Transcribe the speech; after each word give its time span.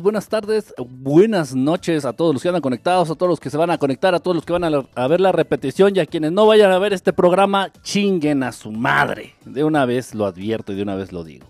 buenas 0.00 0.28
tardes, 0.28 0.74
buenas 0.88 1.54
noches 1.54 2.06
a 2.06 2.14
todos 2.14 2.32
los 2.32 2.42
que 2.42 2.48
andan 2.48 2.62
conectados, 2.62 3.10
a 3.10 3.14
todos 3.14 3.28
los 3.28 3.40
que 3.40 3.50
se 3.50 3.58
van 3.58 3.70
a 3.70 3.76
conectar, 3.76 4.14
a 4.14 4.20
todos 4.20 4.34
los 4.34 4.46
que 4.46 4.54
van 4.54 4.64
a, 4.64 5.08
ver 5.08 5.20
la 5.20 5.32
repetición 5.32 5.94
y 5.94 6.00
a 6.00 6.06
quienes 6.06 6.32
no 6.32 6.46
vayan 6.46 6.72
a 6.72 6.78
ver 6.78 6.94
este 6.94 7.12
programa, 7.12 7.70
chinguen 7.82 8.42
a 8.42 8.52
su 8.52 8.72
madre. 8.72 9.34
De 9.44 9.64
una 9.64 9.84
vez 9.84 10.14
lo 10.14 10.24
advierto 10.24 10.72
y 10.72 10.76
de 10.76 10.82
una 10.82 10.94
vez 10.94 11.12
lo 11.12 11.24
digo. 11.24 11.46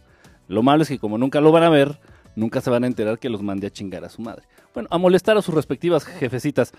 Lo 0.49 0.65
malo 0.65 0.83
es 0.83 0.89
que 0.89 0.99
como 0.99 1.19
nunca 1.19 1.41
lo 1.41 1.53
van 1.53 1.63
a 1.63 1.69
ver, 1.69 2.01
nunca 2.35 2.61
se 2.61 2.69
van 2.69 2.83
a 2.83 2.89
enterar 2.89 3.21
que 3.21 3.31
los 3.31 3.43
mandé 3.43 3.69
a 3.69 3.71
chingar 3.71 4.05
a 4.05 4.09
su 4.09 4.21
madre. 4.23 4.43
Bueno, 4.75 4.89
a 4.91 4.99
molestar 4.99 5.37
a 5.37 5.43
sus 5.43 5.55
respectivas 5.55 6.05
jefecitas. 6.05 6.73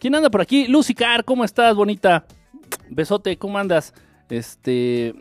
¿Quién 0.00 0.16
anda 0.16 0.30
por 0.30 0.40
aquí? 0.40 0.66
Lucy 0.66 0.94
Car, 0.94 1.24
¿cómo 1.24 1.44
estás, 1.44 1.76
bonita? 1.76 2.24
Besote, 2.90 3.36
¿cómo 3.38 3.56
andas? 3.56 3.94
Este, 4.30 5.14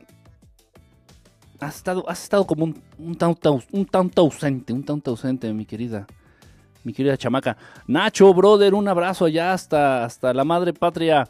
has 1.59 1.75
estado, 1.77 2.03
has 2.07 2.23
estado 2.23 2.45
como 2.45 2.65
un, 2.65 2.81
un, 2.97 3.15
tanto, 3.15 3.61
un 3.71 3.85
tanto 3.85 4.21
ausente, 4.21 4.73
un 4.73 4.83
tanto 4.83 5.11
ausente, 5.11 5.51
mi 5.53 5.65
querida, 5.65 6.05
mi 6.83 6.93
querida 6.93 7.17
chamaca. 7.17 7.57
Nacho, 7.87 8.33
brother, 8.33 8.73
un 8.73 8.87
abrazo 8.87 9.25
allá 9.25 9.53
hasta, 9.53 10.05
hasta 10.05 10.33
la 10.33 10.43
madre 10.43 10.73
patria. 10.73 11.29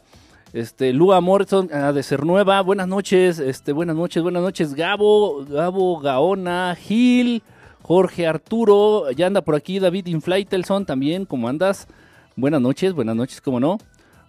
Este, 0.52 0.94
Lua 0.94 1.20
Morrison 1.20 1.68
ah, 1.72 1.92
de 1.92 2.02
Ser 2.02 2.24
Nueva, 2.24 2.62
buenas 2.62 2.88
noches, 2.88 3.38
este, 3.38 3.72
buenas 3.72 3.94
noches, 3.96 4.22
buenas 4.22 4.42
noches, 4.42 4.72
Gabo, 4.72 5.44
Gabo 5.44 6.00
Gaona, 6.00 6.74
Gil, 6.74 7.42
Jorge 7.82 8.26
Arturo, 8.26 9.10
ya 9.10 9.26
anda 9.26 9.42
por 9.42 9.54
aquí 9.54 9.78
David 9.78 10.06
Inflaitelson 10.06 10.86
también, 10.86 11.26
¿cómo 11.26 11.48
andas? 11.48 11.86
Buenas 12.34 12.62
noches, 12.62 12.94
buenas 12.94 13.14
noches, 13.14 13.42
¿cómo 13.42 13.60
no? 13.60 13.76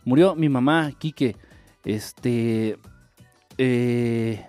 Murió 0.04 0.36
mi 0.36 0.50
mamá, 0.50 0.92
Quique, 0.98 1.38
este, 1.86 2.78
eh, 3.58 4.46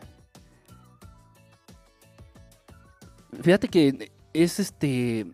Fíjate 3.42 3.68
que 3.68 4.10
es 4.32 4.60
este. 4.60 5.26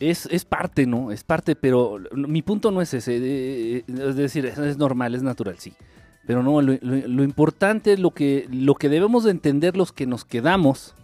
Es, 0.00 0.44
parte, 0.44 0.86
¿no? 0.86 1.10
Es 1.10 1.24
parte, 1.24 1.56
pero 1.56 1.98
mi 2.12 2.42
punto 2.42 2.70
no 2.70 2.80
es 2.80 2.94
ese. 2.94 3.84
Es 3.88 4.16
decir, 4.16 4.46
es 4.46 4.78
normal, 4.78 5.16
es 5.16 5.22
natural, 5.22 5.56
sí. 5.58 5.74
Pero 6.24 6.42
no, 6.42 6.60
lo, 6.60 7.24
importante 7.24 7.94
es 7.94 7.98
lo 7.98 8.12
que, 8.12 8.46
lo 8.52 8.74
que 8.74 8.88
debemos 8.88 9.24
de 9.24 9.30
entender 9.32 9.76
los 9.76 9.92
que 9.92 10.06
nos 10.06 10.24
quedamos. 10.24 10.94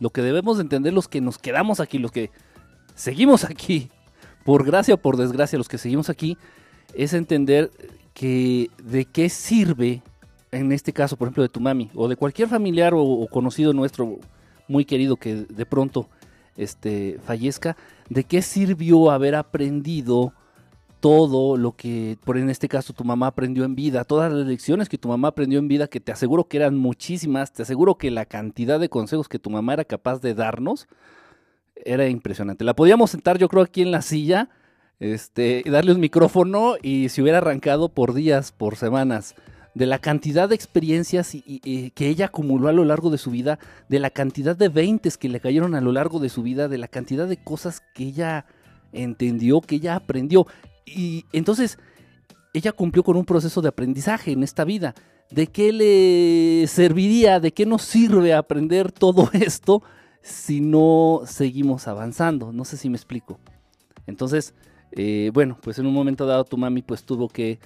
Lo 0.00 0.10
que 0.10 0.22
debemos 0.22 0.56
de 0.56 0.62
entender 0.62 0.92
los 0.92 1.08
que 1.08 1.20
nos 1.20 1.38
quedamos 1.38 1.80
aquí, 1.80 1.98
los 1.98 2.12
que 2.12 2.30
seguimos 2.94 3.44
aquí. 3.44 3.90
Por 4.44 4.64
gracia 4.64 4.94
o 4.94 4.98
por 4.98 5.16
desgracia, 5.16 5.58
los 5.58 5.68
que 5.68 5.76
seguimos 5.76 6.08
aquí. 6.08 6.38
Es 6.94 7.12
entender 7.12 7.70
que 8.14 8.70
de 8.82 9.04
qué 9.04 9.28
sirve 9.28 10.02
en 10.54 10.72
este 10.72 10.92
caso, 10.92 11.16
por 11.16 11.26
ejemplo, 11.26 11.42
de 11.42 11.48
tu 11.48 11.60
mami, 11.60 11.90
o 11.94 12.08
de 12.08 12.16
cualquier 12.16 12.48
familiar 12.48 12.92
o, 12.94 13.26
conocido 13.30 13.72
nuestro 13.72 14.18
muy 14.68 14.84
querido 14.84 15.16
que 15.16 15.34
de 15.34 15.66
pronto 15.66 16.08
este, 16.56 17.18
fallezca, 17.24 17.76
¿de 18.08 18.24
qué 18.24 18.40
sirvió 18.42 19.10
haber 19.10 19.34
aprendido 19.34 20.32
todo 21.00 21.58
lo 21.58 21.72
que, 21.72 22.16
por 22.24 22.38
en 22.38 22.48
este 22.48 22.66
caso, 22.66 22.94
tu 22.94 23.04
mamá 23.04 23.26
aprendió 23.26 23.64
en 23.64 23.74
vida, 23.74 24.04
todas 24.04 24.32
las 24.32 24.46
lecciones 24.46 24.88
que 24.88 24.96
tu 24.96 25.08
mamá 25.08 25.28
aprendió 25.28 25.58
en 25.58 25.68
vida, 25.68 25.86
que 25.86 26.00
te 26.00 26.12
aseguro 26.12 26.48
que 26.48 26.56
eran 26.56 26.78
muchísimas, 26.78 27.52
te 27.52 27.62
aseguro 27.62 27.96
que 27.96 28.10
la 28.10 28.24
cantidad 28.24 28.80
de 28.80 28.88
consejos 28.88 29.28
que 29.28 29.38
tu 29.38 29.50
mamá 29.50 29.74
era 29.74 29.84
capaz 29.84 30.20
de 30.22 30.32
darnos 30.32 30.88
era 31.76 32.08
impresionante. 32.08 32.64
La 32.64 32.74
podíamos 32.74 33.10
sentar, 33.10 33.36
yo 33.36 33.48
creo, 33.48 33.64
aquí 33.64 33.82
en 33.82 33.90
la 33.90 34.00
silla, 34.00 34.48
este, 34.98 35.62
darle 35.66 35.92
un 35.92 36.00
micrófono 36.00 36.76
y 36.80 37.10
se 37.10 37.20
hubiera 37.20 37.38
arrancado 37.38 37.90
por 37.90 38.14
días, 38.14 38.52
por 38.52 38.76
semanas 38.76 39.34
de 39.74 39.86
la 39.86 39.98
cantidad 39.98 40.48
de 40.48 40.54
experiencias 40.54 41.32
que 41.32 42.08
ella 42.08 42.26
acumuló 42.26 42.68
a 42.68 42.72
lo 42.72 42.84
largo 42.84 43.10
de 43.10 43.18
su 43.18 43.30
vida, 43.30 43.58
de 43.88 43.98
la 43.98 44.10
cantidad 44.10 44.56
de 44.56 44.68
veintes 44.68 45.18
que 45.18 45.28
le 45.28 45.40
cayeron 45.40 45.74
a 45.74 45.80
lo 45.80 45.92
largo 45.92 46.20
de 46.20 46.28
su 46.28 46.42
vida, 46.42 46.68
de 46.68 46.78
la 46.78 46.88
cantidad 46.88 47.26
de 47.26 47.42
cosas 47.42 47.82
que 47.94 48.04
ella 48.04 48.46
entendió, 48.92 49.60
que 49.60 49.76
ella 49.76 49.96
aprendió. 49.96 50.46
Y 50.86 51.24
entonces 51.32 51.78
ella 52.52 52.72
cumplió 52.72 53.02
con 53.02 53.16
un 53.16 53.24
proceso 53.24 53.60
de 53.60 53.68
aprendizaje 53.68 54.32
en 54.32 54.42
esta 54.42 54.64
vida. 54.64 54.94
¿De 55.30 55.48
qué 55.48 55.72
le 55.72 56.66
serviría, 56.68 57.40
de 57.40 57.52
qué 57.52 57.66
nos 57.66 57.82
sirve 57.82 58.32
aprender 58.32 58.92
todo 58.92 59.28
esto 59.32 59.82
si 60.22 60.60
no 60.60 61.22
seguimos 61.26 61.88
avanzando? 61.88 62.52
No 62.52 62.64
sé 62.64 62.76
si 62.76 62.88
me 62.88 62.96
explico. 62.96 63.40
Entonces, 64.06 64.54
eh, 64.92 65.30
bueno, 65.34 65.58
pues 65.60 65.78
en 65.80 65.86
un 65.86 65.94
momento 65.94 66.26
dado 66.26 66.44
tu 66.44 66.56
mami 66.56 66.82
pues 66.82 67.02
tuvo 67.02 67.28
que 67.28 67.58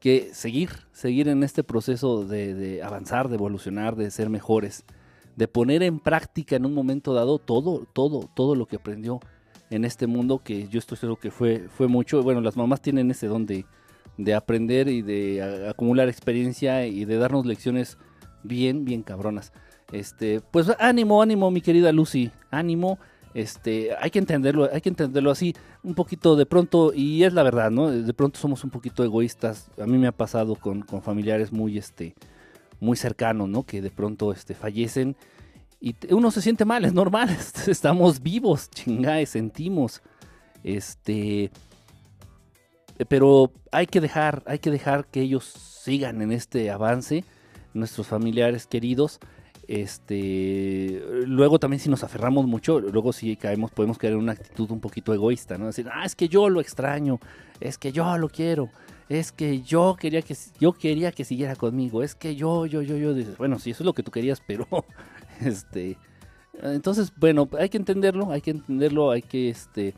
que 0.00 0.30
seguir, 0.32 0.70
seguir 0.92 1.28
en 1.28 1.42
este 1.42 1.64
proceso 1.64 2.24
de, 2.24 2.82
avanzar, 2.82 3.28
de 3.28 3.36
evolucionar, 3.36 3.96
de 3.96 4.10
ser 4.10 4.28
mejores, 4.30 4.84
de 5.36 5.48
poner 5.48 5.82
en 5.82 5.98
práctica 5.98 6.56
en 6.56 6.66
un 6.66 6.74
momento 6.74 7.14
dado 7.14 7.38
todo, 7.38 7.86
todo, 7.92 8.28
todo 8.34 8.54
lo 8.54 8.66
que 8.66 8.76
aprendió 8.76 9.20
en 9.70 9.84
este 9.84 10.06
mundo, 10.06 10.40
que 10.42 10.68
yo 10.68 10.78
estoy 10.78 10.96
seguro 10.96 11.18
que 11.18 11.30
fue, 11.30 11.68
fue 11.68 11.88
mucho. 11.88 12.22
Bueno, 12.22 12.40
las 12.40 12.56
mamás 12.56 12.80
tienen 12.80 13.10
ese 13.10 13.26
don 13.26 13.46
de, 13.46 13.64
aprender 14.34 14.88
y 14.88 15.02
de 15.02 15.68
acumular 15.68 16.08
experiencia 16.08 16.86
y 16.86 17.04
de 17.04 17.16
darnos 17.16 17.46
lecciones 17.46 17.98
bien, 18.42 18.84
bien 18.84 19.02
cabronas. 19.02 19.52
Este, 19.92 20.40
pues 20.40 20.72
ánimo, 20.78 21.22
ánimo, 21.22 21.50
mi 21.50 21.60
querida 21.60 21.92
Lucy, 21.92 22.30
ánimo. 22.50 22.98
Este, 23.36 23.90
hay 24.00 24.10
que 24.10 24.18
entenderlo, 24.18 24.66
hay 24.72 24.80
que 24.80 24.88
entenderlo 24.88 25.30
así, 25.30 25.54
un 25.82 25.94
poquito 25.94 26.36
de 26.36 26.46
pronto, 26.46 26.94
y 26.94 27.22
es 27.22 27.34
la 27.34 27.42
verdad, 27.42 27.70
¿no? 27.70 27.90
De 27.90 28.14
pronto 28.14 28.40
somos 28.40 28.64
un 28.64 28.70
poquito 28.70 29.04
egoístas. 29.04 29.68
A 29.78 29.84
mí 29.84 29.98
me 29.98 30.06
ha 30.06 30.12
pasado 30.12 30.54
con, 30.54 30.86
familiares 31.02 31.52
muy, 31.52 31.76
este, 31.76 32.14
muy 32.80 32.96
cercanos, 32.96 33.46
¿no? 33.50 33.64
Que 33.64 33.82
de 33.82 33.90
pronto, 33.90 34.32
este, 34.32 34.54
fallecen 34.54 35.16
y 35.82 35.94
uno 36.14 36.30
se 36.30 36.40
siente 36.40 36.64
mal, 36.64 36.86
es 36.86 36.94
normal, 36.94 37.28
estamos 37.66 38.22
vivos, 38.22 38.70
chingae, 38.70 39.26
sentimos, 39.26 40.00
este, 40.64 41.50
pero 43.06 43.52
hay 43.70 43.86
que 43.86 44.00
dejar, 44.00 44.44
hay 44.46 44.60
que 44.60 44.70
dejar 44.70 45.04
que 45.08 45.20
ellos 45.20 45.44
sigan 45.44 46.22
en 46.22 46.32
este 46.32 46.70
avance, 46.70 47.22
nuestros 47.74 48.06
familiares 48.06 48.66
queridos, 48.66 49.20
este, 49.68 51.02
luego 51.26 51.58
también 51.58 51.80
si 51.80 51.88
nos 51.88 52.04
aferramos 52.04 52.46
mucho, 52.46 52.80
luego 52.80 53.12
si 53.12 53.36
caemos, 53.36 53.70
podemos 53.70 53.98
caer 53.98 54.12
en 54.12 54.20
una 54.20 54.32
actitud 54.32 54.70
un 54.70 54.80
poquito 54.80 55.12
egoísta, 55.12 55.58
¿no? 55.58 55.66
Decir, 55.66 55.88
ah, 55.92 56.04
es 56.04 56.14
que 56.14 56.28
yo 56.28 56.48
lo 56.48 56.60
extraño, 56.60 57.18
es 57.60 57.76
que 57.78 57.92
yo 57.92 58.16
lo 58.18 58.28
quiero, 58.28 58.70
es 59.08 59.32
que 59.32 59.62
yo 59.62 59.96
quería 59.98 60.22
que 60.22 60.36
yo 60.60 60.72
quería 60.72 61.12
que 61.12 61.24
siguiera 61.24 61.56
conmigo, 61.56 62.02
es 62.02 62.14
que 62.14 62.36
yo, 62.36 62.66
yo, 62.66 62.82
yo, 62.82 62.96
yo, 62.96 63.14
bueno, 63.38 63.58
si 63.58 63.70
eso 63.70 63.82
es 63.82 63.86
lo 63.86 63.92
que 63.92 64.02
tú 64.02 64.10
querías, 64.10 64.40
pero 64.46 64.66
este, 65.40 65.96
entonces, 66.62 67.12
bueno, 67.16 67.48
hay 67.58 67.68
que 67.68 67.76
entenderlo, 67.76 68.30
hay 68.30 68.40
que 68.40 68.52
entenderlo, 68.52 69.10
hay 69.10 69.22
que 69.22 69.50
este 69.50 69.94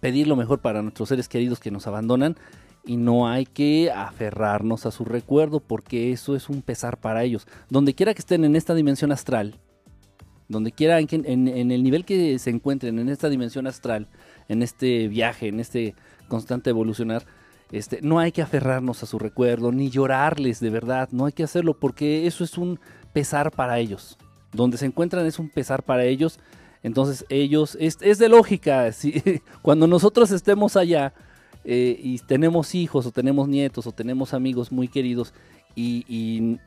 pedir 0.00 0.26
lo 0.26 0.36
mejor 0.36 0.58
para 0.58 0.82
nuestros 0.82 1.08
seres 1.08 1.28
queridos 1.28 1.60
que 1.60 1.70
nos 1.70 1.86
abandonan 1.86 2.36
y 2.86 2.96
no 2.96 3.28
hay 3.28 3.46
que 3.46 3.90
aferrarnos 3.90 4.86
a 4.86 4.90
su 4.90 5.04
recuerdo 5.04 5.60
porque 5.60 6.12
eso 6.12 6.36
es 6.36 6.48
un 6.48 6.62
pesar 6.62 6.98
para 6.98 7.24
ellos. 7.24 7.46
Donde 7.70 7.94
quiera 7.94 8.14
que 8.14 8.20
estén 8.20 8.44
en 8.44 8.56
esta 8.56 8.74
dimensión 8.74 9.12
astral, 9.12 9.58
donde 10.48 10.72
quiera 10.72 10.98
en, 11.00 11.48
el 11.48 11.82
nivel 11.82 12.04
que 12.04 12.38
se 12.38 12.50
encuentren 12.50 12.98
en 12.98 13.08
esta 13.08 13.28
dimensión 13.28 13.66
astral, 13.66 14.08
en 14.48 14.62
este 14.62 15.08
viaje, 15.08 15.48
en 15.48 15.60
este 15.60 15.94
constante 16.28 16.70
evolucionar, 16.70 17.24
este, 17.72 18.00
no 18.02 18.18
hay 18.18 18.30
que 18.30 18.42
aferrarnos 18.42 19.02
a 19.02 19.06
su 19.06 19.18
recuerdo 19.18 19.72
ni 19.72 19.90
llorarles 19.90 20.60
de 20.60 20.70
verdad, 20.70 21.08
no 21.12 21.26
hay 21.26 21.32
que 21.32 21.42
hacerlo 21.42 21.78
porque 21.78 22.26
eso 22.26 22.44
es 22.44 22.58
un 22.58 22.78
pesar 23.12 23.50
para 23.50 23.78
ellos. 23.78 24.18
Donde 24.52 24.76
se 24.76 24.86
encuentran 24.86 25.26
es 25.26 25.38
un 25.38 25.48
pesar 25.48 25.82
para 25.82 26.04
ellos. 26.04 26.38
Entonces 26.82 27.24
ellos, 27.30 27.76
es, 27.80 27.96
es 28.02 28.18
de 28.18 28.28
lógica, 28.28 28.92
si, 28.92 29.40
cuando 29.62 29.86
nosotros 29.86 30.30
estemos 30.30 30.76
allá 30.76 31.14
eh, 31.64 31.98
y 32.02 32.18
tenemos 32.18 32.74
hijos 32.74 33.06
o 33.06 33.10
tenemos 33.10 33.48
nietos 33.48 33.86
o 33.86 33.92
tenemos 33.92 34.34
amigos 34.34 34.70
muy 34.70 34.88
queridos 34.88 35.32
y, 35.76 36.58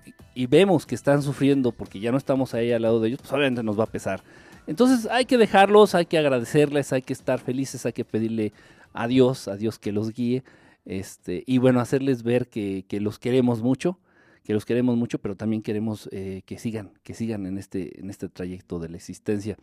vemos 0.50 0.86
que 0.86 0.96
están 0.96 1.22
sufriendo 1.22 1.72
porque 1.72 2.00
ya 2.00 2.12
no 2.12 2.18
estamos 2.18 2.54
ahí 2.54 2.72
al 2.72 2.82
lado 2.82 3.00
de 3.00 3.10
ellos, 3.10 3.20
pues 3.22 3.32
obviamente 3.34 3.64
nos 3.64 3.80
va 3.80 3.84
a 3.84 3.92
pesar. 3.92 4.22
Entonces 4.66 5.08
hay 5.10 5.26
que 5.26 5.38
dejarlos, 5.38 5.96
hay 5.96 6.06
que 6.06 6.18
agradecerles, 6.18 6.92
hay 6.94 7.02
que 7.02 7.14
estar 7.14 7.40
felices, 7.40 7.86
hay 7.86 7.94
que 7.94 8.06
pedirle 8.06 8.54
a 8.94 9.08
Dios, 9.08 9.48
a 9.48 9.56
Dios 9.56 9.80
que 9.80 9.92
los 9.92 10.14
guíe, 10.14 10.44
este, 10.86 11.44
y 11.46 11.58
bueno, 11.58 11.80
hacerles 11.80 12.24
ver 12.24 12.48
que, 12.48 12.86
que 12.88 13.00
los 13.00 13.20
queremos 13.20 13.62
mucho, 13.62 14.00
que 14.48 14.54
los 14.54 14.66
queremos 14.66 14.96
mucho, 14.96 15.20
pero 15.20 15.36
también 15.36 15.62
queremos 15.62 16.08
eh, 16.14 16.42
que 16.46 16.58
sigan, 16.58 16.92
que 17.04 17.14
sigan 17.14 17.46
en 17.46 17.58
este, 17.58 18.00
en 18.00 18.10
este 18.10 18.30
trayecto 18.30 18.80
de 18.80 18.88
la 18.88 18.96
existencia. 18.96 19.58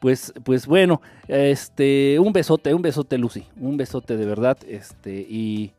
Pues, 0.00 0.32
pues 0.44 0.66
bueno, 0.66 1.02
este, 1.28 2.18
un 2.18 2.32
besote, 2.32 2.72
un 2.72 2.80
besote, 2.80 3.18
Lucy, 3.18 3.44
un 3.56 3.76
besote 3.76 4.16
de 4.16 4.24
verdad, 4.24 4.56
este, 4.66 5.12
y, 5.28 5.72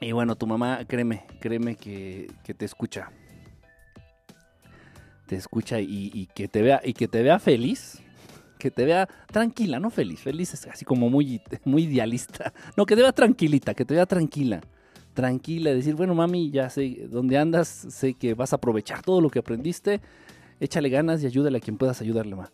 y 0.00 0.12
bueno, 0.12 0.36
tu 0.36 0.46
mamá, 0.46 0.84
créeme, 0.86 1.24
créeme 1.40 1.74
que, 1.74 2.30
que 2.44 2.54
te 2.54 2.64
escucha, 2.64 3.10
te 5.26 5.34
escucha 5.34 5.80
y, 5.80 6.28
que 6.32 6.46
te 6.46 6.62
vea, 6.62 6.80
y 6.84 6.92
que 6.92 7.08
te 7.08 7.22
vea 7.22 7.40
feliz, 7.40 8.00
que 8.58 8.70
te 8.70 8.84
vea 8.84 9.08
tranquila, 9.26 9.80
no 9.80 9.90
feliz, 9.90 10.20
feliz 10.20 10.54
es 10.54 10.66
así 10.68 10.84
como 10.84 11.10
muy, 11.10 11.40
muy 11.64 11.84
idealista, 11.84 12.52
no, 12.76 12.86
que 12.86 12.94
te 12.94 13.02
vea 13.02 13.12
tranquilita, 13.12 13.74
que 13.74 13.84
te 13.84 13.94
vea 13.94 14.06
tranquila, 14.06 14.60
tranquila, 15.12 15.74
decir, 15.74 15.94
bueno, 15.96 16.14
mami, 16.14 16.50
ya 16.50 16.70
sé 16.70 17.08
dónde 17.10 17.36
andas, 17.36 17.66
sé 17.68 18.14
que 18.14 18.34
vas 18.34 18.52
a 18.52 18.56
aprovechar 18.56 19.02
todo 19.02 19.20
lo 19.20 19.28
que 19.28 19.40
aprendiste, 19.40 20.00
échale 20.60 20.88
ganas 20.88 21.22
y 21.22 21.26
ayúdale 21.26 21.58
a 21.58 21.60
quien 21.60 21.76
puedas 21.76 22.00
ayudarle, 22.00 22.36
ma. 22.36 22.50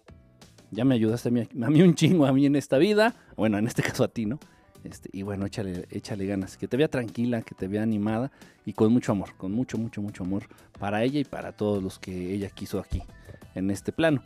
Ya 0.70 0.84
me 0.84 0.94
ayudaste 0.94 1.28
a 1.28 1.32
mí, 1.32 1.40
a 1.40 1.70
mí 1.70 1.82
un 1.82 1.94
chingo, 1.94 2.26
a 2.26 2.32
mí 2.32 2.46
en 2.46 2.56
esta 2.56 2.78
vida, 2.78 3.14
bueno, 3.36 3.58
en 3.58 3.66
este 3.66 3.82
caso 3.82 4.04
a 4.04 4.08
ti, 4.08 4.26
¿no? 4.26 4.38
Este, 4.84 5.10
y 5.12 5.22
bueno, 5.22 5.46
échale, 5.46 5.86
échale 5.90 6.26
ganas, 6.26 6.56
que 6.56 6.66
te 6.66 6.76
vea 6.76 6.88
tranquila, 6.88 7.42
que 7.42 7.54
te 7.54 7.68
vea 7.68 7.82
animada 7.82 8.32
y 8.66 8.72
con 8.72 8.92
mucho 8.92 9.12
amor, 9.12 9.34
con 9.36 9.52
mucho, 9.52 9.78
mucho, 9.78 10.02
mucho 10.02 10.24
amor 10.24 10.44
para 10.78 11.04
ella 11.04 11.20
y 11.20 11.24
para 11.24 11.52
todos 11.52 11.82
los 11.82 11.98
que 11.98 12.34
ella 12.34 12.50
quiso 12.50 12.80
aquí, 12.80 13.02
en 13.54 13.70
este 13.70 13.92
plano. 13.92 14.22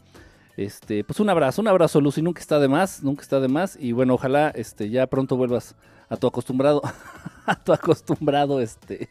Este, 0.57 1.05
pues 1.05 1.21
un 1.21 1.29
abrazo, 1.29 1.61
un 1.61 1.69
abrazo, 1.69 2.01
Lucy, 2.01 2.23
nunca 2.23 2.41
está 2.41 2.59
de 2.59 2.69
más, 2.69 3.03
nunca 3.03 3.23
está 3.23 3.41
de 3.41 3.49
más. 3.49 3.77
Y 3.79 3.93
bueno, 3.93 4.15
ojalá 4.15 4.49
este, 4.51 4.89
ya 4.89 5.07
pronto 5.07 5.37
vuelvas 5.37 5.75
a 6.09 6.17
tu 6.17 6.27
acostumbrado, 6.27 6.81
a 7.47 7.57
tu 7.57 7.73
acostumbrado 7.73 8.61
este, 8.61 9.11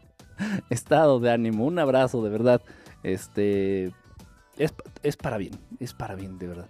estado 0.70 1.18
de 1.18 1.30
ánimo. 1.30 1.64
Un 1.64 1.78
abrazo, 1.78 2.22
de 2.22 2.28
verdad. 2.28 2.60
Este, 3.02 3.92
es, 4.56 4.74
es 5.02 5.16
para 5.16 5.36
bien, 5.38 5.52
es 5.78 5.94
para 5.94 6.14
bien, 6.14 6.38
de 6.38 6.46
verdad. 6.46 6.68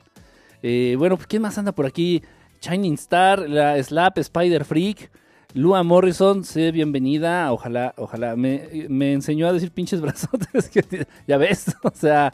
Eh, 0.63 0.95
bueno, 0.99 1.17
pues, 1.17 1.27
¿quién 1.27 1.43
más 1.43 1.59
anda 1.59 1.73
por 1.73 1.87
aquí? 1.87 2.23
Shining 2.61 2.95
Star, 2.95 3.49
la 3.49 3.83
Slap, 3.83 4.19
Spider 4.19 4.65
Freak, 4.65 5.11
Lua 5.55 5.83
Morrison, 5.83 6.45
sé 6.45 6.71
bienvenida. 6.73 7.53
Ojalá, 7.53 7.95
ojalá. 7.97 8.37
Me, 8.37 8.87
me 8.89 9.13
enseñó 9.13 9.49
a 9.49 9.53
decir 9.53 9.71
pinches 9.73 10.01
brazotes. 10.03 10.69
que- 10.69 11.07
ya 11.27 11.39
ves, 11.39 11.75
o 11.83 11.91
sea, 11.95 12.33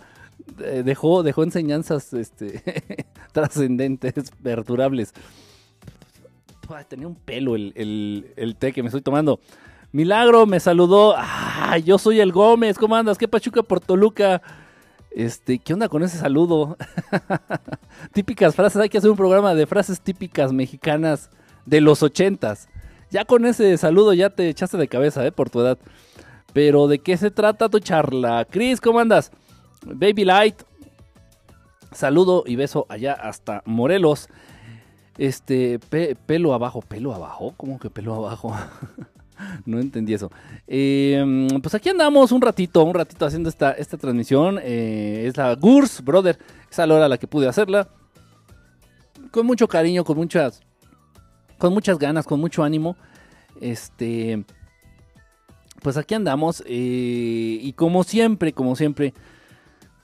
dejó, 0.85 1.23
dejó 1.23 1.43
enseñanzas 1.45 2.13
este, 2.13 3.07
trascendentes, 3.33 4.31
perdurables. 4.43 5.13
Tenía 6.89 7.07
un 7.07 7.15
pelo 7.15 7.55
el, 7.55 7.73
el- 7.77 8.27
el 8.37 8.57
té 8.57 8.73
que 8.73 8.83
me 8.83 8.89
estoy 8.89 9.01
tomando. 9.01 9.39
Milagro 10.01 10.45
me 10.45 10.61
saludó. 10.61 11.15
Ah, 11.17 11.79
yo 11.79 11.97
soy 11.97 12.21
el 12.21 12.31
Gómez. 12.31 12.77
¿Cómo 12.77 12.97
andas? 12.97 13.17
¿Qué 13.17 13.29
pachuca 13.29 13.63
por 13.63 13.81
Toluca? 13.81 14.43
Este, 15.11 15.59
¿qué 15.59 15.73
onda 15.73 15.89
con 15.89 16.03
ese 16.03 16.19
saludo? 16.19 16.77
típicas 18.13 18.55
frases, 18.55 18.83
hay 18.83 18.91
que 18.91 18.99
hacer 18.99 19.09
un 19.09 19.17
programa 19.17 19.55
de 19.55 19.67
frases 19.67 19.99
típicas 20.03 20.53
mexicanas 20.53 21.31
de 21.65 21.81
los 21.81 22.03
ochentas. 22.03 22.69
Ya 23.11 23.25
con 23.25 23.47
ese 23.47 23.75
saludo 23.79 24.13
ya 24.13 24.29
te 24.29 24.51
echaste 24.51 24.77
de 24.77 24.87
cabeza, 24.87 25.25
eh, 25.27 25.33
por 25.33 25.49
tu 25.49 25.61
edad. 25.63 25.79
Pero 26.53 26.89
¿de 26.89 26.99
qué 26.99 27.17
se 27.17 27.31
trata 27.31 27.71
tu 27.71 27.79
charla? 27.81 28.45
Chris, 28.51 28.83
¿cómo 28.83 28.99
andas? 29.01 29.33
Baby 29.83 30.27
Light, 30.27 30.57
saludo 31.91 32.45
y 32.47 32.57
beso 32.57 32.85
allá 32.91 33.15
hasta 33.15 33.63
Morelos. 33.65 34.29
Este, 35.17 35.79
pe- 35.79 36.17
pelo 36.27 36.53
abajo, 36.53 36.83
pelo 36.83 37.15
abajo, 37.15 37.55
¿cómo 37.57 37.79
que 37.79 37.89
pelo 37.89 38.15
abajo? 38.17 38.55
no 39.67 39.81
entendí 39.81 40.15
eso. 40.15 40.31
Eh, 40.67 41.49
pues 41.63 41.75
aquí 41.75 41.89
andamos 41.89 42.33
un 42.33 42.41
ratito, 42.43 42.83
un 42.85 42.95
ratito 42.95 43.27
haciendo 43.27 43.49
esta, 43.49 43.73
esta 43.73 43.97
transmisión. 43.97 44.59
Eh, 44.63 45.25
es 45.27 45.37
la 45.37 45.55
Gurs, 45.55 46.03
brother. 46.03 46.39
Es 46.71 46.79
a 46.79 46.87
la 46.87 46.95
hora 46.95 47.07
a 47.07 47.09
la 47.09 47.19
que 47.19 47.27
pude 47.27 47.49
hacerla. 47.49 47.89
Con 49.31 49.47
mucho 49.47 49.69
cariño, 49.69 50.05
con 50.05 50.17
muchas, 50.17 50.61
con 51.59 51.73
muchas 51.73 51.99
ganas, 51.99 52.27
con 52.27 52.41
mucho 52.41 52.63
ánimo. 52.65 52.97
Este, 53.61 54.45
pues 55.83 55.97
aquí 55.97 56.15
andamos. 56.15 56.63
eh, 56.67 57.59
y 57.63 57.73
como 57.75 58.05
siempre, 58.05 58.53
como 58.53 58.77
siempre, 58.77 59.15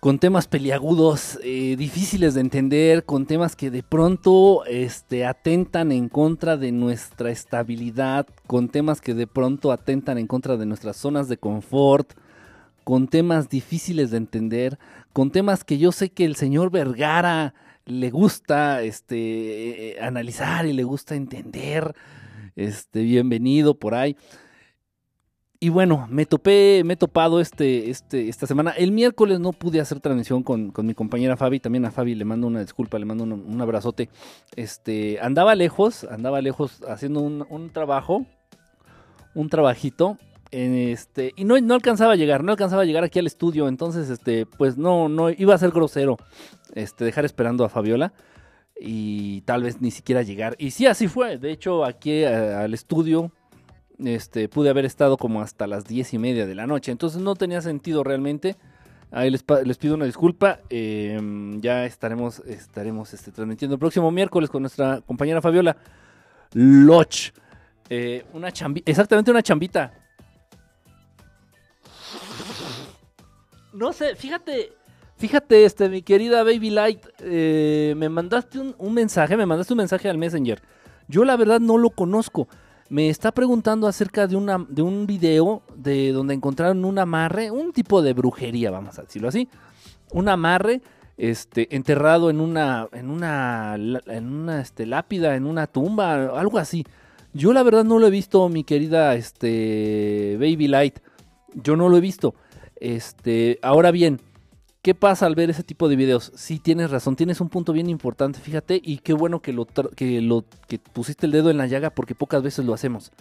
con 0.03 0.19
temas 0.19 0.49
peliagudos, 0.49 1.39
eh, 1.45 1.77
difíciles 1.79 2.35
de 2.35 2.41
entender, 2.41 3.05
con 3.05 3.25
temas 3.25 3.55
que 3.55 3.71
de 3.71 3.85
pronto 3.85 4.65
este, 4.65 5.25
atentan 5.25 5.93
en 5.93 6.09
contra 6.09 6.57
de 6.57 6.73
nuestra 6.73 7.31
estabilidad, 7.31 8.27
con 8.49 8.69
temas 8.69 9.01
que 9.01 9.15
de 9.15 9.29
pronto 9.29 9.71
atentan 9.71 10.19
en 10.19 10.27
contra 10.27 10.57
de 10.57 10.67
nuestras 10.67 10.97
zonas 10.97 11.29
de 11.29 11.37
confort, 11.37 12.15
con 12.83 13.07
temas 13.07 13.49
difíciles 13.49 14.11
de 14.11 14.17
entender, 14.17 14.77
con 15.13 15.31
temas 15.31 15.63
que 15.63 15.79
yo 15.79 15.93
sé 15.93 16.11
que 16.11 16.25
el 16.25 16.35
señor 16.35 16.73
Vergara 16.73 17.55
le 17.85 18.11
gusta 18.11 18.83
este, 18.83 19.93
eh, 19.93 20.01
analizar 20.01 20.67
y 20.67 20.73
le 20.73 20.83
gusta 20.83 21.15
entender. 21.15 21.95
Este, 22.57 23.03
bienvenido 23.03 23.79
por 23.79 23.95
ahí. 23.95 24.17
Y 25.63 25.69
bueno, 25.69 26.09
me 26.11 26.27
topé, 26.27 26.83
me 26.85 26.95
he 26.95 26.97
topado 26.97 27.41
este, 27.41 27.89
este, 27.89 28.29
esta 28.29 28.49
semana. 28.49 28.73
El 28.73 28.91
miércoles 28.91 29.39
no 29.39 29.53
pude 29.53 29.79
hacer 29.79 30.01
transmisión 30.01 30.43
con, 30.43 30.73
con 30.73 30.85
mi 30.85 30.93
compañera 30.93 31.37
Fabi. 31.37 31.61
También 31.61 31.85
a 31.85 31.93
Fabi 31.93 32.17
le 32.17 32.25
mando 32.25 32.49
una 32.49 32.59
disculpa, 32.59 32.99
le 32.99 33.05
mando 33.05 33.23
un, 33.23 33.61
abrazote. 33.61 34.09
Este, 34.57 35.21
andaba 35.21 35.55
lejos, 35.55 36.03
andaba 36.03 36.41
lejos 36.41 36.83
haciendo 36.89 37.21
un, 37.21 37.71
trabajo, 37.71 38.27
un 39.37 39.49
trabajito. 39.49 40.19
este, 40.51 41.33
y 41.37 41.45
no, 41.45 41.61
no 41.61 41.75
alcanzaba 41.75 42.15
a 42.15 42.17
llegar, 42.17 42.43
no 42.43 42.51
alcanzaba 42.51 42.83
a 42.83 42.85
llegar 42.85 43.05
aquí 43.05 43.21
al 43.21 43.29
estudio. 43.29 43.69
Entonces, 43.69 44.11
este, 44.11 44.47
pues 44.47 44.77
no, 44.77 45.09
no, 45.09 45.31
iba 45.31 45.55
a 45.55 45.59
ser 45.59 45.71
grosero 45.71 46.17
este, 46.75 47.05
dejar 47.05 47.25
esperando 47.25 47.65
a 47.65 47.69
Fabiola. 47.69 48.13
Y 48.81 49.43
tal 49.43 49.63
vez 49.63 49.81
ni 49.81 49.93
siquiera 49.93 50.23
llegar. 50.23 50.57
Y 50.59 50.73
sí, 50.73 50.87
así 50.87 51.07
fue. 51.07 51.39
De 51.39 51.53
hecho, 51.53 51.85
aquí 51.85 52.11
eh, 52.11 52.53
al 52.53 52.75
estudio 52.75 53.31
este, 54.05 54.49
pude 54.49 54.71
haber 54.71 54.85
estado 54.85 55.17
como 55.17 55.43
hasta 55.43 55.67
las 55.67 55.85
diez 55.85 56.13
y 56.15 56.19
media 56.19 56.47
de 56.47 56.55
la 56.55 56.67
noche. 56.67 56.93
Entonces 56.93 57.21
no 57.21 57.35
tenía 57.35 57.61
sentido 57.61 58.05
realmente. 58.05 58.57
Ahí 59.11 59.31
les, 59.31 59.43
pido 59.43 59.95
una 59.95 60.07
disculpa. 60.07 60.61
eh, 60.71 61.21
ya 61.61 61.85
estaremos, 61.85 62.41
estaremos 62.41 63.13
este, 63.13 63.31
transmitiendo 63.31 63.75
el 63.75 63.79
próximo 63.79 64.11
miércoles 64.11 64.49
con 64.49 64.63
nuestra 64.63 65.01
compañera 65.03 65.43
Fabiola 65.43 65.77
Loch. 66.53 67.33
Eh, 67.91 68.25
una 68.33 68.49
exactamente 68.87 69.31
una 69.31 69.43
chambita. 69.43 69.93
No 73.75 73.93
sé, 73.93 74.17
fíjate, 74.17 74.73
fíjate, 75.17 75.65
este, 75.65 75.89
mi 75.89 76.03
querida 76.03 76.43
Baby 76.43 76.71
Light, 76.71 77.07
eh, 77.21 77.95
me 77.97 78.09
mandaste 78.09 78.59
un, 78.59 78.75
un 78.79 78.95
mensaje, 78.95 79.37
me 79.37 79.47
mandaste 79.47 79.73
un 79.73 79.79
mensaje 79.79 80.09
al 80.09 80.19
Messenger. 80.19 80.63
Yo 81.09 81.25
la 81.25 81.37
verdad 81.37 81.61
no 81.61 81.77
lo 81.77 81.91
conozco. 81.91 82.49
Me 82.93 83.09
está 83.09 83.33
preguntando 83.33 83.89
acerca 83.89 84.27
de, 84.27 84.37
una, 84.37 84.67
de 84.69 84.83
un 84.83 85.07
video 85.07 85.63
de 85.75 86.13
donde 86.13 86.35
encontraron 86.35 86.85
un 86.85 86.99
amarre, 86.99 87.51
un 87.51 87.73
tipo 87.73 88.03
de 88.03 88.13
brujería, 88.13 88.71
vamos 88.71 88.99
a 88.99 89.05
decirlo 89.05 89.29
así. 89.29 89.49
Un 90.11 90.29
amarre 90.29 90.83
este, 91.17 91.75
enterrado 91.75 92.29
en 92.29 92.39
una, 92.39 92.89
en 92.93 93.09
una, 93.09 93.77
en 93.77 94.27
una 94.31 94.61
este, 94.61 94.85
lápida, 94.85 95.37
en 95.37 95.47
una 95.47 95.69
tumba, 95.69 96.39
algo 96.39 96.59
así. 96.59 96.85
Yo 97.33 97.55
la 97.55 97.63
verdad 97.63 97.85
no 97.85 97.99
lo 97.99 98.09
he 98.09 98.11
visto, 98.11 98.47
mi 98.51 98.63
querida 98.63 99.15
este, 99.15 100.37
Baby 100.39 100.69
Light. 100.69 100.99
Yo 101.55 101.77
no 101.77 101.89
lo 101.89 101.97
he 101.97 102.03
visto. 102.03 102.35
Este, 102.77 103.59
ahora 103.63 103.91
bien, 103.91 104.21
¿qué 104.83 104.95
pasa 104.95 105.27
al 105.27 105.35
ver 105.35 105.49
ese 105.49 105.63
tipo 105.63 105.89
de 105.89 105.97
videos? 105.97 106.33
Sí, 106.35 106.59
tienes 106.59 106.91
razón, 106.91 107.17
tienes 107.17 107.41
un 107.41 107.49
punto 107.49 107.73
bien 107.73 107.89
importante, 107.89 108.41
fíjate, 108.41 108.81
y 108.83 108.99
qué 108.99 109.13
bueno 109.13 109.41
que 109.41 109.53
lo, 109.53 109.67
que 109.67 110.79
pusiste 110.93 111.27
el 111.27 111.33
dedo 111.33 111.51
en 111.51 111.57
la 111.57 111.67
llaga 111.67 111.91
porque 111.91 112.15
pocas 112.15 112.43
veces 112.43 112.65
lo 112.67 112.75
hacemos. 112.75 113.13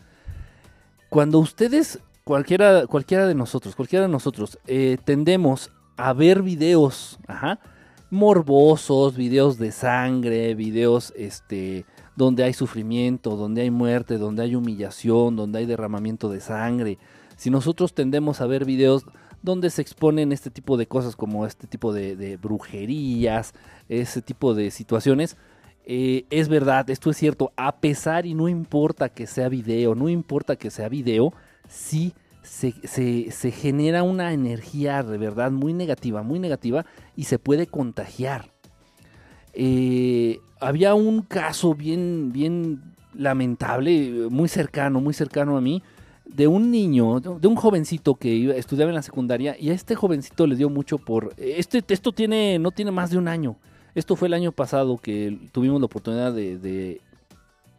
Cuando 1.10 1.40
ustedes, 1.40 2.00
cualquiera, 2.24 2.88
cualquiera 2.88 3.28
de 3.28 3.36
nosotros, 3.36 3.76
cualquiera 3.76 4.06
de 4.06 4.12
nosotros, 4.12 4.58
eh, 4.66 4.98
tendemos 5.06 5.72
a 5.98 6.14
ver 6.14 6.42
videos, 6.42 7.20
ajá, 7.28 7.60
morbosos, 8.10 9.16
videos 9.16 9.58
de 9.58 9.72
sangre, 9.72 10.56
videos, 10.56 11.14
este, 11.16 11.86
donde 12.16 12.44
hay 12.44 12.54
sufrimiento, 12.54 13.36
donde 13.36 13.62
hay 13.62 13.72
muerte, 13.72 14.18
donde 14.18 14.44
hay 14.44 14.56
humillación, 14.56 15.36
donde 15.36 15.60
hay 15.60 15.66
derramamiento 15.66 16.30
de 16.30 16.42
sangre. 16.42 16.98
Si 17.38 17.50
nosotros 17.50 17.94
tendemos 17.94 18.42
a 18.42 18.48
ver 18.48 18.66
videos 18.66 19.06
donde 19.42 19.70
se 19.70 19.82
exponen 19.82 20.32
este 20.32 20.50
tipo 20.50 20.78
de 20.78 20.88
cosas 20.88 21.16
como 21.16 21.46
este 21.46 21.68
tipo 21.68 21.94
de, 21.94 22.38
brujerías, 22.42 23.54
ese 23.90 24.22
tipo 24.22 24.54
de 24.54 24.72
situaciones. 24.72 25.38
Eh, 25.86 26.26
es 26.30 26.48
verdad, 26.48 26.90
esto 26.90 27.10
es 27.10 27.18
cierto, 27.18 27.52
a 27.56 27.78
pesar 27.78 28.26
y 28.26 28.34
no 28.34 28.48
importa 28.48 29.10
que 29.10 29.26
sea 29.26 29.50
video, 29.50 29.96
no 29.96 30.10
importa 30.10 30.56
que 30.56 30.70
sea 30.70 30.90
video, 30.90 31.34
sí 31.68 32.14
se, 32.44 32.72
se 33.32 33.52
genera 33.52 34.04
una 34.04 34.32
energía 34.34 35.02
de 35.04 35.18
verdad 35.18 35.52
muy 35.52 35.74
negativa, 35.74 36.22
muy 36.22 36.40
negativa 36.40 36.86
y 37.16 37.24
se 37.24 37.40
puede 37.40 37.68
contagiar. 37.68 38.52
Eh, 39.54 40.40
había 40.60 40.94
un 40.94 41.22
caso 41.22 41.74
bien, 41.74 42.32
bien 42.32 42.82
lamentable, 43.14 44.28
muy 44.30 44.48
cercano, 44.48 45.02
muy 45.02 45.14
cercano 45.14 45.58
a 45.58 45.62
mí, 45.62 45.84
de 46.36 46.48
un 46.48 46.72
niño, 46.72 47.20
de 47.20 47.48
un 47.48 47.56
jovencito 47.56 48.16
que 48.16 48.58
estudiaba 48.58 48.90
en 48.90 48.96
la 48.96 49.02
secundaria 49.02 49.56
y 49.60 49.70
a 49.70 49.74
este 49.74 49.96
jovencito 49.96 50.48
le 50.48 50.56
dio 50.56 50.70
mucho 50.70 50.98
por... 50.98 51.34
Este, 51.38 51.84
esto 51.90 52.12
tiene, 52.12 52.58
no 52.60 52.72
tiene 52.72 52.92
más 52.92 53.10
de 53.10 53.18
un 53.18 53.28
año. 53.28 53.58
Esto 53.96 54.16
fue 54.16 54.28
el 54.28 54.34
año 54.34 54.52
pasado 54.52 54.98
que 54.98 55.38
tuvimos 55.52 55.80
la 55.82 55.86
oportunidad 55.86 56.34
de, 56.34 56.58
de, 56.58 57.02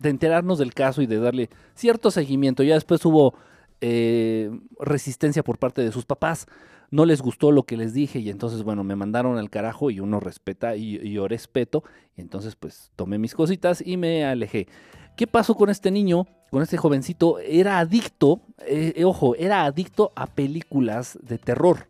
enterarnos 0.03 0.59
del 0.59 0.75
caso 0.75 1.01
y 1.01 1.07
de 1.07 1.19
darle 1.19 1.49
cierto 1.75 2.11
seguimiento. 2.11 2.63
Ya 2.63 2.75
después 2.75 3.05
hubo 3.07 3.35
eh, 3.81 4.51
resistencia 4.79 5.43
por 5.43 5.59
parte 5.59 5.83
de 5.83 5.93
sus 5.93 6.05
papás 6.05 6.47
no 6.93 7.07
les 7.07 7.23
gustó 7.23 7.51
lo 7.51 7.63
que 7.63 7.79
les 7.79 7.95
dije 7.95 8.19
y 8.19 8.29
entonces, 8.29 8.63
bueno, 8.63 8.85
me 8.85 8.95
mandaron 8.95 9.39
al 9.39 9.49
carajo 9.49 9.91
y 9.91 9.99
uno 9.99 10.21
respeta 10.21 10.77
y, 10.77 11.11
yo 11.11 11.27
respeto. 11.27 11.83
Y 12.17 12.21
entonces, 12.21 12.55
pues 12.55 12.93
tomé 12.97 13.19
mis 13.19 13.35
cositas 13.35 13.83
y 13.85 13.97
me 13.97 14.27
alejé. 14.27 14.69
¿Qué 15.17 15.27
pasó 15.27 15.55
con 15.55 15.71
este 15.71 15.91
niño? 15.91 16.27
Con 16.51 16.63
este 16.63 16.77
jovencito, 16.77 17.39
era 17.39 17.79
adicto, 17.79 18.41
eh, 18.67 18.95
eh, 18.97 19.05
ojo, 19.05 19.35
era 19.37 19.65
adicto 19.65 20.13
a 20.15 20.27
películas 20.27 21.19
de 21.23 21.39
terror. 21.39 21.89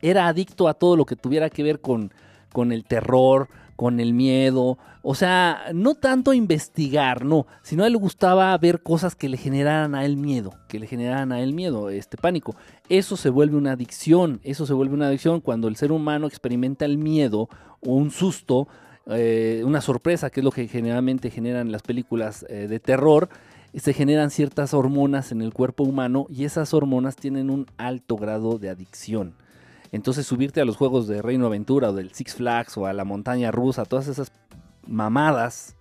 Era 0.00 0.28
adicto 0.28 0.68
a 0.68 0.74
todo 0.74 0.96
lo 0.96 1.04
que 1.06 1.16
tuviera 1.16 1.50
que 1.50 1.62
ver 1.62 1.80
con, 1.80 2.12
con 2.52 2.72
el 2.72 2.84
terror, 2.84 3.48
con 3.76 4.00
el 4.00 4.12
miedo. 4.12 4.78
O 5.02 5.14
sea, 5.14 5.64
no 5.74 5.94
tanto 5.94 6.32
investigar, 6.32 7.24
no, 7.24 7.46
sino 7.62 7.84
a 7.84 7.86
él 7.86 7.92
le 7.92 7.98
gustaba 7.98 8.56
ver 8.56 8.82
cosas 8.82 9.14
que 9.14 9.28
le 9.28 9.36
generaran 9.36 9.94
a 9.94 10.04
él 10.04 10.16
miedo, 10.16 10.54
que 10.68 10.78
le 10.78 10.86
generaran 10.86 11.32
a 11.32 11.40
él 11.42 11.52
miedo, 11.52 11.90
este 11.90 12.16
pánico. 12.16 12.56
Eso 12.88 13.16
se 13.16 13.28
vuelve 13.28 13.56
una 13.56 13.72
adicción, 13.72 14.40
eso 14.44 14.66
se 14.66 14.72
vuelve 14.72 14.94
una 14.94 15.08
adicción 15.08 15.40
cuando 15.40 15.68
el 15.68 15.76
ser 15.76 15.92
humano 15.92 16.26
experimenta 16.26 16.86
el 16.86 16.96
miedo 16.96 17.48
o 17.80 17.92
un 17.92 18.10
susto, 18.10 18.68
eh, 19.06 19.62
una 19.64 19.80
sorpresa, 19.80 20.30
que 20.30 20.40
es 20.40 20.44
lo 20.44 20.50
que 20.50 20.68
generalmente 20.68 21.30
generan 21.30 21.72
las 21.72 21.82
películas 21.82 22.44
eh, 22.48 22.68
de 22.68 22.80
terror 22.80 23.28
se 23.80 23.92
generan 23.92 24.30
ciertas 24.30 24.72
hormonas 24.72 25.32
en 25.32 25.42
el 25.42 25.52
cuerpo 25.52 25.82
humano 25.82 26.26
y 26.30 26.44
esas 26.44 26.74
hormonas 26.74 27.16
tienen 27.16 27.50
un 27.50 27.66
alto 27.76 28.16
grado 28.16 28.58
de 28.58 28.68
adicción. 28.68 29.34
Entonces 29.90 30.26
subirte 30.26 30.60
a 30.60 30.64
los 30.64 30.76
juegos 30.76 31.06
de 31.08 31.22
Reino 31.22 31.46
Aventura 31.46 31.90
o 31.90 31.92
del 31.92 32.12
Six 32.12 32.34
Flags 32.34 32.76
o 32.76 32.86
a 32.86 32.92
la 32.92 33.04
montaña 33.04 33.50
rusa, 33.50 33.84
todas 33.84 34.08
esas 34.08 34.32
mamadas, 34.86 35.76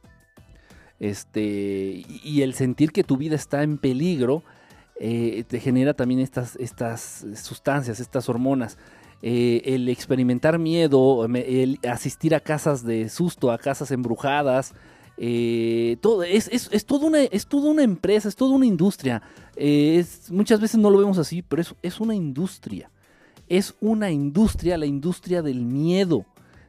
este, 0.99 2.03
y 2.23 2.41
el 2.41 2.53
sentir 2.53 2.91
que 2.91 3.03
tu 3.03 3.17
vida 3.17 3.35
está 3.35 3.63
en 3.63 3.77
peligro, 3.77 4.43
eh, 4.99 5.43
te 5.47 5.59
genera 5.59 5.93
también 5.93 6.19
estas, 6.19 6.55
estas 6.55 7.25
sustancias, 7.35 7.99
estas 7.99 8.29
hormonas. 8.29 8.77
Eh, 9.25 9.61
el 9.73 9.87
experimentar 9.87 10.59
miedo, 10.59 11.25
el 11.25 11.79
asistir 11.89 12.35
a 12.35 12.41
casas 12.41 12.83
de 12.83 13.07
susto, 13.07 13.51
a 13.51 13.57
casas 13.57 13.89
embrujadas, 13.91 14.73
eh, 15.17 15.97
todo, 16.01 16.23
es, 16.23 16.49
es, 16.51 16.69
es, 16.71 16.85
toda 16.85 17.07
una, 17.07 17.21
es 17.21 17.47
una 17.51 17.83
empresa, 17.83 18.27
es 18.27 18.35
toda 18.35 18.53
una 18.53 18.65
industria. 18.65 19.21
muchas 20.29 20.59
veces 20.59 20.79
no 20.79 20.89
lo 20.89 20.99
vemos 20.99 21.17
así, 21.17 21.41
pero 21.41 21.61
es, 21.61 21.73
es 21.81 21.99
una 21.99 22.13
industria 22.13 22.89
es 23.49 23.75
una 23.81 24.11
industria, 24.11 24.77
la 24.77 24.85
industria 24.85 25.41
del 25.41 25.61
miedo. 25.61 26.25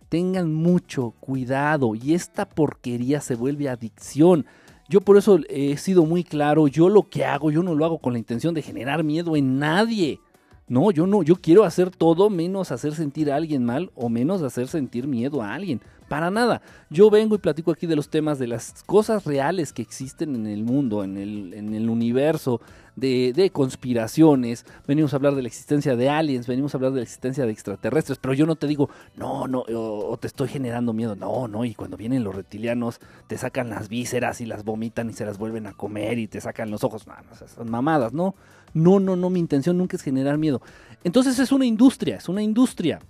Tengan 0.08 0.52
mucho 0.52 1.14
cuidado 1.20 1.94
y 1.94 2.14
esta 2.14 2.48
porquería 2.48 3.20
se 3.20 3.34
vuelve 3.34 3.68
adicción. 3.68 4.46
Yo 4.88 5.00
por 5.00 5.16
eso 5.16 5.40
he 5.48 5.76
sido 5.78 6.04
muy 6.04 6.24
claro, 6.24 6.68
yo 6.68 6.88
lo 6.88 7.08
que 7.08 7.24
hago, 7.24 7.50
yo 7.50 7.62
no 7.62 7.74
lo 7.74 7.84
hago 7.84 7.98
con 7.98 8.12
la 8.12 8.18
intención 8.18 8.54
de 8.54 8.62
generar 8.62 9.02
miedo 9.02 9.34
en 9.34 9.58
nadie. 9.58 10.20
No, 10.66 10.90
yo 10.90 11.06
no, 11.06 11.22
yo 11.22 11.36
quiero 11.36 11.64
hacer 11.64 11.90
todo 11.90 12.30
menos 12.30 12.72
hacer 12.72 12.94
sentir 12.94 13.30
a 13.30 13.36
alguien 13.36 13.64
mal 13.64 13.90
o 13.94 14.08
menos 14.08 14.42
hacer 14.42 14.68
sentir 14.68 15.06
miedo 15.06 15.42
a 15.42 15.54
alguien. 15.54 15.80
Para 16.08 16.30
nada. 16.30 16.60
Yo 16.90 17.10
vengo 17.10 17.34
y 17.34 17.38
platico 17.38 17.70
aquí 17.70 17.86
de 17.86 17.96
los 17.96 18.10
temas 18.10 18.38
de 18.38 18.46
las 18.46 18.82
cosas 18.84 19.24
reales 19.24 19.72
que 19.72 19.82
existen 19.82 20.34
en 20.34 20.46
el 20.46 20.62
mundo, 20.62 21.02
en 21.02 21.16
el, 21.16 21.54
en 21.54 21.74
el 21.74 21.88
universo, 21.88 22.60
de, 22.96 23.50
conspiraciones, 23.52 24.64
venimos 24.86 25.12
a 25.12 25.16
hablar 25.16 25.34
de 25.34 25.42
la 25.42 25.48
existencia 25.48 25.96
de 25.96 26.08
aliens, 26.08 26.46
venimos 26.46 26.74
a 26.74 26.78
hablar 26.78 26.92
de 26.92 26.98
la 26.98 27.02
existencia 27.02 27.44
de 27.44 27.52
extraterrestres, 27.52 28.18
pero 28.18 28.34
yo 28.34 28.46
no 28.46 28.56
te 28.56 28.66
digo, 28.66 28.88
no, 29.16 29.48
no, 29.48 29.64
o, 29.68 30.16
te 30.18 30.26
estoy 30.26 30.48
generando 30.48 30.92
miedo, 30.92 31.16
no, 31.16 31.48
no, 31.48 31.64
y 31.64 31.74
cuando 31.74 31.96
vienen 31.96 32.24
los 32.24 32.34
reptilianos 32.34 33.00
te 33.26 33.36
sacan 33.36 33.70
las 33.70 33.88
vísceras 33.88 34.40
y 34.40 34.46
las 34.46 34.64
vomitan 34.64 35.10
y 35.10 35.12
se 35.12 35.24
las 35.24 35.38
vuelven 35.38 35.66
a 35.66 35.74
comer 35.74 36.18
y 36.18 36.28
te 36.28 36.40
sacan 36.40 36.70
los 36.70 36.84
ojos, 36.84 37.06
no, 37.06 37.14
no 37.14 37.48
son 37.48 37.70
mamadas, 37.70 38.12
no, 38.12 38.34
no, 38.74 39.00
no, 39.00 39.16
no, 39.16 39.30
mi 39.30 39.40
intención 39.40 39.78
nunca 39.78 39.96
es 39.96 40.02
generar 40.02 40.36
miedo. 40.36 40.60
Entonces 41.02 41.38
es 41.38 41.52
una 41.52 41.64
industria, 41.64 42.16
es 42.16 42.28
una 42.28 42.42
industria 42.42 43.00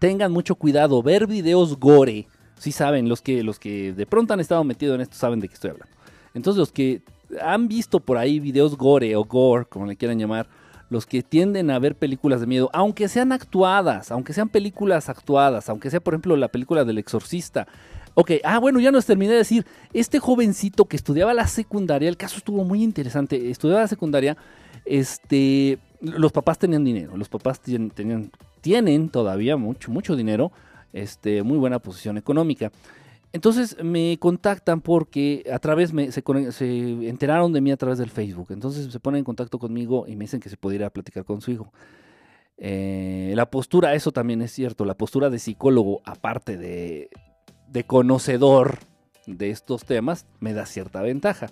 tengan 0.00 0.32
mucho 0.32 0.56
cuidado. 0.56 1.00
Ver 1.02 1.28
videos 1.28 1.78
gore, 1.78 2.26
si 2.58 2.72
saben, 2.72 3.08
los 3.08 3.22
que, 3.22 3.44
los 3.44 3.60
que 3.60 3.92
de 3.92 4.06
pronto 4.06 4.34
han 4.34 4.40
estado 4.40 4.64
metidos 4.64 4.96
en 4.96 5.02
esto 5.02 5.16
saben 5.16 5.38
de 5.38 5.46
qué 5.46 5.54
estoy 5.54 5.70
hablando. 5.70 5.94
Entonces 6.34 6.58
los 6.58 6.72
que 6.72 7.02
han 7.40 7.68
visto 7.68 8.00
por 8.00 8.16
ahí 8.16 8.40
videos 8.40 8.76
gore 8.76 9.14
o 9.14 9.24
gore, 9.24 9.66
como 9.66 9.86
le 9.86 9.96
quieran 9.96 10.18
llamar, 10.18 10.48
los 10.88 11.06
que 11.06 11.22
tienden 11.22 11.70
a 11.70 11.78
ver 11.78 11.94
películas 11.94 12.40
de 12.40 12.48
miedo, 12.48 12.68
aunque 12.72 13.08
sean 13.08 13.30
actuadas, 13.30 14.10
aunque 14.10 14.32
sean 14.32 14.48
películas 14.48 15.08
actuadas, 15.08 15.68
aunque 15.68 15.88
sea 15.88 16.00
por 16.00 16.14
ejemplo 16.14 16.36
la 16.36 16.48
película 16.48 16.84
del 16.84 16.98
exorcista. 16.98 17.68
Ok, 18.14 18.32
ah 18.44 18.58
bueno, 18.58 18.80
ya 18.80 18.90
nos 18.90 19.06
terminé 19.06 19.32
de 19.32 19.38
decir, 19.38 19.66
este 19.92 20.18
jovencito 20.18 20.86
que 20.86 20.96
estudiaba 20.96 21.32
la 21.32 21.46
secundaria, 21.46 22.08
el 22.08 22.16
caso 22.16 22.38
estuvo 22.38 22.64
muy 22.64 22.82
interesante, 22.82 23.50
estudiaba 23.50 23.82
la 23.82 23.88
secundaria, 23.88 24.36
este, 24.84 25.78
los 26.00 26.32
papás 26.32 26.58
tenían 26.58 26.84
dinero, 26.84 27.16
los 27.16 27.28
papás 27.28 27.60
tienen 27.60 29.08
todavía 29.10 29.56
mucho, 29.56 29.90
mucho 29.90 30.16
dinero, 30.16 30.50
este, 30.92 31.42
muy 31.42 31.58
buena 31.58 31.78
posición 31.78 32.18
económica. 32.18 32.72
Entonces 33.32 33.76
me 33.82 34.16
contactan 34.18 34.80
porque 34.80 35.48
a 35.52 35.60
través 35.60 35.92
me, 35.92 36.10
se, 36.10 36.22
enteraron 37.08 37.52
de 37.52 37.60
mí 37.60 37.70
a 37.70 37.76
través 37.76 37.98
del 37.98 38.10
Facebook. 38.10 38.48
Entonces 38.50 38.92
se 38.92 39.00
ponen 39.00 39.20
en 39.20 39.24
contacto 39.24 39.58
conmigo 39.58 40.06
y 40.08 40.16
me 40.16 40.24
dicen 40.24 40.40
que 40.40 40.48
se 40.48 40.56
pudiera 40.56 40.90
platicar 40.90 41.24
con 41.24 41.40
su 41.40 41.52
hijo. 41.52 41.72
Eh, 42.58 43.32
la 43.36 43.48
postura, 43.48 43.94
eso 43.94 44.10
también 44.10 44.42
es 44.42 44.50
cierto, 44.50 44.84
la 44.84 44.94
postura 44.94 45.30
de 45.30 45.38
psicólogo, 45.38 46.02
aparte 46.04 46.58
de, 46.58 47.08
de 47.70 47.84
conocedor 47.84 48.78
de 49.26 49.50
estos 49.50 49.84
temas, 49.84 50.26
me 50.40 50.52
da 50.52 50.66
cierta 50.66 51.02
ventaja. 51.02 51.48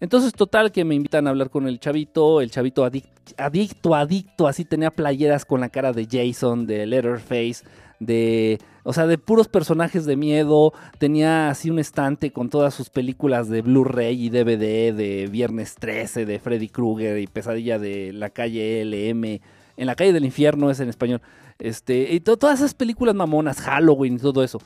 Entonces, 0.00 0.34
total, 0.34 0.72
que 0.72 0.84
me 0.84 0.94
invitan 0.94 1.26
a 1.26 1.30
hablar 1.30 1.48
con 1.48 1.66
el 1.66 1.80
chavito, 1.80 2.42
el 2.42 2.50
chavito 2.50 2.84
adicto, 2.84 3.94
adicto, 3.94 4.46
así 4.46 4.64
tenía 4.64 4.90
playeras 4.90 5.46
con 5.46 5.60
la 5.60 5.70
cara 5.70 5.92
de 5.92 6.06
Jason, 6.10 6.66
de 6.66 6.84
Letterface, 6.84 7.64
de, 7.98 8.58
o 8.82 8.92
sea, 8.92 9.06
de 9.06 9.16
puros 9.16 9.48
personajes 9.48 10.04
de 10.04 10.16
miedo, 10.16 10.74
tenía 10.98 11.48
así 11.48 11.70
un 11.70 11.78
estante 11.78 12.30
con 12.30 12.50
todas 12.50 12.74
sus 12.74 12.90
películas 12.90 13.48
de 13.48 13.62
Blu-ray 13.62 14.26
y 14.26 14.28
DVD, 14.28 14.92
de 14.94 15.28
Viernes 15.30 15.76
13, 15.76 16.26
de 16.26 16.38
Freddy 16.40 16.68
Krueger 16.68 17.18
y 17.18 17.26
Pesadilla 17.26 17.78
de 17.78 18.12
la 18.12 18.28
calle 18.28 18.84
LM, 18.84 19.40
en 19.78 19.86
la 19.86 19.94
calle 19.94 20.12
del 20.12 20.26
infierno 20.26 20.70
es 20.70 20.80
en 20.80 20.90
español, 20.90 21.22
este, 21.58 22.12
y 22.12 22.20
todas 22.20 22.60
esas 22.60 22.74
películas 22.74 23.14
mamonas, 23.14 23.62
Halloween 23.62 24.16
y 24.16 24.18
todo 24.18 24.44
eso. 24.44 24.60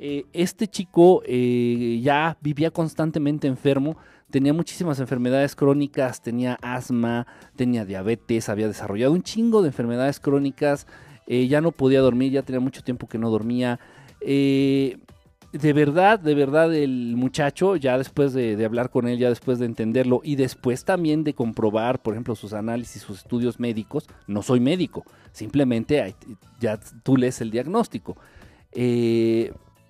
Eh, 0.00 0.26
este 0.32 0.68
chico 0.68 1.22
eh, 1.26 1.98
ya 2.00 2.38
vivía 2.40 2.70
constantemente 2.70 3.48
enfermo, 3.48 3.96
tenía 4.30 4.52
muchísimas 4.52 5.00
enfermedades 5.00 5.56
crónicas, 5.56 6.22
tenía 6.22 6.56
asma, 6.62 7.26
tenía 7.56 7.84
diabetes, 7.84 8.48
había 8.48 8.68
desarrollado 8.68 9.12
un 9.12 9.22
chingo 9.22 9.60
de 9.60 9.68
enfermedades 9.68 10.20
crónicas, 10.20 10.86
eh, 11.26 11.48
ya 11.48 11.60
no 11.60 11.72
podía 11.72 12.00
dormir, 12.00 12.30
ya 12.30 12.42
tenía 12.42 12.60
mucho 12.60 12.82
tiempo 12.82 13.08
que 13.08 13.18
no 13.18 13.28
dormía. 13.28 13.80
De 15.50 15.72
verdad, 15.72 16.20
de 16.20 16.34
verdad, 16.34 16.74
el 16.74 17.16
muchacho, 17.16 17.76
ya 17.76 17.96
después 17.96 18.34
de, 18.34 18.62
hablar 18.64 18.90
con 18.90 19.08
él, 19.08 19.18
ya 19.18 19.30
después 19.30 19.58
de 19.58 19.64
entenderlo 19.64 20.20
y 20.22 20.36
después 20.36 20.84
también 20.84 21.24
de 21.24 21.32
comprobar, 21.32 22.02
por 22.02 22.12
ejemplo, 22.12 22.36
sus 22.36 22.52
análisis, 22.52 23.00
sus 23.00 23.20
estudios 23.20 23.58
médicos, 23.58 24.06
no 24.26 24.42
soy 24.42 24.60
médico, 24.60 25.04
simplemente 25.32 26.14
ya 26.60 26.78
tú 27.02 27.16
lees 27.16 27.40
el 27.40 27.50
diagnóstico. 27.50 28.18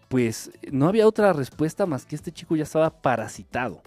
Pues 0.08 0.50
no 0.70 0.88
había 0.88 1.06
otra 1.06 1.32
respuesta 1.32 1.86
más 1.86 2.06
que 2.06 2.16
este 2.16 2.32
chico 2.32 2.56
ya 2.56 2.62
estaba 2.62 2.90
parasitado. 2.90 3.82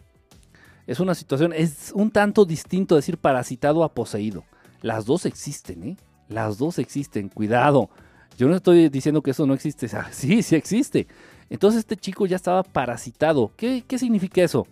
Es 0.87 0.99
una 0.99 1.15
situación, 1.15 1.53
es 1.53 1.91
un 1.93 2.11
tanto 2.11 2.45
distinto 2.45 2.95
decir 2.95 3.17
parasitado 3.17 3.83
a 3.83 3.93
poseído. 3.93 4.43
Las 4.81 5.05
dos 5.05 5.25
existen, 5.25 5.83
¿eh? 5.83 5.97
Las 6.27 6.57
dos 6.57 6.79
existen, 6.79 7.29
cuidado. 7.29 7.89
Yo 8.37 8.47
no 8.47 8.55
estoy 8.55 8.89
diciendo 8.89 9.21
que 9.21 9.31
eso 9.31 9.45
no 9.45 9.53
existe, 9.53 9.87
sí, 10.11 10.41
sí 10.41 10.55
existe. 10.55 11.07
Entonces 11.49 11.79
este 11.79 11.97
chico 11.97 12.25
ya 12.25 12.35
estaba 12.35 12.63
parasitado. 12.63 13.51
¿Qué, 13.57 13.83
qué 13.87 13.99
significa 13.99 14.41
eso? 14.41 14.67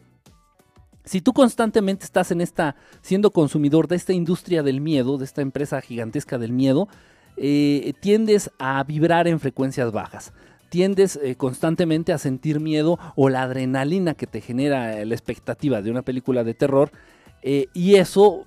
Si 1.04 1.22
tú 1.22 1.34
constantemente 1.34 2.06
estás 2.06 2.32
en 2.32 2.42
esta, 2.42 2.76
siendo 3.02 3.32
consumidor 3.32 3.88
de 3.88 3.96
esta 3.96 4.14
industria 4.14 4.64
del 4.64 4.80
miedo, 4.80 5.18
de 5.18 5.26
esta 5.26 5.42
empresa 5.42 5.82
gigantesca 5.82 6.38
del 6.38 6.52
miedo, 6.52 6.88
eh, 7.38 7.94
tiendes 8.00 8.52
a 8.60 8.84
vibrar 8.84 9.28
en 9.28 9.40
frecuencias 9.40 9.92
bajas. 9.92 10.34
Tiendes 10.70 11.18
eh, 11.22 11.36
constantemente 11.36 12.14
a 12.14 12.18
sentir 12.18 12.60
miedo 12.60 13.00
o 13.16 13.30
la 13.30 13.44
adrenalina 13.44 14.14
que 14.14 14.28
te 14.28 14.42
genera 14.42 15.04
la 15.04 15.16
expectativa 15.16 15.82
de 15.82 15.92
una 15.92 16.04
película 16.04 16.44
de 16.44 16.54
terror. 16.54 16.92
eh, 17.42 17.68
y 17.74 17.96
eso, 17.96 18.46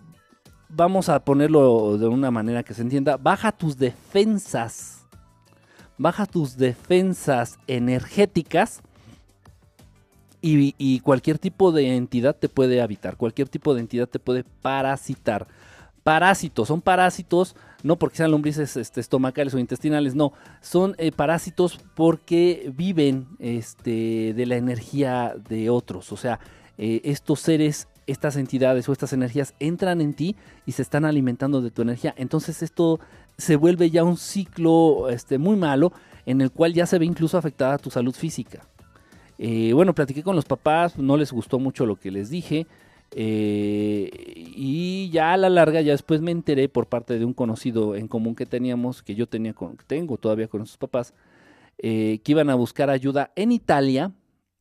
vamos 0.69 1.09
a 1.09 1.25
ponerlo 1.25 1.99
de 1.99 2.07
una 2.07 2.31
manera 2.31 2.63
que 2.63 2.75
se 2.75 2.83
entienda, 2.83 3.17
baja 3.17 3.53
tus 3.53 3.77
defensas. 3.77 5.07
Baja 5.99 6.27
tus 6.27 6.57
defensas 6.57 7.59
energéticas 7.67 8.81
y 10.41 11.01
cualquier 11.01 11.39
tipo 11.39 11.71
de 11.71 11.95
entidad 11.95 12.35
te 12.35 12.49
puede 12.49 12.83
habitar, 12.83 13.17
cualquier 13.17 13.49
tipo 13.49 13.75
de 13.75 13.81
entidad 13.83 14.09
te 14.09 14.19
puede 14.19 14.43
parasitar. 14.43 15.47
Parásitos, 16.03 16.67
son 16.67 16.81
parásitos, 16.81 17.55
no 17.83 17.97
porque 17.97 18.19
sean 18.19 18.31
lombrices 18.31 18.77
este, 18.77 19.01
estomacales 19.01 19.55
o 19.55 19.59
intestinales, 19.59 20.15
no, 20.15 20.33
son 20.61 20.95
eh, 20.99 21.13
parásitos 21.13 21.81
porque 21.95 22.73
viven 22.77 23.29
este, 23.39 24.35
de 24.35 24.47
la 24.47 24.57
energía 24.57 25.35
de 25.49 25.71
otros. 25.71 26.13
O 26.13 26.17
sea, 26.17 26.41
eh, 26.79 27.01
estos 27.05 27.41
seres, 27.41 27.89
estas 28.07 28.37
entidades 28.37 28.89
o 28.89 28.93
estas 28.93 29.13
energías 29.13 29.55
entran 29.61 30.01
en 30.01 30.15
ti 30.15 30.37
y 30.67 30.73
se 30.73 30.83
están 30.83 31.05
alimentando 31.05 31.61
de 31.61 31.71
tu 31.71 31.83
energía. 31.83 32.15
Entonces 32.17 32.63
esto 32.63 33.01
se 33.39 33.57
vuelve 33.57 33.91
ya 33.91 34.05
un 34.05 34.17
ciclo 34.17 35.09
este, 35.09 35.39
muy 35.39 35.57
malo 35.57 35.93
en 36.27 36.41
el 36.41 36.51
cual 36.51 36.73
ya 36.73 36.87
se 36.87 36.99
ve 36.99 37.05
incluso 37.05 37.37
afectada 37.37 37.79
tu 37.79 37.91
salud 37.91 38.15
física. 38.15 38.67
Eh, 39.39 39.73
bueno, 39.73 39.95
platiqué 39.95 40.23
con 40.23 40.37
los 40.37 40.45
papás, 40.45 40.97
no 40.99 41.17
les 41.17 41.33
gustó 41.33 41.59
mucho 41.59 41.85
lo 41.85 41.97
que 41.97 42.11
les 42.11 42.31
dije. 42.31 42.67
Eh, 43.15 44.11
y 44.57 45.11
ya 45.11 45.35
a 45.35 45.37
la 45.37 45.51
larga, 45.51 45.81
ya 45.81 45.93
después 45.93 46.21
me 46.21 46.31
enteré 46.31 46.69
por 46.69 46.87
parte 46.87 47.19
de 47.19 47.25
un 47.25 47.35
conocido 47.35 47.95
en 47.95 48.09
común 48.09 48.35
que 48.35 48.47
teníamos, 48.47 49.03
que 49.03 49.15
yo 49.15 49.27
tenía 49.29 49.53
con, 49.53 49.77
tengo 49.87 50.17
todavía 50.17 50.49
con 50.49 50.67
sus 50.67 50.79
papás, 50.79 51.15
eh, 51.79 52.21
que 52.25 52.33
iban 52.33 52.51
a 52.51 52.55
buscar 52.55 52.91
ayuda 52.91 53.31
en 53.37 53.53
Italia. 53.53 54.13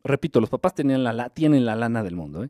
Repito, 0.04 0.42
los 0.42 0.50
papás 0.50 0.76
tenían 0.76 1.04
la, 1.04 1.30
tienen 1.30 1.66
la 1.66 1.76
lana 1.76 2.04
del 2.04 2.16
mundo. 2.16 2.44
¿eh? 2.44 2.50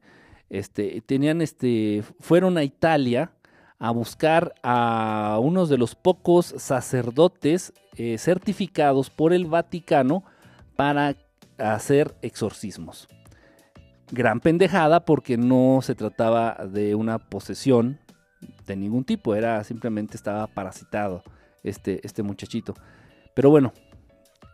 Este, 0.50 1.02
tenían 1.02 1.42
este, 1.42 2.04
fueron 2.20 2.58
a 2.58 2.64
Italia 2.64 3.32
a 3.78 3.92
buscar 3.92 4.54
a 4.64 5.40
unos 5.42 5.70
de 5.70 5.78
los 5.78 5.96
pocos 5.96 6.54
sacerdotes 6.58 7.74
certificados 8.18 9.10
por 9.10 9.34
el 9.34 9.46
Vaticano 9.46 10.24
para 10.76 11.16
hacer 11.58 12.16
exorcismos. 12.22 13.08
Gran 14.12 14.40
pendejada 14.42 15.06
porque 15.06 15.38
no 15.38 15.80
se 15.82 15.96
trataba 15.96 16.58
de 16.70 16.96
una 16.96 17.18
posesión 17.18 18.00
de 18.66 18.76
ningún 18.76 19.04
tipo, 19.06 19.36
era 19.36 19.64
simplemente 19.64 20.18
estaba 20.18 20.48
parasitado 20.48 21.24
este, 21.64 22.06
este 22.06 22.24
muchachito. 22.24 22.74
Pero 23.34 23.50
bueno, 23.50 23.72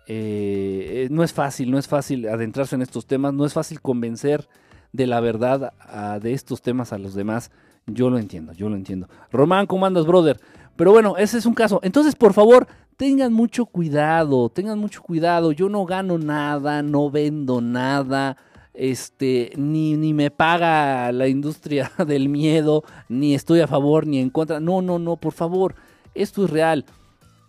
eh, 0.08 1.08
no 1.12 1.24
es 1.24 1.34
fácil, 1.34 1.72
no 1.72 1.78
es 1.78 1.88
fácil 1.88 2.28
adentrarse 2.28 2.76
en 2.76 2.82
estos 2.82 3.08
temas, 3.08 3.34
no 3.34 3.46
es 3.46 3.54
fácil 3.54 3.82
convencer 3.82 4.48
de 4.94 5.08
la 5.08 5.20
verdad 5.20 5.74
a- 5.80 6.20
de 6.20 6.34
estos 6.34 6.62
temas 6.62 6.94
a 6.94 6.98
los 6.98 7.14
demás. 7.14 7.52
Yo 7.88 8.10
lo 8.10 8.18
entiendo, 8.20 8.54
yo 8.54 8.70
lo 8.70 8.76
entiendo. 8.76 9.08
Román, 9.32 9.66
¿cómo 9.66 9.86
andas, 9.86 10.06
brother? 10.06 10.40
Pero 10.76 10.92
bueno, 10.92 11.18
ese 11.18 11.38
es 11.38 11.46
un 11.46 11.54
caso. 11.54 11.80
Entonces, 11.84 12.16
por 12.16 12.34
favor, 12.34 12.68
tengan 12.98 13.34
mucho 13.34 13.66
cuidado, 13.66 14.50
tengan 14.50 14.78
mucho 14.80 15.02
cuidado. 15.02 15.52
Yo 15.52 15.70
no 15.70 15.86
gano 15.86 16.18
nada, 16.18 16.84
no 16.84 17.10
vendo 17.10 17.62
nada, 17.62 18.38
este, 18.78 19.52
ni, 19.56 19.98
ni 19.98 20.14
me 20.14 20.30
paga 20.30 21.12
la 21.12 21.28
industria 21.28 21.92
del 22.08 22.30
miedo, 22.30 22.84
ni 23.10 23.34
estoy 23.34 23.60
a 23.62 23.68
favor 23.68 24.06
ni 24.06 24.20
en 24.20 24.30
contra. 24.30 24.60
No, 24.60 24.82
no, 24.82 25.00
no, 25.00 25.18
por 25.18 25.34
favor, 25.34 25.76
esto 26.14 26.46
es 26.46 26.52
real. 26.52 26.86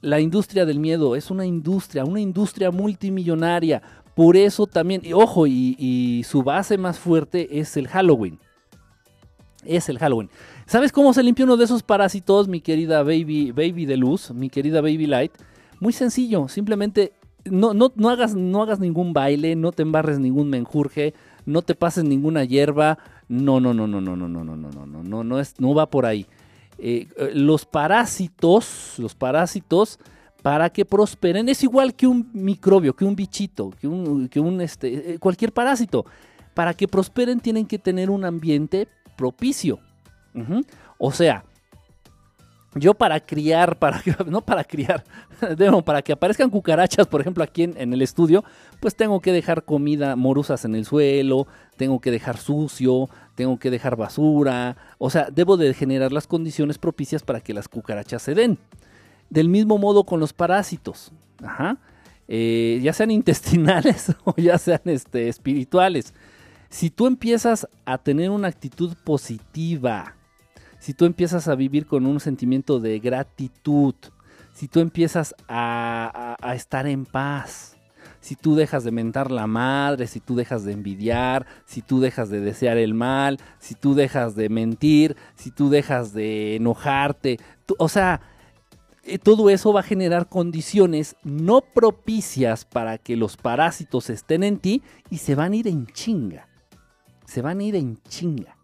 La 0.00 0.20
industria 0.20 0.64
del 0.64 0.78
miedo 0.78 1.16
es 1.16 1.30
una 1.30 1.44
industria, 1.44 2.04
una 2.04 2.20
industria 2.20 2.70
multimillonaria. 2.70 3.82
Por 4.14 4.36
eso 4.36 4.66
también, 4.66 5.02
y 5.04 5.12
ojo, 5.12 5.46
y, 5.46 5.76
y 5.78 6.24
su 6.24 6.42
base 6.42 6.78
más 6.78 6.98
fuerte 6.98 7.60
es 7.60 7.76
el 7.76 7.88
Halloween. 7.88 8.38
Es 9.64 9.88
el 9.88 9.98
Halloween. 9.98 10.30
¿Sabes 10.66 10.92
cómo 10.92 11.12
se 11.12 11.22
limpia 11.22 11.44
uno 11.44 11.56
de 11.56 11.64
esos 11.64 11.82
parásitos, 11.82 12.48
mi 12.48 12.60
querida 12.60 13.02
baby, 13.02 13.52
baby 13.52 13.86
de 13.86 13.96
luz, 13.96 14.30
mi 14.32 14.50
querida 14.50 14.80
baby 14.80 15.06
light? 15.06 15.32
Muy 15.80 15.92
sencillo, 15.92 16.48
simplemente 16.48 17.12
no, 17.50 17.74
no, 17.74 17.92
no, 17.96 18.10
hagas, 18.10 18.34
no 18.34 18.62
hagas 18.62 18.80
ningún 18.80 19.12
baile, 19.12 19.56
no 19.56 19.72
te 19.72 19.82
embarres 19.82 20.18
ningún 20.18 20.50
menjurje, 20.50 21.14
no 21.46 21.62
te 21.62 21.74
pases 21.74 22.04
ninguna 22.04 22.44
hierba. 22.44 22.98
No, 23.28 23.60
no, 23.60 23.74
no, 23.74 23.86
no, 23.86 24.00
no, 24.00 24.16
no, 24.16 24.28
no, 24.28 24.44
no, 24.44 24.56
no, 24.56 24.70
no, 24.70 24.86
no, 24.86 25.02
no, 25.02 25.24
no, 25.24 25.40
es, 25.40 25.54
no 25.60 25.74
va 25.74 25.90
por 25.90 26.06
ahí. 26.06 26.26
Eh, 26.78 27.08
eh, 27.16 27.30
los 27.34 27.66
parásitos, 27.66 28.94
los 28.98 29.14
parásitos, 29.14 29.98
para 30.42 30.70
que 30.70 30.84
prosperen, 30.84 31.48
es 31.48 31.62
igual 31.64 31.94
que 31.94 32.06
un 32.06 32.30
microbio, 32.32 32.94
que 32.94 33.04
un 33.04 33.16
bichito, 33.16 33.70
que 33.80 33.88
un, 33.88 34.28
que 34.28 34.38
un 34.38 34.60
este, 34.60 35.14
eh, 35.14 35.18
cualquier 35.18 35.52
parásito. 35.52 36.06
Para 36.54 36.74
que 36.74 36.88
prosperen 36.88 37.40
tienen 37.40 37.66
que 37.66 37.78
tener 37.78 38.10
un 38.10 38.24
ambiente 38.24 38.88
propicio. 39.16 39.78
O 40.98 41.10
sea, 41.10 41.44
yo 42.74 42.94
para 42.94 43.20
criar, 43.20 43.78
para 43.78 44.02
no 44.26 44.40
para 44.42 44.64
criar, 44.64 45.04
no, 45.58 45.84
para 45.84 46.02
que 46.02 46.12
aparezcan 46.12 46.50
cucarachas, 46.50 47.06
por 47.06 47.20
ejemplo, 47.20 47.42
aquí 47.44 47.64
en, 47.64 47.74
en, 47.76 47.92
el 47.92 48.02
estudio, 48.02 48.44
pues 48.80 48.94
tengo 48.94 49.20
que 49.20 49.32
dejar 49.32 49.64
comida 49.64 50.16
morusas 50.16 50.64
en 50.64 50.74
el 50.74 50.84
suelo, 50.84 51.46
tengo 51.76 52.00
que 52.00 52.10
dejar 52.10 52.36
sucio, 52.38 53.08
tengo 53.34 53.58
que 53.58 53.70
dejar 53.70 53.96
basura, 53.96 54.76
o 54.98 55.10
sea, 55.10 55.28
debo 55.32 55.56
de 55.56 55.72
generar 55.74 56.12
las 56.12 56.26
condiciones 56.26 56.78
propicias 56.78 57.22
para 57.22 57.40
que 57.40 57.54
las 57.54 57.68
cucarachas 57.68 58.22
se 58.22 58.34
den. 58.34 58.58
Del 59.30 59.48
mismo 59.48 59.76
modo 59.76 60.04
con 60.04 60.20
los 60.20 60.32
parásitos, 60.32 61.12
Ajá. 61.42 61.78
Eh, 62.26 62.80
ya 62.82 62.92
sean 62.92 63.10
intestinales 63.10 64.14
o 64.24 64.34
ya 64.36 64.58
sean 64.58 64.82
este, 64.84 65.28
espirituales. 65.28 66.12
Si 66.68 66.90
tú 66.90 67.06
empiezas 67.06 67.66
a 67.86 67.98
tener 67.98 68.30
una 68.30 68.48
actitud 68.48 68.94
positiva, 69.04 70.14
si 70.78 70.94
tú 70.94 71.04
empiezas 71.04 71.48
a 71.48 71.54
vivir 71.54 71.86
con 71.86 72.06
un 72.06 72.20
sentimiento 72.20 72.80
de 72.80 72.98
gratitud, 72.98 73.94
si 74.54 74.68
tú 74.68 74.80
empiezas 74.80 75.34
a, 75.48 76.36
estar 76.54 76.86
en 76.86 77.04
paz, 77.04 77.76
si 78.20 78.34
tú 78.34 78.56
dejas 78.56 78.82
de 78.84 78.90
mentar 78.90 79.30
la 79.30 79.46
madre, 79.46 80.06
si 80.06 80.18
tú 80.18 80.34
dejas 80.34 80.64
de 80.64 80.72
envidiar, 80.72 81.46
si 81.64 81.80
tú 81.80 82.00
dejas 82.00 82.28
de 82.28 82.40
desear 82.40 82.76
el 82.76 82.92
mal, 82.92 83.38
si 83.60 83.74
tú 83.74 83.94
dejas 83.94 84.34
de 84.34 84.48
mentir, 84.48 85.16
si 85.36 85.50
tú 85.50 85.70
dejas 85.70 86.12
de 86.12 86.56
enojarte, 86.56 87.38
o 87.78 87.88
sea, 87.88 88.20
eh, 89.04 89.18
todo 89.18 89.48
eso 89.48 89.72
va 89.72 89.80
a 89.80 89.84
generar 89.84 90.28
condiciones 90.28 91.16
no 91.22 91.60
propicias 91.60 92.64
para 92.64 92.98
que 92.98 93.16
los 93.16 93.36
parásitos 93.36 94.10
estén 94.10 94.42
en 94.42 94.58
ti 94.58 94.82
y 95.08 95.18
se 95.18 95.34
van 95.34 95.52
a 95.52 95.56
ir 95.56 95.68
en 95.68 95.86
chinga. 95.86 96.48
Se 97.26 97.42
van 97.42 97.60
a 97.60 97.62
ir 97.62 97.76
en 97.76 98.02
chinga. 98.08 98.57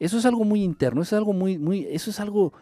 Eso 0.00 0.16
es 0.16 0.24
algo 0.24 0.44
muy 0.44 0.64
interno, 0.64 1.02
eso 1.02 1.14
es 1.14 1.18
algo 1.18 1.34
muy, 1.34 1.86
eso 1.90 2.10
es 2.10 2.18
algo 2.18 2.54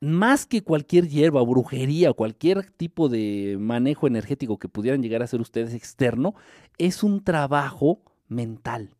más 0.00 0.46
que 0.46 0.62
cualquier 0.62 1.08
hierba, 1.08 1.42
brujería, 1.42 2.14
cualquier 2.14 2.70
tipo 2.70 3.10
de 3.10 3.58
manejo 3.60 4.06
energético 4.06 4.58
que 4.58 4.68
pudieran 4.68 5.02
llegar 5.02 5.20
a 5.20 5.26
hacer 5.26 5.42
ustedes 5.42 5.74
externo, 5.74 6.34
es 6.78 7.02
un 7.02 7.22
trabajo 7.22 8.00
mental. 8.28 8.90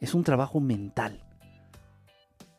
Es 0.00 0.14
un 0.14 0.22
trabajo 0.22 0.60
mental. 0.60 1.20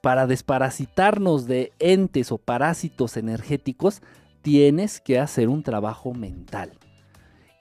Para 0.01 0.27
desparasitarnos 0.27 1.47
de 1.47 1.71
entes 1.79 2.33
o 2.33 2.37
parásitos 2.37 3.15
energéticos, 3.15 4.01
tienes 4.41 4.99
que 4.99 5.17
hacer 5.17 5.47
un 5.47 5.63
trabajo 5.63 6.13
mental. 6.13 6.73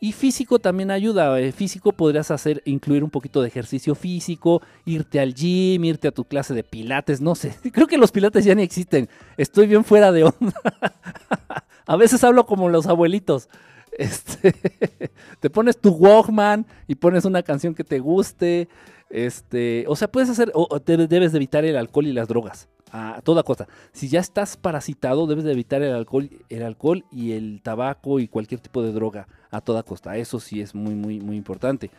Y 0.03 0.11
físico 0.11 0.59
también 0.59 0.91
ayuda. 0.91 1.38
Eh, 1.38 1.53
físico 1.53 1.93
podrías 1.93 2.33
hacer, 2.33 2.61
incluir 2.65 3.05
un 3.05 3.11
poquito 3.11 3.41
de 3.41 3.47
ejercicio 3.47 3.95
físico, 3.95 4.61
irte 4.85 5.21
al 5.21 5.33
gym, 5.33 5.85
irte 5.85 6.09
a 6.09 6.11
tu 6.11 6.25
clase 6.25 6.55
de 6.55 6.65
pilates, 6.65 7.21
no 7.21 7.37
sé. 7.37 7.55
Creo 7.73 7.87
que 7.87 7.97
los 7.97 8.11
pilates 8.11 8.45
ya 8.45 8.57
ni 8.57 8.65
existen. 8.65 9.09
Estoy 9.37 9.69
bien 9.69 9.85
fuera 9.85 10.11
de 10.11 10.25
onda. 10.25 10.61
a 11.87 11.97
veces 11.97 12.25
hablo 12.25 12.47
como 12.47 12.69
los 12.69 12.88
abuelitos. 12.88 13.49
Este, 13.99 14.55
te 15.38 15.51
pones 15.51 15.79
tu 15.79 15.91
Walkman 15.91 16.65
y 16.88 16.95
pones 16.95 17.27
una 17.27 17.43
canción 17.43 17.75
que 17.75 17.85
te 17.85 17.99
guste. 17.99 18.67
Este, 19.11 19.85
o 19.87 19.95
sea, 19.95 20.11
puedes 20.11 20.31
hacer, 20.31 20.51
o 20.55 20.81
te 20.81 20.97
debes 20.97 21.33
de 21.33 21.37
evitar 21.37 21.67
el 21.67 21.77
alcohol 21.77 22.07
y 22.07 22.12
las 22.15 22.27
drogas 22.27 22.71
a 22.91 23.21
toda 23.23 23.43
costa. 23.43 23.69
Si 23.93 24.09
ya 24.09 24.21
estás 24.21 24.57
parasitado, 24.57 25.27
debes 25.27 25.45
de 25.45 25.53
evitar 25.53 25.83
el 25.83 25.95
alcohol, 25.95 26.31
el 26.49 26.62
alcohol 26.62 27.05
y 27.12 27.33
el 27.33 27.61
tabaco 27.62 28.19
y 28.19 28.29
cualquier 28.29 28.61
tipo 28.61 28.83
de 28.83 28.93
droga 28.93 29.29
a 29.53 29.61
toda 29.61 29.85
costa. 29.85 30.17
Eso 30.17 30.41
sí 30.41 30.61
es 30.61 30.75
muy, 30.75 30.95
muy, 30.95 31.21
muy 31.21 31.37
importante. 31.37 31.91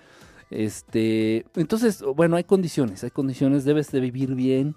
Este, 0.50 1.46
entonces, 1.56 2.04
bueno, 2.16 2.36
hay 2.36 2.44
condiciones, 2.44 3.04
hay 3.04 3.12
condiciones, 3.12 3.63
debes 3.63 3.92
de 3.92 4.02
vivir 4.02 4.36
bien, 4.36 4.76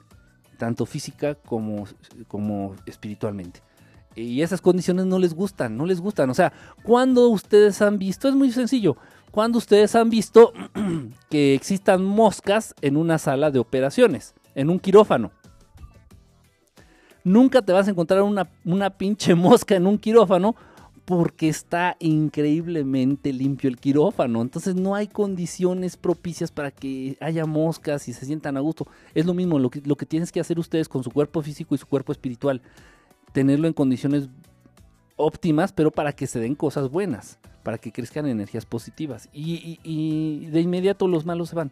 tanto 0.58 0.86
física 0.86 1.34
como, 1.34 1.86
como 2.28 2.76
espiritualmente. 2.86 3.60
Y 4.14 4.40
esas 4.40 4.62
condiciones 4.62 5.04
no 5.04 5.18
les 5.18 5.34
gustan, 5.34 5.76
no 5.76 5.84
les 5.84 6.00
gustan. 6.00 6.30
O 6.30 6.34
sea, 6.34 6.52
cuando 6.82 7.28
ustedes 7.28 7.82
han 7.82 7.98
visto, 7.98 8.28
es 8.28 8.34
muy 8.34 8.50
sencillo. 8.52 8.96
cuando 9.30 9.58
ustedes 9.58 9.94
han 9.94 10.08
visto 10.08 10.52
que 11.30 11.54
existan 11.54 12.02
moscas 12.02 12.74
en 12.80 12.96
una 12.96 13.18
sala 13.18 13.50
de 13.50 13.58
operaciones, 13.58 14.34
en 14.54 14.70
un 14.70 14.78
quirófano. 14.78 15.32
Nunca 17.22 17.60
te 17.60 17.72
vas 17.72 17.88
a 17.88 17.90
encontrar 17.90 18.22
una, 18.22 18.48
una 18.64 18.88
pinche 18.90 19.34
mosca 19.34 19.74
en 19.74 19.86
un 19.86 19.98
quirófano 19.98 20.56
porque 21.06 21.48
está 21.48 21.96
increíblemente 22.00 23.32
limpio 23.32 23.70
el 23.70 23.78
quirófano. 23.78 24.42
Entonces 24.42 24.74
no 24.74 24.96
hay 24.96 25.06
condiciones 25.06 25.96
propicias 25.96 26.50
para 26.50 26.72
que 26.72 27.16
haya 27.20 27.46
moscas 27.46 28.08
y 28.08 28.12
se 28.12 28.26
sientan 28.26 28.56
a 28.56 28.60
gusto. 28.60 28.88
Es 29.14 29.24
lo 29.24 29.32
mismo 29.32 29.60
lo 29.60 29.70
que, 29.70 29.80
lo 29.84 29.94
que 29.96 30.04
tienes 30.04 30.32
que 30.32 30.40
hacer 30.40 30.58
ustedes 30.58 30.88
con 30.88 31.04
su 31.04 31.12
cuerpo 31.12 31.40
físico 31.42 31.76
y 31.76 31.78
su 31.78 31.86
cuerpo 31.86 32.10
espiritual. 32.10 32.60
Tenerlo 33.32 33.68
en 33.68 33.72
condiciones 33.72 34.28
óptimas, 35.14 35.72
pero 35.72 35.92
para 35.92 36.12
que 36.12 36.26
se 36.26 36.40
den 36.40 36.56
cosas 36.56 36.90
buenas, 36.90 37.38
para 37.62 37.78
que 37.78 37.92
crezcan 37.92 38.26
energías 38.26 38.66
positivas. 38.66 39.28
Y, 39.32 39.78
y 39.84 40.46
de 40.46 40.60
inmediato 40.60 41.06
los 41.06 41.24
malos 41.24 41.50
se 41.50 41.54
van. 41.56 41.70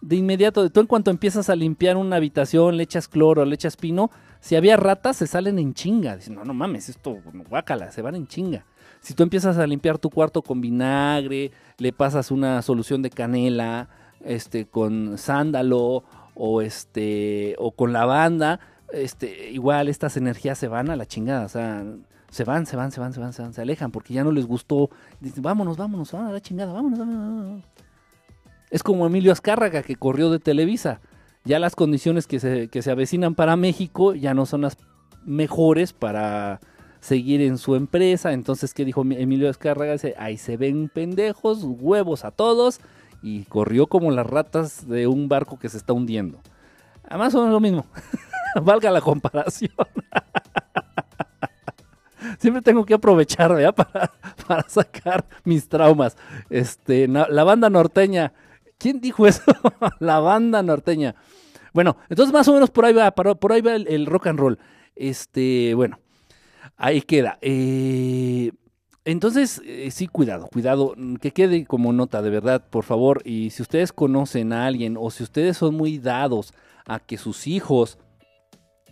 De 0.00 0.16
inmediato, 0.16 0.68
tú 0.68 0.80
en 0.80 0.88
cuanto 0.88 1.12
empiezas 1.12 1.48
a 1.48 1.54
limpiar 1.54 1.96
una 1.96 2.16
habitación, 2.16 2.76
le 2.76 2.82
echas 2.82 3.06
cloro, 3.06 3.44
le 3.44 3.54
echas 3.54 3.76
pino, 3.76 4.10
si 4.44 4.56
había 4.56 4.76
ratas, 4.76 5.16
se 5.16 5.26
salen 5.26 5.58
en 5.58 5.72
chinga. 5.72 6.16
Dicen, 6.16 6.34
no, 6.34 6.44
no 6.44 6.52
mames, 6.52 6.90
esto, 6.90 7.16
guácala, 7.48 7.90
se 7.90 8.02
van 8.02 8.14
en 8.14 8.26
chinga. 8.26 8.66
Si 9.00 9.14
tú 9.14 9.22
empiezas 9.22 9.56
a 9.56 9.66
limpiar 9.66 9.96
tu 9.96 10.10
cuarto 10.10 10.42
con 10.42 10.60
vinagre, 10.60 11.50
le 11.78 11.92
pasas 11.94 12.30
una 12.30 12.60
solución 12.60 13.00
de 13.00 13.08
canela, 13.08 13.88
este, 14.20 14.66
con 14.66 15.16
sándalo 15.16 16.04
o 16.34 16.60
este, 16.60 17.56
o 17.58 17.70
con 17.70 17.94
lavanda, 17.94 18.60
este, 18.92 19.50
igual 19.50 19.88
estas 19.88 20.18
energías 20.18 20.58
se 20.58 20.68
van 20.68 20.90
a 20.90 20.96
la 20.96 21.06
chingada, 21.06 21.46
o 21.46 21.48
sea, 21.48 21.82
se 22.28 22.44
van, 22.44 22.66
se 22.66 22.76
van, 22.76 22.92
se 22.92 23.00
van, 23.00 23.14
se 23.14 23.20
van, 23.20 23.32
se 23.32 23.40
van, 23.40 23.54
se 23.54 23.62
alejan 23.62 23.92
porque 23.92 24.12
ya 24.12 24.24
no 24.24 24.30
les 24.30 24.44
gustó. 24.44 24.90
Dicen, 25.20 25.42
vámonos, 25.42 25.78
vámonos, 25.78 26.12
van 26.12 26.26
a 26.26 26.32
la 26.32 26.40
chingada, 26.42 26.70
vámonos, 26.70 26.98
vámonos. 26.98 27.64
Es 28.70 28.82
como 28.82 29.06
Emilio 29.06 29.32
Azcárraga 29.32 29.82
que 29.82 29.96
corrió 29.96 30.30
de 30.30 30.38
Televisa 30.38 31.00
ya 31.44 31.58
las 31.58 31.76
condiciones 31.76 32.26
que 32.26 32.40
se, 32.40 32.68
que 32.68 32.82
se 32.82 32.90
avecinan 32.90 33.34
para 33.34 33.56
México 33.56 34.14
ya 34.14 34.34
no 34.34 34.46
son 34.46 34.62
las 34.62 34.76
mejores 35.24 35.92
para 35.92 36.60
seguir 37.00 37.42
en 37.42 37.58
su 37.58 37.74
empresa. 37.74 38.32
Entonces, 38.32 38.72
¿qué 38.72 38.84
dijo 38.84 39.02
Emilio 39.02 39.50
Escárraga? 39.50 39.92
Dice, 39.92 40.14
ahí 40.18 40.38
se 40.38 40.56
ven 40.56 40.88
pendejos, 40.88 41.62
huevos 41.62 42.24
a 42.24 42.30
todos. 42.30 42.80
Y 43.22 43.44
corrió 43.44 43.86
como 43.86 44.10
las 44.10 44.26
ratas 44.26 44.88
de 44.88 45.06
un 45.06 45.28
barco 45.28 45.58
que 45.58 45.68
se 45.68 45.76
está 45.76 45.92
hundiendo. 45.92 46.40
Además 47.08 47.32
son 47.32 47.50
lo 47.50 47.60
mismo. 47.60 47.86
Valga 48.62 48.90
la 48.90 49.00
comparación. 49.00 49.72
Siempre 52.38 52.62
tengo 52.62 52.86
que 52.86 52.94
aprovechar 52.94 53.50
Para, 53.74 54.12
para 54.46 54.68
sacar 54.68 55.26
mis 55.44 55.68
traumas. 55.68 56.16
Este, 56.48 57.06
la 57.06 57.44
banda 57.44 57.68
norteña 57.68 58.32
¿Quién 58.78 59.00
dijo 59.00 59.26
eso? 59.26 59.42
la 59.98 60.20
banda 60.20 60.62
norteña. 60.62 61.14
Bueno, 61.74 61.96
entonces 62.08 62.32
más 62.32 62.46
o 62.46 62.54
menos 62.54 62.70
por 62.70 62.84
ahí 62.84 62.94
va, 62.94 63.10
por 63.10 63.52
ahí 63.52 63.60
va 63.60 63.74
el, 63.74 64.06
rock 64.06 64.28
and 64.28 64.38
roll. 64.38 64.58
Este, 64.94 65.74
bueno, 65.74 65.98
ahí 66.76 67.02
queda. 67.02 67.36
Eh, 67.42 68.52
entonces, 69.04 69.60
eh, 69.66 69.90
sí, 69.90 70.06
cuidado, 70.06 70.46
cuidado, 70.46 70.94
que 71.20 71.32
quede 71.32 71.66
como 71.66 71.92
nota, 71.92 72.22
de 72.22 72.30
verdad, 72.30 72.64
por 72.70 72.84
favor. 72.84 73.22
Y 73.24 73.50
si 73.50 73.60
ustedes 73.60 73.92
conocen 73.92 74.52
a 74.52 74.66
alguien 74.66 74.96
o 74.98 75.10
si 75.10 75.24
ustedes 75.24 75.56
son 75.56 75.74
muy 75.74 75.98
dados 75.98 76.54
a 76.86 77.00
que 77.00 77.18
sus 77.18 77.48
hijos, 77.48 77.98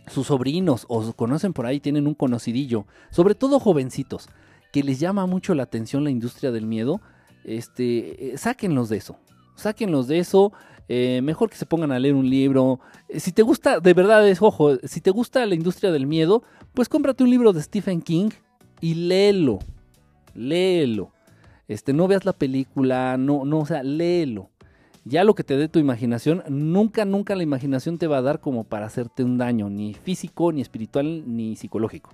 sus 0.09 0.27
sobrinos 0.27 0.85
o 0.89 1.13
conocen 1.13 1.53
por 1.53 1.67
ahí, 1.67 1.79
tienen 1.79 2.09
un 2.09 2.15
conocidillo, 2.15 2.87
sobre 3.11 3.37
todo 3.37 3.61
jovencitos, 3.61 4.29
que 4.73 4.83
les 4.83 4.99
llama 4.99 5.27
mucho 5.27 5.55
la 5.55 5.63
atención 5.63 6.03
la 6.03 6.11
industria 6.11 6.51
del 6.51 6.67
miedo, 6.67 7.01
este, 7.45 8.33
eh, 8.35 8.39
sáquenlos 8.39 8.89
de 8.89 8.97
eso, 8.97 9.17
sáquenlos 9.55 10.09
de 10.09 10.19
eso. 10.19 10.53
Eh, 10.95 11.23
mejor 11.23 11.49
que 11.49 11.57
se 11.57 11.65
pongan 11.65 11.91
a 11.91 11.99
leer 11.99 12.15
un 12.15 12.29
libro. 12.29 12.79
Eh, 13.09 13.19
si 13.19 13.33
te 13.33 13.41
gusta, 13.41 13.81
de 13.81 13.95
verdad 13.95 14.29
es, 14.29 14.43
ojo, 14.43 14.77
si 14.85 15.01
te 15.01 15.11
gusta 15.11 15.47
la 15.47 15.55
industria 15.55 15.91
del 15.91 16.07
miedo, 16.07 16.43
pues 16.75 16.91
cómprate 16.91 17.25
un 17.25 17.31
libro 17.31 17.55
de 17.55 17.63
Stephen 17.63 18.03
King 18.03 18.29
y 18.83 18.93
léelo. 18.93 19.61
Léelo. 20.35 21.11
Este, 21.67 21.95
no 21.95 22.09
veas 22.09 22.27
la 22.27 22.35
película, 22.35 23.17
no, 23.17 23.47
no, 23.47 23.61
o 23.61 23.65
sea, 23.65 23.83
léelo. 23.83 24.51
Ya 25.07 25.25
lo 25.25 25.35
que 25.35 25.45
te 25.45 25.57
dé 25.57 25.67
tu 25.67 25.79
imaginación, 25.79 26.43
nunca, 26.51 27.07
nunca 27.07 27.37
la 27.37 27.43
imaginación 27.43 27.97
te 27.97 28.07
va 28.07 28.19
a 28.19 28.23
dar 28.23 28.41
como 28.41 28.65
para 28.65 28.85
hacerte 28.85 29.25
un 29.25 29.39
daño, 29.39 29.71
ni 29.71 29.95
físico, 29.95 30.53
ni 30.53 30.61
espiritual, 30.61 31.25
ni 31.27 31.57
psicológico. 31.57 32.11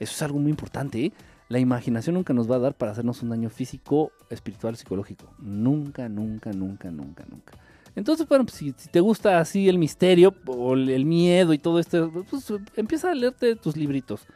Eso 0.00 0.14
es 0.14 0.22
algo 0.22 0.38
muy 0.38 0.48
importante, 0.48 1.04
¿eh? 1.04 1.12
La 1.50 1.58
imaginación 1.58 2.14
nunca 2.14 2.32
nos 2.32 2.50
va 2.50 2.56
a 2.56 2.60
dar 2.60 2.74
para 2.74 2.92
hacernos 2.92 3.22
un 3.22 3.28
daño 3.28 3.50
físico, 3.50 4.10
espiritual, 4.30 4.74
psicológico. 4.74 5.26
Nunca, 5.38 6.08
nunca, 6.08 6.50
nunca, 6.54 6.90
nunca, 6.90 7.26
nunca. 7.28 7.52
Entonces, 7.96 8.26
bueno, 8.28 8.44
pues, 8.44 8.56
si, 8.56 8.72
te 8.72 9.00
gusta 9.00 9.38
así 9.38 9.68
el 9.68 9.78
misterio 9.78 10.34
o 10.46 10.74
el 10.74 11.04
miedo 11.04 11.52
y 11.52 11.58
todo 11.58 11.78
esto, 11.78 12.10
pues 12.28 12.52
empieza 12.76 13.10
a 13.10 13.14
leerte 13.14 13.54
tus 13.56 13.76
libritos. 13.76 14.26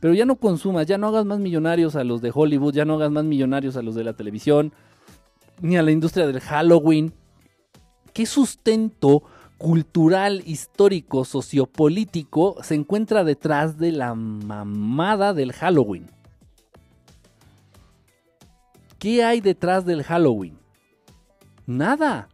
Pero 0.00 0.12
ya 0.12 0.26
no 0.26 0.36
consumas, 0.36 0.86
ya 0.86 0.98
no 0.98 1.08
hagas 1.08 1.24
más 1.24 1.38
millonarios 1.38 1.96
a 1.96 2.04
los 2.04 2.20
de 2.20 2.30
Hollywood, 2.32 2.74
ya 2.74 2.84
no 2.84 2.94
hagas 2.94 3.10
más 3.10 3.24
millonarios 3.24 3.76
a 3.76 3.82
los 3.82 3.94
de 3.94 4.04
la 4.04 4.12
televisión, 4.12 4.72
ni 5.62 5.76
a 5.76 5.82
la 5.82 5.90
industria 5.90 6.26
del 6.26 6.40
Halloween. 6.40 7.14
¿Qué 8.12 8.26
sustento 8.26 9.22
cultural, 9.56 10.42
histórico, 10.44 11.24
sociopolítico 11.24 12.56
se 12.62 12.74
encuentra 12.74 13.24
detrás 13.24 13.78
de 13.78 13.92
la 13.92 14.14
mamada 14.14 15.32
del 15.32 15.52
Halloween? 15.52 16.10
¿Qué 18.98 19.24
hay 19.24 19.40
detrás 19.40 19.86
del 19.86 20.02
Halloween? 20.02 20.58
Nada, 21.66 22.28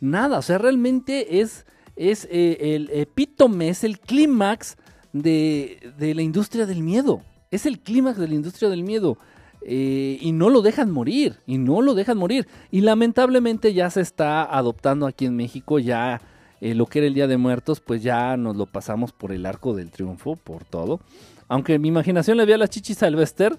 nada. 0.00 0.38
O 0.38 0.42
sea, 0.42 0.58
realmente 0.58 1.40
es, 1.40 1.66
es 1.96 2.26
eh, 2.30 2.74
el 2.74 2.90
epítome, 2.92 3.68
es 3.68 3.84
el 3.84 3.98
clímax 3.98 4.76
de, 5.12 5.92
la 5.98 6.22
industria 6.22 6.66
del 6.66 6.82
miedo. 6.82 7.22
Es 7.50 7.66
el 7.66 7.80
clímax 7.80 8.18
de 8.18 8.28
la 8.28 8.34
industria 8.34 8.68
del 8.68 8.82
miedo. 8.82 9.18
Eh, 9.62 10.18
y 10.20 10.32
no 10.32 10.50
lo 10.50 10.62
dejan 10.62 10.90
morir, 10.90 11.36
y 11.46 11.58
no 11.58 11.82
lo 11.82 11.94
dejan 11.94 12.16
morir. 12.16 12.46
Y 12.70 12.80
lamentablemente 12.80 13.74
ya 13.74 13.90
se 13.90 14.00
está 14.00 14.44
adoptando 14.44 15.06
aquí 15.06 15.26
en 15.26 15.36
México, 15.36 15.78
ya 15.78 16.20
eh, 16.60 16.74
lo 16.74 16.86
que 16.86 17.00
era 17.00 17.08
el 17.08 17.14
Día 17.14 17.26
de 17.26 17.36
Muertos, 17.36 17.80
pues 17.80 18.02
ya 18.02 18.36
nos 18.36 18.56
lo 18.56 18.66
pasamos 18.66 19.12
por 19.12 19.32
el 19.32 19.44
arco 19.46 19.74
del 19.74 19.90
triunfo, 19.90 20.36
por 20.36 20.64
todo. 20.64 21.00
Aunque 21.48 21.78
mi 21.78 21.88
imaginación 21.88 22.36
le 22.36 22.44
veía 22.44 22.56
las 22.56 22.70
chichis 22.70 23.02
al 23.02 23.16
Bester, 23.16 23.58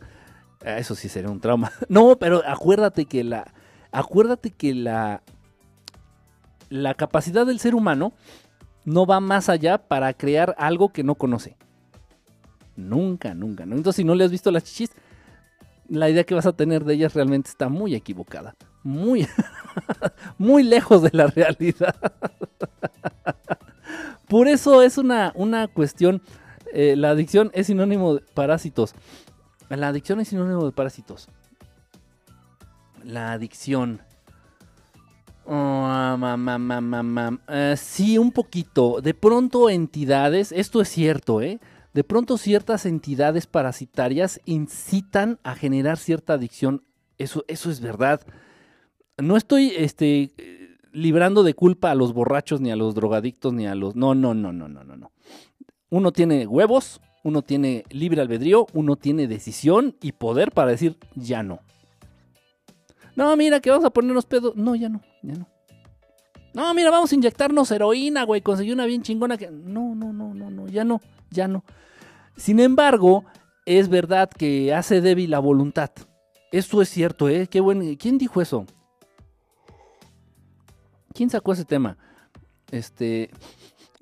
Ah, 0.65 0.77
eso 0.77 0.95
sí 0.95 1.09
sería 1.09 1.29
un 1.29 1.39
trauma. 1.39 1.71
No, 1.89 2.17
pero 2.17 2.41
acuérdate 2.45 3.05
que 3.05 3.23
la. 3.23 3.53
Acuérdate 3.91 4.51
que 4.51 4.73
la. 4.73 5.23
La 6.69 6.93
capacidad 6.93 7.45
del 7.45 7.59
ser 7.59 7.75
humano 7.75 8.13
no 8.85 9.05
va 9.05 9.19
más 9.19 9.49
allá 9.49 9.77
para 9.77 10.13
crear 10.13 10.55
algo 10.57 10.89
que 10.89 11.03
no 11.03 11.15
conoce. 11.15 11.57
Nunca, 12.75 13.33
nunca. 13.33 13.65
¿no? 13.65 13.75
Entonces, 13.75 13.97
si 13.97 14.03
no 14.03 14.15
le 14.15 14.23
has 14.23 14.31
visto 14.31 14.51
las 14.51 14.63
chichis, 14.63 14.91
la 15.89 16.09
idea 16.09 16.23
que 16.23 16.35
vas 16.35 16.45
a 16.45 16.53
tener 16.53 16.85
de 16.85 16.93
ellas 16.93 17.13
realmente 17.13 17.49
está 17.49 17.69
muy 17.69 17.95
equivocada. 17.95 18.55
Muy, 18.83 19.27
muy 20.37 20.63
lejos 20.63 21.01
de 21.01 21.09
la 21.11 21.27
realidad. 21.27 21.95
Por 24.27 24.47
eso 24.47 24.81
es 24.81 24.97
una, 24.97 25.33
una 25.35 25.67
cuestión. 25.67 26.21
Eh, 26.71 26.95
la 26.95 27.09
adicción 27.09 27.51
es 27.53 27.67
sinónimo 27.67 28.15
de 28.15 28.21
parásitos. 28.33 28.93
La 29.69 29.89
adicción 29.89 30.19
es 30.19 30.29
sinónimo 30.29 30.65
de 30.65 30.71
parásitos. 30.71 31.27
La 33.03 33.31
adicción. 33.31 34.01
Oh, 35.51 36.15
eh, 37.47 37.75
sí, 37.75 38.19
un 38.19 38.31
poquito. 38.31 39.01
De 39.01 39.15
pronto 39.15 39.69
entidades, 39.71 40.51
esto 40.51 40.79
es 40.79 40.89
cierto, 40.89 41.41
¿eh? 41.41 41.59
De 41.91 42.03
pronto 42.03 42.37
ciertas 42.37 42.85
entidades 42.85 43.47
parasitarias 43.47 44.39
incitan 44.45 45.39
a 45.43 45.55
generar 45.55 45.97
cierta 45.97 46.33
adicción. 46.33 46.83
Eso, 47.17 47.45
eso 47.47 47.71
es 47.71 47.81
verdad. 47.81 48.21
No 49.17 49.37
estoy 49.37 49.73
este, 49.75 50.31
librando 50.91 51.41
de 51.41 51.55
culpa 51.55 51.89
a 51.89 51.95
los 51.95 52.13
borrachos, 52.13 52.61
ni 52.61 52.69
a 52.69 52.75
los 52.75 52.93
drogadictos, 52.93 53.51
ni 53.51 53.65
a 53.65 53.73
los... 53.73 53.95
No, 53.95 54.13
no, 54.13 54.35
no, 54.35 54.53
no, 54.53 54.67
no, 54.67 54.83
no. 54.83 55.11
Uno 55.89 56.11
tiene 56.11 56.45
huevos, 56.45 57.01
uno 57.23 57.41
tiene 57.41 57.85
libre 57.89 58.21
albedrío, 58.21 58.67
uno 58.73 58.97
tiene 58.97 59.27
decisión 59.27 59.95
y 59.99 60.11
poder 60.11 60.51
para 60.51 60.69
decir 60.69 60.97
ya 61.15 61.41
no. 61.41 61.59
No, 63.15 63.35
mira, 63.35 63.59
que 63.59 63.69
vamos 63.69 63.85
a 63.85 63.89
ponernos 63.89 64.25
pedos. 64.25 64.55
No, 64.55 64.75
ya 64.75 64.89
no, 64.89 65.01
ya 65.21 65.33
no. 65.33 65.47
No, 66.53 66.73
mira, 66.73 66.89
vamos 66.89 67.11
a 67.11 67.15
inyectarnos 67.15 67.71
heroína, 67.71 68.23
güey. 68.23 68.41
Conseguí 68.41 68.71
una 68.71 68.85
bien 68.85 69.03
chingona 69.03 69.37
que. 69.37 69.49
No, 69.51 69.95
no, 69.95 70.13
no, 70.13 70.33
no, 70.33 70.49
no, 70.49 70.67
ya 70.67 70.83
no, 70.83 71.01
ya 71.29 71.47
no. 71.47 71.63
Sin 72.35 72.59
embargo, 72.59 73.25
es 73.65 73.89
verdad 73.89 74.29
que 74.29 74.73
hace 74.73 75.01
débil 75.01 75.31
la 75.31 75.39
voluntad. 75.39 75.91
Eso 76.51 76.81
es 76.81 76.89
cierto, 76.89 77.29
¿eh? 77.29 77.47
Qué 77.47 77.59
buen. 77.59 77.95
¿Quién 77.97 78.17
dijo 78.17 78.41
eso? 78.41 78.65
¿Quién 81.13 81.29
sacó 81.29 81.53
ese 81.53 81.65
tema? 81.65 81.97
Este. 82.71 83.29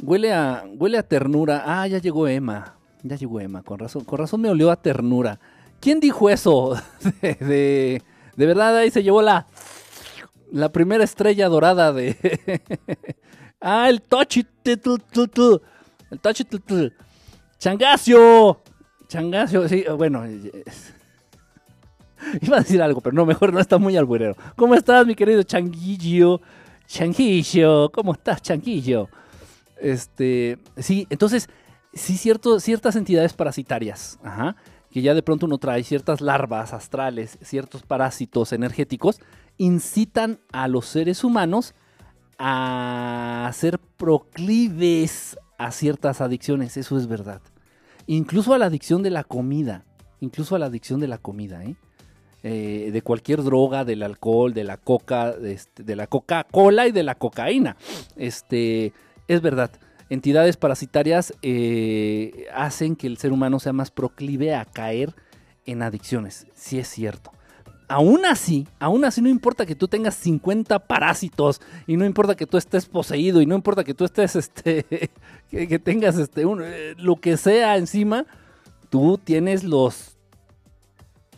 Huele 0.02 0.34
a. 0.34 0.64
Huele 0.78 0.98
a 0.98 1.04
ternura. 1.04 1.64
Ah, 1.66 1.88
ya 1.88 1.98
llegó 1.98 2.28
Emma. 2.28 2.78
Ya 3.04 3.16
llegó 3.16 3.40
Emma, 3.40 3.64
con 3.64 3.80
razón, 3.80 4.04
con 4.04 4.20
razón 4.20 4.42
me 4.42 4.50
olió 4.50 4.72
a 4.72 4.82
ternura. 4.82 5.40
¿Quién 5.80 6.00
dijo 6.00 6.30
eso 6.30 6.76
De 7.22 8.02
verdad, 8.46 8.78
ahí 8.78 8.92
se 8.92 9.04
llevó 9.04 9.22
la, 9.22 9.48
la 10.52 10.72
primera 10.72 11.04
estrella 11.04 11.50
dorada 11.50 11.92
de... 11.92 12.16
ah, 13.62 13.90
el 13.90 14.02
Tochi. 14.02 14.46
El 14.64 14.80
Tochi. 16.22 16.46
Changasio. 17.58 18.62
Changasio, 19.08 19.68
sí, 19.68 19.84
bueno. 19.98 20.24
Iba 22.42 22.58
a 22.58 22.62
decir 22.62 22.82
algo, 22.82 23.02
pero 23.02 23.16
no, 23.16 23.26
mejor 23.26 23.54
no 23.54 23.60
está 23.60 23.78
muy 23.78 23.98
alburero. 23.98 24.36
¿Cómo 24.56 24.76
estás, 24.76 25.06
mi 25.06 25.16
querido 25.16 25.44
Changuillo? 25.44 26.42
Changuillo, 26.88 27.92
¿cómo 27.92 28.14
estás, 28.14 28.42
Changuillo? 28.42 29.10
Este, 29.80 30.58
sí, 30.78 31.06
entonces, 31.10 31.50
sí, 31.94 32.18
cierto, 32.18 32.60
ciertas 32.60 32.96
entidades 32.96 33.34
parasitarias, 33.34 34.20
ajá, 34.24 34.56
que 34.98 35.04
ya 35.04 35.14
de 35.14 35.22
pronto 35.22 35.46
uno 35.46 35.60
trae 35.60 35.84
ciertas 35.84 36.22
larvas 36.22 36.74
astrales, 36.74 37.38
ciertos 37.44 37.84
parásitos 37.84 38.52
energéticos, 38.52 39.20
incitan 39.60 40.40
a 40.52 40.68
los 40.68 40.88
seres 40.88 41.24
humanos 41.24 41.76
a 42.40 43.48
ser 43.54 43.78
proclives 43.78 45.38
a 45.60 45.70
ciertas 45.70 46.20
adicciones, 46.20 46.78
eso 46.78 46.98
es 46.98 47.06
verdad. 47.06 47.44
Incluso 48.08 48.56
a 48.56 48.58
la 48.58 48.66
adicción 48.66 49.04
de 49.04 49.12
la 49.12 49.24
comida, 49.24 49.86
incluso 50.20 50.56
a 50.56 50.60
la 50.60 50.66
adicción 50.66 51.00
de 51.00 51.08
la 51.08 51.20
comida, 51.20 51.64
¿eh? 51.64 51.76
Eh, 52.42 52.90
de 52.92 53.02
cualquier 53.04 53.44
droga, 53.44 53.86
del 53.86 54.02
alcohol, 54.02 54.56
de 54.56 54.64
la 54.64 54.78
coca, 54.78 55.32
de, 55.32 55.54
este, 55.54 55.84
de 55.84 55.96
la 55.96 56.08
Coca-Cola 56.08 56.88
y 56.88 56.92
de 56.92 57.04
la 57.04 57.14
cocaína. 57.14 57.78
Este, 58.16 58.94
es 59.28 59.42
verdad, 59.42 59.70
entidades 60.10 60.58
parasitarias 60.58 61.34
eh, 61.42 62.48
hacen 62.54 62.96
que 62.96 63.08
el 63.08 63.18
ser 63.18 63.32
humano 63.32 63.60
sea 63.60 63.74
más 63.74 63.92
proclive 63.92 64.56
a 64.56 64.66
caer 64.66 65.14
en 65.66 65.82
adicciones, 65.82 66.48
sí 66.54 66.80
es 66.80 66.88
cierto. 66.88 67.32
Aún 67.90 68.26
así, 68.26 68.68
aún 68.80 69.06
así 69.06 69.22
no 69.22 69.30
importa 69.30 69.66
que 69.66 69.76
tú 69.76 69.88
tengas 69.88 70.16
50 70.16 70.80
parásitos 70.80 71.62
y 71.86 71.96
no 71.96 72.06
importa 72.06 72.36
que 72.36 72.46
tú 72.46 72.58
estés 72.58 72.86
poseído 72.86 73.42
y 73.42 73.46
no 73.46 73.56
importa 73.56 73.84
que 73.86 73.94
tú 73.94 74.04
estés, 74.04 74.36
este, 74.36 75.10
que, 75.50 75.80
tengas, 75.80 76.18
este, 76.18 76.42
eh, 76.44 76.96
lo 76.98 77.16
que 77.16 77.38
sea 77.38 77.78
encima, 77.78 78.26
tú 78.90 79.18
tienes 79.18 79.64
los 79.64 80.18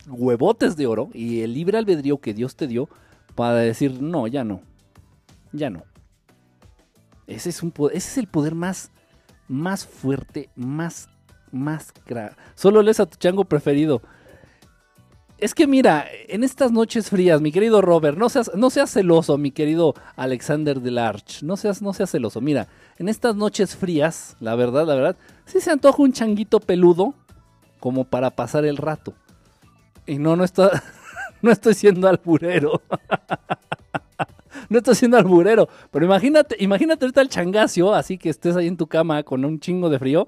huevotes 0.08 0.76
de 0.76 0.86
oro 0.86 1.10
y 1.14 1.40
el 1.42 1.54
libre 1.54 1.78
albedrío 1.78 2.18
que 2.18 2.34
Dios 2.34 2.56
te 2.56 2.66
dio 2.66 2.88
para 3.34 3.54
decir, 3.54 4.02
no, 4.02 4.26
ya 4.26 4.42
no, 4.42 4.60
ya 5.52 5.70
no. 5.70 5.84
Ese 7.30 7.50
es, 7.50 8.18
el 8.18 8.26
poder 8.26 8.54
más, 8.54 8.90
más 9.46 9.86
fuerte, 9.86 10.50
más, 10.56 11.08
más... 11.52 11.92
Solo 12.56 12.82
lees 12.82 12.98
a 12.98 13.06
tu 13.06 13.16
chango 13.18 13.44
preferido. 13.44 14.02
Es 15.38 15.54
que 15.54 15.66
mira, 15.66 16.06
en 16.28 16.42
estas 16.42 16.72
noches 16.72 17.08
frías, 17.08 17.40
mi 17.40 17.52
querido 17.52 17.80
Robert, 17.80 18.18
no 18.18 18.28
seas, 18.28 18.50
no 18.54 18.68
seas 18.68 18.90
celoso, 18.90 19.38
mi 19.38 19.52
querido 19.52 19.94
Alexander 20.16 20.80
Delarch, 20.80 21.42
no 21.42 21.56
seas, 21.56 21.80
no 21.80 21.94
seas 21.94 22.10
celoso. 22.10 22.40
Mira, 22.40 22.68
en 22.98 23.08
estas 23.08 23.36
noches 23.36 23.76
frías, 23.76 24.36
la 24.40 24.54
verdad, 24.56 24.86
la 24.86 24.96
verdad, 24.96 25.16
sí 25.46 25.60
se 25.60 25.70
antoja 25.70 26.02
un 26.02 26.12
changuito 26.12 26.60
peludo 26.60 27.14
como 27.78 28.04
para 28.04 28.30
pasar 28.30 28.66
el 28.66 28.76
rato. 28.76 29.14
Y 30.04 30.18
no, 30.18 30.36
no, 30.36 30.44
está, 30.44 30.82
no 31.42 31.52
estoy 31.52 31.74
siendo 31.74 32.08
alburero. 32.08 32.82
no 34.70 34.78
estoy 34.78 34.94
siendo 34.94 35.18
alburero. 35.18 35.68
Pero 35.90 36.06
imagínate, 36.06 36.56
imagínate 36.60 37.04
ahorita 37.04 37.20
el 37.20 37.28
changacio, 37.28 37.92
así 37.92 38.16
que 38.16 38.30
estés 38.30 38.56
ahí 38.56 38.68
en 38.68 38.78
tu 38.78 38.86
cama 38.86 39.22
con 39.22 39.44
un 39.44 39.60
chingo 39.60 39.90
de 39.90 39.98
frío. 39.98 40.26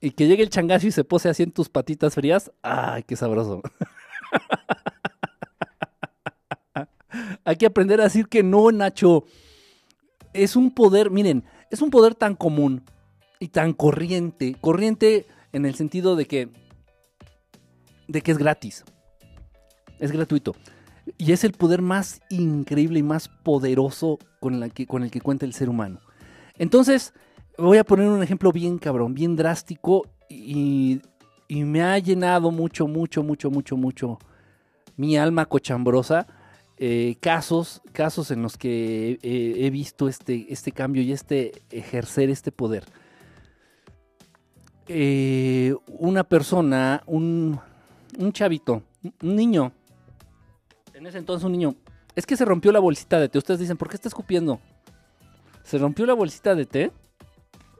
Y 0.00 0.10
que 0.10 0.26
llegue 0.26 0.42
el 0.42 0.50
changacio 0.50 0.90
y 0.90 0.92
se 0.92 1.04
pose 1.04 1.30
así 1.30 1.42
en 1.44 1.52
tus 1.52 1.70
patitas 1.70 2.14
frías. 2.14 2.52
¡Ay, 2.60 3.04
qué 3.04 3.16
sabroso! 3.16 3.62
Hay 7.44 7.56
que 7.56 7.66
aprender 7.66 8.00
a 8.00 8.04
decir 8.04 8.28
que 8.28 8.42
no, 8.42 8.70
Nacho. 8.70 9.24
Es 10.34 10.56
un 10.56 10.74
poder, 10.74 11.10
miren, 11.10 11.44
es 11.70 11.80
un 11.80 11.90
poder 11.90 12.14
tan 12.14 12.34
común 12.34 12.82
y 13.38 13.48
tan 13.48 13.72
corriente. 13.72 14.56
Corriente 14.60 15.26
en 15.52 15.64
el 15.64 15.76
sentido 15.76 16.16
de 16.16 16.26
que 16.26 16.48
de 18.08 18.20
que 18.20 18.32
es 18.32 18.38
gratis. 18.38 18.84
Es 20.00 20.10
gratuito. 20.10 20.54
Y 21.18 21.32
es 21.32 21.44
el 21.44 21.52
poder 21.52 21.82
más 21.82 22.20
increíble 22.30 22.98
y 22.98 23.02
más 23.02 23.28
poderoso 23.28 24.18
con, 24.40 24.62
el 24.62 24.72
que, 24.72 24.86
con 24.86 25.02
el 25.02 25.10
que 25.10 25.20
cuenta 25.20 25.44
el 25.44 25.52
ser 25.52 25.68
humano. 25.68 26.00
Entonces, 26.56 27.12
voy 27.58 27.78
a 27.78 27.84
poner 27.84 28.08
un 28.08 28.22
ejemplo 28.22 28.52
bien 28.52 28.78
cabrón, 28.78 29.14
bien 29.14 29.36
drástico 29.36 30.08
y, 30.28 31.00
me 31.48 31.82
ha 31.82 31.98
llenado 31.98 32.50
mucho, 32.50 32.88
mucho, 32.88 33.22
mucho, 33.22 33.50
mucho, 33.50 33.76
mucho 33.76 34.18
mi 34.96 35.16
alma 35.16 35.46
cochambrosa. 35.46 36.26
Eh, 36.76 37.16
casos, 37.20 37.80
casos 37.92 38.32
en 38.32 38.42
los 38.42 38.56
que 38.56 39.20
he 39.22 39.70
visto 39.70 40.08
este, 40.08 40.52
este 40.52 40.72
cambio 40.72 41.02
y 41.02 41.12
este 41.12 41.52
ejercer 41.70 42.30
este 42.30 42.50
poder. 42.50 42.84
Eh, 44.88 45.74
una 45.86 46.24
persona, 46.24 47.02
un, 47.06 47.58
un 48.18 48.32
chavito, 48.32 48.82
un 49.22 49.36
niño, 49.36 49.72
en 50.94 51.06
ese 51.06 51.18
entonces 51.18 51.44
un 51.44 51.52
niño, 51.52 51.74
es 52.14 52.24
que 52.24 52.36
se 52.36 52.44
rompió 52.44 52.72
la 52.72 52.78
bolsita 52.78 53.18
de 53.18 53.28
té. 53.28 53.38
Ustedes 53.38 53.60
dicen, 53.60 53.76
¿por 53.76 53.88
qué 53.88 53.96
está 53.96 54.08
escupiendo? 54.08 54.60
Se 55.64 55.78
rompió 55.78 56.06
la 56.06 56.14
bolsita 56.14 56.54
de 56.54 56.66
té 56.66 56.92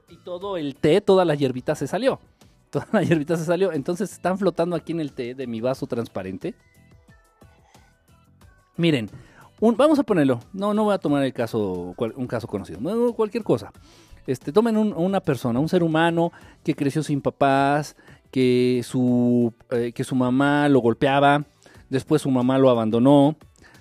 y 0.09 0.17
todo 0.17 0.57
el 0.57 0.75
té, 0.75 1.01
toda 1.01 1.25
la 1.25 1.35
hierbita 1.35 1.75
se 1.75 1.87
salió. 1.87 2.19
Toda 2.75 2.87
la 2.91 3.03
hierbita 3.03 3.37
se 3.37 3.45
salió. 3.45 3.71
Entonces 3.71 4.11
están 4.11 4.37
flotando 4.37 4.75
aquí 4.75 4.91
en 4.91 4.99
el 4.99 5.13
té 5.13 5.33
de 5.33 5.47
mi 5.47 5.61
vaso 5.61 5.87
transparente. 5.87 6.55
Miren, 8.75 9.09
vamos 9.61 9.97
a 9.97 10.03
ponerlo. 10.03 10.41
No, 10.51 10.73
no 10.73 10.83
voy 10.83 10.93
a 10.93 10.97
tomar 10.97 11.23
el 11.23 11.31
caso, 11.31 11.95
un 11.97 12.27
caso 12.27 12.47
conocido. 12.47 13.13
cualquier 13.13 13.45
cosa. 13.45 13.71
Este, 14.27 14.51
tomen 14.51 14.75
una 14.75 15.21
persona, 15.21 15.59
un 15.59 15.69
ser 15.69 15.83
humano 15.83 16.33
que 16.63 16.75
creció 16.75 17.01
sin 17.01 17.21
papás, 17.21 17.95
que 18.29 18.81
su, 18.83 19.53
eh, 19.69 19.93
que 19.93 20.03
su 20.03 20.15
mamá 20.15 20.67
lo 20.67 20.79
golpeaba, 20.79 21.45
después 21.89 22.21
su 22.21 22.31
mamá 22.31 22.57
lo 22.57 22.69
abandonó, 22.69 23.35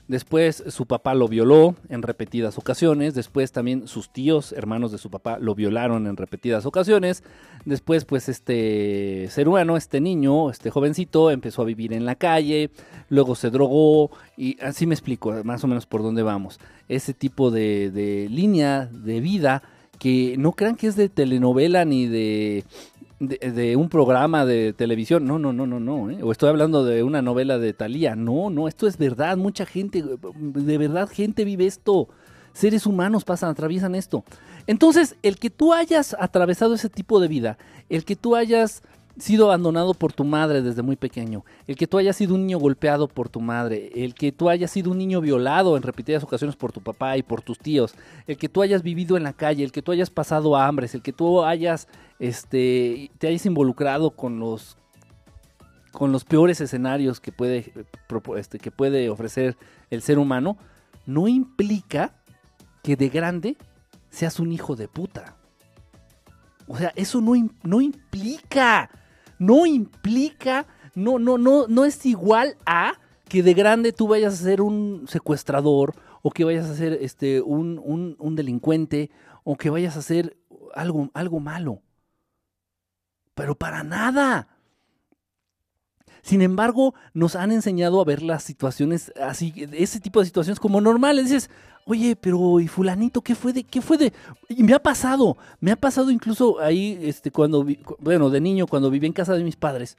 después 0.09 0.62
su 0.69 0.87
papá 0.87 1.14
lo 1.14 1.29
violó 1.29 1.77
en 1.88 2.03
repetidas 2.03 2.59
ocasiones, 2.59 3.14
después 3.14 3.53
también 3.53 3.88
sus 3.88 4.11
tíos, 4.11 4.53
hermanos 4.53 4.93
de 4.93 4.99
su 4.99 5.11
papá, 5.11 5.38
lo 5.38 5.55
violaron 5.55 6.07
en 6.07 6.17
repetidas 6.17 6.67
ocasiones, 6.67 7.23
después 7.64 8.05
pues 8.05 8.29
este 8.29 9.29
ser 9.31 9.49
humano, 9.49 9.77
este 9.77 10.01
niño, 10.01 10.51
este 10.51 10.71
jovencito 10.71 11.31
empezó 11.31 11.62
a 11.62 11.67
vivir 11.67 11.93
en 11.93 12.05
la 12.05 12.17
calle, 12.17 12.71
luego 13.09 13.35
se 13.35 13.51
drogó 13.51 14.11
y 14.37 14.61
así 14.61 14.87
me 14.87 14.95
explico 14.95 15.33
más 15.45 15.64
o 15.64 15.67
menos 15.67 15.87
por 15.87 16.03
dónde 16.03 16.23
vamos. 16.23 16.61
Ese 16.88 17.14
tipo 17.14 17.51
de, 17.51 17.90
de 17.90 18.29
línea 18.29 18.87
de 18.87 19.21
vida 19.21 19.62
que 19.99 20.37
no 20.38 20.53
crean 20.53 20.77
que 20.77 20.88
es 20.88 20.97
de 20.97 21.09
telenovela 21.09 21.85
ni 21.85 22.07
de 22.07 22.64
de, 23.20 23.77
un 23.77 23.88
programa 23.88 24.44
de 24.44 24.72
televisión. 24.72 25.27
No, 25.27 25.38
no, 25.38 25.53
no, 25.53 25.66
no, 25.66 25.81
no. 25.81 26.11
¿eh? 26.11 26.22
O 26.22 26.33
estoy 26.33 26.48
hablando 26.48 26.85
de 26.85 27.03
una 27.03 27.22
novela 27.22 27.59
de 27.59 27.72
Talía. 27.72 28.16
No, 28.16 28.50
no, 28.50 28.68
esto 28.68 28.87
es 28.87 28.98
verdad. 28.98 29.37
Mucha 29.37 29.66
gente, 29.66 30.03
de 30.03 30.79
verdad, 30.79 31.09
gente 31.09 31.44
vive 31.44 31.66
esto. 31.66 32.09
Seres 32.53 32.87
humanos 32.87 33.24
pasan, 33.24 33.50
atraviesan 33.50 33.94
esto. 33.94 34.24
Entonces, 34.66 35.16
el 35.22 35.38
que 35.38 35.50
tú 35.50 35.72
hayas 35.72 36.16
atravesado 36.18 36.74
ese 36.74 36.88
tipo 36.88 37.20
de 37.20 37.29
vida, 37.29 37.59
el 37.88 38.05
que 38.05 38.16
tú 38.16 38.37
hayas 38.37 38.83
sido 39.18 39.46
abandonado 39.46 39.94
por 39.94 40.12
tu 40.12 40.24
madre 40.24 40.62
desde 40.62 40.83
muy 40.83 40.96
pequeño, 40.96 41.44
el 41.66 41.77
que 41.77 41.87
tú 41.87 41.98
hayas 41.98 42.16
sido 42.16 42.35
un 42.35 42.42
niño 42.42 42.59
golpeado 42.59 43.07
por 43.07 43.29
tu 43.29 43.40
madre, 43.40 43.90
el 43.94 44.14
que 44.14 44.33
tú 44.33 44.48
hayas 44.48 44.70
sido 44.70 44.90
un 44.90 44.98
niño 44.98 45.20
violado 45.20 45.77
en 45.77 45.83
repetidas 45.83 46.24
ocasiones 46.24 46.57
por 46.57 46.72
tu 46.72 46.81
papá 46.81 47.16
y 47.16 47.22
por 47.22 47.40
tus 47.40 47.59
tíos, 47.59 47.94
el 48.27 48.37
que 48.37 48.48
tú 48.48 48.62
hayas 48.62 48.83
vivido 48.83 49.16
en 49.16 49.22
la 49.22 49.33
calle, 49.33 49.62
el 49.62 49.72
que 49.72 49.83
tú 49.83 49.92
hayas 49.92 50.11
pasado 50.11 50.57
hambres, 50.57 50.94
el 50.94 51.03
que 51.03 51.12
tú 51.12 51.44
hayas, 51.44 51.88
este, 52.18 53.11
te 53.18 53.29
hayas 53.29 53.46
involucrado 53.46 54.11
con 54.11 54.40
los, 54.40 54.77
con 55.92 56.11
los 56.11 56.24
peores 56.24 56.61
escenarios 56.61 57.20
que 57.20 57.31
puede, 57.31 57.72
este, 58.37 58.59
que 58.59 58.70
puede 58.72 59.11
ofrecer 59.11 59.57
el 59.90 60.03
ser 60.03 60.18
humano, 60.18 60.59
no 61.07 61.29
implica 61.29 62.16
que 62.83 62.96
de 62.96 63.09
grande 63.11 63.57
seas 64.11 64.40
un 64.40 64.53
hijo 64.53 64.74
de 64.74 64.88
puta. 64.88 65.37
O 66.66 66.77
sea, 66.77 66.92
eso 66.96 67.20
no, 67.20 67.33
no 67.62 67.81
implica 67.81 68.90
no 69.38 69.66
implica, 69.66 70.66
no, 70.94 71.18
no, 71.18 71.38
no, 71.38 71.66
no 71.68 71.85
es 71.85 72.05
igual 72.07 72.57
a 72.66 72.94
que 73.29 73.42
de 73.42 73.55
grande 73.55 73.92
tú 73.92 74.09
vayas 74.09 74.35
a 74.35 74.44
ser 74.44 74.61
un 74.61 75.07
secuestrador 75.09 75.94
o 76.23 76.31
que 76.31 76.44
vayas 76.44 76.66
a 76.70 76.75
ser 76.75 76.99
este, 77.01 77.40
un, 77.40 78.16
un, 78.18 78.37
delincuente 78.37 79.11
o 79.42 79.57
que 79.57 79.70
vayas 79.70 79.97
a 79.97 79.99
hacer 79.99 80.37
algo, 80.75 81.11
algo 81.14 81.40
malo. 81.40 81.83
Pero 83.35 83.55
para 83.55 83.83
nada. 83.83 84.49
Sin 86.23 86.40
embargo, 86.40 86.94
nos 87.12 87.37
han 87.37 87.53
enseñado 87.53 88.01
a 88.01 88.05
ver 88.05 88.23
las 88.23 88.42
situaciones 88.42 89.12
así, 89.20 89.53
ese 89.73 90.01
tipo 90.01 90.20
de 90.20 90.27
situaciones 90.27 90.61
como 90.61 90.81
normales. 90.81 91.25
Dices, 91.25 91.51
oye, 91.87 92.16
pero 92.16 92.61
¿y 92.61 92.68
fulanito 92.68 93.20
qué 93.20 93.35
fue 93.35 93.53
de 93.53 93.64
qué 93.64 93.81
fue 93.81 93.97
de? 93.99 94.12
Y 94.49 94.62
me 94.62 94.75
ha 94.75 94.79
pasado, 94.79 95.37
me 95.61 95.73
ha 95.73 95.77
pasado 95.77 96.11
incluso 96.11 96.61
ahí 96.61 96.99
este 97.03 97.31
cuando 97.31 97.66
bueno, 97.99 98.31
de 98.31 98.40
niño 98.40 98.66
cuando 98.66 98.90
viví 98.90 99.07
en 99.07 99.12
casa 99.12 99.35
de 99.35 99.44
mis 99.44 99.57
padres. 99.57 99.97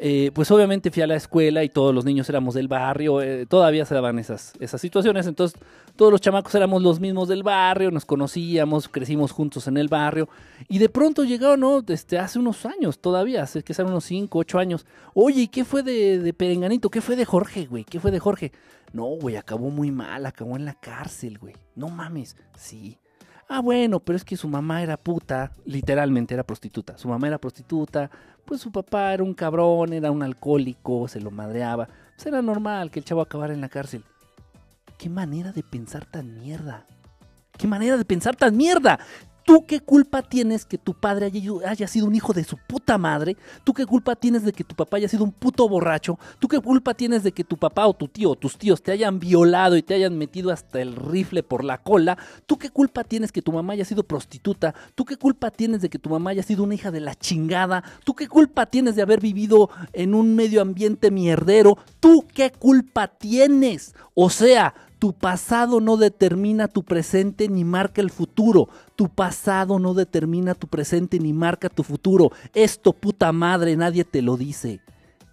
Eh, 0.00 0.30
pues 0.34 0.50
obviamente 0.50 0.90
fui 0.90 1.02
a 1.02 1.06
la 1.06 1.14
escuela 1.14 1.62
y 1.62 1.68
todos 1.68 1.94
los 1.94 2.04
niños 2.04 2.28
éramos 2.28 2.54
del 2.54 2.68
barrio, 2.68 3.22
eh, 3.22 3.46
todavía 3.46 3.84
se 3.84 3.94
daban 3.94 4.18
esas, 4.18 4.52
esas 4.58 4.80
situaciones, 4.80 5.26
entonces 5.26 5.58
todos 5.96 6.10
los 6.10 6.20
chamacos 6.20 6.54
éramos 6.54 6.82
los 6.82 7.00
mismos 7.00 7.28
del 7.28 7.42
barrio, 7.42 7.90
nos 7.90 8.04
conocíamos, 8.04 8.88
crecimos 8.88 9.30
juntos 9.32 9.68
en 9.68 9.76
el 9.76 9.88
barrio 9.88 10.28
y 10.68 10.78
de 10.78 10.88
pronto 10.88 11.24
llegó, 11.24 11.56
¿no? 11.56 11.82
Desde 11.82 12.18
hace 12.18 12.38
unos 12.38 12.66
años 12.66 12.98
todavía, 12.98 13.42
hace 13.42 13.62
que 13.62 13.74
sean 13.74 13.88
unos 13.88 14.04
5, 14.04 14.38
8 14.38 14.58
años. 14.58 14.86
Oye, 15.14 15.42
¿y 15.42 15.48
qué 15.48 15.64
fue 15.64 15.82
de, 15.82 16.18
de 16.18 16.32
Perenganito? 16.32 16.90
¿Qué 16.90 17.00
fue 17.00 17.14
de 17.14 17.24
Jorge, 17.24 17.66
güey? 17.66 17.84
¿Qué 17.84 18.00
fue 18.00 18.10
de 18.10 18.18
Jorge? 18.18 18.52
No, 18.92 19.04
güey, 19.06 19.36
acabó 19.36 19.70
muy 19.70 19.90
mal, 19.90 20.26
acabó 20.26 20.56
en 20.56 20.64
la 20.64 20.74
cárcel, 20.74 21.38
güey. 21.38 21.54
No 21.74 21.88
mames, 21.88 22.36
sí. 22.56 22.98
Ah, 23.48 23.60
bueno, 23.60 24.00
pero 24.00 24.16
es 24.16 24.24
que 24.24 24.36
su 24.36 24.48
mamá 24.48 24.82
era 24.82 24.96
puta, 24.96 25.52
literalmente 25.64 26.32
era 26.32 26.44
prostituta. 26.44 26.96
Su 26.96 27.08
mamá 27.08 27.26
era 27.26 27.38
prostituta, 27.38 28.10
pues 28.44 28.60
su 28.60 28.70
papá 28.70 29.12
era 29.12 29.22
un 29.22 29.34
cabrón, 29.34 29.92
era 29.92 30.10
un 30.10 30.22
alcohólico, 30.22 31.08
se 31.08 31.20
lo 31.20 31.30
madreaba. 31.30 31.88
Pues 32.14 32.26
era 32.26 32.42
normal 32.42 32.90
que 32.90 33.00
el 33.00 33.04
chavo 33.04 33.20
acabara 33.20 33.54
en 33.54 33.60
la 33.60 33.68
cárcel. 33.68 34.04
¿Qué 34.98 35.08
manera 35.08 35.52
de 35.52 35.62
pensar 35.62 36.04
tan 36.04 36.38
mierda? 36.38 36.86
¿Qué 37.56 37.66
manera 37.66 37.96
de 37.96 38.04
pensar 38.04 38.36
tan 38.36 38.56
mierda? 38.56 38.98
¿Tú 39.44 39.66
qué 39.66 39.80
culpa 39.80 40.22
tienes 40.22 40.64
que 40.64 40.78
tu 40.78 40.94
padre 40.94 41.30
haya, 41.66 41.86
sido 41.86 42.06
un 42.06 42.14
hijo 42.14 42.32
de 42.32 42.44
su 42.44 42.56
puta 42.56 42.96
madre? 42.96 43.36
¿Tú 43.62 43.74
qué 43.74 43.84
culpa 43.84 44.16
tienes 44.16 44.42
de 44.42 44.52
que 44.52 44.64
tu 44.64 44.74
papá 44.74 44.96
haya 44.96 45.08
sido 45.08 45.22
un 45.22 45.32
puto 45.32 45.68
borracho? 45.68 46.18
¿Tú 46.38 46.48
qué 46.48 46.60
culpa 46.60 46.94
tienes 46.94 47.22
de 47.22 47.32
que 47.32 47.44
tu 47.44 47.58
papá 47.58 47.86
o 47.86 47.92
tu 47.92 48.08
tío 48.08 48.30
o 48.30 48.36
tus 48.36 48.56
tíos 48.56 48.82
te 48.82 48.92
hayan 48.92 49.20
violado 49.20 49.76
y 49.76 49.82
te 49.82 49.92
hayan 49.94 50.16
metido 50.16 50.50
hasta 50.50 50.80
el 50.80 50.96
rifle 50.96 51.42
por 51.42 51.62
la 51.62 51.82
cola? 51.82 52.16
¿Tú 52.46 52.56
qué 52.56 52.70
culpa 52.70 53.04
tienes 53.04 53.32
que 53.32 53.42
tu 53.42 53.52
mamá 53.52 53.74
haya 53.74 53.84
sido 53.84 54.02
prostituta? 54.02 54.74
¿Tú 54.94 55.04
qué 55.04 55.18
culpa 55.18 55.50
tienes 55.50 55.82
de 55.82 55.90
que 55.90 55.98
tu 55.98 56.08
mamá 56.08 56.30
haya 56.30 56.42
sido 56.42 56.64
una 56.64 56.74
hija 56.74 56.90
de 56.90 57.00
la 57.00 57.14
chingada? 57.14 57.84
¿Tú 58.04 58.14
qué 58.14 58.28
culpa 58.28 58.64
tienes 58.64 58.96
de 58.96 59.02
haber 59.02 59.20
vivido 59.20 59.68
en 59.92 60.14
un 60.14 60.34
medio 60.34 60.62
ambiente 60.62 61.10
mierdero? 61.10 61.76
¿Tú 62.00 62.24
qué 62.32 62.50
culpa 62.50 63.08
tienes? 63.08 63.94
O 64.14 64.30
sea, 64.30 64.74
tu 65.04 65.12
pasado 65.12 65.82
no 65.82 65.98
determina 65.98 66.66
tu 66.66 66.82
presente 66.82 67.46
ni 67.50 67.62
marca 67.62 68.00
el 68.00 68.08
futuro. 68.08 68.70
Tu 68.96 69.10
pasado 69.10 69.78
no 69.78 69.92
determina 69.92 70.54
tu 70.54 70.66
presente 70.66 71.18
ni 71.18 71.34
marca 71.34 71.68
tu 71.68 71.82
futuro. 71.82 72.32
Esto, 72.54 72.94
puta 72.94 73.30
madre, 73.30 73.76
nadie 73.76 74.04
te 74.04 74.22
lo 74.22 74.38
dice. 74.38 74.80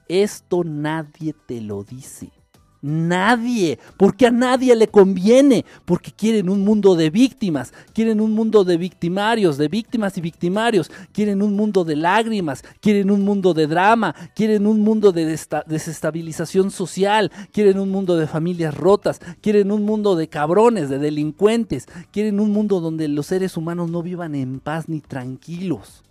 Esto 0.10 0.66
nadie 0.66 1.34
te 1.48 1.62
lo 1.62 1.86
dice. 1.86 2.34
Nadie, 2.82 3.78
porque 3.96 4.26
a 4.26 4.32
nadie 4.32 4.76
le 4.76 4.88
conviene, 4.88 5.66
porque 5.86 6.12
quieren 6.12 6.50
un 6.50 6.64
mundo 6.64 6.96
de 6.96 7.12
víctimas, 7.12 7.74
quieren 7.94 8.20
un 8.20 8.32
mundo 8.32 8.64
de 8.64 8.78
victimarios, 8.78 9.60
de 9.60 9.68
víctimas 9.68 10.18
y 10.18 10.22
victimarios, 10.22 10.90
quieren 11.14 11.44
un 11.44 11.56
mundo 11.56 11.84
de 11.84 11.96
lágrimas, 11.96 12.64
quieren 12.80 13.12
un 13.12 13.22
mundo 13.22 13.54
de 13.54 13.68
drama, 13.68 14.16
quieren 14.34 14.66
un 14.66 14.80
mundo 14.82 15.12
de 15.12 15.26
desestabilización 15.68 16.72
social, 16.72 17.32
quieren 17.52 17.78
un 17.78 17.92
mundo 17.92 18.18
de 18.18 18.26
familias 18.26 18.76
rotas, 18.76 19.20
quieren 19.42 19.72
un 19.72 19.84
mundo 19.84 20.16
de 20.16 20.28
cabrones, 20.28 20.90
de 20.90 20.98
delincuentes, 20.98 21.88
quieren 22.12 22.40
un 22.40 22.52
mundo 22.52 22.80
donde 22.80 23.08
los 23.08 23.28
seres 23.28 23.58
humanos 23.58 23.92
no 23.92 24.02
vivan 24.02 24.34
en 24.34 24.60
paz 24.60 24.90
ni 24.90 25.02
tranquilos. 25.02 26.02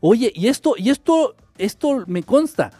Oye, 0.00 0.32
y 0.34 0.46
esto, 0.46 0.74
y 0.76 0.90
esto, 0.90 1.34
esto 1.58 2.04
me 2.06 2.22
consta. 2.22 2.70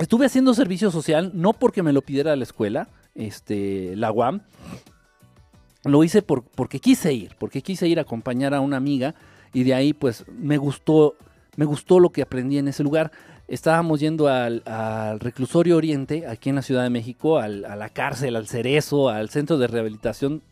Estuve 0.00 0.24
haciendo 0.24 0.54
servicio 0.54 0.90
social, 0.90 1.30
no 1.34 1.52
porque 1.52 1.82
me 1.82 1.92
lo 1.92 2.00
pidiera 2.00 2.34
la 2.34 2.42
escuela, 2.42 2.88
este, 3.14 3.94
la 3.96 4.10
UAM. 4.10 4.40
Lo 5.84 6.02
hice 6.02 6.22
por, 6.22 6.42
porque 6.42 6.80
quise 6.80 7.12
ir, 7.12 7.36
porque 7.38 7.60
quise 7.60 7.86
ir 7.86 7.98
a 7.98 8.02
acompañar 8.02 8.54
a 8.54 8.60
una 8.60 8.78
amiga 8.78 9.14
y 9.52 9.62
de 9.62 9.74
ahí 9.74 9.92
pues 9.92 10.24
me 10.26 10.56
gustó, 10.56 11.16
me 11.56 11.66
gustó 11.66 12.00
lo 12.00 12.08
que 12.12 12.22
aprendí 12.22 12.56
en 12.56 12.68
ese 12.68 12.82
lugar. 12.82 13.12
Estábamos 13.46 14.00
yendo 14.00 14.28
al, 14.28 14.62
reclusorio 15.20 15.76
oriente, 15.76 16.26
aquí 16.26 16.48
en 16.48 16.54
la 16.56 16.62
Ciudad 16.62 16.82
de 16.82 16.90
México, 16.90 17.36
a 17.38 17.48
la 17.48 17.88
cárcel, 17.90 18.36
al 18.36 18.48
cerezo, 18.48 19.10
al 19.10 19.28
centro 19.28 19.58
de 19.58 19.66
rehabilitación. 19.66 20.42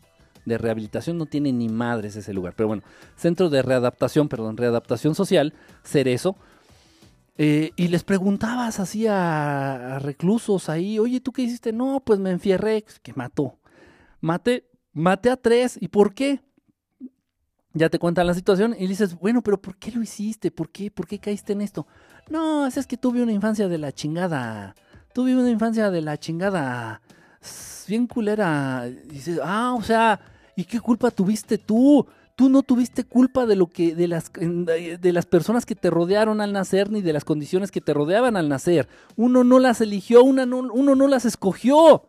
De 0.45 0.59
rehabilitación 0.59 1.17
no 1.17 1.25
tiene 1.25 1.51
ni 1.51 1.69
madres 1.69 2.15
ese 2.15 2.33
lugar, 2.33 2.53
pero 2.55 2.67
bueno, 2.67 2.83
centro 3.15 3.49
de 3.49 3.61
readaptación, 3.61 4.29
perdón, 4.29 4.57
readaptación 4.57 5.15
social, 5.15 5.53
cerezo 5.83 6.35
eh, 7.41 7.71
y 7.77 7.87
les 7.87 8.03
preguntabas 8.03 8.81
así 8.81 9.07
a, 9.07 9.97
reclusos 9.99 10.67
ahí, 10.67 10.99
oye, 10.99 11.21
¿tú 11.21 11.31
qué 11.31 11.41
hiciste? 11.43 11.71
No, 11.71 12.03
pues 12.05 12.19
me 12.19 12.31
enfierré, 12.31 12.83
que 13.01 13.13
mató. 13.13 13.57
Maté, 14.19 14.69
maté 14.91 15.29
a 15.29 15.37
tres, 15.37 15.77
¿y 15.79 15.87
por 15.87 16.13
qué? 16.13 16.41
Ya 17.73 17.87
te 17.87 17.97
cuentan 17.97 18.27
la 18.27 18.33
situación 18.33 18.75
y 18.77 18.87
dices, 18.87 19.17
bueno, 19.17 19.41
pero 19.41 19.61
¿por 19.61 19.77
qué 19.77 19.89
lo 19.89 20.03
hiciste? 20.03 20.51
¿Por 20.51 20.69
qué? 20.69 20.91
¿Por 20.91 21.07
qué 21.07 21.17
caíste 21.17 21.53
en 21.53 21.61
esto? 21.61 21.87
No, 22.29 22.67
es 22.67 22.85
que 22.85 22.97
tuve 22.97 23.23
una 23.23 23.31
infancia 23.31 23.69
de 23.69 23.77
la 23.77 23.93
chingada. 23.93 24.75
Tuve 25.13 25.33
una 25.33 25.49
infancia 25.49 25.89
de 25.91 26.01
la 26.01 26.17
chingada. 26.17 27.01
Bien 27.87 28.05
culera. 28.05 28.83
dices, 29.05 29.39
ah, 29.41 29.75
o 29.77 29.81
sea, 29.81 30.19
¿y 30.57 30.65
qué 30.65 30.81
culpa 30.81 31.09
tuviste 31.09 31.57
tú? 31.57 32.05
Tú 32.39 32.47
no 32.47 32.63
tuviste 32.63 33.03
culpa 33.03 33.45
de 33.45 33.57
lo 33.57 33.67
que 33.67 33.93
de 33.93 34.07
las 34.07 34.31
de 34.31 35.11
las 35.11 35.25
personas 35.25 35.65
que 35.65 35.75
te 35.75 35.89
rodearon 35.89 36.39
al 36.39 36.53
nacer 36.53 36.89
ni 36.89 37.01
de 37.01 37.11
las 37.11 37.25
condiciones 37.25 37.69
que 37.69 37.81
te 37.81 37.93
rodeaban 37.93 38.37
al 38.37 38.47
nacer. 38.47 38.87
Uno 39.17 39.43
no 39.43 39.59
las 39.59 39.81
eligió, 39.81 40.23
una 40.23 40.45
uno 40.45 40.95
no 40.95 41.07
las 41.09 41.25
escogió. 41.25 42.05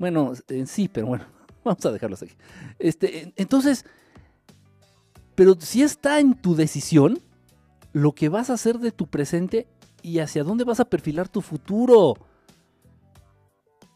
Bueno, 0.00 0.32
sí, 0.66 0.88
pero 0.88 1.06
bueno, 1.06 1.26
vamos 1.64 1.86
a 1.86 1.92
dejarlos 1.92 2.20
aquí. 2.24 2.32
Este, 2.80 3.32
entonces, 3.36 3.84
pero 5.36 5.54
si 5.60 5.84
está 5.84 6.18
en 6.18 6.34
tu 6.34 6.56
decisión 6.56 7.20
lo 7.92 8.16
que 8.16 8.28
vas 8.28 8.50
a 8.50 8.54
hacer 8.54 8.80
de 8.80 8.90
tu 8.90 9.06
presente 9.06 9.68
y 10.02 10.18
hacia 10.18 10.42
dónde 10.42 10.64
vas 10.64 10.80
a 10.80 10.86
perfilar 10.86 11.28
tu 11.28 11.40
futuro. 11.40 12.14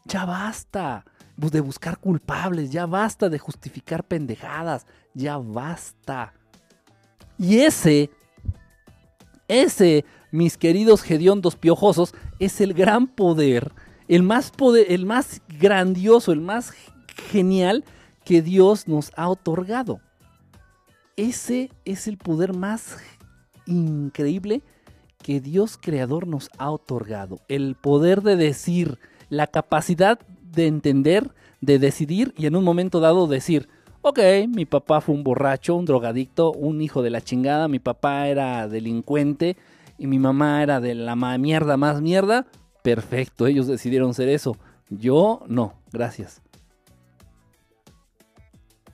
Ya 0.05 0.23
basta 0.23 1.03
de 1.35 1.59
buscar 1.59 1.97
culpables, 1.97 2.71
ya 2.71 2.85
basta 2.85 3.27
de 3.27 3.39
justificar 3.39 4.05
pendejadas, 4.05 4.85
ya 5.13 5.37
basta. 5.37 6.33
Y 7.37 7.59
ese, 7.59 8.09
ese, 9.47 10.05
mis 10.31 10.57
queridos 10.57 11.01
gediondos 11.01 11.55
piojosos, 11.55 12.13
es 12.39 12.61
el 12.61 12.73
gran 12.73 13.07
poder, 13.07 13.71
el 14.07 14.23
más 14.23 14.51
poder, 14.51 14.87
el 14.89 15.05
más 15.05 15.41
grandioso, 15.59 16.31
el 16.31 16.41
más 16.41 16.73
genial 17.31 17.83
que 18.23 18.41
Dios 18.41 18.87
nos 18.87 19.11
ha 19.15 19.29
otorgado. 19.29 19.99
Ese 21.15 21.69
es 21.85 22.07
el 22.07 22.17
poder 22.17 22.53
más 22.53 22.97
increíble 23.65 24.61
que 25.23 25.39
Dios 25.39 25.77
creador 25.81 26.27
nos 26.27 26.49
ha 26.57 26.69
otorgado. 26.69 27.39
El 27.47 27.75
poder 27.75 28.21
de 28.21 28.35
decir, 28.35 28.99
la 29.29 29.47
capacidad 29.47 30.19
de 30.51 30.67
entender, 30.67 31.31
de 31.61 31.79
decidir 31.79 32.33
y 32.37 32.45
en 32.45 32.55
un 32.55 32.63
momento 32.63 32.99
dado 32.99 33.27
decir, 33.27 33.69
ok, 34.03 34.19
mi 34.49 34.65
papá 34.65 35.01
fue 35.01 35.15
un 35.15 35.23
borracho, 35.23 35.75
un 35.75 35.85
drogadicto, 35.85 36.51
un 36.51 36.81
hijo 36.81 37.01
de 37.01 37.09
la 37.09 37.21
chingada, 37.21 37.69
mi 37.69 37.79
papá 37.79 38.27
era 38.27 38.67
delincuente 38.67 39.55
y 39.97 40.07
mi 40.07 40.19
mamá 40.19 40.61
era 40.61 40.81
de 40.81 40.93
la 40.93 41.15
mierda 41.15 41.77
más 41.77 42.01
mierda, 42.01 42.45
perfecto, 42.83 43.47
ellos 43.47 43.65
decidieron 43.65 44.13
ser 44.13 44.27
eso. 44.27 44.57
Yo 44.89 45.41
no, 45.47 45.75
gracias. 45.91 46.41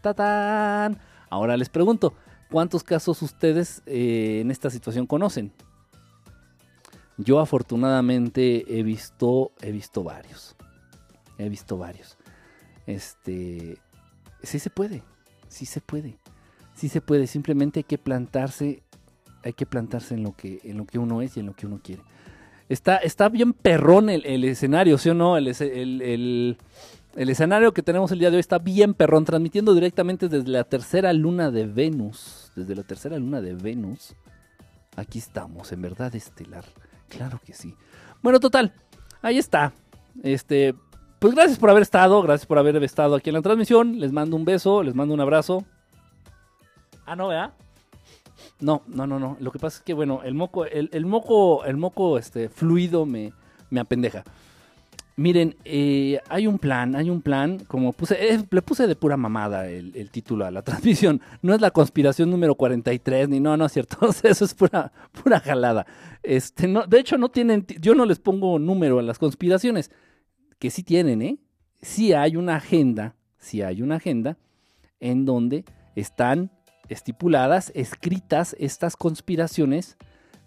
¡Tatán! 0.02 1.00
Ahora 1.30 1.58
les 1.58 1.70
pregunto, 1.70 2.14
¿cuántos 2.52 2.84
casos 2.84 3.22
ustedes 3.24 3.82
eh, 3.88 4.40
en 4.42 4.52
esta 4.52 4.70
situación 4.70 5.08
conocen? 5.08 5.52
Yo 7.18 7.40
afortunadamente 7.40 8.80
he 8.80 8.84
visto, 8.84 9.52
he 9.60 9.72
visto 9.72 10.04
varios. 10.04 10.56
He 11.40 11.50
visto 11.50 11.78
varios. 11.78 12.18
Este, 12.86 13.78
sí 14.44 14.60
se 14.60 14.70
puede, 14.70 15.04
sí 15.48 15.66
se 15.66 15.82
puede, 15.82 16.18
sí 16.74 16.90
se 16.90 17.02
puede. 17.02 17.28
Simplemente 17.28 17.80
hay 17.80 17.84
que 17.84 17.98
plantarse, 17.98 18.84
hay 19.44 19.54
que 19.54 19.66
plantarse 19.66 20.16
en 20.16 20.24
lo 20.24 20.34
que, 20.34 20.60
en 20.64 20.78
lo 20.78 20.86
que 20.86 21.00
uno 21.00 21.22
es 21.22 21.38
y 21.38 21.40
en 21.40 21.48
lo 21.48 21.54
que 21.54 21.66
uno 21.66 21.80
quiere. 21.84 22.02
Está, 22.70 22.98
está 22.98 23.30
bien 23.30 23.54
perrón 23.54 24.10
el, 24.10 24.44
escenario, 24.44 24.98
¿sí 25.00 25.10
o 25.10 25.16
no? 25.16 25.38
El, 25.38 25.48
el, 25.48 26.58
el, 27.16 27.30
escenario 27.30 27.74
que 27.74 27.82
tenemos 27.82 28.12
el 28.12 28.20
día 28.20 28.30
de 28.30 28.36
hoy 28.36 28.42
está 28.42 28.60
bien 28.60 28.94
perrón, 28.94 29.26
transmitiendo 29.26 29.74
directamente 29.74 30.30
desde 30.30 30.50
la 30.50 30.64
tercera 30.64 31.12
luna 31.14 31.50
de 31.50 31.66
Venus. 31.66 32.52
Desde 32.56 32.76
la 32.76 32.84
tercera 32.84 33.18
luna 33.18 33.42
de 33.42 33.56
Venus. 33.56 34.16
Aquí 34.96 35.18
estamos, 35.18 35.72
en 35.72 35.82
verdad 35.82 36.14
estelar. 36.16 36.66
Claro 37.08 37.42
que 37.44 37.54
sí. 37.54 37.74
Bueno, 38.22 38.40
total. 38.40 38.74
Ahí 39.24 39.40
está. 39.40 39.74
Este, 40.22 40.76
pues 41.20 41.36
gracias 41.36 41.60
por 41.60 41.70
haber 41.70 41.84
estado, 41.84 42.22
gracias 42.22 42.46
por 42.46 42.58
haber 42.58 42.82
estado 42.84 43.16
aquí 43.16 43.30
en 43.30 43.36
la 43.36 43.42
transmisión. 43.42 44.00
Les 44.00 44.12
mando 44.12 44.36
un 44.36 44.46
beso, 44.46 44.82
les 44.84 44.96
mando 44.96 45.14
un 45.14 45.20
abrazo. 45.20 45.66
Ah, 47.06 47.16
no, 47.16 47.28
¿verdad? 47.28 47.52
No, 48.62 48.84
no, 48.88 49.06
no, 49.06 49.20
no. 49.20 49.38
Lo 49.40 49.52
que 49.52 49.60
pasa 49.60 49.78
es 49.78 49.84
que, 49.84 49.94
bueno, 49.94 50.22
el 50.24 50.34
moco, 50.34 50.66
el, 50.66 51.06
moco, 51.06 51.66
el 51.66 51.78
moco 51.78 52.18
este, 52.18 52.50
fluido 52.50 53.06
me, 53.06 53.34
me 53.70 53.80
apendeja. 53.80 54.24
Miren, 55.18 55.58
eh, 55.66 56.20
hay 56.30 56.48
un 56.48 56.58
plan, 56.58 56.96
hay 56.96 57.10
un 57.10 57.22
plan, 57.22 57.60
como 57.68 57.92
puse, 57.92 58.16
eh, 58.34 58.42
le 58.50 58.62
puse 58.62 58.88
de 58.88 58.96
pura 58.96 59.18
mamada 59.18 59.68
el, 59.68 59.94
el, 59.94 60.10
título 60.12 60.46
a 60.46 60.52
la 60.52 60.62
transmisión. 60.64 61.20
No 61.42 61.54
es 61.54 61.60
la 61.60 61.72
conspiración 61.72 62.30
número 62.30 62.56
43, 62.56 63.28
ni 63.28 63.42
no, 63.42 63.58
no 63.58 63.66
es 63.66 63.74
cierto. 63.74 63.98
Eso 64.24 64.46
es 64.46 64.54
pura, 64.54 64.94
pura 65.22 65.42
jalada. 65.42 65.86
Este, 66.24 66.70
no, 66.70 66.88
de 66.88 67.00
hecho, 67.00 67.18
no 67.18 67.28
tienen, 67.28 67.66
yo 67.82 67.96
no 67.96 68.06
les 68.06 68.20
pongo 68.20 68.60
número 68.60 69.00
a 69.00 69.02
las 69.02 69.20
conspiraciones, 69.20 69.92
que 70.60 70.70
sí 70.70 70.84
tienen, 70.84 71.22
¿eh? 71.22 71.40
Sí 71.82 72.14
hay 72.14 72.36
una 72.36 72.58
agenda, 72.58 73.16
sí 73.38 73.62
hay 73.62 73.82
una 73.82 73.96
agenda 73.96 74.38
en 75.00 75.26
donde 75.26 75.64
están 75.96 76.52
estipuladas, 76.90 77.72
escritas 77.76 78.56
estas 78.60 78.98
conspiraciones 78.98 79.98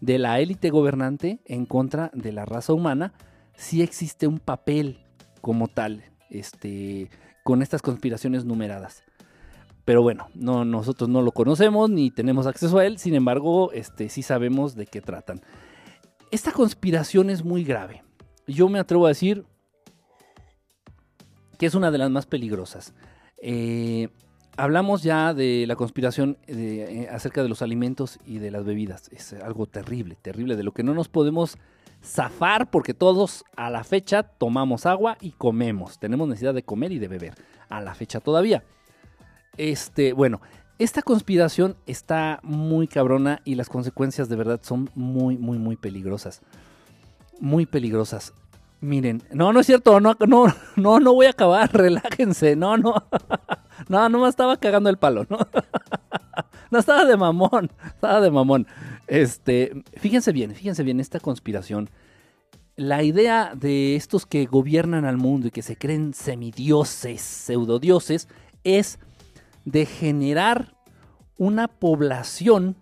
de 0.00 0.18
la 0.18 0.40
élite 0.40 0.70
gobernante 0.70 1.40
en 1.46 1.64
contra 1.64 2.10
de 2.12 2.32
la 2.32 2.44
raza 2.44 2.72
humana, 2.72 3.14
sí 3.54 3.82
existe 3.82 4.26
un 4.26 4.38
papel 4.38 4.98
como 5.40 5.68
tal, 5.68 6.04
este, 6.28 7.08
con 7.44 7.62
estas 7.62 7.82
conspiraciones 7.82 8.44
numeradas. 8.44 9.04
Pero 9.84 10.02
bueno, 10.02 10.28
no, 10.34 10.64
nosotros 10.64 11.08
no 11.08 11.22
lo 11.22 11.32
conocemos 11.32 11.90
ni 11.90 12.10
tenemos 12.10 12.46
acceso 12.46 12.78
a 12.78 12.86
él, 12.86 12.98
sin 12.98 13.14
embargo, 13.14 13.72
este, 13.72 14.08
sí 14.08 14.22
sabemos 14.22 14.74
de 14.74 14.86
qué 14.86 15.00
tratan. 15.00 15.40
Esta 16.30 16.52
conspiración 16.52 17.30
es 17.30 17.44
muy 17.44 17.64
grave. 17.64 18.02
Yo 18.46 18.68
me 18.68 18.78
atrevo 18.78 19.06
a 19.06 19.10
decir 19.10 19.44
que 21.62 21.66
es 21.66 21.76
una 21.76 21.92
de 21.92 21.98
las 21.98 22.10
más 22.10 22.26
peligrosas. 22.26 22.92
Eh, 23.40 24.08
hablamos 24.56 25.04
ya 25.04 25.32
de 25.32 25.64
la 25.68 25.76
conspiración 25.76 26.36
eh, 26.48 27.06
acerca 27.08 27.40
de 27.40 27.48
los 27.48 27.62
alimentos 27.62 28.18
y 28.26 28.38
de 28.38 28.50
las 28.50 28.64
bebidas. 28.64 29.08
Es 29.12 29.32
algo 29.34 29.66
terrible, 29.66 30.16
terrible, 30.20 30.56
de 30.56 30.64
lo 30.64 30.72
que 30.72 30.82
no 30.82 30.92
nos 30.92 31.08
podemos 31.08 31.58
zafar 32.02 32.68
porque 32.68 32.94
todos 32.94 33.44
a 33.54 33.70
la 33.70 33.84
fecha 33.84 34.24
tomamos 34.24 34.86
agua 34.86 35.16
y 35.20 35.30
comemos. 35.30 36.00
Tenemos 36.00 36.26
necesidad 36.26 36.52
de 36.52 36.64
comer 36.64 36.90
y 36.90 36.98
de 36.98 37.06
beber. 37.06 37.34
A 37.68 37.80
la 37.80 37.94
fecha 37.94 38.18
todavía. 38.18 38.64
Este, 39.56 40.14
bueno, 40.14 40.40
esta 40.80 41.00
conspiración 41.02 41.76
está 41.86 42.40
muy 42.42 42.88
cabrona 42.88 43.40
y 43.44 43.54
las 43.54 43.68
consecuencias 43.68 44.28
de 44.28 44.34
verdad 44.34 44.58
son 44.64 44.90
muy, 44.96 45.38
muy, 45.38 45.58
muy 45.58 45.76
peligrosas. 45.76 46.42
Muy 47.38 47.66
peligrosas. 47.66 48.34
Miren, 48.82 49.22
no, 49.30 49.52
no 49.52 49.60
es 49.60 49.66
cierto, 49.66 50.00
no, 50.00 50.16
no, 50.26 50.46
no, 50.74 50.98
no 50.98 51.14
voy 51.14 51.26
a 51.26 51.30
acabar, 51.30 51.72
relájense, 51.72 52.56
no, 52.56 52.76
no. 52.76 52.94
No, 53.88 54.08
no 54.08 54.20
me 54.20 54.28
estaba 54.28 54.56
cagando 54.58 54.90
el 54.90 54.96
palo, 54.96 55.24
¿no? 55.28 55.38
No 56.70 56.78
estaba 56.78 57.04
de 57.04 57.16
mamón, 57.16 57.70
estaba 57.84 58.20
de 58.20 58.30
mamón. 58.30 58.66
Este, 59.06 59.82
fíjense 59.98 60.32
bien, 60.32 60.54
fíjense 60.54 60.82
bien 60.82 61.00
esta 61.00 61.20
conspiración. 61.20 61.90
La 62.76 63.02
idea 63.02 63.52
de 63.54 63.94
estos 63.94 64.24
que 64.24 64.46
gobiernan 64.46 65.04
al 65.04 65.18
mundo 65.18 65.48
y 65.48 65.50
que 65.50 65.62
se 65.62 65.76
creen 65.76 66.14
semidioses, 66.14 67.20
pseudodioses, 67.20 68.28
es 68.64 68.98
de 69.64 69.84
generar 69.84 70.74
una 71.36 71.68
población 71.68 72.76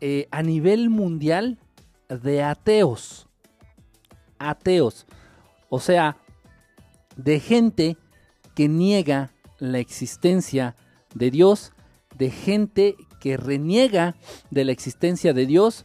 eh, 0.00 0.26
a 0.30 0.42
nivel 0.42 0.90
mundial 0.90 1.58
de 2.08 2.42
ateos. 2.42 3.29
Ateos. 4.40 5.06
O 5.68 5.78
sea, 5.78 6.16
de 7.16 7.38
gente 7.38 7.96
que 8.56 8.68
niega 8.68 9.30
la 9.58 9.78
existencia 9.78 10.74
de 11.14 11.30
Dios, 11.30 11.72
de 12.16 12.30
gente 12.30 12.96
que 13.20 13.36
reniega 13.36 14.16
de 14.50 14.64
la 14.64 14.72
existencia 14.72 15.32
de 15.32 15.46
Dios 15.46 15.84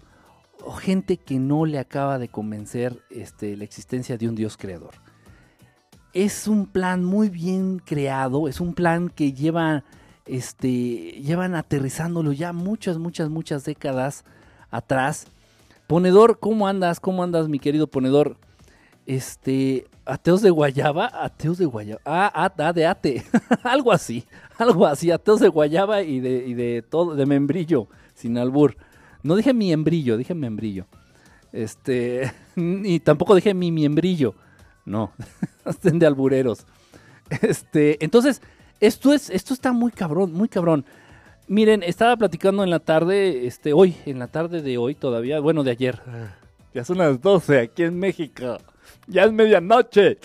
o 0.64 0.72
gente 0.72 1.18
que 1.18 1.38
no 1.39 1.66
le 1.66 1.78
acaba 1.78 2.18
de 2.18 2.30
convencer 2.30 3.03
este, 3.12 3.56
la 3.56 3.64
existencia 3.64 4.18
de 4.18 4.28
un 4.28 4.36
Dios 4.36 4.58
creador. 4.58 4.95
Es 6.14 6.47
un 6.47 6.66
plan 6.66 7.03
muy 7.03 7.30
bien 7.30 7.80
creado, 7.80 8.47
es 8.47 8.62
un 8.62 8.74
plan 8.74 9.10
que 9.10 9.34
lleva, 9.34 9.84
este, 10.26 11.22
llevan 11.22 11.56
aterrizándolo 11.56 12.32
ya 12.32 12.53
muchas, 12.53 12.97
muchas, 12.97 13.30
muchas 13.30 13.66
décadas 13.66 14.24
atrás. 14.72 15.28
Ponedor, 15.88 16.40
¿cómo 16.40 16.68
andas? 16.68 17.00
¿Cómo 17.00 17.24
andas, 17.24 17.48
mi 17.48 17.60
querido 17.60 17.88
ponedor? 17.88 18.38
Este, 19.06 19.86
ateos 20.06 20.42
de 20.42 20.50
Guayaba, 20.50 21.12
ateos 21.14 21.60
de 21.60 21.66
Guayaba, 21.66 22.02
ah, 22.06 22.32
ah, 22.34 22.52
ah 22.58 22.74
de 22.74 22.88
ate, 22.88 23.24
algo 23.64 23.92
así, 23.92 24.26
algo 24.58 24.88
así, 24.88 25.12
ateos 25.12 25.40
de 25.40 25.48
Guayaba 25.48 26.02
y 26.02 26.20
de, 26.20 26.44
y 26.48 26.56
de 26.56 26.82
todo, 26.82 27.16
de 27.16 27.26
membrillo, 27.28 27.88
sin 28.16 28.38
albur. 28.40 28.78
No 29.22 29.36
dije 29.36 29.54
miembrillo, 29.54 30.18
dije 30.18 30.34
membrillo. 30.34 30.88
Este, 31.52 32.34
y 32.56 33.00
tampoco 33.00 33.36
dije 33.36 33.54
mi 33.54 33.72
miembrillo. 33.72 34.34
No, 34.86 35.12
estén 35.66 36.00
de 36.00 36.08
albureros. 36.08 36.66
Este, 37.42 38.04
entonces, 38.04 38.42
esto 38.80 39.14
es, 39.14 39.30
esto 39.30 39.54
está 39.54 39.72
muy 39.72 39.92
cabrón, 39.92 40.34
muy 40.34 40.50
cabrón. 40.50 40.84
Miren, 41.48 41.84
estaba 41.84 42.18
platicando 42.18 42.64
en 42.64 42.72
la 42.72 42.80
tarde, 42.80 43.46
este, 43.46 43.72
hoy, 43.72 43.96
en 44.08 44.18
la 44.18 44.28
tarde 44.28 44.64
de 44.64 44.80
hoy 44.80 44.96
todavía, 44.96 45.39
bueno, 45.39 45.64
de 45.64 45.72
ayer. 45.72 46.02
Ya 46.74 46.84
son 46.84 46.98
las 46.98 47.22
12 47.22 47.60
aquí 47.60 47.84
en 47.84 48.00
México. 48.00 48.58
Ya 49.08 49.26
es 49.26 49.32
medianoche. 49.32 50.18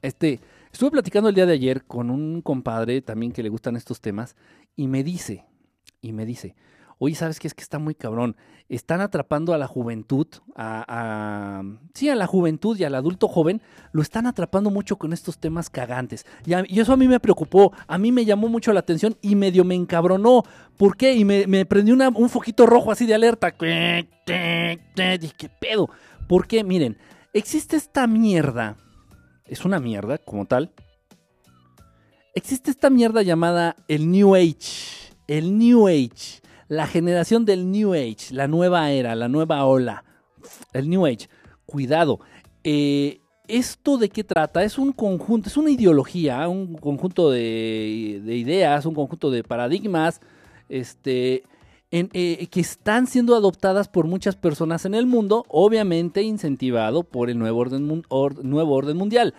Este, 0.00 0.40
estuve 0.72 0.92
platicando 0.92 1.28
el 1.28 1.34
día 1.34 1.44
de 1.44 1.52
ayer 1.52 1.84
con 1.84 2.08
un 2.08 2.40
compadre 2.40 3.02
también 3.02 3.32
que 3.32 3.42
le 3.42 3.50
gustan 3.50 3.76
estos 3.76 4.00
temas 4.00 4.34
y 4.74 4.86
me 4.86 5.04
dice, 5.04 5.44
y 6.00 6.12
me 6.12 6.24
dice, 6.24 6.54
oye, 6.98 7.14
¿sabes 7.14 7.38
qué? 7.38 7.48
Es 7.48 7.54
que 7.54 7.62
está 7.62 7.78
muy 7.78 7.94
cabrón. 7.94 8.36
Están 8.68 9.00
atrapando 9.00 9.54
a 9.54 9.58
la 9.58 9.68
juventud, 9.68 10.26
a, 10.56 11.62
sí, 11.94 12.08
a 12.08 12.16
la 12.16 12.26
juventud 12.26 12.76
y 12.76 12.84
al 12.84 12.96
adulto 12.96 13.28
joven, 13.28 13.62
lo 13.92 14.02
están 14.02 14.26
atrapando 14.26 14.70
mucho 14.70 14.96
con 14.96 15.12
estos 15.12 15.38
temas 15.38 15.70
cagantes. 15.70 16.26
Y, 16.44 16.80
eso 16.80 16.92
a 16.92 16.96
mí 16.96 17.06
me 17.06 17.20
preocupó, 17.20 17.72
a 17.86 17.96
mí 17.96 18.10
me 18.10 18.24
llamó 18.24 18.48
mucho 18.48 18.72
la 18.72 18.80
atención 18.80 19.16
y 19.22 19.36
medio 19.36 19.64
me 19.64 19.76
encabronó. 19.76 20.42
¿Por 20.76 20.96
qué? 20.96 21.14
Y 21.14 21.24
me, 21.24 21.46
me 21.46 21.64
prendió 21.64 21.94
un 21.94 22.28
foquito 22.28 22.66
rojo 22.66 22.90
así 22.90 23.06
de 23.06 23.14
alerta. 23.14 23.54
Dije, 23.56 24.08
¿qué 24.26 25.48
pedo? 25.60 25.88
¿Por 26.26 26.48
qué? 26.48 26.64
Miren, 26.64 26.98
existe 27.32 27.76
esta 27.76 28.06
mierda, 28.06 28.76
es 29.44 29.64
una 29.64 29.78
mierda 29.78 30.18
como 30.18 30.46
tal, 30.46 30.72
existe 32.34 32.70
esta 32.70 32.90
mierda 32.90 33.22
llamada 33.22 33.76
el 33.88 34.10
New 34.10 34.34
Age, 34.34 35.12
el 35.28 35.56
New 35.56 35.86
Age, 35.86 36.40
la 36.68 36.86
generación 36.86 37.44
del 37.44 37.70
New 37.70 37.94
Age, 37.94 38.32
la 38.32 38.48
nueva 38.48 38.90
era, 38.90 39.14
la 39.14 39.28
nueva 39.28 39.64
ola, 39.64 40.04
el 40.72 40.88
New 40.88 41.06
Age. 41.06 41.28
Cuidado, 41.64 42.20
eh, 42.64 43.20
¿esto 43.48 43.98
de 43.98 44.08
qué 44.08 44.24
trata? 44.24 44.62
Es 44.62 44.78
un 44.78 44.92
conjunto, 44.92 45.48
es 45.48 45.56
una 45.56 45.70
ideología, 45.70 46.48
un 46.48 46.76
conjunto 46.76 47.30
de, 47.30 48.20
de 48.24 48.36
ideas, 48.36 48.86
un 48.86 48.94
conjunto 48.94 49.30
de 49.30 49.44
paradigmas, 49.44 50.20
este, 50.68 51.44
eh, 51.92 52.48
que 52.50 52.60
están 52.60 53.06
siendo 53.06 53.36
adoptadas 53.36 53.88
por 53.88 54.06
muchas 54.06 54.34
personas 54.34 54.84
en 54.84 54.94
el 54.94 55.06
mundo, 55.06 55.44
obviamente 55.48 56.22
incentivado 56.22 57.04
por 57.04 57.30
el 57.30 57.38
nuevo 57.38 57.60
orden 57.60 58.96
mundial. 58.96 59.34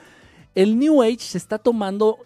El 0.56 0.80
New 0.80 1.04
Age 1.04 1.20
se 1.20 1.38
está 1.38 1.60
tomando, 1.60 2.18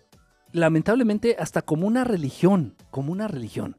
lamentablemente, 0.54 1.36
hasta 1.40 1.64
como 1.64 1.88
una 1.88 2.04
religión, 2.04 2.76
como 2.92 3.12
una 3.12 3.28
religión. 3.28 3.76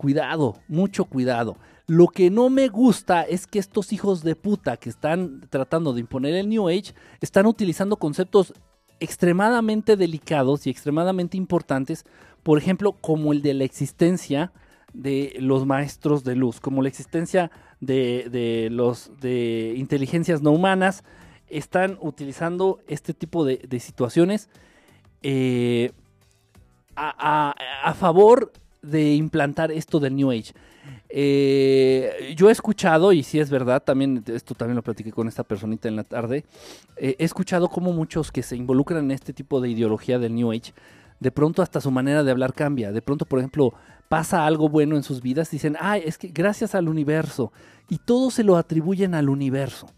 Cuidado, 0.00 0.56
mucho 0.66 1.04
cuidado. 1.04 1.58
Lo 1.86 2.06
que 2.06 2.30
no 2.30 2.48
me 2.48 2.68
gusta 2.68 3.20
es 3.20 3.46
que 3.46 3.58
estos 3.58 3.92
hijos 3.92 4.22
de 4.22 4.34
puta 4.34 4.78
que 4.78 4.88
están 4.88 5.42
tratando 5.50 5.92
de 5.92 6.00
imponer 6.00 6.36
el 6.36 6.48
New 6.48 6.70
Age 6.70 6.94
están 7.20 7.44
utilizando 7.44 7.98
conceptos 7.98 8.54
extremadamente 8.98 9.98
delicados 9.98 10.66
y 10.66 10.70
extremadamente 10.70 11.36
importantes, 11.36 12.06
por 12.42 12.56
ejemplo, 12.56 12.92
como 12.92 13.34
el 13.34 13.42
de 13.42 13.52
la 13.52 13.64
existencia 13.64 14.52
de 14.94 15.34
los 15.38 15.66
maestros 15.66 16.24
de 16.24 16.34
luz, 16.34 16.60
como 16.60 16.80
la 16.80 16.88
existencia 16.88 17.50
de, 17.82 18.68
los 18.70 19.12
de 19.20 19.74
inteligencias 19.76 20.40
no 20.40 20.52
humanas, 20.52 21.04
están 21.46 21.98
utilizando 22.00 22.80
este 22.88 23.12
tipo 23.12 23.44
de, 23.44 23.80
situaciones 23.80 24.48
eh, 25.20 25.92
a, 26.96 27.94
favor 27.98 28.50
de 28.82 29.14
implantar 29.14 29.70
esto 29.70 30.00
del 30.00 30.16
New 30.16 30.30
Age. 30.30 30.52
Eh, 31.08 32.34
yo 32.36 32.48
he 32.48 32.52
escuchado, 32.52 33.12
y 33.12 33.22
si 33.22 33.40
es 33.40 33.50
verdad, 33.50 33.82
también 33.82 34.22
esto 34.26 34.54
también 34.54 34.76
lo 34.76 34.82
platiqué 34.82 35.12
con 35.12 35.28
esta 35.28 35.44
personita 35.44 35.88
en 35.88 35.96
la 35.96 36.04
tarde, 36.04 36.44
eh, 36.96 37.16
he 37.18 37.24
escuchado 37.24 37.68
como 37.68 37.92
muchos 37.92 38.30
que 38.30 38.42
se 38.42 38.56
involucran 38.56 39.04
en 39.04 39.10
este 39.10 39.32
tipo 39.32 39.60
de 39.60 39.68
ideología 39.68 40.18
del 40.18 40.34
New 40.34 40.52
Age, 40.52 40.72
de 41.18 41.30
pronto 41.30 41.62
hasta 41.62 41.80
su 41.80 41.90
manera 41.90 42.22
de 42.22 42.30
hablar 42.30 42.54
cambia. 42.54 42.92
De 42.92 43.02
pronto, 43.02 43.26
por 43.26 43.38
ejemplo, 43.38 43.74
pasa 44.08 44.46
algo 44.46 44.68
bueno 44.68 44.96
en 44.96 45.02
sus 45.02 45.20
vidas, 45.20 45.50
dicen, 45.50 45.76
ay, 45.78 46.02
es 46.04 46.16
que 46.16 46.28
gracias 46.28 46.74
al 46.74 46.88
universo. 46.88 47.52
Y 47.88 47.98
todo 47.98 48.30
se 48.30 48.42
lo 48.42 48.56
atribuyen 48.56 49.14
al 49.14 49.28
universo. 49.28 49.88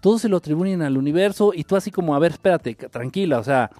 Todo 0.00 0.18
se 0.18 0.28
lo 0.28 0.36
atribuyen 0.36 0.82
al 0.82 0.96
universo 0.96 1.52
y 1.54 1.64
tú 1.64 1.76
así 1.76 1.90
como, 1.90 2.14
a 2.14 2.18
ver, 2.18 2.32
espérate, 2.32 2.74
tranquila, 2.74 3.38
o 3.38 3.44
sea, 3.44 3.70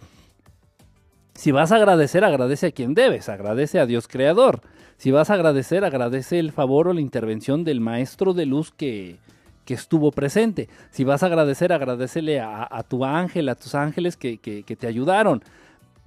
si 1.38 1.52
vas 1.52 1.70
a 1.70 1.76
agradecer, 1.76 2.24
agradece 2.24 2.66
a 2.66 2.72
quien 2.72 2.94
debes, 2.94 3.28
agradece 3.28 3.78
a 3.78 3.86
Dios 3.86 4.08
creador. 4.08 4.60
Si 4.96 5.12
vas 5.12 5.30
a 5.30 5.34
agradecer, 5.34 5.84
agradece 5.84 6.40
el 6.40 6.50
favor 6.50 6.88
o 6.88 6.92
la 6.92 7.00
intervención 7.00 7.62
del 7.62 7.80
maestro 7.80 8.34
de 8.34 8.44
luz 8.44 8.72
que, 8.76 9.18
que 9.64 9.74
estuvo 9.74 10.10
presente. 10.10 10.68
Si 10.90 11.04
vas 11.04 11.22
a 11.22 11.26
agradecer, 11.26 11.72
agradecele 11.72 12.40
a, 12.40 12.84
tu 12.88 13.04
ángel, 13.04 13.48
a 13.50 13.54
tus 13.54 13.76
ángeles 13.76 14.16
que, 14.16 14.36
te 14.36 14.86
ayudaron. 14.88 15.44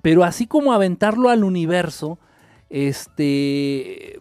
Pero 0.01 0.25
así 0.25 0.47
como 0.47 0.73
aventarlo 0.73 1.29
al 1.29 1.45
universo, 1.45 2.19
este, 2.69 4.19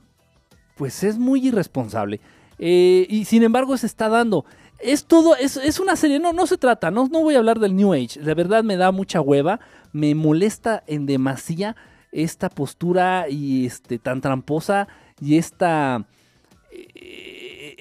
pues 0.76 1.02
es 1.02 1.18
muy 1.18 1.44
irresponsable. 1.44 2.20
Eh, 2.60 3.08
y 3.10 3.24
sin 3.24 3.42
embargo 3.42 3.76
se 3.76 3.86
está 3.86 4.08
dando. 4.08 4.44
Es 4.78 5.06
todo, 5.06 5.34
es, 5.34 5.56
es, 5.56 5.80
una 5.80 5.96
serie, 5.96 6.20
no, 6.20 6.32
no 6.32 6.46
se 6.46 6.56
trata, 6.56 6.92
no, 6.92 7.08
no 7.08 7.20
voy 7.20 7.34
a 7.34 7.38
hablar 7.38 7.58
del 7.58 7.74
New 7.74 7.94
Age. 7.94 8.20
De 8.20 8.34
verdad 8.34 8.62
me 8.62 8.76
da 8.76 8.92
mucha 8.92 9.20
hueva, 9.20 9.58
me 9.92 10.14
molesta 10.14 10.82
en 10.86 11.06
demasía 11.06 11.76
esta 12.12 12.48
postura 12.48 13.28
y 13.28 13.66
este 13.66 13.98
tan 13.98 14.20
tramposa 14.20 14.88
y 15.20 15.36
esta 15.36 16.06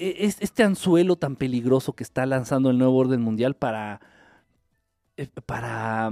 e, 0.02 0.34
este 0.40 0.62
anzuelo 0.62 1.16
tan 1.16 1.36
peligroso 1.36 1.92
que 1.92 2.04
está 2.04 2.24
lanzando 2.24 2.70
el 2.70 2.78
nuevo 2.78 2.96
orden 2.96 3.20
mundial 3.20 3.54
para, 3.54 4.00
eh, 5.18 5.28
para, 5.44 6.10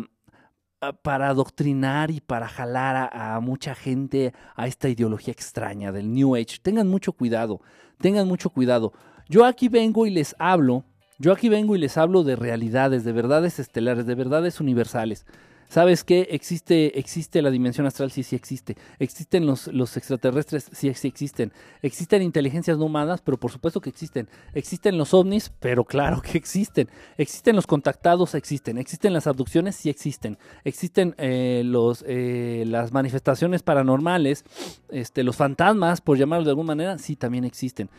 ah, 0.82 0.92
para 1.03 1.28
adoctrinar 1.30 2.11
y 2.11 2.20
para 2.20 2.49
jalar 2.49 3.09
a, 3.11 3.40
mucha 3.40 3.74
gente 3.74 4.34
a 4.57 4.66
esta 4.66 4.90
ideología 4.90 5.32
extraña 5.32 5.90
del 5.90 6.12
New 6.12 6.36
Age. 6.36 6.59
Tengan 6.61 6.86
mucho 6.86 7.12
cuidado, 7.12 7.62
tengan 7.99 8.28
mucho 8.28 8.51
cuidado. 8.51 8.92
Yo 9.26 9.46
aquí 9.46 9.68
vengo 9.68 10.07
y 10.07 10.11
les 10.11 10.36
hablo, 10.38 10.84
yo 11.18 11.32
aquí 11.32 11.49
vengo 11.49 11.74
y 11.74 11.78
les 11.78 11.96
hablo 11.96 12.24
de 12.24 12.36
realidades, 12.36 13.05
de 13.05 13.12
verdades 13.12 13.59
estelares, 13.59 14.05
de 14.05 14.14
verdades 14.14 14.61
universales. 14.61 15.24
¿Sabes 15.69 16.03
qué? 16.03 16.29
Existe, 16.31 16.99
existe 16.99 17.43
la 17.43 17.51
dimensión 17.51 17.87
astral, 17.87 18.11
sí, 18.11 18.23
sí 18.23 18.35
existe. 18.35 18.77
Existen 18.99 19.45
los, 19.45 19.66
los 19.69 19.99
extraterrestres, 19.99 20.71
sí, 20.73 20.93
sí 20.95 21.09
existen. 21.09 21.53
Existen 21.83 22.23
inteligencias 22.23 22.79
no 22.79 22.87
humanas, 22.87 23.21
pero 23.21 23.37
por 23.37 23.51
supuesto 23.51 23.81
que 23.81 23.91
existen. 23.91 24.29
Existen 24.55 24.97
los 24.97 25.12
ovnis, 25.12 25.53
pero 25.61 25.85
claro 25.85 26.23
que 26.23 26.39
existen. 26.39 26.89
Existen 27.19 27.55
los 27.55 27.66
contactados, 27.66 28.35
existen. 28.35 28.79
Existen 28.79 29.12
las 29.12 29.27
abducciones, 29.27 29.77
sí 29.77 29.91
existen. 29.91 30.39
Existen 30.64 31.14
eh, 31.19 31.61
los, 31.66 32.03
eh, 32.07 32.64
las 32.66 32.93
manifestaciones 32.93 33.62
paranormales, 33.62 34.45
este, 34.89 35.23
los 35.23 35.37
fantasmas, 35.37 36.01
por 36.01 36.16
llamarlo 36.16 36.47
de 36.47 36.51
alguna 36.51 36.69
manera, 36.69 36.99
sí 36.99 37.14
también 37.14 37.45
existen. 37.45 37.91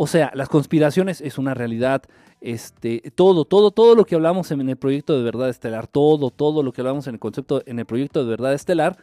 O 0.00 0.06
sea, 0.06 0.30
las 0.32 0.48
conspiraciones 0.48 1.20
es 1.20 1.38
una 1.38 1.54
realidad. 1.54 2.04
Este, 2.40 3.10
todo, 3.16 3.44
todo, 3.44 3.72
todo 3.72 3.96
lo 3.96 4.04
que 4.04 4.14
hablamos 4.14 4.52
en 4.52 4.68
el 4.68 4.76
proyecto 4.76 5.16
de 5.16 5.24
verdad 5.24 5.48
estelar, 5.48 5.88
todo, 5.88 6.30
todo 6.30 6.62
lo 6.62 6.72
que 6.72 6.82
hablamos 6.82 7.08
en 7.08 7.14
el 7.14 7.18
concepto, 7.18 7.64
en 7.66 7.80
el 7.80 7.84
proyecto 7.84 8.22
de 8.22 8.30
verdad 8.30 8.54
estelar, 8.54 8.96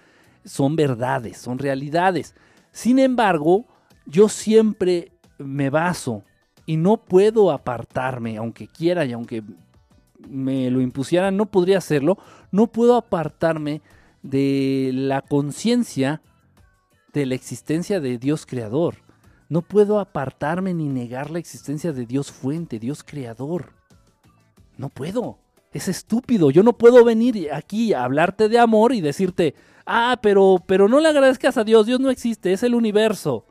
son 0.45 0.77
verdades, 0.77 1.37
son 1.37 1.59
realidades. 1.59 2.33
Sin 2.71 2.97
embargo, 2.97 3.65
yo 4.05 4.29
siempre 4.29 5.11
me 5.37 5.69
baso 5.69 6.23
y 6.65 6.77
no 6.77 6.95
puedo 6.95 7.51
apartarme, 7.51 8.37
aunque 8.37 8.69
quiera 8.69 9.03
y 9.03 9.11
aunque 9.11 9.43
me 10.29 10.71
lo 10.71 10.79
impusieran, 10.79 11.35
no 11.35 11.47
podría 11.47 11.79
hacerlo, 11.79 12.17
no 12.51 12.67
puedo 12.67 12.95
apartarme 12.95 13.81
de 14.23 14.91
la 14.93 15.21
conciencia 15.23 16.21
de 17.11 17.25
la 17.25 17.35
existencia 17.35 17.99
de 17.99 18.17
Dios 18.17 18.45
creador. 18.45 19.04
No 19.47 19.61
puedo 19.61 19.99
apartarme 19.99 20.73
ni 20.73 20.89
negar 20.89 21.29
la 21.29 21.39
existencia 21.39 21.93
de 21.93 22.05
Dios 22.05 22.31
fuente, 22.31 22.79
Dios 22.79 23.03
creador. 23.03 23.73
No 24.77 24.89
puedo. 24.89 25.37
Es 25.71 25.87
estúpido. 25.87 26.51
Yo 26.51 26.63
no 26.63 26.73
puedo 26.77 27.03
venir 27.03 27.51
aquí 27.53 27.93
a 27.93 28.03
hablarte 28.03 28.49
de 28.49 28.59
amor 28.59 28.93
y 28.93 29.01
decirte, 29.01 29.55
ah, 29.85 30.19
pero, 30.21 30.63
pero 30.65 30.87
no 30.87 30.99
le 30.99 31.09
agradezcas 31.09 31.57
a 31.57 31.63
Dios, 31.63 31.85
Dios 31.85 31.99
no 31.99 32.09
existe, 32.09 32.53
es 32.53 32.63
el 32.63 32.73
universo. 32.73 33.45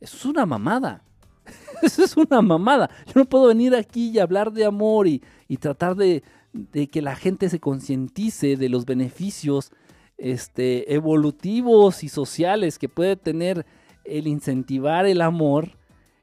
Eso 0.00 0.16
es 0.16 0.24
una 0.24 0.46
mamada. 0.46 1.02
Eso 1.82 2.04
es 2.04 2.16
una 2.16 2.40
mamada. 2.40 2.88
Yo 3.06 3.12
no 3.16 3.24
puedo 3.26 3.48
venir 3.48 3.74
aquí 3.74 4.10
y 4.10 4.18
hablar 4.18 4.52
de 4.52 4.64
amor 4.64 5.06
y, 5.06 5.20
tratar 5.58 5.94
de, 5.96 6.22
de, 6.52 6.88
que 6.88 7.02
la 7.02 7.16
gente 7.16 7.48
se 7.48 7.60
concientice 7.60 8.56
de 8.56 8.68
los 8.68 8.86
beneficios 8.86 9.72
este, 10.16 10.94
evolutivos 10.94 12.04
y 12.04 12.08
sociales 12.08 12.78
que 12.78 12.88
puede 12.88 13.16
tener 13.16 13.66
el 14.04 14.26
incentivar 14.26 15.06
el 15.06 15.20
amor, 15.20 15.70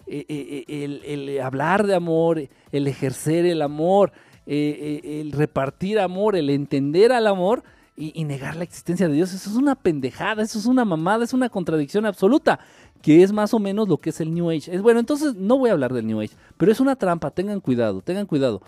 e, 0.08 0.26
e, 0.28 0.66
e, 0.68 0.84
el, 1.14 1.42
hablar 1.42 1.88
de 1.88 1.96
amor, 1.96 2.42
el 2.72 2.88
ejercer 2.88 3.46
el 3.46 3.62
amor, 3.62 4.12
el 4.46 5.32
repartir 5.32 6.00
amor, 6.00 6.36
el 6.36 6.50
entender 6.50 7.12
al 7.12 7.28
amor 7.28 7.64
y, 7.96 8.24
negar 8.24 8.56
la 8.56 8.64
existencia 8.64 9.08
de 9.08 9.14
Dios. 9.14 9.34
Eso 9.34 9.50
es 9.50 9.56
una 9.56 9.76
pendejada, 9.76 10.44
eso 10.44 10.58
es 10.58 10.66
una 10.66 10.86
mamada, 10.86 11.24
es 11.24 11.34
una 11.34 11.50
contradicción 11.50 12.06
absoluta, 12.06 12.60
que 13.02 13.24
es 13.24 13.32
más 13.32 13.54
o 13.54 13.60
menos 13.60 13.88
lo 13.88 13.98
que 13.98 14.10
es 14.10 14.22
el 14.22 14.34
New 14.34 14.50
Age. 14.50 14.74
Es, 14.76 14.82
bueno, 14.82 15.00
entonces 15.00 15.36
no 15.36 15.58
voy 15.58 15.70
a 15.70 15.74
hablar 15.74 15.94
del 15.94 16.08
New 16.08 16.20
Age, 16.20 16.36
pero 16.58 16.72
es 16.72 16.80
una 16.80 16.96
trampa, 16.96 17.32
tengan 17.32 17.60
cuidado, 17.60 18.02
tengan 18.02 18.26
cuidado. 18.26 18.62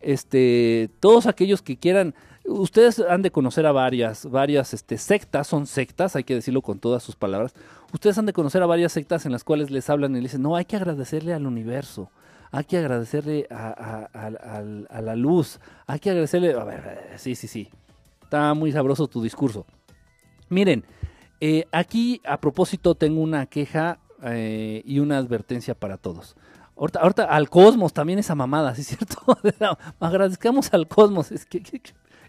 Este, 0.00 0.90
todos 0.98 1.26
aquellos 1.26 1.62
que 1.62 1.76
quieran 1.76 2.14
ustedes 2.50 2.98
han 3.00 3.22
de 3.22 3.30
conocer 3.30 3.66
a 3.66 3.72
varias, 3.72 4.28
varias 4.28 4.74
este, 4.74 4.98
sectas, 4.98 5.46
son 5.46 5.66
sectas, 5.66 6.16
hay 6.16 6.24
que 6.24 6.34
decirlo 6.34 6.62
con 6.62 6.78
todas 6.78 7.02
sus 7.02 7.16
palabras. 7.16 7.54
Ustedes 7.92 8.18
han 8.18 8.26
de 8.26 8.32
conocer 8.32 8.62
a 8.62 8.66
varias 8.66 8.92
sectas 8.92 9.26
en 9.26 9.32
las 9.32 9.44
cuales 9.44 9.70
les 9.70 9.88
hablan 9.88 10.12
y 10.12 10.20
les 10.20 10.32
dicen, 10.32 10.42
no, 10.42 10.56
hay 10.56 10.64
que 10.64 10.76
agradecerle 10.76 11.32
al 11.32 11.46
universo, 11.46 12.10
hay 12.50 12.64
que 12.64 12.78
agradecerle 12.78 13.46
a, 13.50 14.08
la 15.02 15.16
luz, 15.16 15.60
hay 15.86 15.98
que 16.00 16.10
agradecerle, 16.10 16.52
a 16.52 16.64
ver, 16.64 17.10
sí, 17.16 17.34
sí, 17.34 17.48
sí, 17.48 17.68
está 18.22 18.54
muy 18.54 18.72
sabroso 18.72 19.06
tu 19.06 19.22
discurso. 19.22 19.66
Miren, 20.48 20.84
eh, 21.40 21.66
aquí 21.72 22.20
a 22.26 22.40
propósito 22.40 22.94
tengo 22.94 23.20
una 23.20 23.46
queja 23.46 23.98
eh, 24.22 24.82
y 24.84 24.98
una 24.98 25.18
advertencia 25.18 25.74
para 25.74 25.96
todos. 25.96 26.36
Ahorita, 26.76 27.24
al 27.24 27.50
cosmos 27.50 27.92
también 27.92 28.18
esa 28.18 28.34
mamada, 28.34 28.74
¿sí 28.74 28.80
es 28.80 28.86
cierto? 28.86 29.16
Agradezcamos 30.00 30.72
al 30.72 30.88
cosmos. 30.88 31.30
Es 31.30 31.44
que, 31.44 31.62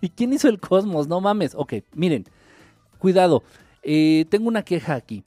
¿Y 0.02 0.10
quién 0.10 0.34
hizo 0.34 0.50
el 0.50 0.60
cosmos? 0.60 1.08
No 1.08 1.22
mames. 1.22 1.54
Ok, 1.56 1.76
miren, 1.94 2.26
cuidado. 2.98 3.44
Eh, 3.84 4.26
tengo 4.30 4.48
una 4.48 4.64
queja 4.64 4.96
aquí. 4.96 5.24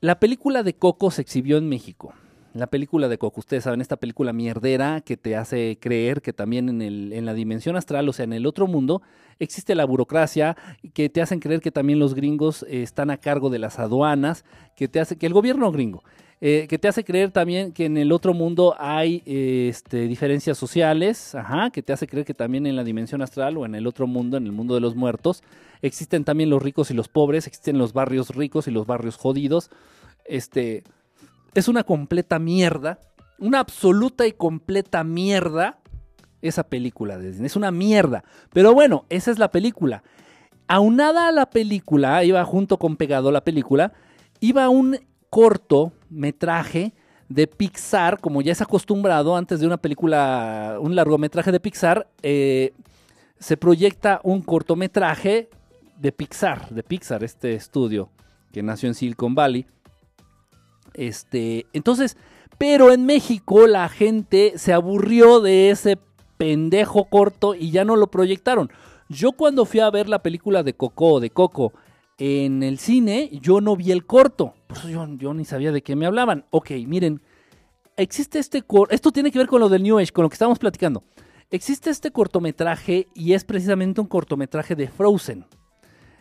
La 0.00 0.18
película 0.18 0.62
de 0.62 0.74
Coco 0.74 1.10
se 1.10 1.22
exhibió 1.22 1.56
en 1.56 1.68
México. 1.68 2.12
La 2.52 2.66
película 2.66 3.08
de 3.08 3.18
Coco, 3.18 3.40
ustedes 3.40 3.64
saben, 3.64 3.80
esta 3.80 3.96
película 3.96 4.32
mierdera 4.32 5.02
que 5.02 5.16
te 5.16 5.36
hace 5.36 5.78
creer 5.78 6.22
que 6.22 6.32
también 6.32 6.68
en, 6.68 6.80
el, 6.80 7.12
en 7.12 7.26
la 7.26 7.34
dimensión 7.34 7.76
astral, 7.76 8.08
o 8.08 8.12
sea, 8.12 8.24
en 8.24 8.32
el 8.32 8.46
otro 8.46 8.66
mundo, 8.66 9.02
existe 9.38 9.74
la 9.74 9.84
burocracia, 9.84 10.56
que 10.94 11.10
te 11.10 11.20
hacen 11.20 11.38
creer 11.38 11.60
que 11.60 11.70
también 11.70 11.98
los 11.98 12.14
gringos 12.14 12.62
eh, 12.62 12.82
están 12.82 13.10
a 13.10 13.18
cargo 13.18 13.50
de 13.50 13.58
las 13.58 13.78
aduanas, 13.78 14.44
que 14.74 14.88
te 14.88 15.00
hace 15.00 15.16
que 15.16 15.26
el 15.26 15.34
gobierno 15.34 15.70
gringo 15.70 16.02
eh, 16.40 16.66
que 16.68 16.78
te 16.78 16.86
hace 16.86 17.02
creer 17.02 17.30
también 17.30 17.72
que 17.72 17.86
en 17.86 17.96
el 17.96 18.12
otro 18.12 18.34
mundo 18.34 18.76
hay 18.78 19.22
este, 19.24 20.06
diferencias 20.06 20.58
sociales, 20.58 21.34
ajá, 21.34 21.70
que 21.70 21.82
te 21.82 21.94
hace 21.94 22.06
creer 22.06 22.26
que 22.26 22.34
también 22.34 22.66
en 22.66 22.76
la 22.76 22.84
dimensión 22.84 23.22
astral 23.22 23.56
o 23.56 23.64
en 23.64 23.74
el 23.74 23.86
otro 23.86 24.06
mundo, 24.06 24.36
en 24.36 24.44
el 24.44 24.52
mundo 24.52 24.74
de 24.74 24.80
los 24.80 24.94
muertos, 24.94 25.42
existen 25.80 26.24
también 26.24 26.50
los 26.50 26.62
ricos 26.62 26.90
y 26.90 26.94
los 26.94 27.08
pobres, 27.08 27.46
existen 27.46 27.78
los 27.78 27.94
barrios 27.94 28.34
ricos 28.34 28.68
y 28.68 28.70
los 28.70 28.86
barrios 28.86 29.16
jodidos. 29.16 29.70
Este, 30.26 30.84
es 31.54 31.68
una 31.68 31.84
completa 31.84 32.38
mierda, 32.38 33.00
una 33.38 33.60
absoluta 33.60 34.26
y 34.26 34.32
completa 34.32 35.04
mierda 35.04 35.78
esa 36.42 36.64
película 36.64 37.18
Disney. 37.18 37.46
Es 37.46 37.56
una 37.56 37.70
mierda. 37.70 38.24
Pero 38.52 38.74
bueno, 38.74 39.06
esa 39.08 39.30
es 39.30 39.38
la 39.38 39.50
película. 39.50 40.02
Aunada 40.68 41.28
a 41.28 41.32
la 41.32 41.48
película, 41.48 42.24
iba 42.24 42.44
junto 42.44 42.78
con 42.78 42.96
pegado 42.96 43.32
la 43.32 43.42
película, 43.42 43.94
iba 44.40 44.68
un 44.68 44.98
cortometraje 46.06 46.92
de 47.28 47.46
Pixar, 47.46 48.20
como 48.20 48.40
ya 48.40 48.52
es 48.52 48.62
acostumbrado 48.62 49.36
antes 49.36 49.60
de 49.60 49.66
una 49.66 49.76
película, 49.76 50.78
un 50.80 50.94
largometraje 50.94 51.50
de 51.50 51.60
Pixar, 51.60 52.08
eh, 52.22 52.72
se 53.38 53.56
proyecta 53.56 54.20
un 54.22 54.42
cortometraje 54.42 55.48
de 55.98 56.12
Pixar, 56.12 56.68
de 56.70 56.82
Pixar, 56.82 57.24
este 57.24 57.54
estudio 57.54 58.10
que 58.52 58.62
nació 58.62 58.88
en 58.88 58.94
Silicon 58.94 59.34
Valley. 59.34 59.66
Este, 60.94 61.66
entonces, 61.72 62.16
pero 62.58 62.92
en 62.92 63.04
México 63.04 63.66
la 63.66 63.88
gente 63.88 64.54
se 64.56 64.72
aburrió 64.72 65.40
de 65.40 65.70
ese 65.70 65.98
pendejo 66.38 67.04
corto 67.06 67.54
y 67.54 67.70
ya 67.70 67.84
no 67.84 67.96
lo 67.96 68.06
proyectaron. 68.06 68.70
Yo 69.08 69.32
cuando 69.32 69.64
fui 69.66 69.80
a 69.80 69.90
ver 69.90 70.08
la 70.08 70.22
película 70.22 70.62
de 70.62 70.74
Coco, 70.74 71.20
de 71.20 71.30
Coco, 71.30 71.72
en 72.18 72.62
el 72.62 72.78
cine, 72.78 73.30
yo 73.42 73.60
no 73.60 73.76
vi 73.76 73.92
el 73.92 74.06
corto. 74.06 74.54
Por 74.66 74.78
eso 74.78 74.88
yo, 75.18 75.34
ni 75.34 75.44
sabía 75.44 75.72
de 75.72 75.82
qué 75.82 75.96
me 75.96 76.06
hablaban. 76.06 76.44
Ok, 76.50 76.70
miren, 76.86 77.20
existe 77.96 78.38
este 78.38 78.62
corto. 78.62 78.94
Esto 78.94 79.12
tiene 79.12 79.30
que 79.30 79.38
ver 79.38 79.48
con 79.48 79.60
lo 79.60 79.68
del 79.68 79.82
New 79.82 79.98
Age, 79.98 80.12
con 80.12 80.22
lo 80.22 80.28
que 80.28 80.34
estamos 80.34 80.58
platicando. 80.58 81.04
Existe 81.50 81.90
este 81.90 82.10
cortometraje 82.10 83.08
y 83.14 83.34
es 83.34 83.44
precisamente 83.44 84.00
un 84.00 84.06
cortometraje 84.06 84.74
de 84.74 84.88
Frozen. 84.88 85.44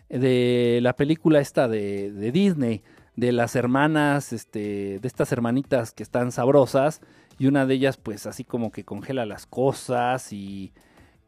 De 0.10 0.80
la 0.82 0.96
película 0.96 1.40
esta 1.40 1.68
de, 1.68 2.32
Disney. 2.32 2.84
De 3.16 3.32
las 3.32 3.56
hermanas, 3.56 4.34
este, 4.34 5.00
de 5.00 5.08
estas 5.08 5.32
hermanitas 5.32 5.94
que 5.94 6.04
están 6.04 6.32
sabrosas. 6.32 7.02
Y 7.40 7.48
una 7.48 7.66
de 7.66 7.74
ellas, 7.74 7.98
pues 7.98 8.28
así 8.28 8.44
como 8.44 8.72
que 8.72 8.84
congela 8.84 9.26
las 9.26 9.46
cosas 9.46 10.32
y 10.34 10.74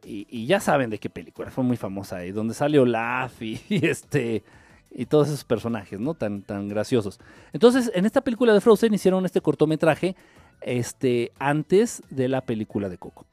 y, 0.08 0.46
ya 0.46 0.60
saben 0.60 0.90
de 0.90 1.00
qué 1.00 1.10
película, 1.10 1.52
fue 1.52 1.64
muy 1.64 1.78
famosa, 1.78 2.26
y 2.26 2.32
donde 2.32 2.54
sale 2.54 2.80
Olaf 2.80 3.42
y, 3.42 3.60
este 3.70 4.44
y 4.90 5.06
todos 5.06 5.28
esos 5.28 5.44
personajes, 5.44 6.00
¿no? 6.00 6.14
Tan, 6.14 6.42
tan 6.42 6.70
graciosos. 6.70 7.20
Entonces, 7.52 7.92
en 7.94 8.06
esta 8.06 8.22
película 8.22 8.54
de 8.54 8.62
Frozen 8.62 8.94
hicieron 8.94 9.26
este 9.26 9.42
cortometraje 9.42 10.16
este, 10.62 11.34
antes 11.40 12.02
de 12.10 12.30
la 12.30 12.42
película 12.42 12.90
de 12.90 12.98
Coco. 12.98 13.26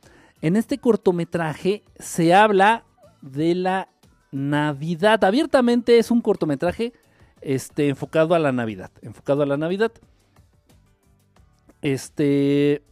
En 0.42 0.56
este 0.56 0.78
cortometraje 0.78 1.82
se 1.98 2.34
habla 2.34 2.84
de 3.22 3.54
la 3.54 3.88
Navidad. 4.32 5.24
Abiertamente 5.24 5.98
es 5.98 6.10
un 6.10 6.20
cortometraje 6.20 6.92
este, 7.40 7.88
enfocado 7.88 8.34
a 8.34 8.38
la 8.38 8.52
Navidad. 8.52 8.90
Enfocado 9.00 9.42
a 9.42 9.46
la 9.46 9.56
Navidad. 9.56 9.92
Este. 11.82 12.82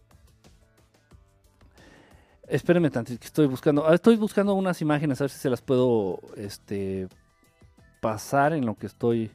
Espérenme 2.53 2.90
tantito 2.90 3.18
que 3.18 3.26
estoy 3.26 3.46
buscando. 3.46 3.88
ah, 3.88 3.94
Estoy 3.94 4.16
buscando 4.16 4.53
unas 4.53 4.82
imágenes, 4.82 5.18
a 5.20 5.24
ver 5.24 5.30
si 5.30 5.38
se 5.38 5.48
las 5.48 5.62
puedo 5.62 6.20
este, 6.36 7.09
pasar 8.03 8.53
en 8.53 8.66
lo 8.66 8.74
que 8.74 8.86
estoy. 8.86 9.30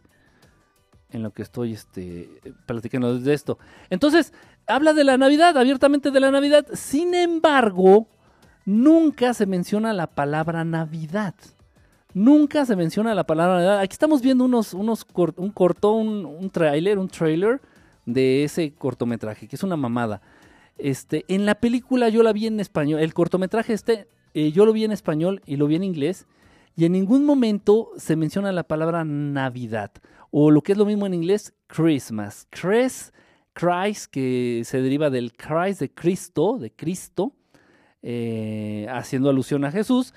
En 1.10 1.24
lo 1.24 1.32
que 1.32 1.42
estoy 1.42 1.74
este, 1.74 2.30
platicando 2.68 3.18
de 3.18 3.34
esto. 3.34 3.58
Entonces, 3.90 4.34
habla 4.68 4.94
de 4.94 5.04
la 5.04 5.18
Navidad, 5.18 5.58
abiertamente 5.58 6.12
de 6.12 6.20
la 6.20 6.30
Navidad. 6.30 6.68
Sin 6.74 7.16
embargo, 7.16 8.08
nunca 8.66 9.34
se 9.34 9.48
menciona 9.48 9.94
la 9.94 10.06
palabra 10.06 10.64
Navidad. 10.64 11.34
Nunca 12.14 12.66
se 12.68 12.76
menciona 12.76 13.16
la 13.16 13.26
palabra 13.26 13.56
Navidad. 13.56 13.80
Aquí 13.80 13.94
estamos 13.94 14.22
viendo 14.22 14.46
unos, 14.46 14.76
unos 14.76 15.08
un 15.38 15.50
corto, 15.50 15.94
un, 15.94 16.24
un 16.24 16.50
trailer, 16.52 17.00
un 17.00 17.08
trailer 17.08 17.62
de 18.06 18.44
ese 18.44 18.74
cortometraje, 18.76 19.48
que 19.48 19.56
es 19.56 19.64
una 19.64 19.76
mamada. 19.76 20.22
Este, 20.78 21.26
en 21.28 21.46
la 21.46 21.56
película 21.56 22.10
yo 22.10 22.24
la 22.24 22.34
vi 22.34 22.48
en 22.48 22.60
español. 22.60 23.00
El 23.00 23.14
cortometraje 23.14 23.74
este, 23.74 24.08
eh, 24.34 24.52
yo 24.52 24.66
lo 24.66 24.74
vi 24.74 24.84
en 24.84 24.92
español 24.92 25.42
y 25.46 25.56
lo 25.56 25.68
vi 25.68 25.76
en 25.76 25.84
inglés. 25.84 26.28
Y 26.76 26.86
en 26.86 26.92
ningún 26.92 27.26
momento 27.26 27.90
se 27.98 28.16
menciona 28.16 28.52
la 28.52 28.64
palabra 28.64 29.04
Navidad. 29.04 29.92
O 30.30 30.52
lo 30.52 30.62
que 30.62 30.74
es 30.74 30.78
lo 30.78 30.86
mismo 30.86 31.06
en 31.08 31.14
inglés, 31.16 31.54
Christmas. 31.66 32.48
Chris, 32.52 33.14
Christ, 33.54 34.12
que 34.12 34.62
se 34.66 34.82
deriva 34.82 35.10
del 35.10 35.34
Christ 35.34 35.80
de 35.80 35.90
Cristo, 35.92 36.58
de 36.60 36.72
Cristo, 36.72 37.34
eh, 38.04 38.86
haciendo 38.92 39.30
alusión 39.30 39.66
a 39.66 39.72
Jesús. 39.72 40.14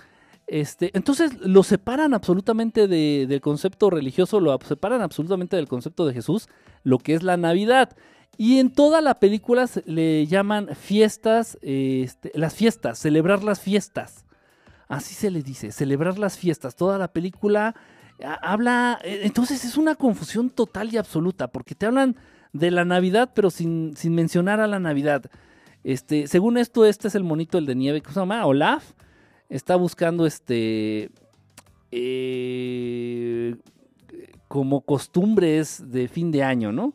Este, 0.47 0.91
entonces 0.95 1.39
lo 1.41 1.63
separan 1.63 2.13
absolutamente 2.13 2.89
de- 2.89 3.27
del 3.29 3.41
concepto 3.41 3.89
religioso, 3.89 4.41
lo 4.41 4.59
separan 4.67 5.01
absolutamente 5.01 5.57
del 5.57 5.69
concepto 5.69 6.07
de 6.07 6.13
Jesús, 6.13 6.49
lo 6.83 6.99
que 6.99 7.15
es 7.15 7.23
la 7.23 7.37
Navidad. 7.37 7.97
Y 8.41 8.59
en 8.59 8.71
toda 8.73 9.03
la 9.03 9.17
película 9.21 9.67
se- 9.67 9.83
le 9.85 10.27
llaman 10.27 10.69
fiestas, 10.75 11.59
este, 11.61 12.33
las 12.35 12.55
fiestas, 12.55 12.99
celebrar 12.99 13.45
las 13.45 13.61
fiestas. 13.61 14.25
Así 14.89 15.13
se 15.15 15.31
le 15.31 15.43
dice, 15.43 15.73
celebrar 15.73 16.19
las 16.19 16.39
fiestas. 16.39 16.75
Toda 16.75 16.97
la 16.97 17.09
película 17.13 17.75
ah, 18.25 18.39
habla, 18.43 18.99
eh, 19.05 19.21
entonces 19.25 19.67
es 19.67 19.77
una 19.77 19.95
confusión 19.95 20.49
total 20.49 20.91
y 20.91 20.97
absoluta, 20.97 21.49
porque 21.49 21.75
te 21.75 21.85
hablan 21.85 22.17
de 22.55 22.71
la 22.71 22.87
Navidad, 22.87 23.33
pero 23.35 23.51
sin, 23.51 23.95
sin 23.95 24.15
mencionar 24.15 24.59
a 24.61 24.67
la 24.67 24.79
Navidad. 24.81 25.31
Este, 25.85 26.27
según 26.27 26.57
esto, 26.57 26.87
este 26.87 27.09
es 27.09 27.15
el 27.15 27.25
monito, 27.25 27.59
el 27.59 27.67
de 27.67 27.75
nieve, 27.75 28.01
¿cómo 28.01 28.15
se 28.15 28.21
llama? 28.21 28.47
Olaf. 28.47 28.93
Está 29.51 29.77
buscando 29.77 30.25
este. 30.25 31.11
eh, 31.91 33.55
como 34.49 34.81
costumbres 34.81 35.83
de 35.93 36.09
fin 36.09 36.31
de 36.31 36.43
año, 36.43 36.73
¿no? 36.73 36.95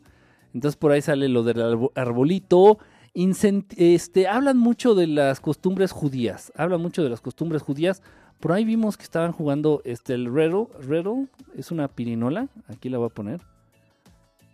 Entonces 0.56 0.76
por 0.78 0.90
ahí 0.90 1.02
sale 1.02 1.28
lo 1.28 1.42
del 1.42 1.58
arbo- 1.58 1.92
arbolito. 1.94 2.78
Este, 3.12 4.26
hablan 4.26 4.56
mucho 4.56 4.94
de 4.94 5.06
las 5.06 5.38
costumbres 5.40 5.92
judías. 5.92 6.50
Hablan 6.56 6.80
mucho 6.80 7.02
de 7.04 7.10
las 7.10 7.20
costumbres 7.20 7.60
judías. 7.60 8.02
Por 8.40 8.52
ahí 8.52 8.64
vimos 8.64 8.96
que 8.96 9.02
estaban 9.02 9.32
jugando 9.32 9.82
este, 9.84 10.14
el 10.14 10.32
Rero. 10.32 10.70
Rero 10.80 11.26
es 11.54 11.70
una 11.70 11.88
pirinola. 11.88 12.48
Aquí 12.68 12.88
la 12.88 12.96
voy 12.96 13.08
a 13.08 13.10
poner. 13.14 13.42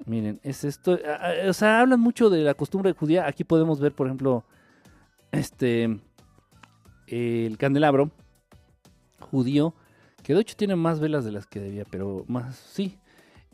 Miren, 0.05 0.41
es 0.43 0.65
esto. 0.65 0.99
O 1.49 1.53
sea, 1.53 1.81
hablan 1.83 2.01
mucho 2.01 2.31
de 2.31 2.43
la 2.43 2.55
costumbre 2.55 2.93
judía. 2.95 3.29
Aquí 3.29 3.45
podemos 3.45 3.79
ver, 3.79 3.93
por 3.93 4.09
ejemplo, 4.09 4.43
este. 5.31 6.01
El 7.07 7.59
candelabro 7.59 8.11
judío. 9.21 9.73
Que 10.25 10.35
de 10.35 10.41
hecho 10.41 10.57
tiene 10.57 10.75
más 10.75 10.99
velas 10.99 11.25
de 11.25 11.31
las 11.31 11.47
que 11.47 11.61
debía, 11.61 11.85
pero 11.89 12.25
más, 12.27 12.57
sí. 12.57 12.99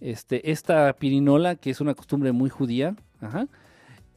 Este, 0.01 0.51
esta 0.51 0.93
pirinola, 0.95 1.57
que 1.57 1.71
es 1.71 1.81
una 1.81 1.95
costumbre 1.95 2.33
muy 2.33 2.51
judía. 2.51 2.95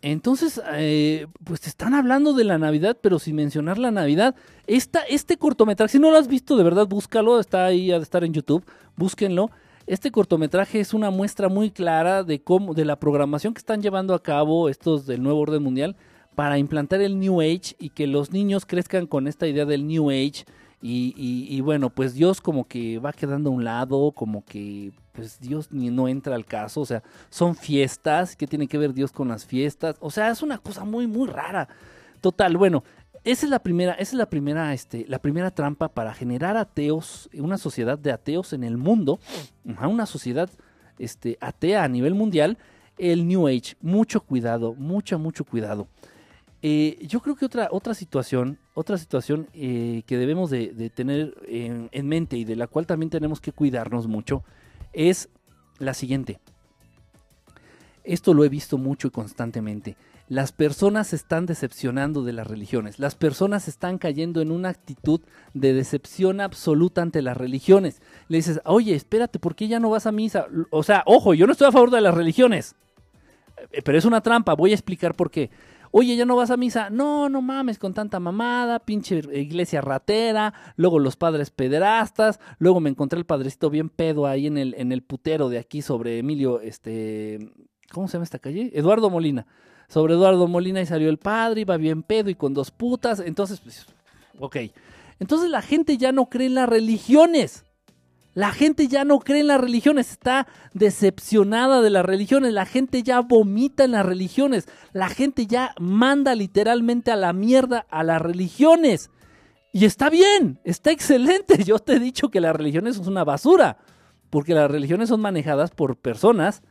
Entonces, 0.03 0.59
eh, 0.73 1.27
pues 1.43 1.61
te 1.61 1.69
están 1.69 1.93
hablando 1.93 2.33
de 2.33 2.43
la 2.43 2.57
Navidad, 2.57 2.97
pero 3.01 3.19
sin 3.19 3.35
mencionar 3.35 3.77
la 3.77 3.91
Navidad. 3.91 4.35
Esta, 4.65 5.01
este 5.01 5.37
cortometraje, 5.37 5.91
si 5.93 5.99
no 5.99 6.09
lo 6.09 6.17
has 6.17 6.27
visto, 6.27 6.57
de 6.57 6.63
verdad, 6.63 6.87
búscalo, 6.87 7.39
está 7.39 7.65
ahí, 7.65 7.91
ha 7.91 7.97
de 7.97 8.03
estar 8.03 8.23
en 8.23 8.33
YouTube, 8.33 8.65
búsquenlo. 8.95 9.51
Este 9.85 10.09
cortometraje 10.11 10.79
es 10.79 10.93
una 10.93 11.11
muestra 11.11 11.49
muy 11.49 11.69
clara 11.69 12.23
de 12.23 12.41
cómo, 12.41 12.73
de 12.73 12.85
la 12.85 12.95
programación 12.99 13.53
que 13.53 13.59
están 13.59 13.81
llevando 13.81 14.13
a 14.15 14.23
cabo 14.23 14.69
estos 14.69 15.05
del 15.05 15.21
nuevo 15.21 15.39
orden 15.39 15.61
mundial 15.61 15.95
para 16.35 16.57
implantar 16.57 17.01
el 17.01 17.19
New 17.19 17.41
Age 17.41 17.75
y 17.77 17.89
que 17.89 18.07
los 18.07 18.31
niños 18.31 18.65
crezcan 18.65 19.05
con 19.05 19.27
esta 19.27 19.47
idea 19.47 19.65
del 19.65 19.85
New 19.87 20.09
Age. 20.09 20.45
Y- 20.83 21.13
y 21.47 21.61
bueno, 21.61 21.91
pues 21.91 22.15
Dios 22.15 22.41
como 22.41 22.67
que 22.67 22.97
va 22.97 23.13
quedando 23.13 23.51
a 23.51 23.53
un 23.53 23.63
lado, 23.63 24.13
como 24.13 24.43
que 24.45 24.91
pues 25.11 25.39
Dios 25.39 25.71
ni 25.71 25.89
no 25.89 26.07
entra 26.07 26.35
al 26.35 26.45
caso, 26.45 26.81
o 26.81 26.85
sea, 26.85 27.03
son 27.29 27.55
fiestas, 27.55 28.35
¿qué 28.35 28.47
tiene 28.47 28.67
que 28.67 28.77
ver 28.77 28.93
Dios 28.93 29.11
con 29.11 29.27
las 29.27 29.45
fiestas? 29.45 29.95
O 29.99 30.11
sea, 30.11 30.29
es 30.29 30.41
una 30.41 30.57
cosa 30.57 30.83
muy, 30.85 31.07
muy 31.07 31.27
rara. 31.27 31.67
Total, 32.21 32.55
bueno, 32.55 32.83
esa 33.23 33.45
es 33.45 33.49
la 33.49 33.59
primera, 33.59 33.93
esa 33.93 34.11
es 34.11 34.13
la 34.13 34.29
primera, 34.29 34.73
este, 34.73 35.05
la 35.07 35.19
primera 35.19 35.51
trampa 35.51 35.89
para 35.89 36.13
generar 36.13 36.57
ateos, 36.57 37.29
una 37.33 37.57
sociedad 37.57 37.97
de 37.99 38.11
ateos 38.11 38.53
en 38.53 38.63
el 38.63 38.77
mundo, 38.77 39.19
una 39.63 40.05
sociedad 40.05 40.49
este, 40.97 41.37
atea 41.39 41.83
a 41.83 41.87
nivel 41.87 42.15
mundial, 42.15 42.57
el 42.97 43.27
New 43.27 43.47
Age. 43.47 43.75
Mucho 43.81 44.21
cuidado, 44.21 44.73
mucho, 44.73 45.19
mucho 45.19 45.43
cuidado. 45.43 45.87
Eh, 46.63 46.99
yo 47.07 47.19
creo 47.21 47.35
que 47.35 47.45
otra, 47.45 47.69
otra 47.71 47.93
situación, 47.93 48.59
otra 48.73 48.97
situación 48.97 49.47
eh, 49.53 50.03
que 50.05 50.17
debemos 50.17 50.51
de, 50.51 50.91
tener 50.93 51.35
en, 51.47 51.89
en 51.91 52.07
mente 52.07 52.37
y 52.37 52.45
de 52.45 52.55
la 52.55 52.67
cual 52.67 52.85
también 52.85 53.09
tenemos 53.09 53.41
que 53.41 53.51
cuidarnos 53.51 54.07
mucho 54.07 54.43
es 54.93 55.29
la 55.79 55.93
siguiente. 55.93 56.39
Esto 58.03 58.33
lo 58.33 58.43
he 58.43 58.49
visto 58.49 58.77
mucho 58.77 59.07
y 59.07 59.11
constantemente. 59.11 59.95
Las 60.27 60.53
personas 60.53 61.07
se 61.07 61.17
están 61.17 61.45
decepcionando 61.45 62.23
de 62.23 62.31
las 62.31 62.47
religiones. 62.47 62.99
Las 62.99 63.15
personas 63.15 63.67
están 63.67 63.97
cayendo 63.97 64.41
en 64.41 64.51
una 64.51 64.69
actitud 64.69 65.19
de 65.53 65.73
decepción 65.73 66.39
absoluta 66.39 67.01
ante 67.01 67.21
las 67.21 67.35
religiones. 67.35 68.01
Le 68.29 68.37
dices, 68.37 68.61
oye, 68.63 68.95
espérate, 68.95 69.39
¿por 69.39 69.55
qué 69.55 69.67
ya 69.67 69.81
no 69.81 69.89
vas 69.89 70.05
a 70.05 70.11
misa? 70.13 70.47
O 70.69 70.83
sea, 70.83 71.03
ojo, 71.05 71.33
yo 71.33 71.47
no 71.47 71.51
estoy 71.51 71.67
a 71.67 71.73
favor 71.73 71.91
de 71.91 71.99
las 71.99 72.15
religiones. 72.15 72.75
Eh, 73.71 73.81
Pero 73.83 73.97
es 73.97 74.05
una 74.05 74.21
trampa, 74.21 74.53
voy 74.53 74.71
a 74.71 74.75
explicar 74.75 75.15
por 75.15 75.29
qué. 75.29 75.49
Oye, 75.91 76.15
¿ya 76.15 76.25
no 76.25 76.37
vas 76.37 76.51
a 76.51 76.57
misa? 76.57 76.89
No, 76.89 77.27
no 77.27 77.41
mames, 77.41 77.77
con 77.77 77.93
tanta 77.93 78.19
mamada, 78.19 78.79
pinche 78.79 79.21
iglesia 79.33 79.81
ratera, 79.81 80.53
luego 80.77 80.99
los 80.99 81.17
padres 81.17 81.51
pederastas, 81.51 82.39
luego 82.59 82.79
me 82.79 82.89
encontré 82.89 83.19
el 83.19 83.25
padrecito 83.25 83.69
bien 83.69 83.89
pedo 83.89 84.25
ahí 84.25 84.47
en 84.47 84.57
el, 84.57 84.73
en 84.77 84.93
el 84.93 85.03
putero 85.03 85.49
de 85.49 85.57
aquí 85.57 85.81
sobre 85.81 86.19
Emilio, 86.19 86.61
este, 86.61 87.51
¿cómo 87.91 88.07
se 88.07 88.13
llama 88.13 88.23
esta 88.23 88.39
calle? 88.39 88.71
Eduardo 88.73 89.09
Molina. 89.09 89.45
Sobre 89.89 90.13
Eduardo 90.13 90.47
Molina 90.47 90.79
y 90.79 90.85
salió 90.85 91.09
el 91.09 91.17
padre, 91.17 91.61
iba 91.61 91.75
bien 91.75 92.03
pedo 92.03 92.29
y 92.29 92.35
con 92.35 92.53
dos 92.53 92.71
putas, 92.71 93.19
entonces, 93.19 93.59
pues, 93.59 93.85
ok. 94.39 94.57
Entonces 95.19 95.49
la 95.49 95.61
gente 95.61 95.97
ya 95.97 96.13
no 96.13 96.29
cree 96.29 96.47
en 96.47 96.55
las 96.55 96.69
religiones. 96.69 97.65
La 98.33 98.51
gente 98.51 98.87
ya 98.87 99.03
no 99.03 99.19
cree 99.19 99.41
en 99.41 99.47
las 99.47 99.59
religiones, 99.59 100.11
está 100.11 100.47
decepcionada 100.73 101.81
de 101.81 101.89
las 101.89 102.05
religiones, 102.05 102.53
la 102.53 102.65
gente 102.65 103.03
ya 103.03 103.19
vomita 103.21 103.83
en 103.83 103.91
las 103.91 104.05
religiones, 104.05 104.67
la 104.93 105.09
gente 105.09 105.47
ya 105.47 105.73
manda 105.79 106.35
literalmente 106.35 107.11
a 107.11 107.15
la 107.15 107.33
mierda 107.33 107.85
a 107.89 108.03
las 108.03 108.21
religiones. 108.21 109.09
Y 109.73 109.85
está 109.85 110.09
bien, 110.09 110.59
está 110.63 110.91
excelente. 110.91 111.63
Yo 111.65 111.79
te 111.79 111.93
he 111.93 111.99
dicho 111.99 112.29
que 112.29 112.39
las 112.41 112.55
religiones 112.55 112.95
son 112.97 113.07
una 113.09 113.23
basura, 113.23 113.77
porque 114.29 114.53
las 114.53 114.69
religiones 114.71 115.09
son 115.09 115.19
manejadas 115.21 115.71
por 115.71 115.97
personas, 115.97 116.61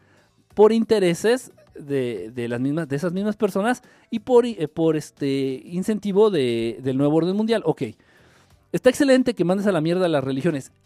por 0.54 0.72
intereses 0.72 1.52
de, 1.74 2.30
de 2.34 2.48
las 2.48 2.61
mismas, 2.61 2.88
de 2.88 2.96
esas 2.96 3.12
mismas 3.12 3.36
personas 3.36 3.82
y 4.11 4.20
por, 4.20 4.46
eh, 4.46 4.68
por 4.68 4.96
este 4.96 5.61
incentivo 5.64 6.30
de- 6.30 6.78
del 6.82 6.96
nuevo 6.96 7.16
orden 7.16 7.36
mundial. 7.36 7.62
Ok. 7.66 7.82
Está 8.72 8.88
excelente 8.90 9.34
que 9.34 9.44
mandes 9.44 9.66
a 9.66 9.72
la 9.72 9.80
mierda 9.80 10.06
a 10.06 10.08
las 10.08 10.22
religiones. 10.24 10.72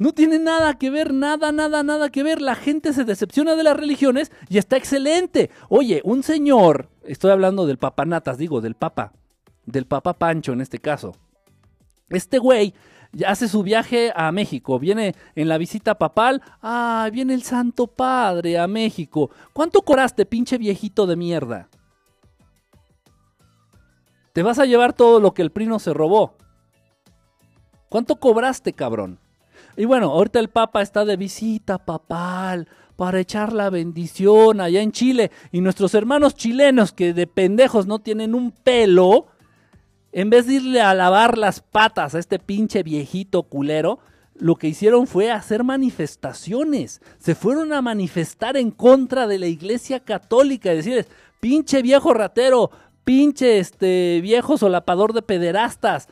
No 0.00 0.14
tiene 0.14 0.38
nada 0.38 0.78
que 0.78 0.88
ver, 0.88 1.12
nada, 1.12 1.52
nada, 1.52 1.82
nada 1.82 2.08
que 2.08 2.22
ver. 2.22 2.40
La 2.40 2.54
gente 2.54 2.94
se 2.94 3.04
decepciona 3.04 3.54
de 3.54 3.64
las 3.64 3.76
religiones 3.76 4.32
y 4.48 4.56
está 4.56 4.78
excelente. 4.78 5.50
Oye, 5.68 6.00
un 6.04 6.22
señor, 6.22 6.88
estoy 7.04 7.32
hablando 7.32 7.66
del 7.66 7.76
papanatas, 7.76 8.38
digo, 8.38 8.62
del 8.62 8.76
papa, 8.76 9.12
del 9.66 9.84
papa 9.84 10.14
Pancho 10.14 10.54
en 10.54 10.62
este 10.62 10.78
caso. 10.78 11.12
Este 12.08 12.38
güey 12.38 12.72
hace 13.26 13.46
su 13.46 13.62
viaje 13.62 14.10
a 14.16 14.32
México, 14.32 14.78
viene 14.78 15.14
en 15.34 15.48
la 15.48 15.58
visita 15.58 15.98
papal, 15.98 16.40
ah, 16.62 17.10
viene 17.12 17.34
el 17.34 17.42
Santo 17.42 17.86
Padre 17.86 18.58
a 18.58 18.66
México. 18.66 19.30
¿Cuánto 19.52 19.82
coraste, 19.82 20.24
pinche 20.24 20.56
viejito 20.56 21.06
de 21.06 21.16
mierda? 21.16 21.68
Te 24.32 24.42
vas 24.42 24.58
a 24.58 24.64
llevar 24.64 24.94
todo 24.94 25.20
lo 25.20 25.34
que 25.34 25.42
el 25.42 25.52
primo 25.52 25.78
se 25.78 25.92
robó. 25.92 26.38
¿Cuánto 27.90 28.16
cobraste, 28.16 28.72
cabrón? 28.72 29.19
Y 29.80 29.86
bueno, 29.86 30.10
ahorita 30.10 30.40
el 30.40 30.50
Papa 30.50 30.82
está 30.82 31.06
de 31.06 31.16
visita 31.16 31.78
papal 31.78 32.68
para 32.96 33.18
echar 33.18 33.54
la 33.54 33.70
bendición 33.70 34.60
allá 34.60 34.82
en 34.82 34.92
Chile. 34.92 35.30
Y 35.52 35.62
nuestros 35.62 35.94
hermanos 35.94 36.34
chilenos 36.34 36.92
que 36.92 37.14
de 37.14 37.26
pendejos 37.26 37.86
no 37.86 37.98
tienen 37.98 38.34
un 38.34 38.50
pelo, 38.50 39.28
en 40.12 40.28
vez 40.28 40.46
de 40.46 40.56
irle 40.56 40.82
a 40.82 40.92
lavar 40.92 41.38
las 41.38 41.62
patas 41.62 42.14
a 42.14 42.18
este 42.18 42.38
pinche 42.38 42.82
viejito 42.82 43.44
culero, 43.44 44.00
lo 44.34 44.56
que 44.56 44.68
hicieron 44.68 45.06
fue 45.06 45.30
hacer 45.30 45.64
manifestaciones. 45.64 47.00
Se 47.18 47.34
fueron 47.34 47.72
a 47.72 47.80
manifestar 47.80 48.58
en 48.58 48.72
contra 48.72 49.26
de 49.26 49.38
la 49.38 49.46
iglesia 49.46 50.00
católica 50.00 50.74
y 50.74 50.76
decirles, 50.76 51.08
pinche 51.40 51.80
viejo 51.80 52.12
ratero, 52.12 52.70
pinche 53.02 53.60
este 53.60 54.20
viejo 54.20 54.58
solapador 54.58 55.14
de 55.14 55.22
pederastas. 55.22 56.06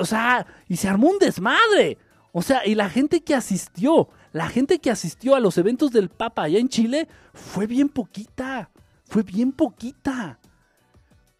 O 0.00 0.04
sea, 0.04 0.46
y 0.68 0.76
se 0.76 0.86
armó 0.86 1.08
un 1.08 1.18
desmadre. 1.18 1.98
O 2.32 2.42
sea, 2.42 2.66
y 2.66 2.74
la 2.74 2.90
gente 2.90 3.22
que 3.22 3.34
asistió, 3.34 4.08
la 4.32 4.48
gente 4.48 4.78
que 4.78 4.90
asistió 4.90 5.34
a 5.34 5.40
los 5.40 5.58
eventos 5.58 5.90
del 5.90 6.08
Papa 6.08 6.42
allá 6.42 6.58
en 6.58 6.68
Chile 6.68 7.08
fue 7.32 7.66
bien 7.66 7.88
poquita. 7.88 8.70
Fue 9.06 9.22
bien 9.22 9.52
poquita. 9.52 10.38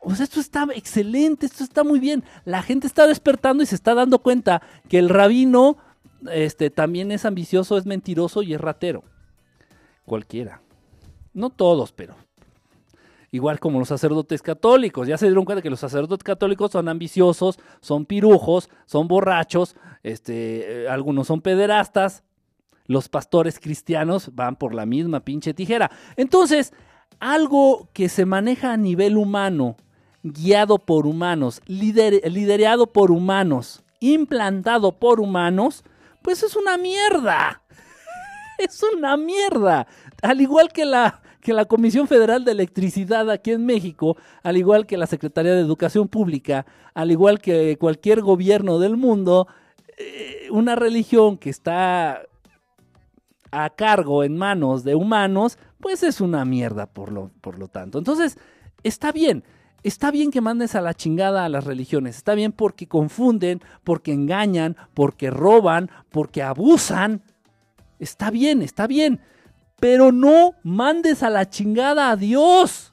O 0.01 0.15
sea, 0.15 0.25
esto 0.25 0.41
está 0.41 0.67
excelente, 0.75 1.47
esto 1.47 1.65
está 1.65 1.85
muy 1.85 2.01
bien. 2.01 2.25
La 2.45 2.63
gente 2.63 2.87
está 2.87 3.07
despertando 3.07 3.63
y 3.63 3.67
se 3.67 3.75
está 3.75 3.95
dando 3.95 4.21
cuenta 4.21 4.63
que 4.89 4.99
el 4.99 5.09
rabino 5.09 5.77
este, 6.31 6.71
también 6.71 7.13
es 7.13 7.25
ambicioso, 7.25 7.77
es 7.77 7.85
mentiroso 7.85 8.43
y 8.43 8.55
es 8.55 8.61
ratero. 8.61 9.05
Cualquiera. 10.05 10.63
No 11.35 11.51
todos, 11.51 11.93
pero 11.93 12.15
igual 13.31 13.61
como 13.61 13.79
los 13.79 13.89
sacerdotes 13.89 14.43
católicos. 14.43 15.07
Ya 15.07 15.19
se 15.19 15.27
dieron 15.27 15.45
cuenta 15.45 15.63
que 15.63 15.71
los 15.71 15.81
sacerdotes 15.81 16.25
católicos 16.25 16.73
son 16.73 16.89
ambiciosos, 16.89 17.59
son 17.81 18.07
pirujos, 18.07 18.71
son 18.87 19.09
borrachos, 19.09 19.77
este, 20.03 20.85
eh, 20.85 20.89
algunos 20.89 21.27
son 21.27 21.41
pederastas. 21.41 22.23
Los 22.87 23.09
pastores 23.09 23.61
cristianos 23.61 24.35
van 24.35 24.57
por 24.57 24.75
la 24.75 24.87
misma 24.87 25.21
pinche 25.21 25.53
tijera. 25.53 25.91
Entonces, 26.17 26.73
algo 27.21 27.89
que 27.93 28.09
se 28.09 28.25
maneja 28.25 28.73
a 28.73 28.77
nivel 28.77 29.17
humano, 29.17 29.77
guiado 30.23 30.79
por 30.79 31.07
humanos, 31.07 31.61
liderado 31.67 32.87
por 32.87 33.11
humanos, 33.11 33.83
implantado 34.01 34.99
por 34.99 35.21
humanos, 35.21 35.85
pues 36.23 36.43
es 36.43 36.57
una 36.57 36.79
mierda. 36.79 37.63
es 38.59 38.83
una 38.83 39.17
mierda. 39.17 39.87
Al 40.23 40.41
igual 40.41 40.73
que 40.73 40.85
la 40.85 41.21
que 41.41 41.55
la 41.55 41.65
Comisión 41.65 42.09
Federal 42.09 42.45
de 42.45 42.53
Electricidad 42.53 43.31
aquí 43.31 43.53
en 43.53 43.65
México, 43.65 44.17
al 44.43 44.57
igual 44.57 44.87
que 44.87 44.99
la 44.99 45.07
Secretaría 45.07 45.55
de 45.55 45.61
Educación 45.61 46.09
Pública, 46.09 46.67
al 46.95 47.11
igual 47.11 47.41
que 47.41 47.79
cualquier 47.79 48.21
gobierno 48.21 48.79
del 48.79 48.97
mundo, 48.97 49.47
eh, 49.99 50.49
una 50.51 50.77
religión 50.77 51.39
que 51.39 51.51
está 51.51 52.23
a 53.51 53.71
cargo 53.71 54.25
en 54.25 54.37
manos 54.37 54.85
de 54.85 54.95
humanos, 54.95 55.59
pues 55.81 56.03
es 56.03 56.21
una 56.21 56.45
mierda 56.45 56.87
por 56.87 57.13
lo, 57.13 57.31
por 57.41 57.59
lo 57.59 57.69
tanto. 57.69 57.99
Entonces, 57.99 58.39
está 58.83 59.13
bien. 59.13 59.45
Está 59.85 60.11
bien 60.11 60.31
que 60.31 60.41
mandes 60.41 60.75
a 60.75 60.81
la 60.81 60.93
chingada 60.93 61.45
a 61.45 61.49
las 61.49 61.65
religiones, 61.65 62.17
está 62.17 62.35
bien 62.35 62.51
porque 62.51 62.89
confunden, 62.89 63.63
porque 63.85 64.13
engañan, 64.13 64.77
porque 64.93 65.31
roban, 65.31 65.89
porque 66.11 66.43
abusan. 66.43 67.23
Está 68.01 68.31
bien, 68.31 68.61
está 68.61 68.89
bien. 68.89 69.21
Pero 69.79 70.11
no 70.11 70.55
mandes 70.65 71.23
a 71.23 71.31
la 71.31 71.49
chingada 71.49 72.11
a 72.11 72.17
Dios. 72.17 72.93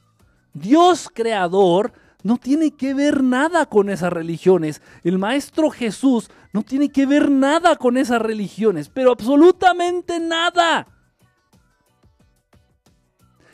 Dios 0.54 1.10
creador 1.12 1.92
no 2.26 2.38
tiene 2.38 2.72
que 2.72 2.92
ver 2.92 3.22
nada 3.22 3.66
con 3.66 3.88
esas 3.88 4.12
religiones. 4.12 4.82
El 5.04 5.16
Maestro 5.16 5.70
Jesús 5.70 6.28
no 6.52 6.64
tiene 6.64 6.90
que 6.90 7.06
ver 7.06 7.30
nada 7.30 7.76
con 7.76 7.96
esas 7.96 8.20
religiones, 8.20 8.88
pero 8.88 9.12
absolutamente 9.12 10.18
nada. 10.18 10.88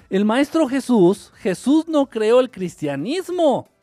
El 0.08 0.24
Maestro 0.24 0.68
Jesús, 0.68 1.34
Jesús 1.36 1.86
no 1.86 2.08
creó 2.08 2.40
el 2.40 2.50
cristianismo. 2.50 3.68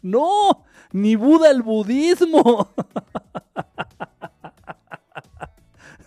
No, 0.00 0.64
ni 0.92 1.16
Buda 1.16 1.50
el 1.50 1.60
budismo. 1.60 2.72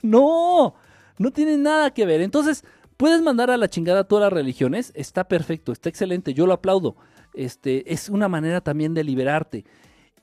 No, 0.01 0.75
no 1.17 1.31
tiene 1.31 1.57
nada 1.57 1.93
que 1.93 2.05
ver. 2.05 2.21
Entonces, 2.21 2.63
puedes 2.97 3.21
mandar 3.21 3.51
a 3.51 3.57
la 3.57 3.69
chingada 3.69 4.03
todas 4.03 4.23
las 4.23 4.33
religiones, 4.33 4.91
está 4.95 5.27
perfecto, 5.27 5.71
está 5.71 5.89
excelente, 5.89 6.33
yo 6.33 6.45
lo 6.47 6.53
aplaudo. 6.53 6.95
Este, 7.33 7.93
es 7.93 8.09
una 8.09 8.27
manera 8.27 8.61
también 8.61 8.93
de 8.93 9.03
liberarte. 9.03 9.65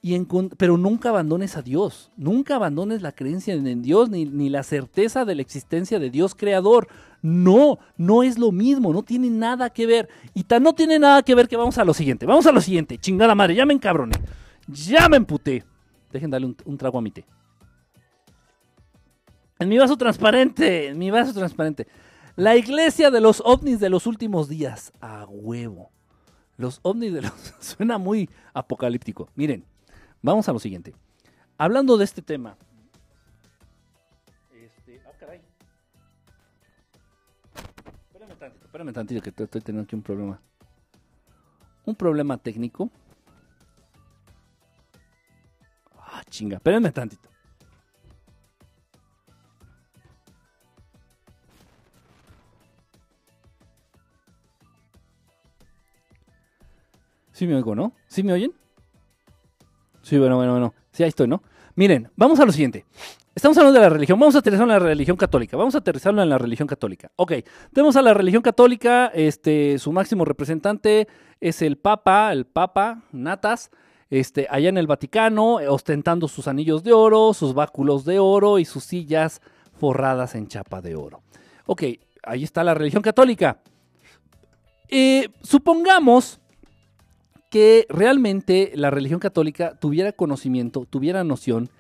Y 0.03 0.23
pero 0.59 0.77
nunca 0.77 1.09
abandones 1.09 1.57
a 1.57 1.63
Dios, 1.63 2.11
nunca 2.19 2.57
abandones 2.57 3.01
la 3.01 3.13
creencia 3.13 3.55
en 3.55 3.81
Dios 3.81 4.11
ni, 4.11 4.27
ni 4.27 4.51
la 4.51 4.63
certeza 4.63 5.25
de 5.25 5.35
la 5.35 5.41
existencia 5.41 5.99
de 5.99 6.11
Dios 6.11 6.35
creador. 6.35 6.89
No, 7.23 7.79
no 7.97 8.23
es 8.23 8.39
lo 8.39 8.53
mismo, 8.53 8.93
no 8.93 9.03
tiene 9.03 9.31
nada 9.31 9.71
que 9.71 9.87
ver. 9.87 10.11
Y 10.35 10.45
tan 10.45 10.63
no 10.63 10.75
tiene 10.75 10.99
nada 10.99 11.23
que 11.23 11.35
ver 11.35 11.49
que 11.49 11.57
vamos 11.57 11.79
a 11.79 11.87
lo 11.87 11.95
siguiente, 11.95 12.27
vamos 12.27 12.47
a 12.47 12.53
lo 12.53 12.61
siguiente, 12.61 12.99
chingada 12.99 13.35
madre, 13.35 13.55
ya 13.55 13.65
me 13.65 13.73
encabroné, 13.73 14.17
ya 14.69 15.09
me 15.09 15.17
emputé. 15.17 15.65
Dejen 16.13 16.31
darle 16.31 16.55
un 16.67 16.77
trago 16.77 16.99
a 16.99 17.01
mi 17.01 17.11
té. 17.11 17.25
En 19.59 19.71
mi 19.71 19.79
vaso 19.79 19.97
transparente, 19.97 20.89
en 20.89 20.99
mi 20.99 21.11
vaso 21.11 21.33
transparente. 21.33 21.87
La 22.37 22.57
iglesia 22.57 23.13
de 23.13 23.21
los 23.21 23.41
ovnis 23.45 23.79
de 23.79 23.89
los 23.89 24.07
últimos 24.07 24.49
días. 24.49 24.93
A 25.01 25.25
huevo. 25.27 25.91
Los 26.57 26.81
ovnis 26.83 27.13
de 27.13 27.23
los... 27.23 27.33
Suena 27.61 27.99
muy 27.99 28.29
apocalíptico. 28.53 29.29
Miren, 29.37 29.65
vamos 30.21 30.49
a 30.49 30.53
lo 30.53 30.59
siguiente. 30.59 30.95
Hablando 31.57 31.97
de 31.97 32.05
este 32.05 32.23
tema. 32.23 32.57
Este... 34.53 35.01
Ah, 35.07 35.13
caray. 35.19 35.41
Espérame 38.13 38.37
tantito, 38.37 38.65
espérame 38.65 38.93
tantito 38.93 39.23
que 39.23 39.31
estoy 39.31 39.61
teniendo 39.61 39.85
aquí 39.85 39.95
un 39.95 40.03
problema. 40.03 40.41
Un 41.85 41.95
problema 41.95 42.37
técnico. 42.37 42.91
Ah, 45.97 46.23
chinga, 46.29 46.57
espérenme 46.57 46.91
tantito. 46.91 47.34
Sí 57.35 57.49
me 57.49 57.57
oigo, 57.57 57.75
¿no? 57.75 57.93
¿Sí 58.07 58.23
me 58.23 58.33
oyen? 58.33 58.53
Sí, 60.03 60.17
bueno, 60.19 60.37
bueno, 60.37 60.53
bueno. 60.53 60.75
Sí, 60.93 61.03
ahí 61.03 61.09
estoy, 61.09 61.27
¿no? 61.27 61.43
Miren, 61.75 62.09
vamos 62.15 62.39
a 62.39 62.45
lo 62.45 62.53
siguiente. 62.53 62.87
Estamos 63.35 63.59
hablando 63.59 63.81
de 63.81 63.85
la 63.85 63.91
religión. 63.91 64.21
Vamos 64.21 64.37
a 64.37 64.39
aterrizarlo 64.39 64.73
en 64.73 64.79
la 64.81 64.87
religión 64.87 65.17
católica. 65.17 65.57
Vamos 65.57 65.75
a 65.75 65.79
aterrizarlo 65.79 66.23
en 66.23 66.29
la 66.29 66.39
religión 66.39 66.69
católica. 66.69 67.11
Ok, 67.17 67.33
tenemos 67.73 67.97
a 67.97 68.03
la 68.03 68.15
religión 68.15 68.41
católica. 68.41 69.11
Este, 69.13 69.81
su 69.81 69.91
máximo 69.91 70.25
representante 70.25 71.09
es 71.41 71.61
el 71.61 71.77
Papa, 71.77 72.31
el 72.33 72.47
Papa 72.47 73.03
Natas, 73.11 73.73
este, 74.11 74.47
allá 74.49 74.69
en 74.69 74.79
el 74.79 74.87
Vaticano, 74.87 75.55
ostentando 75.55 76.29
sus 76.29 76.47
anillos 76.47 76.85
de 76.85 76.93
oro, 76.93 77.35
sus 77.35 77.53
báculos 77.53 78.05
de 78.05 78.21
oro 78.21 78.61
y 78.61 78.65
sus 78.65 78.85
sillas 78.85 79.43
forradas 79.73 80.37
en 80.37 80.47
chapa 80.47 80.81
de 80.81 80.95
oro. 80.95 81.23
Ok, 81.67 81.83
ahí 82.23 82.45
está 82.45 82.63
la 82.63 82.75
religión 82.75 83.03
católica. 83.03 83.59
Eh, 84.89 85.31
supongamos 85.43 86.39
que 87.55 87.87
realmente 87.89 88.73
la 88.75 88.91
religión 88.91 89.21
católica 89.21 89.79
tuviera 89.79 90.11
conocimiento, 90.11 90.87
tuviera 90.91 91.23
noción 91.23 91.71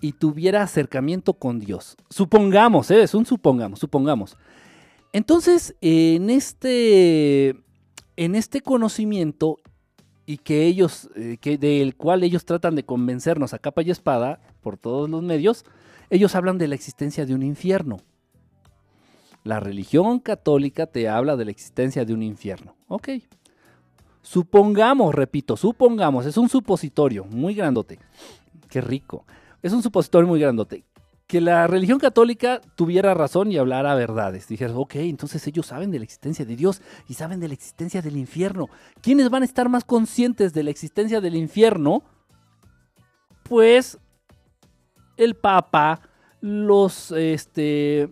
y 0.00 0.12
tuviera 0.12 0.62
acercamiento 0.62 1.34
con 1.34 1.58
Dios. 1.58 1.98
Supongamos, 2.08 2.90
¿eh? 2.90 3.02
es 3.02 3.12
un 3.12 3.26
supongamos, 3.26 3.80
supongamos. 3.80 4.38
Entonces, 5.12 5.76
en 5.82 6.30
este, 6.30 7.50
en 8.16 8.34
este 8.34 8.62
conocimiento 8.62 9.58
y 10.24 10.38
que 10.38 10.64
ellos, 10.64 11.10
eh, 11.14 11.36
que 11.38 11.58
del 11.58 11.96
cual 11.96 12.24
ellos 12.24 12.46
tratan 12.46 12.74
de 12.74 12.86
convencernos 12.86 13.52
a 13.52 13.58
capa 13.58 13.82
y 13.82 13.90
espada 13.90 14.40
por 14.62 14.78
todos 14.78 15.10
los 15.10 15.22
medios, 15.22 15.66
ellos 16.08 16.34
hablan 16.34 16.56
de 16.56 16.68
la 16.68 16.76
existencia 16.76 17.26
de 17.26 17.34
un 17.34 17.42
infierno. 17.42 17.98
La 19.44 19.60
religión 19.60 20.18
católica 20.20 20.86
te 20.86 21.10
habla 21.10 21.36
de 21.36 21.44
la 21.44 21.50
existencia 21.50 22.06
de 22.06 22.14
un 22.14 22.22
infierno. 22.22 22.74
Ok, 22.88 23.10
Supongamos, 24.22 25.14
repito, 25.14 25.56
supongamos, 25.56 26.26
es 26.26 26.36
un 26.36 26.48
supositorio 26.48 27.24
muy 27.24 27.54
grandote. 27.54 27.98
Qué 28.68 28.80
rico. 28.80 29.24
es 29.62 29.72
un 29.72 29.82
supositorio 29.82 30.28
muy 30.28 30.40
grandote. 30.40 30.84
Que 31.26 31.40
la 31.40 31.66
religión 31.68 31.98
católica 31.98 32.60
tuviera 32.74 33.14
razón 33.14 33.52
y 33.52 33.56
hablara 33.56 33.94
verdades. 33.94 34.48
Dijeras, 34.48 34.74
ok, 34.76 34.96
entonces 34.96 35.46
ellos 35.46 35.66
saben 35.66 35.90
de 35.90 35.98
la 35.98 36.04
existencia 36.04 36.44
de 36.44 36.56
Dios 36.56 36.82
y 37.08 37.14
saben 37.14 37.38
de 37.38 37.48
la 37.48 37.54
existencia 37.54 38.02
del 38.02 38.16
infierno. 38.16 38.68
¿Quiénes 39.00 39.30
van 39.30 39.42
a 39.42 39.46
estar 39.46 39.68
más 39.68 39.84
conscientes 39.84 40.52
de 40.52 40.64
la 40.64 40.70
existencia 40.70 41.20
del 41.20 41.36
infierno? 41.36 42.02
Pues 43.44 43.98
el 45.16 45.36
Papa, 45.36 46.00
los, 46.40 47.12
este, 47.12 48.08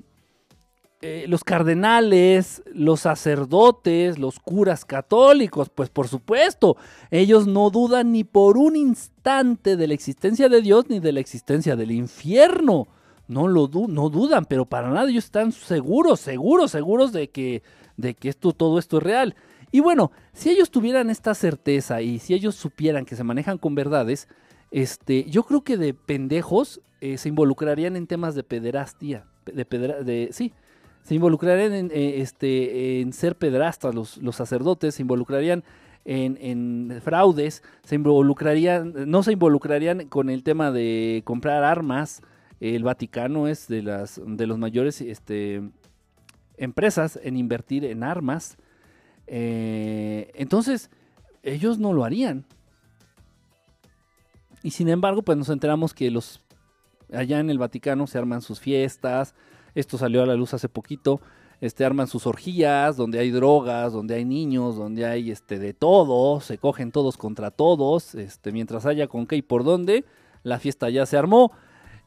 eh, 1.00 1.26
los 1.28 1.44
cardenales, 1.44 2.60
los 2.74 3.00
sacerdotes, 3.00 4.18
los 4.18 4.40
curas 4.40 4.84
católicos, 4.84 5.68
pues 5.68 5.90
por 5.90 6.08
supuesto, 6.08 6.76
ellos 7.12 7.46
no 7.46 7.70
dudan 7.70 8.10
ni 8.10 8.24
por 8.24 8.58
un 8.58 8.74
instante 8.74 9.76
de 9.76 9.86
la 9.86 9.94
existencia 9.94 10.48
de 10.48 10.60
Dios 10.60 10.86
ni 10.88 10.98
de 10.98 11.12
la 11.12 11.20
existencia 11.20 11.76
del 11.76 11.92
infierno. 11.92 12.88
No 13.28 13.46
lo 13.46 13.70
no 13.88 14.08
dudan, 14.08 14.46
pero 14.46 14.64
para 14.64 14.90
nada 14.90 15.08
ellos 15.08 15.26
están 15.26 15.52
seguros, 15.52 16.18
seguros, 16.18 16.72
seguros 16.72 17.12
de 17.12 17.30
que, 17.30 17.62
de 17.96 18.14
que 18.14 18.28
esto, 18.30 18.52
todo 18.52 18.80
esto 18.80 18.96
es 18.96 19.02
real. 19.04 19.36
Y 19.70 19.78
bueno, 19.78 20.10
si 20.32 20.50
ellos 20.50 20.72
tuvieran 20.72 21.10
esta 21.10 21.34
certeza 21.34 22.02
y 22.02 22.18
si 22.18 22.34
ellos 22.34 22.56
supieran 22.56 23.04
que 23.04 23.14
se 23.14 23.22
manejan 23.22 23.58
con 23.58 23.76
verdades, 23.76 24.26
este, 24.72 25.30
yo 25.30 25.44
creo 25.44 25.62
que 25.62 25.76
de 25.76 25.94
pendejos 25.94 26.80
eh, 27.00 27.18
se 27.18 27.28
involucrarían 27.28 27.94
en 27.94 28.08
temas 28.08 28.34
de 28.34 28.42
pederastia, 28.42 29.26
de, 29.44 29.64
de 29.64 30.30
sí, 30.32 30.52
se 31.08 31.14
involucrarían 31.14 31.72
en, 31.72 31.90
eh, 31.90 32.20
este, 32.20 33.06
ser 33.12 33.34
pederastas 33.34 33.94
los, 33.94 34.18
los 34.18 34.36
sacerdotes, 34.36 34.96
se 34.96 35.00
involucrarían 35.00 35.64
en, 36.04 37.00
fraudes, 37.02 37.62
se 37.82 37.94
involucrarían, 37.94 38.92
no 39.10 39.22
se 39.22 39.32
involucrarían 39.32 40.08
con 40.08 40.28
el 40.28 40.42
tema 40.42 40.70
de 40.70 41.22
comprar 41.24 41.64
armas. 41.64 42.20
El 42.60 42.84
Vaticano 42.84 43.48
es 43.48 43.68
de 43.68 43.80
las 43.80 44.20
de 44.22 44.46
los 44.46 44.58
mayores 44.58 45.00
este, 45.00 45.62
empresas 46.58 47.18
en 47.22 47.38
invertir 47.38 47.86
en 47.86 48.02
armas. 48.02 48.58
Eh, 49.28 50.30
entonces, 50.34 50.90
ellos 51.42 51.78
no 51.78 51.94
lo 51.94 52.04
harían. 52.04 52.44
Y 54.62 54.72
sin 54.72 54.90
embargo, 54.90 55.22
pues 55.22 55.38
nos 55.38 55.48
enteramos 55.48 55.94
que 55.94 56.10
los 56.10 56.42
allá 57.14 57.40
en 57.40 57.48
el 57.48 57.56
Vaticano 57.56 58.06
se 58.06 58.18
arman 58.18 58.42
sus 58.42 58.60
fiestas, 58.60 59.34
esto 59.78 59.96
salió 59.96 60.22
a 60.22 60.26
la 60.26 60.34
luz 60.34 60.54
hace 60.54 60.68
poquito. 60.68 61.20
Este, 61.60 61.84
arman 61.84 62.06
sus 62.06 62.26
orgías, 62.26 62.96
donde 62.96 63.18
hay 63.18 63.30
drogas, 63.30 63.92
donde 63.92 64.14
hay 64.14 64.24
niños, 64.24 64.76
donde 64.76 65.06
hay 65.06 65.30
este, 65.30 65.58
de 65.58 65.74
todo, 65.74 66.40
se 66.40 66.58
cogen 66.58 66.92
todos 66.92 67.16
contra 67.16 67.50
todos, 67.50 68.14
este, 68.14 68.52
mientras 68.52 68.86
haya 68.86 69.08
con 69.08 69.26
qué 69.26 69.36
y 69.36 69.42
por 69.42 69.64
dónde, 69.64 70.04
la 70.44 70.60
fiesta 70.60 70.88
ya 70.88 71.04
se 71.04 71.16
armó. 71.16 71.52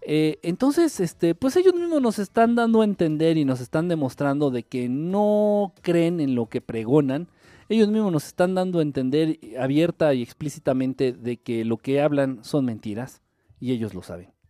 Eh, 0.01 0.39
entonces, 0.41 0.99
este, 0.99 1.35
pues 1.35 1.55
ellos 1.57 1.73
mismos 1.73 2.01
nos 2.01 2.17
están 2.17 2.55
dando 2.55 2.81
a 2.81 2.85
entender 2.85 3.37
y 3.37 3.45
nos 3.45 3.59
están 3.59 3.87
demostrando 3.87 4.51
de 4.51 4.63
que 4.63 4.89
no 4.89 5.73
creen 5.81 6.19
en 6.19 6.33
lo 6.33 6.47
que 6.47 6.61
pregonan. 6.61 7.27
Ellos 7.67 7.89
mismos 7.89 8.11
nos 8.11 8.27
están 8.27 8.55
dando 8.55 8.79
a 8.79 8.81
entender 8.81 9.37
abierta 9.59 10.13
y 10.13 10.21
explícitamente 10.21 11.11
de 11.13 11.37
que 11.37 11.65
lo 11.65 11.77
que 11.77 12.01
hablan 12.01 12.43
son 12.43 12.65
mentiras 12.65 13.21
y 13.59 13.71
ellos 13.71 13.93
lo 13.93 14.01
saben. 14.01 14.40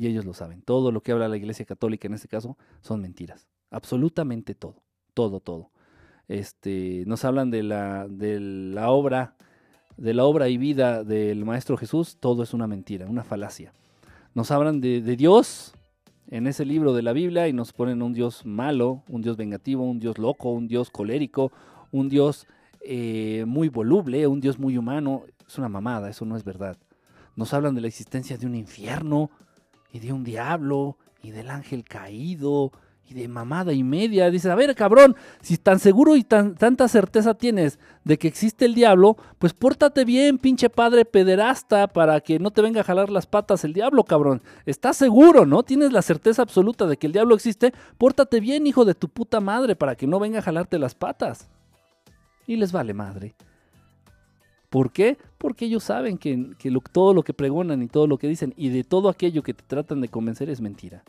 Y 0.00 0.06
ellos 0.06 0.24
lo 0.24 0.32
saben. 0.32 0.62
Todo 0.62 0.92
lo 0.92 1.02
que 1.02 1.12
habla 1.12 1.28
la 1.28 1.36
Iglesia 1.36 1.66
Católica 1.66 2.08
en 2.08 2.14
este 2.14 2.26
caso 2.26 2.56
son 2.80 3.02
mentiras. 3.02 3.46
Absolutamente 3.70 4.54
todo. 4.54 4.76
Todo, 5.12 5.40
todo. 5.40 5.72
Este, 6.26 7.04
nos 7.06 7.26
hablan 7.26 7.50
de 7.50 7.62
la, 7.62 8.08
de 8.08 8.40
la 8.40 8.92
obra, 8.92 9.36
de 9.98 10.14
la 10.14 10.24
obra 10.24 10.48
y 10.48 10.56
vida 10.56 11.04
del 11.04 11.44
Maestro 11.44 11.76
Jesús. 11.76 12.16
Todo 12.18 12.42
es 12.42 12.54
una 12.54 12.66
mentira, 12.66 13.08
una 13.08 13.24
falacia. 13.24 13.74
Nos 14.32 14.50
hablan 14.50 14.80
de, 14.80 15.02
Dios 15.02 15.74
en 16.28 16.46
ese 16.46 16.64
libro 16.64 16.94
de 16.94 17.02
la 17.02 17.12
Biblia 17.12 17.46
y 17.46 17.52
nos 17.52 17.74
ponen 17.74 18.00
un 18.00 18.14
Dios 18.14 18.46
malo, 18.46 19.02
un 19.06 19.20
Dios 19.20 19.36
vengativo, 19.36 19.84
un 19.84 20.00
Dios 20.00 20.16
loco, 20.16 20.48
un 20.48 20.66
Dios 20.66 20.88
colérico, 20.88 21.52
un 21.92 22.08
Dios 22.08 22.46
eh, 22.80 23.44
muy 23.46 23.68
voluble, 23.68 24.26
un 24.26 24.40
Dios 24.40 24.58
muy 24.58 24.78
humano. 24.78 25.24
Es 25.46 25.58
una 25.58 25.68
mamada, 25.68 26.08
eso 26.08 26.24
no 26.24 26.38
es 26.38 26.44
verdad. 26.44 26.78
Nos 27.36 27.52
hablan 27.52 27.74
de 27.74 27.82
la 27.82 27.88
existencia 27.88 28.38
de 28.38 28.46
un 28.46 28.54
infierno, 28.54 29.30
y 29.92 29.98
de 29.98 30.12
un 30.12 30.24
diablo 30.24 30.96
y 31.22 31.30
del 31.30 31.50
ángel 31.50 31.84
caído 31.84 32.72
y 33.10 33.14
de 33.14 33.28
mamada 33.28 33.72
y 33.72 33.82
media. 33.82 34.30
Dices, 34.30 34.50
a 34.50 34.54
ver, 34.54 34.74
cabrón, 34.74 35.16
si 35.40 35.56
tan 35.56 35.80
seguro 35.80 36.16
y 36.16 36.22
tan, 36.22 36.54
tanta 36.54 36.86
certeza 36.86 37.34
tienes 37.34 37.78
de 38.04 38.18
que 38.18 38.28
existe 38.28 38.64
el 38.64 38.74
diablo, 38.74 39.16
pues 39.38 39.52
pórtate 39.52 40.04
bien, 40.04 40.38
pinche 40.38 40.70
padre 40.70 41.04
pederasta, 41.04 41.88
para 41.88 42.20
que 42.20 42.38
no 42.38 42.52
te 42.52 42.62
venga 42.62 42.82
a 42.82 42.84
jalar 42.84 43.10
las 43.10 43.26
patas 43.26 43.64
el 43.64 43.72
diablo, 43.72 44.04
cabrón. 44.04 44.42
Estás 44.64 44.96
seguro, 44.96 45.44
¿no? 45.44 45.64
Tienes 45.64 45.92
la 45.92 46.02
certeza 46.02 46.42
absoluta 46.42 46.86
de 46.86 46.96
que 46.96 47.08
el 47.08 47.12
diablo 47.12 47.34
existe. 47.34 47.72
Pórtate 47.98 48.38
bien, 48.38 48.66
hijo 48.66 48.84
de 48.84 48.94
tu 48.94 49.08
puta 49.08 49.40
madre, 49.40 49.74
para 49.74 49.96
que 49.96 50.06
no 50.06 50.20
venga 50.20 50.38
a 50.38 50.42
jalarte 50.42 50.78
las 50.78 50.94
patas. 50.94 51.48
Y 52.46 52.56
les 52.56 52.70
vale 52.70 52.94
madre. 52.94 53.34
¿Por 54.68 54.92
qué? 54.92 55.18
Porque 55.40 55.64
ellos 55.64 55.84
saben 55.84 56.18
que, 56.18 56.52
todo 56.92 57.14
lo 57.14 57.22
que 57.22 57.32
pregonan 57.32 57.82
y 57.82 57.88
todo 57.88 58.06
lo 58.06 58.18
que 58.18 58.28
dicen 58.28 58.52
y 58.58 58.68
de 58.68 58.84
todo 58.84 59.08
aquello 59.08 59.42
que 59.42 59.54
te 59.54 59.64
tratan 59.66 60.02
de 60.02 60.08
convencer 60.08 60.50
es 60.50 60.60
mentira. 60.60 61.02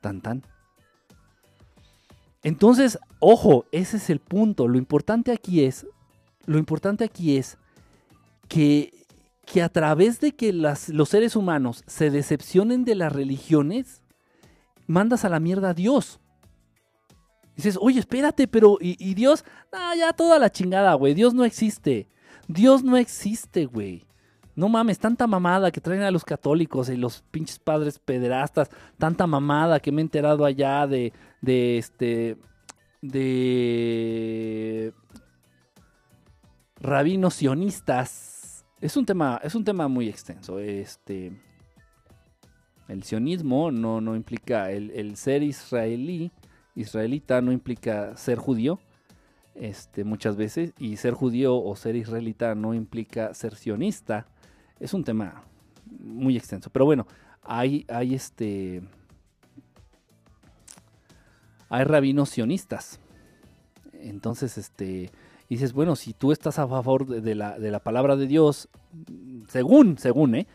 Tan 0.00 0.20
tan. 0.20 0.44
Entonces, 2.44 2.96
ojo, 3.18 3.64
ese 3.72 3.96
es 3.96 4.08
el 4.08 4.20
punto. 4.20 4.68
Lo 4.68 4.78
importante 4.78 5.32
aquí 5.32 5.64
es, 5.64 5.84
lo 6.46 6.58
importante 6.58 7.02
aquí 7.02 7.36
es 7.36 7.58
que, 8.46 8.92
que 9.44 9.64
a 9.64 9.68
través 9.68 10.20
de 10.20 10.30
que 10.36 10.52
los 10.52 11.08
seres 11.08 11.34
humanos 11.34 11.82
se 11.88 12.10
decepcionen 12.10 12.84
de 12.84 12.94
las 12.94 13.12
religiones, 13.12 14.04
mandas 14.86 15.24
a 15.24 15.28
la 15.28 15.40
mierda 15.40 15.70
a 15.70 15.74
Dios 15.74 16.20
dices, 17.62 17.78
oye, 17.80 18.00
espérate, 18.00 18.48
pero 18.48 18.78
¿y, 18.80 19.14
Dios? 19.14 19.44
Ah, 19.72 19.94
ya 19.96 20.12
toda 20.12 20.38
la 20.38 20.50
chingada, 20.50 20.94
güey. 20.94 21.14
Dios 21.14 21.34
no 21.34 21.44
existe. 21.44 22.08
Dios 22.48 22.82
no 22.82 22.96
existe, 22.96 23.66
güey. 23.66 24.06
No 24.56 24.68
mames, 24.68 24.98
tanta 24.98 25.26
mamada 25.26 25.70
que 25.70 25.80
traen 25.80 26.02
a 26.02 26.10
los 26.10 26.24
católicos 26.24 26.88
y 26.88 26.96
los 26.96 27.22
pinches 27.30 27.58
padres 27.58 27.98
pederastas, 27.98 28.68
tanta 28.98 29.26
mamada 29.26 29.80
que 29.80 29.92
me 29.92 30.00
he 30.00 30.04
enterado 30.04 30.44
allá 30.44 30.86
de, 30.86 31.12
de 31.40 31.78
este, 31.78 32.36
de 33.00 34.92
rabinos 36.80 37.34
sionistas. 37.34 38.64
Es 38.80 38.96
un 38.96 39.06
tema, 39.06 39.40
es 39.42 39.54
un 39.54 39.64
tema 39.64 39.88
muy 39.88 40.08
extenso. 40.08 40.58
Este, 40.58 41.32
el 42.88 43.02
sionismo 43.04 43.70
no, 43.70 44.00
no 44.00 44.16
implica 44.16 44.72
el, 44.72 44.90
el 44.90 45.16
ser 45.16 45.42
israelí, 45.42 46.32
israelita 46.80 47.40
no 47.40 47.52
implica 47.52 48.16
ser 48.16 48.38
judío, 48.38 48.78
este, 49.54 50.04
muchas 50.04 50.36
veces, 50.36 50.72
y 50.78 50.96
ser 50.96 51.14
judío 51.14 51.56
o 51.56 51.76
ser 51.76 51.96
israelita 51.96 52.54
no 52.54 52.74
implica 52.74 53.34
ser 53.34 53.54
sionista. 53.54 54.26
Es 54.78 54.94
un 54.94 55.04
tema 55.04 55.44
muy 55.98 56.36
extenso. 56.36 56.70
Pero 56.70 56.84
bueno, 56.84 57.06
hay, 57.42 57.84
hay 57.88 58.14
este. 58.14 58.82
Hay 61.68 61.84
rabinos 61.84 62.30
sionistas. 62.30 63.00
Entonces, 63.92 64.58
este. 64.58 65.10
dices, 65.48 65.72
bueno, 65.72 65.96
si 65.96 66.12
tú 66.12 66.32
estás 66.32 66.58
a 66.58 66.66
favor 66.66 67.06
de, 67.06 67.34
la, 67.34 67.58
de 67.58 67.70
la 67.70 67.80
palabra 67.80 68.16
de 68.16 68.26
Dios, 68.26 68.68
según, 69.48 69.98
según, 69.98 70.34
¿eh? 70.34 70.46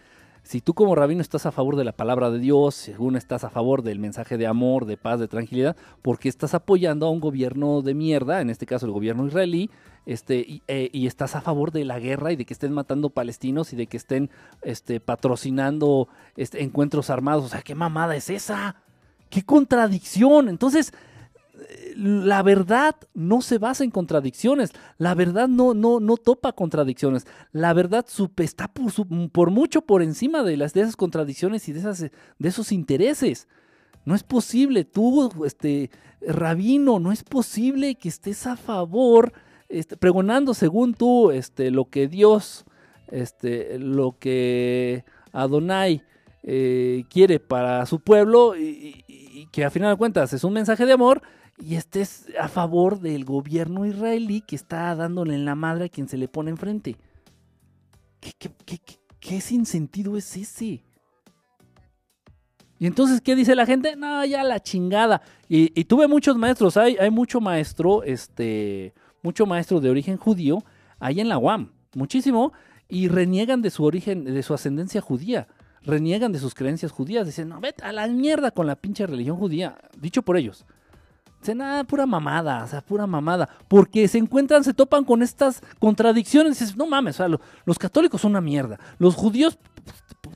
Si 0.46 0.62
tú 0.62 0.76
como 0.76 0.94
rabino 0.94 1.22
estás 1.22 1.48
a 1.48 1.52
favor 1.52 1.76
de 1.76 1.84
la 1.84 1.92
palabra 1.92 2.30
de 2.30 2.38
Dios, 2.38 2.76
según 2.76 3.16
estás 3.16 3.44
a 3.44 3.50
favor 3.50 3.82
del 3.82 3.98
mensaje 3.98 4.38
de 4.38 4.46
amor, 4.46 4.86
de 4.86 4.96
paz, 4.96 5.20
de 5.20 5.28
tranquilidad, 5.28 5.76
porque 6.04 6.30
estás 6.30 6.54
apoyando 6.54 7.08
a 7.08 7.10
un 7.10 7.20
gobierno 7.20 7.82
de 7.82 7.96
mierda, 7.96 8.42
en 8.42 8.52
este 8.52 8.68
caso 8.68 8.86
el 8.86 8.92
gobierno 8.92 9.26
israelí, 9.26 9.72
este, 10.06 10.62
eh, 10.68 10.92
y, 10.94 11.08
estás 11.08 11.36
a 11.36 11.42
favor 11.42 11.72
de 11.72 11.84
la 11.84 11.98
guerra 11.98 12.32
y 12.32 12.36
de 12.36 12.46
que 12.46 12.54
estén 12.54 12.74
matando 12.74 13.10
palestinos 13.10 13.74
y 13.74 13.76
de 13.76 13.88
que 13.88 13.98
estén 13.98 14.30
este, 14.62 15.00
patrocinando 15.00 16.10
este, 16.38 16.62
encuentros 16.62 17.10
armados. 17.10 17.46
O 17.46 17.50
sea, 17.50 17.64
¿qué 17.64 17.74
mamada 17.74 18.16
es 18.16 18.30
esa? 18.30 18.76
¿Qué 19.32 19.42
contradicción? 19.44 20.48
Entonces, 20.48 20.94
la 21.96 22.44
verdad 22.44 22.96
no 23.14 23.42
se 23.42 23.58
basa 23.58 23.84
en 23.84 23.92
contradicciones, 23.92 24.72
la 24.98 25.16
verdad 25.16 25.48
no, 25.48 25.74
no, 25.74 26.00
no 26.00 26.18
topa 26.18 26.54
contradicciones, 26.54 27.26
la 27.52 27.74
verdad 27.74 28.06
está 28.38 28.68
por, 28.68 28.92
por, 29.32 29.52
mucho 29.52 29.82
por 29.82 30.02
encima 30.02 30.44
de, 30.44 30.58
las, 30.58 30.74
de 30.74 30.82
esas 30.82 30.96
contradicciones 30.96 31.68
y 31.70 31.74
de, 31.74 31.80
esas, 31.80 32.00
de 32.00 32.50
esos 32.50 32.72
intereses. 32.72 33.48
No 34.04 34.14
es 34.14 34.24
posible, 34.24 34.86
tú, 34.86 35.46
este, 35.46 35.90
rabino, 36.22 37.00
no 37.00 37.12
es 37.12 37.24
posible 37.24 37.96
que 37.96 38.10
estés 38.10 38.46
a 38.46 38.56
favor, 38.56 39.34
este, 39.70 39.98
pregonando 39.98 40.54
según 40.54 40.94
tú 40.94 41.32
este, 41.32 41.72
lo 41.72 41.86
que 41.86 42.08
Dios, 42.08 42.66
este, 43.08 43.80
lo 43.80 44.18
que 44.20 45.06
Adonai 45.32 46.04
eh, 46.44 47.06
quiere 47.10 47.40
para 47.40 47.86
su 47.88 48.00
pueblo 48.00 48.56
y, 48.56 49.04
y 49.08 49.48
que 49.48 49.66
a 49.66 49.72
final 49.72 49.92
de 49.92 49.98
cuentas 49.98 50.34
es 50.34 50.44
un 50.44 50.54
mensaje 50.54 50.86
de 50.86 50.94
amor 50.94 51.22
y 51.58 51.76
estés 51.76 52.28
a 52.40 52.48
favor 52.48 53.00
del 53.00 53.26
gobierno 53.26 53.86
israelí 53.86 54.42
que 54.42 54.56
está 54.56 54.94
dándole 54.96 55.36
en 55.36 55.46
la 55.46 55.56
madre 55.56 55.86
a 55.86 55.90
quien 55.90 56.08
se 56.08 56.18
le 56.18 56.28
pone 56.28 56.52
enfrente. 56.52 56.98
¿Qué, 58.20 58.52
¿Qué 59.20 59.42
sinsentido 59.42 60.18
es 60.18 60.36
ese? 60.38 60.84
Y 62.78 62.88
entonces, 62.88 63.22
¿qué 63.22 63.36
dice 63.36 63.56
la 63.56 63.66
gente? 63.66 63.96
No, 63.96 64.24
ya 64.26 64.44
la 64.44 64.60
chingada. 64.60 65.22
Y, 65.48 65.84
tuve 65.86 66.08
muchos 66.08 66.38
maestros, 66.38 66.76
hay, 66.78 66.98
hay 66.98 67.10
mucho 67.10 67.40
maestro, 67.40 68.04
este, 68.04 68.94
mucho 69.22 69.46
maestro 69.46 69.80
de 69.80 69.90
origen 69.90 70.18
judío 70.18 70.64
ahí 71.00 71.20
en 71.22 71.30
la 71.30 71.38
UAM, 71.38 71.72
muchísimo, 71.94 72.52
y 72.88 73.08
reniegan 73.08 73.62
de 73.62 73.70
su 73.70 73.84
origen, 73.84 74.26
de 74.26 74.44
su 74.44 74.54
ascendencia 74.54 75.02
judía, 75.02 75.48
reniegan 75.82 76.32
de 76.32 76.40
sus 76.40 76.54
creencias 76.54 76.92
judías, 76.92 77.26
dicen, 77.26 77.50
no, 77.50 77.60
vete 77.60 77.84
a 77.84 77.92
la 77.92 78.08
mierda 78.08 78.52
con 78.52 78.68
la 78.68 78.76
pinche 78.76 79.08
religión 79.08 79.38
judía, 79.38 79.78
dicho 79.98 80.22
por 80.22 80.38
ellos. 80.38 80.66
Ah, 81.62 81.84
pura 81.88 82.06
mamada, 82.06 82.64
o 82.64 82.68
sea, 82.68 82.82
pura 82.82 83.08
mamada, 83.08 83.50
porque 83.68 84.08
se 84.08 84.18
encuentran, 84.18 84.64
se 84.64 84.74
topan 84.74 85.04
con 85.04 85.22
estas 85.22 85.62
contradicciones, 85.80 86.76
no 86.76 86.88
mames, 86.88 87.20
o 87.20 87.28
sea, 87.28 87.38
los 87.66 87.78
católicos 87.78 88.22
son 88.22 88.32
una 88.32 88.42
mierda, 88.42 88.80
los 88.98 89.16
judíos 89.16 89.58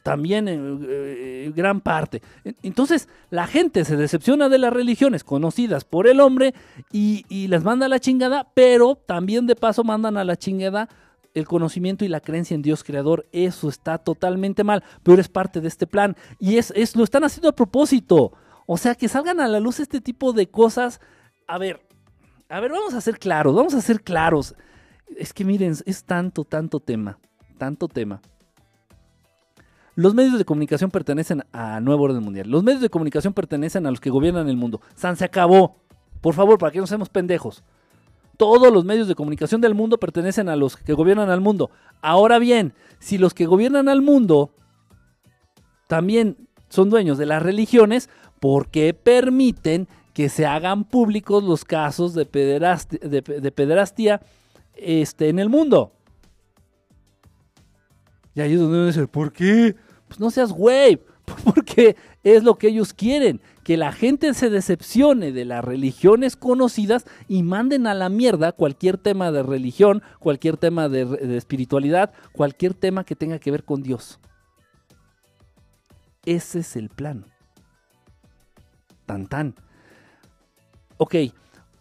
también 0.03 0.47
en 0.47 0.85
eh, 0.87 1.51
gran 1.55 1.81
parte. 1.81 2.21
Entonces, 2.63 3.09
la 3.29 3.47
gente 3.47 3.85
se 3.85 3.97
decepciona 3.97 4.49
de 4.49 4.57
las 4.57 4.71
religiones 4.71 5.23
conocidas 5.23 5.83
por 5.83 6.07
el 6.07 6.19
hombre 6.19 6.53
y, 6.91 7.25
y, 7.29 7.47
las 7.47 7.63
manda 7.63 7.87
a 7.87 7.89
la 7.89 7.99
chingada, 7.99 8.47
pero 8.53 8.95
también 8.95 9.47
de 9.47 9.55
paso 9.55 9.83
mandan 9.83 10.17
a 10.17 10.23
la 10.23 10.35
chingada 10.35 10.89
el 11.33 11.47
conocimiento 11.47 12.05
y 12.05 12.07
la 12.07 12.21
creencia 12.21 12.55
en 12.55 12.61
Dios 12.61 12.83
creador. 12.83 13.27
Eso 13.31 13.69
está 13.69 13.97
totalmente 13.97 14.63
mal, 14.63 14.83
pero 15.03 15.21
es 15.21 15.29
parte 15.29 15.61
de 15.61 15.67
este 15.67 15.87
plan. 15.87 16.15
Y 16.39 16.57
es, 16.57 16.71
es 16.75 16.95
lo 16.95 17.03
están 17.03 17.23
haciendo 17.23 17.49
a 17.49 17.55
propósito. 17.55 18.33
O 18.71 18.77
sea, 18.77 18.93
que 18.93 19.07
salgan 19.07 19.39
a 19.39 19.47
la 19.47 19.59
luz 19.59 19.79
este 19.79 19.99
tipo 19.99 20.31
de 20.31 20.47
cosas. 20.47 21.01
A 21.47 21.57
ver, 21.57 21.81
a 22.49 22.59
ver, 22.59 22.69
vamos 22.69 22.93
a 22.93 23.01
ser 23.01 23.17
claros, 23.17 23.55
vamos 23.55 23.73
a 23.73 23.81
ser 23.81 24.03
claros. 24.03 24.53
Es 25.17 25.33
que 25.33 25.43
miren, 25.43 25.75
es 25.87 26.03
tanto, 26.03 26.43
tanto 26.43 26.79
tema, 26.79 27.17
tanto 27.57 27.87
tema. 27.87 28.21
Los 29.95 30.13
medios 30.13 30.37
de 30.37 30.45
comunicación 30.45 30.91
pertenecen 30.91 31.43
a 31.51 31.79
Nuevo 31.79 32.03
Orden 32.03 32.21
Mundial. 32.21 32.47
Los 32.47 32.61
medios 32.61 32.83
de 32.83 32.91
comunicación 32.91 33.33
pertenecen 33.33 33.87
a 33.87 33.89
los 33.89 33.99
que 33.99 34.11
gobiernan 34.11 34.47
el 34.47 34.55
mundo. 34.55 34.81
San 34.93 35.15
se 35.15 35.25
acabó. 35.25 35.77
Por 36.21 36.35
favor, 36.35 36.59
para 36.59 36.71
que 36.71 36.77
no 36.77 36.85
seamos 36.85 37.09
pendejos. 37.09 37.63
Todos 38.37 38.71
los 38.71 38.85
medios 38.85 39.07
de 39.07 39.15
comunicación 39.15 39.61
del 39.61 39.73
mundo 39.73 39.97
pertenecen 39.97 40.47
a 40.47 40.55
los 40.55 40.77
que 40.77 40.93
gobiernan 40.93 41.31
al 41.31 41.41
mundo. 41.41 41.71
Ahora 42.03 42.37
bien, 42.37 42.75
si 42.99 43.17
los 43.17 43.33
que 43.33 43.47
gobiernan 43.47 43.89
al 43.89 44.03
mundo 44.03 44.53
también 45.87 46.47
son 46.69 46.91
dueños 46.91 47.17
de 47.17 47.25
las 47.25 47.41
religiones, 47.41 48.11
¿por 48.39 48.69
qué 48.69 48.93
permiten 48.93 49.87
que 50.13 50.29
se 50.29 50.45
hagan 50.45 50.83
públicos 50.83 51.43
los 51.43 51.63
casos 51.65 52.13
de, 52.13 52.25
pederastía, 52.25 54.21
este, 54.75 55.29
en 55.29 55.39
el 55.39 55.49
mundo? 55.49 55.93
Y 58.35 58.41
ahí 58.41 58.53
es 58.53 58.59
donde 58.59 58.77
uno 58.77 58.87
dice, 58.87 59.07
¿por 59.07 59.33
qué? 59.33 59.75
Pues 60.07 60.19
no 60.19 60.31
seas 60.31 60.51
güey, 60.51 60.99
porque 61.43 61.95
es 62.23 62.43
lo 62.43 62.57
que 62.57 62.67
ellos 62.67 62.93
quieren, 62.93 63.41
que 63.63 63.77
la 63.77 63.91
gente 63.91 64.33
se 64.33 64.49
decepcione 64.49 65.31
de 65.31 65.45
las 65.45 65.63
religiones 65.63 66.35
conocidas 66.35 67.05
y 67.27 67.43
manden 67.43 67.87
a 67.87 67.93
la 67.93 68.09
mierda 68.09 68.51
cualquier 68.51 68.97
tema 68.97 69.31
de 69.31 69.43
religión, 69.43 70.01
cualquier 70.19 70.57
tema 70.57 70.89
de, 70.89 71.37
espiritualidad, 71.37 72.11
cualquier 72.31 72.73
tema 72.73 73.03
que 73.03 73.15
tenga 73.15 73.39
que 73.39 73.51
ver 73.51 73.63
con 73.63 73.83
Dios. 73.83 74.19
Ese 76.25 76.59
es 76.59 76.75
el 76.75 76.89
plan. 76.89 77.25
Tan 79.09 79.25
tan. 79.25 79.55
Ok, 80.97 81.15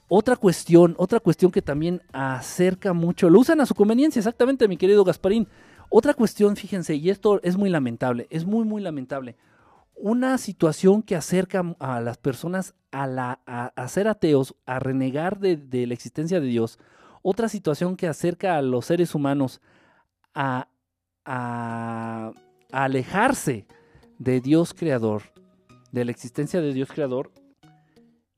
otra 0.09 0.35
cuestión, 0.37 0.95
otra 0.97 1.21
cuestión 1.21 1.53
que 1.53 1.61
también 1.61 2.01
acerca 2.11 2.95
mucho, 2.95 3.29
lo 3.29 3.41
usan 3.41 3.61
a 3.61 3.67
su 3.67 3.75
conveniencia, 3.75 4.21
exactamente, 4.21 4.67
mi 4.67 4.79
querido 4.79 5.05
Gasparín. 5.05 5.47
Otra 5.91 6.15
cuestión, 6.15 6.57
fíjense, 6.57 6.95
y 6.95 7.11
esto 7.11 7.39
es 7.43 7.59
muy 7.59 7.69
lamentable, 7.69 8.29
es 8.31 8.47
muy, 8.47 8.65
muy 8.65 8.81
lamentable. 8.81 9.37
Una 9.95 10.39
situación 10.39 11.03
que 11.03 11.17
acerca 11.17 11.77
a 11.81 12.01
las 12.01 12.17
personas 12.17 12.75
a, 12.93 13.85
ser 13.89 14.09
ateos, 14.09 14.55
a 14.65 14.79
renegar 14.79 15.39
de, 15.39 15.87
la 15.87 15.93
existencia 15.93 16.41
de 16.41 16.47
Dios. 16.47 16.79
Otra 17.21 17.51
situación 17.51 17.97
que 17.97 18.09
acerca 18.09 18.57
a 18.57 18.63
los 18.63 18.87
seres 18.87 19.15
humanos 19.15 19.61
a 20.33 20.67
alejarse 22.73 23.67
de 24.19 24.41
Dios 24.41 24.73
creador, 24.73 25.25
de 25.93 26.05
la 26.05 26.11
existencia 26.11 26.61
de 26.61 26.73
Dios 26.73 26.91
creador, 26.93 27.31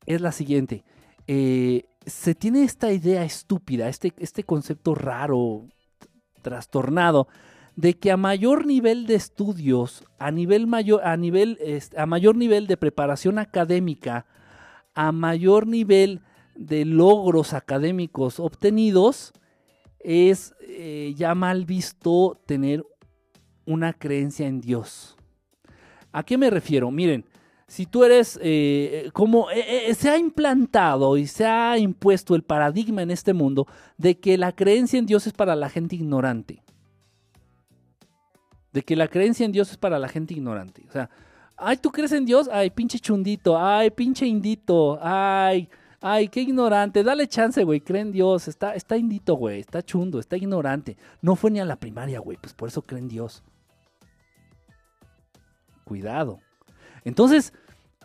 es 0.05 0.21
la 0.21 0.31
siguiente. 0.31 0.83
Eh, 1.27 1.85
se 2.05 2.35
tiene 2.35 2.63
esta 2.63 2.91
idea 2.91 3.23
estúpida, 3.23 3.87
este, 3.87 4.13
este 4.17 4.43
concepto 4.43 4.95
raro, 4.95 5.67
trastornado 6.41 7.27
de 7.75 7.93
que 7.97 8.11
a 8.11 8.17
mayor 8.17 8.65
nivel 8.65 9.05
de 9.05 9.15
estudios, 9.15 10.03
a 10.19 10.31
nivel 10.31 10.67
mayor, 10.67 11.03
a 11.03 11.15
nivel, 11.17 11.57
a 11.95 12.05
mayor 12.05 12.35
nivel 12.35 12.67
de 12.67 12.77
preparación 12.77 13.39
académica, 13.39 14.25
a 14.93 15.11
mayor 15.11 15.67
nivel 15.67 16.21
de 16.55 16.85
logros 16.85 17.53
académicos 17.53 18.39
obtenidos, 18.39 19.33
es 19.99 20.53
eh, 20.61 21.13
ya 21.15 21.33
mal 21.35 21.65
visto 21.65 22.41
tener 22.45 22.83
una 23.65 23.93
creencia 23.93 24.47
en 24.47 24.59
Dios. 24.59 25.15
¿A 26.11 26.23
qué 26.23 26.37
me 26.37 26.49
refiero? 26.49 26.91
Miren, 26.91 27.25
si 27.71 27.85
tú 27.85 28.03
eres 28.03 28.37
eh, 28.43 29.11
como 29.13 29.49
eh, 29.49 29.95
se 29.95 30.09
ha 30.09 30.17
implantado 30.17 31.15
y 31.15 31.25
se 31.25 31.45
ha 31.45 31.77
impuesto 31.77 32.35
el 32.35 32.43
paradigma 32.43 33.01
en 33.01 33.11
este 33.11 33.31
mundo 33.31 33.65
de 33.97 34.19
que 34.19 34.37
la 34.37 34.51
creencia 34.51 34.99
en 34.99 35.05
Dios 35.05 35.25
es 35.25 35.31
para 35.31 35.55
la 35.55 35.69
gente 35.69 35.95
ignorante 35.95 36.61
de 38.73 38.81
que 38.81 38.97
la 38.97 39.07
creencia 39.07 39.45
en 39.45 39.53
Dios 39.53 39.71
es 39.71 39.77
para 39.77 39.99
la 39.99 40.09
gente 40.09 40.33
ignorante. 40.33 40.83
O 40.89 40.91
sea, 40.91 41.09
ay, 41.55 41.77
¿tú 41.77 41.91
crees 41.91 42.11
en 42.11 42.25
Dios? 42.25 42.49
Ay, 42.51 42.71
pinche 42.71 42.99
chundito, 42.99 43.57
ay, 43.57 43.89
pinche 43.91 44.25
indito, 44.25 44.99
ay, 45.01 45.69
ay, 46.01 46.27
qué 46.27 46.41
ignorante, 46.41 47.03
dale 47.03 47.25
chance, 47.27 47.63
güey, 47.63 47.79
cree 47.79 48.01
en 48.01 48.11
Dios, 48.11 48.49
está, 48.49 48.75
está 48.75 48.97
indito, 48.97 49.35
güey, 49.35 49.61
está 49.61 49.81
chundo, 49.81 50.19
está 50.19 50.35
ignorante. 50.35 50.97
No 51.21 51.37
fue 51.37 51.51
ni 51.51 51.61
a 51.61 51.65
la 51.65 51.77
primaria, 51.77 52.19
güey, 52.19 52.37
pues 52.37 52.53
por 52.53 52.67
eso 52.67 52.81
cree 52.81 52.99
en 52.99 53.07
Dios. 53.07 53.43
Cuidado. 55.85 56.39
Entonces, 57.03 57.53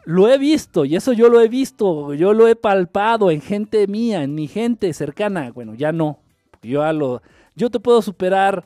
lo 0.07 0.29
he 0.31 0.39
visto, 0.39 0.87
y 0.87 0.97
eso 0.97 1.13
yo 1.13 1.29
lo 1.29 1.43
he 1.43 1.49
visto, 1.49 2.15
yo 2.15 2.33
lo 2.33 2.49
he 2.49 2.57
palpado 2.57 3.31
en 3.31 3.43
gente 3.43 3.87
mía, 3.87 4.23
en 4.23 4.35
mi 4.35 4.49
gente 4.49 4.91
cercana. 4.95 5.53
Bueno, 5.53 5.75
ya 5.75 5.93
no. 5.93 6.21
Yo, 6.63 6.83
a 6.83 6.95
lo, 6.95 7.21
yo 7.55 7.71
te 7.71 7.79
puedo 7.79 8.01
superar 8.01 8.65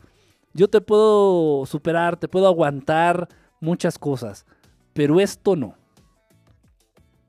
yo 0.53 0.69
te 0.69 0.81
puedo 0.81 1.65
superar, 1.67 2.17
te 2.17 2.29
puedo 2.29 2.47
aguantar 2.47 3.29
muchas 3.61 3.99
cosas, 3.99 4.47
pero 4.93 5.21
esto 5.21 5.55
no. 5.57 5.77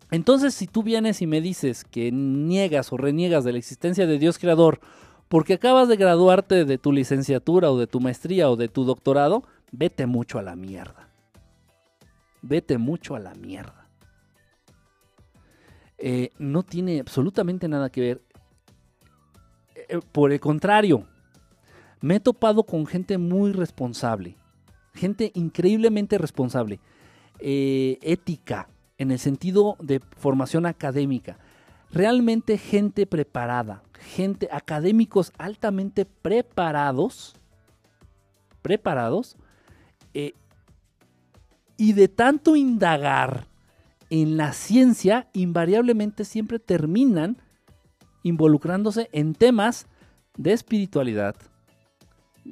Entonces, 0.10 0.54
si 0.54 0.68
tú 0.68 0.84
vienes 0.84 1.22
y 1.22 1.28
me 1.28 1.40
dices 1.40 1.86
que 1.86 2.12
niegas 2.12 2.92
o 2.92 2.98
reniegas 2.98 3.44
de 3.44 3.54
la 3.54 3.60
existencia 3.60 4.08
de 4.08 4.20
Dios 4.20 4.40
creador 4.40 4.80
porque 5.30 5.54
acabas 5.54 5.88
de 5.88 5.96
graduarte 5.96 6.66
de 6.66 6.78
tu 6.78 6.92
licenciatura 6.92 7.72
o 7.72 7.78
de 7.78 7.88
tu 7.88 8.02
maestría 8.02 8.50
o 8.50 8.58
de 8.58 8.68
tu 8.68 8.84
doctorado, 8.84 9.44
vete 9.72 10.06
mucho 10.06 10.40
a 10.40 10.42
la 10.42 10.58
mierda. 10.58 11.08
Vete 12.42 12.78
mucho 12.78 13.16
a 13.16 13.20
la 13.20 13.34
mierda. 13.36 13.81
Eh, 16.04 16.32
no 16.40 16.64
tiene 16.64 17.00
absolutamente 17.00 17.68
nada 17.68 17.92
que 17.92 18.02
ver. 18.02 18.22
Eh, 19.76 20.00
por 20.12 20.32
el 20.32 20.40
contrario, 20.40 21.06
me 22.02 22.16
he 22.16 22.20
topado 22.20 22.64
con 22.64 22.88
gente 22.88 23.20
muy 23.20 23.52
responsable, 23.52 24.36
gente 24.96 25.32
increíblemente 25.36 26.18
responsable, 26.18 26.80
eh, 27.40 28.00
ética, 28.02 28.68
en 28.98 29.12
el 29.12 29.20
sentido 29.20 29.78
de 29.80 30.00
formación 30.18 30.66
académica, 30.66 31.38
realmente 31.92 32.58
gente 32.58 33.06
preparada, 33.06 33.84
gente, 34.00 34.50
académicos 34.52 35.32
altamente 35.38 36.06
preparados, 36.06 37.36
preparados, 38.64 39.38
eh, 40.16 40.34
y 41.78 41.94
de 41.94 42.08
tanto 42.08 42.56
indagar 42.56 43.48
en 44.12 44.36
la 44.36 44.52
ciencia, 44.52 45.30
invariablemente 45.32 46.26
siempre 46.26 46.60
terminan 46.60 47.38
involucrándose 48.24 49.10
en 49.14 49.34
temas 49.34 49.88
de 50.36 50.52
espiritualidad, 50.52 51.38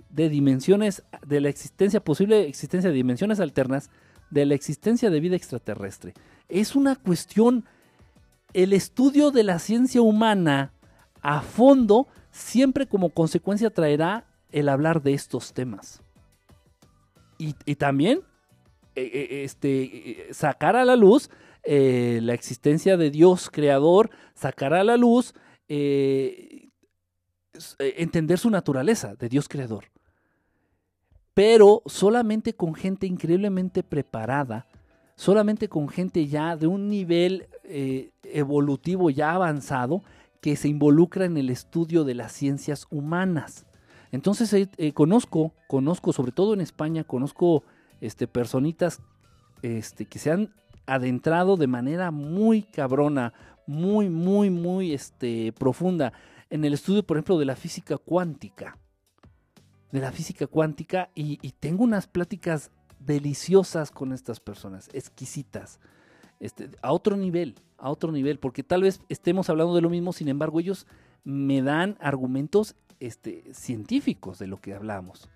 de 0.09 0.29
dimensiones, 0.29 1.03
de 1.27 1.41
la 1.41 1.49
existencia, 1.49 1.99
posible 1.99 2.47
existencia 2.47 2.89
de 2.89 2.95
dimensiones 2.95 3.41
alternas, 3.41 3.89
de 4.29 4.45
la 4.45 4.55
existencia 4.55 5.09
de 5.09 5.19
vida 5.19 5.35
extraterrestre. 5.35 6.13
Es 6.47 6.77
una 6.77 6.95
cuestión, 6.95 7.65
el 8.53 8.71
estudio 8.71 9.29
de 9.29 9.43
la 9.43 9.59
ciencia 9.59 10.01
humana 10.01 10.71
a 11.21 11.41
fondo 11.41 12.07
siempre 12.31 12.87
como 12.87 13.09
consecuencia 13.09 13.69
traerá 13.69 14.25
el 14.53 14.69
hablar 14.69 15.01
de 15.01 15.13
estos 15.13 15.53
temas. 15.53 16.01
Y, 17.37 17.53
también 17.75 18.21
eh, 18.95 19.11
eh, 19.13 19.43
este, 19.43 20.27
sacar 20.31 20.75
a 20.77 20.85
la 20.85 20.95
luz 20.95 21.29
eh, 21.63 22.19
la 22.21 22.33
existencia 22.33 22.97
de 22.97 23.11
Dios 23.11 23.49
creador, 23.49 24.09
sacar 24.33 24.73
a 24.73 24.83
la 24.83 24.97
luz 24.97 25.33
eh, 25.67 26.69
entender 27.79 28.39
su 28.39 28.49
naturaleza 28.49 29.15
de 29.15 29.29
Dios 29.29 29.47
creador. 29.47 29.85
pero 31.33 31.81
solamente 31.85 32.53
con 32.53 32.75
gente 32.75 33.07
increíblemente 33.07 33.81
preparada, 33.81 34.67
solamente 35.15 35.69
con 35.69 35.87
gente 35.87 36.27
ya 36.27 36.57
de 36.57 36.67
un 36.67 36.89
nivel 36.89 37.47
eh, 37.63 38.11
evolutivo 38.23 39.09
ya 39.09 39.31
avanzado 39.33 40.01
que 40.41 40.55
se 40.55 40.67
involucra 40.67 41.25
en 41.25 41.37
el 41.37 41.49
estudio 41.49 42.03
de 42.03 42.15
las 42.15 42.31
ciencias 42.31 42.87
humanas. 42.89 43.65
Entonces 44.11 44.51
eh, 44.53 44.69
eh, 44.77 44.93
conozco, 44.93 45.53
conozco, 45.67 46.13
sobre 46.13 46.31
todo 46.31 46.53
en 46.53 46.61
España, 46.61 47.03
conozco 47.03 47.63
este, 48.01 48.27
personitas 48.27 49.01
este, 49.61 50.05
que 50.05 50.19
se 50.19 50.31
han 50.31 50.53
adentrado 50.85 51.57
de 51.57 51.67
manera 51.67 52.11
muy 52.11 52.63
cabrona, 52.63 53.33
muy, 53.67 54.09
muy, 54.09 54.49
muy 54.49 54.93
este, 54.93 55.53
profunda 55.53 56.13
en 56.49 56.65
el 56.65 56.73
estudio, 56.73 57.03
por 57.03 57.17
ejemplo, 57.17 57.37
de 57.37 57.45
la 57.45 57.55
física 57.55 57.97
cuántica. 57.97 58.77
De 59.91 59.99
la 59.99 60.11
física 60.11 60.47
cuántica 60.47 61.09
y, 61.15 61.37
tengo 61.59 61.83
unas 61.83 62.07
pláticas 62.07 62.71
deliciosas 62.99 63.91
con 63.91 64.13
estas 64.13 64.39
personas, 64.39 64.89
exquisitas, 64.93 65.79
este, 66.39 66.69
a 66.81 66.91
otro 66.91 67.17
nivel, 67.17 67.55
a 67.77 67.89
otro 67.89 68.11
nivel, 68.11 68.39
porque 68.39 68.63
tal 68.63 68.83
vez 68.83 69.01
estemos 69.09 69.49
hablando 69.49 69.75
de 69.75 69.81
lo 69.81 69.89
mismo, 69.89 70.13
sin 70.13 70.27
embargo 70.27 70.59
ellos 70.59 70.85
me 71.23 71.61
dan 71.61 71.97
argumentos 71.99 72.75
este, 72.99 73.43
científicos 73.53 74.39
de 74.39 74.47
lo 74.47 74.57
que 74.57 74.73
hablamos. 74.73 75.29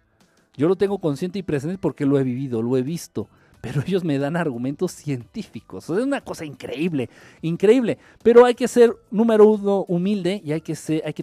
Yo 0.55 0.67
lo 0.67 0.75
tengo 0.75 0.99
consciente 0.99 1.39
y 1.39 1.43
presente 1.43 1.77
porque 1.77 2.05
lo 2.05 2.19
he 2.19 2.23
vivido, 2.23 2.61
lo 2.61 2.77
he 2.77 2.83
visto, 2.83 3.27
pero 3.63 3.81
ellos 3.87 4.03
me 4.03 4.19
dan 4.19 4.35
argumentos 4.35 4.91
científicos. 4.91 5.85
Es 5.85 6.03
una 6.03 6.19
cosa 6.19 6.43
increíble, 6.43 7.09
increíble. 7.41 7.97
Pero 8.21 8.43
hay 8.43 8.55
que 8.55 8.67
ser, 8.67 8.93
número 9.09 9.47
uno, 9.47 9.85
humilde 9.87 10.41
y 10.43 10.51
hay 10.51 10.59
que, 10.59 10.75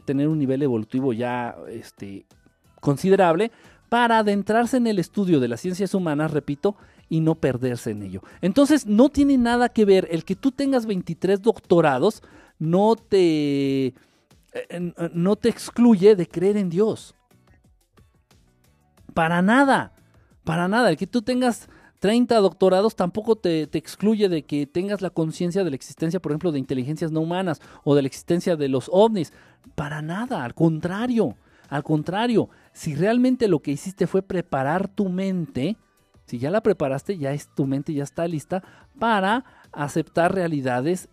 tener 0.02 0.26
un 0.26 0.38
nivel 0.38 0.62
evolutivo 0.62 1.12
ya 1.12 1.54
este, 1.68 2.24
considerable 2.80 3.52
para 3.90 4.20
adentrarse 4.20 4.78
en 4.78 4.86
el 4.86 4.98
estudio 4.98 5.38
de 5.38 5.48
las 5.48 5.60
ciencias 5.60 5.92
humanas, 5.92 6.30
repito, 6.30 6.76
y 7.10 7.20
no 7.20 7.34
perderse 7.34 7.90
en 7.90 8.04
ello. 8.04 8.22
Entonces, 8.40 8.86
no 8.86 9.10
tiene 9.10 9.36
nada 9.36 9.68
que 9.68 9.84
ver 9.84 10.08
el 10.10 10.24
que 10.24 10.34
tú 10.34 10.50
tengas 10.50 10.86
23 10.86 11.42
doctorados, 11.42 12.22
no 12.58 12.96
te 12.96 13.88
eh, 13.88 13.92
no 15.12 15.36
te 15.36 15.50
excluye 15.50 16.16
de 16.16 16.26
creer 16.26 16.56
en 16.56 16.70
Dios. 16.70 17.14
Para 19.12 19.42
nada, 19.42 19.92
para 20.42 20.68
nada. 20.68 20.88
El 20.88 20.96
que 20.96 21.06
tú 21.06 21.20
tengas 21.20 21.68
30 22.00 22.34
doctorados 22.36 22.96
tampoco 22.96 23.36
te, 23.36 23.68
excluye 23.72 24.28
de 24.28 24.42
que 24.42 24.66
tengas 24.66 25.02
la 25.02 25.10
conciencia 25.10 25.64
de 25.64 25.70
la 25.70 25.76
existencia, 25.76 26.18
por 26.18 26.32
ejemplo, 26.32 26.50
de 26.50 26.58
inteligencias 26.58 27.12
no 27.12 27.20
humanas 27.20 27.60
o 27.84 27.94
de 27.94 28.02
la 28.02 28.08
existencia 28.08 28.56
de 28.56 28.68
los 28.68 28.88
ovnis. 28.90 29.32
Para 29.74 30.00
nada, 30.00 30.42
al 30.42 30.54
contrario, 30.54 31.36
al 31.68 31.84
contrario. 31.84 32.48
Si 32.72 32.94
realmente 32.94 33.48
lo 33.48 33.60
que 33.60 33.72
hiciste 33.72 34.06
fue 34.06 34.22
preparar 34.22 34.88
tu 34.88 35.10
mente, 35.10 35.76
si 36.24 36.38
ya 36.38 36.50
la 36.50 36.62
preparaste, 36.62 37.18
ya 37.18 37.32
es 37.32 37.54
tu 37.54 37.66
mente 37.66 37.92
ya 37.92 38.04
está 38.04 38.26
lista 38.26 38.62
para 38.98 39.44
aceptar 39.70 40.34
realidades 40.34 41.10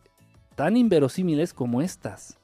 tan 0.55 0.77
inverosímiles 0.77 1.53
como 1.53 1.81
estas. 1.81 2.39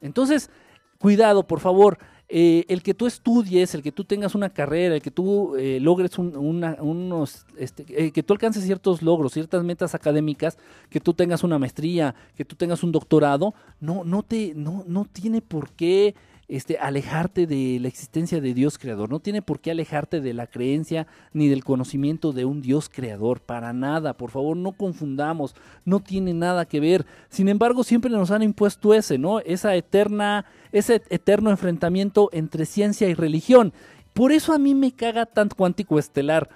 Entonces, 0.00 0.50
cuidado, 0.98 1.46
por 1.48 1.58
favor. 1.58 1.98
Eh, 2.32 2.64
el 2.68 2.84
que 2.84 2.94
tú 2.94 3.08
estudies, 3.08 3.74
el 3.74 3.82
que 3.82 3.90
tú 3.90 4.04
tengas 4.04 4.36
una 4.36 4.50
carrera, 4.50 4.94
el 4.94 5.02
que 5.02 5.10
tú 5.10 5.56
eh, 5.56 5.80
logres 5.80 6.16
unos, 6.16 7.44
este, 7.56 7.84
eh, 7.88 8.12
que 8.12 8.22
tú 8.22 8.34
alcances 8.34 8.62
ciertos 8.62 9.02
logros, 9.02 9.32
ciertas 9.32 9.64
metas 9.64 9.96
académicas, 9.96 10.56
que 10.90 11.00
tú 11.00 11.12
tengas 11.12 11.42
una 11.42 11.58
maestría, 11.58 12.14
que 12.36 12.44
tú 12.44 12.54
tengas 12.54 12.84
un 12.84 12.92
doctorado, 12.92 13.52
no, 13.80 14.04
no 14.04 14.22
te, 14.22 14.54
no, 14.54 14.84
no 14.86 15.06
tiene 15.06 15.42
por 15.42 15.70
qué 15.72 16.14
este, 16.50 16.78
alejarte 16.78 17.46
de 17.46 17.78
la 17.80 17.86
existencia 17.86 18.40
de 18.40 18.54
Dios 18.54 18.76
creador. 18.76 19.08
No 19.08 19.20
tiene 19.20 19.40
por 19.40 19.60
qué 19.60 19.70
alejarte 19.70 20.20
de 20.20 20.34
la 20.34 20.48
creencia 20.48 21.06
ni 21.32 21.46
del 21.46 21.62
conocimiento 21.62 22.32
de 22.32 22.44
un 22.44 22.60
Dios 22.60 22.88
creador. 22.88 23.40
Para 23.40 23.72
nada. 23.72 24.14
Por 24.14 24.32
favor, 24.32 24.56
no 24.56 24.72
confundamos. 24.72 25.54
No 25.84 26.00
tiene 26.00 26.34
nada 26.34 26.66
que 26.66 26.80
ver. 26.80 27.06
Sin 27.28 27.48
embargo, 27.48 27.84
siempre 27.84 28.10
nos 28.10 28.32
han 28.32 28.42
impuesto 28.42 28.94
ese, 28.94 29.16
¿no? 29.16 29.38
Esa 29.38 29.76
eterna, 29.76 30.44
ese 30.72 31.02
eterno 31.08 31.50
enfrentamiento 31.50 32.30
entre 32.32 32.66
ciencia 32.66 33.08
y 33.08 33.14
religión. 33.14 33.72
Por 34.12 34.32
eso 34.32 34.52
a 34.52 34.58
mí 34.58 34.74
me 34.74 34.90
caga 34.90 35.26
tanto 35.26 35.54
cuántico 35.54 36.00
estelar. 36.00 36.50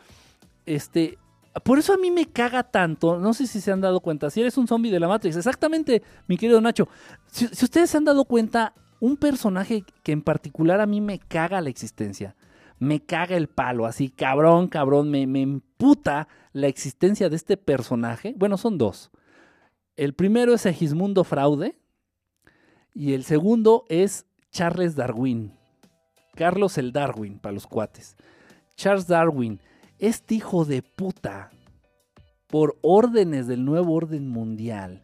Este, 0.66 1.18
por 1.62 1.78
eso 1.78 1.92
a 1.92 1.99
mí 1.99 2.11
me 2.11 2.26
caga 2.26 2.64
tanto, 2.64 3.20
no 3.20 3.32
sé 3.32 3.47
si 3.47 3.61
se 3.61 3.70
han 3.70 3.80
dado 3.80 4.01
cuenta, 4.01 4.28
si 4.28 4.40
eres 4.40 4.57
un 4.59 4.66
zombie 4.66 4.90
de 4.90 4.99
la 4.99 5.07
Matrix, 5.07 5.36
exactamente, 5.36 6.03
mi 6.26 6.36
querido 6.36 6.61
Nacho, 6.61 6.88
si, 7.30 7.47
si 7.47 7.64
ustedes 7.64 7.90
se 7.90 7.97
han 7.97 8.05
dado 8.05 8.24
cuenta, 8.24 8.72
un 9.01 9.16
personaje 9.16 9.84
que 10.03 10.12
en 10.12 10.22
particular 10.22 10.80
a 10.80 10.86
mí 10.86 11.01
me 11.01 11.18
caga 11.18 11.61
la 11.61 11.70
existencia. 11.70 12.36
Me 12.78 13.01
caga 13.01 13.36
el 13.36 13.49
palo, 13.49 13.86
así, 13.86 14.11
cabrón, 14.11 14.68
cabrón, 14.68 15.11
me, 15.11 15.26
me 15.26 15.42
emputa 15.42 16.28
la 16.53 16.66
existencia 16.66 17.28
de 17.28 17.36
este 17.36 17.57
personaje. 17.57 18.34
Bueno, 18.36 18.57
son 18.57 18.78
dos. 18.78 19.11
El 19.97 20.14
primero 20.14 20.55
es 20.55 20.62
Segismundo 20.62 21.22
Fraude 21.22 21.76
y 22.95 23.12
el 23.12 23.24
segundo 23.24 23.84
es 23.88 24.26
Charles 24.51 24.97
Darwin. 24.97 25.53
Carlos 26.34 26.78
el 26.78 26.92
Darwin, 26.92 27.38
para 27.38 27.53
los 27.53 27.66
cuates. 27.66 28.16
Charles 28.76 29.07
Darwin, 29.07 29.61
este 29.99 30.36
hijo 30.36 30.64
de 30.64 30.82
puta, 30.82 31.51
por 32.49 32.76
órdenes 32.82 33.47
del 33.47 33.64
nuevo 33.64 33.95
orden 33.95 34.29
mundial, 34.29 35.03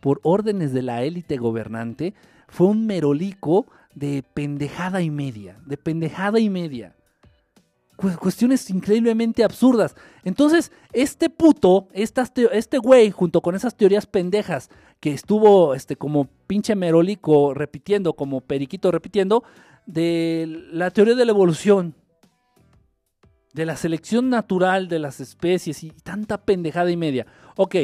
por 0.00 0.20
órdenes 0.22 0.72
de 0.72 0.82
la 0.82 1.02
élite 1.02 1.36
gobernante, 1.36 2.14
fue 2.54 2.68
un 2.68 2.86
merolico 2.86 3.66
de 3.96 4.22
pendejada 4.22 5.02
y 5.02 5.10
media, 5.10 5.58
de 5.66 5.76
pendejada 5.76 6.38
y 6.38 6.48
media. 6.48 6.94
cuestiones 7.96 8.70
increíblemente 8.70 9.42
absurdas. 9.42 9.96
Entonces, 10.22 10.70
este 10.92 11.30
puto, 11.30 11.88
este 11.92 12.78
güey, 12.78 13.10
junto 13.10 13.40
con 13.40 13.56
esas 13.56 13.76
teorías 13.76 14.06
pendejas 14.06 14.70
que 15.00 15.12
estuvo 15.12 15.74
este, 15.74 15.96
como 15.96 16.28
pinche 16.46 16.76
merolico 16.76 17.54
repitiendo, 17.54 18.12
como 18.12 18.40
periquito 18.40 18.92
repitiendo, 18.92 19.42
de 19.86 20.46
la 20.70 20.92
teoría 20.92 21.16
de 21.16 21.24
la 21.24 21.32
evolución, 21.32 21.96
de 23.52 23.66
la 23.66 23.76
selección 23.76 24.30
natural 24.30 24.86
de 24.86 25.00
las 25.00 25.18
especies 25.18 25.82
y 25.82 25.90
tanta 25.90 26.38
pendejada 26.38 26.92
y 26.92 26.96
media. 26.96 27.26
Ok, 27.56 27.74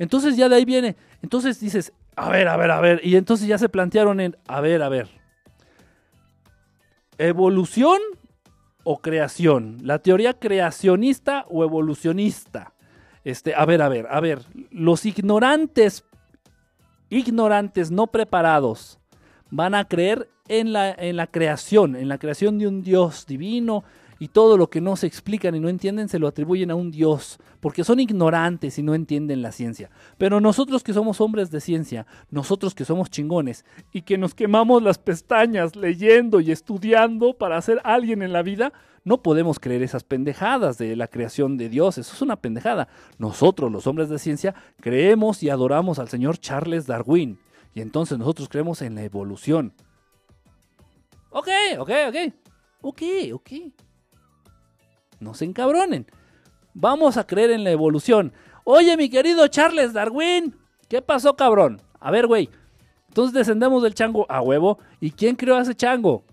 entonces 0.00 0.36
ya 0.36 0.48
de 0.48 0.56
ahí 0.56 0.64
viene. 0.64 0.96
Entonces 1.22 1.60
dices, 1.60 1.92
a 2.20 2.28
ver, 2.28 2.48
a 2.48 2.56
ver, 2.58 2.70
a 2.70 2.80
ver. 2.80 3.00
Y 3.02 3.16
entonces 3.16 3.46
ya 3.48 3.56
se 3.56 3.70
plantearon 3.70 4.20
en, 4.20 4.36
a 4.46 4.60
ver, 4.60 4.82
a 4.82 4.90
ver. 4.90 5.08
¿Evolución 7.16 7.98
o 8.84 8.98
creación? 8.98 9.78
¿La 9.82 10.00
teoría 10.00 10.34
creacionista 10.34 11.46
o 11.48 11.64
evolucionista? 11.64 12.74
Este, 13.24 13.54
a 13.54 13.64
ver, 13.64 13.80
a 13.80 13.88
ver, 13.88 14.06
a 14.10 14.20
ver. 14.20 14.42
Los 14.70 15.06
ignorantes, 15.06 16.04
ignorantes 17.08 17.90
no 17.90 18.08
preparados, 18.08 18.98
van 19.50 19.74
a 19.74 19.86
creer 19.86 20.28
en 20.48 20.74
la, 20.74 20.90
en 20.92 21.16
la 21.16 21.26
creación, 21.26 21.96
en 21.96 22.08
la 22.08 22.18
creación 22.18 22.58
de 22.58 22.66
un 22.66 22.82
Dios 22.82 23.24
divino, 23.24 23.82
y 24.20 24.28
todo 24.28 24.58
lo 24.58 24.68
que 24.68 24.82
no 24.82 24.96
se 24.96 25.06
explican 25.06 25.54
y 25.54 25.60
no 25.60 25.70
entienden 25.70 26.10
se 26.10 26.18
lo 26.18 26.28
atribuyen 26.28 26.70
a 26.70 26.74
un 26.74 26.90
Dios, 26.90 27.38
porque 27.58 27.84
son 27.84 28.00
ignorantes 28.00 28.78
y 28.78 28.82
no 28.82 28.94
entienden 28.94 29.40
la 29.40 29.50
ciencia. 29.50 29.90
Pero 30.18 30.42
nosotros 30.42 30.84
que 30.84 30.92
somos 30.92 31.22
hombres 31.22 31.50
de 31.50 31.60
ciencia, 31.60 32.06
nosotros 32.30 32.74
que 32.74 32.84
somos 32.84 33.10
chingones 33.10 33.64
y 33.92 34.02
que 34.02 34.18
nos 34.18 34.34
quemamos 34.34 34.82
las 34.82 34.98
pestañas 34.98 35.74
leyendo 35.74 36.40
y 36.40 36.52
estudiando 36.52 37.32
para 37.32 37.60
ser 37.62 37.80
alguien 37.82 38.20
en 38.20 38.34
la 38.34 38.42
vida, 38.42 38.74
no 39.04 39.22
podemos 39.22 39.58
creer 39.58 39.82
esas 39.82 40.04
pendejadas 40.04 40.76
de 40.76 40.94
la 40.96 41.08
creación 41.08 41.56
de 41.56 41.70
Dios. 41.70 41.96
Eso 41.96 42.14
es 42.14 42.20
una 42.20 42.36
pendejada. 42.36 42.88
Nosotros, 43.16 43.72
los 43.72 43.86
hombres 43.86 44.10
de 44.10 44.18
ciencia, 44.18 44.54
creemos 44.80 45.42
y 45.42 45.48
adoramos 45.48 45.98
al 45.98 46.10
señor 46.10 46.36
Charles 46.36 46.86
Darwin. 46.86 47.38
Y 47.74 47.80
entonces 47.80 48.18
nosotros 48.18 48.50
creemos 48.50 48.82
en 48.82 48.96
la 48.96 49.02
evolución. 49.02 49.72
Ok, 51.30 51.48
ok, 51.78 51.90
ok. 52.08 52.34
Ok, 52.82 53.02
ok 53.32 53.50
no 55.20 55.34
se 55.34 55.44
encabronen. 55.44 56.06
Vamos 56.74 57.16
a 57.16 57.26
creer 57.26 57.50
en 57.50 57.64
la 57.64 57.70
evolución. 57.70 58.32
Oye, 58.64 58.96
mi 58.96 59.08
querido 59.08 59.46
Charles 59.48 59.92
Darwin, 59.92 60.56
¿qué 60.88 61.02
pasó, 61.02 61.36
cabrón? 61.36 61.80
A 61.98 62.10
ver, 62.10 62.26
güey. 62.26 62.48
Entonces 63.08 63.34
descendemos 63.34 63.82
del 63.82 63.94
chango 63.94 64.26
a 64.30 64.40
huevo. 64.40 64.78
¿Y 65.00 65.10
quién 65.10 65.36
creó 65.36 65.56
a 65.56 65.62
ese 65.62 65.74
chango? 65.74 66.24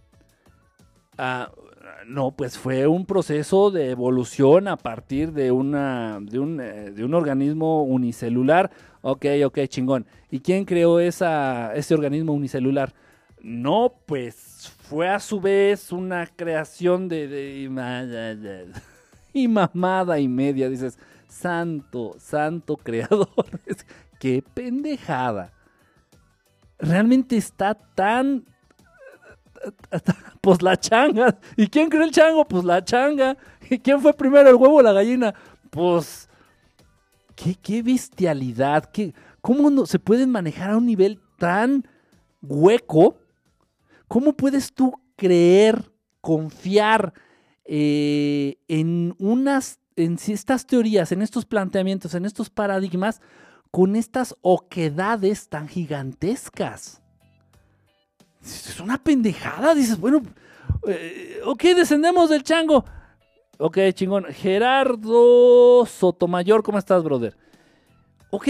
Ah, 1.18 1.52
no, 2.06 2.32
pues 2.32 2.58
fue 2.58 2.88
un 2.88 3.06
proceso 3.06 3.72
de 3.72 3.92
evolución 3.92 4.68
a 4.68 4.78
partir 4.78 5.34
de, 5.34 5.52
una, 5.52 6.20
de, 6.22 6.40
un, 6.40 6.62
eh, 6.62 6.92
de 6.92 7.04
un 7.04 7.14
organismo 7.14 7.84
unicelular. 7.84 8.72
Ok, 9.02 9.26
ok, 9.46 9.60
chingón. 9.68 10.06
¿Y 10.32 10.40
quién 10.40 10.66
creó 10.66 11.00
esa, 11.00 11.74
ese 11.76 11.94
organismo 11.94 12.34
unicelular? 12.34 12.94
No, 13.42 13.94
pues 14.06 14.47
fue 14.90 15.10
a 15.10 15.20
su 15.20 15.40
vez 15.40 15.92
una 15.92 16.26
creación 16.28 17.08
de, 17.08 17.70
y 19.34 19.48
mamada 19.48 20.20
y 20.20 20.28
media. 20.28 20.70
Dices, 20.70 20.98
santo, 21.28 22.16
santo 22.20 22.78
creador. 22.78 23.30
Qué 24.20 24.44
pendejada. 24.54 25.54
Realmente 26.80 27.38
está 27.38 27.74
tan 27.74 28.46
Pues 30.42 30.62
la 30.62 30.78
changa. 30.78 31.38
¿Y 31.56 31.68
quién 31.68 31.90
creó 31.90 32.04
el 32.04 32.12
chango? 32.12 32.46
Pues 32.46 32.64
la 32.64 32.84
changa. 32.84 33.38
¿Y 33.70 33.80
quién 33.80 34.00
fue 34.02 34.14
primero, 34.14 34.50
el 34.50 34.56
huevo 34.56 34.76
o 34.76 34.82
la 34.82 34.94
gallina? 34.94 35.34
Pues. 35.70 36.30
Qué, 37.36 37.56
qué 37.56 37.84
bestialidad. 37.84 38.86
Qué, 38.86 39.14
¿Cómo 39.42 39.70
no, 39.70 39.86
se 39.86 40.00
pueden 40.00 40.32
manejar 40.32 40.72
a 40.72 40.78
un 40.78 40.86
nivel 40.86 41.20
tan 41.38 41.88
hueco? 42.42 43.20
¿Cómo 44.08 44.34
puedes 44.34 44.74
tú 44.74 44.94
creer, 45.16 45.92
confiar 46.22 47.14
eh, 47.66 48.58
en 48.68 49.16
unas, 49.20 49.80
en 49.96 50.18
estas 50.28 50.66
teorías, 50.66 51.12
en 51.12 51.22
estos 51.22 51.46
planteamientos, 51.46 52.14
en 52.16 52.26
estos 52.26 52.50
paradigmas, 52.50 53.22
con 53.72 53.96
estas 53.96 54.36
oquedades 54.42 55.50
tan 55.50 55.68
gigantescas? 55.68 57.02
Es 58.42 58.80
una 58.80 59.04
pendejada, 59.04 59.76
dices, 59.76 60.00
bueno, 60.00 60.22
eh, 60.88 61.42
ok, 61.46 61.64
descendemos 61.76 62.30
del 62.30 62.44
chango. 62.44 62.86
Ok, 63.60 63.78
chingón. 63.94 64.26
Gerardo 64.26 65.86
Sotomayor, 65.86 66.64
¿cómo 66.64 66.78
estás, 66.78 67.04
brother? 67.04 67.36
Ok, 68.30 68.48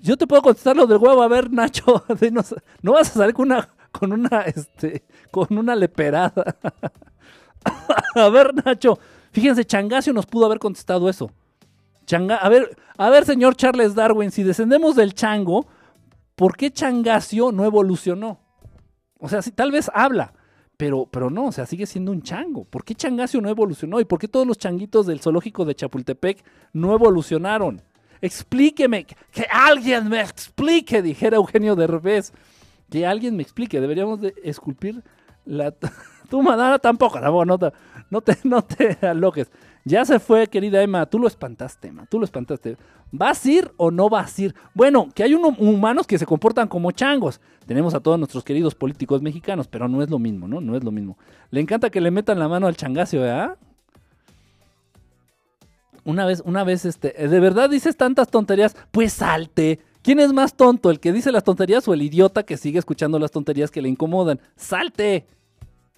yo 0.00 0.16
te 0.16 0.26
puedo 0.26 0.42
contestar 0.42 0.76
lo 0.76 0.86
del 0.86 0.98
huevo. 0.98 1.22
A 1.22 1.28
ver, 1.28 1.50
Nacho, 1.50 2.04
no, 2.82 2.92
vas 2.92 3.10
a 3.10 3.14
salir 3.14 3.34
con 3.34 3.46
una, 3.46 3.68
con 3.92 4.12
una, 4.12 4.42
este, 4.42 5.04
con 5.30 5.56
una 5.56 5.76
leperada. 5.76 6.56
a 8.14 8.28
ver, 8.28 8.52
Nacho, 8.64 8.98
fíjense, 9.30 9.64
Changasio 9.64 10.12
nos 10.12 10.26
pudo 10.26 10.46
haber 10.46 10.58
contestado 10.58 11.08
eso. 11.08 11.30
Changa, 12.06 12.36
a 12.36 12.48
ver, 12.48 12.76
a 12.96 13.10
ver, 13.10 13.24
señor 13.24 13.54
Charles 13.54 13.94
Darwin, 13.94 14.30
si 14.30 14.42
descendemos 14.42 14.96
del 14.96 15.14
chango, 15.14 15.66
¿por 16.34 16.56
qué 16.56 16.72
Changasio 16.72 17.52
no 17.52 17.64
evolucionó? 17.64 18.40
O 19.18 19.28
sea, 19.28 19.40
sí, 19.40 19.52
tal 19.52 19.70
vez 19.70 19.88
habla, 19.94 20.34
pero, 20.76 21.06
pero 21.06 21.30
no, 21.30 21.46
o 21.46 21.52
sea, 21.52 21.64
sigue 21.64 21.86
siendo 21.86 22.10
un 22.10 22.22
chango. 22.22 22.64
¿Por 22.64 22.84
qué 22.84 22.96
Changasio 22.96 23.40
no 23.40 23.48
evolucionó? 23.48 24.00
¿Y 24.00 24.04
por 24.04 24.18
qué 24.18 24.26
todos 24.26 24.46
los 24.46 24.58
changuitos 24.58 25.06
del 25.06 25.20
zoológico 25.20 25.64
de 25.64 25.76
Chapultepec 25.76 26.44
no 26.72 26.92
evolucionaron? 26.92 27.80
Explíqueme, 28.20 29.04
que 29.04 29.46
alguien 29.50 30.08
me 30.08 30.20
explique, 30.20 31.02
dijera 31.02 31.36
Eugenio 31.36 31.76
Derbez. 31.76 32.32
Que 32.92 33.06
alguien 33.06 33.34
me 33.36 33.42
explique, 33.42 33.80
deberíamos 33.80 34.20
de 34.20 34.34
esculpir 34.44 35.02
la... 35.46 35.72
Tú, 36.28 36.42
Madara, 36.42 36.78
tampoco, 36.78 37.18
no, 37.20 37.44
no, 37.46 37.58
no, 38.10 38.20
te, 38.20 38.36
no 38.44 38.64
aloques. 39.00 39.50
Ya 39.84 40.04
se 40.04 40.18
fue, 40.20 40.46
querida 40.46 40.82
Emma. 40.82 41.06
Tú 41.06 41.18
lo 41.18 41.26
espantaste, 41.26 41.88
Emma. 41.88 42.04
Tú 42.10 42.18
lo 42.18 42.26
espantaste. 42.26 42.76
¿Vas 43.10 43.44
a 43.46 43.50
ir 43.50 43.72
o 43.78 43.90
no 43.90 44.10
vas 44.10 44.38
a 44.38 44.42
ir? 44.42 44.54
Bueno, 44.74 45.08
que 45.14 45.22
hay 45.22 45.34
unos 45.34 45.58
humanos 45.58 46.06
que 46.06 46.18
se 46.18 46.26
comportan 46.26 46.68
como 46.68 46.90
changos. 46.92 47.40
Tenemos 47.66 47.94
a 47.94 48.00
todos 48.00 48.18
nuestros 48.18 48.44
queridos 48.44 48.74
políticos 48.74 49.22
mexicanos, 49.22 49.68
pero 49.68 49.88
no 49.88 50.02
es 50.02 50.10
lo 50.10 50.18
mismo, 50.18 50.46
¿no? 50.46 50.60
No 50.60 50.76
es 50.76 50.84
lo 50.84 50.90
mismo. 50.90 51.16
Le 51.50 51.60
encanta 51.60 51.88
que 51.88 52.00
le 52.00 52.10
metan 52.10 52.38
la 52.38 52.48
mano 52.48 52.66
al 52.66 52.76
changacio, 52.76 53.22
¿verdad? 53.22 53.56
Una 56.04 56.26
vez, 56.26 56.42
una 56.44 56.62
vez, 56.62 56.84
este, 56.84 57.12
¿de 57.12 57.40
verdad 57.40 57.70
dices 57.70 57.96
tantas 57.96 58.28
tonterías? 58.28 58.76
Pues 58.90 59.14
salte. 59.14 59.80
¿Quién 60.02 60.18
es 60.18 60.32
más 60.32 60.54
tonto, 60.54 60.90
el 60.90 60.98
que 60.98 61.12
dice 61.12 61.30
las 61.30 61.44
tonterías 61.44 61.86
o 61.86 61.94
el 61.94 62.02
idiota 62.02 62.42
que 62.42 62.56
sigue 62.56 62.78
escuchando 62.78 63.18
las 63.18 63.30
tonterías 63.30 63.70
que 63.70 63.80
le 63.80 63.88
incomodan? 63.88 64.40
¡Salte! 64.56 65.26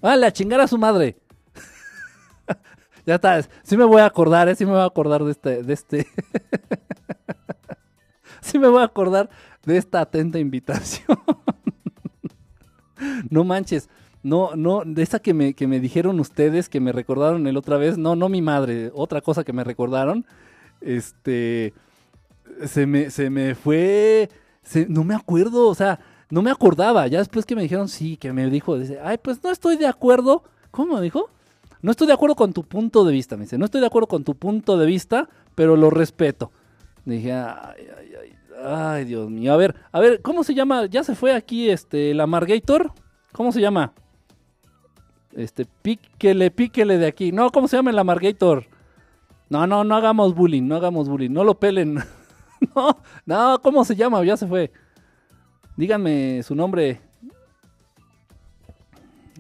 ¡Ah, 0.03 0.17
la 0.17 0.31
chingar 0.31 0.61
a 0.61 0.69
su 0.69 0.77
madre! 0.77 1.17
ya 3.07 3.15
está, 3.15 3.43
sí 3.63 3.77
me 3.77 3.85
voy 3.85 4.03
a 4.03 4.07
acordar, 4.07 4.49
¿eh? 4.49 4.55
sí 4.55 4.67
me 4.67 4.73
voy 4.73 4.81
a 4.81 4.85
acordar 4.85 5.25
de 5.25 5.31
este, 5.31 5.63
de 5.63 5.73
este. 5.73 6.07
sí 8.43 8.59
me 8.59 8.69
voy 8.69 8.83
a 8.83 8.85
acordar 8.85 9.31
de 9.65 9.79
esta 9.79 10.03
atenta 10.03 10.39
invitación. 10.39 11.19
no 13.31 13.45
manches, 13.45 13.89
no, 14.23 14.55
no, 14.55 14.83
de 14.85 15.03
esa 15.03 15.19
que 15.19 15.33
me, 15.33 15.55
que 15.55 15.67
me 15.67 15.81
dijeron 15.81 16.21
ustedes, 16.21 16.69
que 16.69 16.81
me 16.81 16.93
recordaron 16.93 17.47
el 17.47 17.57
otra 17.57 17.79
vez, 17.79 17.97
no, 17.97 18.17
no 18.17 18.29
mi 18.29 18.43
madre, 18.43 18.91
otra 18.95 19.23
cosa 19.23 19.45
que 19.45 19.55
me 19.55 19.65
recordaron, 19.65 20.27
este, 20.83 21.73
se 22.67 22.87
me, 22.87 23.11
se 23.11 23.31
me 23.31 23.55
fue, 23.55 24.29
no 24.89 25.05
me 25.05 25.15
acuerdo, 25.15 25.69
o 25.69 25.75
sea, 25.75 26.01
no 26.31 26.43
me 26.43 26.51
acordaba, 26.51 27.07
ya 27.07 27.19
después 27.19 27.47
que 27.47 27.57
me 27.57 27.63
dijeron 27.63 27.89
sí, 27.89 28.17
que 28.17 28.33
me 28.33 28.49
dijo, 28.51 28.79
dice, 28.79 28.99
ay, 29.03 29.19
pues 29.19 29.43
no 29.43 29.51
estoy 29.51 29.77
de 29.77 29.87
acuerdo, 29.87 30.45
¿cómo 30.71 31.01
dijo? 31.01 31.31
No 31.85 31.91
estoy 31.91 32.07
de 32.07 32.15
acuerdo 32.15 32.35
con 32.35 32.53
tu 32.55 32.65
punto 32.65 33.05
de 33.05 33.13
vista, 33.13 33.37
me 33.37 33.43
dice. 33.43 33.59
No 33.59 33.67
estoy 33.67 33.83
de 33.83 33.87
acuerdo 33.87 34.07
con 34.07 34.25
tu 34.25 34.35
punto 34.37 34.79
de 34.79 34.87
vista, 34.87 35.29
pero 35.55 35.77
lo 35.77 35.91
respeto. 35.91 36.51
Dije, 37.05 37.35
ay, 37.35 37.89
ay, 37.99 38.13
ay, 38.23 38.37
ay, 38.65 39.05
Dios 39.05 39.29
mío. 39.29 39.53
A 39.53 39.59
ver, 39.59 39.75
a 39.93 40.01
ver, 40.01 40.23
¿cómo 40.23 40.45
se 40.45 40.55
llama? 40.55 40.87
Ya 40.87 41.05
se 41.05 41.15
fue 41.15 41.35
aquí 41.35 41.69
este, 41.69 42.15
la 42.15 42.27
Margator. 42.27 42.93
¿Cómo 43.33 43.53
se 43.53 43.61
llama? 43.61 43.93
Este, 45.33 45.67
píquele, 45.67 46.51
píquele 46.51 46.97
de 46.97 47.07
aquí. 47.07 47.33
No, 47.33 47.51
¿cómo 47.51 47.69
se 47.69 47.77
llama 47.77 47.91
el 47.91 47.99
Amargator? 47.99 48.65
No, 49.51 49.67
no, 49.67 49.85
no 49.85 49.95
hagamos 49.95 50.35
bullying, 50.35 50.63
no 50.63 50.77
hagamos 50.77 51.09
bullying. 51.09 51.33
No 51.33 51.45
lo 51.45 51.59
pelen. 51.59 51.99
no, 52.75 53.03
no, 53.27 53.61
¿cómo 53.63 53.85
se 53.85 53.97
llama? 53.97 54.25
Ya 54.25 54.37
se 54.37 54.47
fue. 54.47 54.73
Díganme 55.77 56.43
su 56.43 56.55
nombre. 56.55 57.01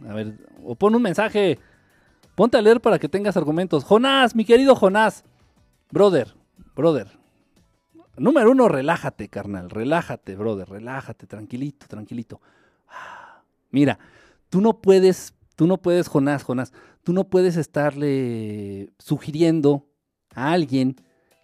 A 0.08 0.14
ver, 0.14 0.34
o 0.64 0.74
pon 0.74 0.94
un 0.94 1.02
mensaje. 1.02 1.58
Ponte 2.34 2.56
a 2.56 2.62
leer 2.62 2.80
para 2.80 2.98
que 2.98 3.08
tengas 3.08 3.36
argumentos. 3.36 3.84
Jonás, 3.84 4.34
mi 4.34 4.44
querido 4.44 4.74
Jonás. 4.74 5.24
Brother, 5.90 6.34
brother. 6.74 7.08
Número 8.16 8.50
uno, 8.50 8.68
relájate, 8.68 9.28
carnal. 9.28 9.70
Relájate, 9.70 10.34
brother. 10.34 10.68
Relájate, 10.68 11.26
tranquilito, 11.26 11.86
tranquilito. 11.86 12.40
Mira, 13.70 13.98
tú 14.48 14.60
no 14.60 14.80
puedes 14.80 15.34
Tú 15.56 15.66
no 15.66 15.78
puedes, 15.78 16.08
Jonás, 16.08 16.42
Jonás, 16.42 16.72
tú 17.04 17.12
no 17.12 17.24
puedes 17.24 17.56
estarle 17.56 18.90
sugiriendo 18.98 19.86
a 20.34 20.52
alguien 20.52 20.96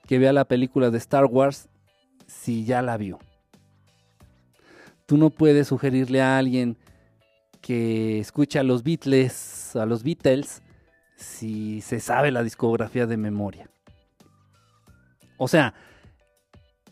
que 0.07 0.19
vea 0.19 0.32
la 0.32 0.47
película 0.47 0.90
de 0.90 0.98
Star 0.98 1.27
Wars 1.27 1.69
si 2.31 2.65
ya 2.65 2.81
la 2.82 2.97
vio. 2.97 3.19
Tú 5.07 5.16
no 5.16 5.31
puedes 5.31 5.69
sugerirle 5.69 6.23
a 6.23 6.39
alguien 6.39 6.78
que 7.61 8.20
escuche 8.20 8.59
a 8.59 8.62
los 8.62 8.82
Beatles, 8.82 9.74
a 9.77 9.85
los 9.85 10.02
Beatles, 10.02 10.62
si 11.16 11.81
se 11.81 12.01
sabe 12.01 12.31
la 12.31 12.43
discografía 12.43 13.07
de 13.07 13.16
memoria. 13.16 13.69
O 15.36 15.48
sea, 15.48 15.74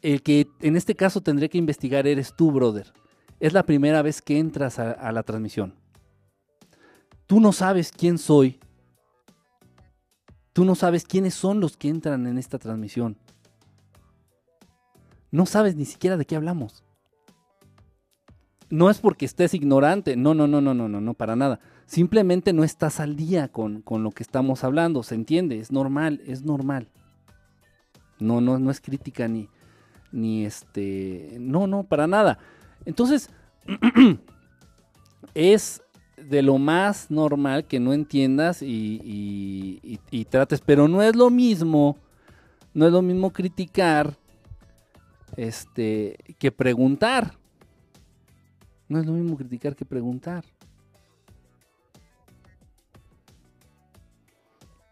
el 0.02 0.23
que 0.23 0.48
en 0.60 0.77
este 0.77 0.94
caso 0.94 1.23
tendré 1.23 1.48
que 1.48 1.59
investigar 1.59 2.06
eres 2.06 2.35
tú, 2.36 2.51
brother. 2.51 2.93
Es 3.40 3.52
la 3.52 3.62
primera 3.62 4.02
vez 4.02 4.20
que 4.20 4.39
entras 4.39 4.78
a, 4.78 4.90
a 4.90 5.12
la 5.12 5.23
transmisión. 5.23 5.74
Tú 7.27 7.40
no 7.40 7.52
sabes 7.52 7.93
quién 7.93 8.19
soy. 8.19 8.59
Tú 10.52 10.65
no 10.65 10.74
sabes 10.74 11.05
quiénes 11.05 11.35
son 11.35 11.60
los 11.60 11.77
que 11.77 11.89
entran 11.89 12.27
en 12.27 12.36
esta 12.36 12.59
transmisión. 12.59 13.16
No 15.30 15.46
sabes 15.46 15.76
ni 15.76 15.84
siquiera 15.84 16.16
de 16.16 16.24
qué 16.24 16.36
hablamos. 16.36 16.84
No 18.70 18.90
es 18.90 18.98
porque 18.98 19.24
estés 19.24 19.55
ignorante, 19.55 20.16
no, 20.16 20.34
no, 20.34 20.46
no, 20.46 20.60
no, 20.60 20.74
no, 20.74 20.88
no, 20.88 21.00
no, 21.00 21.14
para 21.14 21.36
nada. 21.36 21.59
Simplemente 21.86 22.52
no 22.52 22.64
estás 22.64 23.00
al 23.00 23.16
día 23.16 23.48
con, 23.48 23.80
con 23.80 24.02
lo 24.02 24.10
que 24.10 24.22
estamos 24.22 24.62
hablando, 24.62 25.02
se 25.02 25.14
entiende, 25.14 25.59
es 25.59 25.72
normal, 25.72 26.20
es 26.26 26.42
normal. 26.42 26.88
No, 28.18 28.40
no, 28.40 28.59
no 28.59 28.70
es 28.70 28.80
crítica 28.80 29.26
ni, 29.26 29.48
ni 30.12 30.44
este, 30.44 31.36
no, 31.40 31.66
no, 31.66 31.84
para 31.84 32.06
nada. 32.06 32.38
Entonces, 32.84 33.30
es 35.34 35.82
de 36.16 36.42
lo 36.42 36.59
más 36.59 37.10
normal 37.10 37.64
que 37.64 37.80
no 37.80 37.92
entiendas 37.92 38.60
y, 38.60 39.98
trates, 40.30 40.60
pero 40.60 40.88
no 40.88 41.02
es 41.02 41.14
lo 41.14 41.30
mismo, 41.30 41.96
no 42.74 42.86
es 42.86 42.92
lo 42.92 43.02
mismo 43.02 43.32
criticar 43.32 44.16
este, 45.39 46.16
que 46.39 46.51
preguntar. 46.51 47.39
No 48.89 48.98
es 48.98 49.06
lo 49.06 49.12
mismo 49.12 49.36
criticar 49.36 49.77
que 49.77 49.85
preguntar. 49.85 50.44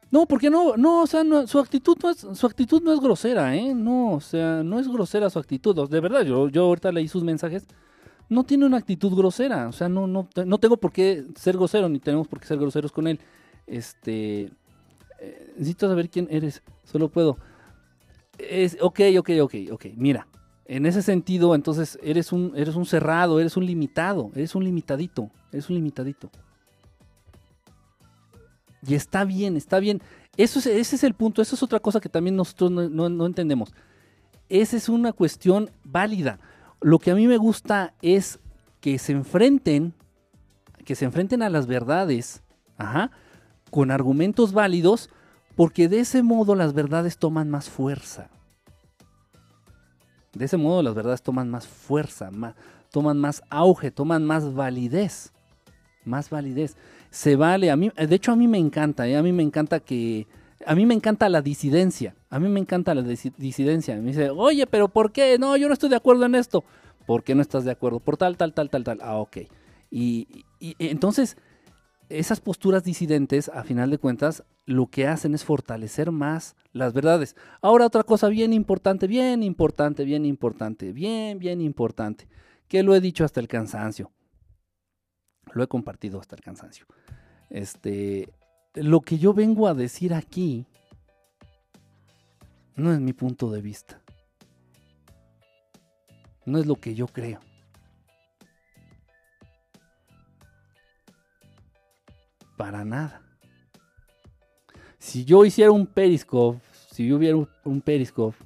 No, 0.09 0.25
porque 0.27 0.49
no, 0.49 0.77
no, 0.77 1.03
o 1.03 1.07
sea, 1.09 1.25
su 1.47 1.59
actitud 1.59 1.99
no 2.01 2.11
es, 2.11 2.19
su 2.19 2.47
actitud 2.47 2.81
no 2.81 2.93
es 2.93 3.01
grosera, 3.01 3.57
¿eh? 3.57 3.75
No, 3.75 4.13
o 4.13 4.21
sea, 4.21 4.63
no 4.63 4.79
es 4.79 4.87
grosera 4.87 5.29
su 5.31 5.41
actitud. 5.41 5.89
De 5.91 6.01
verdad, 6.01 6.23
yo, 6.23 6.49
yo 6.49 6.63
ahorita 6.63 6.93
leí 6.93 7.09
sus 7.09 7.25
mensajes 7.25 7.67
no 8.29 8.45
tiene 8.45 8.67
una 8.67 8.77
actitud 8.77 9.15
grosera. 9.17 9.69
O 9.69 9.73
sea, 9.73 9.89
no, 9.89 10.07
no, 10.07 10.29
no 10.45 10.59
tengo 10.59 10.77
por 10.77 10.93
qué 10.93 11.25
ser 11.35 11.57
grosero, 11.57 11.89
ni 11.89 11.99
tenemos 11.99 12.29
por 12.29 12.39
qué 12.39 12.47
ser 12.47 12.59
groseros 12.59 12.93
con 12.93 13.09
él. 13.09 13.19
Este. 13.67 14.53
Eh, 15.19 15.55
necesito 15.57 15.89
saber 15.89 16.09
quién 16.09 16.29
eres. 16.31 16.63
Solo 16.85 17.09
puedo. 17.09 17.37
Es, 18.39 18.79
ok, 18.81 19.01
ok, 19.19 19.31
ok, 19.43 19.55
ok. 19.73 19.87
Mira, 19.97 20.29
en 20.69 20.87
ese 20.87 21.03
sentido, 21.03 21.55
entonces 21.55 21.99
eres 22.03 22.33
un, 22.33 22.53
eres 22.57 22.75
un 22.75 22.87
cerrado, 22.87 23.39
eres 23.41 23.57
un 23.57 23.67
limitado, 23.67 24.31
eres 24.35 24.55
un 24.55 24.65
limitadito, 24.65 25.31
eres 25.53 25.69
un 25.69 25.77
limitadito. 25.77 26.31
Y 28.87 28.95
está 28.95 29.25
bien, 29.25 29.57
está 29.57 29.79
bien. 29.79 30.03
Eso 30.37 30.59
es, 30.59 30.67
ese 30.67 30.97
es 30.97 31.05
el 31.05 31.15
punto, 31.15 31.41
eso 31.41 31.55
es 31.55 31.63
otra 31.63 31.81
cosa 31.81 32.01
que 32.01 32.09
también 32.09 32.37
nosotros 32.37 32.71
no, 32.71 33.09
no 33.09 33.27
entendemos. 33.27 33.73
Esa 34.49 34.77
es 34.77 34.89
una 34.89 35.13
cuestión 35.13 35.71
válida. 35.85 36.39
Lo 36.81 36.99
que 36.99 37.11
a 37.11 37.15
mí 37.15 37.27
me 37.27 37.37
gusta 37.37 37.95
es 38.03 38.39
que 38.81 38.99
se 38.99 39.13
enfrenten, 39.13 39.95
que 40.85 40.95
se 40.95 41.05
enfrenten 41.05 41.43
a 41.43 41.51
las 41.51 41.67
verdades, 41.67 42.43
ajá, 42.77 43.11
con 43.71 43.91
argumentos 43.91 44.53
válidos, 44.53 45.11
porque 45.57 45.89
de 45.89 46.01
ese 46.01 46.23
modo 46.23 46.55
las 46.55 46.75
verdades 46.75 47.19
toman 47.19 47.51
más 47.51 47.71
fuerza. 47.71 48.31
De 50.37 50.45
ese 50.45 50.57
modo 50.57 50.83
las 50.83 50.95
verdades 50.95 51.23
toman 51.23 51.51
más 51.51 51.67
fuerza, 51.67 52.31
toman 52.91 53.19
más 53.19 53.43
auge, 53.51 53.91
toman 53.91 54.25
más 54.25 54.55
validez. 54.55 55.33
Más 56.05 56.31
validez. 56.31 56.77
Se 57.11 57.37
vale, 57.37 57.71
a 57.71 57.77
mí, 57.77 57.91
de 57.97 58.15
hecho 58.15 58.33
a 58.33 58.37
mí 58.37 58.47
me 58.47 58.59
encanta, 58.59 59.09
¿eh? 59.09 59.17
a 59.17 59.23
mí 59.23 59.33
me 59.33 59.43
encanta 59.43 59.81
que, 59.81 60.27
a 60.65 60.75
mí 60.75 60.87
me 60.87 60.95
encanta 60.95 61.29
la 61.29 61.43
disidencia, 61.43 62.15
a 62.31 62.39
mí 62.39 62.49
me 62.49 62.61
encanta 62.61 62.95
la 62.95 63.03
disidencia. 63.03 63.97
Me 63.97 64.09
dice, 64.09 64.31
oye, 64.31 64.67
pero 64.67 64.89
¿por 64.89 65.13
qué? 65.13 65.39
No, 65.39 65.57
yo 65.57 65.69
no 65.69 65.75
estoy 65.75 65.91
de 65.91 65.97
acuerdo 65.97 66.27
en 66.27 66.35
esto. 66.35 66.65
¿Por 67.07 67.23
qué 67.23 67.35
no 67.35 67.43
estás 67.43 67.65
de 67.65 67.71
acuerdo? 67.71 68.01
Por 68.01 68.17
tal, 68.17 68.37
tal, 68.37 68.53
tal, 68.53 68.69
tal, 68.69 68.85
tal. 68.85 68.99
Ah, 69.01 69.17
ok. 69.17 69.39
Y, 69.91 70.45
y 70.59 70.75
entonces, 70.79 71.37
esas 72.09 72.41
posturas 72.41 72.85
disidentes, 72.85 73.49
a 73.49 73.65
final 73.65 73.91
de 73.91 73.99
cuentas, 73.99 74.45
lo 74.65 74.87
que 74.87 75.07
hacen 75.07 75.35
es 75.35 75.45
fortalecer 75.45 76.11
más 76.13 76.55
las 76.73 76.93
verdades. 76.93 77.37
Ahora 77.61 77.87
otra 77.87 78.05
cosa 78.05 78.29
bien 78.29 78.53
importante, 78.53 79.07
bien 79.07 79.43
importante, 79.43 80.05
bien 80.05 80.25
importante, 80.25 80.93
bien, 80.93 81.39
bien 81.39 81.61
importante, 81.61 82.29
que 82.69 82.83
lo 82.83 82.95
he 82.95 83.01
dicho 83.01 83.25
hasta 83.25 83.41
el 83.41 83.49
cansancio. 83.49 84.11
Lo 85.53 85.63
he 85.63 85.69
compartido 85.69 86.21
hasta 86.21 86.37
el 86.37 86.43
cansancio. 86.43 86.87
Este, 87.51 88.29
lo 88.75 89.01
que 89.01 89.19
yo 89.19 89.33
vengo 89.33 89.69
a 89.69 89.75
decir 89.75 90.15
aquí 90.15 90.67
no 92.75 92.93
es 92.93 93.01
mi 93.01 93.13
punto 93.13 93.51
de 93.51 93.63
vista. 93.63 94.01
No 96.45 96.59
es 96.59 96.67
lo 96.67 96.77
que 96.77 96.95
yo 96.95 97.07
creo. 97.09 97.41
Para 102.57 102.85
nada. 102.85 103.23
Si 104.99 105.25
yo 105.25 105.45
hiciera 105.45 105.71
un 105.71 105.87
Periscope, 105.87 106.61
si 106.91 107.07
yo 107.07 107.17
hubiera 107.17 107.37
un 107.65 107.81
Periscope 107.81 108.37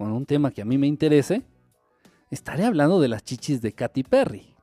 con 0.00 0.12
un 0.12 0.24
tema 0.24 0.50
que 0.50 0.62
a 0.62 0.64
mí 0.64 0.78
me 0.78 0.86
interese, 0.86 1.42
estaré 2.30 2.64
hablando 2.64 3.00
de 3.00 3.08
las 3.08 3.22
chichis 3.22 3.60
de 3.60 3.72
Katy 3.72 4.02
Perry. 4.02 4.54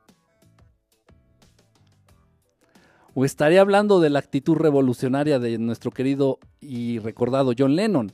O 3.13 3.25
estaré 3.25 3.59
hablando 3.59 3.99
de 3.99 4.09
la 4.09 4.19
actitud 4.19 4.55
revolucionaria 4.55 5.37
de 5.37 5.57
nuestro 5.57 5.91
querido 5.91 6.39
y 6.59 6.99
recordado 6.99 7.53
John 7.57 7.75
Lennon. 7.75 8.13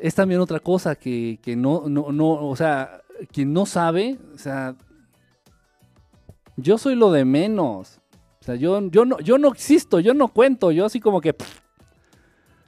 Es 0.00 0.14
también 0.14 0.40
otra 0.40 0.60
cosa 0.60 0.94
que, 0.94 1.38
no, 1.56 1.88
no, 1.88 2.12
no, 2.12 2.48
o 2.48 2.56
sea, 2.56 3.00
quien 3.32 3.52
no 3.52 3.66
sabe, 3.66 4.18
o 4.34 4.38
sea, 4.38 4.76
yo 6.56 6.78
soy 6.78 6.94
lo 6.94 7.10
de 7.12 7.24
menos. 7.24 8.00
O 8.40 8.44
sea, 8.44 8.54
yo, 8.54 8.80
yo, 8.90 9.04
no, 9.04 9.18
yo 9.20 9.38
no 9.38 9.48
existo, 9.48 10.00
yo 10.00 10.14
no 10.14 10.28
cuento, 10.28 10.70
yo 10.70 10.86
así 10.86 11.00
como 11.00 11.20
que... 11.20 11.34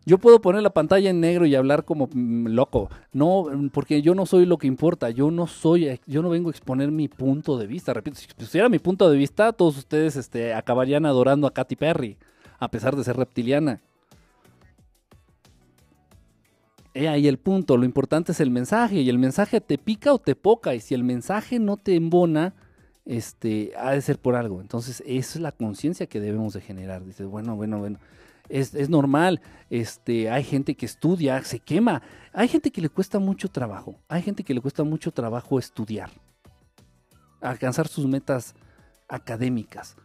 yo 0.05 0.19
puedo 0.19 0.41
poner 0.41 0.63
la 0.63 0.71
pantalla 0.71 1.11
en 1.11 1.21
negro 1.21 1.47
y 1.47 1.55
hablar 1.55 1.85
como 1.85 2.09
mm, 2.13 2.49
loco. 2.49 2.91
No, 3.13 3.47
porque 3.73 4.03
yo 4.03 4.15
no 4.15 4.27
soy 4.27 4.47
lo 4.47 4.59
que 4.59 4.67
importa. 4.67 5.11
Yo 5.11 5.31
no 5.31 5.47
soy, 5.47 6.01
yo 6.07 6.23
no 6.23 6.31
vengo 6.31 6.49
a 6.49 6.53
exponer 6.53 6.91
mi 6.91 7.09
punto 7.09 7.57
de 7.59 7.67
vista. 7.67 7.95
Repito, 7.95 8.17
si 8.17 8.27
pusiera 8.29 8.69
mi 8.69 8.79
punto 8.79 9.11
de 9.11 9.17
vista, 9.17 9.53
todos 9.53 9.79
ustedes 9.79 10.17
este, 10.17 10.55
acabarían 10.55 11.07
adorando 11.07 11.47
a 11.47 11.53
Katy 11.53 11.77
Perry, 11.77 12.19
a 12.59 12.69
pesar 12.71 12.97
de 12.97 13.05
ser 13.05 13.17
reptiliana. 13.17 13.81
He 16.93 17.09
ahí 17.09 17.29
el 17.29 17.39
punto, 17.39 17.77
lo 17.77 17.85
importante 17.85 18.33
es 18.33 18.41
el 18.41 18.51
mensaje 18.51 19.01
y 19.01 19.09
el 19.09 19.19
mensaje 19.19 19.61
te 19.61 19.79
pica 19.79 20.13
o 20.13 20.19
te 20.19 20.35
poca 20.35 20.75
y 20.75 20.81
si 20.81 20.95
el 20.95 21.05
mensaje 21.05 21.59
no 21.59 21.77
te 21.77 21.95
embona, 21.95 22.55
este, 23.05 23.73
ha 23.79 23.93
de 23.93 24.01
ser 24.01 24.19
por 24.19 24.35
algo. 24.35 24.61
Entonces, 24.61 25.03
esa 25.07 25.39
es 25.39 25.41
la 25.41 25.53
conciencia 25.53 26.07
que 26.07 26.21
debemos 26.21 26.53
de 26.53 26.61
generar. 26.61 27.05
Dices, 27.05 27.27
bueno, 27.27 27.55
bueno, 27.55 27.79
bueno, 27.79 27.99
es, 28.49 28.75
es, 28.75 28.89
normal, 28.89 29.41
este, 29.71 30.31
hay 30.31 30.43
gente 30.43 30.75
que 30.75 30.87
estudia, 30.87 31.43
se 31.45 31.61
quema, 31.61 32.03
hay 32.33 32.49
gente 32.49 32.71
que 32.71 32.81
le 32.81 32.89
cuesta 32.89 33.21
mucho 33.21 33.49
trabajo, 33.49 33.97
hay 34.09 34.23
gente 34.23 34.43
que 34.43 34.55
le 34.55 34.61
cuesta 34.61 34.83
mucho 34.83 35.13
trabajo 35.13 35.59
estudiar, 35.59 36.11
alcanzar 37.41 37.87
sus 37.87 38.07
metas 38.07 38.55
académicas. 39.09 39.97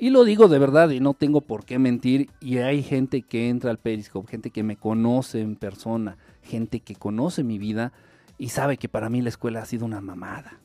Y 0.00 0.08
lo 0.08 0.24
digo 0.24 0.48
de 0.48 0.58
verdad 0.58 0.88
y 0.88 0.98
no 0.98 1.12
tengo 1.12 1.42
por 1.42 1.66
qué 1.66 1.78
mentir. 1.78 2.30
Y 2.40 2.56
hay 2.56 2.82
gente 2.82 3.20
que 3.20 3.50
entra 3.50 3.70
al 3.70 3.78
Periscope, 3.78 4.30
gente 4.30 4.50
que 4.50 4.62
me 4.62 4.76
conoce 4.76 5.42
en 5.42 5.56
persona, 5.56 6.16
gente 6.42 6.80
que 6.80 6.96
conoce 6.96 7.44
mi 7.44 7.58
vida 7.58 7.92
y 8.38 8.48
sabe 8.48 8.76
que 8.76 8.88
para 8.88 9.10
mí 9.10 9.20
la 9.20 9.28
escuela 9.28 9.62
ha 9.62 9.66
sido 9.66 9.84
una 9.84 10.00
mamada. 10.00 10.60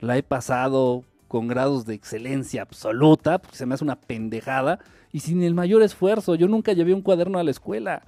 La 0.00 0.16
he 0.16 0.22
pasado 0.22 1.04
con 1.28 1.46
grados 1.46 1.84
de 1.84 1.94
excelencia 1.94 2.62
absoluta, 2.62 3.38
porque 3.38 3.56
se 3.56 3.66
me 3.66 3.74
hace 3.74 3.84
una 3.84 4.00
pendejada, 4.00 4.80
y 5.12 5.20
sin 5.20 5.42
el 5.42 5.54
mayor 5.54 5.82
esfuerzo. 5.82 6.34
Yo 6.34 6.48
nunca 6.48 6.72
llevé 6.72 6.94
un 6.94 7.02
cuaderno 7.02 7.38
a 7.38 7.44
la 7.44 7.50
escuela. 7.50 8.02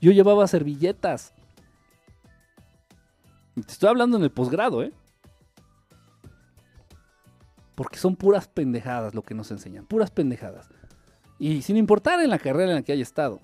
Yo 0.00 0.12
llevaba 0.12 0.46
servilletas. 0.46 1.32
Te 3.54 3.72
estoy 3.72 3.88
hablando 3.88 4.18
en 4.18 4.24
el 4.24 4.30
posgrado, 4.30 4.82
¿eh? 4.82 4.92
Porque 7.74 7.98
son 7.98 8.16
puras 8.16 8.48
pendejadas 8.48 9.14
lo 9.14 9.22
que 9.22 9.34
nos 9.34 9.50
enseñan, 9.50 9.86
puras 9.86 10.10
pendejadas. 10.10 10.68
Y 11.38 11.62
sin 11.62 11.76
importar 11.76 12.20
en 12.20 12.30
la 12.30 12.38
carrera 12.38 12.70
en 12.70 12.76
la 12.76 12.82
que 12.82 12.92
haya 12.92 13.02
estado. 13.02 13.40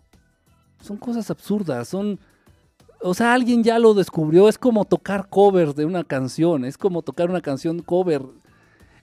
Son 0.80 0.96
cosas 0.96 1.30
absurdas, 1.30 1.88
son... 1.88 2.18
O 3.02 3.14
sea, 3.14 3.34
alguien 3.34 3.64
ya 3.64 3.78
lo 3.78 3.94
descubrió, 3.94 4.48
es 4.48 4.58
como 4.58 4.84
tocar 4.84 5.28
covers 5.28 5.74
de 5.74 5.84
una 5.84 6.04
canción, 6.04 6.64
es 6.64 6.78
como 6.78 7.02
tocar 7.02 7.30
una 7.30 7.40
canción 7.40 7.80
cover. 7.80 8.22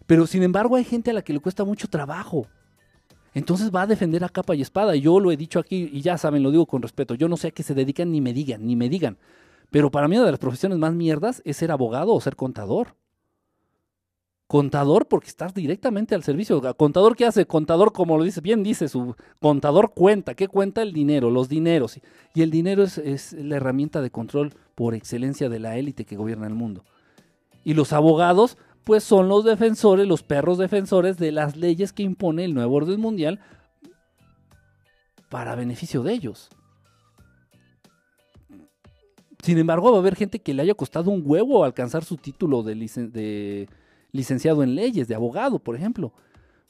Pero 0.05 0.25
sin 0.25 0.41
embargo 0.43 0.75
hay 0.75 0.85
gente 0.85 1.11
a 1.11 1.13
la 1.13 1.21
que 1.21 1.33
le 1.33 1.39
cuesta 1.39 1.65
mucho 1.65 1.87
trabajo. 1.87 2.47
Entonces 3.33 3.71
va 3.73 3.83
a 3.83 3.87
defender 3.87 4.23
a 4.23 4.29
capa 4.29 4.55
y 4.55 4.61
espada. 4.61 4.95
Yo 4.95 5.19
lo 5.19 5.31
he 5.31 5.37
dicho 5.37 5.59
aquí 5.59 5.89
y 5.91 6.01
ya 6.01 6.17
saben, 6.17 6.43
lo 6.43 6.51
digo 6.51 6.65
con 6.65 6.81
respeto. 6.81 7.13
Yo 7.13 7.27
no 7.27 7.37
sé 7.37 7.49
a 7.49 7.51
qué 7.51 7.61
se 7.61 7.75
dedican 7.75 8.11
ni 8.11 8.21
me 8.21 8.33
digan, 8.33 8.65
ni 8.65 8.75
me 8.75 8.89
digan. 8.89 9.17
Pero 9.69 9.91
para 9.91 10.07
mí 10.07 10.15
una 10.15 10.25
de 10.25 10.31
las 10.31 10.39
profesiones 10.39 10.77
más 10.77 10.93
mierdas 10.93 11.41
es 11.45 11.57
ser 11.57 11.71
abogado 11.71 12.13
o 12.13 12.21
ser 12.21 12.35
contador. 12.35 12.95
Contador 14.49 15.05
porque 15.05 15.27
estás 15.27 15.53
directamente 15.53 16.15
al 16.15 16.23
servicio. 16.23 16.59
Contador 16.75 17.15
qué 17.15 17.27
hace? 17.27 17.45
Contador 17.45 17.93
como 17.93 18.17
lo 18.17 18.23
dice, 18.23 18.41
bien 18.41 18.63
dice 18.63 18.87
su 18.87 19.15
contador 19.39 19.93
cuenta. 19.93 20.33
¿Qué 20.33 20.47
cuenta 20.47 20.81
el 20.81 20.91
dinero? 20.91 21.29
Los 21.29 21.49
dineros. 21.49 21.99
Y 22.33 22.41
el 22.41 22.49
dinero 22.49 22.81
es, 22.81 23.33
la 23.33 23.57
herramienta 23.57 24.01
de 24.01 24.09
control 24.09 24.55
por 24.73 24.95
excelencia 24.95 25.49
de 25.49 25.59
la 25.59 25.77
élite 25.77 26.03
que 26.03 26.15
gobierna 26.15 26.47
el 26.47 26.55
mundo. 26.55 26.83
Y 27.63 27.75
los 27.75 27.93
abogados 27.93 28.57
pues 28.85 29.03
son 29.03 29.27
los 29.27 29.45
defensores, 29.45 30.07
los 30.07 30.23
perros 30.23 30.57
defensores 30.57 31.17
de 31.17 31.31
las 31.31 31.55
leyes 31.55 31.93
que 31.93 32.01
impone 32.01 32.43
el 32.43 32.55
nuevo 32.55 32.75
orden 32.75 32.99
mundial 32.99 33.39
para 35.29 35.53
beneficio 35.53 36.01
de 36.01 36.13
ellos. 36.13 36.49
Sin 39.43 39.59
embargo, 39.59 39.91
va 39.91 39.97
a 39.97 40.01
haber 40.01 40.15
gente 40.15 40.39
que 40.39 40.55
le 40.55 40.63
haya 40.63 40.73
costado 40.73 41.11
un 41.11 41.21
huevo 41.23 41.63
alcanzar 41.63 42.03
su 42.03 42.17
título 42.17 42.63
de, 42.63 42.73
de 42.73 43.69
licenciado 44.11 44.63
en 44.63 44.75
leyes, 44.75 45.07
de 45.07 45.15
abogado, 45.15 45.59
por 45.59 45.75
ejemplo. 45.75 46.13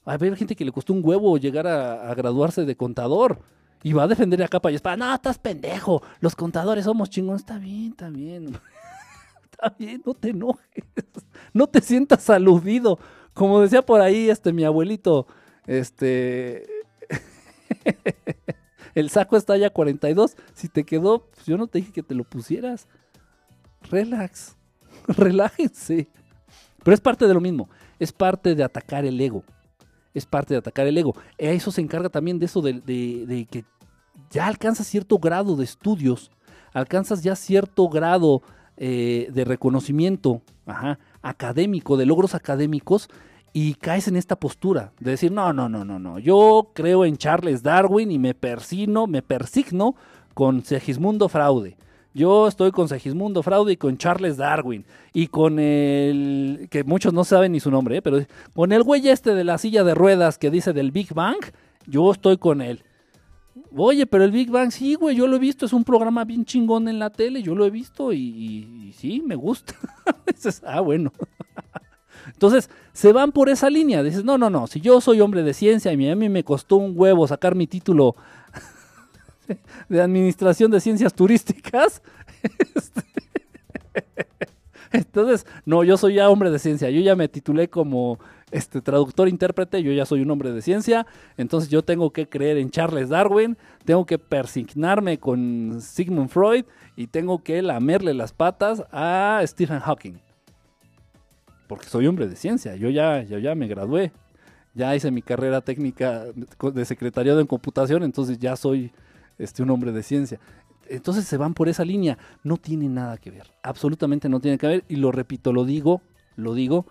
Va 0.07 0.13
a 0.13 0.15
haber 0.15 0.35
gente 0.35 0.55
que 0.55 0.65
le 0.65 0.71
costó 0.71 0.93
un 0.93 1.01
huevo 1.03 1.37
llegar 1.37 1.67
a, 1.67 2.13
graduarse 2.15 2.65
de 2.65 2.75
contador. 2.75 3.39
Y 3.81 3.93
va 3.93 4.03
a 4.03 4.07
defender 4.07 4.43
a 4.43 4.47
capa 4.47 4.71
y 4.71 4.75
espada. 4.75 4.97
No, 4.97 5.13
estás 5.13 5.39
pendejo. 5.39 6.01
Los 6.19 6.35
contadores 6.35 6.85
somos 6.85 7.09
chingones. 7.09 7.41
Está 7.41 7.57
bien, 7.57 7.91
está 7.91 8.09
bien. 8.09 8.57
está 9.43 9.75
bien, 9.77 10.01
no 10.05 10.13
te 10.13 10.29
enojes. 10.29 10.83
No 11.53 11.67
te 11.67 11.79
sientas 11.81 12.29
aludido. 12.29 12.99
Como 13.33 13.61
decía 13.61 13.81
por 13.81 14.01
ahí 14.01 14.29
este 14.29 14.51
mi 14.51 14.65
abuelito, 14.65 15.27
este 15.65 16.65
el 18.95 19.09
saco 19.09 19.37
está 19.37 19.55
ya 19.57 19.69
42. 19.69 20.35
Si 20.53 20.67
te 20.67 20.83
quedó, 20.83 21.27
pues 21.27 21.45
yo 21.45 21.57
no 21.57 21.67
te 21.67 21.79
dije 21.79 21.91
que 21.91 22.03
te 22.03 22.15
lo 22.15 22.23
pusieras. 22.23 22.87
Relax. 23.89 24.57
Relájense. 25.07 26.09
Pero 26.83 26.93
es 26.93 27.01
parte 27.01 27.27
de 27.27 27.33
lo 27.33 27.41
mismo, 27.41 27.69
es 27.99 28.11
parte 28.11 28.55
de 28.55 28.63
atacar 28.63 29.05
el 29.05 29.19
ego. 29.19 29.43
Es 30.13 30.25
parte 30.25 30.53
de 30.53 30.59
atacar 30.59 30.87
el 30.87 30.97
ego. 30.97 31.15
Eso 31.37 31.71
se 31.71 31.81
encarga 31.81 32.09
también 32.09 32.39
de 32.39 32.45
eso 32.45 32.61
de, 32.61 33.47
que 33.49 33.63
ya 34.31 34.47
alcanzas 34.47 34.87
cierto 34.87 35.19
grado 35.19 35.55
de 35.55 35.63
estudios, 35.63 36.31
alcanzas 36.73 37.21
ya 37.21 37.35
cierto 37.35 37.87
grado 37.89 38.41
eh, 38.77 39.29
de 39.31 39.45
reconocimiento 39.45 40.41
académico, 41.21 41.97
de 41.97 42.05
logros 42.05 42.35
académicos, 42.35 43.09
y 43.53 43.73
caes 43.75 44.07
en 44.07 44.15
esta 44.15 44.35
postura 44.35 44.91
de 44.99 45.11
decir, 45.11 45.31
no, 45.31 45.53
no, 45.53 45.69
no, 45.69 45.83
no, 45.83 45.99
no, 45.99 46.19
yo 46.19 46.71
creo 46.73 47.05
en 47.05 47.17
Charles 47.17 47.63
Darwin 47.63 48.11
y 48.11 48.19
me 48.19 48.33
persino, 48.33 49.07
me 49.07 49.21
persigno 49.21 49.95
con 50.33 50.63
Segismundo 50.63 51.29
Fraude. 51.29 51.77
Yo 52.19 52.49
estoy 52.49 52.71
con 52.71 52.89
Segismundo 52.89 53.41
Fraude 53.43 53.71
y 53.71 53.77
con 53.77 53.97
Charles 53.97 54.35
Darwin. 54.35 54.83
Y 55.13 55.27
con 55.27 55.57
el. 55.57 56.67
que 56.69 56.83
muchos 56.83 57.13
no 57.13 57.23
saben 57.23 57.53
ni 57.53 57.61
su 57.61 57.71
nombre, 57.71 57.95
¿eh? 57.95 58.01
pero 58.01 58.19
con 58.53 58.73
el 58.73 58.83
güey 58.83 59.07
este 59.07 59.33
de 59.33 59.45
la 59.45 59.57
silla 59.57 59.85
de 59.85 59.95
ruedas 59.95 60.37
que 60.37 60.51
dice 60.51 60.73
del 60.73 60.91
Big 60.91 61.13
Bang, 61.13 61.39
yo 61.87 62.11
estoy 62.11 62.37
con 62.37 62.61
él. 62.61 62.83
Oye, 63.73 64.05
pero 64.05 64.25
el 64.25 64.31
Big 64.31 64.51
Bang, 64.51 64.69
sí, 64.71 64.95
güey, 64.95 65.15
yo 65.15 65.27
lo 65.27 65.37
he 65.37 65.39
visto, 65.39 65.65
es 65.65 65.71
un 65.71 65.85
programa 65.85 66.25
bien 66.25 66.43
chingón 66.43 66.89
en 66.89 66.99
la 66.99 67.09
tele, 67.09 67.41
yo 67.41 67.55
lo 67.55 67.65
he 67.65 67.69
visto 67.69 68.11
y, 68.11 68.93
sí, 68.97 69.23
me 69.25 69.35
gusta. 69.35 69.73
Ah, 70.65 70.81
bueno. 70.81 71.11
Entonces, 72.33 72.69
se 72.93 73.13
van 73.13 73.31
por 73.31 73.49
esa 73.49 73.69
línea. 73.69 74.03
Dices, 74.03 74.23
no, 74.23 74.37
no, 74.37 74.49
no, 74.49 74.67
si 74.67 74.81
yo 74.81 74.99
soy 75.01 75.21
hombre 75.21 75.43
de 75.43 75.53
ciencia 75.53 75.91
y 75.93 76.09
a 76.09 76.15
mí 76.15 76.29
me 76.29 76.43
costó 76.43 76.75
un 76.75 76.93
huevo 76.95 77.27
sacar 77.27 77.55
mi 77.55 77.65
título 77.65 78.15
de 79.89 80.01
administración 80.01 80.71
de 80.71 80.79
ciencias 80.79 81.13
turísticas, 81.13 82.01
este, 82.75 83.01
entonces, 84.91 85.45
no, 85.65 85.83
yo 85.83 85.97
soy 85.97 86.15
ya 86.15 86.29
hombre 86.29 86.49
de 86.49 86.59
ciencia, 86.59 86.89
yo 86.89 86.99
ya 87.01 87.15
me 87.15 87.27
titulé 87.27 87.69
como 87.69 88.19
este 88.51 88.81
traductor 88.81 89.29
intérprete, 89.29 89.83
yo 89.83 89.91
ya 89.91 90.05
soy 90.05 90.21
un 90.21 90.31
hombre 90.31 90.51
de 90.51 90.61
ciencia, 90.63 91.05
entonces 91.37 91.69
yo 91.69 91.83
tengo 91.83 92.11
que 92.11 92.27
creer 92.27 92.57
en 92.57 92.71
Charles 92.71 93.09
Darwin, 93.09 93.55
tengo 93.85 94.05
que 94.05 94.17
persignarme 94.17 95.19
con 95.19 95.79
Sigmund 95.81 96.29
Freud. 96.29 96.65
Y 96.99 97.07
tengo 97.07 97.41
que 97.41 97.61
lamerle 97.61 98.13
las 98.13 98.33
patas 98.33 98.83
a 98.91 99.41
Stephen 99.45 99.79
Hawking. 99.79 100.19
Porque 101.65 101.85
soy 101.85 102.05
hombre 102.07 102.27
de 102.27 102.35
ciencia, 102.35 102.75
yo 102.75 102.89
ya, 102.89 103.23
yo 103.23 103.37
ya 103.39 103.55
me 103.55 103.67
gradué, 103.67 104.11
ya 104.73 104.93
hice 104.93 105.09
mi 105.09 105.21
carrera 105.21 105.61
técnica 105.61 106.25
de 106.73 106.83
secretariado 106.83 107.39
en 107.39 107.47
computación, 107.47 108.03
entonces 108.03 108.37
ya 108.37 108.57
soy 108.57 108.91
este, 109.39 109.63
un 109.63 109.71
hombre 109.71 109.91
de 109.91 110.03
ciencia. 110.03 110.39
Entonces 110.87 111.25
se 111.25 111.37
van 111.37 111.53
por 111.53 111.69
esa 111.69 111.85
línea. 111.85 112.17
No 112.43 112.57
tiene 112.57 112.89
nada 112.89 113.17
que 113.17 113.31
ver. 113.31 113.51
Absolutamente 113.63 114.29
no 114.29 114.39
tiene 114.39 114.57
que 114.57 114.67
ver. 114.67 114.85
Y 114.87 114.97
lo 114.97 115.11
repito, 115.11 115.53
lo 115.53 115.65
digo, 115.65 116.01
lo 116.35 116.53
digo 116.53 116.85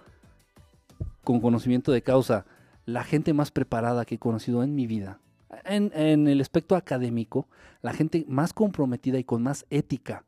con 1.23 1.41
conocimiento 1.41 1.93
de 1.93 2.03
causa. 2.03 2.47
La 2.87 3.05
gente 3.05 3.35
más 3.35 3.51
preparada 3.51 4.05
que 4.05 4.17
he 4.17 4.19
conocido 4.19 4.63
en 4.63 4.75
mi 4.75 4.87
vida, 4.87 5.21
en, 5.65 6.27
el 6.27 6.41
aspecto 6.41 6.75
académico, 6.75 7.47
la 7.83 7.93
gente 7.93 8.25
más 8.29 8.55
comprometida 8.55 9.19
y 9.19 9.25
con 9.25 9.43
más 9.43 9.67
ética, 9.69 10.25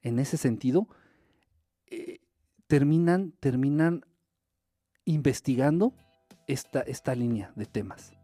en 0.00 0.18
ese 0.18 0.38
sentido, 0.38 0.88
eh, 1.90 2.20
terminan, 2.68 3.34
terminan 3.38 4.06
investigando 5.04 5.92
esta, 6.46 6.80
esta 6.80 7.14
línea 7.14 7.52
de 7.54 7.66
temas 7.66 8.17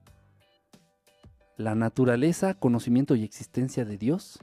la 1.57 1.75
naturaleza, 1.75 2.55
conocimiento 2.55 3.15
y 3.15 3.25
existencia 3.25 3.85
de 3.85 3.97
Dios, 3.97 4.39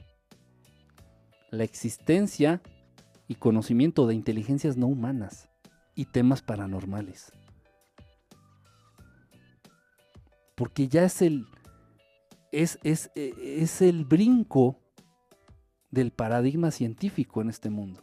la 1.50 1.64
existencia 1.64 2.62
y 3.28 3.34
conocimiento 3.34 4.06
de 4.06 4.14
inteligencias 4.14 4.76
no 4.76 4.86
humanas 4.86 5.48
y 5.94 6.06
temas 6.06 6.42
paranormales. 6.42 7.32
Porque 10.54 10.88
ya 10.88 11.04
es 11.04 11.22
el, 11.22 11.46
es, 12.50 12.78
es, 12.82 13.10
es 13.14 13.82
el 13.82 14.04
brinco 14.04 14.78
del 15.90 16.10
paradigma 16.12 16.70
científico 16.70 17.42
en 17.42 17.50
este 17.50 17.68
mundo. 17.68 18.02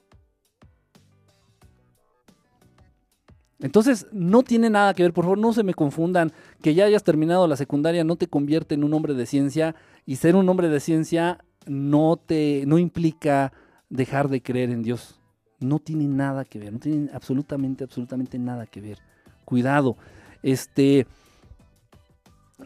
Entonces, 3.62 4.08
no 4.12 4.44
tiene 4.44 4.70
nada 4.70 4.94
que 4.94 5.04
ver, 5.04 5.14
por 5.14 5.26
favor, 5.26 5.38
no 5.38 5.52
se 5.52 5.64
me 5.64 5.74
confundan, 5.74 6.32
que 6.62 6.74
ya 6.74 6.86
hayas 6.86 7.04
terminado 7.04 7.46
la 7.48 7.58
secundaria 7.58 8.04
no 8.04 8.16
te 8.16 8.28
convierte 8.28 8.76
en 8.76 8.84
un 8.84 8.94
hombre 8.94 9.14
de 9.14 9.26
ciencia 9.26 9.76
y 10.06 10.16
ser 10.16 10.36
un 10.36 10.48
hombre 10.48 10.70
de 10.70 10.80
ciencia 10.80 11.44
no 11.66 12.18
te 12.18 12.64
no 12.66 12.78
implica 12.78 13.52
dejar 13.90 14.30
de 14.30 14.42
creer 14.42 14.70
en 14.70 14.82
Dios. 14.82 15.20
No 15.60 15.80
tiene 15.80 16.06
nada 16.06 16.46
que 16.46 16.58
ver, 16.58 16.72
no 16.72 16.80
tiene 16.80 17.10
absolutamente 17.14 17.84
absolutamente 17.84 18.40
nada 18.40 18.66
que 18.66 18.80
ver. 18.80 19.00
Cuidado. 19.44 19.98
Este 20.42 21.06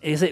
ese, 0.02 0.32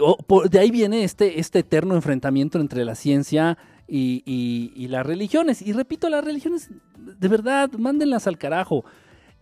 de 0.49 0.59
ahí 0.59 0.69
viene 0.69 1.03
este, 1.03 1.39
este 1.39 1.59
eterno 1.59 1.95
enfrentamiento 1.95 2.59
entre 2.59 2.85
la 2.85 2.95
ciencia 2.95 3.57
y, 3.88 4.23
y 4.25 4.88
las 4.88 5.05
religiones. 5.05 5.61
Y 5.61 5.73
repito, 5.73 6.09
las 6.09 6.23
religiones, 6.23 6.69
de 6.97 7.27
verdad, 7.27 7.69
mándenlas 7.77 8.25
al 8.25 8.38
carajo. 8.38 8.85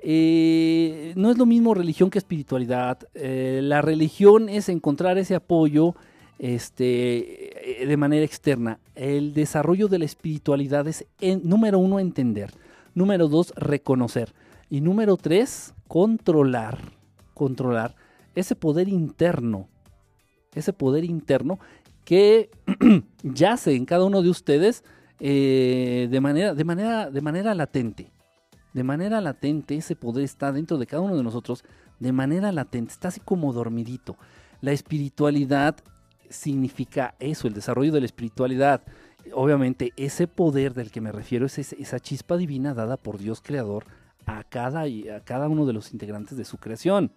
Eh, 0.01 1.13
no 1.15 1.29
es 1.29 1.37
lo 1.37 1.45
mismo 1.45 1.73
religión 1.73 2.09
que 2.09 2.17
espiritualidad. 2.17 2.99
Eh, 3.13 3.59
la 3.63 3.81
religión 3.81 4.49
es 4.49 4.69
encontrar 4.69 5.17
ese 5.17 5.35
apoyo 5.35 5.95
este, 6.37 7.81
eh, 7.81 7.85
de 7.85 7.97
manera 7.97 8.23
externa. 8.23 8.79
El 8.95 9.33
desarrollo 9.33 9.87
de 9.87 9.99
la 9.99 10.05
espiritualidad 10.05 10.87
es, 10.87 11.05
número 11.43 11.79
uno, 11.79 11.99
entender. 11.99 12.51
Número 12.95 13.27
dos, 13.27 13.53
reconocer. 13.55 14.33
Y 14.69 14.81
número 14.81 15.17
tres, 15.17 15.73
controlar. 15.87 16.79
Controlar 17.33 17.95
ese 18.35 18.55
poder 18.55 18.87
interno. 18.87 19.67
Ese 20.55 20.71
poder 20.73 21.03
interno 21.03 21.59
que 22.05 22.49
yace 23.23 23.75
en 23.75 23.85
cada 23.85 24.05
uno 24.05 24.21
de 24.21 24.29
ustedes 24.29 24.83
de, 25.19 26.19
manera, 26.21 26.53
de, 26.53 26.63
manera, 26.63 27.11
de 27.11 27.21
manera 27.21 27.53
latente 27.53 28.09
de 28.73 28.83
manera 28.83 29.21
latente, 29.21 29.75
ese 29.75 29.95
poder 29.95 30.23
está 30.23 30.51
dentro 30.51 30.77
de 30.77 30.87
cada 30.87 31.01
uno 31.01 31.17
de 31.17 31.23
nosotros, 31.23 31.63
de 31.99 32.11
manera 32.11 32.51
latente, 32.51 32.93
está 32.93 33.07
así 33.07 33.19
como 33.19 33.53
dormidito. 33.53 34.17
La 34.61 34.71
espiritualidad 34.71 35.75
significa 36.29 37.15
eso, 37.19 37.47
el 37.47 37.53
desarrollo 37.53 37.91
de 37.91 38.01
la 38.01 38.05
espiritualidad. 38.05 38.83
Obviamente 39.33 39.93
ese 39.97 40.27
poder 40.27 40.73
del 40.73 40.91
que 40.91 41.01
me 41.01 41.11
refiero 41.11 41.45
es 41.45 41.57
esa 41.57 41.99
chispa 41.99 42.37
divina 42.37 42.73
dada 42.73 42.97
por 42.97 43.17
Dios 43.17 43.41
creador 43.41 43.85
a 44.25 44.43
cada, 44.43 44.83
a 44.83 45.19
cada 45.23 45.49
uno 45.49 45.65
de 45.65 45.73
los 45.73 45.91
integrantes 45.91 46.37
de 46.37 46.45
su 46.45 46.57
creación. 46.57 47.11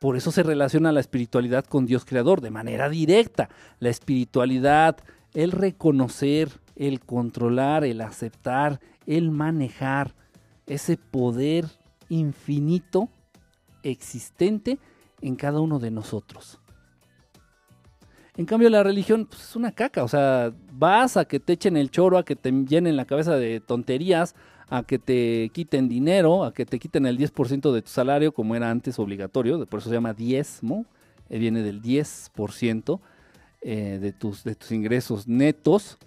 Por 0.00 0.16
eso 0.16 0.30
se 0.30 0.42
relaciona 0.42 0.92
la 0.92 1.00
espiritualidad 1.00 1.64
con 1.64 1.86
Dios 1.86 2.04
creador 2.04 2.40
de 2.40 2.50
manera 2.50 2.88
directa. 2.88 3.48
La 3.80 3.88
espiritualidad, 3.88 4.96
el 5.34 5.50
reconocer, 5.50 6.50
el 6.76 7.00
controlar, 7.00 7.84
el 7.84 8.00
aceptar, 8.00 8.80
el 9.08 9.30
manejar 9.32 10.14
ese 10.66 10.98
poder 10.98 11.64
infinito 12.10 13.08
existente 13.82 14.78
en 15.20 15.34
cada 15.34 15.60
uno 15.60 15.78
de 15.78 15.90
nosotros. 15.90 16.60
En 18.36 18.44
cambio, 18.44 18.70
la 18.70 18.84
religión 18.84 19.26
pues, 19.26 19.42
es 19.42 19.56
una 19.56 19.72
caca. 19.72 20.04
O 20.04 20.08
sea, 20.08 20.52
vas 20.72 21.16
a 21.16 21.24
que 21.24 21.40
te 21.40 21.54
echen 21.54 21.76
el 21.76 21.90
choro, 21.90 22.18
a 22.18 22.24
que 22.24 22.36
te 22.36 22.52
llenen 22.52 22.96
la 22.96 23.06
cabeza 23.06 23.34
de 23.34 23.58
tonterías, 23.60 24.36
a 24.68 24.84
que 24.84 24.98
te 24.98 25.50
quiten 25.52 25.88
dinero, 25.88 26.44
a 26.44 26.52
que 26.52 26.66
te 26.66 26.78
quiten 26.78 27.06
el 27.06 27.18
10% 27.18 27.72
de 27.72 27.82
tu 27.82 27.88
salario, 27.88 28.32
como 28.32 28.54
era 28.54 28.70
antes 28.70 28.98
obligatorio. 28.98 29.64
Por 29.66 29.80
eso 29.80 29.88
se 29.88 29.96
llama 29.96 30.12
diezmo. 30.12 30.86
Eh, 31.30 31.38
viene 31.38 31.62
del 31.62 31.82
10% 31.82 33.00
eh, 33.62 33.98
de, 34.00 34.12
tus, 34.12 34.44
de 34.44 34.54
tus 34.54 34.70
ingresos 34.70 35.26
netos. 35.26 35.98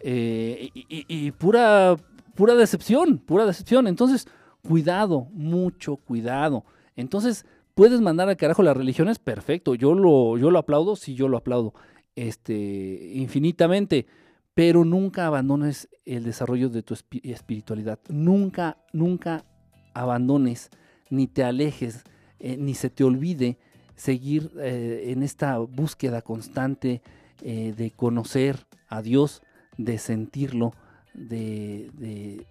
Eh, 0.00 0.70
y, 0.72 1.30
pura, 1.32 1.96
pura 2.38 2.54
decepción, 2.54 3.18
pura 3.18 3.46
decepción. 3.46 3.88
Entonces, 3.88 4.28
cuidado, 4.62 5.26
mucho 5.32 5.96
cuidado. 5.96 6.64
Entonces, 6.94 7.44
puedes 7.74 8.00
mandar 8.00 8.28
al 8.28 8.36
carajo 8.36 8.62
las 8.62 8.76
religiones, 8.76 9.18
perfecto. 9.18 9.74
Yo 9.74 9.92
lo, 9.92 10.38
yo 10.38 10.52
lo 10.52 10.60
aplaudo, 10.60 10.94
sí, 10.94 11.16
yo 11.16 11.26
lo 11.26 11.36
aplaudo. 11.36 11.74
Este, 12.14 13.10
infinitamente. 13.14 14.06
Pero 14.54 14.84
nunca 14.84 15.26
abandones 15.26 15.88
el 16.04 16.22
desarrollo 16.22 16.68
de 16.68 16.84
tu 16.84 16.94
espiritualidad. 17.24 17.98
Nunca, 18.08 18.78
nunca 18.92 19.44
abandones, 19.92 20.70
ni 21.10 21.26
te 21.26 21.42
alejes, 21.42 22.04
eh, 22.38 22.56
ni 22.56 22.74
se 22.74 22.88
te 22.88 23.02
olvide 23.02 23.58
seguir 23.96 24.52
eh, 24.60 25.06
en 25.08 25.24
esta 25.24 25.58
búsqueda 25.58 26.22
constante 26.22 27.02
de 27.40 27.92
conocer 27.94 28.66
a 28.88 29.00
Dios, 29.00 29.42
de 29.76 29.98
sentirlo, 29.98 30.72
de, 31.14 32.46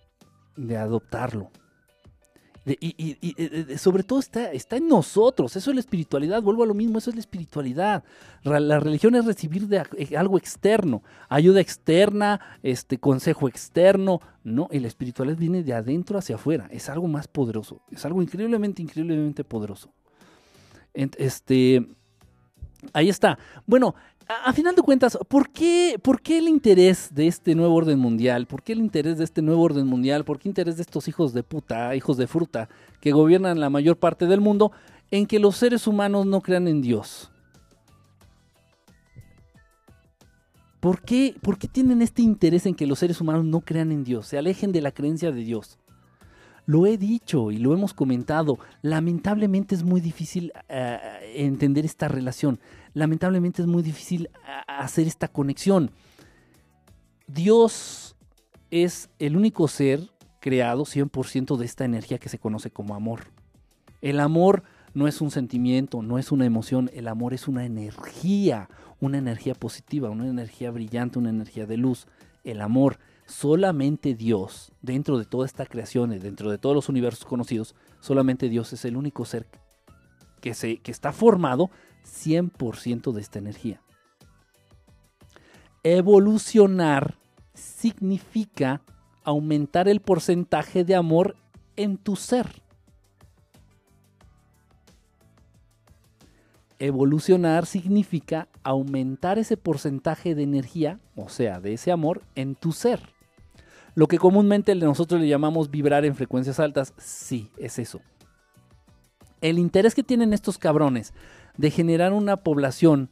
de, 0.55 0.77
adoptarlo. 0.77 1.51
y, 2.65 3.77
sobre 3.77 4.03
todo 4.03 4.19
está, 4.19 4.51
está 4.51 4.77
en 4.77 4.87
nosotros, 4.87 5.55
eso 5.55 5.69
es 5.71 5.75
la 5.75 5.79
espiritualidad, 5.79 6.41
vuelvo 6.41 6.63
a 6.63 6.67
lo 6.67 6.73
mismo, 6.73 6.97
eso 6.97 7.09
es 7.09 7.15
la 7.15 7.21
espiritualidad. 7.21 8.03
La 8.43 8.79
religión 8.79 9.15
es 9.15 9.25
recibir 9.25 9.67
de 9.67 9.83
eh, 9.97 10.17
algo 10.17 10.37
externo, 10.37 11.03
ayuda 11.29 11.61
externa, 11.61 12.39
este 12.63 12.97
consejo 12.97 13.47
externo, 13.47 14.19
no, 14.43 14.67
y 14.71 14.79
la 14.79 14.87
espiritualidad 14.87 15.37
viene 15.37 15.63
de 15.63 15.73
adentro 15.73 16.17
hacia 16.17 16.35
afuera, 16.35 16.67
es 16.71 16.89
algo 16.89 17.07
más 17.07 17.27
poderoso, 17.27 17.81
es 17.91 18.05
algo 18.05 18.21
increíblemente, 18.21 18.81
increíblemente 18.81 19.43
poderoso. 19.43 19.91
Este, 20.93 21.87
ahí 22.93 23.09
está. 23.09 23.37
Bueno, 23.65 23.95
a, 24.27 24.53
final 24.53 24.75
de 24.75 24.81
cuentas, 24.81 25.17
¿por 25.27 25.49
qué, 25.49 25.99
¿por 26.01 26.21
qué 26.21 26.37
el 26.37 26.47
interés 26.47 27.13
de 27.13 27.27
este 27.27 27.55
nuevo 27.55 27.75
orden 27.75 27.99
mundial? 27.99 28.45
¿Por 28.45 28.61
qué 28.61 28.73
el 28.73 28.79
interés 28.79 29.17
de 29.17 29.23
este 29.23 29.41
nuevo 29.41 29.61
orden 29.61 29.87
mundial? 29.87 30.25
¿Por 30.25 30.39
qué 30.39 30.49
interés 30.49 30.75
de 30.77 30.81
estos 30.81 31.07
hijos 31.07 31.33
de 31.33 31.43
puta, 31.43 31.95
hijos 31.95 32.17
de 32.17 32.27
fruta, 32.27 32.69
que 32.99 33.11
gobiernan 33.11 33.59
la 33.59 33.69
mayor 33.69 33.97
parte 33.97 34.25
del 34.25 34.41
mundo, 34.41 34.71
en 35.11 35.25
que 35.25 35.39
los 35.39 35.55
seres 35.55 35.87
humanos 35.87 36.25
no 36.25 36.41
crean 36.41 36.67
en 36.67 36.81
Dios? 36.81 37.31
¿Por 40.79 41.01
qué, 41.01 41.35
¿Por 41.41 41.57
qué 41.57 41.67
tienen 41.67 42.01
este 42.01 42.21
interés 42.21 42.65
en 42.65 42.75
que 42.75 42.85
los 42.85 42.99
seres 42.99 43.19
humanos 43.19 43.45
no 43.45 43.61
crean 43.61 43.91
en 43.91 44.03
Dios, 44.03 44.27
se 44.27 44.37
alejen 44.37 44.71
de 44.71 44.81
la 44.81 44.91
creencia 44.91 45.31
de 45.31 45.41
Dios? 45.41 45.79
Lo 46.67 46.85
he 46.85 46.97
dicho 46.97 47.49
y 47.49 47.57
lo 47.59 47.73
hemos 47.73 47.93
comentado. 47.93 48.59
Lamentablemente 48.81 49.73
es 49.73 49.83
muy 49.83 50.01
difícil 50.01 50.51
eh, 50.67 50.99
entender 51.35 51.85
esta 51.85 52.09
relación. 52.09 52.59
Lamentablemente 52.93 53.61
es 53.61 53.67
muy 53.67 53.83
difícil 53.83 54.29
hacer 54.67 55.07
esta 55.07 55.27
conexión. 55.27 55.91
Dios 57.27 58.15
es 58.71 59.09
el 59.19 59.35
único 59.35 59.67
ser 59.67 60.09
creado 60.39 60.85
100% 60.85 61.57
de 61.57 61.65
esta 61.65 61.85
energía 61.85 62.19
que 62.19 62.29
se 62.29 62.39
conoce 62.39 62.71
como 62.71 62.95
amor. 62.95 63.25
El 64.01 64.19
amor 64.19 64.63
no 64.93 65.07
es 65.07 65.21
un 65.21 65.31
sentimiento, 65.31 66.01
no 66.01 66.17
es 66.17 66.31
una 66.31 66.45
emoción, 66.45 66.89
el 66.93 67.07
amor 67.07 67.33
es 67.33 67.47
una 67.47 67.65
energía, 67.65 68.69
una 68.99 69.17
energía 69.17 69.53
positiva, 69.53 70.09
una 70.09 70.27
energía 70.27 70.71
brillante, 70.71 71.19
una 71.19 71.29
energía 71.29 71.65
de 71.65 71.77
luz. 71.77 72.07
El 72.43 72.61
amor, 72.61 72.97
solamente 73.25 74.15
Dios, 74.15 74.71
dentro 74.81 75.17
de 75.19 75.25
toda 75.25 75.45
esta 75.45 75.65
creación 75.65 76.17
dentro 76.19 76.49
de 76.49 76.57
todos 76.57 76.75
los 76.75 76.89
universos 76.89 77.25
conocidos, 77.25 77.75
solamente 77.99 78.49
Dios 78.49 78.71
es 78.73 78.85
el 78.85 78.95
único 78.95 79.25
ser 79.25 79.47
que, 80.39 80.53
se, 80.53 80.77
que 80.77 80.91
está 80.91 81.11
formado 81.11 81.69
100% 82.07 83.11
de 83.11 83.21
esta 83.21 83.39
energía. 83.39 83.81
Evolucionar 85.83 87.17
significa 87.53 88.81
aumentar 89.23 89.87
el 89.87 89.99
porcentaje 89.99 90.83
de 90.83 90.95
amor 90.95 91.35
en 91.75 91.97
tu 91.97 92.15
ser. 92.15 92.47
Evolucionar 96.79 97.65
significa 97.65 98.47
aumentar 98.63 99.39
ese 99.39 99.57
porcentaje 99.57 100.35
de 100.35 100.43
energía, 100.43 100.99
o 101.15 101.27
sea, 101.27 101.59
de 101.59 101.73
ese 101.73 101.91
amor, 101.91 102.21
en 102.35 102.55
tu 102.55 102.71
ser. 102.71 103.01
Lo 103.95 104.07
que 104.07 104.19
comúnmente 104.19 104.75
nosotros 104.75 105.19
le 105.19 105.27
llamamos 105.27 105.71
vibrar 105.71 106.05
en 106.05 106.15
frecuencias 106.15 106.59
altas, 106.59 106.93
sí, 106.97 107.49
es 107.57 107.79
eso. 107.79 107.99
El 109.41 109.59
interés 109.59 109.95
que 109.95 110.03
tienen 110.03 110.33
estos 110.33 110.57
cabrones 110.57 111.13
de 111.57 111.71
generar 111.71 112.13
una 112.13 112.37
población 112.37 113.09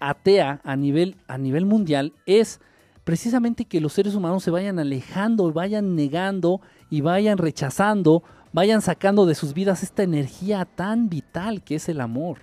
atea 0.00 0.60
a 0.64 0.76
nivel, 0.76 1.16
a 1.28 1.38
nivel 1.38 1.64
mundial 1.64 2.12
es 2.26 2.60
precisamente 3.04 3.64
que 3.64 3.80
los 3.80 3.92
seres 3.92 4.14
humanos 4.14 4.42
se 4.42 4.50
vayan 4.50 4.78
alejando, 4.78 5.52
vayan 5.52 5.94
negando 5.96 6.60
y 6.90 7.00
vayan 7.00 7.38
rechazando, 7.38 8.22
vayan 8.52 8.82
sacando 8.82 9.26
de 9.26 9.34
sus 9.34 9.54
vidas 9.54 9.82
esta 9.82 10.02
energía 10.02 10.64
tan 10.64 11.08
vital 11.08 11.62
que 11.62 11.76
es 11.76 11.88
el 11.88 12.00
amor. 12.00 12.38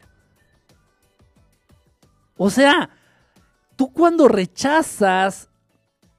O 2.37 2.49
sea, 2.49 2.89
tú 3.75 3.91
cuando 3.91 4.27
rechazas, 4.27 5.49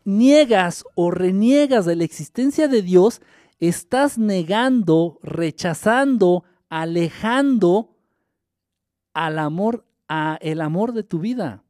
niegas 0.04 0.84
o 0.94 1.10
reniegas 1.10 1.86
de 1.86 1.96
la 1.96 2.04
existencia 2.04 2.68
de 2.68 2.82
Dios, 2.82 3.20
estás 3.58 4.18
negando, 4.18 5.18
rechazando, 5.22 6.44
alejando 6.70 7.94
al 9.12 9.38
amor, 9.38 9.84
a 10.08 10.38
el 10.40 10.62
amor 10.62 10.94
de 10.94 11.02
tu 11.02 11.18
vida 11.18 11.62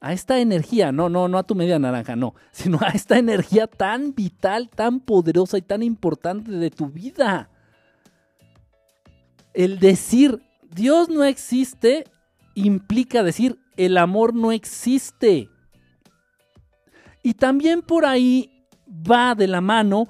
a 0.00 0.12
esta 0.12 0.38
energía, 0.38 0.92
no, 0.92 1.08
no, 1.08 1.28
no 1.28 1.38
a 1.38 1.42
tu 1.42 1.54
media 1.54 1.78
naranja, 1.78 2.14
no, 2.16 2.34
sino 2.52 2.78
a 2.80 2.88
esta 2.88 3.18
energía 3.18 3.66
tan 3.66 4.14
vital, 4.14 4.68
tan 4.68 5.00
poderosa 5.00 5.58
y 5.58 5.62
tan 5.62 5.82
importante 5.82 6.52
de 6.52 6.70
tu 6.70 6.88
vida. 6.88 7.50
El 9.54 9.78
decir 9.78 10.40
Dios 10.70 11.08
no 11.08 11.24
existe 11.24 12.04
implica 12.54 13.22
decir 13.22 13.58
el 13.76 13.96
amor 13.96 14.34
no 14.34 14.52
existe. 14.52 15.48
Y 17.22 17.34
también 17.34 17.82
por 17.82 18.04
ahí 18.04 18.66
va 18.88 19.34
de 19.34 19.48
la 19.48 19.60
mano 19.60 20.08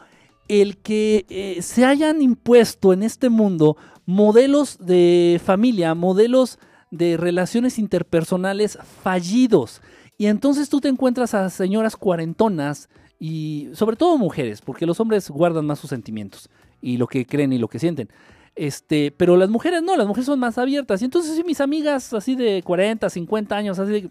el 0.49 0.79
que 0.79 1.27
eh, 1.29 1.63
se 1.63 1.85
hayan 1.85 2.23
impuesto 2.23 2.93
en 2.93 3.03
este 3.03 3.29
mundo 3.29 3.77
modelos 4.07 4.79
de 4.79 5.41
familia, 5.45 5.95
modelos 5.95 6.59
de 6.91 7.17
relaciones 7.17 7.79
interpersonales 7.79 8.79
fallidos. 9.03 9.83
Y 10.17 10.27
entonces 10.27 10.69
tú 10.69 10.81
te 10.81 10.89
encuentras 10.89 11.35
a 11.35 11.51
señoras 11.51 11.97
cuarentonas 11.97 12.89
y 13.21 13.69
sobre 13.75 13.97
todo 13.97 14.17
mujeres, 14.17 14.63
porque 14.63 14.87
los 14.87 14.99
hombres 15.01 15.29
guardan 15.31 15.67
más 15.67 15.79
sus 15.79 15.91
sentimientos 15.91 16.49
y 16.81 16.97
lo 16.97 17.07
que 17.07 17.27
creen 17.27 17.53
y 17.53 17.59
lo 17.59 17.69
que 17.69 17.79
sienten. 17.79 18.09
Este, 18.57 19.13
pero 19.13 19.37
las 19.37 19.51
mujeres 19.51 19.83
no, 19.83 19.97
las 19.97 20.07
mujeres 20.07 20.27
son 20.27 20.41
más 20.41 20.59
abiertas. 20.59 21.03
Y 21.03 21.05
entonces 21.05 21.37
sí, 21.37 21.45
mis 21.45 21.61
amigas 21.61 22.13
así 22.13 22.35
de 22.35 22.63
40, 22.65 23.09
50 23.09 23.57
años, 23.57 23.79
así 23.79 23.93
de... 23.93 24.11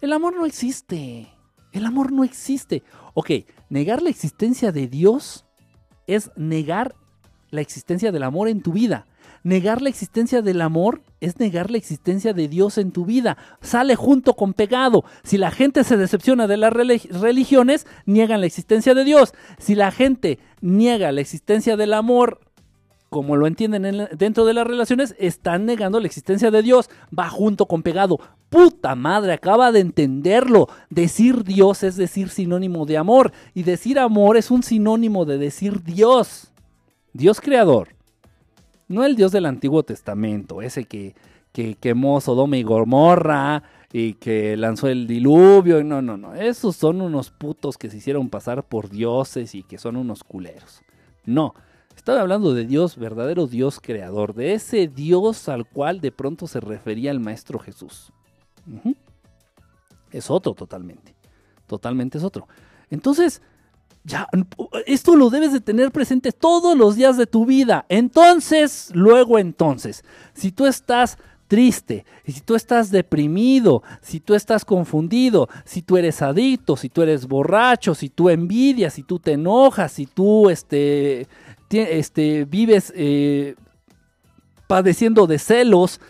El 0.00 0.12
amor 0.12 0.34
no 0.34 0.46
existe. 0.46 1.28
El 1.72 1.84
amor 1.84 2.12
no 2.12 2.24
existe. 2.24 2.82
Ok, 3.12 3.30
negar 3.70 4.02
la 4.02 4.10
existencia 4.10 4.72
de 4.72 4.88
Dios 4.88 5.46
es 6.06 6.30
negar 6.36 6.94
la 7.50 7.60
existencia 7.62 8.12
del 8.12 8.24
amor 8.24 8.48
en 8.48 8.60
tu 8.60 8.72
vida. 8.72 9.06
Negar 9.42 9.80
la 9.80 9.88
existencia 9.88 10.42
del 10.42 10.60
amor 10.60 11.02
es 11.20 11.38
negar 11.38 11.70
la 11.70 11.78
existencia 11.78 12.34
de 12.34 12.46
Dios 12.46 12.76
en 12.76 12.92
tu 12.92 13.06
vida. 13.06 13.38
Sale 13.62 13.96
junto 13.96 14.34
con 14.34 14.52
pegado. 14.52 15.04
Si 15.22 15.38
la 15.38 15.50
gente 15.50 15.82
se 15.82 15.96
decepciona 15.96 16.46
de 16.46 16.58
las 16.58 16.72
religiones, 16.72 17.86
niegan 18.04 18.40
la 18.40 18.46
existencia 18.46 18.92
de 18.92 19.04
Dios. 19.04 19.32
Si 19.58 19.74
la 19.74 19.92
gente 19.92 20.38
niega 20.60 21.10
la 21.12 21.22
existencia 21.22 21.76
del 21.76 21.94
amor, 21.94 22.40
como 23.08 23.36
lo 23.36 23.46
entienden 23.46 24.08
dentro 24.12 24.44
de 24.44 24.54
las 24.54 24.66
relaciones, 24.66 25.16
están 25.18 25.64
negando 25.64 26.00
la 26.00 26.06
existencia 26.06 26.50
de 26.50 26.62
Dios. 26.62 26.90
Va 27.16 27.30
junto 27.30 27.66
con 27.66 27.82
pegado. 27.82 28.18
Puta 28.50 28.94
madre, 28.94 29.32
acaba 29.32 29.72
de 29.72 29.80
entenderlo. 29.80 30.68
Decir 30.90 31.44
Dios 31.44 31.82
es 31.82 31.96
decir 31.96 32.28
sinónimo 32.28 32.84
de 32.84 32.98
amor. 32.98 33.32
Y 33.54 33.62
decir 33.62 33.98
amor 33.98 34.36
es 34.36 34.50
un 34.50 34.62
sinónimo 34.62 35.24
de 35.24 35.38
decir 35.38 35.82
Dios. 35.82 36.52
Dios 37.14 37.40
creador 37.40 37.88
no 38.90 39.04
el 39.04 39.14
Dios 39.14 39.30
del 39.30 39.46
Antiguo 39.46 39.84
Testamento, 39.84 40.60
ese 40.60 40.84
que, 40.84 41.14
que 41.52 41.76
quemó 41.76 42.20
Sodoma 42.20 42.56
y 42.56 42.64
Gomorra 42.64 43.62
y 43.92 44.14
que 44.14 44.56
lanzó 44.56 44.88
el 44.88 45.06
diluvio. 45.06 45.84
No, 45.84 46.02
no, 46.02 46.16
no. 46.16 46.34
Esos 46.34 46.74
son 46.74 47.00
unos 47.00 47.30
putos 47.30 47.78
que 47.78 47.88
se 47.88 47.98
hicieron 47.98 48.28
pasar 48.28 48.64
por 48.64 48.90
dioses 48.90 49.54
y 49.54 49.62
que 49.62 49.78
son 49.78 49.96
unos 49.96 50.24
culeros. 50.24 50.82
No. 51.24 51.54
Estaba 51.96 52.20
hablando 52.20 52.52
de 52.52 52.66
Dios, 52.66 52.96
verdadero 52.96 53.46
Dios 53.46 53.78
creador, 53.80 54.34
de 54.34 54.54
ese 54.54 54.88
Dios 54.88 55.48
al 55.48 55.66
cual 55.66 56.00
de 56.00 56.10
pronto 56.10 56.48
se 56.48 56.58
refería 56.58 57.12
el 57.12 57.20
Maestro 57.20 57.60
Jesús. 57.60 58.12
Es 60.10 60.30
otro 60.30 60.54
totalmente. 60.54 61.14
Totalmente 61.66 62.18
es 62.18 62.24
otro. 62.24 62.48
Entonces, 62.90 63.42
ya, 64.02 64.28
esto 64.86 65.14
lo 65.14 65.30
debes 65.30 65.52
de 65.52 65.60
tener 65.60 65.92
presente 65.92 66.32
todos 66.32 66.76
los 66.76 66.96
días 66.96 67.16
de 67.16 67.26
tu 67.26 67.46
vida. 67.46 67.84
Entonces, 67.88 68.90
luego 68.94 69.38
entonces, 69.38 70.04
si 70.32 70.52
tú 70.52 70.66
estás 70.66 71.18
triste, 71.50 72.04
si 72.24 72.40
tú 72.40 72.54
estás 72.54 72.90
deprimido, 72.90 73.82
si 74.00 74.20
tú 74.20 74.34
estás 74.34 74.64
confundido, 74.64 75.48
si 75.64 75.82
tú 75.82 75.96
eres 75.96 76.22
adicto, 76.22 76.76
si 76.76 76.88
tú 76.88 77.02
eres 77.02 77.26
borracho, 77.26 77.94
si 77.94 78.08
tú 78.08 78.30
envidias, 78.30 78.94
si 78.94 79.02
tú 79.02 79.18
te 79.18 79.32
enojas, 79.32 79.92
si 79.92 80.06
tú 80.06 80.48
este, 80.48 81.26
este, 81.70 82.44
vives 82.44 82.92
eh, 82.96 83.56
padeciendo 84.66 85.26
de 85.26 85.40
celos, 85.40 86.00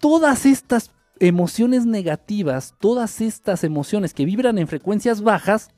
todas 0.00 0.46
estas 0.46 0.90
emociones 1.20 1.86
negativas, 1.86 2.74
todas 2.80 3.20
estas 3.20 3.62
emociones 3.62 4.14
que 4.14 4.24
vibran 4.24 4.58
en 4.58 4.66
frecuencias 4.66 5.22
bajas, 5.22 5.70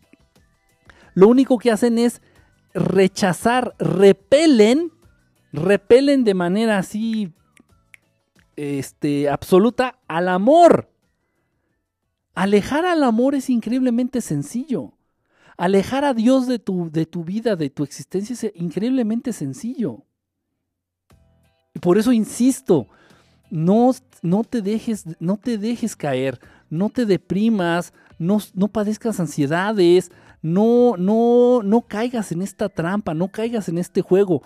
lo 1.14 1.28
único 1.28 1.59
que 1.59 1.70
hacen 1.70 1.98
es 1.98 2.23
rechazar, 2.73 3.74
repelen, 3.78 4.93
repelen 5.52 6.24
de 6.24 6.35
manera 6.35 6.78
así 6.78 7.35
este, 8.56 9.28
absoluta 9.28 9.98
al 10.09 10.28
amor. 10.28 10.89
Alejar 12.35 12.86
al 12.86 13.02
amor 13.02 13.35
es 13.35 13.51
increíblemente 13.51 14.20
sencillo. 14.20 14.94
Alejar 15.59 16.05
a 16.05 16.14
Dios 16.14 16.47
de 16.47 16.59
tu, 16.59 16.90
de 16.90 17.05
tu 17.05 17.24
vida, 17.24 17.56
de 17.56 17.69
tu 17.69 17.82
existencia, 17.82 18.32
es 18.32 18.52
increíblemente 18.55 19.32
sencillo. 19.32 20.05
Por 21.81 21.98
eso 21.98 22.12
insisto, 22.12 22.89
no, 23.51 23.93
no, 24.23 24.44
te 24.44 24.62
dejes, 24.62 25.05
no 25.20 25.36
te 25.36 25.59
dejes 25.59 25.97
caer, 25.97 26.40
no 26.70 26.89
te 26.89 27.05
deprimas, 27.05 27.93
no, 28.19 28.39
no 28.55 28.69
padezcas 28.69 29.20
ansiedades, 29.20 30.11
no, 30.40 30.97
no, 30.97 31.62
no 31.62 31.82
caigas 31.82 32.32
en 32.32 32.43
esta 32.43 32.69
trampa, 32.69 33.15
no 33.15 33.28
caigas 33.28 33.69
en 33.69 33.78
este 33.78 34.01
juego. 34.01 34.43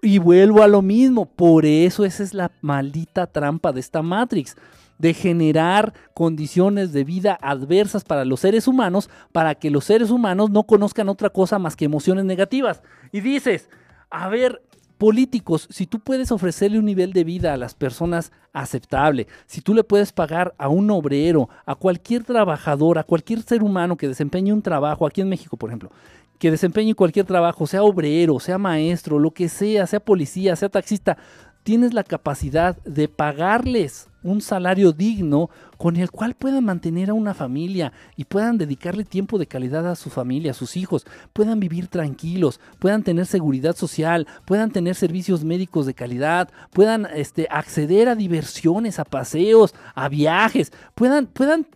Y 0.00 0.18
vuelvo 0.18 0.62
a 0.62 0.68
lo 0.68 0.80
mismo, 0.80 1.26
por 1.26 1.66
eso 1.66 2.04
esa 2.04 2.22
es 2.22 2.32
la 2.32 2.52
maldita 2.60 3.26
trampa 3.26 3.72
de 3.72 3.80
esta 3.80 4.02
Matrix, 4.02 4.56
de 4.98 5.14
generar 5.14 5.92
condiciones 6.14 6.92
de 6.92 7.04
vida 7.04 7.38
adversas 7.40 8.04
para 8.04 8.24
los 8.24 8.40
seres 8.40 8.68
humanos, 8.68 9.10
para 9.32 9.56
que 9.56 9.70
los 9.70 9.84
seres 9.84 10.10
humanos 10.10 10.50
no 10.50 10.64
conozcan 10.64 11.08
otra 11.08 11.30
cosa 11.30 11.58
más 11.58 11.76
que 11.76 11.84
emociones 11.84 12.24
negativas. 12.24 12.82
Y 13.12 13.20
dices, 13.20 13.68
a 14.10 14.28
ver, 14.28 14.62
políticos, 14.98 15.68
si 15.70 15.86
tú 15.86 16.00
puedes 16.00 16.32
ofrecerle 16.32 16.78
un 16.78 16.84
nivel 16.84 17.12
de 17.12 17.24
vida 17.24 17.54
a 17.54 17.56
las 17.56 17.74
personas 17.74 18.32
aceptable, 18.52 19.28
si 19.46 19.60
tú 19.60 19.72
le 19.72 19.84
puedes 19.84 20.12
pagar 20.12 20.54
a 20.58 20.68
un 20.68 20.90
obrero, 20.90 21.48
a 21.64 21.76
cualquier 21.76 22.24
trabajador, 22.24 22.98
a 22.98 23.04
cualquier 23.04 23.42
ser 23.42 23.62
humano 23.62 23.96
que 23.96 24.08
desempeñe 24.08 24.52
un 24.52 24.62
trabajo, 24.62 25.06
aquí 25.06 25.20
en 25.20 25.28
México, 25.28 25.56
por 25.56 25.70
ejemplo, 25.70 25.90
que 26.38 26.50
desempeñe 26.50 26.94
cualquier 26.94 27.26
trabajo, 27.26 27.66
sea 27.66 27.82
obrero, 27.82 28.40
sea 28.40 28.58
maestro, 28.58 29.18
lo 29.18 29.30
que 29.30 29.48
sea, 29.48 29.86
sea 29.86 30.00
policía, 30.00 30.56
sea 30.56 30.68
taxista, 30.68 31.16
tienes 31.62 31.94
la 31.94 32.04
capacidad 32.04 32.76
de 32.84 33.08
pagarles 33.08 34.07
un 34.22 34.40
salario 34.40 34.92
digno 34.92 35.50
con 35.76 35.96
el 35.96 36.10
cual 36.10 36.34
puedan 36.34 36.64
mantener 36.64 37.10
a 37.10 37.14
una 37.14 37.34
familia 37.34 37.92
y 38.16 38.24
puedan 38.24 38.58
dedicarle 38.58 39.04
tiempo 39.04 39.38
de 39.38 39.46
calidad 39.46 39.88
a 39.88 39.94
su 39.94 40.10
familia, 40.10 40.50
a 40.50 40.54
sus 40.54 40.76
hijos, 40.76 41.06
puedan 41.32 41.60
vivir 41.60 41.88
tranquilos, 41.88 42.60
puedan 42.78 43.02
tener 43.02 43.26
seguridad 43.26 43.76
social, 43.76 44.26
puedan 44.44 44.70
tener 44.70 44.94
servicios 44.94 45.44
médicos 45.44 45.86
de 45.86 45.94
calidad, 45.94 46.50
puedan 46.72 47.06
este, 47.14 47.46
acceder 47.50 48.08
a 48.08 48.14
diversiones, 48.14 48.98
a 48.98 49.04
paseos, 49.04 49.74
a 49.94 50.08
viajes, 50.08 50.72
puedan, 50.94 51.26
puedan 51.26 51.66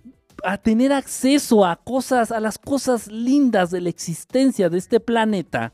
a 0.44 0.59
tener 0.59 0.93
acceso 0.93 1.64
a 1.64 1.77
cosas, 1.77 2.32
a 2.32 2.40
las 2.40 2.59
cosas 2.59 3.06
lindas 3.06 3.70
de 3.70 3.81
la 3.81 3.89
existencia 3.89 4.69
de 4.69 4.78
este 4.78 4.98
planeta, 4.98 5.73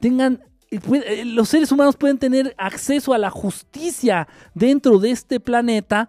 tengan 0.00 0.42
los 1.24 1.48
seres 1.48 1.70
humanos 1.72 1.96
pueden 1.96 2.18
tener 2.18 2.54
acceso 2.58 3.14
a 3.14 3.18
la 3.18 3.30
justicia 3.30 4.28
dentro 4.54 4.98
de 4.98 5.10
este 5.10 5.40
planeta, 5.40 6.08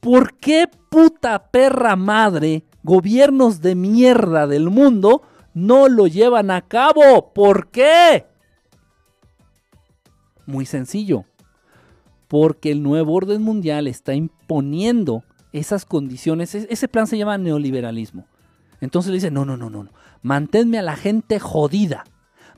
¿por 0.00 0.34
qué 0.34 0.68
puta 0.90 1.50
perra 1.50 1.96
madre 1.96 2.64
gobiernos 2.82 3.60
de 3.60 3.74
mierda 3.74 4.46
del 4.46 4.70
mundo 4.70 5.22
no 5.54 5.88
lo 5.88 6.06
llevan 6.06 6.50
a 6.50 6.62
cabo? 6.62 7.32
¿Por 7.34 7.68
qué? 7.70 8.26
Muy 10.46 10.66
sencillo. 10.66 11.24
Porque 12.28 12.70
el 12.70 12.82
nuevo 12.82 13.14
orden 13.14 13.42
mundial 13.42 13.86
está 13.86 14.14
imponiendo 14.14 15.24
esas 15.52 15.84
condiciones. 15.84 16.54
Ese 16.54 16.88
plan 16.88 17.06
se 17.06 17.18
llama 17.18 17.38
neoliberalismo. 17.38 18.26
Entonces 18.80 19.10
le 19.10 19.16
dice, 19.16 19.30
no, 19.30 19.44
no, 19.44 19.56
no, 19.56 19.70
no. 19.70 19.88
Manténme 20.22 20.78
a 20.78 20.82
la 20.82 20.96
gente 20.96 21.40
jodida 21.40 22.04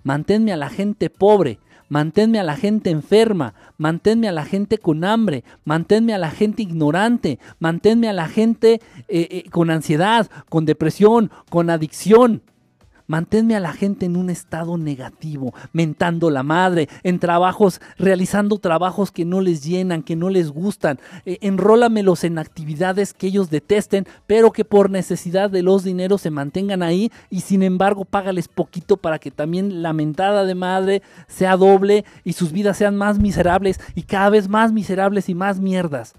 manténme 0.03 0.53
a 0.53 0.57
la 0.57 0.69
gente 0.69 1.11
pobre, 1.11 1.59
manténme 1.89 2.39
a 2.39 2.45
la 2.45 2.57
gente 2.57 2.91
enferma, 2.91 3.55
manténme 3.77 4.29
a 4.29 4.33
la 4.33 4.45
gente 4.45 4.79
con 4.79 5.05
hambre, 5.05 5.45
manténme 5.65 6.15
a 6.15 6.19
la 6.19 6.31
gente 6.31 6.63
ignorante, 6.63 7.39
manténme 7.59 8.09
a 8.09 8.13
la 8.13 8.29
gente 8.29 8.81
eh, 9.09 9.29
eh, 9.31 9.51
con 9.51 9.71
ansiedad, 9.71 10.31
con 10.49 10.65
depresión, 10.65 11.31
con 11.51 11.69
adicción. 11.69 12.43
Manténme 13.11 13.57
a 13.57 13.61
la 13.61 13.73
gente 13.73 14.07
en 14.07 14.17
un 14.17 14.31
estado 14.31 14.79
negativo, 14.79 15.53
mentando 15.73 16.31
la 16.31 16.45
madre, 16.45 16.89
en 17.03 17.19
trabajos, 17.19 17.81
realizando 17.99 18.59
trabajos 18.59 19.11
que 19.11 19.25
no 19.25 19.41
les 19.41 19.65
llenan, 19.65 20.05
que 20.05 20.15
no 20.15 20.31
les 20.31 20.53
gustan. 20.53 21.01
Eh, 21.27 21.39
enrólamelos 21.41 22.23
en 22.23 22.39
actividades 22.39 23.13
que 23.13 23.27
ellos 23.27 23.51
detesten, 23.51 24.07
pero 24.29 24.53
que 24.53 24.65
por 24.65 24.91
necesidad 24.91 25.51
de 25.51 25.65
los 25.65 25.83
dineros 25.83 26.21
se 26.21 26.31
mantengan 26.31 26.85
ahí 26.85 27.11
y 27.31 27.41
sin 27.41 27.65
embargo 27.65 28.05
págales 28.05 28.47
poquito 28.47 28.97
para 28.97 29.19
que 29.19 29.33
también 29.33 29.83
la 29.83 29.93
mentada 29.93 30.45
de 30.45 30.55
madre 30.55 31.03
sea 31.27 31.57
doble 31.57 32.05
y 32.23 32.35
sus 32.35 32.53
vidas 32.53 32.77
sean 32.77 32.95
más 32.95 33.19
miserables 33.19 33.81
y 33.97 34.03
cada 34.03 34.31
vez 34.31 34.49
más 34.49 34.71
miserables 34.71 35.29
y 35.29 35.35
más 35.35 35.59
mierdas. 35.59 36.15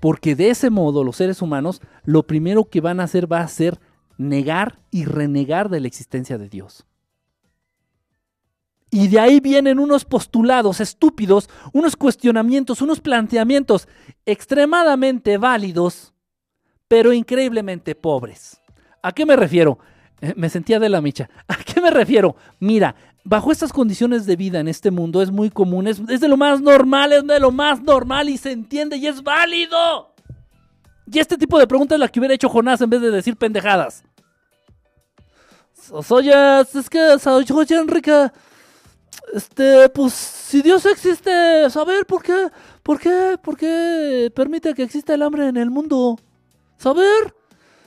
Porque 0.00 0.36
de 0.36 0.50
ese 0.50 0.70
modo 0.70 1.04
los 1.04 1.16
seres 1.16 1.42
humanos 1.42 1.80
lo 2.04 2.26
primero 2.26 2.64
que 2.64 2.80
van 2.80 3.00
a 3.00 3.04
hacer 3.04 3.30
va 3.30 3.40
a 3.40 3.48
ser 3.48 3.80
negar 4.18 4.78
y 4.90 5.04
renegar 5.04 5.68
de 5.68 5.80
la 5.80 5.86
existencia 5.88 6.38
de 6.38 6.48
Dios. 6.48 6.86
Y 8.90 9.08
de 9.08 9.20
ahí 9.20 9.40
vienen 9.40 9.78
unos 9.78 10.04
postulados 10.04 10.80
estúpidos, 10.80 11.50
unos 11.72 11.96
cuestionamientos, 11.96 12.80
unos 12.80 13.00
planteamientos 13.00 13.88
extremadamente 14.24 15.38
válidos, 15.38 16.14
pero 16.88 17.12
increíblemente 17.12 17.94
pobres. 17.94 18.60
¿A 19.02 19.12
qué 19.12 19.26
me 19.26 19.36
refiero? 19.36 19.78
Eh, 20.20 20.34
me 20.36 20.48
sentía 20.48 20.78
de 20.78 20.88
la 20.88 21.00
micha. 21.00 21.28
¿A 21.48 21.56
qué 21.56 21.80
me 21.80 21.90
refiero? 21.90 22.36
Mira, 22.60 22.94
bajo 23.26 23.50
estas 23.50 23.72
condiciones 23.72 24.24
de 24.24 24.36
vida 24.36 24.60
en 24.60 24.68
este 24.68 24.92
mundo 24.92 25.20
es 25.20 25.32
muy 25.32 25.50
común, 25.50 25.88
es, 25.88 26.04
de 26.06 26.28
lo 26.28 26.36
más 26.36 26.60
normal, 26.60 27.12
es 27.12 27.26
de 27.26 27.40
lo 27.40 27.50
más 27.50 27.82
normal 27.82 28.28
y 28.28 28.38
se 28.38 28.52
entiende 28.52 28.96
y 28.96 29.08
es 29.08 29.22
válido. 29.22 30.14
Y 31.10 31.18
este 31.18 31.36
tipo 31.36 31.58
de 31.58 31.66
preguntas 31.66 31.96
es 31.96 32.00
la 32.00 32.08
que 32.08 32.20
hubiera 32.20 32.34
hecho 32.34 32.48
Jonás 32.48 32.80
en 32.80 32.90
vez 32.90 33.00
de 33.00 33.10
decir 33.10 33.36
pendejadas. 33.36 34.04
Oye, 36.08 36.60
es 36.60 36.88
que, 36.88 37.16
oye, 37.52 37.76
Enrique, 37.76 38.30
este, 39.32 39.88
pues, 39.88 40.12
si 40.12 40.62
Dios 40.62 40.86
existe, 40.86 41.68
saber 41.70 42.06
por 42.06 42.22
qué, 42.22 42.48
por 42.82 43.00
qué, 43.00 43.36
por 43.42 43.56
qué 43.56 44.32
permite 44.34 44.72
que 44.74 44.84
exista 44.84 45.14
el 45.14 45.22
hambre 45.22 45.48
en 45.48 45.56
el 45.56 45.70
mundo. 45.70 46.16
Saber, 46.78 47.34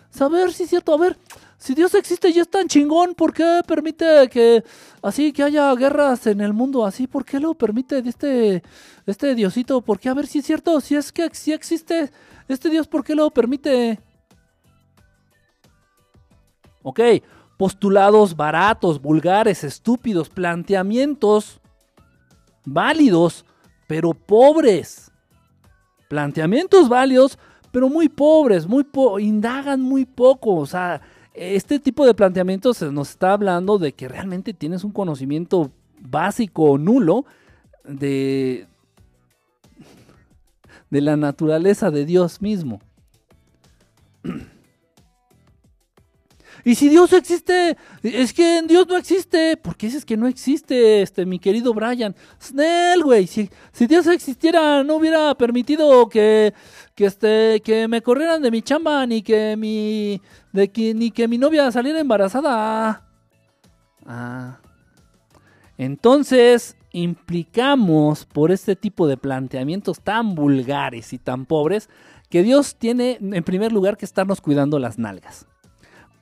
saber 0.10 0.52
si 0.52 0.64
es 0.64 0.70
cierto, 0.70 0.94
a 0.94 0.98
ver, 0.98 1.18
si 1.60 1.76
Dios 1.76 1.94
existe 1.94 2.30
y 2.30 2.40
es 2.40 2.50
tan 2.50 2.68
chingón, 2.68 3.14
¿por 3.14 3.34
qué 3.34 3.62
permite 3.68 4.30
que 4.30 4.64
así 5.02 5.32
que 5.32 5.44
haya 5.44 5.74
guerras 5.76 6.28
en 6.28 6.42
el 6.42 6.54
mundo 6.54 6.86
así? 6.86 7.08
¿Por 7.08 7.26
qué 7.26 7.40
lo 7.40 7.54
permite 7.54 8.00
este 8.06 8.64
este 9.06 9.36
Diosito? 9.36 9.82
¿Por 9.82 10.00
qué? 10.00 10.10
A 10.10 10.14
ver 10.14 10.28
si 10.28 10.40
es 10.40 10.46
cierto, 10.46 10.80
si 10.82 10.96
es 10.96 11.12
que 11.12 11.30
si 11.34 11.54
existe 11.54 12.12
este 12.48 12.70
Dios, 12.70 12.88
¿por 12.88 13.04
qué 13.04 13.16
lo 13.16 13.30
permite? 13.32 14.00
Ok, 16.82 17.00
postulados 17.58 18.36
baratos, 18.36 19.02
vulgares, 19.02 19.64
estúpidos, 19.64 20.30
planteamientos 20.30 21.60
válidos, 22.66 23.46
pero 23.88 24.14
pobres. 24.14 25.12
Planteamientos 26.08 26.90
válidos, 26.90 27.38
pero 27.72 27.90
muy 27.90 28.10
pobres, 28.10 28.68
muy 28.68 28.88
indagan 29.20 29.82
muy 29.82 30.06
poco, 30.06 30.56
o 30.56 30.66
sea, 30.66 31.02
este 31.34 31.80
tipo 31.80 32.06
de 32.06 32.14
planteamientos 32.14 32.82
nos 32.82 33.12
está 33.12 33.34
hablando 33.34 33.78
de 33.78 33.94
que 33.94 34.08
realmente 34.08 34.54
tienes 34.54 34.84
un 34.84 34.92
conocimiento 34.92 35.72
básico 36.00 36.64
o 36.64 36.78
nulo 36.78 37.26
de, 37.84 38.68
de 40.90 41.02
la 41.02 41.18
naturaleza 41.18 41.92
de 41.92 42.06
Dios 42.06 42.42
mismo. 42.42 42.82
Y 46.64 46.76
si 46.76 46.90
Dios 46.90 47.14
existe, 47.14 47.78
es 48.04 48.34
que 48.34 48.62
Dios 48.68 48.88
no 48.88 48.98
existe. 48.98 49.58
¿Por 49.58 49.76
qué 49.76 49.88
dices 49.88 50.06
que 50.06 50.18
no 50.18 50.28
existe, 50.28 51.02
este, 51.02 51.26
mi 51.26 51.40
querido 51.40 51.74
Brian? 51.74 52.16
Snell, 52.42 53.04
güey. 53.04 53.28
Si, 53.28 53.50
Dios 53.88 54.08
existiera, 54.08 54.84
no 54.84 54.96
hubiera 54.96 55.36
permitido 55.36 56.08
que, 56.10 56.54
que, 56.96 57.06
este, 57.06 57.62
que 57.64 57.88
me 57.88 58.02
corrieran 58.02 58.42
de 58.42 58.52
mi 58.52 58.62
chamba, 58.62 59.06
ni 59.06 59.22
que 59.22 59.56
mi, 59.56 60.22
de 60.52 60.70
que, 60.70 60.94
ni 60.94 61.12
que 61.12 61.28
mi 61.28 61.38
novia 61.38 61.72
saliera 61.72 62.00
embarazada. 62.00 63.06
Ah. 64.06 64.60
Entonces, 65.78 66.76
implicamos 66.92 68.26
por 68.26 68.52
este 68.52 68.76
tipo 68.76 69.08
de 69.08 69.16
planteamientos 69.16 70.02
tan 70.02 70.36
vulgares 70.36 71.14
y 71.14 71.20
tan 71.20 71.46
pobres 71.46 71.90
que 72.30 72.44
Dios 72.44 72.76
tiene 72.76 73.18
en 73.22 73.44
primer 73.44 73.72
lugar 73.72 73.96
que 73.96 74.06
estarnos 74.06 74.42
cuidando 74.42 74.78
las 74.78 75.00
nalgas 75.00 75.48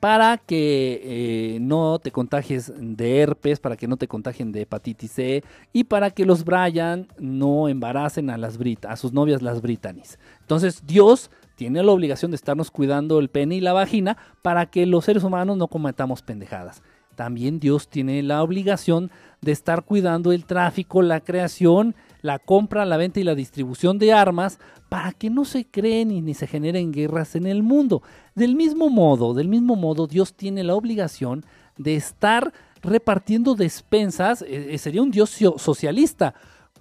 para 0.00 0.38
que 0.38 1.00
eh, 1.02 1.58
no 1.60 1.98
te 1.98 2.12
contagies 2.12 2.72
de 2.76 3.20
herpes, 3.20 3.58
para 3.58 3.76
que 3.76 3.88
no 3.88 3.96
te 3.96 4.06
contagien 4.06 4.52
de 4.52 4.62
hepatitis 4.62 5.12
C 5.12 5.44
y 5.72 5.84
para 5.84 6.10
que 6.10 6.24
los 6.24 6.44
Brian 6.44 7.08
no 7.18 7.68
embaracen 7.68 8.30
a, 8.30 8.38
las 8.38 8.58
a 8.86 8.96
sus 8.96 9.12
novias 9.12 9.42
las 9.42 9.60
Britannies. 9.60 10.18
Entonces 10.40 10.86
Dios 10.86 11.30
tiene 11.56 11.82
la 11.82 11.90
obligación 11.90 12.30
de 12.30 12.36
estarnos 12.36 12.70
cuidando 12.70 13.18
el 13.18 13.28
pene 13.28 13.56
y 13.56 13.60
la 13.60 13.72
vagina 13.72 14.16
para 14.42 14.66
que 14.66 14.86
los 14.86 15.04
seres 15.04 15.24
humanos 15.24 15.56
no 15.56 15.66
cometamos 15.66 16.22
pendejadas. 16.22 16.82
También 17.16 17.58
Dios 17.58 17.88
tiene 17.88 18.22
la 18.22 18.44
obligación 18.44 19.10
de 19.40 19.50
estar 19.50 19.82
cuidando 19.84 20.30
el 20.30 20.44
tráfico, 20.44 21.02
la 21.02 21.18
creación 21.18 21.96
la 22.20 22.38
compra, 22.38 22.84
la 22.84 22.96
venta 22.96 23.20
y 23.20 23.24
la 23.24 23.34
distribución 23.34 23.98
de 23.98 24.12
armas 24.12 24.58
para 24.88 25.12
que 25.12 25.30
no 25.30 25.44
se 25.44 25.66
creen 25.66 26.24
ni 26.24 26.34
se 26.34 26.46
generen 26.46 26.92
guerras 26.92 27.36
en 27.36 27.46
el 27.46 27.62
mundo. 27.62 28.02
Del 28.34 28.54
mismo 28.54 28.88
modo, 28.88 29.34
del 29.34 29.48
mismo 29.48 29.76
modo, 29.76 30.06
Dios 30.06 30.34
tiene 30.34 30.64
la 30.64 30.74
obligación 30.74 31.44
de 31.76 31.96
estar 31.96 32.52
repartiendo 32.82 33.54
despensas, 33.54 34.42
eh, 34.42 34.74
eh, 34.74 34.78
sería 34.78 35.02
un 35.02 35.10
Dios 35.10 35.30
socialista. 35.56 36.34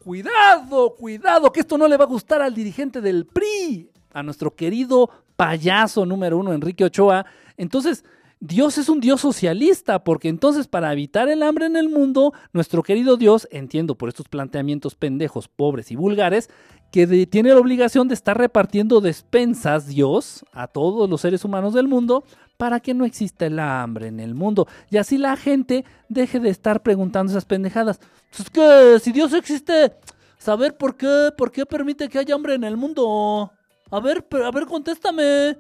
Cuidado, 0.03 0.95
cuidado, 0.95 1.51
que 1.51 1.59
esto 1.59 1.77
no 1.77 1.87
le 1.87 1.97
va 1.97 2.05
a 2.05 2.07
gustar 2.07 2.41
al 2.41 2.53
dirigente 2.53 3.01
del 3.01 3.25
PRI, 3.25 3.89
a 4.13 4.23
nuestro 4.23 4.55
querido 4.55 5.09
payaso 5.35 6.05
número 6.05 6.37
uno, 6.37 6.53
Enrique 6.53 6.85
Ochoa. 6.85 7.25
Entonces, 7.57 8.03
Dios 8.39 8.77
es 8.77 8.87
un 8.87 8.99
Dios 8.99 9.21
socialista, 9.21 10.03
porque 10.03 10.29
entonces 10.29 10.67
para 10.67 10.93
evitar 10.93 11.27
el 11.27 11.41
hambre 11.41 11.65
en 11.65 11.75
el 11.75 11.89
mundo, 11.89 12.33
nuestro 12.53 12.83
querido 12.83 13.17
Dios, 13.17 13.47
entiendo 13.51 13.95
por 13.95 14.09
estos 14.09 14.27
planteamientos 14.27 14.95
pendejos, 14.95 15.47
pobres 15.47 15.91
y 15.91 15.95
vulgares, 15.95 16.49
que 16.91 17.25
tiene 17.25 17.49
la 17.49 17.59
obligación 17.59 18.07
de 18.07 18.13
estar 18.13 18.37
repartiendo 18.37 19.01
despensas, 19.01 19.87
Dios, 19.87 20.45
a 20.53 20.67
todos 20.67 21.09
los 21.09 21.21
seres 21.21 21.43
humanos 21.43 21.73
del 21.73 21.87
mundo, 21.87 22.23
para 22.57 22.79
que 22.79 22.93
no 22.93 23.05
exista 23.05 23.47
el 23.47 23.59
hambre 23.59 24.07
en 24.07 24.19
el 24.19 24.35
mundo. 24.35 24.67
Y 24.89 24.97
así 24.97 25.17
la 25.17 25.35
gente 25.35 25.83
deje 26.07 26.39
de 26.39 26.49
estar 26.49 26.83
preguntando 26.83 27.31
esas 27.31 27.45
pendejadas. 27.45 27.99
Pues 28.29 28.41
es 28.41 28.49
que 28.49 28.99
si 28.99 29.11
Dios 29.11 29.33
existe, 29.33 29.93
saber 30.37 30.77
por 30.77 30.95
qué, 30.95 31.31
por 31.37 31.51
qué 31.51 31.65
permite 31.65 32.07
que 32.07 32.19
haya 32.19 32.35
hambre 32.35 32.53
en 32.53 32.63
el 32.63 32.77
mundo. 32.77 33.51
A 33.89 33.99
ver, 33.99 34.25
a 34.43 34.51
ver, 34.51 34.65
contéstame. 34.65 35.57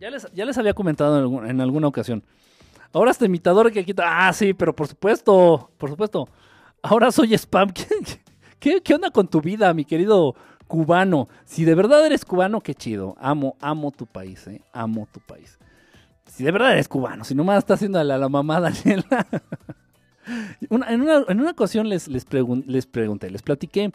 Ya 0.00 0.10
les, 0.10 0.30
ya 0.32 0.44
les 0.44 0.56
había 0.56 0.74
comentado 0.74 1.44
en, 1.44 1.60
alguna 1.60 1.88
ocasión. 1.88 2.22
Ahora 2.92 3.10
este 3.10 3.26
imitador 3.26 3.72
que 3.72 3.84
quita. 3.84 4.28
Ah, 4.28 4.32
sí, 4.32 4.54
pero 4.54 4.74
por 4.74 4.86
supuesto, 4.86 5.70
por 5.76 5.90
supuesto. 5.90 6.28
Ahora 6.82 7.10
soy 7.10 7.34
spam. 7.34 7.70
¿Qué, 8.60 8.80
qué, 8.80 8.94
onda 8.94 9.10
con 9.10 9.28
tu 9.28 9.40
vida, 9.40 9.72
mi 9.74 9.84
querido 9.84 10.34
cubano? 10.66 11.28
Si 11.44 11.64
de 11.64 11.74
verdad 11.74 12.04
eres 12.06 12.24
cubano, 12.24 12.60
qué 12.60 12.74
chido. 12.74 13.16
Amo, 13.18 13.56
amo 13.60 13.90
tu 13.90 14.06
país, 14.06 14.46
eh. 14.46 14.62
Amo 14.72 15.08
tu 15.12 15.20
país. 15.20 15.58
Si 16.26 16.44
de 16.44 16.52
verdad 16.52 16.72
eres 16.72 16.88
cubano, 16.88 17.24
si 17.24 17.34
nomás 17.34 17.58
estás 17.58 17.76
haciendo 17.76 18.02
la, 18.02 18.18
la 18.18 18.28
mamá 18.28 18.60
Daniela. 18.60 19.26
en, 20.70 21.02
una, 21.02 21.50
ocasión 21.50 21.88
les, 21.88 22.08
les, 22.08 22.26
les 22.66 22.86
pregunté, 22.86 23.30
les 23.30 23.42
platiqué, 23.42 23.90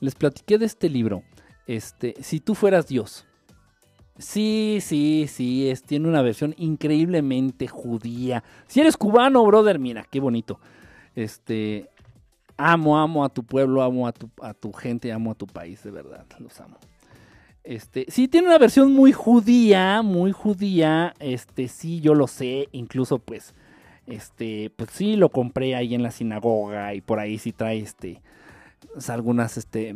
les 0.00 0.14
platiqué 0.14 0.58
de 0.58 0.66
este 0.66 0.88
libro. 0.88 1.22
Este, 1.66 2.14
si 2.20 2.40
tú 2.40 2.54
fueras 2.54 2.86
Dios. 2.88 3.26
Sí, 4.18 4.78
sí, 4.82 5.26
sí, 5.28 5.70
es, 5.70 5.82
tiene 5.82 6.08
una 6.08 6.20
versión 6.20 6.54
increíblemente 6.58 7.68
judía. 7.68 8.44
Si 8.66 8.80
eres 8.80 8.96
cubano, 8.96 9.44
brother, 9.46 9.78
mira, 9.78 10.04
qué 10.10 10.20
bonito. 10.20 10.60
Este, 11.14 11.88
amo, 12.56 12.98
amo 12.98 13.24
a 13.24 13.30
tu 13.30 13.44
pueblo, 13.44 13.82
amo 13.82 14.06
a 14.06 14.12
tu, 14.12 14.28
a 14.42 14.52
tu 14.52 14.72
gente, 14.72 15.10
amo 15.12 15.30
a 15.30 15.34
tu 15.34 15.46
país, 15.46 15.82
de 15.82 15.90
verdad, 15.90 16.26
los 16.38 16.60
amo. 16.60 16.76
Este, 17.64 18.06
sí, 18.08 18.28
tiene 18.28 18.48
una 18.48 18.58
versión 18.58 18.92
muy 18.92 19.12
judía, 19.12 20.02
muy 20.02 20.32
judía. 20.32 21.14
Este, 21.18 21.68
sí, 21.68 22.00
yo 22.00 22.14
lo 22.14 22.26
sé. 22.26 22.68
Incluso, 22.72 23.18
pues, 23.18 23.54
este, 24.10 24.70
pues 24.76 24.90
sí, 24.90 25.16
lo 25.16 25.30
compré 25.30 25.74
ahí 25.74 25.94
en 25.94 26.02
la 26.02 26.10
sinagoga 26.10 26.94
y 26.94 27.00
por 27.00 27.18
ahí 27.18 27.38
sí 27.38 27.52
trae, 27.52 27.78
este, 27.78 28.20
algunas, 29.08 29.56
este, 29.56 29.94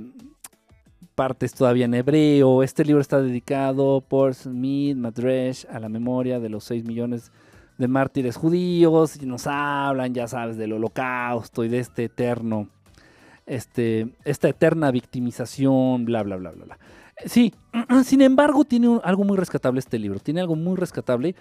partes 1.15 1.55
todavía 1.55 1.85
en 1.85 1.95
hebreo. 1.95 2.63
Este 2.63 2.85
libro 2.85 3.01
está 3.01 3.21
dedicado 3.21 4.01
por 4.01 4.35
Smith 4.35 4.97
Madresh 4.97 5.67
a 5.71 5.79
la 5.79 5.89
memoria 5.89 6.41
de 6.41 6.49
los 6.49 6.65
6 6.65 6.85
millones 6.85 7.33
de 7.79 7.89
mártires 7.89 8.37
judíos 8.37 9.17
y 9.21 9.27
nos 9.27 9.47
hablan, 9.47 10.15
ya 10.15 10.29
sabes, 10.29 10.57
del 10.57 10.73
holocausto 10.73 11.65
y 11.65 11.69
de 11.69 11.81
este 11.81 12.05
eterno, 12.05 12.69
este, 13.47 14.15
esta 14.25 14.49
eterna 14.49 14.91
victimización, 14.91 16.05
bla, 16.05 16.23
bla, 16.23 16.37
bla, 16.37 16.51
bla, 16.51 16.65
bla. 16.65 16.79
Sí, 17.27 17.53
sin 18.05 18.23
embargo, 18.23 18.65
tiene 18.65 19.01
algo 19.03 19.25
muy 19.25 19.37
rescatable 19.37 19.81
este 19.81 19.99
libro, 19.99 20.21
tiene 20.21 20.41
algo 20.41 20.57
muy 20.57 20.77
rescatable 20.77 21.35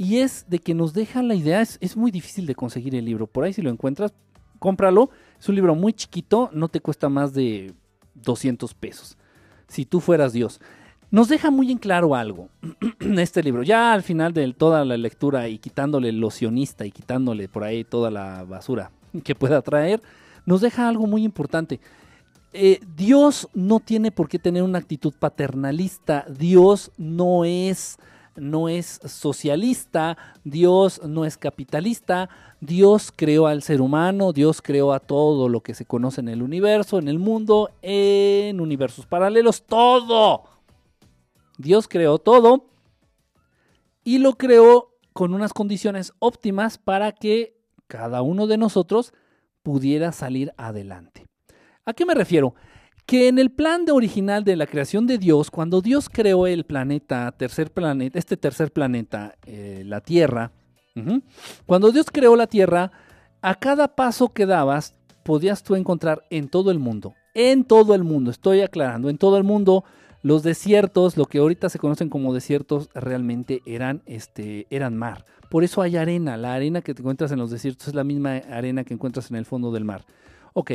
y 0.00 0.20
es 0.20 0.46
de 0.48 0.60
que 0.60 0.72
nos 0.72 0.94
deja 0.94 1.22
la 1.22 1.34
idea, 1.34 1.60
es, 1.60 1.76
es 1.82 1.94
muy 1.94 2.10
difícil 2.10 2.46
de 2.46 2.54
conseguir 2.54 2.94
el 2.94 3.04
libro, 3.04 3.26
por 3.26 3.44
ahí 3.44 3.52
si 3.52 3.60
lo 3.60 3.68
encuentras, 3.68 4.14
cómpralo, 4.58 5.10
es 5.38 5.46
un 5.46 5.56
libro 5.56 5.74
muy 5.74 5.92
chiquito, 5.92 6.48
no 6.54 6.68
te 6.68 6.80
cuesta 6.80 7.10
más 7.10 7.34
de 7.34 7.74
200 8.14 8.72
pesos 8.72 9.18
si 9.68 9.84
tú 9.84 10.00
fueras 10.00 10.32
Dios. 10.32 10.58
Nos 11.10 11.28
deja 11.28 11.50
muy 11.50 11.70
en 11.70 11.76
claro 11.76 12.14
algo 12.14 12.48
este 13.00 13.42
libro. 13.42 13.62
Ya 13.62 13.92
al 13.92 14.02
final 14.02 14.32
de 14.32 14.50
toda 14.54 14.86
la 14.86 14.96
lectura 14.96 15.48
y 15.48 15.58
quitándole 15.58 16.12
lo 16.12 16.30
sionista 16.30 16.86
y 16.86 16.92
quitándole 16.92 17.46
por 17.46 17.64
ahí 17.64 17.84
toda 17.84 18.10
la 18.10 18.44
basura 18.44 18.90
que 19.22 19.34
pueda 19.34 19.60
traer, 19.60 20.00
nos 20.46 20.62
deja 20.62 20.88
algo 20.88 21.06
muy 21.06 21.24
importante. 21.24 21.78
Eh, 22.54 22.80
Dios 22.96 23.50
no 23.52 23.80
tiene 23.80 24.10
por 24.10 24.30
qué 24.30 24.38
tener 24.38 24.62
una 24.62 24.78
actitud 24.78 25.12
paternalista. 25.18 26.24
Dios 26.26 26.90
no 26.96 27.44
es, 27.44 27.98
no 28.40 28.68
es 28.68 29.00
socialista. 29.04 30.16
Dios 30.42 31.00
no 31.04 31.24
es 31.24 31.36
capitalista. 31.36 32.28
Dios 32.60 33.12
creó 33.14 33.46
al 33.46 33.62
ser 33.62 33.80
humano, 33.80 34.32
Dios 34.32 34.60
creó 34.60 34.92
a 34.92 35.00
todo 35.00 35.48
lo 35.48 35.60
que 35.60 35.74
se 35.74 35.86
conoce 35.86 36.20
en 36.20 36.28
el 36.28 36.42
universo, 36.42 36.98
en 36.98 37.08
el 37.08 37.18
mundo, 37.18 37.70
en 37.82 38.60
universos 38.60 39.06
paralelos, 39.06 39.62
todo. 39.62 40.44
Dios 41.56 41.88
creó 41.88 42.18
todo 42.18 42.66
y 44.04 44.18
lo 44.18 44.36
creó 44.36 44.90
con 45.12 45.34
unas 45.34 45.52
condiciones 45.52 46.12
óptimas 46.18 46.78
para 46.78 47.12
que 47.12 47.56
cada 47.86 48.22
uno 48.22 48.46
de 48.46 48.56
nosotros 48.58 49.12
pudiera 49.62 50.12
salir 50.12 50.52
adelante. 50.56 51.26
¿A 51.84 51.92
qué 51.92 52.06
me 52.06 52.14
refiero? 52.14 52.54
Que 53.10 53.26
en 53.26 53.40
el 53.40 53.50
plan 53.50 53.84
de 53.86 53.90
original 53.90 54.44
de 54.44 54.54
la 54.54 54.68
creación 54.68 55.08
de 55.08 55.18
Dios, 55.18 55.50
cuando 55.50 55.80
Dios 55.80 56.08
creó 56.08 56.46
el 56.46 56.62
planeta, 56.62 57.32
tercer 57.32 57.72
planeta, 57.72 58.16
este 58.16 58.36
tercer 58.36 58.72
planeta, 58.72 59.34
eh, 59.46 59.82
la 59.84 60.00
Tierra, 60.00 60.52
cuando 61.66 61.90
Dios 61.90 62.06
creó 62.12 62.36
la 62.36 62.46
tierra, 62.46 62.92
a 63.42 63.56
cada 63.56 63.96
paso 63.96 64.28
que 64.28 64.46
dabas 64.46 64.94
podías 65.24 65.64
tú 65.64 65.74
encontrar 65.74 66.22
en 66.30 66.48
todo 66.48 66.70
el 66.70 66.78
mundo, 66.78 67.14
en 67.34 67.64
todo 67.64 67.96
el 67.96 68.04
mundo, 68.04 68.30
estoy 68.30 68.60
aclarando, 68.60 69.10
en 69.10 69.18
todo 69.18 69.36
el 69.38 69.42
mundo, 69.42 69.82
los 70.22 70.44
desiertos, 70.44 71.16
lo 71.16 71.24
que 71.24 71.38
ahorita 71.38 71.68
se 71.68 71.80
conocen 71.80 72.10
como 72.10 72.32
desiertos, 72.32 72.90
realmente 72.94 73.60
eran, 73.66 74.02
este, 74.06 74.68
eran 74.70 74.96
mar. 74.96 75.26
Por 75.50 75.64
eso 75.64 75.82
hay 75.82 75.96
arena, 75.96 76.36
la 76.36 76.54
arena 76.54 76.80
que 76.80 76.94
te 76.94 77.02
encuentras 77.02 77.32
en 77.32 77.40
los 77.40 77.50
desiertos 77.50 77.88
es 77.88 77.94
la 77.94 78.04
misma 78.04 78.36
arena 78.36 78.84
que 78.84 78.94
encuentras 78.94 79.32
en 79.32 79.36
el 79.36 79.46
fondo 79.46 79.72
del 79.72 79.84
mar. 79.84 80.04
Ok, 80.52 80.70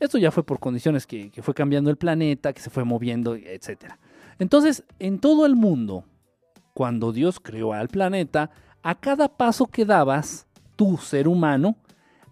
esto 0.00 0.18
ya 0.18 0.30
fue 0.30 0.42
por 0.42 0.58
condiciones 0.58 1.06
que, 1.06 1.30
fue 1.42 1.54
cambiando 1.54 1.90
el 1.90 1.96
planeta, 1.96 2.52
que 2.52 2.60
se 2.60 2.70
fue 2.70 2.84
moviendo, 2.84 3.34
etc. 3.34 3.92
Entonces, 4.38 4.84
en 4.98 5.20
todo 5.20 5.46
el 5.46 5.54
mundo, 5.54 6.04
cuando 6.74 7.12
Dios 7.12 7.38
creó 7.38 7.72
al 7.72 7.88
planeta, 7.88 8.50
a 8.82 8.94
cada 8.94 9.28
paso 9.28 9.66
que 9.66 9.84
dabas, 9.84 10.48
tú, 10.74 10.96
ser 10.96 11.28
humano, 11.28 11.76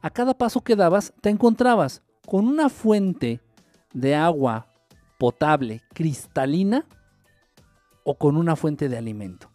a 0.01 0.11
cada 0.11 0.33
paso 0.33 0.63
que 0.63 0.77
dabas, 0.77 1.13
te 1.21 1.29
encontrabas 1.29 2.03
con 2.27 2.49
una 2.49 2.71
fuente 2.71 3.41
de 3.93 4.15
agua 4.15 4.67
potable, 5.19 5.83
cristalina, 5.93 6.87
o 8.05 8.15
con 8.15 8.39
una 8.39 8.57
fuente 8.57 8.89
de 8.89 8.97
alimento. 8.97 9.51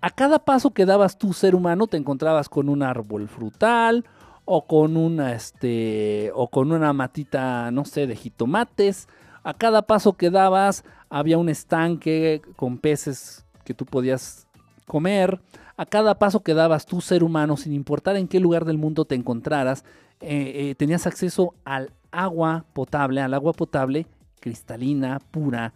A 0.00 0.10
cada 0.10 0.40
paso 0.40 0.72
que 0.72 0.84
dabas 0.84 1.18
tú, 1.18 1.32
ser 1.32 1.54
humano, 1.54 1.86
te 1.86 1.96
encontrabas 1.96 2.48
con 2.48 2.68
un 2.68 2.82
árbol 2.82 3.28
frutal, 3.28 4.04
o 4.50 4.66
con 4.66 4.96
una, 4.96 5.34
este, 5.34 6.30
o 6.34 6.48
con 6.48 6.72
una 6.72 6.92
matita, 6.94 7.70
no 7.70 7.84
sé, 7.84 8.06
de 8.06 8.16
jitomates. 8.16 9.06
A 9.42 9.52
cada 9.52 9.82
paso 9.82 10.14
que 10.14 10.30
dabas 10.30 10.84
había 11.10 11.36
un 11.36 11.48
estanque 11.48 12.40
con 12.56 12.78
peces 12.78 13.44
que 13.64 13.74
tú 13.74 13.84
podías 13.84 14.46
comer 14.86 15.40
a 15.78 15.86
cada 15.86 16.18
paso 16.18 16.42
que 16.42 16.54
dabas 16.54 16.86
tú, 16.86 17.00
ser 17.00 17.22
humano, 17.22 17.56
sin 17.56 17.72
importar 17.72 18.16
en 18.16 18.26
qué 18.26 18.40
lugar 18.40 18.64
del 18.64 18.78
mundo 18.78 19.04
te 19.04 19.14
encontraras, 19.14 19.84
eh, 20.20 20.70
eh, 20.70 20.74
tenías 20.74 21.06
acceso 21.06 21.54
al 21.64 21.92
agua 22.10 22.64
potable, 22.72 23.20
al 23.20 23.32
agua 23.32 23.52
potable 23.52 24.08
cristalina, 24.40 25.20
pura, 25.30 25.74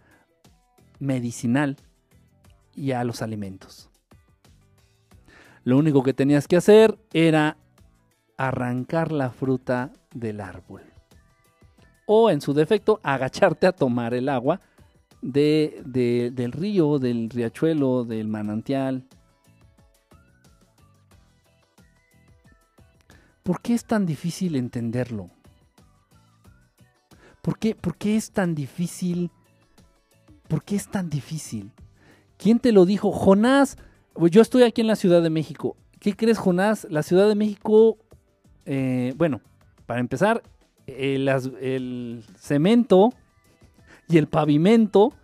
medicinal 0.98 1.76
y 2.74 2.90
a 2.90 3.04
los 3.04 3.22
alimentos. 3.22 3.90
Lo 5.62 5.78
único 5.78 6.02
que 6.02 6.14
tenías 6.14 6.48
que 6.48 6.56
hacer 6.56 6.98
era 7.12 7.56
arrancar 8.48 9.12
la 9.12 9.30
fruta 9.30 9.92
del 10.14 10.40
árbol. 10.40 10.82
O 12.06 12.30
en 12.30 12.40
su 12.40 12.52
defecto, 12.52 13.00
agacharte 13.02 13.66
a 13.66 13.72
tomar 13.72 14.14
el 14.14 14.28
agua 14.28 14.60
del 15.20 16.52
río, 16.52 16.98
del 16.98 17.30
riachuelo, 17.30 18.04
del 18.04 18.26
manantial, 18.28 19.06
¿Por 23.42 23.60
qué 23.60 23.74
es 23.74 23.84
tan 23.84 24.06
difícil 24.06 24.54
entenderlo? 24.54 25.28
¿Por 27.42 27.58
qué, 27.58 27.74
¿Por 27.74 27.96
qué 27.96 28.16
es 28.16 28.30
tan 28.30 28.54
difícil? 28.54 29.32
¿Por 30.46 30.62
qué 30.62 30.76
es 30.76 30.88
tan 30.88 31.10
difícil? 31.10 31.72
¿Quién 32.36 32.60
te 32.60 32.70
lo 32.70 32.86
dijo? 32.86 33.10
Jonás, 33.10 33.78
pues 34.14 34.30
yo 34.30 34.42
estoy 34.42 34.62
aquí 34.62 34.80
en 34.80 34.86
la 34.86 34.94
Ciudad 34.94 35.22
de 35.22 35.30
México. 35.30 35.76
¿Qué 35.98 36.14
crees, 36.14 36.38
Jonás? 36.38 36.86
La 36.88 37.02
Ciudad 37.02 37.28
de 37.28 37.34
México, 37.34 37.98
eh, 38.66 39.14
bueno, 39.16 39.40
para 39.86 40.00
empezar, 40.00 40.42
el, 40.86 42.24
cemento 42.36 43.12
y 44.08 44.18
el 44.18 44.26
pavimento 44.26 45.14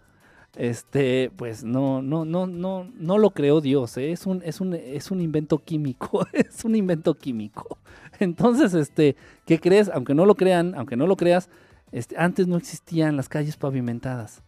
este, 0.56 1.31
pues 1.36 1.62
no, 1.62 2.02
no, 2.02 2.24
no, 2.24 2.47
no, 2.47 2.90
no 2.94 3.19
lo 3.19 3.31
creó 3.31 3.60
Dios, 3.60 3.97
¿eh? 3.97 4.10
es, 4.10 4.27
un, 4.27 4.43
es, 4.44 4.60
un, 4.60 4.74
es 4.74 5.10
un 5.10 5.20
invento 5.20 5.59
químico, 5.59 6.27
es 6.32 6.65
un 6.65 6.74
invento 6.74 7.15
químico. 7.15 7.78
Entonces, 8.19 8.74
este, 8.74 9.15
¿qué 9.47 9.60
crees? 9.60 9.89
Aunque 9.89 10.15
no 10.15 10.27
lo 10.27 10.35
crean, 10.35 10.74
aunque 10.74 10.97
no 10.97 11.06
lo 11.06 11.16
creas, 11.16 11.48
este, 11.93 12.16
antes 12.19 12.48
no 12.48 12.56
existían 12.56 13.16
las 13.16 13.28
calles 13.28 13.56
pavimentadas. 13.56 14.43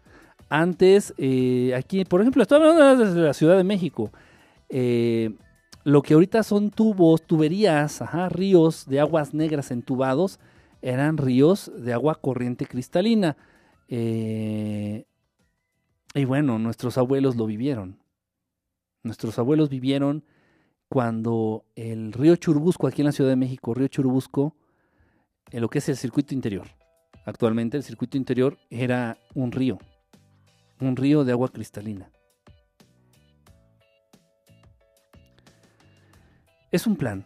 Antes, 0.49 1.15
eh, 1.17 1.75
aquí, 1.77 2.05
por 2.05 2.21
ejemplo, 2.21 2.43
estoy 2.43 2.57
hablando 2.57 3.05
desde 3.05 3.21
la 3.21 3.35
Ciudad 3.35 3.57
de 3.57 3.65
México. 3.65 4.11
Lo 5.85 6.03
que 6.03 6.15
ahorita 6.15 6.43
son 6.43 6.71
tubos, 6.71 7.23
tuberías, 7.23 8.03
ajá, 8.03 8.29
ríos 8.29 8.87
de 8.87 9.01
aguas 9.01 9.33
negras 9.35 9.71
entubados, 9.71 10.39
eran 10.83 11.17
ríos 11.17 11.71
de 11.77 11.93
agua 11.93 12.17
corriente 12.17 12.67
cristalina. 12.67 13.37
Eh, 13.89 15.05
y 16.15 16.25
bueno, 16.25 16.59
nuestros 16.59 16.99
abuelos 16.99 17.37
lo 17.37 17.47
vivieron. 17.47 17.99
Nuestros 19.03 19.39
abuelos 19.39 19.69
vivieron 19.69 20.25
cuando 20.89 21.65
el 21.77 22.13
río 22.13 22.37
Churubusco, 22.37 22.87
aquí 22.87 23.01
en 23.03 23.07
la 23.07 23.13
Ciudad 23.13 23.31
de 23.31 23.37
México, 23.37 23.73
río 23.75 23.89
Churubusco, 23.89 24.57
en 25.51 25.61
lo 25.63 25.69
que 25.71 25.79
es 25.79 25.89
el 25.89 25.97
circuito 25.97 26.35
interior, 26.35 26.67
actualmente 27.25 27.77
el 27.77 27.83
circuito 27.83 28.17
interior 28.17 28.59
era 28.71 29.19
un 29.35 29.53
río, 29.53 29.79
un 30.81 30.97
río 30.97 31.25
de 31.25 31.33
agua 31.33 31.49
cristalina. 31.49 32.11
Es 36.71 36.87
un 36.87 36.97
plan. 36.97 37.25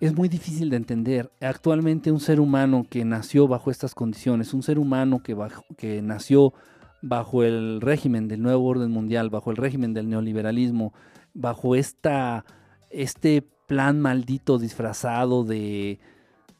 Es 0.00 0.14
muy 0.14 0.28
difícil 0.28 0.68
de 0.68 0.76
entender. 0.76 1.30
Actualmente 1.40 2.10
un 2.10 2.20
ser 2.20 2.40
humano 2.40 2.84
que 2.88 3.04
nació 3.04 3.48
bajo 3.48 3.70
estas 3.70 3.94
condiciones, 3.94 4.52
un 4.52 4.62
ser 4.62 4.78
humano 4.78 5.22
que, 5.22 6.02
nació 6.02 6.52
bajo 7.00 7.44
el 7.44 7.80
régimen 7.80 8.28
del 8.28 8.42
nuevo 8.42 8.66
orden 8.66 8.90
mundial, 8.90 9.30
bajo 9.30 9.50
el 9.50 9.56
régimen 9.56 9.94
del 9.94 10.08
neoliberalismo, 10.08 10.92
bajo 11.34 11.74
esta, 11.74 12.44
este 12.90 13.42
plan 13.66 14.00
maldito 14.00 14.58
disfrazado 14.58 15.44
de, 15.44 15.98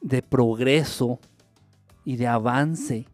de 0.01 0.21
progreso 0.21 1.19
y 2.05 2.15
de 2.15 2.27
avance, 2.27 3.07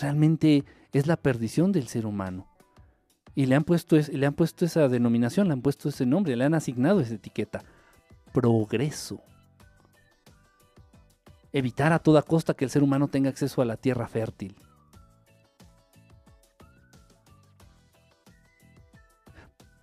realmente 0.00 0.64
es 0.92 1.06
la 1.06 1.16
perdición 1.16 1.72
del 1.72 1.88
ser 1.88 2.06
humano. 2.06 2.49
Y 3.34 3.46
le 3.46 3.54
han, 3.54 3.64
puesto 3.64 3.96
le 3.96 4.26
han 4.26 4.34
puesto 4.34 4.64
esa 4.64 4.88
denominación, 4.88 5.46
le 5.46 5.52
han 5.52 5.62
puesto 5.62 5.88
ese 5.88 6.04
nombre, 6.04 6.36
le 6.36 6.44
han 6.44 6.54
asignado 6.54 7.00
esa 7.00 7.14
etiqueta. 7.14 7.62
Progreso. 8.32 9.20
Evitar 11.52 11.92
a 11.92 11.98
toda 11.98 12.22
costa 12.22 12.54
que 12.54 12.64
el 12.64 12.70
ser 12.70 12.82
humano 12.82 13.08
tenga 13.08 13.30
acceso 13.30 13.62
a 13.62 13.64
la 13.64 13.76
tierra 13.76 14.06
fértil. 14.08 14.56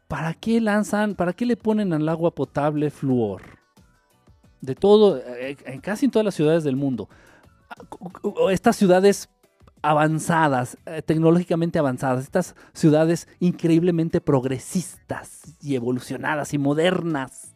¿Para 0.08 0.34
qué 0.34 0.62
lanzan, 0.62 1.16
para 1.16 1.34
qué 1.34 1.46
le 1.46 1.58
ponen 1.58 1.92
al 1.92 2.08
agua 2.08 2.34
potable 2.34 2.90
flúor? 2.90 3.42
De 4.62 4.74
todo, 4.74 5.18
eh, 5.18 5.58
en 5.66 5.82
casi 5.82 6.06
en 6.06 6.12
todas 6.12 6.26
las 6.26 6.36
ciudades 6.36 6.64
del 6.64 6.78
mundo. 6.78 7.10
Estas 8.50 8.78
ciudades 8.78 9.30
avanzadas, 9.82 10.78
eh, 10.86 11.02
tecnológicamente 11.02 11.80
avanzadas, 11.80 12.24
estas 12.24 12.56
ciudades 12.74 13.28
increíblemente 13.40 14.22
progresistas 14.22 15.56
y 15.62 15.76
evolucionadas 15.76 16.54
y 16.54 16.58
modernas. 16.58 17.54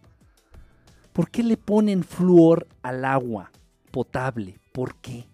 ¿Por 1.14 1.30
qué 1.30 1.43
le 1.43 1.57
ponen 1.57 2.03
flúor 2.03 2.68
al 2.81 3.06
agua 3.06 3.52
potable? 3.91 4.60
¿Por 4.72 4.95
qué? 4.95 5.27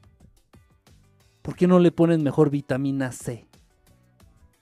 ¿Por 1.42 1.56
qué 1.56 1.68
no 1.68 1.80
le 1.80 1.92
ponen 1.92 2.24
mejor 2.24 2.50
vitamina 2.50 3.12
C? 3.12 3.48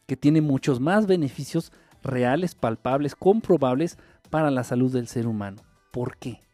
Que 0.06 0.18
tiene 0.18 0.42
muchos 0.42 0.80
más 0.80 1.08
beneficios 1.08 1.72
reales, 2.04 2.54
palpables, 2.54 3.16
comprobables 3.16 3.98
para 4.30 4.52
la 4.52 4.64
salud 4.64 4.92
del 4.92 5.08
ser 5.08 5.26
humano. 5.26 5.62
¿Por 5.92 6.18
qué? 6.18 6.45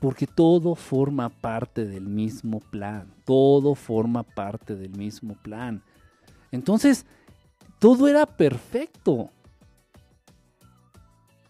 Porque 0.00 0.26
todo 0.26 0.74
forma 0.74 1.28
parte 1.28 1.84
del 1.84 2.06
mismo 2.06 2.60
plan. 2.60 3.12
Todo 3.24 3.74
forma 3.74 4.22
parte 4.22 4.76
del 4.76 4.96
mismo 4.96 5.34
plan. 5.34 5.82
Entonces, 6.52 7.04
todo 7.78 8.08
era 8.08 8.26
perfecto. 8.26 9.30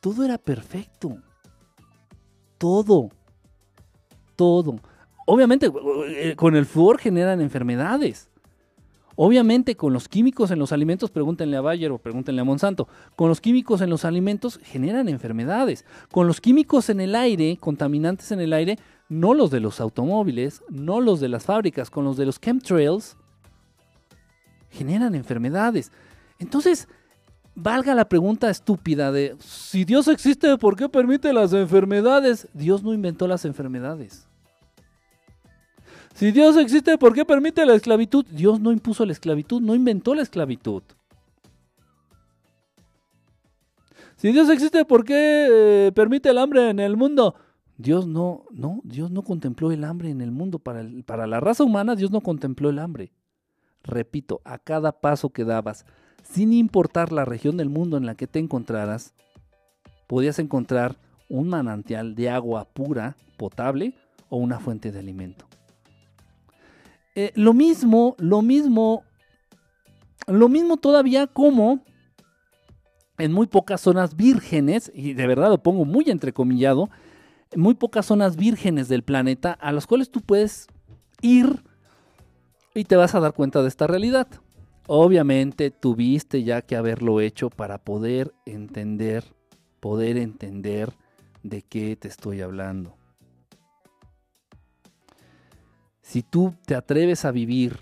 Todo 0.01 0.25
era 0.25 0.39
perfecto. 0.39 1.19
Todo. 2.57 3.11
Todo. 4.37 4.77
Obviamente, 5.27 5.71
eh, 6.09 6.35
con 6.37 6.57
el 6.57 6.65
flúor 6.65 6.99
generan 6.99 7.41
enfermedades. 7.41 8.31
Obviamente 9.21 9.75
con 9.75 9.93
los 9.93 10.09
químicos 10.09 10.53
en 10.53 10.61
los 10.61 10.71
alimentos, 10.71 11.11
pregúntenle 11.11 11.57
a 11.57 11.61
Bayer 11.61 11.91
o 11.91 11.99
pregúntenle 11.99 12.41
a 12.41 12.45
Monsanto, 12.45 12.87
con 13.17 13.29
los 13.29 13.41
químicos 13.41 13.81
en 13.81 13.91
los 13.91 14.05
alimentos 14.05 14.61
generan 14.63 15.09
enfermedades. 15.09 15.85
Con 16.13 16.29
los 16.29 16.41
químicos 16.41 16.89
en 16.89 17.01
el 17.01 17.17
aire, 17.17 17.57
contaminantes 17.59 18.31
en 18.31 18.39
el 18.39 18.53
aire, 18.53 18.79
no 19.09 19.35
los 19.35 19.51
de 19.51 19.59
los 19.59 19.81
automóviles, 19.81 20.63
no 20.69 21.01
los 21.01 21.19
de 21.19 21.27
las 21.27 21.47
fábricas, 21.47 21.91
con 21.91 22.05
los 22.05 22.17
de 22.17 22.27
los 22.27 22.41
chemtrails, 22.41 23.17
generan 24.71 25.17
enfermedades. 25.17 25.91
Entonces, 26.39 26.87
valga 27.57 27.97
la 27.97 28.09
pregunta 28.09 28.49
estúpida 28.49 29.11
de, 29.11 29.35
si 29.41 29.85
Dios 29.85 30.07
existe, 30.07 30.57
¿por 30.59 30.77
qué 30.77 30.89
permite 30.89 31.33
las 31.33 31.53
enfermedades? 31.53 32.47
Dios 32.55 32.85
no 32.85 32.95
inventó 32.95 33.27
las 33.27 33.45
enfermedades. 33.45 34.28
Si 36.19 36.33
Dios 36.33 36.57
existe, 36.57 36.99
¿por 36.99 37.15
qué 37.15 37.25
permite 37.25 37.65
la 37.65 37.77
esclavitud? 37.77 38.27
Dios 38.27 38.59
no 38.59 38.73
impuso 38.73 39.07
la 39.07 39.13
esclavitud, 39.13 39.61
no 39.63 39.77
inventó 39.77 40.17
la 40.17 40.23
esclavitud. 40.23 40.83
Si 44.17 44.33
Dios 44.33 44.51
existe, 44.51 44.85
¿por 44.85 45.05
qué 45.05 45.47
eh, 45.87 45.93
permite 45.93 46.31
el 46.31 46.39
hambre 46.39 46.71
en 46.71 46.81
el 46.81 46.97
mundo? 46.97 47.37
Dios 47.77 48.09
no, 48.09 48.47
no, 48.51 48.81
Dios 48.83 49.13
no 49.13 49.23
contempló 49.23 49.71
el 49.71 49.85
hambre 49.85 50.11
en 50.11 50.21
el 50.21 50.33
mundo. 50.33 50.59
Para, 50.59 50.85
para 51.07 51.29
la 51.29 51.39
raza 51.39 51.63
humana, 51.63 51.95
Dios 51.95 52.11
no 52.11 52.21
contempló 52.21 52.69
el 52.69 52.81
hambre. 52.81 53.13
Repito, 53.85 54.41
a 54.45 54.59
cada 54.59 54.91
paso 54.91 55.31
que 55.31 55.45
dabas, 55.45 55.87
sin 56.25 56.53
importar 56.53 57.13
la 57.13 57.27
región 57.27 57.57
del 57.57 57.69
mundo 57.69 57.97
en 57.97 58.07
la 58.07 58.17
que 58.17 58.27
te 58.27 58.41
encontraras, 58.41 59.15
podías 60.09 60.41
encontrar 60.41 60.97
un 61.29 61.49
manantial 61.49 62.17
de 62.17 62.29
agua 62.29 62.65
pura, 62.65 63.17
potable 63.37 63.95
o 64.29 64.39
una 64.39 64.59
fuente 64.59 64.91
de 64.91 64.99
alimento. 64.99 65.48
Eh, 67.21 67.33
lo 67.35 67.53
mismo, 67.53 68.15
lo 68.19 68.43
mismo, 68.43 69.03
lo 70.29 70.49
mismo 70.49 70.77
todavía 70.77 71.27
como 71.27 71.81
en 73.19 73.33
muy 73.33 73.49
pocas 73.49 73.81
zonas 73.81 74.15
vírgenes, 74.15 74.93
y 74.95 75.15
de 75.15 75.27
verdad 75.27 75.49
lo 75.49 75.61
pongo 75.61 75.85
muy 75.85 76.05
entrecomillado, 76.11 76.91
muy 77.57 77.75
pocas 77.75 78.07
zonas 78.07 78.37
vírgenes 78.37 78.87
del 78.87 79.03
planeta 79.03 79.51
a 79.51 79.73
las 79.73 79.89
cuales 79.89 80.13
tú 80.13 80.21
puedes 80.21 80.69
ir 81.21 81.65
y 82.73 82.85
te 82.85 82.95
vas 82.95 83.17
a 83.17 83.21
dar 83.21 83.33
cuenta 83.33 83.63
de 83.63 83.69
esta 83.69 83.89
realidad. 83.89 84.29
Obviamente 84.87 85.73
tuviste 85.73 86.45
ya 86.45 86.63
que 86.63 86.77
haberlo 86.77 87.21
hecho 87.21 87.51
para 87.51 87.79
poder 87.79 88.33
entender, 88.47 89.25
poder 89.81 90.19
entender 90.19 90.93
de 91.43 91.63
qué 91.63 91.97
te 91.97 92.07
estoy 92.07 92.43
hablando 92.43 92.98
si 96.09 96.23
tú 96.23 96.55
te 96.65 96.75
atreves 96.75 97.27
a 97.27 97.33
vivir 97.33 97.77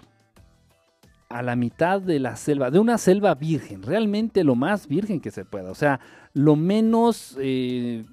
a 1.29 1.43
la 1.43 1.55
mitad 1.55 2.01
de 2.01 2.19
la 2.19 2.35
selva, 2.35 2.73
de 2.73 2.81
una 2.81 2.99
selva 2.99 3.37
virgen, 3.37 3.85
realmente 3.85 4.43
lo 4.43 4.57
más 4.57 4.89
virgen 4.89 5.21
que 5.21 5.31
se 5.31 5.45
pueda, 5.45 5.71
o 5.71 5.77
sea, 5.77 6.01
lo 6.35 6.57
menos 6.57 7.37
eh, 7.41 8.05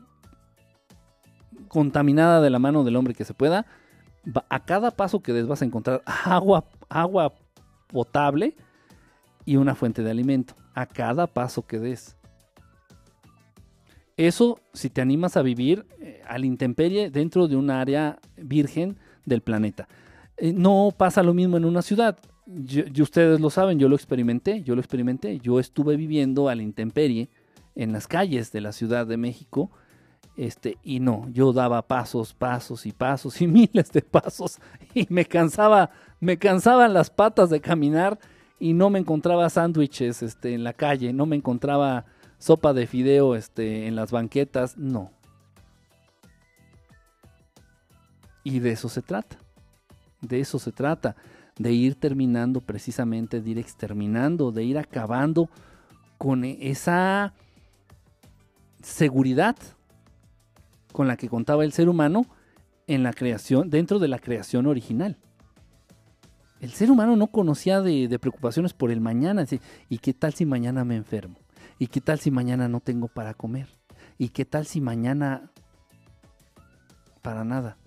contaminada 1.67 2.41
de 2.41 2.51
la 2.51 2.59
mano 2.59 2.83
del 2.83 2.95
hombre 2.95 3.15
que 3.15 3.25
se 3.25 3.33
pueda, 3.33 3.65
a 4.49 4.63
cada 4.63 4.91
paso 4.91 5.21
que 5.21 5.33
des 5.33 5.47
vas 5.47 5.63
a 5.63 5.65
encontrar 5.65 6.03
agua, 6.05 6.65
agua 6.89 7.33
potable 7.87 8.55
y 9.45 9.55
una 9.55 9.73
fuente 9.73 10.03
de 10.03 10.11
alimento, 10.11 10.53
a 10.75 10.85
cada 10.85 11.25
paso 11.25 11.65
que 11.65 11.79
des. 11.79 12.17
Eso 14.15 14.59
si 14.73 14.91
te 14.91 15.01
animas 15.01 15.37
a 15.37 15.41
vivir 15.41 15.87
eh, 15.99 16.21
al 16.27 16.45
intemperie 16.45 17.09
dentro 17.09 17.47
de 17.47 17.55
un 17.55 17.71
área 17.71 18.19
virgen 18.37 18.99
del 19.25 19.41
planeta. 19.41 19.87
Eh, 20.37 20.53
no 20.53 20.93
pasa 20.95 21.23
lo 21.23 21.33
mismo 21.33 21.57
en 21.57 21.65
una 21.65 21.81
ciudad. 21.81 22.17
Y 22.45 23.01
ustedes 23.01 23.39
lo 23.39 23.49
saben, 23.49 23.79
yo 23.79 23.87
lo 23.87 23.95
experimenté, 23.95 24.63
yo 24.63 24.75
lo 24.75 24.81
experimenté. 24.81 25.39
Yo 25.39 25.59
estuve 25.59 25.95
viviendo 25.95 26.49
a 26.49 26.55
la 26.55 26.63
intemperie 26.63 27.29
en 27.75 27.93
las 27.93 28.07
calles 28.07 28.51
de 28.51 28.61
la 28.61 28.71
Ciudad 28.71 29.07
de 29.07 29.17
México. 29.17 29.71
Este, 30.35 30.77
y 30.83 30.99
no, 30.99 31.27
yo 31.31 31.53
daba 31.53 31.83
pasos, 31.83 32.33
pasos 32.33 32.85
y 32.85 32.91
pasos 32.91 33.39
y 33.41 33.47
miles 33.47 33.91
de 33.91 34.01
pasos 34.01 34.57
y 34.95 35.05
me 35.09 35.25
cansaba, 35.25 35.91
me 36.19 36.37
cansaban 36.37 36.93
las 36.93 37.11
patas 37.11 37.51
de 37.51 37.61
caminar 37.61 38.19
y 38.59 38.73
no 38.73 38.89
me 38.89 38.97
encontraba 38.97 39.49
sándwiches 39.49 40.23
este, 40.23 40.55
en 40.55 40.63
la 40.63 40.73
calle, 40.73 41.13
no 41.13 41.27
me 41.27 41.35
encontraba 41.35 42.05
sopa 42.39 42.73
de 42.73 42.87
fideo 42.87 43.35
este, 43.35 43.87
en 43.87 43.95
las 43.95 44.11
banquetas, 44.11 44.77
no. 44.77 45.11
Y 48.43 48.59
de 48.59 48.71
eso 48.71 48.89
se 48.89 49.01
trata. 49.01 49.37
De 50.21 50.39
eso 50.39 50.57
se 50.57 50.71
trata, 50.71 51.15
de 51.57 51.73
ir 51.73 51.95
terminando 51.95 52.61
precisamente, 52.61 53.41
de 53.41 53.49
ir 53.49 53.57
exterminando, 53.59 54.51
de 54.51 54.63
ir 54.63 54.77
acabando 54.77 55.49
con 56.17 56.45
esa 56.45 57.33
seguridad 58.81 59.57
con 60.93 61.07
la 61.07 61.17
que 61.17 61.27
contaba 61.27 61.65
el 61.65 61.73
ser 61.73 61.89
humano 61.89 62.25
en 62.87 63.03
la 63.03 63.11
creación, 63.11 63.69
dentro 63.69 63.99
de 63.99 64.07
la 64.07 64.19
creación 64.19 64.65
original. 64.67 65.17
El 66.61 66.71
ser 66.71 66.91
humano 66.91 67.17
no 67.17 67.27
conocía 67.27 67.81
de, 67.81 68.17
preocupaciones 68.19 68.73
por 68.73 68.89
el 68.89 69.01
mañana. 69.01 69.45
¿Y 69.89 69.97
qué 69.97 70.13
tal 70.13 70.33
si 70.33 70.45
mañana 70.45 70.85
me 70.85 70.95
enfermo? 70.95 71.35
¿Y 71.77 71.87
qué 71.87 71.99
tal 71.99 72.19
si 72.19 72.31
mañana 72.31 72.69
no 72.69 72.79
tengo 72.79 73.09
para 73.09 73.33
comer? 73.33 73.67
¿Y 74.17 74.29
qué 74.29 74.45
tal 74.45 74.65
si 74.65 74.79
mañana... 74.79 75.51
Para 77.21 77.43
nada, 77.43 77.77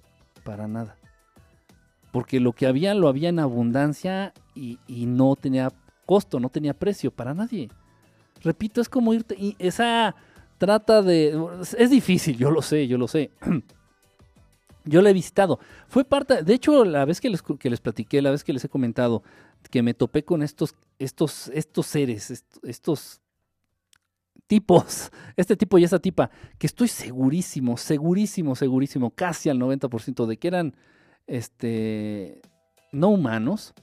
para 0.47 0.67
nada 0.69 0.97
porque 2.17 2.41
lo 2.41 2.55
que 2.55 2.67
había 2.67 2.95
lo 2.95 3.09
había 3.09 3.29
en 3.29 3.39
abundancia 3.39 4.33
y, 4.55 4.79
no 4.89 5.37
tenía 5.37 5.71
costo, 6.07 6.41
no 6.41 6.49
tenía 6.49 6.73
precio 6.73 7.11
para 7.11 7.35
nadie. 7.35 7.69
Repito, 8.43 8.81
es 8.81 8.89
como 8.89 9.13
irte, 9.13 9.37
esa 9.59 10.17
trata 10.57 11.03
de... 11.03 11.39
Es 11.77 11.91
difícil, 11.91 12.39
yo 12.39 12.51
lo 12.51 12.63
sé, 12.63 12.89
yo 12.89 12.97
lo 12.97 13.07
sé. 13.07 13.33
Yo 14.89 15.03
la 15.03 15.11
he 15.11 15.13
visitado. 15.13 15.61
Fue 15.89 16.07
parte, 16.07 16.43
de 16.43 16.55
hecho, 16.55 16.87
la 16.87 17.05
vez 17.05 17.21
que 17.21 17.29
les, 17.29 17.43
que 17.43 17.69
les 17.69 17.81
platiqué, 17.81 18.23
la 18.23 18.31
vez 18.31 18.45
que 18.45 18.55
les 18.55 18.65
he 18.65 18.69
comentado, 18.71 19.23
que 19.71 19.83
me 19.83 19.93
topé 19.93 20.25
con 20.25 20.43
estos, 20.43 20.75
estos, 20.99 21.49
estos 21.49 21.87
seres, 21.87 22.45
estos 22.63 23.21
tipos, 24.47 25.11
este 25.37 25.57
tipo 25.57 25.79
y 25.79 25.85
esa 25.85 25.99
tipa, 25.99 26.31
que 26.59 26.67
estoy 26.67 26.89
segurísimo, 26.89 27.77
segurísimo, 27.77 28.55
segurísimo, 28.55 29.11
casi 29.11 29.51
al 29.51 29.59
90% 29.59 30.27
de 30.27 30.37
que 30.37 30.49
eran 30.49 30.75
este, 31.27 32.41
no 32.93 33.09
humanos. 33.09 33.75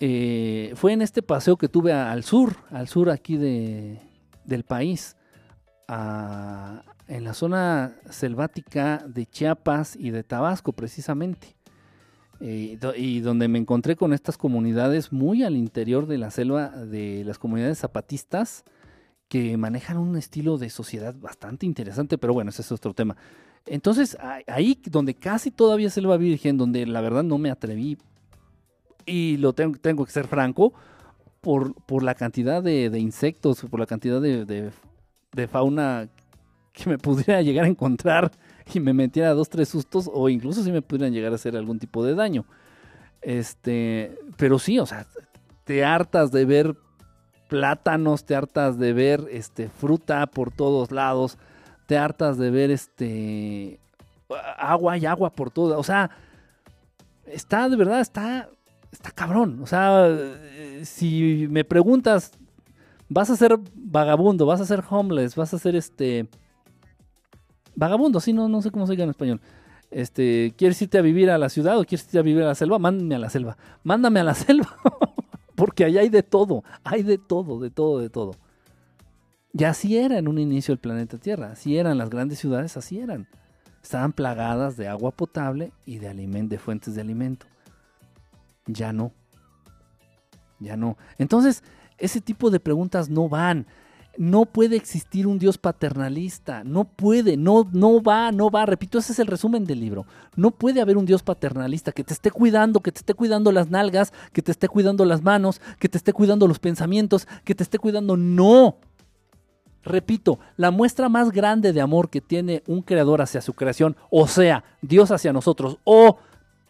Eh, 0.00 0.72
fue 0.74 0.92
en 0.92 1.02
este 1.02 1.22
paseo 1.22 1.56
que 1.56 1.68
tuve 1.68 1.92
al 1.92 2.24
sur, 2.24 2.56
al 2.70 2.88
sur 2.88 3.08
aquí 3.08 3.36
de, 3.36 4.00
del 4.44 4.64
país, 4.64 5.16
en 5.88 7.24
la 7.24 7.34
zona 7.34 7.96
selvática 8.08 9.04
de 9.06 9.26
Chiapas 9.26 9.94
y 9.94 10.10
de 10.10 10.22
Tabasco 10.22 10.72
precisamente. 10.72 11.54
Eh, 12.40 12.78
y 12.96 13.20
donde 13.20 13.46
me 13.46 13.58
encontré 13.58 13.94
con 13.94 14.12
estas 14.12 14.36
comunidades 14.36 15.12
muy 15.12 15.44
al 15.44 15.56
interior 15.56 16.06
de 16.06 16.18
la 16.18 16.30
selva, 16.30 16.70
de 16.70 17.22
las 17.24 17.38
comunidades 17.38 17.78
zapatistas, 17.78 18.64
que 19.32 19.56
manejan 19.56 19.96
un 19.96 20.18
estilo 20.18 20.58
de 20.58 20.68
sociedad 20.68 21.14
bastante 21.18 21.64
interesante, 21.64 22.18
pero 22.18 22.34
bueno, 22.34 22.50
ese 22.50 22.60
es 22.60 22.70
otro 22.70 22.92
tema. 22.92 23.16
Entonces, 23.64 24.18
ahí 24.46 24.78
donde 24.90 25.14
casi 25.14 25.50
todavía 25.50 25.88
selva 25.88 26.18
virgen, 26.18 26.58
donde 26.58 26.84
la 26.84 27.00
verdad 27.00 27.22
no 27.22 27.38
me 27.38 27.50
atreví, 27.50 27.96
y 29.06 29.38
lo 29.38 29.54
tengo, 29.54 29.78
tengo 29.78 30.04
que 30.04 30.12
ser 30.12 30.26
franco, 30.26 30.74
por, 31.40 31.72
por 31.86 32.02
la 32.02 32.14
cantidad 32.14 32.62
de, 32.62 32.90
insectos, 32.98 33.62
por 33.70 33.80
la 33.80 33.86
cantidad 33.86 34.20
de, 34.20 34.44
de 34.44 35.48
fauna 35.48 36.10
que 36.74 36.90
me 36.90 36.98
pudiera 36.98 37.40
llegar 37.40 37.64
a 37.64 37.68
encontrar 37.68 38.32
y 38.74 38.80
me 38.80 38.92
metiera 38.92 39.32
dos, 39.32 39.48
tres 39.48 39.70
sustos 39.70 40.10
o 40.12 40.28
incluso 40.28 40.62
si 40.62 40.70
me 40.70 40.82
pudieran 40.82 41.14
llegar 41.14 41.32
a 41.32 41.36
hacer 41.36 41.56
algún 41.56 41.78
tipo 41.78 42.04
de 42.04 42.14
daño. 42.14 42.44
Este, 43.22 44.14
pero 44.36 44.58
sí, 44.58 44.78
o 44.78 44.84
sea, 44.84 45.06
te 45.64 45.86
hartas 45.86 46.32
de 46.32 46.44
ver 46.44 46.76
plátanos, 47.52 48.24
te 48.24 48.34
hartas 48.34 48.78
de 48.78 48.94
ver 48.94 49.28
este 49.30 49.68
fruta 49.68 50.26
por 50.26 50.50
todos 50.50 50.90
lados, 50.90 51.36
te 51.84 51.98
hartas 51.98 52.38
de 52.38 52.50
ver 52.50 52.70
este 52.70 53.78
agua 54.56 54.96
y 54.96 55.04
agua 55.04 55.28
por 55.28 55.50
todo, 55.50 55.78
o 55.78 55.82
sea, 55.82 56.10
está 57.26 57.68
de 57.68 57.76
verdad 57.76 58.00
está 58.00 58.48
está 58.90 59.10
cabrón, 59.10 59.60
o 59.62 59.66
sea, 59.66 60.08
si 60.82 61.46
me 61.50 61.62
preguntas 61.62 62.32
vas 63.10 63.28
a 63.28 63.36
ser 63.36 63.58
vagabundo, 63.74 64.46
vas 64.46 64.62
a 64.62 64.64
ser 64.64 64.82
homeless, 64.88 65.36
vas 65.36 65.52
a 65.52 65.58
ser 65.58 65.76
este 65.76 66.30
Vagabundo, 67.74 68.20
sí, 68.20 68.32
no, 68.32 68.48
no 68.48 68.60
sé 68.62 68.70
cómo 68.70 68.86
se 68.86 68.92
diga 68.92 69.04
en 69.04 69.10
español. 69.10 69.40
Este, 69.90 70.54
¿quieres 70.56 70.80
irte 70.82 70.98
a 70.98 71.02
vivir 71.02 71.30
a 71.30 71.38
la 71.38 71.48
ciudad 71.48 71.78
o 71.78 71.84
quieres 71.84 72.06
irte 72.06 72.18
a 72.18 72.22
vivir 72.22 72.42
a 72.42 72.48
la 72.48 72.54
selva? 72.54 72.78
Mándame 72.78 73.14
a 73.14 73.18
la 73.18 73.30
selva. 73.30 73.56
Mándame 73.82 74.20
a 74.20 74.24
la 74.24 74.34
selva. 74.34 74.76
Porque 75.62 75.84
ahí 75.84 75.96
hay 75.96 76.08
de 76.08 76.24
todo, 76.24 76.64
hay 76.82 77.04
de 77.04 77.18
todo, 77.18 77.60
de 77.60 77.70
todo, 77.70 78.00
de 78.00 78.10
todo. 78.10 78.32
Y 79.52 79.62
así 79.62 79.96
era 79.96 80.18
en 80.18 80.26
un 80.26 80.40
inicio 80.40 80.72
el 80.72 80.80
planeta 80.80 81.18
Tierra, 81.18 81.52
así 81.52 81.78
eran 81.78 81.98
las 81.98 82.10
grandes 82.10 82.40
ciudades, 82.40 82.76
así 82.76 82.98
eran. 82.98 83.28
Estaban 83.80 84.12
plagadas 84.12 84.76
de 84.76 84.88
agua 84.88 85.12
potable 85.12 85.72
y 85.86 85.98
de, 85.98 86.12
de 86.14 86.58
fuentes 86.58 86.96
de 86.96 87.02
alimento. 87.02 87.46
Ya 88.66 88.92
no. 88.92 89.12
Ya 90.58 90.76
no. 90.76 90.98
Entonces, 91.16 91.62
ese 91.96 92.20
tipo 92.20 92.50
de 92.50 92.58
preguntas 92.58 93.08
no 93.08 93.28
van 93.28 93.68
no 94.18 94.44
puede 94.44 94.76
existir 94.76 95.26
un 95.26 95.38
Dios 95.38 95.58
paternalista, 95.58 96.64
no 96.64 96.84
puede, 96.84 97.36
no, 97.36 97.68
no 97.72 98.02
va, 98.02 98.30
no 98.30 98.50
va, 98.50 98.66
repito, 98.66 98.98
ese 98.98 99.12
es 99.12 99.18
el 99.18 99.26
resumen 99.26 99.64
del 99.64 99.80
libro. 99.80 100.06
No 100.36 100.50
puede 100.50 100.80
haber 100.80 100.96
un 100.96 101.06
Dios 101.06 101.22
paternalista 101.22 101.92
que 101.92 102.04
te 102.04 102.12
esté 102.12 102.30
cuidando, 102.30 102.80
que 102.80 102.92
te 102.92 102.98
esté 102.98 103.14
cuidando 103.14 103.52
las 103.52 103.70
nalgas, 103.70 104.12
que 104.32 104.42
te 104.42 104.52
esté 104.52 104.68
cuidando 104.68 105.04
las 105.04 105.22
manos, 105.22 105.60
que 105.78 105.88
te 105.88 105.96
esté 105.96 106.12
cuidando 106.12 106.46
los 106.46 106.58
pensamientos, 106.58 107.26
que 107.44 107.54
te 107.54 107.62
esté 107.62 107.78
cuidando, 107.78 108.16
no. 108.16 108.76
Repito, 109.82 110.38
la 110.56 110.70
muestra 110.70 111.08
más 111.08 111.32
grande 111.32 111.72
de 111.72 111.80
amor 111.80 112.08
que 112.08 112.20
tiene 112.20 112.62
un 112.66 112.82
creador 112.82 113.20
hacia 113.20 113.40
su 113.40 113.54
creación, 113.54 113.96
o 114.10 114.28
sea, 114.28 114.62
Dios 114.80 115.10
hacia 115.10 115.32
nosotros, 115.32 115.78
o 115.84 116.18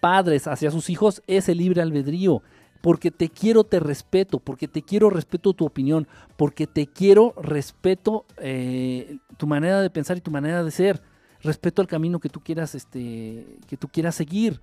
padres 0.01 0.47
hacia 0.47 0.71
sus 0.71 0.89
hijos, 0.91 1.23
es 1.27 1.49
el 1.49 1.59
libre 1.59 1.83
albedrío 1.83 2.43
porque 2.83 3.13
te 3.13 3.31
quiero, 3.31 3.65
te 3.65 3.81
respeto, 3.81 4.41
porque 4.41 4.69
te 4.69 4.83
quiero, 4.83 5.09
respeto 5.09 5.55
tu 5.55 5.65
opinión, 5.65 6.09
porque 6.37 6.67
te 6.67 6.89
quiero, 6.89 7.33
respeto 7.41 8.27
eh, 8.39 9.19
tu 9.39 9.47
manera 9.47 9.81
de 9.81 9.89
pensar 9.89 10.17
y 10.17 10.21
tu 10.21 10.33
manera 10.33 10.63
de 10.65 10.71
ser, 10.73 11.01
respeto 11.43 11.81
el 11.81 11.89
camino 11.89 12.19
que 12.19 12.29
tú 12.29 12.41
quieras, 12.41 12.75
este, 12.75 13.47
que 13.69 13.77
tú 13.77 13.89
quieras 13.89 14.17
seguir. 14.17 14.61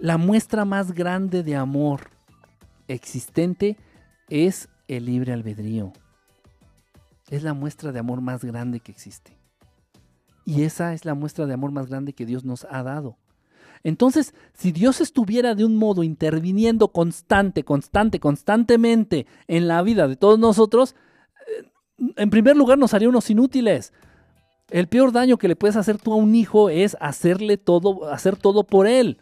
La 0.00 0.18
muestra 0.18 0.64
más 0.64 0.92
grande 0.92 1.44
de 1.44 1.54
amor 1.54 2.10
existente 2.88 3.78
es 4.28 4.68
el 4.88 5.06
libre 5.06 5.32
albedrío. 5.32 5.92
Es 7.30 7.44
la 7.44 7.54
muestra 7.54 7.92
de 7.92 8.00
amor 8.00 8.20
más 8.20 8.44
grande 8.44 8.80
que 8.80 8.90
existe. 8.90 9.38
Y 10.44 10.64
esa 10.64 10.92
es 10.94 11.04
la 11.04 11.14
muestra 11.14 11.46
de 11.46 11.54
amor 11.54 11.70
más 11.70 11.86
grande 11.86 12.12
que 12.12 12.26
Dios 12.26 12.44
nos 12.44 12.66
ha 12.68 12.82
dado. 12.82 13.16
Entonces, 13.84 14.34
si 14.54 14.72
Dios 14.72 15.02
estuviera 15.02 15.54
de 15.54 15.64
un 15.64 15.76
modo 15.76 16.02
interviniendo 16.02 16.88
constante, 16.88 17.64
constante, 17.64 18.18
constantemente 18.18 19.26
en 19.46 19.68
la 19.68 19.82
vida 19.82 20.08
de 20.08 20.16
todos 20.16 20.38
nosotros, 20.38 20.96
eh, 21.46 21.68
en 22.16 22.30
primer 22.30 22.56
lugar 22.56 22.78
nos 22.78 22.94
haría 22.94 23.10
unos 23.10 23.28
inútiles. 23.28 23.92
El 24.70 24.88
peor 24.88 25.12
daño 25.12 25.36
que 25.36 25.48
le 25.48 25.54
puedes 25.54 25.76
hacer 25.76 25.98
tú 25.98 26.14
a 26.14 26.16
un 26.16 26.34
hijo 26.34 26.70
es 26.70 26.96
hacerle 26.98 27.58
todo, 27.58 28.10
hacer 28.10 28.36
todo 28.36 28.64
por 28.64 28.86
él. 28.86 29.18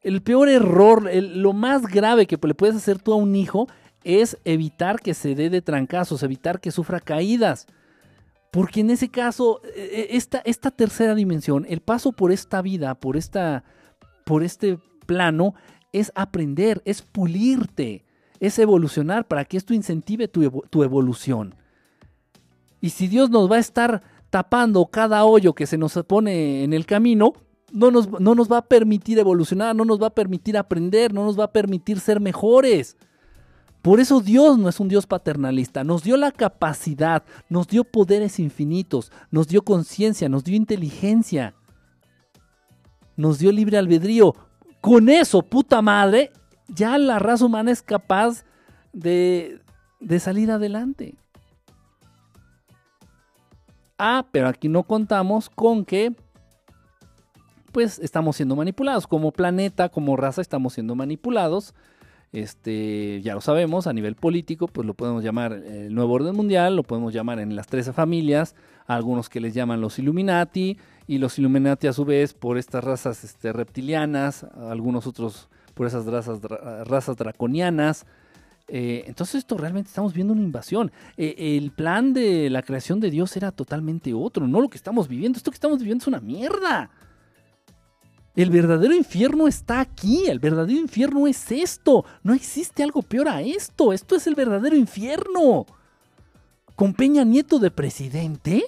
El 0.00 0.22
peor 0.22 0.48
error, 0.48 1.10
lo 1.12 1.52
más 1.52 1.82
grave 1.82 2.26
que 2.26 2.38
le 2.40 2.54
puedes 2.54 2.76
hacer 2.76 3.00
tú 3.00 3.12
a 3.12 3.16
un 3.16 3.34
hijo 3.34 3.66
es 4.04 4.38
evitar 4.44 5.00
que 5.00 5.12
se 5.12 5.34
dé 5.34 5.50
de 5.50 5.60
trancazos, 5.60 6.22
evitar 6.22 6.60
que 6.60 6.70
sufra 6.70 7.00
caídas. 7.00 7.66
Porque 8.50 8.80
en 8.80 8.90
ese 8.90 9.08
caso, 9.08 9.60
e, 9.76 10.08
e, 10.10 10.16
esta, 10.16 10.38
esta 10.44 10.70
tercera 10.70 11.14
dimensión, 11.14 11.66
el 11.68 11.80
paso 11.80 12.12
por 12.12 12.32
esta 12.32 12.62
vida, 12.62 12.94
por, 12.94 13.16
esta, 13.16 13.64
por 14.24 14.42
este 14.42 14.78
plano, 15.06 15.54
es 15.92 16.12
aprender, 16.14 16.82
es 16.84 17.02
pulirte, 17.02 18.04
es 18.40 18.58
evolucionar 18.58 19.26
para 19.26 19.44
que 19.44 19.56
esto 19.56 19.74
incentive 19.74 20.28
tu, 20.28 20.62
tu 20.70 20.82
evolución. 20.82 21.54
Y 22.80 22.90
si 22.90 23.08
Dios 23.08 23.30
nos 23.30 23.50
va 23.50 23.56
a 23.56 23.60
estar 23.60 24.02
tapando 24.30 24.86
cada 24.86 25.24
hoyo 25.24 25.54
que 25.54 25.66
se 25.66 25.78
nos 25.78 25.94
pone 26.06 26.64
en 26.64 26.72
el 26.72 26.86
camino, 26.86 27.34
no 27.72 27.90
nos, 27.90 28.10
no 28.20 28.34
nos 28.34 28.50
va 28.50 28.58
a 28.58 28.66
permitir 28.66 29.18
evolucionar, 29.18 29.76
no 29.76 29.84
nos 29.84 30.00
va 30.00 30.08
a 30.08 30.14
permitir 30.14 30.56
aprender, 30.56 31.12
no 31.12 31.24
nos 31.24 31.38
va 31.38 31.44
a 31.44 31.52
permitir 31.52 32.00
ser 32.00 32.20
mejores. 32.20 32.96
Por 33.82 33.98
eso 33.98 34.20
Dios 34.20 34.58
no 34.58 34.68
es 34.68 34.78
un 34.78 34.88
Dios 34.88 35.06
paternalista, 35.06 35.84
nos 35.84 36.02
dio 36.02 36.16
la 36.16 36.32
capacidad, 36.32 37.22
nos 37.48 37.66
dio 37.66 37.84
poderes 37.84 38.38
infinitos, 38.38 39.10
nos 39.30 39.48
dio 39.48 39.62
conciencia, 39.62 40.28
nos 40.28 40.44
dio 40.44 40.54
inteligencia, 40.54 41.54
nos 43.16 43.38
dio 43.38 43.52
libre 43.52 43.78
albedrío. 43.78 44.34
Con 44.82 45.08
eso, 45.08 45.42
puta 45.42 45.80
madre, 45.80 46.30
ya 46.68 46.98
la 46.98 47.18
raza 47.18 47.46
humana 47.46 47.70
es 47.70 47.80
capaz 47.80 48.44
de, 48.92 49.60
de 49.98 50.20
salir 50.20 50.50
adelante. 50.50 51.14
Ah, 53.96 54.26
pero 54.30 54.48
aquí 54.48 54.68
no 54.68 54.82
contamos 54.82 55.48
con 55.48 55.84
que 55.84 56.14
pues 57.72 57.98
estamos 57.98 58.36
siendo 58.36 58.56
manipulados. 58.56 59.06
Como 59.06 59.32
planeta, 59.32 59.88
como 59.88 60.16
raza, 60.16 60.42
estamos 60.42 60.74
siendo 60.74 60.94
manipulados 60.94 61.74
este, 62.32 63.20
ya 63.22 63.34
lo 63.34 63.40
sabemos, 63.40 63.86
a 63.86 63.92
nivel 63.92 64.14
político, 64.14 64.68
pues 64.68 64.86
lo 64.86 64.94
podemos 64.94 65.24
llamar 65.24 65.52
el 65.52 65.94
nuevo 65.94 66.14
orden 66.14 66.36
mundial, 66.36 66.76
lo 66.76 66.82
podemos 66.82 67.12
llamar 67.12 67.40
en 67.40 67.56
las 67.56 67.66
13 67.66 67.92
familias, 67.92 68.54
algunos 68.86 69.28
que 69.28 69.40
les 69.40 69.54
llaman 69.54 69.80
los 69.80 69.98
Illuminati, 69.98 70.78
y 71.06 71.18
los 71.18 71.38
Illuminati 71.38 71.88
a 71.88 71.92
su 71.92 72.04
vez 72.04 72.34
por 72.34 72.56
estas 72.56 72.84
razas 72.84 73.24
este, 73.24 73.52
reptilianas, 73.52 74.44
algunos 74.44 75.06
otros 75.08 75.48
por 75.74 75.86
esas 75.86 76.06
razas, 76.06 76.40
razas 76.84 77.16
draconianas. 77.16 78.06
Eh, 78.68 79.02
entonces 79.06 79.36
esto 79.36 79.56
realmente 79.56 79.88
estamos 79.88 80.14
viendo 80.14 80.32
una 80.32 80.42
invasión. 80.42 80.92
Eh, 81.16 81.56
el 81.56 81.72
plan 81.72 82.12
de 82.12 82.48
la 82.50 82.62
creación 82.62 83.00
de 83.00 83.10
Dios 83.10 83.36
era 83.36 83.50
totalmente 83.50 84.14
otro, 84.14 84.46
no 84.46 84.60
lo 84.60 84.68
que 84.68 84.76
estamos 84.76 85.08
viviendo. 85.08 85.36
Esto 85.36 85.50
que 85.50 85.56
estamos 85.56 85.78
viviendo 85.78 86.02
es 86.02 86.06
una 86.06 86.20
mierda. 86.20 86.90
El 88.42 88.50
verdadero 88.50 88.94
infierno 88.94 89.48
está 89.48 89.80
aquí, 89.80 90.26
el 90.26 90.38
verdadero 90.38 90.78
infierno 90.78 91.26
es 91.26 91.50
esto. 91.52 92.04
No 92.22 92.32
existe 92.32 92.82
algo 92.82 93.02
peor 93.02 93.28
a 93.28 93.42
esto, 93.42 93.92
esto 93.92 94.16
es 94.16 94.26
el 94.26 94.34
verdadero 94.34 94.76
infierno. 94.76 95.66
Con 96.74 96.94
Peña 96.94 97.24
Nieto 97.24 97.58
de 97.58 97.70
presidente, 97.70 98.64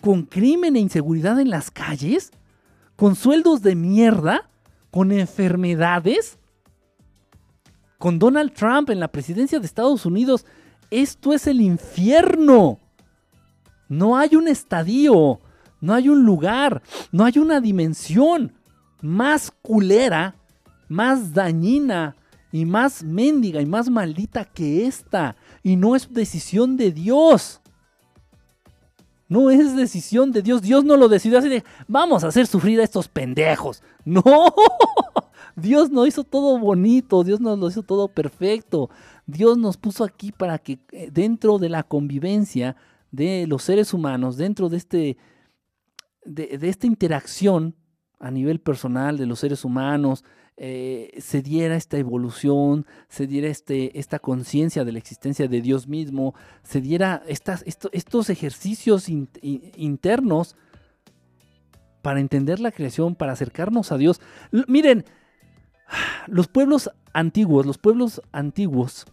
con 0.00 0.22
crimen 0.22 0.76
e 0.76 0.80
inseguridad 0.80 1.40
en 1.40 1.50
las 1.50 1.70
calles, 1.70 2.30
con 2.94 3.16
sueldos 3.16 3.62
de 3.62 3.74
mierda, 3.74 4.48
con 4.90 5.10
enfermedades, 5.10 6.38
con 7.98 8.20
Donald 8.20 8.52
Trump 8.52 8.90
en 8.90 9.00
la 9.00 9.08
presidencia 9.08 9.58
de 9.58 9.66
Estados 9.66 10.06
Unidos 10.06 10.46
esto 10.90 11.32
es 11.32 11.46
el 11.46 11.60
infierno. 11.60 12.78
No 13.88 14.16
hay 14.16 14.36
un 14.36 14.48
estadio, 14.48 15.40
no 15.80 15.94
hay 15.94 16.08
un 16.08 16.24
lugar, 16.24 16.82
no 17.12 17.24
hay 17.24 17.38
una 17.38 17.60
dimensión 17.60 18.52
más 19.00 19.50
culera, 19.62 20.34
más 20.88 21.32
dañina 21.32 22.16
y 22.50 22.64
más 22.64 23.04
mendiga 23.04 23.60
y 23.60 23.66
más 23.66 23.90
maldita 23.90 24.44
que 24.44 24.86
esta. 24.86 25.36
Y 25.62 25.76
no 25.76 25.94
es 25.94 26.12
decisión 26.12 26.76
de 26.76 26.92
Dios. 26.92 27.60
No 29.28 29.50
es 29.50 29.76
decisión 29.76 30.32
de 30.32 30.42
Dios. 30.42 30.62
Dios 30.62 30.84
no 30.84 30.96
lo 30.96 31.08
decidió 31.08 31.38
así 31.38 31.48
de, 31.48 31.64
vamos 31.86 32.24
a 32.24 32.28
hacer 32.28 32.46
sufrir 32.46 32.80
a 32.80 32.84
estos 32.84 33.08
pendejos. 33.08 33.82
No. 34.04 34.24
Dios 35.54 35.90
no 35.90 36.06
hizo 36.06 36.24
todo 36.24 36.58
bonito. 36.58 37.24
Dios 37.24 37.40
nos 37.40 37.58
lo 37.58 37.68
hizo 37.68 37.82
todo 37.82 38.08
perfecto. 38.08 38.88
Dios 39.26 39.58
nos 39.58 39.76
puso 39.76 40.02
aquí 40.02 40.32
para 40.32 40.56
que 40.58 40.78
eh, 40.92 41.10
dentro 41.12 41.58
de 41.58 41.68
la 41.68 41.82
convivencia 41.82 42.74
de 43.10 43.46
los 43.46 43.64
seres 43.64 43.92
humanos, 43.92 44.38
dentro 44.38 44.70
de, 44.70 44.78
este, 44.78 45.18
de, 46.28 46.58
esta 46.62 46.86
interacción 46.86 47.74
a 48.20 48.30
nivel 48.30 48.60
personal 48.60 49.16
de 49.16 49.26
los 49.26 49.40
seres 49.40 49.64
humanos, 49.64 50.24
eh, 50.56 51.12
se 51.18 51.40
diera 51.40 51.76
esta 51.76 51.98
evolución, 51.98 52.84
se 53.08 53.26
diera 53.26 53.48
este, 53.48 53.98
esta 53.98 54.18
conciencia 54.18 54.84
de 54.84 54.92
la 54.92 54.98
existencia 54.98 55.46
de 55.46 55.60
Dios 55.60 55.86
mismo, 55.86 56.34
se 56.62 56.80
diera 56.80 57.22
estas, 57.28 57.64
estos 57.64 58.28
ejercicios 58.28 59.08
internos 59.08 60.56
para 62.02 62.20
entender 62.20 62.58
la 62.58 62.72
creación, 62.72 63.14
para 63.14 63.32
acercarnos 63.32 63.92
a 63.92 63.98
Dios. 63.98 64.20
miren, 64.66 65.04
los 66.26 66.48
pueblos 66.48 66.90
antiguos, 67.12 67.64
los 67.64 67.78
pueblos 67.78 68.20
antiguos 68.32 69.06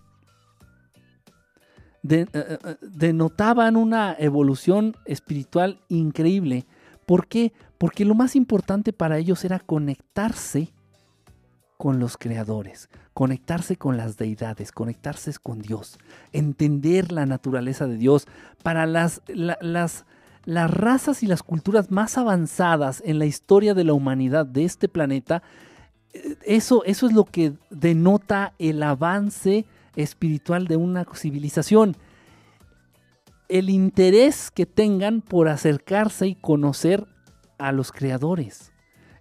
eh, 2.08 2.26
eh, 2.34 2.58
denotaban 2.82 3.76
una 3.76 4.16
evolución 4.20 4.96
espiritual 5.06 5.80
increíble. 5.90 6.66
¿Por 7.06 7.28
qué? 7.28 7.54
Porque 7.78 8.06
lo 8.06 8.16
más 8.16 8.36
importante 8.36 8.94
para 8.94 9.18
ellos 9.18 9.44
era 9.46 9.60
conectarse 9.60 10.74
con 11.78 12.00
los 12.00 12.18
creadores, 12.18 12.90
conectarse 13.14 13.76
con 13.76 13.98
las 13.98 14.18
deidades, 14.18 14.72
conectarse 14.72 15.34
con 15.42 15.60
Dios, 15.60 16.00
entender 16.32 17.12
la 17.12 17.26
naturaleza 17.26 17.86
de 17.86 17.98
Dios. 17.98 18.28
Para 18.64 18.86
las, 18.86 19.22
las, 19.28 20.06
las 20.46 20.72
razas 20.72 21.22
y 21.22 21.28
las 21.28 21.44
culturas 21.44 21.92
más 21.92 22.18
avanzadas 22.18 23.04
en 23.06 23.20
la 23.20 23.26
historia 23.26 23.74
de 23.74 23.84
la 23.84 23.94
humanidad 23.94 24.46
de 24.46 24.64
este 24.64 24.88
planeta, 24.88 25.44
eso, 26.46 26.84
eso 26.86 27.08
es 27.08 27.14
lo 27.14 27.26
que 27.26 27.54
denota 27.70 28.54
el 28.58 28.82
avance 28.84 29.66
espiritual 29.96 30.68
de 30.68 30.78
una 30.78 31.06
civilización. 31.14 31.98
El 33.48 33.70
interés 33.70 34.52
que 34.52 34.66
tengan 34.66 35.22
por 35.22 35.48
acercarse 35.48 36.28
y 36.28 36.36
conocer 36.36 37.06
a 37.58 37.72
los 37.72 37.92
creadores. 37.92 38.72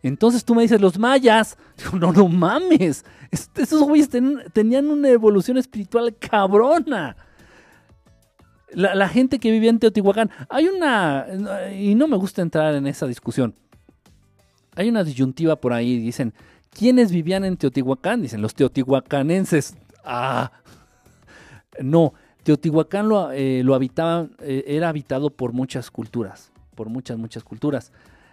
Entonces 0.03 0.45
tú 0.45 0.55
me 0.55 0.63
dices, 0.63 0.81
los 0.81 0.99
mayas, 0.99 1.57
no, 1.99 2.13
no 2.13 2.29
mames, 2.29 3.05
esos 3.31 3.83
güeyes 3.83 4.11
tenían 4.53 4.89
una 4.89 5.09
evolución 5.09 5.57
espiritual 5.57 6.15
cabrona. 6.17 7.17
La, 8.71 9.09
gente 9.09 9.39
que 9.39 9.53
vivía 9.53 9.71
en 9.71 9.79
Teotihuacán, 9.79 10.31
hay 10.49 10.67
una, 10.67 11.27
y 11.73 11.95
no 11.95 12.09
me 12.09 12.17
gusta 12.17 12.43
entrar 12.43 12.75
en 12.75 12.89
esa 12.89 13.07
discusión, 13.07 13.55
hay 14.75 14.89
una 14.89 15.05
disyuntiva 15.05 15.57
por 15.57 15.73
ahí, 15.73 15.99
dicen, 15.99 16.35
¿quiénes 16.71 17.13
vivían 17.13 17.45
en 17.45 17.57
Teotihuacán? 17.57 18.21
Dicen, 18.21 18.43
los 18.43 18.55
teotihuacanenses. 18.55 19.77
Ah, 20.05 20.51
no, 21.81 22.15
Teotihuacán 22.45 23.09
lo, 23.09 23.33
eh, 23.33 23.65
habitaba, 23.75 24.29
eh, 24.41 24.65
era 24.66 24.91
habitado 24.91 25.31
por 25.31 25.55
muchas 25.55 25.91
culturas, 25.91 26.53
por 26.75 26.91
muchas, 26.91 27.16
muchas 27.16 27.43
culturas, 27.43 27.91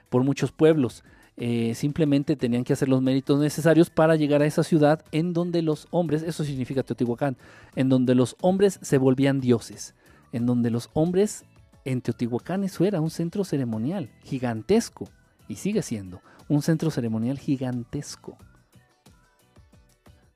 por 0.09 0.23
muchos 0.23 0.51
pueblos. 0.51 1.03
Eh, 1.37 1.73
simplemente 1.75 2.35
tenían 2.35 2.65
que 2.65 2.73
hacer 2.73 2.89
los 2.89 3.01
méritos 3.01 3.39
necesarios 3.39 3.89
para 3.89 4.17
llegar 4.17 4.41
a 4.41 4.45
esa 4.45 4.63
ciudad 4.63 5.03
en 5.13 5.31
donde 5.31 5.61
los 5.61 5.87
hombres, 5.91 6.23
eso 6.23 6.43
significa 6.43 6.83
Teotihuacán, 6.83 7.37
en 7.77 7.87
donde 7.87 8.13
los 8.13 8.35
hombres 8.41 8.79
se 8.81 8.97
volvían 8.97 9.39
dioses, 9.39 9.95
en 10.33 10.45
donde 10.45 10.71
los 10.71 10.89
hombres 10.93 11.45
en 11.85 12.01
Teotihuacán 12.01 12.65
eso 12.65 12.83
era 12.83 12.99
un 12.99 13.09
centro 13.09 13.45
ceremonial 13.45 14.09
gigantesco 14.23 15.07
y 15.47 15.55
sigue 15.55 15.81
siendo 15.81 16.21
un 16.49 16.61
centro 16.61 16.91
ceremonial 16.91 17.39
gigantesco 17.39 18.37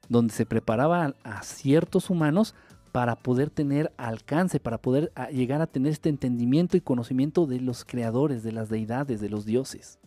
donde 0.07 0.33
se 0.33 0.45
preparaba 0.45 1.13
a 1.23 1.43
ciertos 1.43 2.09
humanos 2.09 2.55
para 2.95 3.17
poder 3.17 3.49
tener 3.49 3.91
alcance, 3.97 4.57
para 4.61 4.77
poder 4.77 5.11
ah, 5.15 5.27
llegar 5.27 5.61
a 5.61 5.67
tener 5.67 5.91
este 5.91 6.07
entendimiento 6.07 6.77
y 6.77 6.79
conocimiento 6.79 7.45
de 7.45 7.59
los 7.59 7.83
creadores, 7.83 8.41
de 8.41 8.53
las 8.53 8.69
deidades, 8.69 9.19
de 9.19 9.27
los 9.27 9.43
dioses. 9.43 9.99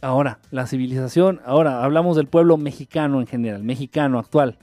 Ahora, 0.00 0.38
la 0.50 0.66
civilización, 0.66 1.42
ahora 1.44 1.84
hablamos 1.84 2.16
del 2.16 2.28
pueblo 2.28 2.56
mexicano 2.56 3.20
en 3.20 3.26
general, 3.26 3.62
mexicano 3.62 4.18
actual. 4.18 4.56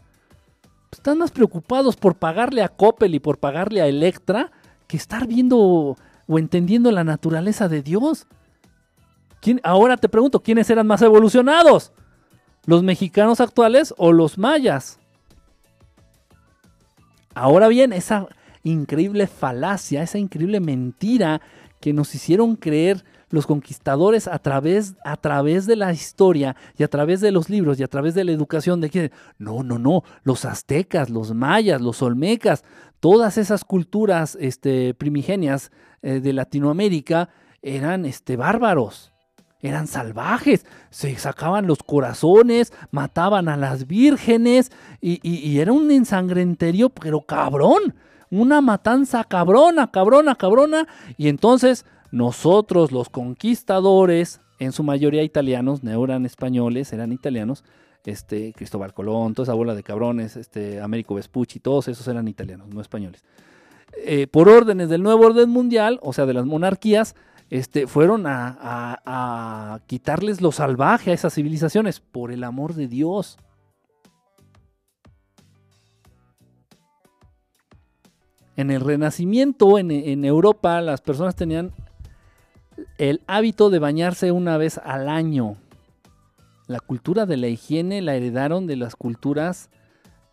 Están 0.91 1.19
más 1.19 1.29
preocupados 1.29 1.95
por 1.95 2.15
pagarle 2.15 2.63
a 2.63 2.69
Coppel 2.69 3.13
y 3.13 3.19
por 3.19 3.37
pagarle 3.37 3.83
a 3.83 3.87
Electra 3.87 4.51
que 4.87 4.97
estar 4.97 5.27
viendo 5.27 5.59
o 5.59 6.39
entendiendo 6.39 6.91
la 6.91 7.03
naturaleza 7.03 7.69
de 7.69 7.83
Dios. 7.83 8.25
¿Quién, 9.39 9.61
ahora 9.63 9.97
te 9.97 10.09
pregunto, 10.09 10.39
¿quiénes 10.39 10.67
eran 10.71 10.87
más 10.87 11.03
evolucionados? 11.03 11.93
¿Los 12.65 12.83
mexicanos 12.83 13.39
actuales 13.39 13.93
o 13.97 14.11
los 14.11 14.37
mayas? 14.37 14.99
Ahora 17.33 17.67
bien, 17.67 17.93
esa 17.93 18.27
increíble 18.63 19.27
falacia, 19.27 20.03
esa 20.03 20.17
increíble 20.17 20.59
mentira 20.59 21.41
que 21.79 21.93
nos 21.93 22.13
hicieron 22.13 22.55
creer 22.55 23.03
los 23.29 23.45
conquistadores 23.45 24.27
a 24.27 24.39
través, 24.39 24.95
a 25.05 25.15
través 25.15 25.65
de 25.67 25.75
la 25.75 25.93
historia 25.93 26.55
y 26.77 26.83
a 26.83 26.87
través 26.87 27.21
de 27.21 27.31
los 27.31 27.49
libros 27.49 27.79
y 27.79 27.83
a 27.83 27.87
través 27.87 28.15
de 28.15 28.23
la 28.23 28.31
educación 28.31 28.81
de 28.81 28.89
que 28.89 29.11
no, 29.37 29.63
no, 29.63 29.77
no, 29.77 30.03
los 30.23 30.45
aztecas, 30.45 31.09
los 31.09 31.33
mayas, 31.33 31.79
los 31.79 32.01
olmecas, 32.01 32.63
todas 32.99 33.37
esas 33.37 33.63
culturas 33.63 34.37
este, 34.41 34.93
primigenias 34.93 35.71
eh, 36.01 36.19
de 36.19 36.33
Latinoamérica 36.33 37.29
eran 37.61 38.05
este, 38.05 38.35
bárbaros 38.35 39.13
eran 39.61 39.87
salvajes, 39.87 40.65
se 40.89 41.15
sacaban 41.17 41.67
los 41.67 41.79
corazones, 41.79 42.71
mataban 42.91 43.49
a 43.49 43.57
las 43.57 43.87
vírgenes 43.87 44.71
y, 45.01 45.59
era 45.59 45.73
un 45.73 45.91
ensangrenterio, 45.91 46.89
pero 46.89 47.21
cabrón, 47.21 47.95
una 48.31 48.61
matanza 48.61 49.23
cabrona, 49.23 49.91
cabrona, 49.91 50.35
cabrona. 50.35 50.87
Y 51.17 51.27
entonces 51.27 51.85
nosotros 52.11 52.91
los 52.91 53.09
conquistadores, 53.09 54.41
en 54.59 54.71
su 54.71 54.83
mayoría 54.83 55.23
italianos, 55.23 55.83
no 55.83 56.03
eran 56.03 56.25
españoles, 56.25 56.93
eran 56.93 57.11
italianos, 57.11 57.63
este, 58.05 58.53
Cristóbal 58.53 58.93
Colón, 58.93 59.33
toda 59.33 59.43
esa 59.43 59.53
bola 59.53 59.75
de 59.75 59.83
cabrones, 59.83 60.37
este, 60.37 60.79
Américo 60.79 61.15
Vespucci, 61.15 61.59
todos 61.59 61.87
esos 61.89 62.07
eran 62.07 62.27
italianos, 62.27 62.69
no 62.69 62.81
españoles. 62.81 63.23
Eh, 63.97 64.27
por 64.27 64.49
órdenes 64.49 64.89
del 64.89 65.03
nuevo 65.03 65.25
orden 65.25 65.49
mundial, 65.49 65.99
o 66.01 66.13
sea, 66.13 66.25
de 66.25 66.33
las 66.33 66.45
monarquías, 66.45 67.15
este, 67.49 67.87
fueron 67.87 68.25
a, 68.27 69.81
quitarles 69.87 70.41
lo 70.41 70.51
salvaje 70.51 71.11
a 71.11 71.13
esas 71.13 71.33
civilizaciones, 71.33 71.99
por 71.99 72.31
el 72.31 72.43
amor 72.43 72.75
de 72.75 72.87
Dios. 72.87 73.37
En 78.55 78.71
el 78.71 78.81
Renacimiento, 78.81 79.79
en, 79.79 80.25
Europa, 80.25 80.81
las 80.81 81.01
personas 81.01 81.35
tenían 81.35 81.71
el 82.97 83.21
hábito 83.25 83.69
de 83.69 83.79
bañarse 83.79 84.31
una 84.31 84.57
vez 84.57 84.77
al 84.77 85.09
año. 85.09 85.57
La 86.67 86.79
cultura 86.79 87.25
de 87.25 87.37
la 87.37 87.47
higiene 87.47 88.01
la 88.01 88.15
heredaron 88.15 88.67
de 88.67 88.75
las 88.75 88.95
culturas 88.95 89.69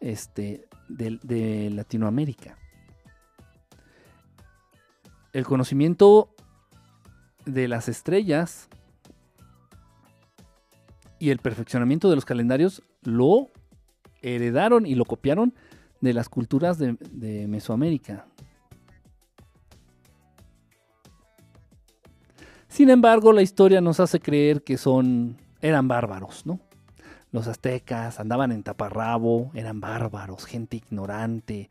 este, 0.00 0.68
de 0.88 1.70
Latinoamérica. 1.70 2.58
El 5.32 5.44
conocimiento 5.44 6.35
de 7.46 7.68
las 7.68 7.88
estrellas 7.88 8.68
y 11.18 11.30
el 11.30 11.38
perfeccionamiento 11.38 12.10
de 12.10 12.16
los 12.16 12.24
calendarios 12.24 12.82
lo 13.02 13.48
heredaron 14.20 14.86
y 14.86 14.94
lo 14.94 15.04
copiaron 15.04 15.54
de 16.00 16.12
las 16.12 16.28
culturas 16.28 16.78
de, 16.78 17.46
Mesoamérica. 17.48 18.26
Sin 22.68 22.90
embargo, 22.90 23.32
la 23.32 23.40
historia 23.40 23.80
nos 23.80 24.00
hace 24.00 24.20
creer 24.20 24.62
que 24.62 24.76
son 24.76 25.38
eran 25.62 25.88
bárbaros, 25.88 26.44
¿no? 26.44 26.60
Los 27.32 27.48
aztecas 27.48 28.20
andaban 28.20 28.52
en 28.52 28.62
taparrabo, 28.62 29.50
eran 29.54 29.80
bárbaros, 29.80 30.44
gente 30.44 30.76
ignorante, 30.76 31.68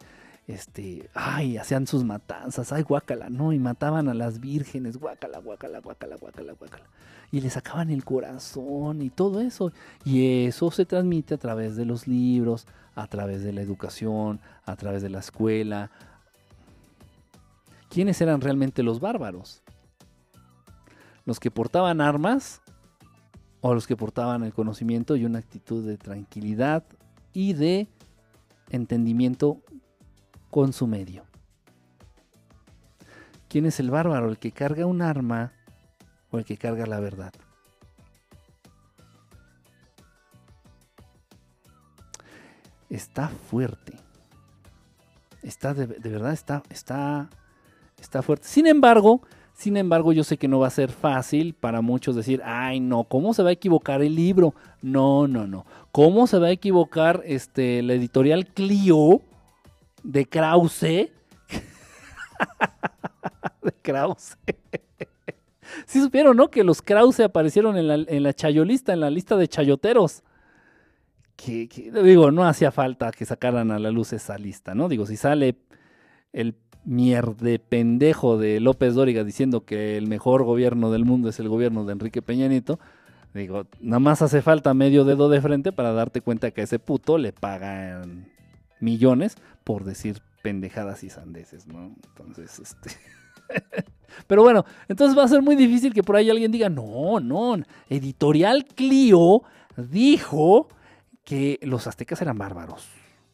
este, 0.47 1.09
ay, 1.15 1.57
hacían 1.57 1.87
sus 1.87 2.03
matanzas, 2.03 2.71
ay, 2.71 2.83
guácala, 2.83 3.29
no, 3.29 3.51
y 3.51 3.59
mataban 3.59 4.07
a 4.09 4.13
las 4.13 4.39
vírgenes, 4.39 4.97
guácala, 4.97 5.39
guácala, 5.39 5.79
guácala, 5.79 6.17
guácala, 6.17 6.53
guácala. 6.53 6.85
Y 7.31 7.41
le 7.41 7.49
sacaban 7.49 7.89
el 7.89 8.05
corazón 8.05 9.01
y 9.01 9.09
todo 9.09 9.41
eso. 9.41 9.71
Y 10.03 10.45
eso 10.45 10.69
se 10.69 10.85
transmite 10.85 11.33
a 11.33 11.37
través 11.37 11.75
de 11.75 11.85
los 11.85 12.07
libros, 12.07 12.67
a 12.93 13.07
través 13.07 13.43
de 13.43 13.53
la 13.53 13.61
educación, 13.61 14.39
a 14.65 14.75
través 14.75 15.01
de 15.01 15.09
la 15.09 15.19
escuela. 15.19 15.89
¿Quiénes 17.89 18.21
eran 18.21 18.41
realmente 18.41 18.83
los 18.83 18.99
bárbaros? 18.99 19.63
¿Los 21.25 21.39
que 21.39 21.49
portaban 21.49 22.01
armas 22.01 22.61
o 23.61 23.73
los 23.73 23.87
que 23.87 23.97
portaban 23.97 24.43
el 24.43 24.53
conocimiento 24.53 25.15
y 25.15 25.25
una 25.25 25.39
actitud 25.39 25.83
de 25.83 25.97
tranquilidad 25.97 26.83
y 27.33 27.53
de 27.53 27.87
entendimiento 28.69 29.61
con 30.49 30.73
su 30.73 30.87
medio. 30.87 31.23
¿Quién 33.47 33.65
es 33.65 33.79
el 33.79 33.89
bárbaro? 33.89 34.29
¿El 34.29 34.37
que 34.37 34.51
carga 34.51 34.85
un 34.85 35.01
arma 35.01 35.53
o 36.29 36.37
el 36.37 36.45
que 36.45 36.57
carga 36.57 36.85
la 36.85 36.99
verdad? 36.99 37.33
Está 42.89 43.29
fuerte. 43.29 43.93
Está 45.41 45.73
de, 45.73 45.85
verdad, 45.85 46.33
está, 46.33 46.63
está, 46.69 47.29
está 47.99 48.21
fuerte. 48.21 48.47
Sin 48.47 48.67
embargo, 48.67 49.21
sin 49.53 49.77
embargo, 49.77 50.11
yo 50.11 50.23
sé 50.23 50.37
que 50.37 50.47
no 50.47 50.59
va 50.59 50.67
a 50.67 50.71
ser 50.71 50.91
fácil 50.91 51.53
para 51.53 51.81
muchos 51.81 52.15
decir, 52.15 52.41
ay 52.43 52.79
no, 52.79 53.05
¿cómo 53.05 53.33
se 53.33 53.43
va 53.43 53.49
a 53.49 53.53
equivocar 53.53 54.01
el 54.01 54.15
libro? 54.15 54.53
No, 54.81 55.27
no, 55.27 55.47
no. 55.47 55.65
¿Cómo 55.91 56.27
se 56.27 56.39
va 56.39 56.47
a 56.47 56.51
equivocar 56.51 57.21
este, 57.25 57.81
la 57.83 57.93
editorial 57.93 58.47
Clio 58.47 59.21
de 60.05 60.25
Krause. 60.25 60.81
de 63.61 63.71
Krause. 63.81 64.37
sí 65.85 66.01
supieron, 66.01 66.37
¿no? 66.37 66.49
Que 66.49 66.63
los 66.63 66.81
Krause 66.81 67.21
aparecieron 67.21 67.77
en 67.77 67.87
la, 67.87 67.95
en 67.95 68.23
la 68.23 68.33
chayolista, 68.33 68.93
en 68.93 69.01
la 69.01 69.09
lista 69.09 69.35
de 69.35 69.47
chayoteros. 69.47 70.23
Que, 71.35 71.67
digo, 72.03 72.31
no 72.31 72.45
hacía 72.45 72.71
falta 72.71 73.11
que 73.11 73.25
sacaran 73.25 73.71
a 73.71 73.79
la 73.79 73.91
luz 73.91 74.13
esa 74.13 74.37
lista, 74.37 74.73
¿no? 74.73 74.87
Digo, 74.87 75.05
si 75.05 75.17
sale 75.17 75.57
el 76.31 76.55
mierde 76.85 77.59
pendejo 77.59 78.37
de 78.37 78.59
López 78.59 78.93
Dóriga 78.93 79.23
diciendo 79.23 79.65
que 79.65 79.97
el 79.97 80.07
mejor 80.07 80.43
gobierno 80.43 80.91
del 80.91 81.03
mundo 81.03 81.29
es 81.29 81.39
el 81.39 81.49
gobierno 81.49 81.83
de 81.83 81.93
Enrique 81.93 82.21
Peña 82.21 82.47
Nieto, 82.47 82.79
digo, 83.33 83.65
nada 83.81 83.99
más 83.99 84.21
hace 84.21 84.43
falta 84.43 84.73
medio 84.75 85.03
dedo 85.03 85.27
de 85.27 85.41
frente 85.41 85.71
para 85.71 85.93
darte 85.93 86.21
cuenta 86.21 86.51
que 86.51 86.61
a 86.61 86.63
ese 86.63 86.77
puto 86.77 87.17
le 87.17 87.33
pagan 87.33 88.27
millones 88.79 89.37
por 89.63 89.83
decir 89.83 90.21
pendejadas 90.41 91.03
y 91.03 91.09
sandeces, 91.09 91.67
¿no? 91.67 91.95
Entonces, 92.07 92.59
este... 92.59 92.91
Pero 94.27 94.43
bueno, 94.43 94.65
entonces 94.87 95.17
va 95.17 95.23
a 95.23 95.27
ser 95.27 95.41
muy 95.41 95.55
difícil 95.55 95.93
que 95.93 96.03
por 96.03 96.15
ahí 96.15 96.29
alguien 96.29 96.51
diga, 96.51 96.69
no, 96.69 97.19
no, 97.19 97.57
Editorial 97.89 98.65
Clio 98.65 99.43
dijo 99.75 100.69
que 101.23 101.59
los 101.63 101.87
aztecas 101.87 102.21
eran 102.21 102.37
bárbaros 102.37 102.87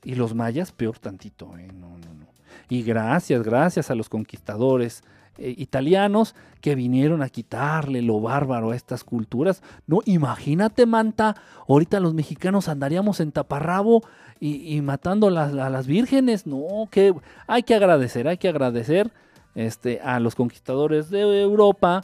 y 0.04 0.16
los 0.16 0.34
mayas 0.34 0.72
peor 0.72 0.98
tantito, 0.98 1.58
¿eh? 1.58 1.68
No, 1.74 1.98
no, 1.98 2.14
no. 2.14 2.28
Y 2.70 2.84
gracias, 2.84 3.44
gracias 3.44 3.92
a 3.92 3.96
los 3.96 4.10
conquistadores 4.10 5.04
eh, 5.42 5.56
italianos 5.58 6.36
que 6.62 6.76
vinieron 6.76 7.24
a 7.24 7.30
quitarle 7.30 8.04
lo 8.04 8.22
bárbaro 8.22 8.72
a 8.72 8.76
estas 8.76 9.04
culturas. 9.04 9.64
No, 9.88 10.02
imagínate, 10.06 10.86
Manta, 10.86 11.36
ahorita 11.68 12.00
los 12.00 12.14
mexicanos 12.14 12.70
andaríamos 12.70 13.20
en 13.20 13.32
taparrabo 13.32 14.04
y, 14.40 14.82
matando 14.82 15.28
a 15.28 15.32
las, 15.70 15.88
vírgenes. 15.88 16.46
No, 16.46 16.88
que 16.92 17.14
hay 17.48 17.64
que 17.64 17.76
agradecer, 17.76 18.28
hay 18.28 18.38
que 18.38 18.50
agradecer 18.50 19.12
este, 19.56 20.00
a 20.02 20.20
los 20.20 20.36
conquistadores 20.36 21.10
de 21.10 21.42
Europa 21.42 22.02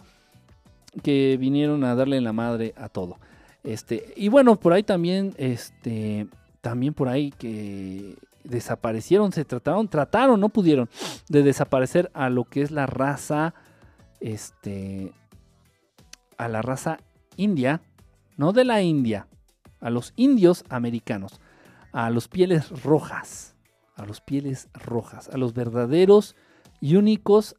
que 1.03 1.38
vinieron 1.39 1.84
a 1.84 1.95
darle 1.95 2.19
la 2.22 2.34
madre 2.34 2.73
a 2.76 2.89
todo. 2.89 3.18
Este, 3.64 4.14
y 4.15 4.30
bueno, 4.30 4.55
por 4.55 4.73
ahí 4.73 4.84
también, 4.84 5.34
este, 5.38 6.27
también 6.61 6.93
por 6.93 7.07
ahí 7.07 7.31
que 7.31 8.15
desaparecieron, 8.48 9.32
se 9.32 9.45
trataron, 9.45 9.88
trataron, 9.88 10.40
no 10.40 10.49
pudieron, 10.49 10.90
de 11.30 11.44
desaparecer 11.44 12.11
a 12.14 12.30
lo 12.30 12.45
que 12.45 12.61
es 12.61 12.72
la 12.72 12.86
raza, 12.86 13.53
este, 14.19 15.14
a 16.38 16.48
la 16.48 16.61
raza 16.61 16.99
india, 17.36 17.82
no 18.36 18.53
de 18.53 18.65
la 18.65 18.82
India, 18.82 19.28
a 19.80 19.90
los 19.90 20.14
indios 20.15 20.64
americanos 20.69 21.40
a 21.98 22.11
los 22.11 22.28
pieles 22.28 22.84
rojas, 22.84 23.56
a 23.95 24.06
los 24.06 24.22
pieles 24.22 24.69
rojas, 24.74 25.30
a 25.30 25.38
los 25.38 25.53
verdaderos 25.53 26.36
y 26.80 26.95
únicos 26.95 27.56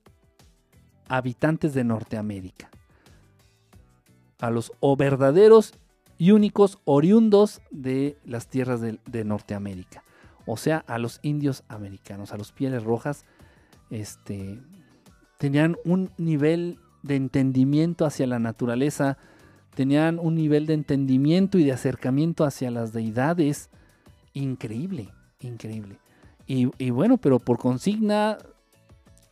habitantes 1.09 1.75
de 1.75 1.83
Norteamérica, 1.83 2.71
a 4.39 4.51
los 4.51 4.73
o 4.79 4.97
verdaderos 4.97 5.75
y 6.19 6.31
únicos 6.31 6.79
oriundos 6.85 7.61
de 7.73 8.17
las 8.25 8.47
tierras 8.47 8.81
de, 8.81 9.25
Norteamérica, 9.25 10.05
o 10.49 10.57
sea, 10.57 10.85
a 10.87 10.99
los 10.99 11.21
indios 11.23 11.63
americanos, 11.69 12.33
a 12.33 12.39
los 12.39 12.53
pieles 12.53 12.83
rojas, 12.83 13.27
este, 13.91 14.59
tenían 15.39 15.77
un 15.85 16.11
nivel 16.17 16.79
de 17.03 17.17
entendimiento 17.17 18.07
hacia 18.07 18.27
la 18.27 18.39
naturaleza, 18.39 19.19
tenían 19.75 20.19
un 20.19 20.35
nivel 20.35 20.67
de 20.67 20.75
entendimiento 20.75 21.59
y 21.59 21.65
de 21.65 21.73
acercamiento 21.73 22.45
hacia 22.45 22.71
las 22.71 22.95
deidades, 22.95 23.69
increíble, 24.33 25.11
increíble. 25.41 25.99
Y, 26.47 26.91
bueno, 26.91 27.19
pero 27.19 27.39
por 27.39 27.59
consigna 27.59 28.39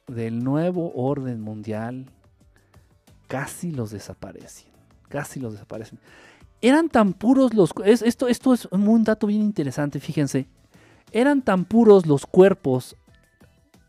del 0.06 0.44
nuevo 0.44 0.92
orden 0.94 1.40
mundial, 1.40 2.10
casi 3.26 3.70
los 3.70 3.90
desaparecen. 3.90 4.68
Casi 5.08 5.40
los 5.40 5.54
desaparecen. 5.54 5.98
Eran 6.60 6.90
tan 6.90 7.14
puros 7.14 7.54
los... 7.54 7.72
esto, 7.86 8.28
esto 8.28 8.52
es 8.52 8.66
un 8.70 9.02
dato 9.02 9.26
bien 9.26 9.40
interesante, 9.40 9.98
fíjense. 9.98 10.46
Eran 11.16 11.40
tan 11.40 11.64
puros 11.64 12.04
los 12.04 12.26
cuerpos, 12.26 12.94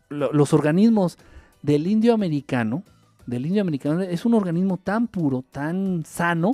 los 0.08 0.54
organismos 0.54 1.18
del 1.60 1.86
indio 1.86 2.14
americano. 2.14 2.84
Del 3.26 3.44
indio 3.44 3.60
americano 3.60 4.00
es 4.00 4.24
un 4.24 4.32
organismo 4.32 4.78
tan 4.78 5.08
puro, 5.08 5.44
tan 5.52 6.06
sano, 6.06 6.52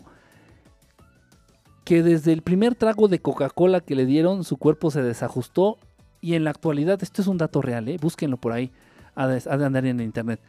que 1.85 2.03
desde 2.03 2.33
el 2.33 2.43
primer 2.43 2.75
trago 2.75 3.07
de 3.07 3.21
Coca-Cola 3.21 3.83
que 3.83 3.95
le 3.95 4.05
dieron, 4.05 4.43
su 4.43 4.57
cuerpo 4.57 4.91
se 4.91 5.01
desajustó 5.01 5.79
y 6.21 6.35
en 6.35 6.43
la 6.43 6.51
actualidad, 6.51 7.01
esto 7.05 7.23
es 7.23 7.29
un 7.29 7.39
dato 7.39 7.63
real, 7.63 7.89
¿eh? 7.89 7.97
búsquenlo 8.01 8.37
por 8.37 8.51
ahí, 8.51 8.73
ha 9.15 9.29
de, 9.29 9.65
andar 9.65 9.87
en 9.87 10.01
internet. 10.01 10.41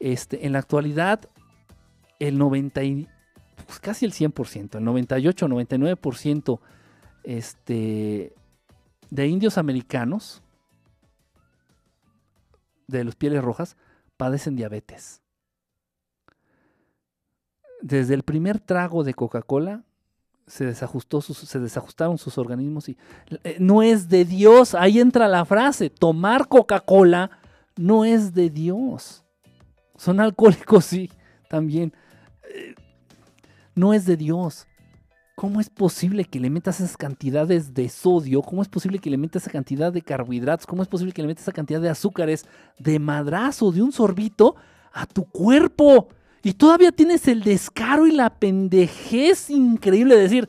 Este, 0.00 0.44
en 0.44 0.54
la 0.54 0.58
actualidad, 0.58 1.20
el 2.18 2.36
90 2.36 2.80
pues 3.64 3.78
casi 3.78 4.06
el 4.06 4.12
100%, 4.12 4.78
el 4.78 4.84
98, 4.84 5.46
99% 5.46 6.58
este, 7.22 8.32
de 9.10 9.26
indios 9.26 9.58
americanos 9.58 10.42
de 12.86 13.04
los 13.04 13.14
pieles 13.14 13.42
rojas 13.42 13.76
padecen 14.16 14.56
diabetes. 14.56 15.22
Desde 17.80 18.14
el 18.14 18.22
primer 18.22 18.58
trago 18.58 19.04
de 19.04 19.14
Coca-Cola 19.14 19.84
se 20.46 20.74
se 20.74 21.58
desajustaron 21.60 22.16
sus 22.16 22.38
organismos 22.38 22.88
y 22.88 22.96
eh, 23.44 23.58
no 23.60 23.82
es 23.82 24.08
de 24.08 24.24
Dios. 24.24 24.74
Ahí 24.74 24.98
entra 24.98 25.28
la 25.28 25.44
frase, 25.44 25.90
tomar 25.90 26.48
Coca-Cola 26.48 27.30
no 27.76 28.04
es 28.04 28.34
de 28.34 28.50
Dios. 28.50 29.24
Son 29.96 30.20
alcohólicos, 30.20 30.84
sí, 30.84 31.10
también. 31.48 31.92
Eh, 32.54 32.74
no 33.74 33.94
es 33.94 34.06
de 34.06 34.16
Dios. 34.16 34.66
¿Cómo 35.38 35.60
es 35.60 35.70
posible 35.70 36.24
que 36.24 36.40
le 36.40 36.50
metas 36.50 36.80
esas 36.80 36.96
cantidades 36.96 37.72
de 37.72 37.88
sodio? 37.88 38.42
¿Cómo 38.42 38.60
es 38.60 38.66
posible 38.66 38.98
que 38.98 39.08
le 39.08 39.16
metas 39.16 39.42
esa 39.42 39.52
cantidad 39.52 39.92
de 39.92 40.02
carbohidratos? 40.02 40.66
¿Cómo 40.66 40.82
es 40.82 40.88
posible 40.88 41.12
que 41.12 41.22
le 41.22 41.28
metas 41.28 41.44
esa 41.44 41.52
cantidad 41.52 41.80
de 41.80 41.88
azúcares 41.88 42.44
de 42.76 42.98
madrazo, 42.98 43.70
de 43.70 43.80
un 43.80 43.92
sorbito, 43.92 44.56
a 44.92 45.06
tu 45.06 45.24
cuerpo? 45.26 46.08
Y 46.42 46.54
todavía 46.54 46.90
tienes 46.90 47.28
el 47.28 47.44
descaro 47.44 48.08
y 48.08 48.10
la 48.10 48.30
pendejez 48.30 49.48
increíble 49.48 50.16
de 50.16 50.22
decir, 50.22 50.48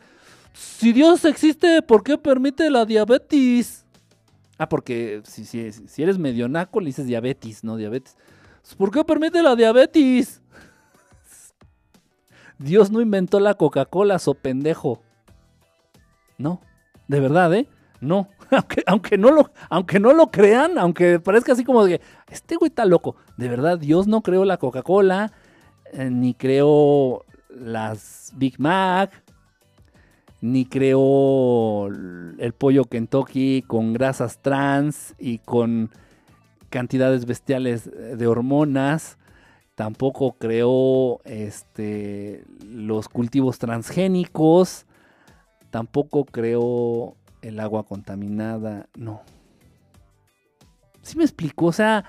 si 0.54 0.92
Dios 0.92 1.24
existe, 1.24 1.84
¿por 1.84 2.02
qué 2.02 2.18
permite 2.18 2.68
la 2.72 2.84
diabetes? 2.84 3.86
Ah, 4.58 4.68
porque 4.68 5.22
si, 5.24 5.46
si, 5.46 6.02
eres 6.02 6.18
medio 6.18 6.50
naco 6.50 6.80
le 6.80 6.88
dices 6.88 7.06
diabetes, 7.06 7.64
no 7.64 7.78
diabetes. 7.78 8.18
¿Por 8.76 8.90
qué 8.90 9.04
permite 9.04 9.44
la 9.44 9.56
diabetes? 9.56 10.39
Dios 12.60 12.92
no 12.92 13.02
inventó 13.02 13.40
la 13.40 13.56
Coca-Cola, 13.56 14.20
so 14.20 14.34
pendejo. 14.34 15.02
No, 16.38 16.62
de 17.08 17.20
verdad, 17.20 17.54
¿eh? 17.54 17.68
No, 18.02 18.28
aunque, 18.52 18.84
aunque, 18.86 19.18
no 19.18 19.32
lo, 19.32 19.52
aunque 19.70 20.00
no 20.00 20.14
lo 20.14 20.28
crean, 20.28 20.78
aunque 20.78 21.20
parezca 21.20 21.54
así 21.54 21.64
como 21.64 21.86
de, 21.86 22.02
este 22.30 22.56
güey 22.56 22.70
está 22.70 22.86
loco. 22.86 23.16
De 23.38 23.50
verdad, 23.50 23.80
Dios 23.80 24.08
no 24.08 24.22
creó 24.22 24.46
la 24.46 24.58
Coca-Cola, 24.58 25.32
eh, 25.94 26.10
ni 26.10 26.34
creo 26.34 27.26
las 27.50 28.32
Big 28.36 28.60
Mac, 28.60 29.24
ni 30.42 30.66
creo 30.66 31.88
el 31.88 32.54
pollo 32.58 32.86
Kentucky 32.86 33.64
con 33.68 33.94
grasas 33.94 34.40
trans 34.40 35.16
y 35.18 35.40
con 35.40 35.90
cantidades 36.70 37.26
bestiales 37.26 37.90
de 37.92 38.28
hormonas, 38.28 39.18
tampoco 39.80 40.34
creó 40.34 41.22
este, 41.24 42.44
los 42.66 43.08
cultivos 43.08 43.60
transgénicos, 43.60 44.86
tampoco 45.70 46.26
creó 46.26 47.16
el 47.42 47.62
agua 47.62 47.86
contaminada, 47.86 48.90
no. 48.98 49.22
¿Sí 51.02 51.18
me 51.18 51.24
explico? 51.24 51.68
O 51.68 51.72
sea, 51.72 52.04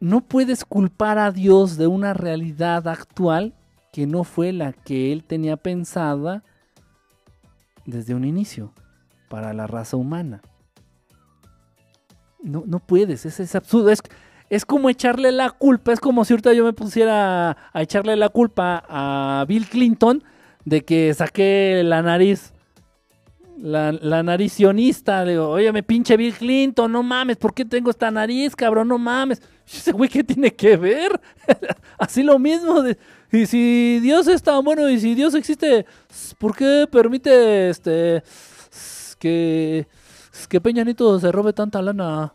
no 0.00 0.22
puedes 0.22 0.64
culpar 0.64 1.18
a 1.18 1.30
Dios 1.30 1.76
de 1.76 1.88
una 1.88 2.14
realidad 2.14 2.88
actual 2.88 3.52
que 3.92 4.06
no 4.06 4.24
fue 4.24 4.54
la 4.54 4.72
que 4.72 5.12
él 5.12 5.24
tenía 5.24 5.58
pensada 5.58 6.42
desde 7.84 8.14
un 8.14 8.24
inicio 8.24 8.72
para 9.28 9.52
la 9.52 9.66
raza 9.66 9.98
humana. 9.98 10.40
No, 12.42 12.64
no 12.66 12.78
puedes, 12.78 13.26
es, 13.26 13.38
es 13.40 13.54
absurdo. 13.54 13.90
Es, 13.90 14.00
es 14.50 14.64
como 14.64 14.88
echarle 14.88 15.32
la 15.32 15.50
culpa, 15.50 15.92
es 15.92 16.00
como 16.00 16.24
si 16.24 16.32
ahorita 16.32 16.52
yo 16.52 16.64
me 16.64 16.72
pusiera 16.72 17.56
a 17.72 17.82
echarle 17.82 18.16
la 18.16 18.28
culpa 18.28 18.84
a 18.88 19.44
Bill 19.46 19.66
Clinton 19.66 20.24
de 20.64 20.84
que 20.84 21.12
saqué 21.14 21.82
la 21.84 22.02
nariz, 22.02 22.52
la, 23.60 23.92
la. 23.92 24.22
Le 24.22 25.30
digo, 25.32 25.48
oye, 25.48 25.72
me 25.72 25.82
pinche 25.82 26.16
Bill 26.16 26.34
Clinton, 26.34 26.90
no 26.90 27.02
mames, 27.02 27.36
¿por 27.36 27.54
qué 27.54 27.64
tengo 27.64 27.90
esta 27.90 28.10
nariz, 28.10 28.54
cabrón? 28.54 28.88
No 28.88 28.98
mames. 28.98 29.42
Ese 29.66 29.92
güey, 29.92 30.08
¿qué 30.08 30.24
tiene 30.24 30.54
que 30.54 30.76
ver? 30.76 31.20
Así 31.98 32.22
lo 32.22 32.38
mismo. 32.38 32.82
Y 33.30 33.46
si 33.46 34.00
Dios 34.00 34.26
es 34.28 34.42
tan 34.42 34.64
bueno 34.64 34.88
y 34.88 34.98
si 34.98 35.14
Dios 35.14 35.34
existe, 35.34 35.84
¿por 36.38 36.56
qué 36.56 36.86
permite 36.90 37.68
este 37.68 38.22
que, 39.18 39.86
que 40.48 40.60
Peña 40.60 40.84
Nieto 40.84 41.18
se 41.18 41.30
robe 41.30 41.52
tanta 41.52 41.82
lana? 41.82 42.34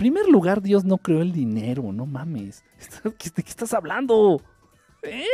Primer 0.00 0.30
lugar, 0.30 0.62
Dios 0.62 0.82
no 0.82 0.96
creó 0.96 1.20
el 1.20 1.30
dinero, 1.30 1.92
no 1.92 2.06
mames. 2.06 2.64
¿De 3.04 3.12
qué 3.12 3.50
estás 3.50 3.74
hablando? 3.74 4.40
¿Eh? 5.02 5.26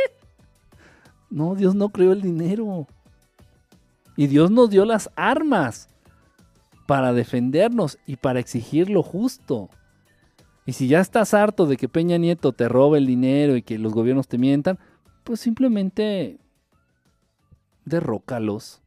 No, 1.29 1.55
Dios 1.55 1.73
no 1.73 1.87
creó 1.87 2.11
el 2.11 2.21
dinero. 2.21 2.85
Y 4.17 4.27
Dios 4.27 4.51
nos 4.51 4.69
dio 4.69 4.83
las 4.83 5.09
armas 5.15 5.87
para 6.85 7.13
defendernos 7.13 7.97
y 8.05 8.17
para 8.17 8.41
exigir 8.41 8.89
lo 8.89 9.03
justo. 9.03 9.69
Y 10.65 10.73
si 10.73 10.89
ya 10.89 10.99
estás 10.99 11.33
harto 11.33 11.65
de 11.65 11.77
que 11.77 11.87
Peña 11.87 12.17
Nieto 12.17 12.51
te 12.51 12.67
robe 12.67 12.97
el 12.97 13.07
dinero 13.07 13.55
y 13.55 13.61
que 13.61 13.79
los 13.79 13.93
gobiernos 13.93 14.27
te 14.27 14.37
mientan, 14.37 14.77
pues 15.23 15.39
simplemente 15.39 16.41
derrócalos. 17.85 18.81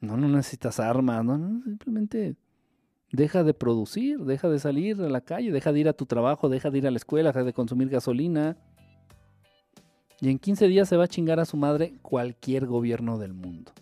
No, 0.00 0.16
no 0.16 0.28
necesitas 0.28 0.80
armas, 0.80 1.22
no, 1.26 1.36
no, 1.36 1.62
simplemente 1.62 2.36
deja 3.14 3.44
de 3.44 3.54
producir, 3.54 4.18
deja 4.20 4.48
de 4.48 4.58
salir 4.58 5.00
a 5.00 5.08
la 5.08 5.20
calle, 5.20 5.52
deja 5.52 5.72
de 5.72 5.80
ir 5.80 5.88
a 5.88 5.92
tu 5.92 6.06
trabajo, 6.06 6.48
deja 6.48 6.70
de 6.70 6.78
ir 6.78 6.86
a 6.86 6.90
la 6.90 6.96
escuela, 6.96 7.30
deja 7.30 7.44
de 7.44 7.52
consumir 7.52 7.88
gasolina. 7.88 8.56
Y 10.20 10.30
en 10.30 10.38
15 10.38 10.68
días 10.68 10.88
se 10.88 10.96
va 10.96 11.04
a 11.04 11.08
chingar 11.08 11.38
a 11.38 11.44
su 11.44 11.56
madre 11.56 11.94
cualquier 12.02 12.66
gobierno 12.66 13.18
del 13.18 13.32
mundo. 13.32 13.72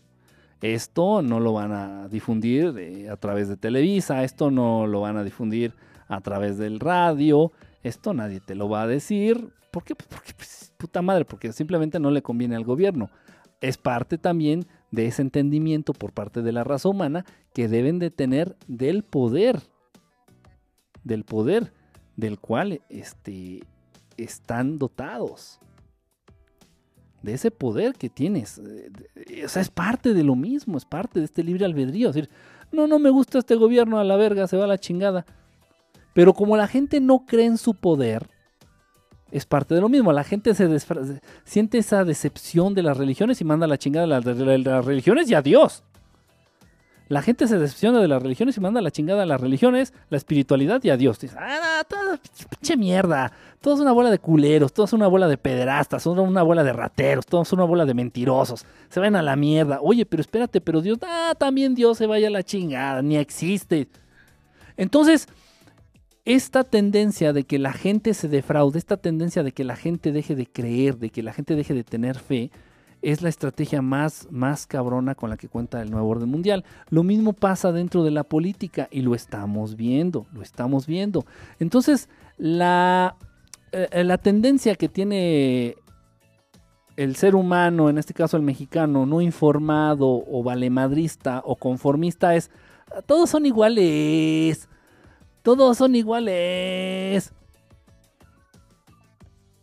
Esto 0.61 1.23
no 1.23 1.41
lo 1.41 1.55
van 1.55 1.73
a 1.73 2.09
difundir 2.09 2.75
eh, 2.79 3.09
a 3.09 3.17
través 3.17 3.49
de 3.49 3.57
Televisa, 3.57 4.23
esto 4.23 4.51
no 4.51 4.87
lo 4.87 5.01
van 5.01 5.17
a 5.17 5.25
difundir 5.25 5.75
a 6.09 6.21
través 6.21 6.59
del 6.59 6.79
radio, 6.79 7.53
esto 7.83 8.15
nadie 8.15 8.41
te 8.41 8.55
lo 8.55 8.69
va 8.69 8.83
a 8.83 8.87
decir. 8.87 9.49
¿Por 9.71 9.83
qué? 9.83 9.95
Pues 9.95 10.09
porque, 10.09 10.35
pues, 10.37 10.73
puta 10.77 11.03
madre, 11.03 11.25
porque 11.25 11.53
simplemente 11.53 11.99
no 11.99 12.11
le 12.11 12.23
conviene 12.23 12.55
al 12.55 12.65
gobierno. 12.65 13.11
Es 13.61 13.79
parte 13.79 14.19
también 14.19 14.67
de 14.93 15.07
ese 15.07 15.23
entendimiento 15.23 15.93
por 15.93 16.13
parte 16.13 16.43
de 16.43 16.53
la 16.53 16.63
raza 16.63 16.89
humana 16.89 17.25
que 17.53 17.67
deben 17.67 17.99
de 17.99 18.11
tener 18.11 18.57
del 18.69 19.03
poder, 19.03 19.61
del 21.03 21.25
poder 21.25 21.73
del 22.17 22.39
cual 22.39 22.81
este, 22.89 23.65
están 24.17 24.79
dotados 24.79 25.59
de 27.23 27.35
ese 27.35 27.51
poder 27.51 27.95
que 27.95 28.09
tienes. 28.09 28.61
O 29.45 29.49
sea, 29.49 29.63
es 29.63 29.71
parte 29.71 30.13
de 30.13 30.25
lo 30.25 30.35
mismo, 30.35 30.77
es 30.77 30.85
parte 30.85 31.21
de 31.21 31.25
este 31.25 31.43
libre 31.43 31.65
albedrío. 31.65 32.11
Es 32.11 32.15
decir, 32.15 32.31
no, 32.71 32.87
no 32.87 32.99
me 32.99 33.11
gusta 33.11 33.39
este 33.39 33.55
gobierno, 33.55 33.99
a 33.99 34.05
la 34.05 34.17
verga, 34.17 34.47
se 34.47 34.57
va 34.57 34.65
a 34.65 34.69
la 34.69 34.79
chingada. 34.79 35.25
Pero 36.15 36.35
como 36.35 36.57
la 36.57 36.69
gente 36.69 37.01
no 37.01 37.25
cree 37.25 37.47
en 37.47 37.59
su 37.59 37.75
poder, 37.75 38.29
es 39.33 39.47
parte 39.47 39.75
de 39.75 39.81
lo 39.81 39.89
mismo. 39.89 40.13
La 40.13 40.25
gente 40.25 40.55
se 40.55 40.69
siente 41.45 41.79
esa 41.79 42.05
decepción 42.05 42.75
de 42.75 42.83
las 42.83 42.97
religiones 42.97 43.41
y 43.41 43.45
manda 43.45 43.67
la 43.67 43.79
chingada 43.79 44.07
las, 44.07 44.25
de 44.25 44.59
las 44.59 44.85
religiones 44.85 45.31
y 45.31 45.35
a 45.35 45.43
Dios. 45.43 45.83
La 47.09 47.21
gente 47.21 47.47
se 47.47 47.59
decepciona 47.59 48.01
de 48.01 48.09
las 48.09 48.23
religiones 48.23 48.57
y 48.57 48.61
manda 48.61 48.81
la 48.81 48.91
chingada 48.91 49.25
a 49.25 49.27
las 49.27 49.41
religiones, 49.41 49.93
la 50.09 50.17
espiritualidad 50.17 50.83
y 50.83 50.91
a 50.91 50.97
Dios. 50.97 51.19
Dice, 51.19 51.37
ah, 51.39 51.83
todo 51.89 52.19
pinche 52.49 52.77
mierda. 52.77 53.33
Todo 53.61 53.75
es 53.75 53.81
una 53.81 53.93
bola 53.93 54.11
de 54.11 54.19
culeros, 54.19 54.73
todo 54.73 54.87
es 54.87 54.93
una 54.93 55.09
bola 55.09 55.29
de 55.29 55.37
pederastas, 55.37 56.03
son 56.03 56.19
una 56.19 56.43
bola 56.43 56.65
de 56.65 56.73
rateros, 56.73 57.27
todo 57.27 57.43
es 57.43 57.53
una 57.53 57.65
bola 57.65 57.85
de 57.85 57.95
mentirosos. 57.95 58.65
Se 58.89 59.01
van 59.01 59.17
a 59.17 59.23
la 59.23 59.37
mierda. 59.37 59.79
Oye, 59.83 60.07
pero 60.07 60.21
espérate, 60.21 60.61
pero 60.61 60.81
Dios, 60.81 60.99
ah, 61.03 61.35
también 61.39 61.75
Dios 61.75 61.99
se 61.99 62.07
vaya 62.07 62.29
a 62.29 62.31
la 62.31 62.43
chingada, 62.43 63.03
ni 63.03 63.17
existe. 63.17 63.89
Entonces, 64.77 65.29
esta 66.25 66.65
tendencia 66.65 67.33
de 67.33 67.45
que 67.45 67.59
la 67.59 67.73
gente 67.73 68.15
se 68.15 68.29
defraude, 68.29 68.79
esta 68.79 68.97
tendencia 68.97 69.43
de 69.43 69.53
que 69.53 69.65
la 69.65 69.77
gente 69.77 70.13
deje 70.13 70.35
de 70.37 70.47
creer, 70.47 70.99
de 70.99 71.11
que 71.11 71.23
la 71.23 71.33
gente 71.33 71.57
deje 71.57 71.75
de 71.75 71.85
tener 71.85 72.19
fe, 72.19 72.51
es 73.03 73.21
la 73.21 73.29
estrategia 73.29 73.83
más, 73.83 74.29
más 74.31 74.67
cabrona 74.67 75.17
con 75.17 75.29
la 75.29 75.37
que 75.37 75.49
cuenta 75.49 75.83
el 75.83 75.91
nuevo 75.91 76.09
orden 76.09 76.29
mundial. 76.29 76.65
Lo 76.89 77.03
mismo 77.03 77.33
pasa 77.33 77.73
dentro 77.73 78.05
de 78.05 78.13
la 78.13 78.23
política 78.23 78.89
y 78.93 79.03
lo 79.03 79.17
estamos 79.17 79.75
viendo, 79.75 80.27
lo 80.33 80.41
estamos 80.41 80.87
viendo. 80.87 81.27
Entonces, 81.59 82.09
la, 82.39 83.17
eh, 83.73 84.05
la 84.05 84.19
tendencia 84.19 84.77
que 84.77 84.89
tiene 84.89 85.75
el 86.97 87.17
ser 87.17 87.35
humano, 87.35 87.91
en 87.91 87.99
este 87.99 88.15
caso 88.15 88.37
el 88.37 88.45
mexicano, 88.45 89.05
no 89.05 89.21
informado 89.21 90.07
o 90.07 90.43
valemadrista 90.45 91.43
o 91.45 91.57
conformista 91.57 92.37
es, 92.37 92.53
todos 93.07 93.31
son 93.31 93.47
iguales, 93.47 94.69
todos 95.43 95.79
son 95.79 95.95
iguales. 95.95 97.33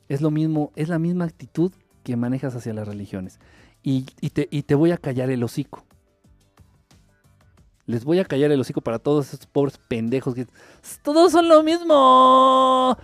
Es 0.07 0.21
lo 0.21 0.31
mismo, 0.31 0.71
es 0.75 0.89
la 0.89 0.99
misma 0.99 1.25
actitud 1.25 1.71
que 2.03 2.15
manejas 2.15 2.55
hacia 2.55 2.73
las 2.73 2.87
religiones. 2.87 3.39
Y, 3.81 4.03
te, 4.03 4.75
voy 4.75 4.91
a 4.91 4.97
callar 4.97 5.29
el 5.29 5.43
hocico. 5.43 5.85
Les 7.85 8.03
voy 8.03 8.19
a 8.19 8.25
callar 8.25 8.51
el 8.51 8.59
hocico 8.59 8.81
para 8.81 8.99
todos 8.99 9.33
esos 9.33 9.45
pobres 9.45 9.77
pendejos 9.77 10.35
que... 10.35 10.47
Todos 11.01 11.31
son 11.31 11.47
lo 11.47 11.63
mismo. 11.63 12.97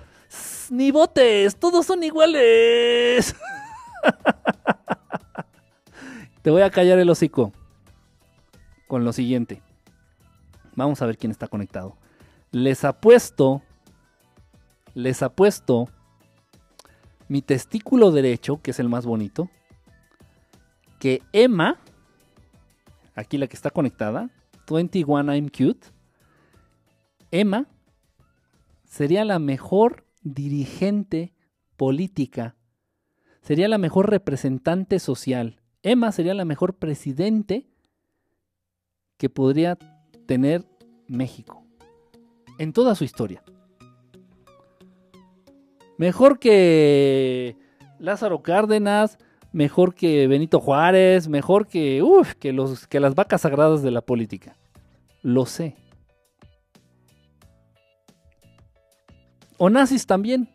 Ni 0.70 0.92
botes, 0.92 1.56
todos 1.56 1.86
son 1.86 2.04
iguales. 2.04 3.36
te 6.42 6.52
voy 6.52 6.62
a 6.62 6.70
callar 6.70 7.00
el 7.00 7.10
hocico 7.10 7.54
con 8.88 9.06
lo 9.06 9.14
siguiente. 9.14 9.64
Vamos 10.76 11.02
a 11.02 11.06
ver 11.06 11.18
quién 11.18 11.32
está 11.32 11.48
conectado. 11.48 11.96
Les 12.56 12.86
apuesto, 12.86 13.64
les 14.94 15.22
apuesto 15.22 15.90
mi 17.28 17.42
testículo 17.42 18.12
derecho, 18.12 18.62
que 18.62 18.72
es 18.72 18.80
el 18.80 18.88
más 18.88 19.06
bonito, 19.06 19.50
que 20.98 21.22
Emma, 21.34 21.82
aquí 23.14 23.38
la 23.38 23.48
que 23.48 23.58
está 23.58 23.72
conectada, 23.72 24.30
21 24.72 25.36
I'm 25.36 25.50
cute, 25.50 25.88
Emma 27.30 27.68
sería 28.86 29.26
la 29.26 29.38
mejor 29.38 30.06
dirigente 30.22 31.34
política, 31.76 32.56
sería 33.42 33.68
la 33.68 33.80
mejor 33.80 34.10
representante 34.10 35.00
social. 35.00 35.60
Emma 35.84 36.10
sería 36.14 36.34
la 36.34 36.46
mejor 36.46 36.76
presidente 36.78 37.68
que 39.18 39.30
podría 39.30 39.78
tener 40.26 40.64
México 41.10 41.65
en 42.58 42.74
toda 42.74 42.96
su 42.96 43.04
historia. 43.04 43.44
Mejor 45.98 46.40
que 46.40 47.58
Lázaro 48.00 48.42
Cárdenas, 48.44 49.18
mejor 49.52 49.96
que 49.96 50.28
Benito 50.28 50.60
Juárez, 50.60 51.28
mejor 51.28 51.68
que, 51.68 52.04
que, 52.40 52.54
los, 52.54 52.88
que 52.88 53.00
las 53.00 53.16
vacas 53.16 53.42
sagradas 53.42 53.82
de 53.82 53.92
la 53.92 54.02
política. 54.02 54.58
Lo 55.22 55.46
sé. 55.46 55.76
O 59.58 59.70
nazis 59.70 60.06
también. 60.06 60.50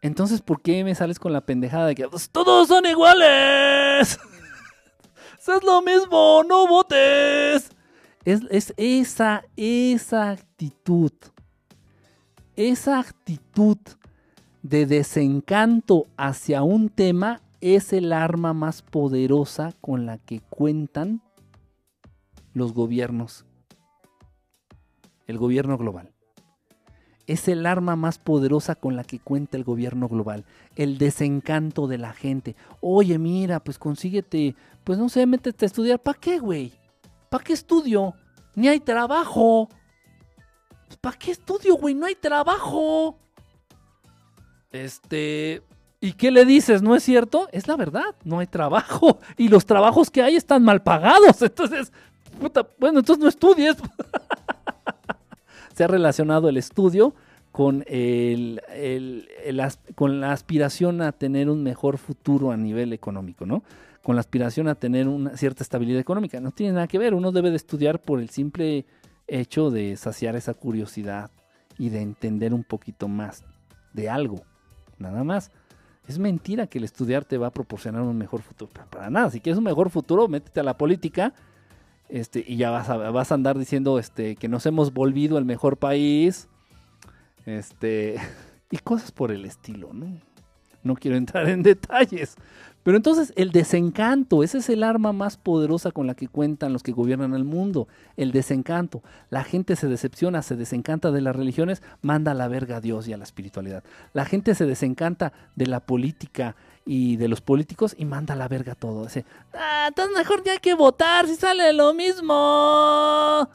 Entonces, 0.00 0.40
¿por 0.40 0.60
qué 0.60 0.84
me 0.84 0.94
sales 0.94 1.18
con 1.18 1.32
la 1.32 1.42
pendejada 1.42 1.86
de 1.86 1.94
que 1.94 2.08
pues, 2.08 2.30
todos 2.30 2.68
son 2.68 2.84
iguales? 2.86 4.18
es 5.38 5.62
lo 5.62 5.82
mismo, 5.82 6.42
no 6.44 6.66
votes. 6.66 7.73
Es, 8.24 8.40
es 8.50 8.74
esa, 8.76 9.44
esa 9.56 10.30
actitud 10.30 11.12
esa 12.56 13.00
actitud 13.00 13.78
de 14.62 14.86
desencanto 14.86 16.06
hacia 16.16 16.62
un 16.62 16.88
tema 16.88 17.40
es 17.60 17.92
el 17.92 18.12
arma 18.12 18.52
más 18.52 18.82
poderosa 18.82 19.72
con 19.80 20.06
la 20.06 20.18
que 20.18 20.40
cuentan 20.50 21.20
los 22.52 22.72
gobiernos. 22.72 23.44
El 25.26 25.38
gobierno 25.38 25.76
global. 25.78 26.12
Es 27.26 27.48
el 27.48 27.64
arma 27.66 27.96
más 27.96 28.18
poderosa 28.18 28.74
con 28.74 28.96
la 28.96 29.02
que 29.02 29.18
cuenta 29.18 29.56
el 29.56 29.64
gobierno 29.64 30.08
global. 30.08 30.44
El 30.76 30.98
desencanto 30.98 31.88
de 31.88 31.98
la 31.98 32.12
gente. 32.12 32.54
Oye, 32.80 33.18
mira, 33.18 33.60
pues 33.60 33.78
consíguete, 33.78 34.54
pues 34.84 34.98
no 34.98 35.08
sé, 35.08 35.26
métete 35.26 35.64
a 35.64 35.66
estudiar. 35.66 35.98
¿Para 35.98 36.20
qué, 36.20 36.38
güey? 36.38 36.72
¿Para 37.34 37.42
qué 37.42 37.52
estudio? 37.52 38.14
Ni 38.54 38.68
hay 38.68 38.78
trabajo. 38.78 39.68
Pues, 40.86 40.96
¿Para 40.98 41.18
qué 41.18 41.32
estudio, 41.32 41.74
güey? 41.74 41.92
No 41.92 42.06
hay 42.06 42.14
trabajo. 42.14 43.18
Este, 44.70 45.60
¿Y 46.00 46.12
qué 46.12 46.30
le 46.30 46.44
dices? 46.44 46.80
¿No 46.80 46.94
es 46.94 47.02
cierto? 47.02 47.48
Es 47.50 47.66
la 47.66 47.74
verdad, 47.74 48.14
no 48.22 48.38
hay 48.38 48.46
trabajo. 48.46 49.18
Y 49.36 49.48
los 49.48 49.66
trabajos 49.66 50.12
que 50.12 50.22
hay 50.22 50.36
están 50.36 50.62
mal 50.62 50.84
pagados. 50.84 51.42
Entonces, 51.42 51.92
puta, 52.40 52.68
bueno, 52.78 53.00
entonces 53.00 53.20
no 53.20 53.28
estudies. 53.28 53.78
Se 55.74 55.82
ha 55.82 55.88
relacionado 55.88 56.48
el 56.48 56.56
estudio 56.56 57.16
con, 57.50 57.82
el, 57.88 58.62
con 59.96 60.20
la 60.20 60.30
aspiración 60.30 61.02
a 61.02 61.10
tener 61.10 61.50
un 61.50 61.64
mejor 61.64 61.98
futuro 61.98 62.52
a 62.52 62.56
nivel 62.56 62.92
económico, 62.92 63.44
¿no? 63.44 63.64
Con 64.04 64.14
la 64.14 64.20
aspiración 64.20 64.68
a 64.68 64.76
tener 64.76 65.08
una 65.08 65.36
cierta 65.36 65.64
estabilidad 65.64 65.98
económica. 65.98 66.38
No 66.38 66.52
tiene 66.52 66.74
nada 66.74 66.86
que 66.86 66.98
ver. 66.98 67.14
Uno 67.14 67.32
debe 67.32 67.50
de 67.50 67.56
estudiar 67.56 68.00
por 68.00 68.20
el 68.20 68.30
simple 68.30 68.86
hecho 69.26 69.70
de 69.70 69.96
saciar 69.96 70.36
esa 70.36 70.54
curiosidad 70.54 71.32
y 71.78 71.88
de 71.88 72.02
entender 72.02 72.54
un 72.54 72.62
poquito 72.62 73.08
más 73.08 73.44
de 73.92 74.08
algo. 74.08 74.42
Nada 74.98 75.24
más. 75.24 75.50
Es 76.06 76.18
mentira 76.18 76.66
que 76.66 76.78
el 76.78 76.84
estudiar 76.84 77.24
te 77.24 77.38
va 77.38 77.48
a 77.48 77.50
proporcionar 77.50 78.02
un 78.02 78.16
mejor 78.16 78.42
futuro. 78.42 78.70
Para 78.90 79.10
nada. 79.10 79.30
Si 79.30 79.40
quieres 79.40 79.58
un 79.58 79.64
mejor 79.64 79.90
futuro, 79.90 80.28
métete 80.28 80.60
a 80.60 80.64
la 80.64 80.76
política 80.76 81.32
este, 82.08 82.44
y 82.46 82.56
ya 82.56 82.70
vas 82.70 82.90
a, 82.90 82.96
vas 82.96 83.32
a 83.32 83.34
andar 83.34 83.58
diciendo 83.58 83.98
este, 83.98 84.36
que 84.36 84.48
nos 84.48 84.66
hemos 84.66 84.92
volvido 84.92 85.38
el 85.38 85.44
mejor 85.44 85.78
país. 85.78 86.48
Este, 87.46 88.16
y 88.70 88.78
cosas 88.78 89.12
por 89.12 89.32
el 89.32 89.44
estilo, 89.44 89.92
¿no? 89.92 90.20
No 90.82 90.94
quiero 90.94 91.16
entrar 91.16 91.48
en 91.48 91.62
detalles. 91.62 92.36
Pero 92.84 92.96
entonces 92.98 93.32
el 93.36 93.50
desencanto, 93.50 94.44
ese 94.44 94.58
es 94.58 94.68
el 94.68 94.82
arma 94.82 95.14
más 95.14 95.38
poderosa 95.38 95.90
con 95.90 96.06
la 96.06 96.14
que 96.14 96.28
cuentan 96.28 96.74
los 96.74 96.82
que 96.82 96.92
gobiernan 96.92 97.32
el 97.32 97.44
mundo, 97.44 97.88
el 98.18 98.30
desencanto. 98.30 99.02
La 99.30 99.42
gente 99.42 99.74
se 99.74 99.88
decepciona, 99.88 100.42
se 100.42 100.54
desencanta 100.54 101.10
de 101.10 101.22
las 101.22 101.34
religiones, 101.34 101.82
manda 102.02 102.32
a 102.32 102.34
la 102.34 102.46
verga 102.46 102.76
a 102.76 102.80
Dios 102.82 103.08
y 103.08 103.14
a 103.14 103.16
la 103.16 103.24
espiritualidad. 103.24 103.82
La 104.12 104.26
gente 104.26 104.54
se 104.54 104.66
desencanta 104.66 105.32
de 105.56 105.66
la 105.66 105.80
política 105.80 106.56
y 106.84 107.16
de 107.16 107.28
los 107.28 107.40
políticos 107.40 107.94
y 107.96 108.04
manda 108.04 108.34
a 108.34 108.36
la 108.36 108.48
verga 108.48 108.74
todo. 108.74 109.04
Dice, 109.04 109.24
ah, 109.54 109.86
entonces 109.88 110.14
mejor 110.14 110.44
ya 110.44 110.52
hay 110.52 110.58
que 110.58 110.74
votar 110.74 111.26
si 111.26 111.36
sale 111.36 111.72
lo 111.72 111.94
mismo. 111.94 113.48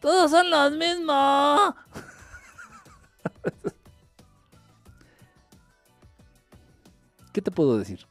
Todos 0.00 0.28
son 0.28 0.50
los 0.50 0.72
mismos. 0.72 1.72
¿Qué 7.32 7.40
te 7.40 7.52
puedo 7.52 7.78
decir? 7.78 8.04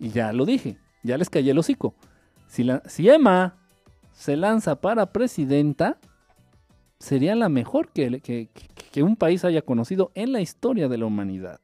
Y 0.00 0.08
ya 0.10 0.32
lo 0.32 0.46
dije, 0.46 0.78
ya 1.02 1.18
les 1.18 1.28
callé 1.28 1.50
el 1.50 1.58
hocico. 1.58 1.94
Si, 2.48 2.64
la, 2.64 2.82
si 2.86 3.08
Emma 3.08 3.58
se 4.12 4.34
lanza 4.34 4.80
para 4.80 5.12
presidenta, 5.12 5.98
sería 6.98 7.34
la 7.34 7.50
mejor 7.50 7.92
que, 7.92 8.48
que, 8.92 9.02
un 9.02 9.14
país 9.14 9.44
haya 9.44 9.60
conocido 9.62 10.10
en 10.14 10.32
la 10.32 10.40
historia 10.40 10.88
de 10.88 10.96
la 10.96 11.04
humanidad. 11.04 11.60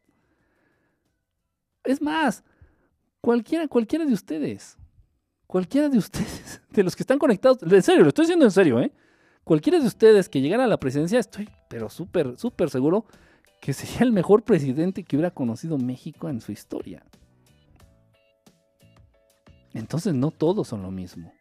Es 1.82 2.02
más, 2.02 2.44
cualquiera, 3.22 3.68
cualquiera 3.68 4.04
de 4.04 4.12
ustedes, 4.12 4.76
cualquiera 5.46 5.88
de 5.88 5.96
ustedes, 5.96 6.60
de 6.70 6.82
los 6.82 6.94
que 6.94 7.04
están 7.04 7.18
conectados, 7.18 7.62
en 7.62 7.82
serio, 7.82 8.02
lo 8.02 8.08
estoy 8.08 8.24
diciendo 8.24 8.44
en 8.44 8.50
serio, 8.50 8.80
¿eh? 8.80 8.92
Cualquiera 9.44 9.78
de 9.78 9.86
ustedes 9.86 10.28
que 10.28 10.42
llegara 10.42 10.64
a 10.64 10.66
la 10.66 10.78
presidencia, 10.78 11.18
estoy, 11.18 11.48
pero 11.70 11.88
súper, 11.88 12.36
súper 12.36 12.68
seguro 12.68 13.06
que 13.62 13.72
sería 13.72 14.00
el 14.00 14.12
mejor 14.12 14.42
presidente 14.42 15.04
que 15.04 15.16
hubiera 15.16 15.30
conocido 15.30 15.78
México 15.78 16.28
en 16.28 16.40
su 16.40 16.52
historia. 16.52 17.02
Entonces 19.76 20.14
no 20.14 20.30
todos 20.30 20.68
son 20.68 20.82
lo 20.82 20.90
mismo. 20.90 21.34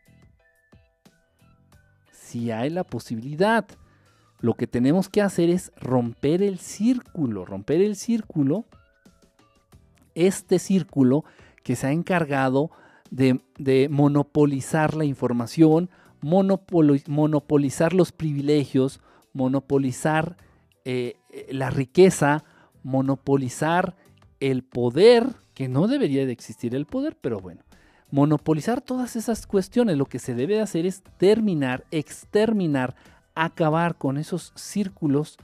Si 2.12 2.52
hay 2.52 2.70
la 2.70 2.84
posibilidad, 2.84 3.66
lo 4.42 4.56
que 4.56 4.68
tenemos 4.68 5.08
que 5.08 5.22
hacer 5.22 5.50
es 5.50 5.72
romper 5.78 6.44
el 6.44 6.60
círculo, 6.60 7.46
romper 7.46 7.80
el 7.82 7.96
círculo, 7.96 8.66
este 10.16 10.60
círculo 10.60 11.24
que 11.64 11.78
se 11.78 11.88
ha 11.88 11.92
encargado 11.94 12.72
de, 13.10 13.88
monopolizar 13.90 14.96
la 14.96 15.06
información, 15.06 15.90
monopolizar 16.22 17.94
los 17.94 18.12
privilegios, 18.12 19.00
monopolizar 19.32 20.36
eh, 20.84 21.16
la 21.50 21.70
riqueza, 21.70 22.44
monopolizar 22.84 23.96
el 24.42 24.64
poder, 24.64 25.36
que 25.54 25.70
no 25.70 25.88
debería 25.88 26.26
de 26.26 26.34
existir 26.34 26.76
el 26.76 26.86
poder, 26.86 27.18
pero 27.22 27.40
bueno, 27.40 27.65
monopolizar 28.16 28.80
todas 28.80 29.18
esas 29.18 29.46
cuestiones, 29.46 29.98
lo 29.98 30.06
que 30.06 30.20
se 30.20 30.36
debe 30.36 30.62
hacer 30.62 30.86
es 30.86 31.04
terminar, 31.18 31.84
exterminar, 31.92 32.96
acabar 33.34 33.98
con 33.98 34.18
esos 34.18 34.54
círculos 34.56 35.36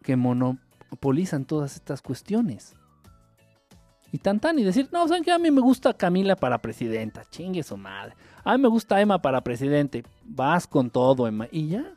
que 0.00 0.14
monopolizan 0.14 1.44
todas 1.44 1.74
estas 1.74 2.02
cuestiones. 2.02 2.76
Y 4.12 4.18
tan 4.18 4.38
tan 4.38 4.60
y 4.60 4.62
decir, 4.62 4.88
no, 4.92 5.08
¿saben 5.08 5.24
que 5.24 5.32
A 5.32 5.40
mí 5.40 5.50
me 5.50 5.60
gusta 5.60 5.92
Camila 5.92 6.36
para 6.36 6.62
presidenta, 6.62 7.24
chingue 7.30 7.64
su 7.64 7.76
madre. 7.76 8.14
A 8.44 8.56
mí 8.56 8.62
me 8.62 8.68
gusta 8.68 9.00
Emma 9.00 9.20
para 9.20 9.42
presidente, 9.42 10.04
vas 10.22 10.68
con 10.68 10.90
todo, 10.90 11.26
Emma, 11.26 11.48
y 11.50 11.66
ya. 11.66 11.94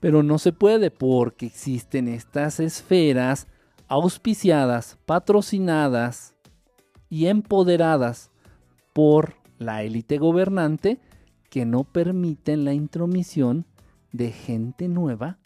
Pero 0.00 0.22
no 0.22 0.38
se 0.38 0.54
puede 0.54 0.90
porque 0.90 1.44
existen 1.44 2.08
estas 2.08 2.58
esferas 2.58 3.48
auspiciadas, 3.86 4.96
patrocinadas 5.04 6.34
y 7.10 7.26
empoderadas 7.26 8.30
por 8.98 9.34
la 9.60 9.84
élite 9.84 10.18
gobernante 10.18 10.98
que 11.50 11.64
no 11.64 11.84
permiten 11.84 12.64
la 12.64 12.74
intromisión 12.74 13.64
de 14.10 14.32
gente 14.32 14.88
nueva 14.88 15.38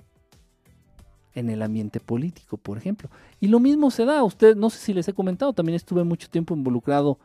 en 1.35 1.51
el 1.51 1.61
ambiente 1.61 2.01
político, 2.01 2.57
por 2.57 2.79
ejemplo. 2.79 3.11
Y 3.41 3.49
lo 3.49 3.61
mismo 3.61 3.91
se 3.91 4.07
da, 4.07 4.25
usted, 4.25 4.57
no 4.57 4.71
sé 4.71 4.79
si 4.79 4.95
les 4.95 5.07
he 5.07 5.13
comentado, 5.13 5.53
también 5.53 5.77
estuve 5.77 6.03
mucho 6.03 6.31
tiempo 6.31 6.55
involucrado 6.55 7.19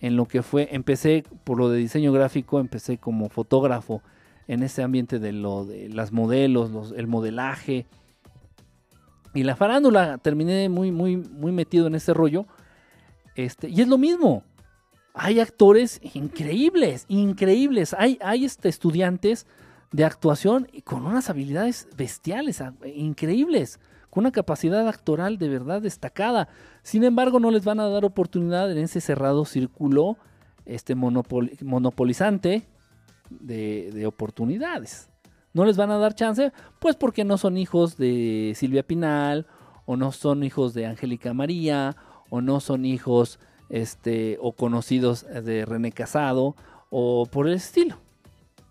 en 0.00 0.16
lo 0.16 0.26
que 0.26 0.42
fue, 0.42 0.66
empecé 0.72 1.22
por 1.44 1.58
lo 1.58 1.68
de 1.70 1.78
diseño 1.78 2.10
gráfico, 2.10 2.58
empecé 2.58 2.98
como 2.98 3.28
fotógrafo 3.28 4.02
en 4.48 4.64
ese 4.64 4.82
ambiente 4.82 5.20
de 5.20 5.30
lo 5.30 5.64
de 5.64 5.90
las 5.90 6.10
modelos, 6.10 6.92
el 6.96 7.06
modelaje 7.06 7.86
y 9.32 9.44
la 9.44 9.54
farándula, 9.54 10.18
terminé 10.18 10.68
muy 10.68 10.90
muy 10.90 11.16
muy 11.18 11.52
metido 11.52 11.86
en 11.86 11.94
ese 11.94 12.14
rollo. 12.14 12.46
Este, 13.36 13.68
y 13.68 13.80
es 13.80 13.86
lo 13.86 13.96
mismo 13.96 14.42
hay 15.14 15.40
actores 15.40 16.00
increíbles, 16.14 17.04
increíbles. 17.08 17.94
Hay, 17.98 18.18
hay 18.22 18.44
este, 18.44 18.68
estudiantes 18.68 19.46
de 19.90 20.04
actuación 20.04 20.68
con 20.84 21.06
unas 21.06 21.30
habilidades 21.30 21.88
bestiales, 21.96 22.62
increíbles, 22.94 23.80
con 24.10 24.22
una 24.22 24.32
capacidad 24.32 24.86
actoral 24.86 25.38
de 25.38 25.48
verdad 25.48 25.82
destacada. 25.82 26.48
Sin 26.82 27.04
embargo, 27.04 27.40
no 27.40 27.50
les 27.50 27.64
van 27.64 27.80
a 27.80 27.88
dar 27.88 28.04
oportunidad 28.04 28.70
en 28.70 28.78
ese 28.78 29.00
cerrado 29.00 29.44
círculo 29.44 30.16
este, 30.66 30.94
monopolizante 30.94 32.66
de, 33.30 33.90
de 33.92 34.06
oportunidades. 34.06 35.10
No 35.52 35.64
les 35.64 35.76
van 35.76 35.90
a 35.90 35.98
dar 35.98 36.14
chance, 36.14 36.52
pues 36.78 36.94
porque 36.94 37.24
no 37.24 37.38
son 37.38 37.56
hijos 37.56 37.96
de 37.96 38.52
Silvia 38.54 38.82
Pinal, 38.82 39.46
o 39.86 39.96
no 39.96 40.12
son 40.12 40.44
hijos 40.44 40.74
de 40.74 40.86
Angélica 40.86 41.32
María, 41.32 41.96
o 42.28 42.42
no 42.42 42.60
son 42.60 42.84
hijos 42.84 43.40
este, 43.68 44.38
o 44.40 44.52
conocidos 44.52 45.26
de 45.26 45.64
René 45.64 45.92
Casado, 45.92 46.56
o 46.90 47.26
por 47.26 47.48
el 47.48 47.54
estilo, 47.54 47.96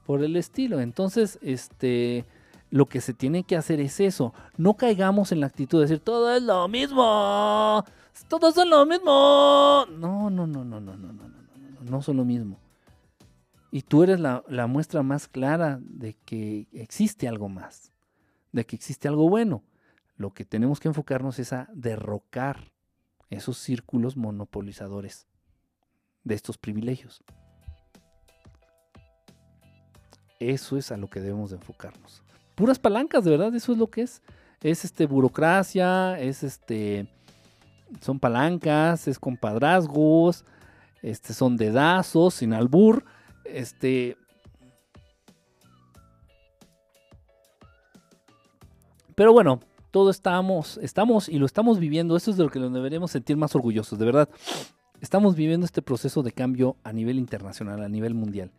por 0.06 0.24
el 0.24 0.36
estilo. 0.36 0.80
Entonces, 0.80 1.38
este, 1.42 2.26
lo 2.70 2.88
que 2.88 3.02
se 3.02 3.14
tiene 3.14 3.44
que 3.44 3.56
hacer 3.56 3.80
es 3.80 4.00
eso, 4.00 4.34
no 4.58 4.76
caigamos 4.76 5.32
en 5.32 5.40
la 5.40 5.48
actitud 5.48 5.80
de 5.80 5.88
decir, 5.88 6.00
todo 6.00 6.36
es 6.36 6.44
lo 6.44 6.68
mismo, 6.68 7.84
todos 8.28 8.56
son 8.56 8.70
lo 8.70 8.86
mismo. 8.86 9.86
No, 9.98 10.30
no, 10.30 10.48
no, 10.48 10.64
no, 10.64 10.64
no, 10.64 10.80
no, 10.80 10.96
no, 10.96 11.14
no, 11.14 11.14
no, 11.14 11.82
no 11.82 12.02
son 12.02 12.18
lo 12.18 12.26
mismo. 12.26 12.60
Y 13.72 13.82
tú 13.82 14.04
eres 14.04 14.20
la, 14.20 14.44
la 14.48 14.66
muestra 14.68 15.04
más 15.04 15.28
clara 15.28 15.80
de 15.82 16.16
que 16.26 16.68
existe 16.72 17.28
algo 17.28 17.50
más, 17.50 17.92
de 18.52 18.66
que 18.66 18.76
existe 18.76 19.08
algo 19.08 19.30
bueno. 19.30 19.64
Lo 20.16 20.34
que 20.34 20.46
tenemos 20.46 20.80
que 20.80 20.88
enfocarnos 20.88 21.38
es 21.38 21.54
a 21.54 21.70
derrocar 21.74 22.72
esos 23.30 23.58
círculos 23.58 24.18
monopolizadores 24.18 25.28
de 26.24 26.36
estos 26.36 26.58
privilegios. 26.58 27.24
Eso 30.40 30.78
es 30.78 30.92
a 30.92 30.98
lo 30.98 31.10
que 31.10 31.20
debemos 31.20 31.50
de 31.50 31.58
enfocarnos. 31.58 32.24
Puras 32.56 32.80
palancas, 32.80 33.24
de 33.24 33.32
verdad, 33.32 33.54
eso 33.56 33.72
es 33.72 33.78
lo 33.78 33.88
que 33.88 34.02
es. 34.02 34.22
Es 34.62 34.86
este 34.86 35.06
burocracia, 35.06 36.20
es 36.20 36.44
este 36.44 37.08
son 38.02 38.20
palancas, 38.20 39.08
es 39.08 39.20
con 39.20 39.38
padrazgos, 39.38 40.46
este, 41.02 41.34
son 41.34 41.58
dedazos, 41.58 42.36
sin 42.36 42.54
albur, 42.54 43.06
este... 43.46 44.18
Pero 49.16 49.34
bueno, 49.34 49.62
todo 49.92 50.10
estamos, 50.10 50.78
estamos 50.82 51.30
y 51.30 51.40
lo 51.40 51.46
estamos 51.46 51.80
viviendo, 51.80 52.16
eso 52.16 52.32
es 52.32 52.38
de 52.38 52.44
lo 52.44 52.50
que 52.50 52.60
nos 52.60 52.74
deberíamos 52.74 53.12
sentir 53.12 53.38
más 53.38 53.56
orgullosos, 53.56 53.98
de 53.98 54.06
verdad. 54.06 54.30
Estamos 55.02 55.36
viviendo 55.36 55.66
este 55.66 55.82
proceso 55.82 56.24
de 56.24 56.32
cambio 56.32 56.76
a 56.84 56.92
nivel 56.92 57.20
internacional, 57.20 57.84
a 57.84 57.90
nivel 57.90 58.14
mundial. 58.14 58.52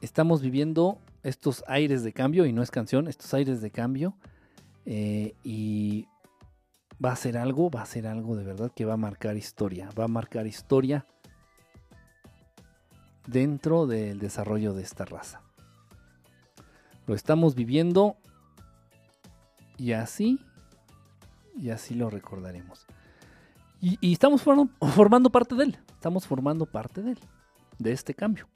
Estamos 0.00 0.40
viviendo 0.40 0.98
estos 1.22 1.62
aires 1.66 2.02
de 2.02 2.12
cambio, 2.12 2.46
y 2.46 2.52
no 2.52 2.62
es 2.62 2.70
canción, 2.70 3.08
estos 3.08 3.34
aires 3.34 3.60
de 3.60 3.70
cambio, 3.70 4.14
eh, 4.86 5.34
y 5.44 6.06
va 7.04 7.12
a 7.12 7.16
ser 7.16 7.36
algo, 7.36 7.70
va 7.70 7.82
a 7.82 7.86
ser 7.86 8.06
algo 8.06 8.36
de 8.36 8.44
verdad 8.44 8.72
que 8.74 8.84
va 8.84 8.94
a 8.94 8.98
marcar 8.98 9.36
historia, 9.36 9.90
va 9.98 10.04
a 10.04 10.08
marcar 10.08 10.46
historia 10.46 11.06
dentro 13.26 13.86
del 13.86 14.18
desarrollo 14.18 14.74
de 14.74 14.82
esta 14.82 15.04
raza. 15.04 15.42
Lo 17.06 17.14
estamos 17.14 17.54
viviendo 17.54 18.16
y 19.80 19.94
así, 19.94 20.38
y 21.56 21.70
así 21.70 21.94
lo 21.94 22.10
recordaremos. 22.10 22.86
Y, 23.80 24.12
estamos 24.12 24.42
formando, 24.42 25.30
parte 25.30 25.54
de 25.54 25.64
él, 25.64 25.78
estamos 25.94 26.26
formando 26.26 26.66
parte 26.66 27.00
de 27.00 27.12
él, 27.12 27.18
de 27.78 27.92
este 27.92 28.12
cambio, 28.12 28.46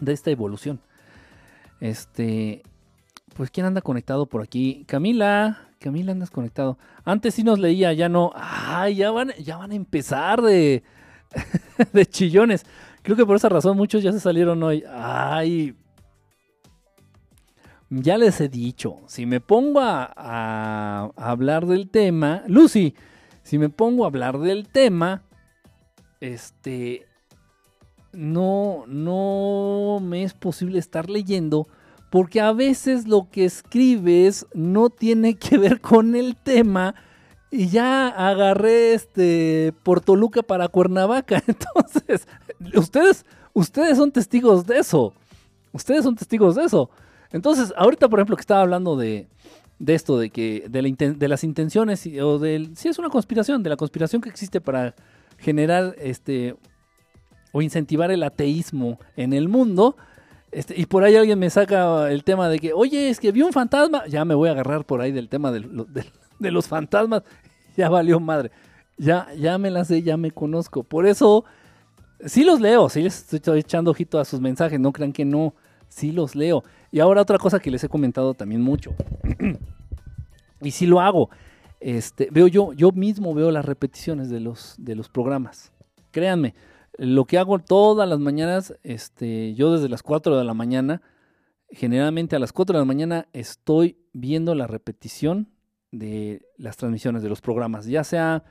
de 0.00 0.14
esta 0.14 0.30
evolución. 0.30 0.80
Este, 1.78 2.62
pues 3.34 3.50
¿quién 3.50 3.66
anda 3.66 3.82
conectado 3.82 4.24
por 4.24 4.40
aquí? 4.40 4.86
Camila, 4.88 5.68
Camila 5.78 6.12
andas 6.12 6.30
conectado. 6.30 6.78
Antes 7.04 7.34
sí 7.34 7.44
nos 7.44 7.58
leía, 7.58 7.92
ya 7.92 8.08
no. 8.08 8.32
Ay, 8.34 8.94
ya 8.94 9.10
van, 9.10 9.32
ya 9.38 9.58
van 9.58 9.72
a 9.72 9.74
empezar 9.74 10.40
de, 10.40 10.82
de 11.92 12.06
chillones. 12.06 12.64
Creo 13.02 13.14
que 13.14 13.26
por 13.26 13.36
esa 13.36 13.50
razón 13.50 13.76
muchos 13.76 14.02
ya 14.02 14.10
se 14.10 14.20
salieron 14.20 14.62
hoy. 14.62 14.82
Ay. 14.90 15.76
Ya 17.88 18.18
les 18.18 18.40
he 18.40 18.48
dicho, 18.48 18.96
si 19.06 19.26
me 19.26 19.40
pongo 19.40 19.80
a, 19.80 21.12
hablar 21.16 21.66
del 21.66 21.88
tema, 21.88 22.42
Lucy, 22.48 22.94
si 23.42 23.58
me 23.58 23.68
pongo 23.68 24.04
a 24.04 24.08
hablar 24.08 24.38
del 24.38 24.68
tema, 24.68 25.22
este, 26.20 27.06
no, 28.12 28.84
no 28.88 30.00
me 30.02 30.24
es 30.24 30.34
posible 30.34 30.80
estar 30.80 31.08
leyendo 31.08 31.68
porque 32.10 32.40
a 32.40 32.52
veces 32.52 33.06
lo 33.06 33.28
que 33.30 33.44
escribes 33.44 34.46
no 34.52 34.90
tiene 34.90 35.36
que 35.36 35.58
ver 35.58 35.80
con 35.80 36.16
el 36.16 36.34
tema 36.34 36.94
y 37.50 37.68
ya 37.68 38.08
agarré 38.08 38.94
este 38.94 39.72
por 39.82 40.00
Toluca 40.00 40.42
para 40.42 40.68
Cuernavaca. 40.68 41.42
Entonces, 41.46 42.26
ustedes, 42.74 43.24
ustedes 43.52 43.96
son 43.96 44.10
testigos 44.10 44.66
de 44.66 44.78
eso. 44.78 45.12
Ustedes 45.72 46.04
son 46.04 46.16
testigos 46.16 46.56
de 46.56 46.64
eso. 46.64 46.90
Entonces, 47.36 47.72
ahorita, 47.76 48.08
por 48.08 48.18
ejemplo, 48.18 48.36
que 48.36 48.40
estaba 48.40 48.62
hablando 48.62 48.96
de, 48.96 49.28
esto, 49.86 50.18
de 50.18 50.30
que 50.30 50.66
de, 50.68 51.14
de 51.14 51.28
las 51.28 51.44
intenciones, 51.44 52.08
o 52.20 52.38
del. 52.38 52.76
Sí, 52.76 52.88
es 52.88 52.98
una 52.98 53.08
conspiración, 53.08 53.62
de 53.62 53.70
la 53.70 53.76
conspiración 53.76 54.20
que 54.20 54.28
existe 54.28 54.60
para 54.60 54.94
generar 55.38 55.94
este. 55.98 56.56
o 57.52 57.62
incentivar 57.62 58.10
el 58.10 58.22
ateísmo 58.22 58.98
en 59.16 59.32
el 59.32 59.48
mundo. 59.48 59.96
Este, 60.52 60.74
y 60.80 60.86
por 60.86 61.04
ahí 61.04 61.16
alguien 61.16 61.38
me 61.38 61.50
saca 61.50 62.10
el 62.10 62.24
tema 62.24 62.48
de 62.48 62.58
que, 62.58 62.72
oye, 62.72 63.10
es 63.10 63.20
que 63.20 63.32
vi 63.32 63.42
un 63.42 63.52
fantasma. 63.52 64.06
Ya 64.06 64.24
me 64.24 64.34
voy 64.34 64.48
a 64.48 64.52
agarrar 64.52 64.84
por 64.84 65.00
ahí 65.00 65.12
del 65.12 65.28
tema 65.28 65.52
de, 65.52 65.66
de 66.38 66.50
los 66.50 66.66
fantasmas. 66.66 67.22
Ya 67.76 67.90
valió 67.90 68.18
madre. 68.18 68.52
Ya, 68.96 69.28
ya 69.38 69.58
me 69.58 69.70
la 69.70 69.84
sé, 69.84 70.00
ya 70.00 70.16
me 70.16 70.30
conozco. 70.30 70.82
Por 70.82 71.06
eso 71.06 71.44
Sí 72.24 72.44
los 72.44 72.60
leo, 72.60 72.88
sí 72.88 73.02
les 73.02 73.32
estoy 73.32 73.60
echando 73.60 73.90
ojito 73.90 74.18
a 74.18 74.24
sus 74.24 74.40
mensajes, 74.40 74.80
no 74.80 74.92
crean 74.92 75.12
que 75.12 75.24
no, 75.24 75.54
sí 75.88 76.12
los 76.12 76.34
leo. 76.34 76.64
Y 76.96 77.00
ahora 77.00 77.20
otra 77.20 77.36
cosa 77.36 77.60
que 77.60 77.70
les 77.70 77.84
he 77.84 77.90
comentado 77.90 78.32
también 78.32 78.62
mucho, 78.62 78.94
y 80.62 80.70
sí 80.70 80.86
lo 80.86 80.98
hago, 80.98 81.28
este, 81.78 82.30
veo 82.30 82.46
yo, 82.46 82.72
yo 82.72 82.90
mismo 82.90 83.34
veo 83.34 83.50
las 83.50 83.66
repeticiones 83.66 84.30
de 84.30 84.40
los, 84.40 84.76
de 84.78 84.94
los 84.94 85.10
programas. 85.10 85.74
Créanme, 86.10 86.54
lo 86.96 87.26
que 87.26 87.36
hago 87.36 87.58
todas 87.58 88.08
las 88.08 88.18
mañanas, 88.18 88.74
este, 88.82 89.52
yo 89.52 89.74
desde 89.74 89.90
las 89.90 90.02
4 90.02 90.38
de 90.38 90.44
la 90.44 90.54
mañana, 90.54 91.02
generalmente 91.68 92.34
a 92.34 92.38
las 92.38 92.54
4 92.54 92.78
de 92.78 92.80
la 92.80 92.86
mañana 92.86 93.28
estoy 93.34 93.98
viendo 94.14 94.54
la 94.54 94.66
repetición 94.66 95.50
de 95.92 96.46
las 96.56 96.78
transmisiones 96.78 97.22
de 97.22 97.28
los 97.28 97.42
programas, 97.42 97.84
ya 97.84 98.04
sea 98.04 98.42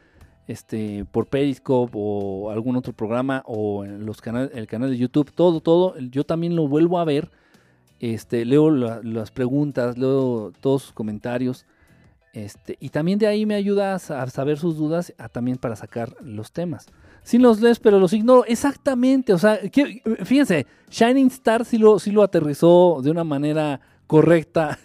este, 0.45 1.03
por 1.05 1.29
Periscope 1.29 1.93
o 1.95 2.51
algún 2.51 2.75
otro 2.75 2.93
programa 2.93 3.41
o 3.47 3.85
en 3.85 4.05
los 4.05 4.21
canales, 4.21 4.51
el 4.53 4.67
canal 4.67 4.91
de 4.91 4.97
YouTube, 4.97 5.31
todo, 5.31 5.61
todo, 5.61 5.97
yo 5.97 6.25
también 6.25 6.55
lo 6.55 6.67
vuelvo 6.67 6.99
a 6.99 7.05
ver, 7.05 7.31
este, 8.13 8.45
leo 8.45 8.71
las 8.71 9.31
preguntas, 9.31 9.97
leo 9.97 10.51
todos 10.61 10.83
sus 10.83 10.91
comentarios, 10.91 11.65
este, 12.33 12.77
y 12.81 12.89
también 12.89 13.17
de 13.17 13.27
ahí 13.27 13.45
me 13.45 13.55
ayuda 13.55 13.95
a 13.95 13.99
saber 13.99 14.57
sus 14.57 14.77
dudas, 14.77 15.13
también 15.31 15.57
para 15.57 15.75
sacar 15.75 16.15
los 16.21 16.51
temas. 16.51 16.87
Sí 17.23 17.37
los 17.37 17.61
lees, 17.61 17.79
pero 17.79 17.97
los 17.97 18.13
ignoro. 18.13 18.45
Exactamente, 18.45 19.33
o 19.33 19.37
sea, 19.37 19.57
fíjense, 20.23 20.67
Shining 20.91 21.27
Star 21.27 21.65
sí 21.65 21.77
lo, 21.77 21.97
sí 21.97 22.11
lo 22.11 22.21
aterrizó 22.21 22.99
de 23.01 23.09
una 23.09 23.23
manera 23.23 23.79
correcta. 24.05 24.77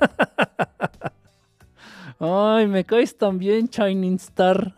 Ay, 2.20 2.66
me 2.66 2.84
caes 2.84 3.16
también, 3.16 3.68
Shining 3.68 4.16
Star. 4.16 4.74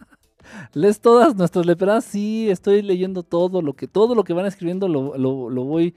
¿Lees 0.72 1.00
todas 1.00 1.36
nuestras 1.36 1.66
leperadas? 1.66 2.04
Sí, 2.04 2.50
estoy 2.50 2.82
leyendo 2.82 3.22
todo 3.22 3.62
lo 3.62 3.74
que, 3.74 3.86
todo 3.86 4.14
lo 4.14 4.24
que 4.24 4.32
van 4.32 4.46
escribiendo 4.46 4.88
lo, 4.88 5.64
voy 5.64 5.94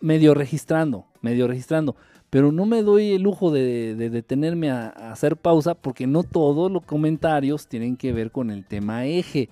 medio 0.00 0.34
registrando, 0.34 1.06
medio 1.20 1.46
registrando. 1.46 1.96
Pero 2.30 2.52
no 2.52 2.66
me 2.66 2.82
doy 2.82 3.12
el 3.12 3.22
lujo 3.22 3.50
de, 3.50 3.94
detenerme 3.94 4.70
a, 4.70 4.88
hacer 4.88 5.36
pausa 5.36 5.74
porque 5.74 6.06
no 6.06 6.22
todos 6.22 6.70
los 6.70 6.84
comentarios 6.84 7.68
tienen 7.68 7.96
que 7.96 8.12
ver 8.12 8.30
con 8.30 8.50
el 8.50 8.66
tema 8.66 9.06
eje. 9.06 9.48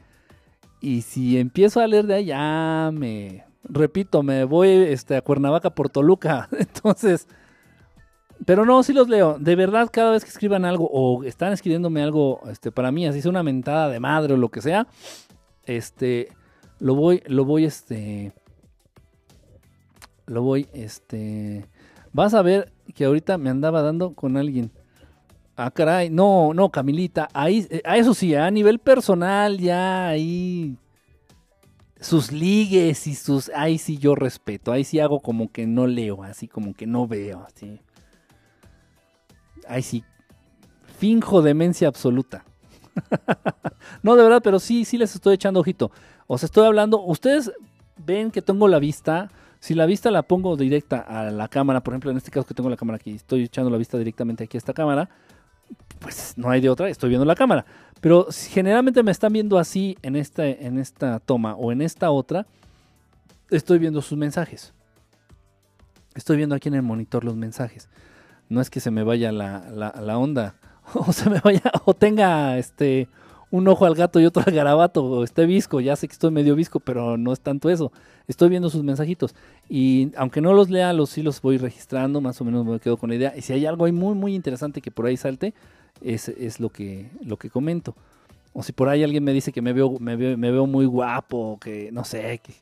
Y 0.80 1.02
si 1.02 1.38
empiezo 1.38 1.80
a 1.80 1.86
leer 1.86 2.06
de 2.06 2.24
ya 2.24 2.90
me, 2.92 3.44
repito, 3.62 4.22
me 4.22 4.44
voy 4.44 4.68
este, 4.68 5.16
a 5.16 5.22
Cuernavaca 5.22 5.70
por 5.70 5.88
Toluca. 5.88 6.48
Entonces, 6.58 7.28
pero 8.44 8.64
no, 8.64 8.82
sí 8.82 8.92
los 8.92 9.08
leo. 9.08 9.38
De 9.38 9.56
verdad, 9.56 9.88
cada 9.90 10.10
vez 10.10 10.24
que 10.24 10.30
escriban 10.30 10.64
algo 10.64 10.88
o 10.92 11.24
están 11.24 11.52
escribiéndome 11.52 12.02
algo 12.02 12.40
este, 12.50 12.72
para 12.72 12.92
mí, 12.92 13.06
así 13.06 13.22
sea 13.22 13.30
una 13.30 13.42
mentada 13.42 13.88
de 13.88 14.00
madre 14.00 14.34
o 14.34 14.36
lo 14.36 14.50
que 14.50 14.60
sea, 14.60 14.86
este, 15.64 16.28
lo 16.78 16.94
voy, 16.94 17.22
lo 17.26 17.44
voy, 17.44 17.64
este, 17.64 18.32
lo 20.26 20.42
voy, 20.42 20.68
este, 20.72 21.66
vas 22.12 22.34
a 22.34 22.42
ver 22.42 22.72
que 22.94 23.04
ahorita 23.04 23.38
me 23.38 23.50
andaba 23.50 23.82
dando 23.82 24.14
con 24.14 24.36
alguien. 24.36 24.70
Ah, 25.56 25.70
caray, 25.70 26.10
no, 26.10 26.52
no, 26.52 26.70
Camilita, 26.70 27.28
ahí, 27.32 27.66
eh, 27.70 27.80
a 27.84 27.96
eso 27.96 28.12
sí, 28.14 28.34
a 28.34 28.50
nivel 28.50 28.80
personal, 28.80 29.58
ya 29.58 30.08
ahí 30.08 30.76
sus 32.00 32.32
ligues 32.32 33.06
y 33.06 33.14
sus, 33.14 33.50
ahí 33.54 33.78
sí 33.78 33.96
yo 33.98 34.14
respeto, 34.14 34.72
ahí 34.72 34.84
sí 34.84 34.98
hago 34.98 35.20
como 35.20 35.50
que 35.52 35.66
no 35.66 35.86
leo, 35.86 36.24
así 36.24 36.48
como 36.48 36.74
que 36.74 36.86
no 36.86 37.06
veo, 37.06 37.44
así 37.46 37.80
ay 39.68 39.82
sí, 39.82 40.04
finjo 40.98 41.42
demencia 41.42 41.88
absoluta. 41.88 42.44
no, 44.02 44.16
de 44.16 44.22
verdad, 44.22 44.40
pero 44.42 44.58
sí, 44.58 44.84
sí 44.84 44.98
les 44.98 45.14
estoy 45.14 45.34
echando 45.34 45.60
ojito. 45.60 45.90
Os 46.26 46.44
estoy 46.44 46.66
hablando, 46.66 47.00
ustedes 47.00 47.52
ven 47.96 48.30
que 48.30 48.42
tengo 48.42 48.68
la 48.68 48.78
vista, 48.78 49.30
si 49.64 49.74
la 49.74 49.86
vista 49.86 50.10
la 50.10 50.22
pongo 50.22 50.56
directa 50.56 51.00
a 51.00 51.30
la 51.30 51.48
cámara, 51.48 51.82
por 51.82 51.94
ejemplo, 51.94 52.10
en 52.10 52.18
este 52.18 52.30
caso 52.30 52.46
que 52.46 52.52
tengo 52.52 52.68
la 52.68 52.76
cámara 52.76 52.96
aquí, 52.96 53.12
estoy 53.12 53.44
echando 53.44 53.70
la 53.70 53.78
vista 53.78 53.96
directamente 53.96 54.44
aquí 54.44 54.56
a 54.56 54.58
esta 54.58 54.74
cámara, 54.74 55.08
pues 56.00 56.34
no 56.36 56.50
hay 56.50 56.60
de 56.60 56.68
otra, 56.68 56.88
estoy 56.88 57.08
viendo 57.08 57.24
la 57.24 57.34
cámara. 57.34 57.64
Pero 58.00 58.26
si 58.30 58.50
generalmente 58.50 59.02
me 59.02 59.10
están 59.10 59.32
viendo 59.32 59.58
así 59.58 59.96
en 60.02 60.16
esta, 60.16 60.46
en 60.46 60.78
esta 60.78 61.18
toma 61.18 61.54
o 61.54 61.72
en 61.72 61.80
esta 61.80 62.10
otra, 62.10 62.46
estoy 63.50 63.78
viendo 63.78 64.02
sus 64.02 64.18
mensajes. 64.18 64.74
Estoy 66.14 66.36
viendo 66.36 66.54
aquí 66.54 66.68
en 66.68 66.74
el 66.74 66.82
monitor 66.82 67.24
los 67.24 67.34
mensajes 67.34 67.88
no 68.48 68.60
es 68.60 68.70
que 68.70 68.80
se 68.80 68.90
me 68.90 69.02
vaya 69.02 69.32
la, 69.32 70.18
onda, 70.18 70.54
o 70.94 71.12
se 71.12 71.30
me 71.30 71.40
vaya, 71.40 71.72
o 71.84 71.94
tenga 71.94 72.58
este 72.58 73.08
un 73.54 73.68
ojo 73.68 73.86
al 73.86 73.94
gato 73.94 74.18
y 74.18 74.26
otro 74.26 74.42
al 74.46 74.52
garabato, 74.52 75.22
esté 75.22 75.46
visco, 75.46 75.80
ya 75.80 75.94
sé 75.94 76.08
que 76.08 76.12
estoy 76.12 76.32
medio 76.32 76.56
visco, 76.56 76.80
pero 76.80 77.16
no 77.16 77.32
es 77.32 77.40
tanto 77.40 77.70
eso. 77.70 77.92
Estoy 78.26 78.48
viendo 78.48 78.68
sus 78.68 78.82
mensajitos 78.82 79.34
y 79.68 80.10
aunque 80.16 80.40
no 80.40 80.52
los 80.54 80.70
lea, 80.70 80.92
los 80.92 81.10
sí 81.10 81.22
los 81.22 81.40
voy 81.40 81.58
registrando, 81.58 82.20
más 82.20 82.40
o 82.40 82.44
menos 82.44 82.66
me 82.66 82.80
quedo 82.80 82.96
con 82.96 83.10
la 83.10 83.16
idea. 83.16 83.32
Y 83.36 83.42
si 83.42 83.52
hay 83.52 83.64
algo 83.64 83.84
ahí 83.84 83.92
muy 83.92 84.14
muy 84.14 84.34
interesante 84.34 84.80
que 84.80 84.90
por 84.90 85.06
ahí 85.06 85.16
salte, 85.16 85.54
es, 86.02 86.28
es 86.30 86.58
lo 86.58 86.68
que 86.70 87.10
lo 87.24 87.36
que 87.36 87.48
comento. 87.48 87.94
O 88.54 88.62
si 88.64 88.72
por 88.72 88.88
ahí 88.88 89.04
alguien 89.04 89.22
me 89.22 89.32
dice 89.32 89.52
que 89.52 89.62
me 89.62 89.72
veo 89.72 89.98
me 90.00 90.16
veo, 90.16 90.36
me 90.36 90.50
veo 90.50 90.66
muy 90.66 90.86
guapo, 90.86 91.58
que 91.60 91.92
no 91.92 92.04
sé, 92.04 92.40
que, 92.42 92.54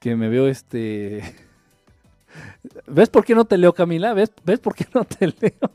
que 0.00 0.16
me 0.16 0.28
veo 0.28 0.48
este 0.48 1.22
¿Ves 2.88 3.10
por 3.10 3.24
qué 3.24 3.34
no 3.36 3.44
te 3.44 3.58
leo, 3.58 3.72
Camila? 3.72 4.12
¿Ves, 4.12 4.32
¿Ves 4.44 4.58
por 4.58 4.74
qué 4.74 4.86
no 4.92 5.04
te 5.04 5.26
leo? 5.40 5.70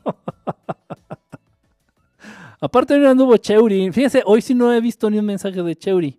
Aparte 2.60 2.98
no 2.98 3.08
anduvo 3.08 3.36
Cheuri. 3.36 3.92
Fíjense, 3.92 4.22
hoy 4.24 4.42
sí 4.42 4.54
no 4.54 4.72
he 4.72 4.80
visto 4.80 5.08
ni 5.10 5.18
un 5.18 5.26
mensaje 5.26 5.62
de 5.62 5.76
Cheuri. 5.76 6.18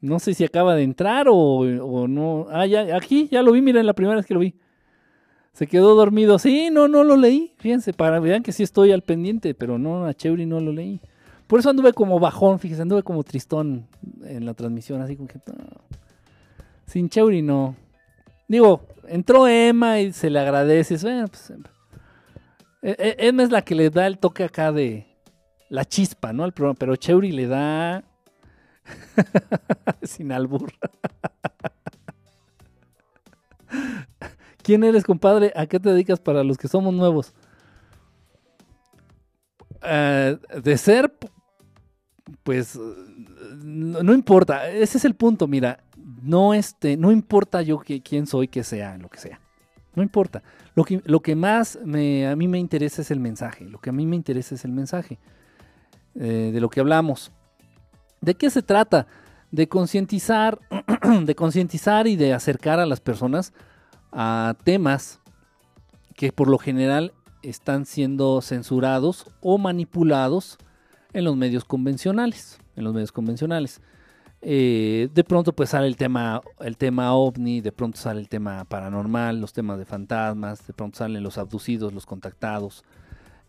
No 0.00 0.18
sé 0.18 0.32
si 0.32 0.44
acaba 0.44 0.74
de 0.74 0.82
entrar 0.82 1.26
o, 1.28 2.06
no. 2.08 2.46
Ah, 2.50 2.66
ya, 2.66 2.96
aquí 2.96 3.28
ya 3.30 3.42
lo 3.42 3.52
vi, 3.52 3.60
miren, 3.60 3.84
la 3.84 3.92
primera 3.92 4.16
vez 4.16 4.26
que 4.26 4.34
lo 4.34 4.40
vi. 4.40 4.54
Se 5.52 5.66
quedó 5.66 5.94
dormido. 5.94 6.38
Sí, 6.38 6.70
no, 6.70 6.88
no 6.88 7.04
lo 7.04 7.16
leí. 7.16 7.52
Fíjense, 7.58 7.92
para 7.92 8.18
vean 8.20 8.42
que 8.42 8.52
sí 8.52 8.62
estoy 8.62 8.92
al 8.92 9.02
pendiente, 9.02 9.54
pero 9.54 9.78
no, 9.78 10.06
a 10.06 10.14
Cheuri 10.14 10.46
no 10.46 10.60
lo 10.60 10.72
leí. 10.72 11.00
Por 11.46 11.58
eso 11.58 11.68
anduve 11.68 11.92
como 11.92 12.18
bajón, 12.18 12.60
fíjense, 12.60 12.82
anduve 12.82 13.02
como 13.02 13.24
tristón 13.24 13.88
en 14.24 14.46
la 14.46 14.54
transmisión, 14.54 15.02
así 15.02 15.16
como 15.16 15.28
que. 15.28 15.40
Sin 16.86 17.08
Cheuri 17.10 17.42
no. 17.42 17.76
Digo, 18.48 18.86
entró 19.06 19.46
Emma 19.46 20.00
y 20.00 20.12
se 20.12 20.30
le 20.30 20.38
agradece. 20.38 20.96
Bueno, 21.02 21.28
pues, 21.28 21.52
e, 22.82 22.96
e, 22.98 23.28
Emma 23.28 23.42
es 23.42 23.50
la 23.50 23.62
que 23.62 23.74
le 23.74 23.90
da 23.90 24.06
el 24.06 24.18
toque 24.18 24.44
acá 24.44 24.72
de 24.72 25.06
la 25.68 25.84
chispa, 25.84 26.32
¿no? 26.32 26.44
Al 26.44 26.52
programa, 26.52 26.76
pero 26.78 26.96
Cheuri 26.96 27.32
le 27.32 27.46
da 27.46 28.04
sin 30.02 30.32
albur. 30.32 30.72
¿Quién 34.62 34.84
eres, 34.84 35.04
compadre? 35.04 35.52
¿A 35.56 35.66
qué 35.66 35.80
te 35.80 35.90
dedicas 35.90 36.20
para 36.20 36.44
los 36.44 36.58
que 36.58 36.68
somos 36.68 36.94
nuevos? 36.94 37.32
Eh, 39.82 40.38
de 40.62 40.78
ser, 40.78 41.12
pues, 42.42 42.78
no, 43.62 44.12
importa. 44.12 44.68
Ese 44.68 44.98
es 44.98 45.04
el 45.04 45.14
punto. 45.14 45.46
Mira, 45.46 45.82
no, 46.22 46.54
este, 46.54 46.96
no 46.96 47.10
importa 47.12 47.62
yo 47.62 47.78
que, 47.78 48.02
quién 48.02 48.26
soy, 48.26 48.48
que 48.48 48.64
sea, 48.64 48.98
lo 48.98 49.08
que 49.08 49.18
sea. 49.18 49.40
No 49.94 50.02
importa. 50.02 50.42
Lo 50.74 50.84
que, 50.84 51.02
lo 51.04 51.20
que 51.20 51.34
más 51.34 51.78
me, 51.84 52.26
a 52.28 52.36
mí 52.36 52.48
me 52.48 52.58
interesa 52.58 53.02
es 53.02 53.10
el 53.10 53.20
mensaje. 53.20 53.64
Lo 53.68 53.78
que 53.80 53.90
a 53.90 53.92
mí 53.92 54.06
me 54.06 54.16
interesa 54.16 54.54
es 54.54 54.64
el 54.64 54.72
mensaje 54.72 55.18
eh, 56.14 56.50
de 56.52 56.60
lo 56.60 56.70
que 56.70 56.80
hablamos. 56.80 57.32
¿De 58.20 58.34
qué 58.34 58.50
se 58.50 58.62
trata? 58.62 59.06
De 59.50 59.68
concientizar, 59.68 60.60
de 61.24 61.34
concientizar 61.34 62.06
y 62.06 62.16
de 62.16 62.34
acercar 62.34 62.78
a 62.78 62.86
las 62.86 63.00
personas 63.00 63.52
a 64.12 64.56
temas 64.64 65.20
que 66.14 66.32
por 66.32 66.48
lo 66.48 66.58
general 66.58 67.12
están 67.42 67.86
siendo 67.86 68.40
censurados 68.42 69.26
o 69.40 69.58
manipulados 69.58 70.58
en 71.12 71.24
los 71.24 71.36
medios 71.36 71.64
convencionales. 71.64 72.58
En 72.76 72.84
los 72.84 72.94
medios 72.94 73.12
convencionales. 73.12 73.80
Eh, 74.42 75.10
de 75.12 75.24
pronto 75.24 75.52
pues 75.52 75.70
sale 75.70 75.86
el 75.86 75.96
tema, 75.96 76.40
el 76.60 76.76
tema 76.78 77.14
ovni, 77.14 77.60
de 77.60 77.72
pronto 77.72 77.98
sale 77.98 78.20
el 78.20 78.28
tema 78.28 78.64
paranormal, 78.64 79.38
los 79.40 79.52
temas 79.52 79.78
de 79.78 79.84
fantasmas, 79.84 80.66
de 80.66 80.72
pronto 80.72 80.98
salen 80.98 81.22
los 81.22 81.36
abducidos, 81.36 81.92
los 81.92 82.06
contactados, 82.06 82.84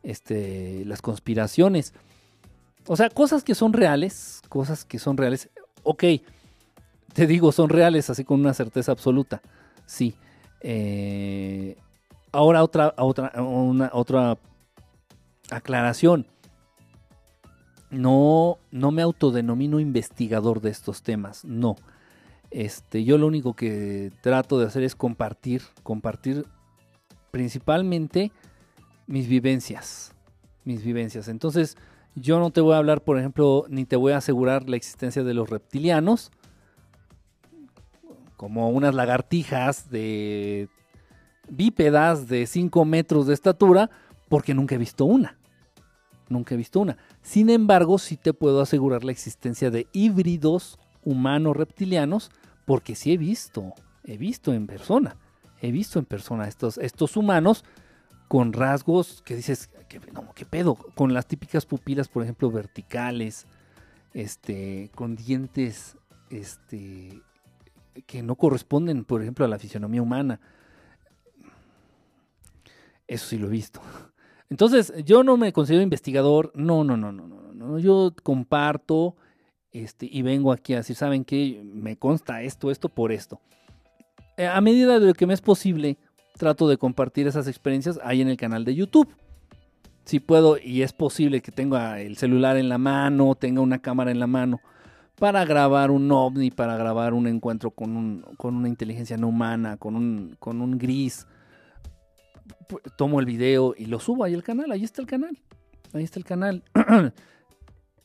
este, 0.03 0.83
las 0.85 1.01
conspiraciones. 1.01 1.93
O 2.87 2.95
sea, 2.95 3.09
cosas 3.09 3.43
que 3.43 3.55
son 3.55 3.73
reales, 3.73 4.41
cosas 4.49 4.83
que 4.83 4.99
son 4.99 5.17
reales. 5.17 5.49
Ok, 5.83 6.03
te 7.13 7.27
digo, 7.27 7.51
son 7.51 7.69
reales 7.69 8.09
así 8.09 8.23
con 8.23 8.39
una 8.39 8.53
certeza 8.53 8.91
absoluta. 8.91 9.41
Sí. 9.85 10.15
Eh, 10.61 11.77
ahora 12.31 12.63
otra, 12.63 12.93
otra, 12.97 13.31
otra 13.93 14.37
aclaración. 15.49 16.25
No, 17.91 18.57
no 18.71 18.91
me 18.91 19.01
autodenomino 19.01 19.79
investigador 19.79 20.61
de 20.61 20.69
estos 20.69 21.03
temas, 21.03 21.43
no. 21.45 21.75
Este, 22.49 23.03
yo 23.03 23.17
lo 23.17 23.27
único 23.27 23.53
que 23.53 24.11
trato 24.21 24.59
de 24.59 24.65
hacer 24.65 24.83
es 24.83 24.95
compartir, 24.95 25.61
compartir 25.83 26.45
principalmente 27.31 28.31
mis 29.07 29.27
vivencias, 29.27 30.13
mis 30.63 30.83
vivencias. 30.83 31.27
Entonces, 31.27 31.77
yo 32.15 32.39
no 32.39 32.51
te 32.51 32.61
voy 32.61 32.73
a 32.73 32.77
hablar, 32.77 33.03
por 33.03 33.17
ejemplo, 33.17 33.65
ni 33.69 33.85
te 33.85 33.95
voy 33.95 34.11
a 34.13 34.17
asegurar 34.17 34.69
la 34.69 34.75
existencia 34.75 35.23
de 35.23 35.33
los 35.33 35.49
reptilianos, 35.49 36.31
como 38.35 38.69
unas 38.69 38.95
lagartijas 38.95 39.89
de 39.89 40.67
bípedas 41.49 42.27
de 42.27 42.47
5 42.47 42.85
metros 42.85 43.27
de 43.27 43.33
estatura, 43.33 43.89
porque 44.29 44.53
nunca 44.53 44.75
he 44.75 44.77
visto 44.77 45.05
una. 45.05 45.37
Nunca 46.31 46.55
he 46.55 46.57
visto 46.57 46.79
una. 46.79 46.97
Sin 47.21 47.49
embargo, 47.49 47.99
sí 47.99 48.15
te 48.15 48.33
puedo 48.33 48.61
asegurar 48.61 49.03
la 49.03 49.11
existencia 49.11 49.69
de 49.69 49.87
híbridos 49.91 50.79
humanos 51.03 51.57
reptilianos, 51.57 52.31
porque 52.65 52.95
sí 52.95 53.11
he 53.11 53.17
visto, 53.17 53.73
he 54.05 54.17
visto 54.17 54.53
en 54.53 54.65
persona, 54.65 55.17
he 55.61 55.71
visto 55.71 55.99
en 55.99 56.05
persona 56.05 56.47
estos, 56.47 56.77
estos 56.77 57.17
humanos 57.17 57.65
con 58.29 58.53
rasgos 58.53 59.21
que 59.25 59.35
dices, 59.35 59.69
¿qué, 59.89 59.99
¿qué 60.33 60.45
pedo? 60.45 60.75
Con 60.75 61.13
las 61.13 61.27
típicas 61.27 61.65
pupilas, 61.65 62.07
por 62.07 62.23
ejemplo, 62.23 62.49
verticales, 62.49 63.45
este, 64.13 64.89
con 64.95 65.17
dientes, 65.17 65.97
este, 66.29 67.21
que 68.07 68.23
no 68.23 68.35
corresponden, 68.35 69.03
por 69.03 69.21
ejemplo, 69.21 69.43
a 69.43 69.49
la 69.49 69.59
fisionomía 69.59 70.01
humana. 70.01 70.39
Eso 73.05 73.27
sí 73.27 73.37
lo 73.37 73.47
he 73.47 73.51
visto. 73.51 73.81
Entonces, 74.51 74.93
yo 75.05 75.23
no 75.23 75.37
me 75.37 75.53
considero 75.53 75.81
investigador, 75.81 76.51
no, 76.53 76.83
no, 76.83 76.97
no, 76.97 77.13
no, 77.13 77.25
no, 77.25 77.53
no. 77.53 77.79
Yo 77.79 78.13
comparto 78.21 79.15
este, 79.71 80.09
y 80.11 80.21
vengo 80.23 80.51
aquí 80.51 80.73
a 80.73 80.77
decir, 80.77 80.97
¿saben 80.97 81.23
qué? 81.23 81.63
Me 81.63 81.95
consta 81.95 82.41
esto, 82.41 82.69
esto 82.69 82.89
por 82.89 83.13
esto. 83.13 83.39
Eh, 84.35 84.45
a 84.45 84.59
medida 84.59 84.99
de 84.99 85.07
lo 85.07 85.13
que 85.13 85.25
me 85.25 85.33
es 85.33 85.39
posible, 85.39 85.97
trato 86.37 86.67
de 86.67 86.77
compartir 86.77 87.27
esas 87.27 87.47
experiencias 87.47 87.97
ahí 88.03 88.19
en 88.19 88.27
el 88.27 88.35
canal 88.35 88.65
de 88.65 88.75
YouTube. 88.75 89.07
Si 90.03 90.19
puedo 90.19 90.57
y 90.61 90.81
es 90.81 90.91
posible 90.91 91.41
que 91.41 91.53
tenga 91.53 92.01
el 92.01 92.17
celular 92.17 92.57
en 92.57 92.67
la 92.67 92.77
mano, 92.77 93.35
tenga 93.35 93.61
una 93.61 93.79
cámara 93.79 94.11
en 94.11 94.19
la 94.19 94.27
mano 94.27 94.59
para 95.17 95.45
grabar 95.45 95.91
un 95.91 96.11
ovni, 96.11 96.51
para 96.51 96.75
grabar 96.75 97.13
un 97.13 97.27
encuentro 97.27 97.71
con, 97.71 97.95
un, 97.95 98.25
con 98.35 98.55
una 98.55 98.67
inteligencia 98.67 99.15
no 99.15 99.29
humana, 99.29 99.77
con 99.77 99.95
un, 99.95 100.35
con 100.39 100.61
un 100.61 100.77
gris. 100.77 101.25
Tomo 102.97 103.19
el 103.19 103.25
video 103.25 103.73
y 103.77 103.85
lo 103.85 103.99
subo 103.99 104.23
ahí 104.23 104.33
al 104.33 104.43
canal, 104.43 104.71
ahí 104.71 104.83
está 104.83 105.01
el 105.01 105.07
canal. 105.07 105.37
Ahí 105.93 106.03
está 106.03 106.19
el 106.19 106.25
canal. 106.25 106.63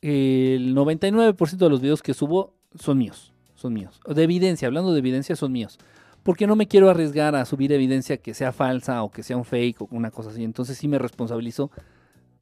el 0.00 0.74
99% 0.74 1.56
de 1.56 1.70
los 1.70 1.80
videos 1.80 2.02
que 2.02 2.14
subo 2.14 2.54
son 2.74 2.98
míos, 2.98 3.32
son 3.54 3.72
míos. 3.72 4.00
De 4.06 4.22
evidencia, 4.22 4.66
hablando 4.66 4.92
de 4.92 4.98
evidencia, 4.98 5.36
son 5.36 5.52
míos 5.52 5.78
porque 6.26 6.48
no 6.48 6.56
me 6.56 6.66
quiero 6.66 6.90
arriesgar 6.90 7.36
a 7.36 7.44
subir 7.44 7.72
evidencia 7.72 8.16
que 8.16 8.34
sea 8.34 8.50
falsa 8.50 9.04
o 9.04 9.12
que 9.12 9.22
sea 9.22 9.36
un 9.36 9.44
fake 9.44 9.82
o 9.82 9.88
una 9.92 10.10
cosa 10.10 10.30
así. 10.30 10.42
Entonces 10.42 10.76
sí 10.76 10.88
me 10.88 10.98
responsabilizo 10.98 11.70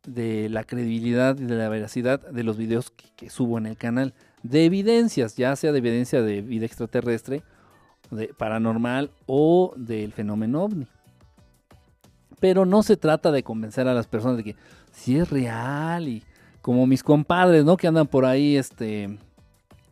de 0.07 0.49
la 0.49 0.65
credibilidad 0.65 1.39
y 1.39 1.45
de 1.45 1.55
la 1.55 1.69
veracidad 1.69 2.19
de 2.19 2.45
los 2.45 2.57
videos 2.57 2.91
que, 2.91 3.29
subo 3.29 3.59
en 3.59 3.67
el 3.67 3.77
canal. 3.77 4.15
De 4.43 4.65
evidencias, 4.65 5.37
ya 5.37 5.55
sea 5.55 5.71
de 5.71 5.79
evidencia 5.79 6.23
de 6.23 6.41
vida 6.41 6.65
extraterrestre, 6.65 7.43
de 8.11 8.29
paranormal 8.29 9.11
o 9.27 9.75
del 9.77 10.13
fenómeno 10.13 10.65
ovni. 10.65 10.89
Pero 12.41 12.67
no 12.67 12.83
se 12.83 12.97
trata 12.97 13.33
de 13.33 13.43
convencer 13.43 13.89
a 13.89 13.95
las 13.95 14.07
personas 14.07 14.37
de 14.39 14.45
que 14.45 14.57
si 14.93 15.17
es 15.17 15.31
real 15.31 16.09
y 16.09 16.23
como 16.61 16.87
mis 16.87 17.03
compadres, 17.03 17.65
¿no? 17.65 17.77
Que 17.77 17.89
andan 17.89 18.07
por 18.07 18.25
ahí 18.25 18.57
este, 18.57 19.19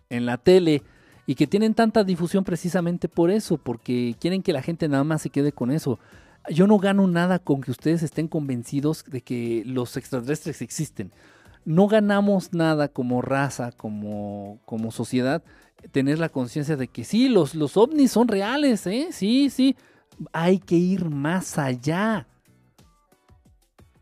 en 0.08 0.26
la 0.26 0.38
tele 0.38 0.82
y 1.26 1.34
que 1.34 1.46
tienen 1.46 1.74
tanta 1.74 2.04
difusión 2.04 2.44
precisamente 2.44 3.08
por 3.08 3.30
eso, 3.30 3.58
porque 3.58 4.16
quieren 4.18 4.42
que 4.42 4.52
la 4.52 4.62
gente 4.62 4.88
nada 4.88 5.04
más 5.04 5.22
se 5.22 5.30
quede 5.30 5.52
con 5.52 5.70
eso. 5.70 5.98
Yo 6.50 6.66
no 6.66 6.78
gano 6.78 7.06
nada 7.06 7.38
con 7.38 7.60
que 7.60 7.70
ustedes 7.70 8.02
estén 8.02 8.26
convencidos 8.26 9.04
de 9.06 9.20
que 9.20 9.62
los 9.66 9.96
extraterrestres 9.96 10.62
existen. 10.62 11.12
No 11.64 11.86
ganamos 11.86 12.52
nada 12.52 12.88
como 12.88 13.22
raza, 13.22 13.70
como, 13.72 14.58
como 14.64 14.90
sociedad, 14.90 15.44
tener 15.92 16.18
la 16.18 16.28
conciencia 16.28 16.76
de 16.76 16.88
que 16.88 17.04
sí, 17.04 17.28
los, 17.28 17.54
los 17.54 17.76
ovnis 17.76 18.10
son 18.10 18.28
reales, 18.28 18.86
¿eh? 18.86 19.08
Sí, 19.12 19.50
sí. 19.50 19.76
Hay 20.32 20.58
que 20.58 20.76
ir 20.76 21.08
más 21.10 21.58
allá. 21.58 22.26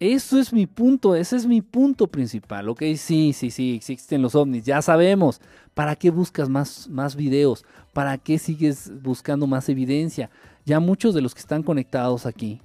Eso 0.00 0.40
es 0.40 0.50
mi 0.50 0.66
punto, 0.66 1.14
ese 1.14 1.36
es 1.36 1.44
mi 1.44 1.60
punto 1.60 2.06
principal, 2.06 2.70
¿ok? 2.70 2.82
Sí, 2.96 3.34
sí, 3.34 3.50
sí, 3.50 3.74
existen 3.74 4.22
los 4.22 4.34
ovnis, 4.34 4.64
ya 4.64 4.80
sabemos. 4.80 5.42
¿Para 5.74 5.94
qué 5.94 6.08
buscas 6.10 6.48
más, 6.48 6.88
más 6.88 7.16
videos? 7.16 7.66
¿Para 7.92 8.16
qué 8.16 8.38
sigues 8.38 8.90
buscando 9.02 9.46
más 9.46 9.68
evidencia? 9.68 10.30
Ya 10.64 10.80
muchos 10.80 11.14
de 11.14 11.20
los 11.20 11.34
que 11.34 11.40
están 11.40 11.62
conectados 11.62 12.24
aquí, 12.24 12.62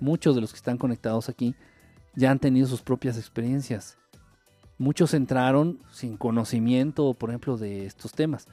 muchos 0.00 0.36
de 0.36 0.42
los 0.42 0.52
que 0.52 0.58
están 0.58 0.78
conectados 0.78 1.28
aquí, 1.28 1.56
ya 2.14 2.30
han 2.30 2.38
tenido 2.38 2.68
sus 2.68 2.82
propias 2.82 3.18
experiencias. 3.18 3.98
Muchos 4.78 5.12
entraron 5.12 5.80
sin 5.90 6.16
conocimiento, 6.16 7.14
por 7.14 7.30
ejemplo, 7.30 7.56
de 7.56 7.84
estos 7.84 8.12
temas. 8.12 8.46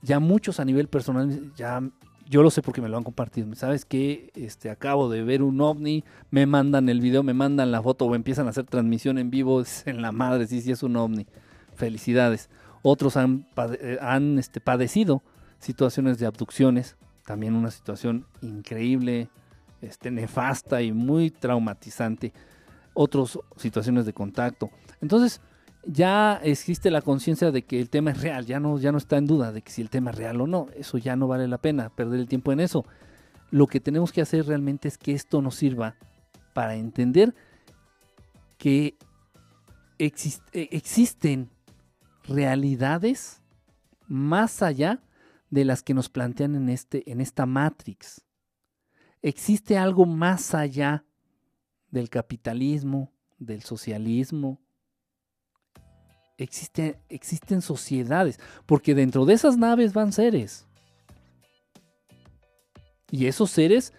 Ya 0.00 0.20
muchos 0.20 0.60
a 0.60 0.64
nivel 0.64 0.86
personal 0.86 1.52
ya 1.56 1.82
yo 2.28 2.42
lo 2.42 2.50
sé 2.50 2.62
porque 2.62 2.82
me 2.82 2.88
lo 2.88 2.96
han 2.96 3.04
compartido. 3.04 3.52
¿Sabes 3.54 3.84
qué? 3.84 4.30
Este, 4.34 4.70
acabo 4.70 5.08
de 5.08 5.22
ver 5.22 5.42
un 5.42 5.60
ovni, 5.60 6.04
me 6.30 6.46
mandan 6.46 6.88
el 6.88 7.00
video, 7.00 7.22
me 7.22 7.34
mandan 7.34 7.70
la 7.70 7.82
foto 7.82 8.04
o 8.04 8.14
empiezan 8.14 8.46
a 8.46 8.50
hacer 8.50 8.66
transmisión 8.66 9.18
en 9.18 9.30
vivo. 9.30 9.62
en 9.86 10.02
la 10.02 10.12
madre, 10.12 10.46
sí, 10.46 10.60
sí 10.60 10.70
es 10.70 10.82
un 10.82 10.96
ovni. 10.96 11.26
Felicidades. 11.74 12.50
Otros 12.82 13.16
han, 13.16 13.46
eh, 13.80 13.98
han 14.00 14.38
este, 14.38 14.60
padecido 14.60 15.22
situaciones 15.58 16.18
de 16.18 16.26
abducciones. 16.26 16.96
También 17.24 17.54
una 17.54 17.70
situación 17.70 18.26
increíble, 18.42 19.28
este, 19.80 20.10
nefasta 20.10 20.82
y 20.82 20.92
muy 20.92 21.30
traumatizante. 21.30 22.32
otras 22.94 23.38
situaciones 23.56 24.06
de 24.06 24.12
contacto. 24.12 24.70
Entonces, 25.00 25.40
ya 25.90 26.38
existe 26.42 26.90
la 26.90 27.00
conciencia 27.00 27.50
de 27.50 27.62
que 27.62 27.80
el 27.80 27.88
tema 27.88 28.10
es 28.10 28.20
real, 28.20 28.44
ya 28.44 28.60
no, 28.60 28.78
ya 28.78 28.92
no 28.92 28.98
está 28.98 29.16
en 29.16 29.26
duda 29.26 29.52
de 29.52 29.62
que 29.62 29.72
si 29.72 29.80
el 29.80 29.88
tema 29.88 30.10
es 30.10 30.18
real 30.18 30.38
o 30.42 30.46
no, 30.46 30.66
eso 30.76 30.98
ya 30.98 31.16
no 31.16 31.26
vale 31.26 31.48
la 31.48 31.56
pena 31.56 31.88
perder 31.88 32.20
el 32.20 32.28
tiempo 32.28 32.52
en 32.52 32.60
eso. 32.60 32.84
Lo 33.50 33.66
que 33.66 33.80
tenemos 33.80 34.12
que 34.12 34.20
hacer 34.20 34.46
realmente 34.46 34.86
es 34.86 34.98
que 34.98 35.12
esto 35.12 35.40
nos 35.40 35.54
sirva 35.54 35.96
para 36.52 36.76
entender 36.76 37.34
que 38.58 38.98
e, 39.98 40.12
existen 40.52 41.48
realidades 42.24 43.40
más 44.06 44.62
allá 44.62 45.02
de 45.48 45.64
las 45.64 45.82
que 45.82 45.94
nos 45.94 46.10
plantean 46.10 46.54
en, 46.54 46.68
este, 46.68 47.10
en 47.10 47.22
esta 47.22 47.46
Matrix. 47.46 48.26
Existe 49.22 49.78
algo 49.78 50.04
más 50.04 50.54
allá 50.54 51.06
del 51.90 52.10
capitalismo, 52.10 53.10
del 53.38 53.62
socialismo. 53.62 54.60
Existe, 56.38 56.98
existen 57.08 57.60
sociedades, 57.60 58.40
porque 58.64 58.94
dentro 58.94 59.26
de 59.26 59.34
esas 59.34 59.58
naves 59.58 59.92
van 59.92 60.12
seres. 60.12 60.66
Y 63.10 63.26
esos 63.26 63.50
seres 63.50 63.92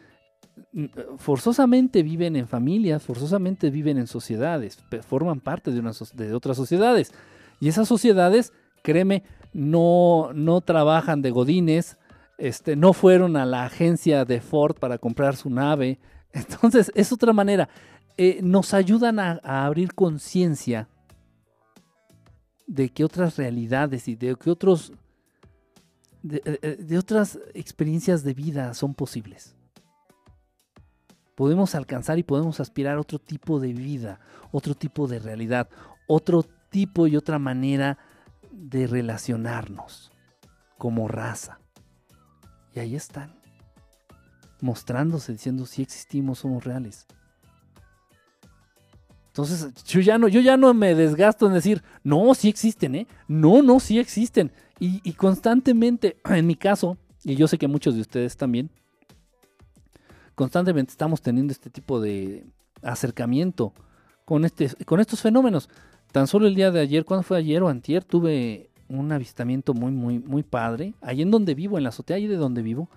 mm, 0.73 0.85
forzosamente 1.17 2.01
viven 2.01 2.35
en 2.35 2.47
familias, 2.47 3.03
forzosamente 3.03 3.69
viven 3.69 3.97
en 3.97 4.07
sociedades, 4.07 4.79
forman 5.07 5.39
parte 5.41 5.71
de, 5.71 5.81
de 6.13 6.33
otras 6.33 6.57
sociedades. 6.57 7.13
Y 7.59 7.67
esas 7.67 7.87
sociedades, 7.87 8.53
créeme, 8.83 9.23
no, 9.53 10.31
no 10.33 10.61
trabajan 10.61 11.21
de 11.21 11.31
godines, 11.31 11.97
este, 12.37 12.75
no 12.75 12.93
fueron 12.93 13.35
a 13.35 13.45
la 13.45 13.65
agencia 13.65 14.23
de 14.25 14.39
Ford 14.39 14.77
para 14.79 14.97
comprar 14.97 15.35
su 15.35 15.49
nave. 15.49 15.99
Entonces, 16.33 16.91
es 16.95 17.11
otra 17.11 17.33
manera. 17.33 17.69
Eh, 18.17 18.39
nos 18.41 18.73
ayudan 18.73 19.19
a, 19.19 19.39
abrir 19.43 19.93
conciencia 19.93 20.87
de 22.69 22.89
que 22.89 23.03
otras 23.03 23.35
realidades 23.35 24.07
y 24.07 24.15
de 24.15 24.35
que 24.35 24.51
otros 24.51 24.93
de, 26.21 26.41
eh, 26.45 26.77
de, 26.79 26.97
otras 26.97 27.39
experiencias 27.55 28.23
de 28.23 28.33
vida 28.35 28.73
son 28.75 28.93
posibles. 28.93 29.55
Podemos 31.35 31.73
alcanzar 31.73 32.19
y 32.19 32.23
podemos 32.23 32.59
aspirar 32.59 32.97
a 32.97 33.01
otro 33.01 33.17
tipo 33.17 33.59
de 33.59 33.73
vida, 33.73 34.19
otro 34.51 34.75
tipo 34.75 35.07
de 35.07 35.19
realidad, 35.19 35.69
otro 36.07 36.43
tipo 36.69 37.07
y 37.07 37.15
otra 37.15 37.39
manera 37.39 37.97
de 38.51 38.85
relacionarnos 38.85 40.11
como 40.77 41.07
raza. 41.07 41.59
Y 42.75 42.79
ahí 42.79 42.95
están, 42.95 43.33
mostrándose, 44.61 45.31
diciendo 45.31 45.65
si 45.65 45.81
existimos, 45.81 46.39
somos 46.39 46.65
reales. 46.65 47.07
Entonces, 49.39 49.73
yo 49.85 50.01
ya 50.01 50.17
no, 50.17 50.27
yo 50.27 50.41
ya 50.41 50.57
no 50.57 50.73
me 50.73 50.93
desgasto 50.95 51.47
en 51.47 51.53
decir, 51.53 51.81
no, 52.03 52.33
sí 52.35 52.49
existen, 52.49 52.93
¿eh? 52.95 53.07
No, 53.29 53.61
no, 53.61 53.79
sí 53.79 53.97
existen. 53.97 54.51
Y, 54.81 55.13
constantemente, 55.13 56.17
en 56.25 56.45
mi 56.45 56.55
caso, 56.55 56.97
y 57.23 57.35
yo 57.35 57.47
sé 57.47 57.57
que 57.57 57.69
muchos 57.69 57.95
de 57.95 58.01
ustedes 58.01 58.35
también, 58.35 58.69
constantemente 60.35 60.91
estamos 60.91 61.21
teniendo 61.21 61.53
este 61.53 61.69
tipo 61.69 62.01
de 62.01 62.47
acercamiento 62.81 63.73
con, 64.25 64.43
este, 64.43 64.69
con 64.83 64.99
estos 64.99 65.21
fenómenos. 65.21 65.69
Tan 66.11 66.27
solo 66.27 66.45
el 66.45 66.55
día 66.55 66.71
de 66.71 66.81
ayer, 66.81 67.05
cuando 67.05 67.23
fue 67.23 67.37
ayer 67.37 67.63
o 67.63 67.69
antier, 67.69 68.03
tuve 68.03 68.69
un 68.89 69.09
avistamiento 69.13 69.73
muy, 69.73 69.93
muy, 69.93 70.19
muy 70.19 70.43
padre. 70.43 70.95
Ahí 70.99 71.21
en 71.21 71.31
donde 71.31 71.55
vivo, 71.55 71.77
en 71.77 71.83
la 71.83 71.89
azotea, 71.89 72.17
ahí 72.17 72.27
de 72.27 72.35
donde 72.35 72.61
vivo, 72.61 72.89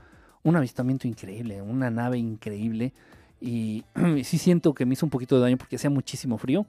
un 0.43 0.57
avistamiento 0.57 1.07
increíble, 1.07 1.63
una 1.63 1.89
nave 1.91 2.19
increíble. 2.19 2.95
Y, 3.45 3.85
sí 4.23 4.39
siento 4.39 4.73
que 4.73 4.87
me 4.87 4.93
hizo 4.95 5.05
un 5.05 5.11
poquito 5.11 5.37
de 5.37 5.43
daño 5.43 5.57
porque 5.59 5.77
hacía 5.77 5.91
muchísimo 5.91 6.39
frío. 6.39 6.65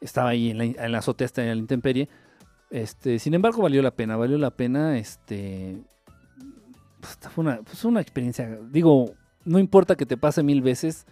Estaba 0.00 0.30
ahí 0.30 0.50
en 0.50 0.58
la, 0.58 0.64
en 0.64 0.92
la 0.92 0.98
azotea, 0.98 1.28
en 1.36 1.46
la 1.46 1.54
intemperie. 1.54 2.08
Este, 2.70 3.18
sin 3.18 3.34
embargo, 3.34 3.62
valió 3.62 3.80
la 3.82 3.92
pena, 3.92 4.16
valió 4.16 4.36
la 4.38 4.50
pena. 4.50 4.98
Este, 4.98 5.78
pues, 7.00 7.18
fue 7.32 7.42
una, 7.42 7.58
pues, 7.62 7.84
una 7.84 8.00
experiencia. 8.00 8.58
Digo, 8.70 9.12
no 9.44 9.58
importa 9.58 9.96
que 9.96 10.06
te 10.06 10.16
pase 10.16 10.42
mil 10.42 10.62
veces, 10.62 11.06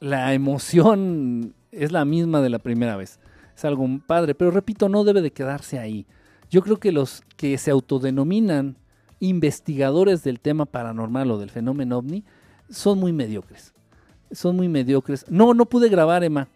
la 0.00 0.32
emoción 0.34 1.54
es 1.70 1.92
la 1.92 2.04
misma 2.04 2.40
de 2.40 2.50
la 2.50 2.58
primera 2.58 2.96
vez. 2.96 3.20
Es 3.54 3.64
algo 3.64 3.86
padre, 4.06 4.34
pero 4.34 4.50
repito, 4.50 4.88
no 4.88 5.04
debe 5.04 5.20
de 5.20 5.32
quedarse 5.32 5.78
ahí. 5.78 6.06
Yo 6.50 6.62
creo 6.62 6.78
que 6.78 6.92
los 6.92 7.22
que 7.36 7.56
se 7.58 7.70
autodenominan 7.70 8.76
investigadores 9.20 10.24
del 10.24 10.40
tema 10.40 10.66
paranormal 10.66 11.30
o 11.30 11.38
del 11.38 11.50
fenómeno 11.50 11.98
ovni 11.98 12.24
son 12.72 12.98
muy 12.98 13.12
mediocres. 13.12 13.72
Son 14.30 14.56
muy 14.56 14.68
mediocres. 14.68 15.24
No, 15.28 15.54
no 15.54 15.66
pude 15.66 15.88
grabar, 15.88 16.24
Emma. 16.24 16.48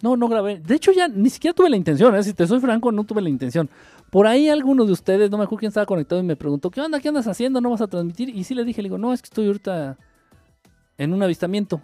No, 0.00 0.16
no 0.16 0.28
grabé. 0.28 0.60
De 0.60 0.74
hecho, 0.74 0.92
ya 0.92 1.08
ni 1.08 1.28
siquiera 1.28 1.54
tuve 1.54 1.68
la 1.70 1.76
intención. 1.76 2.14
¿eh? 2.14 2.22
Si 2.22 2.32
te 2.32 2.46
soy 2.46 2.60
franco, 2.60 2.92
no 2.92 3.04
tuve 3.04 3.20
la 3.20 3.28
intención. 3.28 3.68
Por 4.10 4.26
ahí 4.26 4.48
alguno 4.48 4.84
de 4.84 4.92
ustedes, 4.92 5.30
no 5.30 5.38
me 5.38 5.44
acuerdo 5.44 5.60
quién 5.60 5.68
estaba 5.68 5.86
conectado 5.86 6.20
y 6.20 6.24
me 6.24 6.36
preguntó, 6.36 6.70
¿qué 6.70 6.80
onda? 6.80 7.00
¿Qué 7.00 7.08
andas 7.08 7.26
haciendo? 7.26 7.60
¿No 7.60 7.70
vas 7.70 7.80
a 7.80 7.88
transmitir? 7.88 8.30
Y 8.30 8.44
sí 8.44 8.54
le 8.54 8.64
dije, 8.64 8.80
le 8.80 8.86
digo, 8.86 8.98
no, 8.98 9.12
es 9.12 9.20
que 9.20 9.26
estoy 9.26 9.46
ahorita 9.48 9.98
en 10.96 11.12
un 11.12 11.22
avistamiento. 11.22 11.80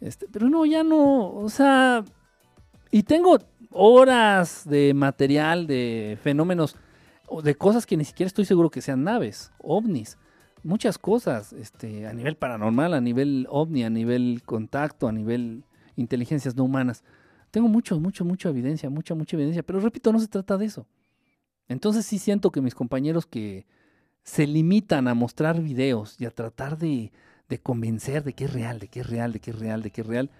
Este, 0.00 0.26
pero 0.30 0.48
no, 0.48 0.64
ya 0.64 0.82
no, 0.82 1.32
o 1.32 1.48
sea, 1.48 2.04
y 2.90 3.02
tengo 3.02 3.38
horas 3.70 4.62
de 4.68 4.94
material, 4.94 5.66
de 5.66 6.18
fenómenos, 6.22 6.76
de 7.42 7.54
cosas 7.54 7.86
que 7.86 7.96
ni 7.96 8.04
siquiera 8.04 8.28
estoy 8.28 8.44
seguro 8.44 8.70
que 8.70 8.80
sean 8.80 9.04
naves, 9.04 9.52
ovnis, 9.62 10.18
muchas 10.62 10.98
cosas, 10.98 11.52
este, 11.52 12.06
a 12.06 12.12
nivel 12.12 12.36
paranormal, 12.36 12.94
a 12.94 13.00
nivel 13.00 13.46
ovni, 13.50 13.84
a 13.84 13.90
nivel 13.90 14.42
contacto, 14.44 15.08
a 15.08 15.12
nivel 15.12 15.64
inteligencias 15.96 16.56
no 16.56 16.64
humanas. 16.64 17.04
Tengo 17.50 17.68
mucho, 17.68 17.98
mucho, 17.98 18.24
mucha 18.24 18.48
evidencia, 18.48 18.90
mucha, 18.90 19.14
mucha 19.14 19.36
evidencia, 19.36 19.62
pero 19.62 19.80
repito, 19.80 20.12
no 20.12 20.20
se 20.20 20.28
trata 20.28 20.56
de 20.56 20.66
eso. 20.66 20.86
Entonces 21.68 22.06
sí 22.06 22.18
siento 22.18 22.50
que 22.50 22.60
mis 22.60 22.74
compañeros 22.74 23.26
que 23.26 23.66
se 24.22 24.46
limitan 24.46 25.08
a 25.08 25.14
mostrar 25.14 25.60
videos 25.60 26.20
y 26.20 26.26
a 26.26 26.30
tratar 26.30 26.78
de, 26.78 27.12
de 27.48 27.58
convencer 27.58 28.22
de 28.24 28.32
que 28.32 28.44
es 28.44 28.52
real, 28.52 28.78
de 28.78 28.88
que 28.88 29.00
es 29.00 29.06
real, 29.08 29.32
de 29.32 29.40
que 29.40 29.50
es 29.50 29.58
real, 29.58 29.82
de 29.82 29.90
que 29.90 30.00
es 30.00 30.06
real, 30.06 30.30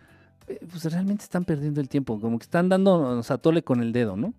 eh, 0.49 0.61
pues 0.69 0.85
realmente 0.93 1.25
están 1.25 1.45
perdiendo 1.45 1.81
el 1.81 1.89
tiempo, 1.89 2.21
como 2.21 2.39
que 2.39 2.45
están 2.45 2.69
dándonos 2.69 3.31
a 3.31 3.39
tole 3.39 3.63
con 3.63 3.81
el 3.81 3.93
dedo, 3.93 4.17
¿no? 4.17 4.35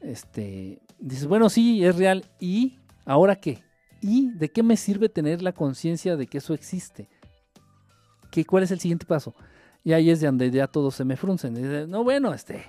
Este, 0.00 0.80
dices, 0.98 1.26
bueno, 1.26 1.48
sí, 1.48 1.84
es 1.84 1.96
real, 1.96 2.24
¿y 2.40 2.78
ahora 3.04 3.36
qué? 3.36 3.62
¿Y 4.00 4.30
de 4.30 4.50
qué 4.50 4.62
me 4.62 4.76
sirve 4.76 5.08
tener 5.08 5.42
la 5.42 5.52
conciencia 5.52 6.16
de 6.16 6.26
que 6.26 6.38
eso 6.38 6.54
existe? 6.54 7.08
¿Qué, 8.30 8.44
¿Cuál 8.44 8.62
es 8.62 8.70
el 8.70 8.80
siguiente 8.80 9.06
paso? 9.06 9.34
Y 9.84 9.92
ahí 9.92 10.10
es 10.10 10.20
de 10.20 10.26
donde 10.26 10.50
ya 10.50 10.66
todos 10.66 10.94
se 10.94 11.04
me 11.04 11.16
fruncen. 11.16 11.90
No, 11.90 12.04
bueno, 12.04 12.32
este, 12.34 12.64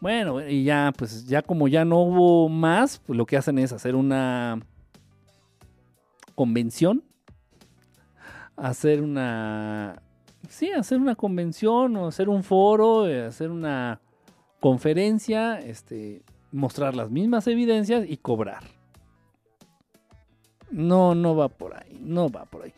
bueno, 0.00 0.46
y 0.46 0.64
ya, 0.64 0.92
pues 0.96 1.26
ya 1.26 1.42
como 1.42 1.68
ya 1.68 1.84
no 1.84 2.00
hubo 2.00 2.48
más, 2.48 2.98
pues 2.98 3.16
lo 3.16 3.26
que 3.26 3.36
hacen 3.36 3.58
es 3.58 3.72
hacer 3.72 3.94
una 3.94 4.60
convención 6.34 7.04
hacer 8.60 9.00
una, 9.00 10.02
sí, 10.48 10.70
hacer 10.70 10.98
una 10.98 11.14
convención 11.14 11.96
o 11.96 12.06
hacer 12.06 12.28
un 12.28 12.42
foro, 12.42 13.08
eh, 13.08 13.24
hacer 13.24 13.50
una 13.50 14.00
conferencia, 14.60 15.58
este, 15.60 16.22
mostrar 16.52 16.94
las 16.94 17.10
mismas 17.10 17.46
evidencias 17.46 18.04
y 18.06 18.18
cobrar. 18.18 18.62
No, 20.70 21.14
no 21.14 21.36
va 21.36 21.48
por 21.48 21.76
ahí, 21.76 21.98
no 22.00 22.28
va 22.28 22.44
por 22.44 22.62
ahí. 22.62 22.72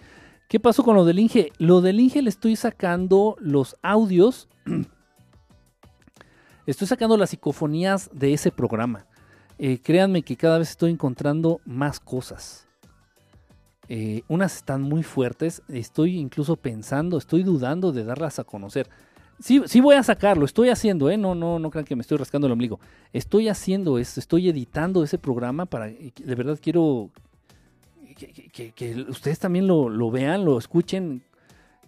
¿Qué 0.49 0.61
pasó 0.61 0.85
con 0.85 0.97
lo 0.97 1.05
del 1.05 1.19
Inge? 1.19 1.51
Lo 1.59 1.81
del 1.81 1.99
Inge 1.99 2.21
le 2.21 2.29
estoy 2.29 2.57
sacando 2.57 3.37
los 3.41 3.77
audios. 3.83 4.49
estoy 6.67 6.87
sacando 6.87 7.17
las 7.17 7.31
psicofonías 7.31 8.11
de 8.12 8.35
ese 8.35 8.51
programa. 8.51 9.07
Eh, 9.59 9.79
créanme 9.83 10.23
que 10.23 10.37
cada 10.37 10.59
vez 10.59 10.71
estoy 10.71 10.91
encontrando 10.91 11.61
más 11.65 12.01
cosas. 12.01 12.67
Eh, 13.89 14.23
unas 14.29 14.57
están 14.57 14.83
muy 14.83 15.03
fuertes. 15.03 15.62
Estoy 15.69 16.19
incluso 16.19 16.57
pensando, 16.57 17.19
estoy 17.19 17.43
dudando 17.43 17.93
de 17.93 18.05
darlas 18.05 18.39
a 18.39 18.45
conocer. 18.45 18.89
Sí, 19.39 19.62
sí 19.67 19.81
voy 19.81 19.97
a 19.97 20.03
sacarlo, 20.03 20.45
estoy 20.45 20.69
haciendo, 20.69 21.11
¿eh? 21.11 21.17
No, 21.17 21.35
no, 21.35 21.59
no 21.59 21.71
crean 21.71 21.85
que 21.85 21.97
me 21.97 22.03
estoy 22.03 22.19
rascando 22.19 22.47
el 22.47 22.53
ombligo. 22.53 22.79
Estoy 23.12 23.49
haciendo 23.49 23.99
esto, 23.99 24.21
estoy 24.21 24.49
editando 24.49 25.03
ese 25.03 25.19
programa 25.19 25.67
para. 25.67 25.87
De 25.87 26.35
verdad 26.35 26.59
quiero 26.62 27.11
que, 28.15 29.07
ustedes 29.08 29.39
también 29.39 29.66
lo, 29.66 30.10
vean, 30.10 30.44
lo 30.44 30.58
escuchen. 30.58 31.23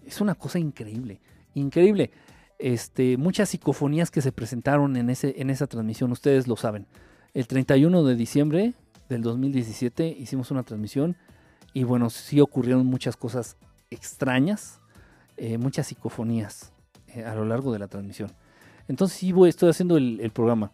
Es 0.05 0.21
una 0.21 0.35
cosa 0.35 0.59
increíble, 0.59 1.21
increíble. 1.55 2.11
Este, 2.59 3.17
muchas 3.17 3.49
psicofonías 3.51 4.11
que 4.11 4.23
se 4.23 4.33
presentaron 4.33 4.97
en, 4.97 5.11
ese, 5.11 5.35
en 5.39 5.51
esa 5.51 5.67
transmisión, 5.67 6.13
ustedes 6.13 6.47
lo 6.47 6.57
saben. 6.57 6.87
El 7.33 7.47
31 7.47 8.05
de 8.05 8.15
diciembre 8.15 8.75
del 9.09 9.23
2017 9.23 10.07
hicimos 10.19 10.51
una 10.51 10.63
transmisión 10.63 11.17
y 11.73 11.83
bueno, 11.83 12.09
sí 12.11 12.41
ocurrieron 12.41 12.87
muchas 12.87 13.17
cosas 13.17 13.57
extrañas, 13.91 14.81
eh, 15.37 15.59
muchas 15.59 15.89
psicofonías 15.89 16.73
eh, 17.09 17.25
a 17.25 17.35
lo 17.35 17.45
largo 17.45 17.73
de 17.73 17.81
la 17.81 17.89
transmisión. 17.89 18.31
Entonces 18.87 19.19
sí 19.19 19.33
voy, 19.33 19.49
estoy 19.49 19.71
haciendo 19.71 19.97
el, 19.97 20.31
programa. 20.31 20.71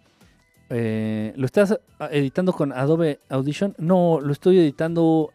Eh, 0.68 1.32
¿Lo 1.36 1.46
estás 1.46 1.78
editando 2.10 2.52
con 2.52 2.72
Adobe 2.72 3.20
Audition? 3.28 3.74
No, 3.78 4.20
lo 4.20 4.32
estoy 4.32 4.58
editando 4.58 5.32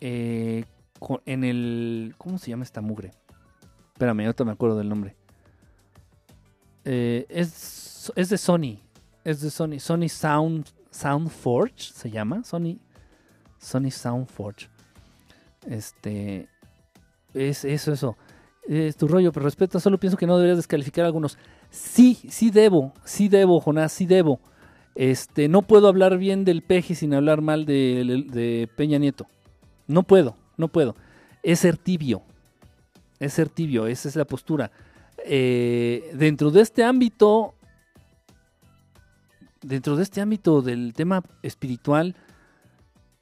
en 0.00 1.44
el... 1.44 2.14
¿Cómo 2.18 2.38
se 2.38 2.50
llama 2.50 2.64
esta 2.64 2.80
mugre? 2.80 3.12
Espérame, 3.92 4.20
ahorita 4.20 4.44
me 4.44 4.52
acuerdo 4.52 4.78
del 4.78 4.88
nombre. 4.88 5.16
Eh, 6.84 7.26
es, 7.28 8.12
es 8.14 8.28
de 8.28 8.38
Sony. 8.38 8.78
Es 9.24 9.40
de 9.40 9.50
Sony. 9.50 9.78
Sony 9.78 10.08
Sound, 10.08 10.66
Soundforge 10.90 11.92
se 11.92 12.10
llama. 12.10 12.44
Sony, 12.44 12.78
Sony 13.58 13.90
Soundforge. 13.90 14.68
Este. 15.66 16.48
Es 17.34 17.64
eso, 17.64 17.92
eso. 17.92 18.16
Es 18.66 18.96
tu 18.96 19.08
rollo, 19.08 19.32
pero 19.32 19.44
respeto, 19.44 19.80
solo 19.80 19.98
pienso 19.98 20.16
que 20.16 20.26
no 20.26 20.36
deberías 20.36 20.58
descalificar 20.58 21.04
algunos. 21.04 21.38
Sí, 21.70 22.18
sí 22.28 22.50
debo, 22.50 22.92
sí 23.04 23.28
debo, 23.28 23.60
Jonás, 23.60 23.92
sí 23.92 24.06
debo. 24.06 24.40
Este, 24.94 25.48
no 25.48 25.62
puedo 25.62 25.88
hablar 25.88 26.18
bien 26.18 26.44
del 26.44 26.62
peje 26.62 26.94
sin 26.94 27.14
hablar 27.14 27.40
mal 27.40 27.66
de 27.66 28.68
Peña 28.76 28.98
Nieto. 28.98 29.26
No 29.88 30.04
puedo, 30.04 30.36
no 30.56 30.68
puedo. 30.68 30.94
Es 31.42 31.60
ser 31.60 31.76
tibio. 31.76 32.22
Es 33.18 33.32
ser 33.32 33.48
tibio, 33.48 33.86
esa 33.86 34.08
es 34.08 34.14
la 34.14 34.26
postura. 34.26 34.70
Eh, 35.24 36.10
dentro 36.14 36.50
de 36.50 36.60
este 36.60 36.84
ámbito, 36.84 37.54
dentro 39.60 39.96
de 39.96 40.04
este 40.04 40.20
ámbito 40.20 40.62
del 40.62 40.92
tema 40.94 41.24
espiritual, 41.42 42.14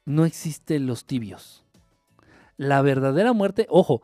no 0.05 0.25
existen 0.25 0.85
los 0.85 1.05
tibios. 1.05 1.65
La 2.57 2.81
verdadera 2.81 3.33
muerte, 3.33 3.65
ojo, 3.69 4.01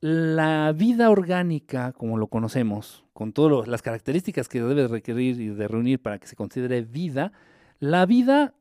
la 0.00 0.72
vida 0.72 1.10
orgánica, 1.10 1.92
como 1.92 2.18
lo 2.18 2.28
conocemos, 2.28 3.04
con 3.12 3.32
todas 3.32 3.68
las 3.68 3.82
características 3.82 4.48
que 4.48 4.62
debe 4.62 4.88
requerir 4.88 5.40
y 5.40 5.48
de 5.48 5.68
reunir 5.68 6.00
para 6.00 6.18
que 6.18 6.26
se 6.26 6.36
considere 6.36 6.82
vida, 6.82 7.32
la 7.80 8.06
vida 8.06 8.54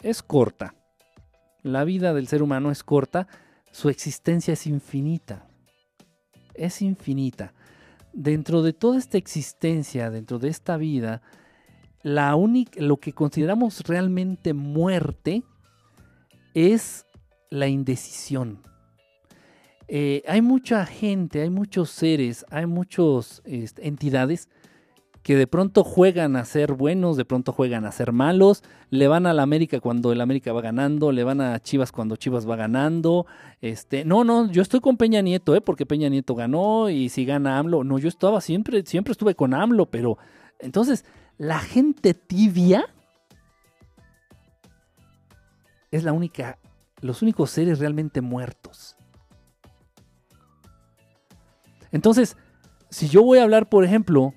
es 0.00 0.22
corta. 0.22 0.74
La 1.72 1.84
vida 1.84 2.14
del 2.14 2.28
ser 2.28 2.42
humano 2.42 2.70
es 2.70 2.82
corta, 2.82 3.28
su 3.70 3.88
existencia 3.88 4.54
es 4.54 4.66
infinita 4.66 5.48
es 6.58 6.82
infinita. 6.82 7.54
Dentro 8.12 8.62
de 8.62 8.72
toda 8.72 8.98
esta 8.98 9.16
existencia, 9.16 10.10
dentro 10.10 10.38
de 10.38 10.48
esta 10.48 10.76
vida, 10.76 11.22
la 12.02 12.34
única, 12.34 12.80
lo 12.80 12.98
que 12.98 13.12
consideramos 13.12 13.80
realmente 13.86 14.52
muerte 14.52 15.42
es 16.54 17.06
la 17.50 17.68
indecisión. 17.68 18.60
Eh, 19.86 20.22
hay 20.26 20.42
mucha 20.42 20.84
gente, 20.84 21.40
hay 21.40 21.50
muchos 21.50 21.90
seres, 21.90 22.44
hay 22.50 22.66
muchas 22.66 23.40
este, 23.46 23.86
entidades 23.88 24.48
que 25.22 25.36
de 25.36 25.46
pronto 25.46 25.84
juegan 25.84 26.36
a 26.36 26.44
ser 26.44 26.72
buenos, 26.72 27.16
de 27.16 27.24
pronto 27.24 27.52
juegan 27.52 27.84
a 27.84 27.92
ser 27.92 28.12
malos, 28.12 28.62
le 28.90 29.08
van 29.08 29.26
a 29.26 29.34
la 29.34 29.42
América 29.42 29.80
cuando 29.80 30.12
el 30.12 30.20
América 30.20 30.52
va 30.52 30.60
ganando, 30.60 31.12
le 31.12 31.24
van 31.24 31.40
a 31.40 31.60
Chivas 31.60 31.92
cuando 31.92 32.16
Chivas 32.16 32.48
va 32.48 32.56
ganando. 32.56 33.26
Este, 33.60 34.04
no, 34.04 34.24
no, 34.24 34.50
yo 34.50 34.62
estoy 34.62 34.80
con 34.80 34.96
Peña 34.96 35.20
Nieto, 35.20 35.54
¿eh? 35.54 35.60
porque 35.60 35.86
Peña 35.86 36.08
Nieto 36.08 36.34
ganó 36.34 36.88
y 36.88 37.08
si 37.08 37.24
gana 37.24 37.58
AMLO, 37.58 37.84
no, 37.84 37.98
yo 37.98 38.08
estaba 38.08 38.40
siempre, 38.40 38.84
siempre 38.86 39.12
estuve 39.12 39.34
con 39.34 39.54
AMLO, 39.54 39.86
pero 39.86 40.18
entonces 40.60 41.04
la 41.36 41.58
gente 41.58 42.14
tibia 42.14 42.86
es 45.90 46.04
la 46.04 46.12
única, 46.12 46.58
los 47.00 47.22
únicos 47.22 47.50
seres 47.50 47.78
realmente 47.78 48.20
muertos. 48.20 48.96
Entonces, 51.90 52.36
si 52.90 53.08
yo 53.08 53.22
voy 53.22 53.38
a 53.38 53.44
hablar, 53.44 53.68
por 53.68 53.84
ejemplo, 53.84 54.34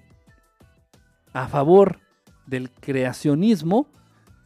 a 1.34 1.48
favor 1.48 2.00
del 2.46 2.70
creacionismo, 2.70 3.88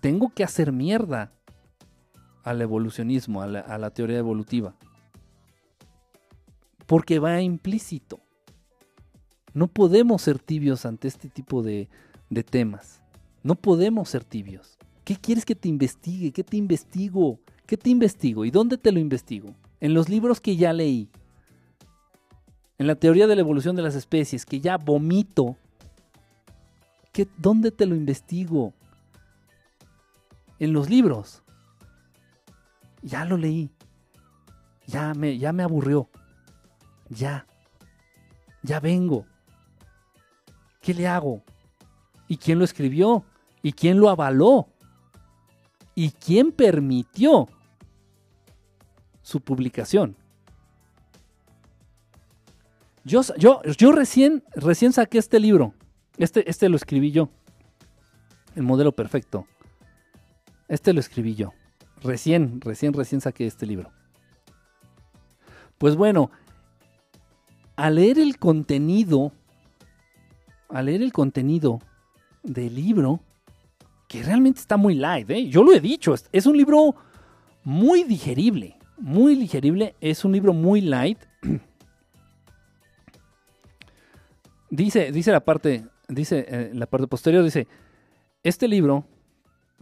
tengo 0.02 0.32
que 0.34 0.44
hacer 0.44 0.72
mierda 0.72 1.32
al 2.44 2.62
evolucionismo, 2.62 3.42
a 3.42 3.48
la, 3.48 3.90
teoría 3.90 4.20
evolutiva. 4.20 4.76
Porque 6.86 7.18
va 7.18 7.42
implícito. 7.42 8.20
No 9.54 9.68
podemos 9.68 10.22
ser 10.22 10.38
tibios 10.38 10.86
ante 10.86 11.08
este 11.08 11.30
tipo 11.30 11.64
de, 11.64 11.90
temas. 12.52 13.02
No 13.42 13.56
podemos 13.56 14.10
ser 14.10 14.24
tibios. 14.24 14.78
¿Qué 15.04 15.16
quieres 15.16 15.46
que 15.46 15.56
te 15.56 15.70
investigue? 15.70 16.32
¿Qué 16.32 16.44
te 16.44 16.58
investigo? 16.58 17.40
¿Qué 17.66 17.78
te 17.78 17.90
investigo? 17.90 18.46
¿Y 18.46 18.52
dónde 18.52 18.78
te 18.78 18.92
lo 18.92 19.00
investigo? 19.00 19.56
En 19.80 19.96
los 19.96 20.10
libros 20.10 20.40
que 20.40 20.56
ya 20.56 20.72
leí. 20.74 21.10
En 22.78 22.86
la 22.86 22.96
teoría 22.96 23.26
de 23.26 23.36
la 23.36 23.42
evolución 23.42 23.76
de 23.76 23.82
las 23.82 23.96
especies, 23.96 24.46
que 24.46 24.60
ya 24.60 24.78
vomito 24.78 25.58
¿Dónde 27.38 27.72
te 27.72 27.85
lo 27.85 27.95
investigo? 27.95 28.74
En 30.60 30.74
los 30.74 30.90
libros. 30.90 31.44
Ya 33.02 33.24
lo 33.24 33.38
leí. 33.38 33.72
Ya 34.88 35.14
me, 35.14 35.38
ya 35.38 35.53
me 35.53 35.64
aburrió. 35.64 36.10
Ya. 37.10 37.48
Ya 38.64 38.80
vengo. 38.80 39.26
¿Qué 40.82 40.94
le 40.94 41.08
hago? 41.08 41.42
¿Y 42.27 42.38
quién 42.38 42.60
lo 42.60 42.66
escribió? 42.66 43.24
¿Y 43.61 43.72
quién 43.72 44.00
lo 44.00 44.10
avaló? 44.10 44.68
¿Y 45.95 46.11
quién 46.11 46.52
permitió 46.52 47.48
su 49.22 49.40
publicación? 49.40 50.18
Yo, 53.03 53.22
yo, 53.38 53.61
yo 53.64 53.92
recién, 53.92 54.44
recién 54.56 54.92
saqué 54.92 55.19
este 55.19 55.40
libro. 55.40 55.74
Este, 56.18 56.50
este 56.50 56.69
lo 56.69 56.76
escribí 56.76 57.11
yo. 57.11 57.30
El 58.56 58.64
modelo 58.64 58.92
perfecto. 58.94 59.48
Este 60.68 60.94
lo 60.94 61.00
escribí 61.00 61.35
yo. 61.35 61.53
Recién, 62.02 62.61
recién, 62.61 62.94
recién 62.94 63.22
saqué 63.22 63.48
este 63.48 63.66
libro. 63.66 63.92
Pues 65.77 65.95
bueno, 65.95 66.32
al 67.76 67.95
leer 67.95 68.19
el 68.19 68.38
contenido, 68.38 69.34
al 70.69 70.85
leer 70.85 71.02
el 71.02 71.11
contenido 71.11 71.80
del 72.44 72.76
libro, 72.76 73.19
que 74.08 74.24
realmente 74.24 74.60
está 74.60 74.77
muy 74.77 74.95
light, 74.95 75.30
¿eh? 75.30 75.50
yo 75.50 75.64
lo 75.64 75.74
he 75.74 75.82
dicho, 75.82 76.14
es 76.32 76.45
un 76.45 76.56
libro 76.56 76.95
muy 77.64 78.03
digerible, 78.03 78.77
muy 78.98 79.35
digerible, 79.35 79.95
es 80.00 80.24
un 80.24 80.32
libro 80.32 80.53
muy 80.53 80.80
light. 80.82 81.18
dice, 84.69 85.11
dice 85.11 85.32
la 85.32 85.44
parte, 85.44 85.85
dice, 86.09 86.45
eh, 86.48 86.72
la 86.74 86.85
parte 86.88 87.08
posterior 87.08 87.43
dice, 87.43 87.67
este 88.43 88.67
libro 88.67 89.06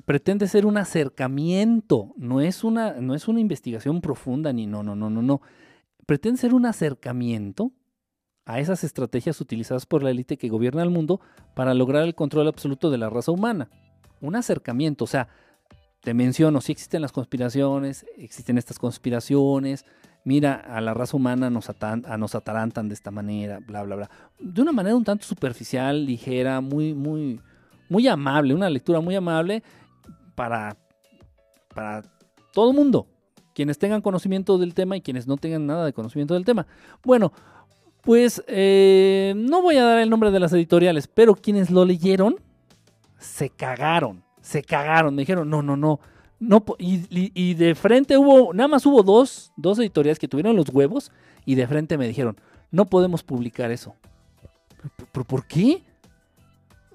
pretende 0.06 0.48
ser 0.48 0.66
un 0.66 0.78
acercamiento, 0.78 2.14
no 2.18 2.42
es 2.42 2.64
una, 2.64 2.94
no 2.94 3.16
es 3.16 3.28
una 3.28 3.40
investigación 3.40 4.02
profunda 4.02 4.52
ni 4.54 4.66
no, 4.66 4.84
no, 4.84 4.96
no, 4.96 5.10
no, 5.10 5.22
no. 5.22 5.42
Pretende 6.06 6.40
ser 6.40 6.54
un 6.54 6.66
acercamiento 6.66 7.72
a 8.46 8.60
esas 8.60 8.84
estrategias 8.84 9.40
utilizadas 9.40 9.86
por 9.86 10.04
la 10.04 10.12
élite 10.12 10.38
que 10.38 10.50
gobierna 10.50 10.84
el 10.84 10.90
mundo 10.90 11.22
para 11.56 11.74
lograr 11.74 12.04
el 12.04 12.16
control 12.16 12.48
absoluto 12.48 12.90
de 12.90 12.98
la 12.98 13.10
raza 13.10 13.32
humana. 13.32 13.70
Un 14.20 14.36
acercamiento, 14.36 15.06
o 15.06 15.08
sea, 15.08 15.30
te 16.02 16.14
menciono, 16.14 16.60
si 16.60 16.74
existen 16.74 17.02
las 17.02 17.14
conspiraciones, 17.14 18.06
existen 18.18 18.58
estas 18.58 18.78
conspiraciones, 18.80 19.86
mira, 20.24 20.56
a 20.56 20.82
la 20.82 20.94
raza 20.94 21.18
humana 21.18 21.50
nos, 21.50 21.70
nos 22.18 22.36
atarantan 22.36 22.88
de 22.88 22.94
esta 22.94 23.12
manera, 23.12 23.60
bla, 23.60 23.84
bla, 23.84 23.96
bla. 23.96 24.10
De 24.40 24.62
una 24.62 24.72
manera 24.72 24.96
un 24.96 25.04
tanto 25.04 25.26
superficial, 25.26 26.06
ligera, 26.06 26.62
muy, 26.62 26.94
muy, 26.94 27.40
muy 27.90 28.08
amable, 28.08 28.54
una 28.54 28.70
lectura 28.70 29.00
muy 29.00 29.16
amable 29.16 29.64
para, 30.36 30.78
para 31.74 32.04
todo 32.54 32.72
el 32.72 32.76
mundo, 32.76 33.08
quienes 33.54 33.78
tengan 33.78 34.02
conocimiento 34.02 34.58
del 34.58 34.74
tema 34.74 34.98
y 34.98 35.02
quienes 35.02 35.28
no 35.28 35.38
tengan 35.38 35.66
nada 35.66 35.86
de 35.86 35.94
conocimiento 35.94 36.34
del 36.34 36.46
tema. 36.46 36.66
Bueno, 37.04 37.34
pues 38.02 38.44
eh, 38.48 39.34
no 39.36 39.62
voy 39.62 39.78
a 39.78 39.84
dar 39.86 40.00
el 40.00 40.10
nombre 40.10 40.32
de 40.32 40.40
las 40.40 40.54
editoriales, 40.54 41.08
pero 41.08 41.36
quienes 41.36 41.70
lo 41.70 41.86
leyeron 41.86 42.36
se 43.18 43.50
cagaron, 43.50 44.24
se 44.42 44.64
cagaron, 44.64 45.16
me 45.16 45.22
dijeron, 45.22 45.50
no, 45.50 45.62
no, 45.62 45.78
no, 45.78 46.00
no, 46.44 46.64
y, 46.78 47.54
de 47.54 47.76
frente 47.76 48.18
hubo, 48.18 48.54
nada 48.54 48.68
más 48.68 48.86
hubo 48.86 49.02
dos, 49.04 49.52
dos 49.56 49.80
editoriales 49.80 50.20
que 50.20 50.28
tuvieron 50.28 50.56
los 50.56 50.70
huevos 50.70 51.12
y 51.46 51.56
de 51.56 51.68
frente 51.68 51.98
me 51.98 52.08
dijeron, 52.08 52.38
no 52.72 52.86
podemos 52.86 53.24
publicar 53.24 53.72
eso. 53.72 53.96
¿Pero 55.12 55.26
por 55.26 55.46
qué? 55.48 55.84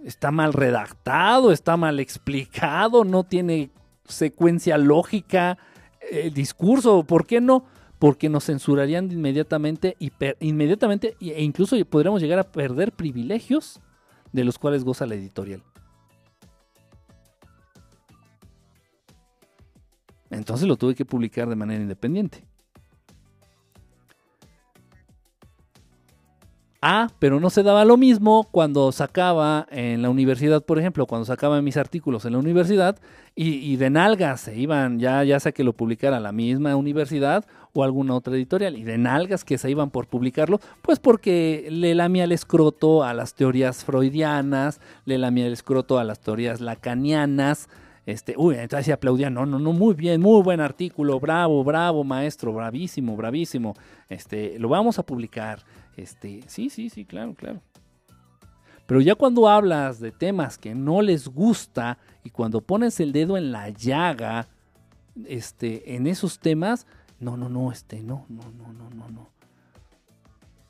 Está 0.05 0.31
mal 0.31 0.53
redactado, 0.53 1.51
está 1.51 1.77
mal 1.77 1.99
explicado, 1.99 3.05
no 3.05 3.25
tiene 3.25 3.71
secuencia 4.05 4.77
lógica 4.77 5.59
el 6.11 6.35
discurso. 6.35 7.05
¿Por 7.05 7.27
qué 7.27 7.41
no? 7.41 7.65
Porque 7.99 8.29
nos 8.29 8.45
censurarían 8.45 9.11
inmediatamente, 9.11 9.97
y 9.99 10.13
inmediatamente 10.41 11.17
e 11.21 11.43
incluso 11.43 11.77
podríamos 11.87 12.21
llegar 12.21 12.39
a 12.39 12.51
perder 12.53 12.93
privilegios 12.93 13.81
de 14.33 14.45
los 14.45 14.59
cuales 14.59 14.85
goza 14.85 15.07
la 15.07 15.15
editorial. 15.15 15.63
Entonces 20.31 20.69
lo 20.69 20.77
tuve 20.77 20.95
que 20.95 21.05
publicar 21.05 21.49
de 21.49 21.57
manera 21.57 21.83
independiente. 21.83 22.45
Ah, 26.81 27.09
pero 27.19 27.41
no 27.41 27.51
se 27.51 27.65
daba 27.65 27.85
lo 27.85 27.97
mismo 27.97 28.47
cuando 28.53 28.93
sacaba 28.93 29.67
en 29.73 30.01
la 30.01 30.11
universidad, 30.11 30.65
por 30.65 30.79
ejemplo, 30.79 31.07
cuando 31.07 31.25
sacaba 31.25 31.61
mis 31.61 31.77
artículos 31.77 32.25
en 32.25 32.35
la 32.35 32.39
universidad 32.39 32.97
y, 33.35 33.75
de 33.77 33.91
nalgas 33.91 34.43
se 34.43 34.57
iban, 34.57 35.01
ya, 35.01 35.25
ya 35.25 35.41
sea 35.41 35.51
que 35.51 35.65
lo 35.65 35.73
publicara 35.73 36.21
la 36.21 36.31
misma 36.31 36.77
universidad 36.77 37.45
o 37.73 37.83
alguna 37.83 38.15
otra 38.15 38.35
editorial, 38.35 38.77
y 38.77 38.85
de 38.85 38.97
nalgas 38.97 39.45
que 39.45 39.59
se 39.59 39.71
iban 39.71 39.91
por 39.91 40.07
publicarlo, 40.07 40.61
pues 40.83 41.01
porque 41.01 41.67
le 41.71 41.97
lamía 41.97 42.25
el 42.25 42.33
escroto 42.33 43.03
a 43.03 43.13
las 43.13 43.35
teorías 43.35 43.85
freudianas, 43.85 44.81
le 45.05 45.19
lamía 45.19 45.47
el 45.47 45.53
escroto 45.53 45.99
a 45.99 46.05
las 46.05 46.21
teorías 46.21 46.61
lacanianas, 46.61 47.69
este, 48.09 48.37
uy, 48.39 48.55
entonces 48.55 48.87
se 48.87 48.93
aplaudían, 48.95 49.35
no, 49.35 49.45
no, 49.45 49.59
no, 49.59 49.75
muy 49.75 49.93
bien, 49.93 50.23
muy 50.23 50.43
buen 50.43 50.63
artículo, 50.63 51.21
bravo, 51.21 51.63
bravo, 51.63 52.05
maestro, 52.05 52.55
bravísimo, 52.55 53.15
bravísimo, 53.15 53.75
este, 54.09 54.59
lo 54.59 54.71
vamos 54.71 54.99
a 54.99 55.03
publicar. 55.03 55.63
Este, 55.95 56.41
sí, 56.47 56.71
sí, 56.71 56.89
sí, 56.89 57.05
claro, 57.05 57.35
claro. 57.35 57.61
Pero 58.87 59.03
ya 59.03 59.15
cuando 59.15 59.47
hablas 59.47 60.01
de 60.01 60.11
temas 60.11 60.57
que 60.57 60.75
no 60.75 61.03
les 61.03 61.29
gusta 61.29 61.99
y 62.25 62.31
cuando 62.31 62.63
pones 62.63 62.99
el 62.99 63.13
dedo 63.13 63.37
en 63.37 63.53
la 63.53 63.69
llaga, 63.69 64.49
este, 65.27 65.95
en 65.95 66.07
esos 66.07 66.39
temas, 66.39 66.87
no, 67.21 67.37
no, 67.37 67.51
no, 67.51 67.71
este, 67.71 68.03
no, 68.03 68.25
no, 68.31 68.51
no, 68.53 68.73
no, 68.73 68.89
no, 68.89 69.09
no. 69.11 69.29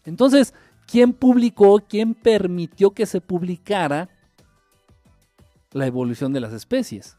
Entonces, 0.04 0.54
¿quién 0.88 1.12
publicó, 1.12 1.84
quién 1.88 2.14
permitió 2.14 2.90
que 2.90 3.06
se 3.06 3.20
publicara 3.20 4.08
la 5.70 5.86
evolución 5.86 6.32
de 6.32 6.40
las 6.40 6.52
especies? 6.52 7.17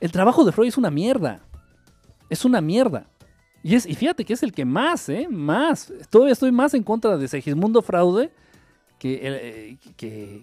El 0.00 0.10
trabajo 0.10 0.44
de 0.44 0.52
Freud 0.52 0.68
es 0.68 0.78
una 0.78 0.90
mierda. 0.90 1.40
Es 2.30 2.44
una 2.44 2.60
mierda. 2.60 3.06
Y, 3.62 3.74
es, 3.74 3.84
y 3.84 3.94
fíjate 3.94 4.24
que 4.24 4.32
es 4.32 4.42
el 4.42 4.52
que 4.52 4.64
más, 4.64 5.08
¿eh? 5.10 5.28
Más. 5.30 5.92
Todavía 6.08 6.32
estoy 6.32 6.50
más 6.50 6.72
en 6.72 6.82
contra 6.82 7.18
de 7.18 7.28
Segismundo 7.28 7.82
Fraude 7.82 8.32
que, 8.98 9.78
que, 9.96 10.42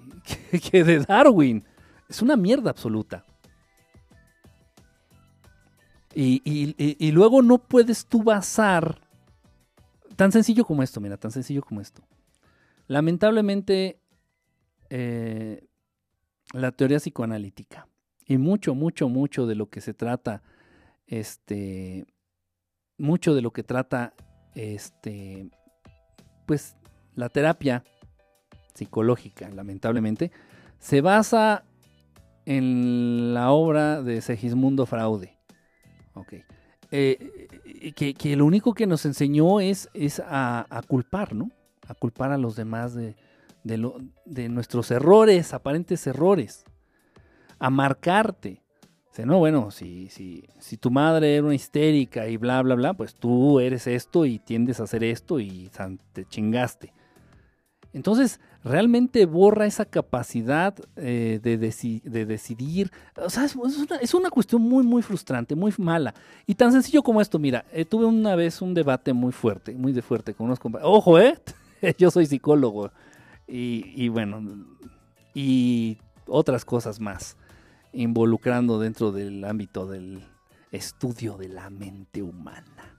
que, 0.72 0.84
de 0.84 1.00
Darwin. 1.00 1.64
Es 2.08 2.22
una 2.22 2.36
mierda 2.36 2.70
absoluta. 2.70 3.26
Y, 6.14 6.42
y, 7.00 7.12
luego 7.12 7.42
no 7.42 7.60
puedes 7.60 8.06
tú 8.06 8.24
basar. 8.24 9.02
Tan 10.16 10.32
sencillo 10.32 10.66
como 10.66 10.82
esto, 10.82 11.00
mira, 11.00 11.18
tan 11.18 11.32
sencillo 11.32 11.62
como 11.62 11.80
esto. 11.80 12.02
Lamentablemente, 12.88 14.00
eh, 14.90 15.68
la 16.54 16.72
teoría 16.72 16.98
psicoanalítica 16.98 17.88
y 18.28 18.38
mucho, 18.38 18.76
mucho, 18.76 19.08
mucho 19.08 19.48
de 19.48 19.56
lo 19.56 19.70
que 19.70 19.82
se 19.82 19.94
trata, 19.94 20.44
este, 21.08 22.06
mucho 22.98 23.34
de 23.34 23.42
lo 23.42 23.52
que 23.52 23.64
trata 23.64 24.14
este 24.54 25.50
pues 26.46 26.76
la 27.16 27.30
terapia 27.30 27.84
psicológica, 28.74 29.50
lamentablemente, 29.50 30.32
se 30.80 31.02
basa 31.02 31.64
en 32.46 33.34
la 33.34 33.52
obra 33.52 34.02
de 34.02 34.22
Segismundo 34.22 34.86
Fraude. 34.86 35.38
Okay. 36.14 36.44
Eh, 36.92 37.94
que, 37.96 38.36
lo 38.36 38.46
único 38.46 38.74
que 38.74 38.88
nos 38.88 39.06
enseñó 39.06 39.60
es, 39.60 39.90
es 39.94 40.22
a, 40.26 40.66
culpar, 40.88 41.36
¿no? 41.36 41.52
A 41.88 41.94
culpar 41.94 42.32
a 42.32 42.38
los 42.38 42.56
demás 42.56 42.94
de, 42.94 43.16
de 43.64 44.50
nuestros 44.50 44.90
errores, 44.92 45.54
aparentes 45.54 46.08
errores. 46.08 46.64
A 47.60 47.70
marcarte 47.70 48.62
no, 49.26 49.40
bueno, 49.40 49.72
si, 49.72 50.10
si, 50.10 50.44
si 50.60 50.78
tu 50.78 50.92
madre 50.92 51.36
era 51.36 51.46
una 51.46 51.56
histérica 51.56 52.28
y 52.28 52.38
bla, 52.38 52.62
bla, 52.62 52.76
bla, 52.76 52.94
pues 52.94 53.16
tú 53.16 53.60
eres 53.60 53.88
esto 53.88 54.26
y 54.26 54.40
tiendes 54.40 54.80
a 54.80 54.84
hacer 54.84 55.04
esto 55.04 55.40
y 55.40 55.72
te 56.14 56.26
chingaste. 56.26 56.94
Entonces, 57.94 58.40
realmente 58.64 59.26
borra 59.26 59.66
esa 59.66 59.86
capacidad 59.86 60.76
eh, 60.98 61.40
de, 61.42 61.58
de, 61.58 62.26
decidir. 62.26 62.92
O 63.16 63.30
sea, 63.30 63.46
es, 63.46 63.56
una, 63.56 63.96
es, 63.96 64.14
una, 64.14 64.30
cuestión 64.30 64.62
muy, 64.62 64.84
muy 64.84 65.02
frustrante, 65.02 65.56
muy 65.56 65.74
mala. 65.78 66.14
Y 66.46 66.54
tan 66.54 66.72
sencillo 66.72 67.02
como 67.02 67.22
esto, 67.22 67.40
mira, 67.40 67.66
eh, 67.72 67.86
tuve 67.86 68.06
una 68.06 68.36
vez 68.36 68.62
un 68.62 68.74
debate 68.74 69.14
muy 69.14 69.32
fuerte, 69.32 69.74
muy 69.74 69.94
de 69.94 70.02
fuerte 70.04 70.36
con 70.36 70.46
unos 70.46 70.60
compañeros. 70.60 70.92
Ojo, 70.94 71.18
¿eh? 71.20 71.40
Yo 71.98 72.12
soy 72.12 72.28
psicólogo. 72.28 72.92
Y 73.50 74.10
bueno, 74.10 74.44
y 75.34 75.98
otras 76.28 76.66
cosas 76.66 77.00
más 77.00 77.38
involucrando 77.98 78.80
dentro 78.80 79.12
del 79.12 79.44
ámbito 79.44 79.88
del 79.88 80.22
estudio 80.72 81.36
de 81.38 81.50
la 81.50 81.70
mente 81.70 82.22
humana. 82.22 82.96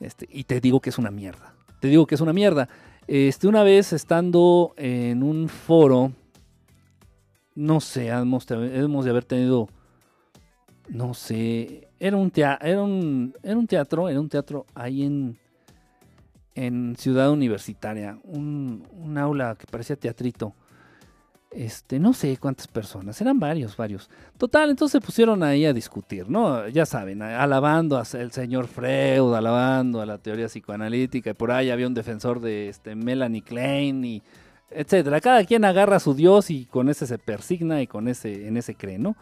Este, 0.00 0.26
y 0.30 0.44
te 0.44 0.60
digo 0.60 0.80
que 0.80 0.90
es 0.90 0.98
una 0.98 1.10
mierda. 1.10 1.54
Te 1.80 1.88
digo 1.88 2.06
que 2.06 2.14
es 2.14 2.20
una 2.20 2.32
mierda. 2.32 2.68
Este, 3.06 3.46
una 3.46 3.62
vez 3.62 3.92
estando 3.92 4.72
en 4.78 5.22
un 5.22 5.48
foro, 5.48 6.12
no 7.54 7.80
sé, 7.80 8.08
hemos, 8.08 8.46
de 8.46 9.10
haber 9.10 9.24
tenido, 9.24 9.68
no 10.88 11.12
sé, 11.12 11.88
era 12.00 12.16
un, 12.16 12.30
teatro, 12.30 12.66
era 12.66 12.82
un, 12.82 13.34
era 13.42 13.56
un 13.56 13.66
teatro, 13.66 14.08
era 14.08 14.20
un 14.20 14.28
teatro 14.28 14.66
ahí 14.74 15.02
en, 15.02 15.38
en 16.54 16.96
Ciudad 16.96 17.30
Universitaria, 17.30 18.18
un, 18.24 18.86
un 18.92 19.18
aula 19.18 19.56
que 19.58 19.66
parecía 19.66 19.96
teatrito 19.96 20.54
este, 21.50 21.98
no 21.98 22.12
sé 22.12 22.36
cuántas 22.36 22.66
personas, 22.66 23.20
eran 23.20 23.38
varios, 23.38 23.76
varios. 23.76 24.10
Total, 24.36 24.68
entonces 24.70 24.92
se 24.92 25.00
pusieron 25.04 25.42
ahí 25.42 25.64
a 25.64 25.72
discutir, 25.72 26.28
¿no? 26.28 26.68
Ya 26.68 26.84
saben, 26.86 27.22
alabando 27.22 27.96
al 27.96 28.32
señor 28.32 28.66
Freud, 28.66 29.34
alabando 29.34 30.00
a 30.00 30.06
la 30.06 30.18
teoría 30.18 30.46
psicoanalítica, 30.46 31.30
y 31.30 31.34
por 31.34 31.50
ahí 31.50 31.70
había 31.70 31.86
un 31.86 31.94
defensor 31.94 32.40
de 32.40 32.68
este, 32.68 32.94
Melanie 32.94 33.42
Klein, 33.42 34.04
y 34.04 34.22
etcétera. 34.70 35.20
Cada 35.20 35.44
quien 35.44 35.64
agarra 35.64 35.96
a 35.96 36.00
su 36.00 36.14
dios 36.14 36.50
y 36.50 36.66
con 36.66 36.88
ese 36.88 37.06
se 37.06 37.18
persigna 37.18 37.80
y 37.82 37.86
con 37.86 38.08
ese, 38.08 38.48
en 38.48 38.56
ese 38.56 38.74
cree, 38.74 38.98
¿no? 38.98 39.16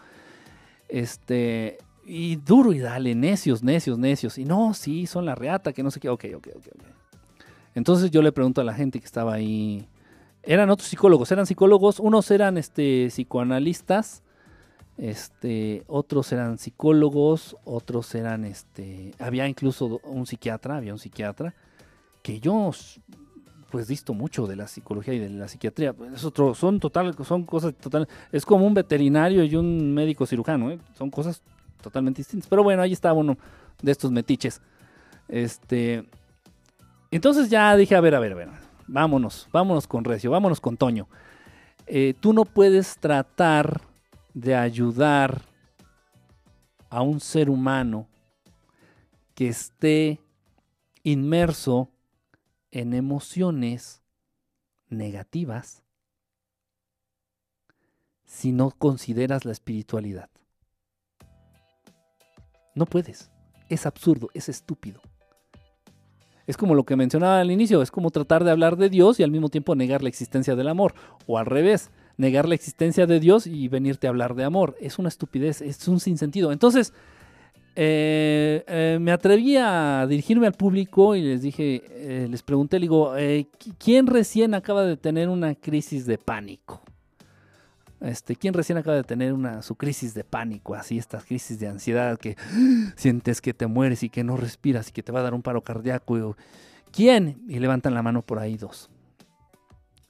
Este, 0.88 1.78
y 2.04 2.36
duro 2.36 2.72
y 2.72 2.78
dale, 2.78 3.14
necios, 3.14 3.62
necios, 3.62 3.98
necios. 3.98 4.38
Y 4.38 4.44
no, 4.44 4.74
sí, 4.74 5.06
son 5.06 5.24
la 5.24 5.34
reata, 5.34 5.72
que 5.72 5.82
no 5.82 5.90
sé 5.90 6.00
qué, 6.00 6.08
ok, 6.08 6.24
ok, 6.36 6.48
ok, 6.56 6.66
ok. 6.74 6.84
Entonces 7.74 8.10
yo 8.10 8.22
le 8.22 8.32
pregunto 8.32 8.60
a 8.60 8.64
la 8.64 8.74
gente 8.74 9.00
que 9.00 9.06
estaba 9.06 9.34
ahí 9.34 9.88
eran 10.46 10.70
otros 10.70 10.88
psicólogos, 10.88 11.30
eran 11.32 11.46
psicólogos, 11.46 12.00
unos 12.00 12.30
eran 12.30 12.58
este, 12.58 13.08
psicoanalistas, 13.10 14.22
este, 14.96 15.84
otros 15.86 16.32
eran 16.32 16.58
psicólogos, 16.58 17.56
otros 17.64 18.14
eran, 18.14 18.44
este, 18.44 19.12
había 19.18 19.48
incluso 19.48 20.00
un 20.04 20.26
psiquiatra, 20.26 20.76
había 20.76 20.92
un 20.92 20.98
psiquiatra, 20.98 21.54
que 22.22 22.40
yo 22.40 22.70
pues 23.70 23.88
visto 23.88 24.14
mucho 24.14 24.46
de 24.46 24.54
la 24.54 24.68
psicología 24.68 25.14
y 25.14 25.18
de 25.18 25.30
la 25.30 25.48
psiquiatría, 25.48 25.94
es 26.14 26.24
otro, 26.24 26.54
son 26.54 26.78
total, 26.78 27.14
son 27.24 27.44
cosas 27.44 27.74
total, 27.74 28.08
es 28.30 28.46
como 28.46 28.66
un 28.66 28.74
veterinario 28.74 29.42
y 29.42 29.56
un 29.56 29.92
médico 29.92 30.26
cirujano, 30.26 30.70
¿eh? 30.70 30.78
son 30.96 31.10
cosas 31.10 31.42
totalmente 31.82 32.18
distintas, 32.18 32.48
pero 32.48 32.62
bueno, 32.62 32.82
ahí 32.82 32.92
estaba 32.92 33.14
uno 33.14 33.36
de 33.82 33.90
estos 33.90 34.12
metiches, 34.12 34.62
este, 35.26 36.04
entonces 37.10 37.50
ya 37.50 37.74
dije, 37.74 37.96
a 37.96 38.00
ver, 38.00 38.14
a 38.14 38.20
ver, 38.20 38.32
a 38.32 38.36
ver, 38.36 38.63
vámonos, 38.86 39.48
vámonos 39.52 39.86
con 39.86 40.04
Recio, 40.04 40.30
vámonos 40.30 40.60
con 40.60 40.76
Toño. 40.76 41.08
Eh, 41.86 42.14
tú 42.20 42.32
no 42.32 42.44
puedes 42.44 42.96
tratar 42.98 43.82
de 44.32 44.54
ayudar 44.54 45.42
a 46.90 47.02
un 47.02 47.20
ser 47.20 47.50
humano 47.50 48.06
que 49.34 49.48
esté 49.48 50.20
inmerso 51.02 51.88
en 52.70 52.94
emociones 52.94 54.02
negativas 54.88 55.82
si 58.24 58.52
no 58.52 58.70
consideras 58.70 59.44
la 59.44 59.52
espiritualidad. 59.52 60.30
No 62.74 62.86
puedes. 62.86 63.30
Es 63.68 63.86
absurdo, 63.86 64.28
es 64.34 64.48
estúpido. 64.48 65.00
Es 66.46 66.56
como 66.56 66.74
lo 66.74 66.84
que 66.84 66.96
mencionaba 66.96 67.40
al 67.40 67.50
inicio, 67.50 67.80
es 67.82 67.90
como 67.90 68.10
tratar 68.10 68.44
de 68.44 68.50
hablar 68.50 68.76
de 68.76 68.90
Dios 68.90 69.18
y 69.18 69.22
al 69.22 69.30
mismo 69.30 69.48
tiempo 69.48 69.74
negar 69.74 70.02
la 70.02 70.08
existencia 70.08 70.56
del 70.56 70.68
amor. 70.68 70.94
O 71.26 71.38
al 71.38 71.46
revés, 71.46 71.90
negar 72.16 72.48
la 72.48 72.54
existencia 72.54 73.06
de 73.06 73.20
Dios 73.20 73.46
y 73.46 73.68
venirte 73.68 74.06
a 74.06 74.10
hablar 74.10 74.34
de 74.34 74.44
amor. 74.44 74.76
Es 74.80 74.98
una 74.98 75.08
estupidez, 75.08 75.62
es 75.62 75.88
un 75.88 76.00
sinsentido. 76.00 76.52
Entonces, 76.52 76.92
eh, 77.76 78.62
eh, 78.68 78.98
me 79.00 79.10
atreví 79.10 79.56
a 79.56 80.06
dirigirme 80.08 80.46
al 80.46 80.52
público 80.52 81.16
y 81.16 81.22
les 81.22 81.42
dije, 81.42 81.82
eh, 81.88 82.28
les 82.30 82.42
pregunté, 82.42 82.78
le 82.78 82.84
digo, 82.84 83.14
¿quién 83.78 84.06
recién 84.06 84.54
acaba 84.54 84.84
de 84.84 84.96
tener 84.96 85.28
una 85.28 85.54
crisis 85.54 86.06
de 86.06 86.18
pánico? 86.18 86.82
Este, 88.00 88.36
¿Quién 88.36 88.54
recién 88.54 88.76
acaba 88.78 88.96
de 88.96 89.04
tener 89.04 89.32
una, 89.32 89.62
su 89.62 89.76
crisis 89.76 90.14
de 90.14 90.24
pánico, 90.24 90.74
así 90.74 90.98
estas 90.98 91.24
crisis 91.24 91.58
de 91.58 91.68
ansiedad 91.68 92.18
que 92.18 92.36
sientes 92.96 93.40
que 93.40 93.54
te 93.54 93.66
mueres 93.66 94.02
y 94.02 94.10
que 94.10 94.24
no 94.24 94.36
respiras 94.36 94.88
y 94.88 94.92
que 94.92 95.02
te 95.02 95.12
va 95.12 95.20
a 95.20 95.22
dar 95.22 95.34
un 95.34 95.42
paro 95.42 95.62
cardíaco? 95.62 96.36
¿Quién? 96.90 97.42
Y 97.48 97.58
levantan 97.58 97.94
la 97.94 98.02
mano 98.02 98.22
por 98.22 98.38
ahí 98.38 98.56
dos. 98.56 98.90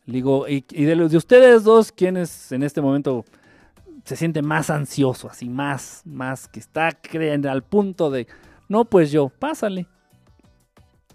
digo, 0.07 0.49
y, 0.49 0.63
de, 0.63 0.97
de 0.97 1.17
ustedes 1.17 1.65
dos, 1.65 1.93
¿quiénes 1.93 2.53
en 2.53 2.63
este 2.63 2.81
momento 2.81 3.25
se 4.05 4.17
siente 4.17 4.43
más 4.43 4.69
ansioso, 4.71 5.31
así 5.31 5.49
más, 5.49 6.03
más, 6.05 6.47
que 6.47 6.61
está 6.61 6.93
creyendo 6.93 7.51
al 7.51 7.63
punto 7.63 8.11
de, 8.11 8.27
no, 8.69 8.85
pues 8.85 9.11
yo, 9.11 9.29
pásale. 9.29 9.87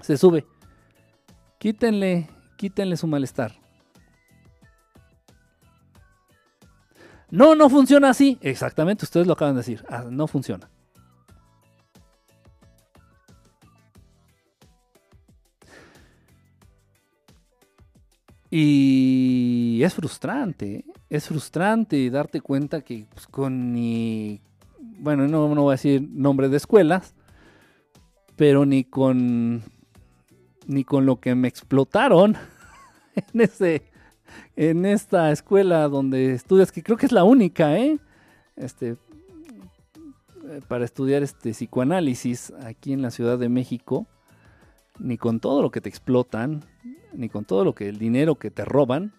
Se 0.01 0.17
sube. 0.17 0.45
Quítenle, 1.57 2.29
quítenle 2.57 2.95
su 2.97 3.07
malestar. 3.07 3.53
No, 7.31 7.55
no 7.55 7.69
funciona 7.69 8.09
así. 8.09 8.37
Exactamente, 8.41 9.05
ustedes 9.05 9.27
lo 9.27 9.33
acaban 9.33 9.55
de 9.55 9.59
decir. 9.59 9.83
Ah, 9.89 10.05
no 10.09 10.27
funciona. 10.27 10.69
Y 18.51 19.81
es 19.83 19.93
frustrante, 19.93 20.83
es 21.09 21.27
frustrante 21.27 22.09
darte 22.09 22.41
cuenta 22.41 22.81
que 22.81 23.05
pues, 23.13 23.27
con 23.27 23.73
ni, 23.73 24.41
bueno, 24.79 25.27
no, 25.27 25.53
no 25.53 25.63
voy 25.63 25.73
a 25.73 25.75
decir 25.75 26.07
nombre 26.11 26.49
de 26.49 26.57
escuelas, 26.57 27.13
pero 28.35 28.65
ni 28.65 28.83
con, 28.85 29.61
ni 30.65 30.83
con 30.83 31.05
lo 31.05 31.19
que 31.19 31.35
me 31.35 31.47
explotaron 31.47 32.37
en 33.15 33.41
ese, 33.41 33.83
en 34.55 34.85
esta 34.85 35.31
escuela 35.31 35.87
donde 35.87 36.33
estudias, 36.33 36.71
que 36.71 36.83
creo 36.83 36.97
que 36.97 37.05
es 37.05 37.11
la 37.11 37.23
única, 37.23 37.77
¿eh? 37.77 37.99
Este, 38.55 38.97
eh, 40.49 40.61
para 40.67 40.85
estudiar 40.85 41.23
este 41.23 41.51
psicoanálisis 41.51 42.51
aquí 42.63 42.93
en 42.93 43.01
la 43.01 43.11
Ciudad 43.11 43.37
de 43.37 43.49
México, 43.49 44.07
ni 44.97 45.17
con 45.17 45.39
todo 45.39 45.61
lo 45.61 45.71
que 45.71 45.81
te 45.81 45.89
explotan, 45.89 46.63
ni 47.13 47.29
con 47.29 47.45
todo 47.45 47.63
lo 47.63 47.73
que 47.73 47.89
el 47.89 47.99
dinero 47.99 48.35
que 48.35 48.51
te 48.51 48.65
roban, 48.65 49.13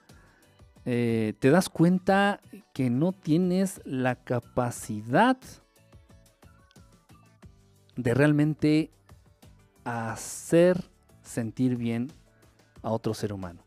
eh, 0.85 1.35
te 1.39 1.51
das 1.51 1.69
cuenta 1.69 2.41
que 2.73 2.91
no 2.91 3.13
tienes 3.13 3.81
la 3.85 4.17
capacidad 4.17 5.39
de 7.97 8.15
realmente 8.15 8.91
hacer 9.85 10.91
sentir 11.23 11.77
bien 11.77 12.11
a 12.83 12.91
otro 12.91 13.15
ser 13.15 13.33
humano. 13.33 13.63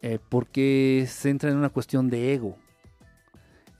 Eh, 0.00 0.18
porque 0.28 1.06
se 1.08 1.30
entra 1.30 1.50
en 1.50 1.56
una 1.56 1.70
cuestión 1.70 2.08
de 2.08 2.32
ego. 2.34 2.56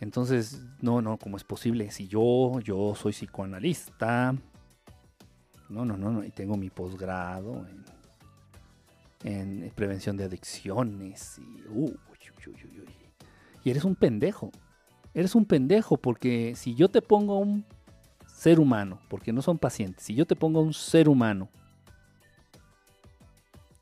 Entonces, 0.00 0.62
no, 0.80 1.00
no, 1.00 1.16
¿cómo 1.16 1.36
es 1.36 1.44
posible? 1.44 1.90
Si 1.90 2.08
yo, 2.08 2.60
yo 2.60 2.94
soy 2.94 3.12
psicoanalista, 3.12 4.34
no, 5.68 5.84
no, 5.84 5.96
no, 5.96 6.10
no, 6.10 6.24
y 6.24 6.30
tengo 6.30 6.56
mi 6.56 6.70
posgrado 6.70 7.66
en, 9.24 9.62
en, 9.62 9.70
prevención 9.74 10.16
de 10.16 10.24
adicciones 10.24 11.38
y, 11.38 11.58
eres 13.70 13.84
un 13.84 13.94
pendejo. 13.94 14.50
Eres 15.14 15.34
un 15.34 15.44
pendejo 15.44 15.96
porque 15.98 16.54
si 16.56 16.74
yo 16.74 16.88
te 16.88 17.02
pongo 17.02 17.38
un 17.38 17.66
ser 18.26 18.60
humano, 18.60 19.00
porque 19.08 19.32
no 19.32 19.42
son 19.42 19.58
pacientes, 19.58 20.04
si 20.04 20.14
yo 20.14 20.26
te 20.26 20.36
pongo 20.36 20.60
un 20.60 20.72
ser 20.72 21.08
humano 21.08 21.48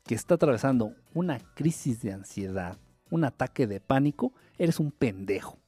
que 0.07 0.15
está 0.15 0.35
atravesando 0.35 0.95
una 1.13 1.39
crisis 1.53 2.01
de 2.01 2.13
ansiedad, 2.13 2.77
un 3.11 3.25
ataque 3.25 3.67
de 3.67 3.79
pánico, 3.79 4.33
eres 4.57 4.79
un 4.79 4.91
pendejo. 4.91 5.59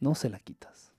No 0.00 0.14
se 0.14 0.30
la 0.30 0.38
quitas. 0.38 0.92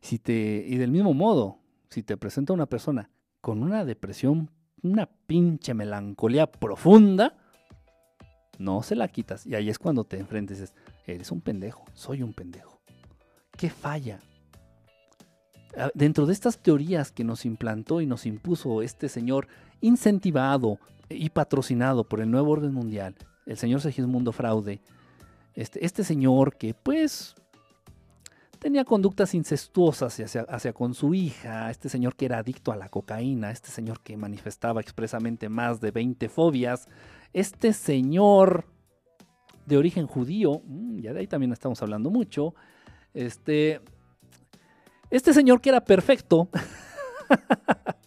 Si 0.00 0.18
te, 0.18 0.64
y 0.66 0.76
del 0.76 0.90
mismo 0.90 1.14
modo, 1.14 1.58
si 1.88 2.02
te 2.02 2.16
presenta 2.16 2.52
una 2.52 2.66
persona 2.66 3.10
con 3.40 3.62
una 3.62 3.84
depresión, 3.84 4.50
una 4.82 5.06
pinche 5.06 5.74
melancolía 5.74 6.50
profunda, 6.50 7.36
no 8.58 8.82
se 8.82 8.96
la 8.96 9.08
quitas. 9.08 9.46
Y 9.46 9.54
ahí 9.54 9.70
es 9.70 9.78
cuando 9.78 10.04
te 10.04 10.18
enfrentes, 10.18 10.74
eres 11.06 11.30
un 11.30 11.40
pendejo, 11.40 11.84
soy 11.94 12.22
un 12.22 12.32
pendejo. 12.32 12.80
¿Qué 13.56 13.70
falla? 13.70 14.20
Ah, 15.76 15.90
dentro 15.94 16.26
de 16.26 16.32
estas 16.32 16.58
teorías 16.58 17.12
que 17.12 17.24
nos 17.24 17.44
implantó 17.44 18.00
y 18.00 18.06
nos 18.06 18.26
impuso 18.26 18.82
este 18.82 19.08
señor 19.08 19.46
incentivado 19.80 20.78
y 21.08 21.30
patrocinado 21.30 22.04
por 22.04 22.20
el 22.20 22.30
nuevo 22.30 22.52
orden 22.52 22.72
mundial, 22.72 23.14
el 23.46 23.56
señor 23.56 23.80
Segismundo 23.80 24.32
Fraude, 24.32 24.80
este, 25.54 25.84
este 25.84 26.04
señor 26.04 26.56
que 26.56 26.74
pues 26.74 27.34
tenía 28.60 28.84
conductas 28.84 29.34
incestuosas 29.34 30.20
hacia, 30.20 30.42
hacia, 30.42 30.72
con 30.72 30.94
su 30.94 31.14
hija, 31.14 31.70
este 31.70 31.88
señor 31.88 32.14
que 32.14 32.26
era 32.26 32.38
adicto 32.38 32.72
a 32.72 32.76
la 32.76 32.88
cocaína, 32.88 33.50
este 33.50 33.70
señor 33.70 34.00
que 34.00 34.16
manifestaba 34.16 34.80
expresamente 34.80 35.48
más 35.48 35.80
de 35.80 35.90
20 35.90 36.28
fobias, 36.28 36.86
este 37.32 37.72
señor 37.72 38.66
de 39.66 39.76
origen 39.76 40.06
judío, 40.06 40.62
mm, 40.64 41.00
ya 41.00 41.12
de 41.12 41.20
ahí 41.20 41.26
también 41.26 41.52
estamos 41.52 41.82
hablando 41.82 42.10
mucho, 42.10 42.54
este, 43.14 43.80
este 45.10 45.32
señor 45.32 45.60
que 45.60 45.70
era 45.70 45.80
perfecto, 45.80 46.48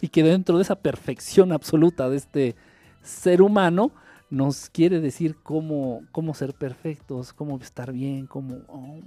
y 0.00 0.08
que 0.08 0.22
dentro 0.22 0.56
de 0.56 0.62
esa 0.62 0.76
perfección 0.76 1.52
absoluta 1.52 2.08
de 2.08 2.16
este 2.16 2.56
ser 3.02 3.42
humano 3.42 3.92
nos 4.30 4.70
quiere 4.70 5.00
decir 5.00 5.36
cómo, 5.42 6.02
cómo 6.12 6.34
ser 6.34 6.54
perfectos, 6.54 7.32
cómo 7.32 7.58
estar 7.58 7.92
bien, 7.92 8.26
cómo... 8.26 8.58
Oh, 8.68 8.98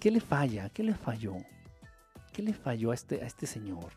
¿Qué 0.00 0.10
le 0.10 0.20
falla? 0.20 0.68
¿Qué 0.70 0.82
le 0.82 0.94
falló? 0.94 1.36
¿Qué 2.32 2.42
le 2.42 2.54
falló 2.54 2.90
a 2.90 2.94
este, 2.94 3.22
a 3.22 3.26
este 3.26 3.46
señor? 3.46 3.92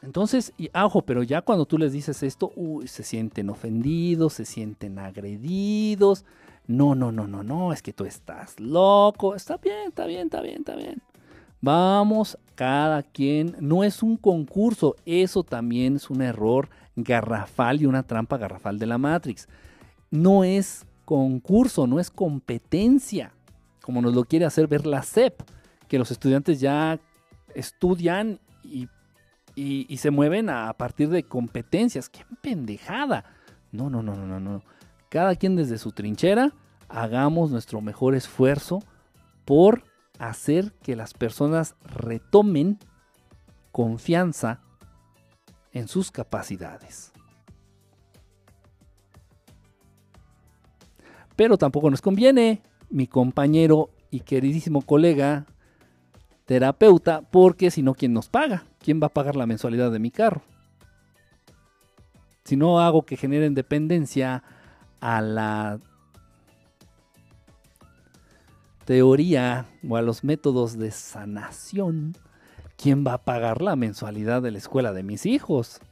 Entonces, 0.00 0.54
y 0.56 0.70
ojo, 0.74 1.02
pero 1.02 1.22
ya 1.22 1.42
cuando 1.42 1.66
tú 1.66 1.76
les 1.76 1.92
dices 1.92 2.22
esto, 2.22 2.52
uy, 2.56 2.86
se 2.88 3.02
sienten 3.02 3.50
ofendidos, 3.50 4.34
se 4.34 4.44
sienten 4.44 4.98
agredidos. 4.98 6.24
No, 6.66 6.94
no, 6.94 7.12
no, 7.12 7.26
no, 7.26 7.42
no, 7.42 7.72
es 7.72 7.82
que 7.82 7.92
tú 7.92 8.04
estás 8.04 8.58
loco. 8.60 9.34
Está 9.34 9.56
bien, 9.58 9.88
está 9.88 10.06
bien, 10.06 10.26
está 10.26 10.40
bien, 10.40 10.58
está 10.58 10.76
bien. 10.76 11.02
Vamos, 11.60 12.38
cada 12.54 13.02
quien, 13.02 13.56
no 13.60 13.84
es 13.84 14.02
un 14.02 14.16
concurso, 14.16 14.96
eso 15.06 15.42
también 15.42 15.96
es 15.96 16.08
un 16.10 16.22
error 16.22 16.68
garrafal 16.96 17.80
y 17.80 17.86
una 17.86 18.04
trampa 18.04 18.38
garrafal 18.38 18.78
de 18.78 18.86
la 18.86 18.98
Matrix. 18.98 19.48
No 20.10 20.44
es 20.44 20.86
concurso, 21.04 21.86
no 21.86 21.98
es 22.00 22.10
competencia, 22.10 23.32
como 23.82 24.00
nos 24.02 24.14
lo 24.14 24.24
quiere 24.24 24.44
hacer 24.44 24.68
ver 24.68 24.86
la 24.86 25.02
CEP, 25.02 25.42
que 25.88 25.98
los 25.98 26.10
estudiantes 26.10 26.60
ya 26.60 27.00
estudian 27.54 28.38
y, 28.62 28.88
y, 29.54 29.96
se 29.96 30.10
mueven 30.10 30.50
a, 30.50 30.72
partir 30.74 31.08
de 31.08 31.24
competencias. 31.24 32.08
¡Qué 32.08 32.24
pendejada! 32.40 33.24
No, 33.72 33.90
no, 33.90 34.02
no, 34.02 34.14
no, 34.14 34.26
no, 34.26 34.38
no. 34.38 34.62
Cada 35.08 35.34
quien 35.34 35.56
desde 35.56 35.78
su 35.78 35.90
trinchera, 35.90 36.52
hagamos 36.88 37.50
nuestro 37.50 37.80
mejor 37.80 38.14
esfuerzo 38.14 38.80
por 39.44 39.82
hacer 40.18 40.72
que 40.82 40.96
las 40.96 41.14
personas 41.14 41.76
retomen 41.82 42.78
confianza 43.72 44.60
en 45.72 45.88
sus 45.88 46.10
capacidades. 46.10 47.12
Pero 51.36 51.56
tampoco 51.56 51.90
nos 51.90 52.02
conviene, 52.02 52.62
mi 52.90 53.06
compañero 53.06 53.90
y 54.10 54.20
queridísimo 54.20 54.82
colega 54.82 55.46
terapeuta, 56.46 57.20
porque 57.20 57.70
si 57.70 57.82
no, 57.82 57.94
¿quién 57.94 58.12
nos 58.12 58.28
paga? 58.28 58.64
¿Quién 58.80 59.00
va 59.02 59.08
a 59.08 59.12
pagar 59.12 59.36
la 59.36 59.46
mensualidad 59.46 59.92
de 59.92 59.98
mi 59.98 60.10
carro? 60.10 60.42
Si 62.44 62.56
no 62.56 62.80
hago 62.80 63.02
que 63.02 63.18
generen 63.18 63.54
dependencia 63.54 64.42
a 65.00 65.20
la 65.20 65.78
teoría 68.88 69.66
o 69.86 69.98
a 69.98 70.00
los 70.00 70.24
métodos 70.24 70.78
de 70.78 70.90
sanación, 70.90 72.16
¿quién 72.78 73.04
va 73.06 73.12
a 73.12 73.22
pagar 73.22 73.60
la 73.60 73.76
mensualidad 73.76 74.40
de 74.40 74.50
la 74.50 74.56
escuela 74.56 74.94
de 74.94 75.02
mis 75.02 75.26
hijos? 75.26 75.82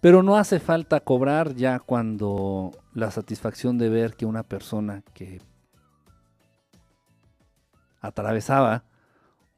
Pero 0.00 0.24
no 0.24 0.36
hace 0.36 0.58
falta 0.58 0.98
cobrar 0.98 1.54
ya 1.54 1.78
cuando 1.78 2.72
la 2.92 3.12
satisfacción 3.12 3.78
de 3.78 3.88
ver 3.88 4.16
que 4.16 4.26
una 4.26 4.42
persona 4.42 5.04
que 5.14 5.40
atravesaba 8.00 8.82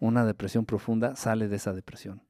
una 0.01 0.27
depresión 0.27 0.67
profunda 0.67 1.17
sale 1.17 1.49
de 1.49 1.57
esa 1.57 1.73
depresión. 1.73 2.26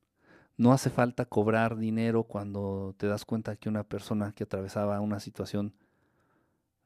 No 0.59 0.73
hace 0.73 0.89
falta 0.89 1.27
cobrar 1.27 1.77
dinero 1.77 2.23
cuando 2.25 2.95
te 2.97 3.07
das 3.07 3.27
cuenta 3.27 3.57
que 3.57 3.69
una 3.69 3.85
persona 3.85 4.33
que 4.33 4.45
atravesaba 4.45 5.01
una 5.01 5.21
situación 5.21 5.75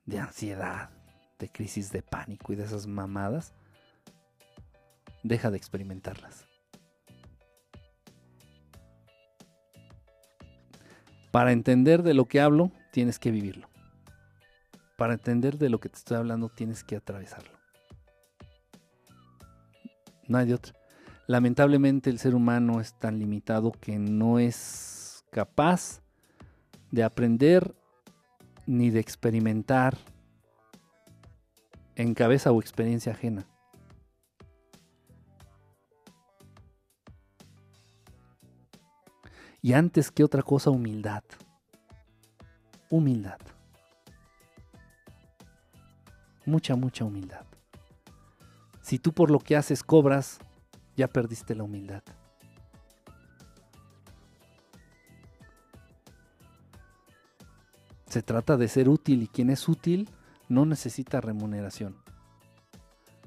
de 0.07 0.19
ansiedad, 0.19 0.91
de 1.39 1.49
crisis 1.49 1.93
de 1.93 2.03
pánico 2.03 2.53
y 2.53 2.57
de 2.57 2.65
esas 2.65 2.89
mamadas, 2.89 3.55
deja 5.23 5.51
de 5.53 5.57
experimentarlas. 5.57 6.47
Para 11.31 11.53
entender 11.53 12.03
de 12.03 12.15
lo 12.15 12.25
que 12.25 12.41
hablo, 12.41 12.73
tienes 12.91 13.21
que 13.21 13.31
vivirlo. 13.31 13.69
Para 14.97 15.15
entender 15.15 15.59
de 15.59 15.71
lo 15.71 15.79
que 15.79 15.89
te 15.89 15.97
estoy 15.97 16.17
hablando, 16.17 16.49
tienes 16.49 16.83
que 16.83 16.97
atravesarlo. 16.97 17.57
No 20.27 20.39
hay 20.39 20.47
de 20.47 20.55
otra. 20.55 20.80
Lamentablemente 21.31 22.11
el 22.11 22.19
ser 22.19 22.35
humano 22.35 22.81
es 22.81 22.95
tan 22.95 23.21
limitado 23.21 23.71
que 23.71 24.01
no 24.01 24.41
es 24.41 25.25
capaz 25.31 26.03
de 26.91 27.05
aprender 27.05 27.73
ni 28.67 28.91
de 28.91 28.99
experimentar 28.99 29.97
en 31.95 32.15
cabeza 32.15 32.51
o 32.51 32.61
experiencia 32.61 33.13
ajena. 33.13 33.47
Y 39.63 39.75
antes 39.75 40.11
que 40.11 40.25
otra 40.25 40.43
cosa, 40.43 40.71
humildad. 40.71 41.23
Humildad. 42.91 43.39
Mucha, 46.45 46.75
mucha 46.75 47.05
humildad. 47.05 47.47
Si 48.81 48.99
tú 48.99 49.13
por 49.13 49.31
lo 49.31 49.39
que 49.39 49.55
haces 49.55 49.85
cobras, 49.85 50.41
ya 51.01 51.09
perdiste 51.09 51.55
la 51.55 51.63
humildad. 51.63 52.03
Se 58.07 58.23
trata 58.23 58.59
de 58.59 58.69
ser 58.69 58.91
útil 58.91 59.23
y 59.23 59.29
quien 59.29 59.49
es 59.49 59.67
útil 59.67 60.11
no 60.51 60.67
necesita 60.67 61.23
remuneración. 61.23 61.97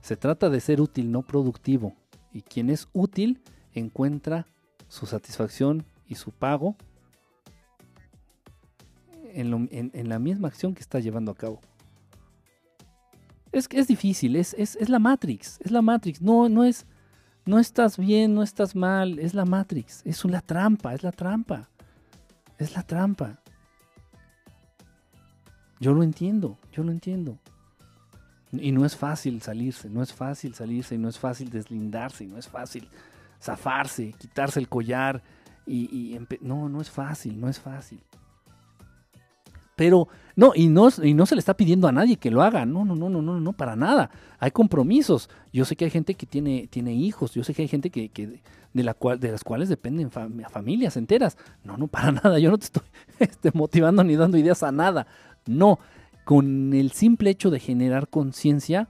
Se 0.02 0.16
trata 0.18 0.52
de 0.52 0.60
ser 0.60 0.82
útil, 0.82 1.11
no 1.11 1.24
productivo. 1.24 1.95
Y 2.32 2.43
quien 2.43 2.69
es 2.69 2.90
útil 2.93 3.42
encuentra 3.74 4.45
su 4.88 5.08
satisfacción 5.08 5.84
y 6.06 6.14
su 6.14 6.32
pago 6.32 6.76
en, 9.34 10.10
la 10.10 10.19
misma 10.19 10.50
acción 10.50 10.76
que 10.76 10.82
está 10.82 11.00
llevando 11.00 11.32
a 11.32 11.35
cabo. 11.35 11.60
Es 13.52 13.68
es 13.72 13.88
difícil, 13.88 14.35
es, 14.35 14.53
es, 14.53 14.90
la 14.90 15.00
Matrix, 15.00 15.60
es 15.61 15.72
la 15.72 15.82
Matrix. 15.82 16.22
No, 16.22 16.50
no 16.50 16.64
es, 16.66 16.85
no 17.46 17.60
estás 17.60 17.98
bien, 17.98 18.34
no 18.34 18.44
estás 18.44 18.76
mal, 18.76 19.20
es 19.20 19.34
la 19.34 19.46
Matrix, 19.46 20.02
es 20.06 20.24
una 20.24 20.42
trampa, 20.42 20.94
es 20.94 21.04
la 21.04 21.12
trampa, 21.12 21.70
es 22.58 22.76
la 22.76 22.84
trampa. 22.84 23.40
Yo 25.80 25.94
lo 25.94 26.04
entiendo, 26.04 26.58
yo 26.72 26.84
lo 26.84 26.92
entiendo. 26.92 27.38
Y 28.54 28.72
no 28.72 28.86
es 28.86 28.96
fácil 28.96 29.42
salirse, 29.42 29.90
no 29.90 30.02
es 30.02 30.14
fácil 30.14 30.54
salirse, 30.54 30.96
y 30.96 30.98
no 30.98 31.10
es 31.10 31.20
fácil 31.20 31.50
deslindarse, 31.50 32.24
y 32.24 32.28
no 32.28 32.38
es 32.38 32.48
fácil 32.48 32.88
zafarse, 33.42 34.14
quitarse 34.18 34.60
el 34.60 34.70
collar. 34.70 35.22
Y, 35.66 36.18
no, 36.42 36.70
no 36.70 36.82
es 36.82 36.90
fácil, 36.90 37.40
no 37.40 37.50
es 37.50 37.60
fácil. 37.60 38.02
Pero, 39.76 40.08
no 40.35 40.52
y, 40.56 40.68
no, 40.68 40.90
y 41.02 41.14
no 41.14 41.26
se 41.26 41.35
le 41.35 41.40
está 41.40 41.56
pidiendo 41.56 41.88
a 41.88 41.92
nadie 41.92 42.18
que 42.18 42.32
lo 42.32 42.42
haga. 42.43 42.66
No, 42.66 42.85
no, 42.85 42.95
no, 42.95 43.10
no, 43.10 43.22
no, 43.22 43.40
no, 43.40 43.53
para 43.53 43.76
nada. 43.76 44.11
Hay 44.40 44.52
compromisos. 44.52 45.30
Yo 45.52 45.66
sé 45.66 45.76
que 45.76 45.85
hay 45.85 45.92
gente 45.92 46.16
que 46.16 46.26
tiene, 46.26 46.68
tiene 46.68 46.93
hijos. 46.93 47.34
Yo 47.34 47.43
sé 47.43 47.53
que 47.53 47.64
hay 47.64 47.68
gente 47.68 47.90
que, 47.90 48.10
de, 48.74 48.84
las 48.84 49.43
cuales 49.43 49.69
dependen 49.69 50.11
familias 50.11 50.98
enteras. 50.98 51.38
No, 51.64 51.77
no, 51.77 51.88
para 51.88 52.11
nada. 52.24 52.40
Yo 52.40 52.52
no 52.52 52.58
te 52.58 52.66
estoy 52.66 52.84
este, 53.19 53.52
motivando 53.53 54.03
ni 54.03 54.16
dando 54.16 54.38
ideas 54.38 54.64
a 54.64 54.72
nada. 54.72 55.08
No, 55.45 55.80
con 56.24 56.74
el 56.74 56.92
simple 56.92 57.30
hecho 57.30 57.50
de 57.50 57.60
generar 57.60 58.08
conciencia 58.08 58.90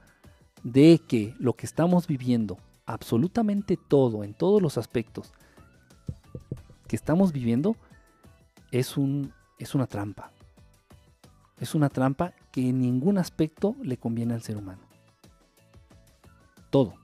de 0.62 1.00
que 1.06 1.34
lo 1.38 1.54
que 1.54 1.66
estamos 1.66 2.06
viviendo, 2.06 2.58
absolutamente 2.86 3.76
todo, 3.76 4.24
en 4.24 4.34
todos 4.34 4.62
los 4.62 4.78
aspectos 4.78 5.32
que 6.88 6.96
estamos 6.96 7.32
viviendo, 7.32 7.76
es, 8.70 8.96
un, 8.96 9.32
es 9.58 9.74
una 9.74 9.86
trampa. 9.86 10.30
Es 11.58 11.74
una 11.74 11.88
trampa 11.88 12.34
que 12.50 12.68
en 12.68 12.80
ningún 12.80 13.18
aspecto 13.18 13.76
le 13.82 13.96
conviene 13.96 14.34
al 14.34 14.42
ser 14.42 14.56
humano. 14.56 14.82
Todo, 16.70 16.94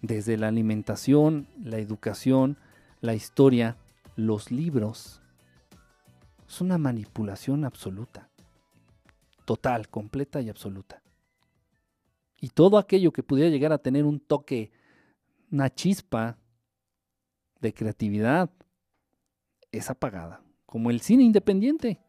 desde 0.00 0.36
la 0.36 0.48
alimentación, 0.48 1.46
la 1.62 1.78
educación, 1.78 2.58
la 3.00 3.14
historia, 3.14 3.76
los 4.16 4.50
libros, 4.50 5.22
es 6.48 6.60
una 6.60 6.78
manipulación 6.78 7.64
absoluta 7.64 8.32
total, 9.44 9.88
completa 9.88 10.40
y 10.40 10.48
absoluta. 10.48 11.02
Y 12.40 12.48
todo 12.48 12.78
aquello 12.78 13.12
que 13.12 13.22
pudiera 13.22 13.50
llegar 13.50 13.72
a 13.72 13.78
tener 13.78 14.04
un 14.04 14.18
toque, 14.18 14.72
una 15.50 15.72
chispa 15.72 16.38
de 17.60 17.72
creatividad, 17.72 18.50
es 19.70 19.90
apagada, 19.90 20.42
como 20.66 20.90
el 20.90 21.00
cine 21.00 21.22
independiente. 21.22 22.00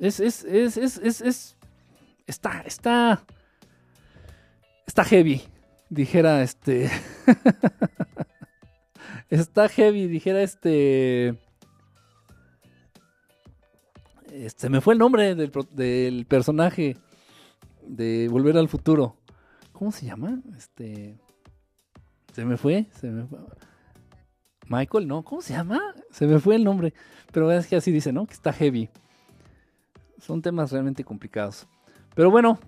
Es, 0.00 0.20
es, 0.20 0.44
es, 0.44 0.76
es, 0.76 0.98
es, 0.98 1.20
es 1.20 1.56
está, 2.26 2.60
está, 2.60 3.24
está 4.86 5.04
heavy, 5.04 5.42
dijera 5.88 6.42
este. 6.42 6.90
está 9.30 9.68
heavy, 9.68 10.06
dijera 10.06 10.42
este. 10.42 11.36
Se 14.56 14.68
me 14.68 14.80
fue 14.80 14.94
el 14.94 15.00
nombre 15.00 15.34
del, 15.34 16.26
personaje 16.26 16.96
de 17.82 18.28
Volver 18.30 18.56
al 18.56 18.68
Futuro. 18.68 19.16
¿Cómo 19.72 19.90
se 19.90 20.06
llama? 20.06 20.40
Este. 20.56 21.18
Se 22.34 22.44
me 22.44 22.56
fue, 22.56 22.86
se 23.00 23.10
me 23.10 23.26
fue. 23.26 23.38
Michael, 24.68 25.08
¿no? 25.08 25.24
¿Cómo 25.24 25.40
se 25.40 25.54
llama? 25.54 25.80
Se 26.10 26.26
me 26.26 26.38
fue 26.38 26.56
el 26.56 26.62
nombre. 26.62 26.92
Pero 27.32 27.50
es 27.50 27.66
que 27.66 27.76
así 27.76 27.90
dice, 27.90 28.12
¿no? 28.12 28.26
Que 28.26 28.34
está 28.34 28.52
heavy. 28.52 28.90
Son 30.20 30.42
temas 30.42 30.72
realmente 30.72 31.04
complicados. 31.04 31.66
Pero 32.14 32.30
bueno, 32.30 32.58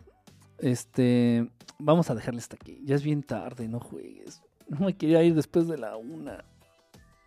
este. 0.58 1.50
Vamos 1.78 2.10
a 2.10 2.14
dejarle 2.14 2.40
hasta 2.40 2.56
aquí. 2.56 2.80
Ya 2.84 2.94
es 2.94 3.02
bien 3.02 3.22
tarde, 3.22 3.66
no 3.66 3.80
juegues. 3.80 4.42
No 4.68 4.86
me 4.86 4.96
quería 4.96 5.22
ir 5.22 5.34
después 5.34 5.66
de 5.66 5.78
la 5.78 5.96
una. 5.96 6.44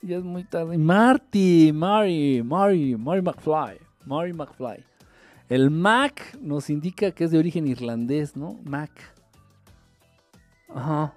Ya 0.02 0.18
es 0.18 0.24
muy 0.24 0.44
tarde. 0.44 0.78
Marty, 0.78 1.72
Mary, 1.74 2.44
Mary, 2.44 2.96
Mary 2.96 3.22
McFly. 3.22 3.80
Mary 4.06 4.34
McFly. 4.34 4.84
El 5.50 5.70
Mac 5.70 6.38
nos 6.40 6.70
indica 6.70 7.12
que 7.12 7.24
es 7.24 7.32
de 7.32 7.40
origen 7.40 7.68
irlandés, 7.68 8.36
¿no? 8.36 8.60
Mac. 8.64 8.92
Ajá. 10.70 11.14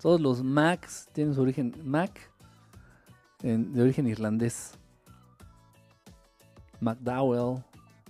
Todos 0.00 0.20
los 0.20 0.42
Macs 0.42 1.08
tienen 1.12 1.34
su 1.34 1.40
origen 1.42 1.74
Mac 1.84 2.30
de 3.42 3.82
origen 3.82 4.06
irlandés. 4.06 4.78
McDowell. 6.80 7.62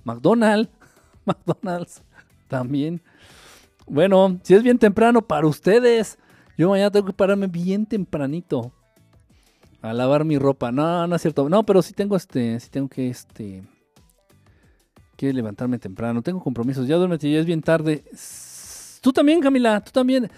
McDonald. 0.07 0.69
McDonald's 1.27 2.03
también. 2.49 3.03
Bueno, 3.87 4.39
si 4.43 4.55
es 4.55 4.63
bien 4.63 4.79
temprano 4.79 5.21
para 5.21 5.47
ustedes, 5.47 6.19
yo 6.57 6.71
mañana 6.71 6.91
tengo 6.91 7.07
que 7.07 7.13
pararme 7.13 7.49
bien 7.49 7.85
tempranito 7.87 8.73
a 9.83 9.93
lavar 9.93 10.25
mi 10.25 10.39
ropa. 10.39 10.73
No, 10.73 11.07
no 11.07 11.17
es 11.17 11.23
cierto. 11.23 11.49
No, 11.49 11.65
pero 11.65 11.83
sí 11.83 11.93
tengo 11.93 12.17
este, 12.17 12.59
sí 12.61 12.71
tengo 12.71 12.89
que 12.89 13.09
este 13.09 13.63
que 15.17 15.33
levantarme 15.33 15.79
temprano. 15.79 16.23
Tengo 16.23 16.41
compromisos. 16.41 16.87
Ya 16.87 16.97
duérmete, 16.97 17.31
ya 17.31 17.41
es 17.41 17.47
bien 17.47 17.63
tarde. 17.63 18.05
Tú 19.01 19.13
también, 19.13 19.41
Camila, 19.41 19.83
tú 19.83 19.91
también. 19.91 20.31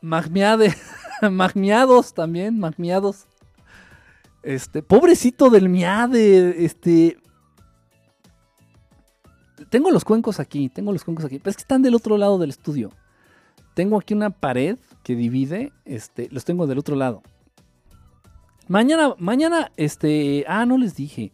Magmiade, 0.00 0.74
magmiados 1.30 2.12
también, 2.14 2.58
magmiados. 2.58 3.26
Este, 4.42 4.82
pobrecito 4.82 5.48
del 5.48 5.68
miade, 5.68 6.64
este 6.64 7.16
tengo 9.70 9.90
los 9.90 10.04
cuencos 10.04 10.40
aquí, 10.40 10.68
tengo 10.68 10.92
los 10.92 11.04
cuencos 11.04 11.24
aquí, 11.24 11.38
pero 11.38 11.50
es 11.50 11.56
que 11.56 11.62
están 11.62 11.82
del 11.82 11.94
otro 11.94 12.16
lado 12.18 12.38
del 12.38 12.50
estudio. 12.50 12.90
Tengo 13.74 13.98
aquí 13.98 14.14
una 14.14 14.30
pared 14.30 14.78
que 15.02 15.16
divide, 15.16 15.72
este, 15.84 16.28
los 16.30 16.44
tengo 16.44 16.66
del 16.66 16.78
otro 16.78 16.96
lado. 16.96 17.22
Mañana, 18.66 19.14
mañana, 19.18 19.70
este. 19.76 20.44
Ah, 20.48 20.64
no 20.64 20.78
les 20.78 20.94
dije. 20.94 21.32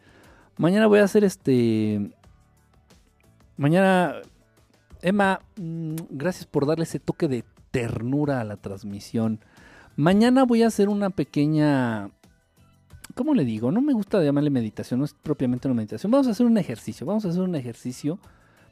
Mañana 0.56 0.86
voy 0.88 0.98
a 0.98 1.04
hacer 1.04 1.22
este. 1.24 2.10
Mañana. 3.56 4.14
Emma, 5.02 5.40
mm, 5.56 5.94
gracias 6.10 6.46
por 6.46 6.66
darle 6.66 6.84
ese 6.84 6.98
toque 6.98 7.28
de 7.28 7.44
ternura 7.70 8.40
a 8.40 8.44
la 8.44 8.56
transmisión. 8.56 9.40
Mañana 9.96 10.44
voy 10.44 10.62
a 10.62 10.66
hacer 10.66 10.88
una 10.88 11.10
pequeña. 11.10 12.10
¿Cómo 13.14 13.34
le 13.34 13.44
digo? 13.44 13.72
No 13.72 13.80
me 13.80 13.92
gusta 13.92 14.22
llamarle 14.22 14.50
meditación, 14.50 15.00
no 15.00 15.04
es 15.04 15.14
propiamente 15.14 15.68
una 15.68 15.74
meditación. 15.74 16.10
Vamos 16.12 16.26
a 16.28 16.30
hacer 16.30 16.46
un 16.46 16.58
ejercicio. 16.58 17.06
Vamos 17.06 17.24
a 17.24 17.28
hacer 17.28 17.42
un 17.42 17.54
ejercicio 17.54 18.18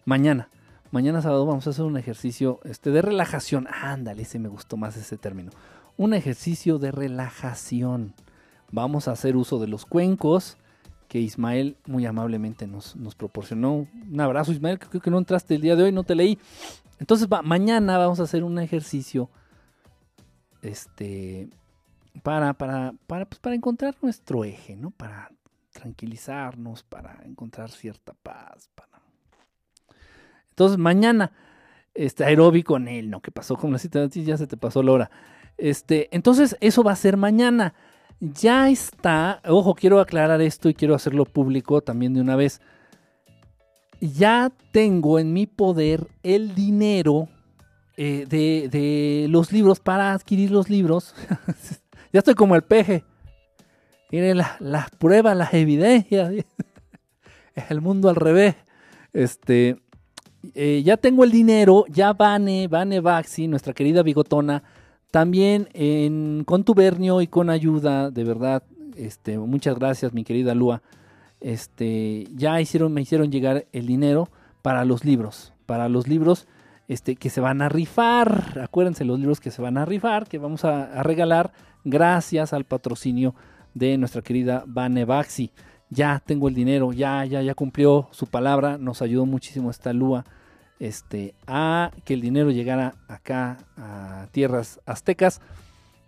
mañana. 0.05 0.49
Mañana 0.91 1.21
sábado 1.21 1.45
vamos 1.45 1.67
a 1.67 1.71
hacer 1.71 1.85
un 1.85 1.97
ejercicio 1.97 2.61
este, 2.65 2.91
de 2.91 3.03
relajación. 3.03 3.67
Ándale, 3.71 4.23
ese 4.23 4.39
me 4.39 4.49
gustó 4.49 4.77
más 4.77 4.97
ese 4.97 5.19
término. 5.19 5.51
Un 5.97 6.15
ejercicio 6.15 6.79
de 6.79 6.93
relajación 6.93 8.15
vamos 8.71 9.09
a 9.09 9.13
hacer 9.13 9.37
uso 9.37 9.59
de 9.59 9.67
los 9.67 9.85
cuencos 9.85 10.57
que 11.09 11.19
Ismael 11.19 11.77
muy 11.87 12.07
amablemente 12.07 12.67
nos, 12.67 12.95
proporcionó. 13.17 13.87
Un 14.11 14.21
abrazo 14.21 14.53
Ismael, 14.53 14.79
creo 14.79 15.01
que 15.01 15.11
no 15.11 15.19
entraste 15.19 15.55
el 15.55 15.63
día 15.63 15.75
de 15.75 15.85
hoy, 15.85 15.93
no 15.93 16.05
te 16.05 16.15
leí. 16.15 16.39
Entonces 16.99 17.29
mañana 17.45 17.99
vamos 17.99 18.21
a 18.21 18.25
hacer 18.25 18.45
un 18.45 18.59
ejercicio 18.59 19.31
este, 20.63 21.49
para, 22.23 22.55
para, 22.55 22.95
para, 23.07 23.27
pues, 23.27 23.39
para 23.41 23.57
encontrar 23.57 23.97
nuestro 24.03 24.45
eje, 24.45 24.77
¿no? 24.77 24.91
Para 24.91 25.31
tranquilizarnos, 25.73 26.83
para 26.83 27.21
encontrar 27.25 27.71
cierta 27.71 28.15
paz. 28.15 28.69
Para... 28.75 29.03
Entonces 30.51 30.79
mañana, 30.79 31.33
este 31.95 32.25
aeróbico 32.25 32.77
en 32.77 32.89
él, 32.89 33.11
¿no? 33.11 33.21
¿Qué 33.21 33.31
pasó 33.31 33.57
con 33.57 33.73
la 33.73 33.79
cita? 33.79 34.07
Ya 34.07 34.37
se 34.37 34.47
te 34.47 34.57
pasó 34.57 34.83
la 34.83 34.93
hora. 34.93 35.11
Este, 35.57 36.09
entonces 36.15 36.57
eso 36.61 36.83
va 36.83 36.93
a 36.93 36.97
ser 36.97 37.17
mañana 37.17 37.75
ya 38.21 38.69
está, 38.69 39.41
ojo, 39.47 39.75
quiero 39.75 40.01
aclarar 40.01 40.41
esto 40.41 40.69
y 40.69 40.75
quiero 40.75 40.95
hacerlo 40.95 41.25
público 41.25 41.81
también 41.81 42.15
de 42.15 42.21
una 42.21 42.37
vez. 42.37 42.61
ya 44.01 44.53
tengo 44.73 45.19
en 45.19 45.33
mi 45.33 45.47
poder 45.47 46.07
el 46.23 46.55
dinero 46.55 47.29
eh, 47.97 48.27
de, 48.29 48.69
de 48.71 49.27
los 49.29 49.53
libros 49.53 49.81
para 49.81 50.13
adquirir 50.13 50.51
los 50.51 50.71
libros. 50.71 51.15
ya 52.13 52.19
estoy 52.19 52.35
como 52.35 52.55
el 52.57 52.63
peje. 52.63 53.05
Tiene 54.11 54.35
las 54.35 54.91
pruebas, 54.99 55.37
las 55.37 55.53
evidencias. 55.55 56.33
es 57.55 57.71
el 57.71 57.81
mundo 57.81 58.09
al 58.09 58.17
revés. 58.17 58.57
Este, 59.13 59.77
eh, 60.55 60.83
ya 60.85 60.97
tengo 60.97 61.25
el 61.25 61.31
dinero, 61.31 61.85
ya 61.89 62.13
Vane, 62.13 62.69
Vane 62.69 63.01
Baxi, 63.01 63.49
nuestra 63.49 63.73
querida 63.73 64.03
bigotona, 64.03 64.63
también 65.11 65.69
en 65.73 66.45
contubernio 66.45 67.21
y 67.21 67.27
con 67.27 67.51
ayuda, 67.51 68.11
de 68.11 68.25
verdad, 68.25 68.63
este, 68.97 69.39
muchas 69.39 69.79
gracias 69.79 70.13
mi 70.13 70.25
querida 70.25 70.55
Lua, 70.55 70.83
este, 71.41 72.29
ya 72.35 72.61
hicieron, 72.61 72.93
me 72.93 73.01
hicieron 73.01 73.33
llegar 73.33 73.67
el 73.73 73.87
dinero 73.87 74.29
para 74.63 74.85
los 74.85 75.05
libros, 75.05 75.53
para 75.67 75.89
los 75.89 76.07
libros 76.07 76.47
este, 76.89 77.17
que 77.17 77.31
se 77.31 77.41
van 77.41 77.61
a 77.61 77.69
rifar, 77.69 78.59
acuérdense 78.63 79.05
los 79.05 79.19
libros 79.19 79.41
que 79.41 79.51
se 79.51 79.61
van 79.61 79.77
a 79.77 79.85
rifar, 79.85 80.27
que 80.27 80.39
vamos 80.39 80.65
a, 80.65 81.03
regalar 81.03 81.53
gracias 81.85 82.53
al 82.53 82.65
patrocinio 82.65 83.35
de 83.75 83.99
nuestra 83.99 84.23
querida 84.23 84.65
Vane 84.67 85.05
Baxi. 85.05 85.53
Ya 85.91 86.23
tengo 86.25 86.49
el 86.49 86.55
dinero, 86.55 86.93
ya, 86.93 87.25
ya, 87.25 87.43
ya 87.43 87.55
cumplió 87.55 88.09
su 88.11 88.27
palabra, 88.27 88.79
nos 88.79 89.03
ayudó 89.03 89.27
muchísimo 89.27 89.71
esta 89.71 89.93
Lua 89.93 90.25
este, 90.81 91.35
a 91.47 91.91
que 92.05 92.15
el 92.15 92.21
dinero 92.21 92.51
llegara 92.51 92.95
acá 93.07 93.59
a 93.77 94.29
tierras 94.33 94.81
aztecas, 94.87 95.41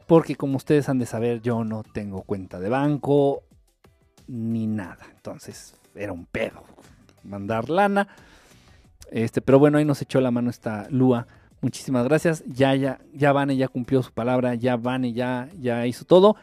porque 0.07 0.35
como 0.35 0.57
ustedes 0.57 0.89
han 0.89 0.99
de 0.99 1.07
saber, 1.07 1.41
yo 1.43 1.65
no 1.65 1.83
tengo 1.83 2.23
cuenta 2.23 2.59
de 2.59 2.69
banco 2.69 3.43
ni 4.27 4.67
nada, 4.67 5.07
entonces 5.15 5.75
era 5.95 6.13
un 6.13 6.25
pedo 6.25 6.63
mandar 7.23 7.69
lana, 7.69 8.09
este, 9.11 9.41
pero 9.41 9.59
bueno, 9.59 9.79
ahí 9.79 9.85
nos 9.85 10.03
echó 10.03 10.21
la 10.21 10.31
mano 10.31 10.51
esta 10.51 10.87
Lua. 10.91 11.27
Muchísimas 11.61 12.05
gracias. 12.05 12.43
Ya, 12.47 12.75
ya, 12.75 13.01
ya 13.13 13.33
Vane 13.33 13.57
ya 13.57 13.69
cumplió 13.69 14.03
su 14.03 14.13
palabra. 14.13 14.55
Ya 14.55 14.77
Vane 14.77 15.13
ya, 15.13 15.49
ya 15.61 15.87
hizo 15.87 16.05
todo. 16.05 16.37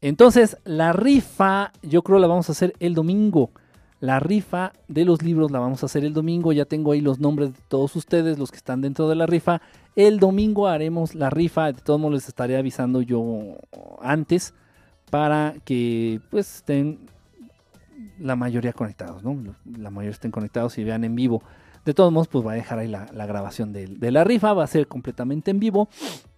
Entonces, 0.00 0.56
la 0.64 0.92
rifa, 0.92 1.72
yo 1.82 2.02
creo 2.02 2.18
la 2.18 2.26
vamos 2.26 2.48
a 2.48 2.52
hacer 2.52 2.72
el 2.80 2.94
domingo. 2.94 3.50
La 4.00 4.18
rifa 4.18 4.72
de 4.88 5.04
los 5.04 5.22
libros 5.22 5.50
la 5.50 5.58
vamos 5.58 5.82
a 5.82 5.86
hacer 5.86 6.04
el 6.04 6.14
domingo. 6.14 6.52
Ya 6.52 6.64
tengo 6.64 6.92
ahí 6.92 7.02
los 7.02 7.20
nombres 7.20 7.52
de 7.52 7.60
todos 7.68 7.94
ustedes, 7.96 8.38
los 8.38 8.50
que 8.50 8.56
están 8.56 8.80
dentro 8.80 9.08
de 9.08 9.14
la 9.14 9.26
rifa. 9.26 9.60
El 9.94 10.18
domingo 10.18 10.68
haremos 10.68 11.14
la 11.14 11.28
rifa. 11.28 11.72
De 11.72 11.82
todos 11.82 12.00
modos 12.00 12.14
les 12.14 12.28
estaré 12.28 12.56
avisando 12.56 13.02
yo 13.02 13.58
antes 14.00 14.54
para 15.10 15.54
que 15.64 16.20
pues 16.30 16.56
estén 16.56 16.98
la 18.18 18.36
mayoría 18.36 18.72
conectados, 18.72 19.22
¿no? 19.22 19.36
La 19.78 19.90
mayoría 19.90 20.12
estén 20.12 20.30
conectados 20.30 20.78
y 20.78 20.84
vean 20.84 21.04
en 21.04 21.14
vivo. 21.14 21.42
De 21.84 21.94
todos 21.94 22.12
modos, 22.12 22.28
pues 22.28 22.46
va 22.46 22.52
a 22.52 22.56
dejar 22.56 22.78
ahí 22.78 22.88
la, 22.88 23.06
grabación 23.26 23.72
de, 23.72 23.86
de, 23.86 24.10
la 24.10 24.24
rifa. 24.24 24.52
Va 24.52 24.64
a 24.64 24.66
ser 24.66 24.86
completamente 24.86 25.50
en 25.50 25.60
vivo. 25.60 25.88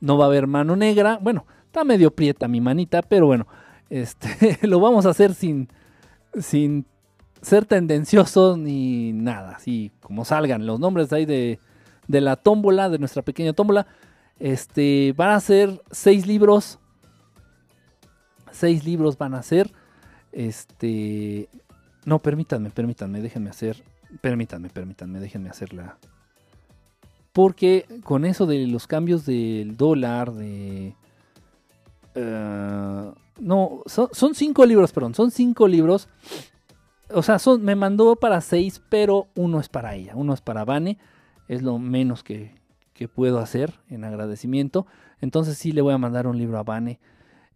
No 0.01 0.17
va 0.17 0.27
a 0.27 0.29
haber 0.29 0.47
mano 0.47 0.77
negra. 0.77 1.19
Bueno, 1.21 1.45
Está 1.73 1.85
medio 1.85 2.15
prieta 2.15 2.49
mi 2.49 2.61
manita, 2.61 3.01
pero 3.01 3.25
bueno, 3.25 3.47
este, 3.89 4.59
lo 4.67 4.79
vamos 4.79 5.07
a 5.07 5.09
hacer 5.09 5.33
sin, 5.33 5.71
sin 6.39 6.85
ser 7.41 7.65
tendenciosos 7.65 8.59
ni 8.59 9.15
nada, 9.15 9.53
así 9.53 9.91
como 10.03 10.27
salgan 10.27 10.67
los 10.67 10.79
nombres 10.79 11.11
ahí 11.15 11.25
de, 11.25 11.59
de 12.09 12.21
la 12.21 12.37
tómbola, 12.37 12.91
de 12.91 12.99
nuestra 12.99 13.23
pequeña 13.23 13.55
tómbola. 13.55 13.87
Este, 14.39 15.15
van 15.17 15.31
a 15.31 15.41
ser 15.41 15.81
seis 15.91 16.27
libros. 16.27 16.79
Seis 18.51 18.85
libros 18.85 19.17
van 19.17 19.33
a 19.33 19.43
ser. 19.43 19.73
Este, 20.31 21.49
no, 22.05 22.19
permítanme, 22.19 22.69
permítanme, 22.69 23.23
déjenme 23.23 23.49
hacer. 23.49 23.83
Permítanme, 24.21 24.69
permítanme, 24.69 25.21
déjenme 25.21 25.49
hacerla. 25.49 25.99
Porque 27.33 27.87
con 28.05 28.25
eso 28.25 28.47
de 28.47 28.67
los 28.67 28.87
cambios 28.87 29.25
del 29.25 29.77
dólar, 29.77 30.33
de 30.33 30.95
eh, 32.15 33.13
no, 33.41 33.83
son, 33.87 34.35
cinco 34.35 34.67
libros, 34.67 34.93
perdón, 34.93 35.15
son 35.15 35.31
cinco 35.31 35.67
libros. 35.67 36.09
O 37.11 37.23
sea, 37.23 37.39
son, 37.39 37.63
me 37.63 37.75
mandó 37.75 38.17
para 38.17 38.41
seis, 38.41 38.83
pero 38.89 39.29
uno 39.35 39.61
es 39.61 39.69
para 39.69 39.95
ella, 39.95 40.13
uno 40.15 40.35
es 40.35 40.41
para 40.41 40.65
Vane. 40.65 40.99
Es 41.49 41.63
lo 41.63 41.79
menos 41.79 42.23
que, 42.23 42.61
puedo 43.17 43.41
hacer 43.41 43.81
en 43.89 44.05
agradecimiento. 44.05 44.87
Entonces 45.21 45.59
sí 45.59 45.73
le 45.73 45.83
voy 45.83 45.93
a 45.93 45.99
mandar 45.99 46.29
un 46.29 46.39
libro 46.39 46.57
a 46.57 46.63
Vane. 46.63 47.01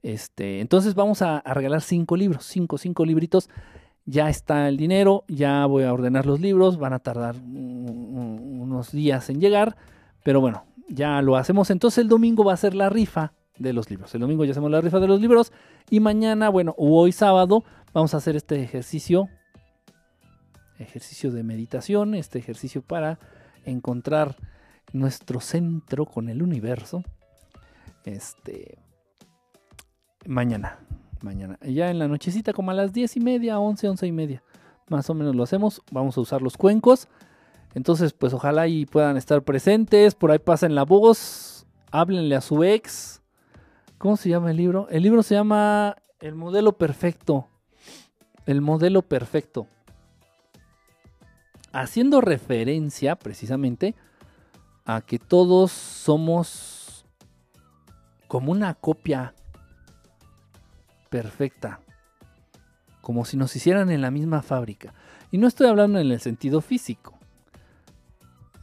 Este, 0.03 0.61
entonces 0.61 0.97
vamos 0.97 1.23
a, 1.23 1.41
regalar 1.41 1.83
cinco 1.83 2.17
libros, 2.17 2.45
cinco, 2.47 2.79
cinco 2.79 3.05
libritos. 3.05 3.49
Ya 4.07 4.29
está 4.29 4.69
el 4.69 4.77
dinero, 4.77 5.25
ya 5.27 5.67
voy 5.67 5.83
a 5.83 5.93
ordenar 5.93 6.27
los 6.27 6.41
libros, 6.41 6.79
van 6.79 6.93
a 6.93 7.01
tardar 7.01 7.35
unos 7.37 8.93
días 8.93 9.29
en 9.31 9.41
llegar, 9.41 9.77
pero 10.23 10.41
bueno, 10.41 10.65
ya 10.89 11.21
lo 11.23 11.37
hacemos. 11.37 11.71
Entonces 11.71 11.99
el 11.99 12.09
domingo 12.09 12.45
va 12.45 12.53
a 12.53 12.57
ser 12.57 12.75
la 12.75 12.89
rifa 12.89 13.33
de 13.59 13.73
los 13.73 13.91
libros. 13.91 14.15
El 14.15 14.21
domingo 14.21 14.45
ya 14.45 14.53
hacemos 14.53 14.71
la 14.71 14.81
rifa 14.81 15.01
de 15.01 15.09
los 15.09 15.21
libros 15.21 15.53
y 15.91 16.01
mañana, 16.01 16.49
bueno, 16.49 16.75
o 16.79 17.01
hoy 17.01 17.13
sábado, 17.13 17.65
vamos 17.93 18.15
a 18.15 18.19
hacer 18.19 18.37
este 18.37 18.63
ejercicio, 18.63 19.29
ejercicio 20.79 21.33
de 21.33 21.43
meditación, 21.43 22.15
este 22.15 22.39
ejercicio 22.39 22.83
para 22.83 23.19
encontrar 23.65 24.37
nuestro 24.93 25.41
centro 25.41 26.07
con 26.07 26.29
el 26.29 26.43
universo. 26.43 27.03
Este, 28.05 28.79
mañana, 30.27 30.79
mañana, 31.23 31.59
ya 31.63 31.91
en 31.91 31.99
la 31.99 32.09
nochecita 32.09 32.53
como 32.53 32.71
a 32.71 32.75
las 32.75 32.93
diez 32.93 33.17
y 33.17 33.21
media, 33.21 33.59
once, 33.59 33.89
once 33.89 34.07
y 34.07 34.13
media, 34.13 34.43
más 34.89 35.09
o 35.11 35.15
menos 35.15 35.35
lo 35.35 35.43
hacemos. 35.43 35.83
Vamos 35.91 36.17
a 36.17 36.21
usar 36.21 36.43
los 36.43 36.57
cuencos. 36.57 37.09
Entonces, 37.75 38.13
pues 38.13 38.33
ojalá 38.33 38.69
y 38.69 38.87
puedan 38.87 39.17
estar 39.17 39.43
presentes, 39.43 40.15
por 40.15 40.31
ahí 40.31 40.39
pasen 40.39 40.75
la 40.75 40.85
voz, 40.85 41.67
háblenle 41.91 42.35
a 42.35 42.41
su 42.41 42.65
ex, 42.65 43.21
¿Cómo 43.99 44.19
se 44.19 44.29
llama 44.29 44.51
el 44.51 44.59
libro? 44.59 44.89
El 44.91 45.03
libro 45.03 45.23
se 45.23 45.35
llama 45.35 45.97
El 46.21 46.35
modelo 46.35 46.77
perfecto. 46.77 47.49
El 48.45 48.61
modelo 48.61 49.03
perfecto. 49.03 49.67
Haciendo 51.73 52.21
referencia 52.21 53.17
precisamente 53.17 53.95
a 54.85 55.01
que 55.01 55.19
todos 55.19 55.73
somos 55.73 57.07
como 58.29 58.53
una 58.53 58.75
copia 58.75 59.35
perfecta. 61.09 61.81
Como 63.01 63.25
si 63.25 63.37
nos 63.37 63.55
hicieran 63.55 63.91
en 63.91 64.01
la 64.01 64.11
misma 64.11 64.43
fábrica. 64.43 64.95
Y 65.31 65.39
no 65.39 65.47
estoy 65.47 65.69
hablando 65.69 65.99
en 65.99 66.11
el 66.11 66.21
sentido 66.21 66.61
físico 66.61 67.15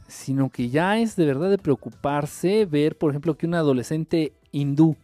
sino 0.06 0.48
que 0.48 0.68
ya 0.68 0.98
es 0.98 1.16
de 1.16 1.26
verdad 1.26 1.50
de 1.50 1.58
preocuparse 1.58 2.66
ver, 2.66 2.96
por 2.96 3.10
ejemplo, 3.10 3.36
que 3.36 3.46
un 3.46 3.54
adolescente 3.54 4.32
hindú 4.52 4.96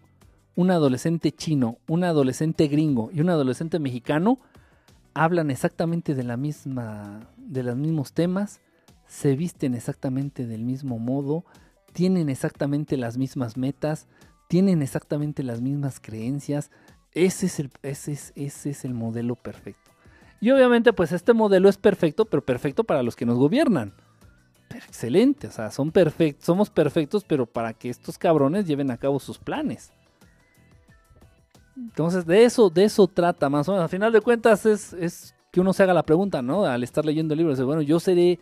un 0.61 0.71
adolescente 0.71 1.33
chino, 1.33 1.79
un 1.89 2.05
adolescente 2.05 2.69
gringo 2.69 3.11
y 3.13 3.21
un 3.21 3.31
adolescente 3.31 3.79
mexicano 3.79 4.39
hablan 5.15 5.51
exactamente 5.51 6.15
de 6.15 6.23
la 6.23 6.37
misma 6.37 7.31
de 7.37 7.63
los 7.63 7.77
mismos 7.77 8.13
temas, 8.13 8.61
se 9.07 9.37
visten 9.37 9.75
exactamente 9.75 10.47
del 10.47 10.65
mismo 10.65 10.99
modo, 10.99 11.45
tienen 11.93 12.29
exactamente 12.29 12.97
las 12.97 13.17
mismas 13.17 13.57
metas, 13.57 14.07
tienen 14.49 14.83
exactamente 14.83 15.43
las 15.43 15.61
mismas 15.63 15.99
creencias. 15.99 16.71
Ese 17.13 17.47
es 17.47 17.61
el, 17.61 17.71
ese 17.83 18.13
es, 18.13 18.33
ese 18.37 18.71
es 18.71 18.85
el 18.85 18.95
modelo 18.95 19.35
perfecto. 19.37 19.91
Y 20.41 20.51
obviamente 20.51 20.93
pues 20.93 21.13
este 21.13 21.33
modelo 21.33 21.69
es 21.69 21.77
perfecto, 21.77 22.25
pero 22.25 22.45
perfecto 22.45 22.85
para 22.85 23.03
los 23.03 23.17
que 23.17 23.27
nos 23.27 23.39
gobiernan. 23.39 23.93
Excelente, 24.75 25.49
o 25.49 25.51
sea, 25.51 25.71
son 25.71 25.91
perfectos, 25.91 26.47
somos 26.47 26.71
perfectos, 26.71 27.25
pero 27.25 27.45
para 27.45 27.75
que 27.75 27.89
estos 27.89 28.17
cabrones 28.17 28.67
lleven 28.67 28.91
a 28.91 28.97
cabo 28.97 29.19
sus 29.19 29.39
planes. 29.39 29.93
Entonces, 31.77 32.27
de 32.27 32.45
eso, 32.45 32.71
de 32.71 32.85
eso 32.85 33.07
trata 33.09 33.49
más 33.49 33.69
o 33.69 33.73
menos. 33.73 33.85
Al 33.85 33.89
final 33.89 34.13
de 34.13 34.21
cuentas, 34.21 34.67
es, 34.67 35.35
que 35.51 35.61
uno 35.61 35.73
se 35.73 35.83
haga 35.83 35.95
la 35.95 36.05
pregunta, 36.05 36.43
¿no? 36.43 36.65
Al 36.65 36.85
estar 36.85 37.05
leyendo 37.05 37.35
el 37.35 37.39
libro, 37.39 37.53
dice, 37.53 37.65
bueno, 37.65 37.83
yo 37.83 37.99
seré, 37.99 38.39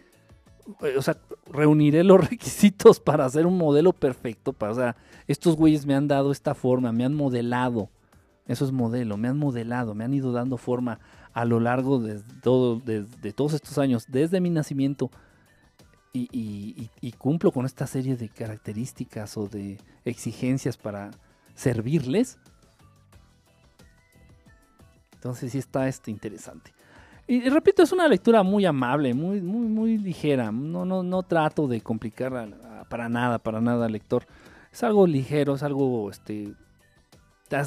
o 0.96 1.02
sea, 1.02 1.16
reuniré 1.50 2.04
los 2.04 2.20
requisitos 2.30 3.00
para 3.00 3.24
hacer 3.24 3.46
un 3.46 3.56
modelo 3.56 3.92
perfecto. 3.92 4.52
Para, 4.52 4.72
o 4.72 4.74
sea, 4.74 4.96
estos 5.26 5.56
güeyes 5.56 5.86
me 5.86 5.94
han 5.94 6.08
dado 6.08 6.30
esta 6.30 6.54
forma, 6.54 6.92
me 6.92 7.04
han 7.04 7.14
modelado. 7.14 7.88
Eso 8.48 8.64
es 8.64 8.72
modelo, 8.72 9.16
me 9.16 9.28
han 9.28 9.38
modelado, 9.38 9.94
me 9.94 10.04
han 10.04 10.14
ido 10.14 10.32
dando 10.32 10.56
forma 10.56 10.98
a 11.32 11.44
lo 11.44 11.60
largo 11.60 12.00
de, 12.00 12.20
todo, 12.42 12.80
de, 12.80 13.32
todos 13.32 13.52
estos 13.52 13.78
años, 13.78 14.06
desde 14.08 14.40
mi 14.40 14.50
nacimiento. 14.50 15.10
Y, 16.12 16.90
cumplo 17.18 17.52
con 17.52 17.64
esta 17.64 17.86
serie 17.86 18.16
de 18.16 18.28
características 18.28 19.36
o 19.36 19.46
de 19.46 19.78
exigencias 20.04 20.76
para 20.76 21.10
servirles 21.54 22.38
entonces 25.18 25.50
sí 25.50 25.58
está 25.58 25.88
este 25.88 26.12
interesante. 26.12 26.72
Y, 27.26 27.48
repito, 27.48 27.82
es 27.82 27.92
una 27.92 28.06
lectura 28.06 28.42
muy 28.44 28.64
amable, 28.64 29.12
muy, 29.14 29.42
muy, 29.42 29.66
muy 29.66 29.98
ligera. 29.98 30.52
No, 30.52 30.84
no, 30.84 31.02
no 31.02 31.22
trato 31.24 31.66
de 31.66 31.80
complicar 31.80 32.32
para 32.88 33.08
nada, 33.08 33.38
para 33.38 33.60
nada 33.60 33.86
al 33.86 33.92
lector. 33.92 34.26
Es 34.72 34.82
algo 34.84 35.06
ligero, 35.06 35.56
es 35.56 35.62
algo, 35.64 36.08
este, 36.08 36.54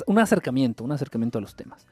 un 0.06 0.20
acercamiento, 0.20 0.84
un 0.84 0.92
acercamiento 0.92 1.38
a 1.38 1.42
los 1.42 1.56
temas. 1.56 1.86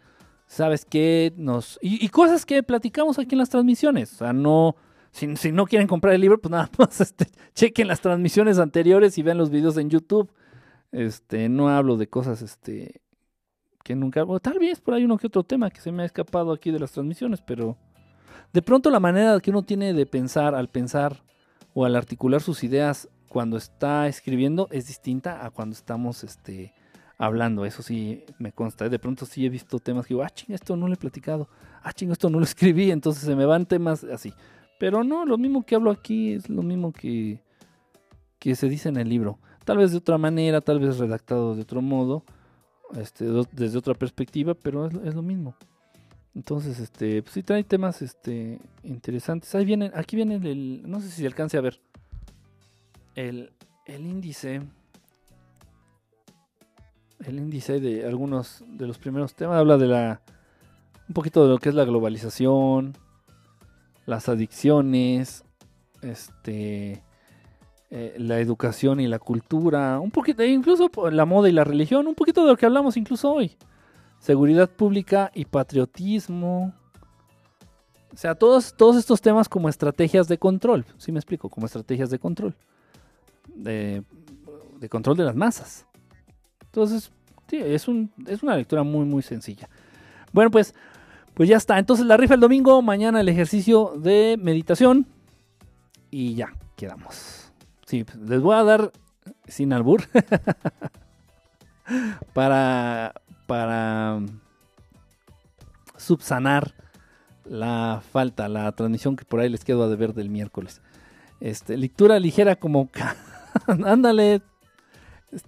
¿Sabes 0.47 0.83
qué? 0.83 1.31
Nos, 1.37 1.77
y, 1.81 2.09
cosas 2.09 2.45
que 2.45 2.63
platicamos 2.63 3.19
aquí 3.19 3.35
en 3.35 3.39
las 3.39 3.49
transmisiones. 3.49 4.13
O 4.13 4.17
sea, 4.17 4.33
no, 4.33 4.75
Si, 5.11 5.27
no 5.51 5.65
quieren 5.65 5.87
comprar 5.87 6.13
el 6.15 6.21
libro, 6.21 6.39
pues 6.39 6.51
nada 6.51 6.69
más 6.77 6.99
este, 7.01 7.27
chequen 7.53 7.87
las 7.87 8.01
transmisiones 8.01 8.57
anteriores 8.57 9.17
y 9.17 9.23
vean 9.23 9.37
los 9.37 9.51
videos 9.51 9.77
en 9.77 9.89
YouTube. 9.89 10.31
Este, 10.91 11.49
no 11.49 11.69
hablo 11.69 11.97
de 11.97 12.07
cosas 12.07 12.41
este, 12.41 13.01
que 13.83 13.95
nunca. 13.95 14.23
O 14.23 14.39
tal 14.39 14.57
vez 14.57 14.81
por 14.81 14.95
ahí 14.95 15.05
uno 15.05 15.17
que 15.17 15.27
otro 15.27 15.43
tema 15.43 15.69
que 15.69 15.81
se 15.81 15.91
me 15.91 16.03
ha 16.03 16.05
escapado 16.05 16.51
aquí 16.51 16.71
de 16.71 16.79
las 16.79 16.91
transmisiones, 16.93 17.41
pero 17.41 17.77
de 18.51 18.61
pronto 18.63 18.89
la 18.89 18.99
manera 18.99 19.39
que 19.39 19.51
uno 19.51 19.61
tiene 19.61 19.93
de 19.93 20.05
pensar 20.07 20.55
al 20.55 20.69
pensar 20.69 21.23
o 21.75 21.85
al 21.85 21.95
articular 21.95 22.41
sus 22.41 22.63
ideas 22.63 23.07
cuando 23.27 23.57
está 23.57 24.07
escribiendo 24.07 24.67
es 24.71 24.87
distinta 24.87 25.45
a 25.45 25.51
cuando 25.51 25.75
estamos 25.75 26.23
este, 26.23 26.73
hablando. 27.19 27.65
Eso 27.65 27.83
sí 27.83 28.23
me 28.39 28.51
consta. 28.51 28.89
De 28.89 28.97
pronto 28.97 29.27
sí 29.27 29.45
he 29.45 29.49
visto 29.49 29.77
temas 29.77 30.07
que 30.07 30.15
digo, 30.15 30.23
ah, 30.23 30.29
ching, 30.31 30.55
esto 30.55 30.75
no 30.75 30.87
lo 30.87 30.93
he 30.95 30.97
platicado. 30.97 31.47
Ah, 31.83 31.93
ching, 31.93 32.11
esto 32.11 32.31
no 32.31 32.39
lo 32.39 32.45
escribí. 32.45 32.89
Entonces 32.89 33.23
se 33.23 33.35
me 33.35 33.45
van 33.45 33.67
temas 33.67 34.03
así. 34.05 34.33
Pero 34.79 35.03
no, 35.03 35.25
lo 35.25 35.37
mismo 35.37 35.63
que 35.63 35.75
hablo 35.75 35.91
aquí 35.91 36.33
es 36.33 36.49
lo 36.49 36.63
mismo 36.63 36.91
que, 36.93 37.43
que 38.39 38.55
se 38.55 38.69
dice 38.69 38.89
en 38.89 38.97
el 38.97 39.09
libro. 39.09 39.37
Tal 39.65 39.77
vez 39.77 39.91
de 39.91 39.97
otra 39.97 40.17
manera, 40.17 40.61
tal 40.61 40.79
vez 40.79 40.97
redactado 40.97 41.53
de 41.53 41.61
otro 41.61 41.81
modo, 41.81 42.23
este, 42.95 43.25
desde 43.51 43.77
otra 43.77 43.93
perspectiva, 43.93 44.53
pero 44.55 44.87
es, 44.87 45.13
lo 45.13 45.21
mismo. 45.21 45.53
Entonces, 46.33 46.79
este, 46.79 47.21
pues 47.21 47.33
sí 47.33 47.43
trae 47.43 47.63
temas 47.65 48.01
este, 48.01 48.59
interesantes. 48.83 49.53
Ahí 49.53 49.65
viene, 49.65 49.91
aquí 49.93 50.15
viene 50.15 50.35
el, 50.35 50.81
no 50.89 51.01
sé 51.01 51.09
si 51.09 51.25
alcance 51.25 51.57
a 51.57 51.61
ver, 51.61 51.81
el, 53.15 53.51
el 53.85 54.05
índice, 54.05 54.61
el 57.25 57.37
índice 57.37 57.79
de 57.79 58.05
algunos 58.05 58.63
de 58.67 58.87
los 58.87 58.97
primeros 58.97 59.33
temas. 59.33 59.57
Habla 59.57 59.77
de 59.77 59.87
la, 59.87 60.21
un 61.07 61.13
poquito 61.13 61.43
de 61.43 61.49
lo 61.49 61.57
que 61.57 61.69
es 61.69 61.75
la 61.75 61.85
globalización, 61.85 62.97
las 64.05 64.29
adicciones, 64.29 65.43
este, 66.01 67.03
eh, 67.91 68.15
la 68.17 68.39
educación 68.39 68.99
y 68.99 69.07
la 69.07 69.19
cultura, 69.19 69.99
un 69.99 70.11
poquito, 70.11 70.43
incluso 70.43 70.89
la 71.11 71.25
moda 71.25 71.49
y 71.49 71.51
la 71.51 71.63
religión, 71.63 72.07
un 72.07 72.15
poquito 72.15 72.41
de 72.41 72.51
lo 72.51 72.57
que 72.57 72.65
hablamos 72.65 72.97
incluso 72.97 73.31
hoy 73.31 73.57
seguridad 74.19 74.69
pública 74.69 75.31
y 75.33 75.45
patriotismo. 75.45 76.73
O 78.13 78.17
sea, 78.17 78.35
todos, 78.35 78.73
todos 78.75 78.97
estos 78.97 79.21
temas 79.21 79.47
como 79.47 79.69
estrategias 79.69 80.27
de 80.27 80.37
control, 80.37 80.85
¿sí 80.97 81.11
me 81.11 81.19
explico? 81.19 81.49
Como 81.49 81.65
estrategias 81.65 82.09
de 82.09 82.19
control. 82.19 82.55
De, 83.55 84.03
control 84.89 85.17
de 85.17 85.23
las 85.23 85.35
masas. 85.35 85.85
Entonces, 86.69 87.11
sí, 87.47 87.57
es, 87.57 87.87
un, 87.87 88.11
es 88.27 88.43
una 88.43 88.55
lectura 88.55 88.83
muy, 88.83 89.05
muy 89.05 89.21
sencilla. 89.21 89.69
Bueno, 90.31 90.51
pues, 90.51 90.75
pues 91.33 91.49
ya 91.49 91.57
está. 91.57 91.79
Entonces, 91.79 92.05
la 92.05 92.17
rifa 92.17 92.35
el 92.35 92.39
domingo, 92.39 92.81
mañana 92.81 93.21
el 93.21 93.29
ejercicio 93.29 93.93
de 93.97 94.37
meditación. 94.39 95.07
Y 96.11 96.35
ya, 96.35 96.53
quedamos. 96.75 97.51
Sí, 97.85 98.05
les 98.25 98.41
voy 98.41 98.55
a 98.55 98.63
dar 98.63 98.91
sin 99.47 99.73
albur. 99.73 100.03
para 102.33 103.13
para 103.49 104.21
subsanar 105.97 106.75
la 107.45 107.99
falta, 108.11 108.47
la 108.47 108.71
transmisión 108.73 109.15
que 109.15 109.25
por 109.25 109.39
ahí 109.39 109.49
les 109.49 109.65
quedó 109.65 109.85
a 109.85 109.87
deber 109.87 110.13
del 110.13 110.29
miércoles. 110.29 110.83
Este, 111.39 111.77
lectura 111.77 112.19
ligera 112.19 112.57
como 112.57 112.91
ándale. 113.67 114.43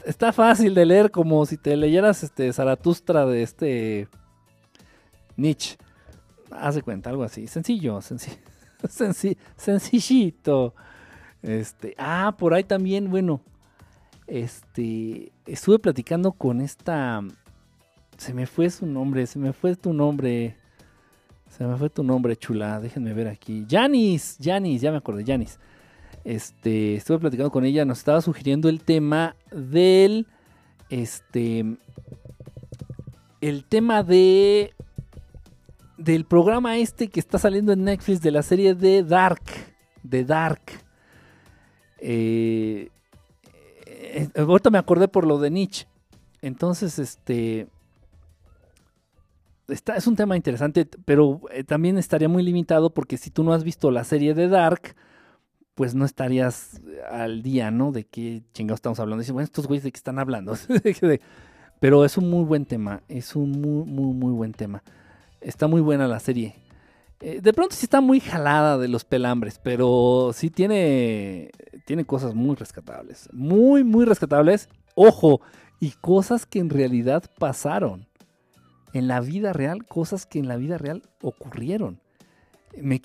Está 0.06 0.32
fácil 0.32 0.76
de 0.76 0.85
leer 0.85 1.11
como 1.11 1.45
si 1.45 1.58
te 1.58 1.76
leyeras 1.76 2.24
este 2.24 2.51
Zaratustra 2.53 3.26
de 3.26 3.43
este 3.43 4.08
Nietzsche. 5.38 5.77
Haz 6.51 6.82
cuenta, 6.84 7.10
algo 7.10 7.24
así. 7.24 7.48
Sencillo, 7.48 8.01
sencillo. 8.01 8.38
sencillito. 9.58 10.76
Este, 11.42 11.95
ah, 11.98 12.35
por 12.38 12.53
ahí 12.53 12.64
también, 12.64 13.10
bueno. 13.10 13.42
Este, 14.27 15.32
estuve 15.45 15.80
platicando 15.80 16.32
con 16.32 16.61
esta 16.61 17.22
se 18.22 18.35
me 18.35 18.45
fue 18.45 18.69
su 18.69 18.85
nombre, 18.85 19.26
se 19.26 19.40
me 19.40 19.51
fue 19.51 19.76
tu 19.76 19.93
nombre. 19.93 20.56
Se 21.50 21.66
me 21.66 21.76
fue 21.76 21.90
tu 21.90 22.03
nombre, 22.03 22.35
chula. 22.38 22.80
Déjenme 22.80 23.16
ver 23.16 23.27
aquí. 23.27 23.66
Janis, 23.68 24.38
Janis, 24.40 24.80
ya 24.80 24.92
me 24.92 24.98
acordé, 24.98 25.24
Janis. 25.26 25.60
Este, 26.24 26.95
estuve 26.95 27.19
platicando 27.19 27.51
con 27.51 27.66
ella, 27.66 27.85
nos 27.85 28.00
estaba 28.00 28.22
sugiriendo 28.22 28.69
el 28.69 28.83
tema 28.83 29.35
del. 29.51 30.27
Este. 30.90 31.77
El 33.41 33.66
tema 33.66 34.03
de. 34.03 34.74
Del 35.98 36.25
programa 36.25 36.77
este 36.77 37.09
que 37.09 37.19
está 37.19 37.38
saliendo 37.38 37.74
en 37.74 37.83
Netflix 37.83 38.22
de 38.22 38.32
la 38.32 38.43
serie 38.43 38.75
de 38.75 39.03
Dark. 39.03 39.43
De 40.03 40.25
Dark. 40.25 40.61
Eh, 42.00 42.90
eh 43.85 44.30
ahorita 44.35 44.72
me 44.72 44.80
acordé 44.80 45.08
por 45.08 45.25
lo 45.25 45.40
de 45.40 45.51
Nietzsche. 45.51 45.88
Entonces, 46.41 46.98
este 46.98 47.67
es 49.72 50.08
un 50.08 50.16
tema 50.16 50.35
interesante, 50.35 50.88
pero 51.06 51.41
eh, 51.51 51.64
también 51.64 51.98
estaría 51.98 52.30
muy 52.30 52.43
limitado 52.43 52.93
porque 52.93 53.17
si 53.17 53.30
tú 53.30 53.43
no 53.43 53.53
has 53.53 53.64
visto 53.64 53.91
la 53.91 54.03
serie 54.03 54.33
de 54.33 54.48
Dark, 54.48 54.95
pues 55.82 55.95
no 55.95 56.06
estarías 56.06 56.80
al 57.10 57.42
día, 57.42 57.72
¿no? 57.72 57.92
De 57.92 58.03
qué 58.03 58.43
chingados 58.53 58.77
estamos 58.77 59.00
hablando. 59.00 59.22
Dicen, 59.22 59.34
bueno, 59.34 59.45
estos 59.45 59.66
güeyes 59.66 59.84
de 59.84 59.92
qué 59.92 59.98
están 59.98 60.19
hablando. 60.19 60.53
pero 61.80 62.06
es 62.06 62.18
un 62.18 62.30
muy 62.30 62.43
buen 62.43 62.66
tema, 62.66 63.01
es 63.08 63.35
un 63.35 63.50
muy, 63.50 63.84
muy, 63.90 64.14
muy 64.14 64.32
buen 64.32 64.51
tema. 64.51 64.84
Está 65.40 65.66
muy 65.66 65.82
buena 65.82 66.08
la 66.08 66.19
serie. 66.19 66.53
Eh, 67.19 67.42
de 67.42 67.51
pronto 67.51 67.76
sí 67.76 67.85
está 67.85 68.00
muy 68.00 68.19
jalada 68.19 68.77
de 68.77 68.90
los 68.90 69.06
pelambres, 69.06 69.58
pero 69.58 70.30
sí 70.35 70.51
tiene, 70.51 71.50
tiene 71.88 72.06
cosas 72.06 72.35
muy 72.35 72.56
rescatables. 72.56 73.27
Muy, 73.34 73.84
muy 73.84 74.06
rescatables. 74.06 74.69
Ojo, 74.93 75.42
y 75.80 75.93
cosas 76.00 76.45
que 76.45 76.60
en 76.60 76.69
realidad 76.69 77.24
pasaron 77.40 78.06
en 78.93 79.08
la 79.08 79.19
vida 79.19 79.51
real 79.51 79.84
cosas 79.88 80.27
que 80.27 80.38
en 80.38 80.48
la 80.48 80.58
vida 80.58 80.77
real 80.77 81.01
ocurrieron. 81.24 82.00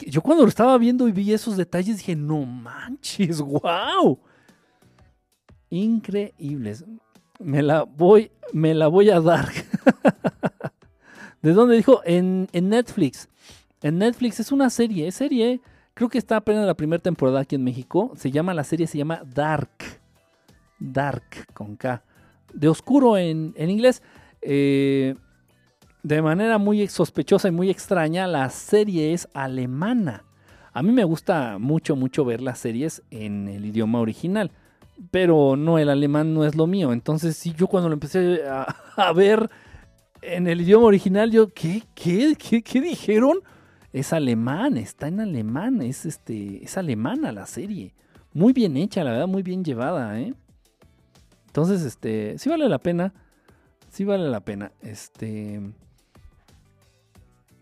Yo 0.07 0.23
cuando 0.23 0.45
lo 0.45 0.49
estaba 0.49 0.79
viendo 0.79 1.09
y 1.09 1.13
vi 1.13 1.33
esos 1.33 1.57
detalles 1.57 1.99
dije, 1.99 2.17
no 2.17 2.45
manches, 2.45 3.41
wow. 3.41 4.19
Increíbles. 5.71 6.85
Me 7.39 7.63
la 7.63 7.83
voy, 7.83 8.31
me 8.53 8.75
la 8.75 8.89
voy 8.89 9.11
a 9.11 9.21
dar. 9.21 9.51
¿De 11.43 11.53
dónde 11.53 11.77
dijo? 11.77 12.01
En, 12.05 12.49
en, 12.53 12.69
Netflix. 12.69 13.29
En 13.83 13.99
Netflix 13.99 14.41
es 14.41 14.53
una 14.53 14.71
serie, 14.71 15.11
serie. 15.13 15.61
Creo 15.95 16.09
que 16.09 16.19
está 16.19 16.37
apenas 16.37 16.67
la 16.67 16.75
primera 16.75 17.03
temporada 17.03 17.41
aquí 17.41 17.57
en 17.57 17.65
México. 17.65 18.13
Se 18.17 18.31
llama, 18.31 18.55
la 18.55 18.65
serie 18.65 18.87
se 18.87 18.99
llama 18.99 19.23
Dark. 19.25 20.01
Dark, 20.79 21.53
con 21.53 21.77
K. 21.77 22.03
De 22.53 22.69
oscuro 22.69 23.17
en, 23.19 23.53
en 23.57 23.71
inglés. 23.71 24.03
Eh, 24.41 25.15
de 26.07 26.23
manera 26.23 26.59
muy 26.59 26.87
sospechosa 26.87 27.49
y 27.49 27.51
muy 27.51 27.69
extraña, 27.69 28.29
la 28.29 28.49
serie 28.49 29.13
es 29.13 29.27
alemana. 29.35 30.23
A 30.73 30.81
mí 30.81 30.93
me 30.93 31.03
gusta 31.03 31.59
mucho, 31.59 31.97
mucho 31.97 32.25
ver 32.25 32.41
las 32.41 32.61
series 32.61 33.03
en 33.11 33.49
el 33.49 33.65
idioma 33.65 33.99
original, 33.99 34.53
pero 35.11 35.57
no, 35.57 35.79
el 35.79 35.89
alemán 35.89 36.33
no 36.33 36.45
es 36.45 36.55
lo 36.55 36.69
mío. 36.69 36.93
Entonces, 36.93 37.37
sí, 37.37 37.55
yo 37.59 37.67
cuando 37.67 37.89
lo 37.89 37.95
empecé 37.95 38.43
a, 38.97 39.13
ver 39.15 39.51
en 40.23 40.47
el 40.47 40.61
idioma 40.61 40.87
original, 40.87 41.33
yo, 41.33 41.49
¿qué, 41.49 41.83
qué, 41.97 42.37
qué, 42.39 42.63
qué 42.63 42.81
dijeron? 42.81 43.39
Es 43.93 44.13
alemán, 44.13 44.77
está 44.77 45.09
en 45.09 45.19
alemán, 45.19 45.83
es, 45.83 46.07
este, 46.07 46.63
es 46.63 46.79
alemana 46.79 47.33
la 47.33 47.47
serie. 47.47 47.97
Muy 48.33 48.53
bien 48.53 48.77
hecha, 48.77 49.03
la 49.03 49.11
verdad, 49.11 49.27
muy 49.27 49.43
bien 49.43 49.65
llevada, 49.65 50.21
¿eh? 50.21 50.35
Entonces, 51.49 51.83
este, 51.83 52.39
sí 52.39 52.49
vale 52.49 52.69
la 52.69 52.79
pena, 52.79 53.13
sí 53.89 54.05
vale 54.05 54.29
la 54.29 54.39
pena, 54.39 54.71
este 54.83 55.61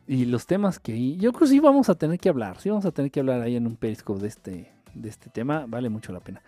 y 0.07 0.27
los 0.27 0.47
temas 0.47 0.79
que 0.79 1.17
yo 1.17 1.33
creo 1.33 1.41
que 1.41 1.47
sí 1.55 1.61
vamos 1.61 1.89
a 1.89 1.95
tener 1.95 2.19
que 2.19 2.29
hablar, 2.29 2.61
sí 2.61 2.69
vamos 2.69 2.85
a 2.85 2.91
tener 2.91 3.11
que 3.11 3.21
hablar 3.21 3.41
ahí 3.41 3.57
en 3.57 3.67
un 3.67 3.77
periscope 3.77 4.21
de 4.21 4.29
este, 4.29 4.73
de 4.95 5.09
este 5.09 5.31
tema, 5.31 5.65
vale 5.67 5.89
mucho 5.89 6.13
la 6.13 6.21
pena. 6.21 6.43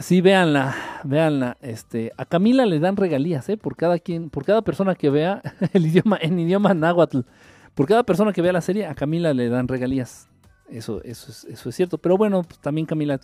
Sí, 0.00 0.20
véanla, 0.20 0.76
véanla. 1.04 1.56
Este, 1.60 2.12
a 2.16 2.24
Camila 2.24 2.66
le 2.66 2.78
dan 2.78 2.96
regalías, 2.96 3.48
¿eh? 3.48 3.56
Por 3.56 3.74
cada 3.74 3.98
quien, 3.98 4.30
por 4.30 4.44
cada 4.44 4.62
persona 4.62 4.94
que 4.94 5.10
vea 5.10 5.42
el 5.72 5.86
idioma, 5.86 6.18
en 6.20 6.38
idioma 6.38 6.74
náhuatl. 6.74 7.20
Por 7.74 7.86
cada 7.86 8.04
persona 8.04 8.32
que 8.32 8.42
vea 8.42 8.52
la 8.52 8.60
serie, 8.60 8.86
a 8.86 8.94
Camila 8.94 9.32
le 9.32 9.48
dan 9.48 9.66
regalías. 9.66 10.28
Eso, 10.68 11.02
eso 11.04 11.30
es, 11.30 11.44
eso 11.44 11.68
es 11.68 11.74
cierto. 11.74 11.98
Pero 11.98 12.16
bueno, 12.16 12.42
pues 12.42 12.60
también 12.60 12.86
Camila 12.86 13.18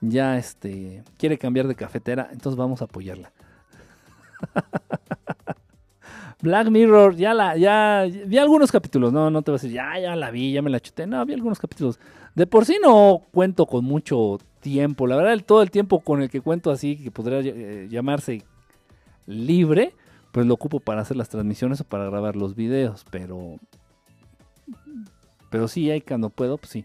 ya 0.00 0.36
este, 0.38 1.04
quiere 1.18 1.38
cambiar 1.38 1.68
de 1.68 1.74
cafetera, 1.74 2.28
entonces 2.32 2.56
vamos 2.56 2.80
a 2.82 2.86
apoyarla. 2.86 3.32
Black 6.44 6.68
Mirror, 6.68 7.16
ya 7.16 7.32
la, 7.32 7.56
ya 7.56 8.04
vi 8.26 8.36
algunos 8.36 8.70
capítulos, 8.70 9.14
no, 9.14 9.30
no 9.30 9.40
te 9.40 9.50
voy 9.50 9.56
a 9.56 9.60
decir, 9.62 9.72
ya, 9.72 9.98
ya 9.98 10.14
la 10.14 10.30
vi, 10.30 10.52
ya 10.52 10.60
me 10.60 10.68
la 10.68 10.78
chuté, 10.78 11.06
no, 11.06 11.24
vi 11.24 11.32
algunos 11.32 11.58
capítulos. 11.58 11.98
De 12.34 12.46
por 12.46 12.66
sí 12.66 12.76
no 12.82 13.22
cuento 13.32 13.64
con 13.64 13.86
mucho 13.86 14.36
tiempo, 14.60 15.06
la 15.06 15.16
verdad, 15.16 15.42
todo 15.46 15.62
el 15.62 15.70
tiempo 15.70 16.00
con 16.00 16.20
el 16.20 16.28
que 16.28 16.42
cuento 16.42 16.70
así, 16.70 16.98
que 16.98 17.10
podría 17.10 17.40
eh, 17.40 17.88
llamarse 17.90 18.42
libre, 19.26 19.94
pues 20.32 20.44
lo 20.44 20.52
ocupo 20.52 20.80
para 20.80 21.00
hacer 21.00 21.16
las 21.16 21.30
transmisiones 21.30 21.80
o 21.80 21.84
para 21.84 22.10
grabar 22.10 22.36
los 22.36 22.54
videos, 22.54 23.06
pero, 23.10 23.56
pero 25.48 25.66
sí, 25.66 25.90
hay 25.90 26.02
cuando 26.02 26.28
puedo, 26.28 26.58
pues 26.58 26.72
sí. 26.72 26.84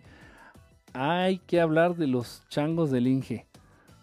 hay 0.93 1.39
que 1.39 1.59
hablar 1.59 1.97
de 1.97 2.07
los 2.07 2.43
changos 2.47 2.91
del 2.91 3.07
Inge. 3.07 3.48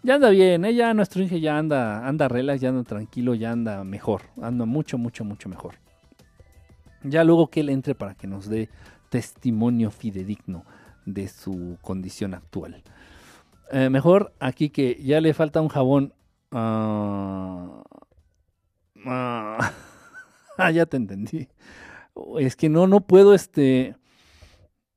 Ya 0.07 0.15
anda 0.15 0.29
bien, 0.29 0.63
¿eh? 0.63 0.73
ya 0.73 0.93
nuestro 0.93 1.21
Inge 1.21 1.41
ya 1.41 1.57
anda, 1.57 2.07
anda 2.07 2.29
relax, 2.29 2.61
ya 2.61 2.69
anda 2.69 2.85
tranquilo, 2.85 3.35
ya 3.35 3.51
anda 3.51 3.83
mejor, 3.83 4.21
anda 4.41 4.63
mucho, 4.63 4.97
mucho, 4.97 5.25
mucho 5.25 5.49
mejor. 5.49 5.75
Ya 7.03 7.25
luego 7.25 7.49
que 7.49 7.59
él 7.59 7.67
entre 7.67 7.93
para 7.93 8.15
que 8.15 8.25
nos 8.25 8.47
dé 8.47 8.69
testimonio 9.09 9.91
fidedigno 9.91 10.63
de 11.05 11.27
su 11.27 11.77
condición 11.81 12.33
actual. 12.35 12.83
Eh, 13.73 13.89
mejor 13.89 14.33
aquí 14.39 14.69
que 14.69 14.97
ya 15.03 15.19
le 15.19 15.33
falta 15.33 15.59
un 15.59 15.67
jabón. 15.67 16.13
ah, 16.53 17.83
ah, 19.05 20.71
ya 20.73 20.85
te 20.85 20.95
entendí. 20.95 21.49
Es 22.39 22.55
que 22.55 22.69
no, 22.69 22.87
no 22.87 23.01
puedo, 23.01 23.33
este, 23.33 23.97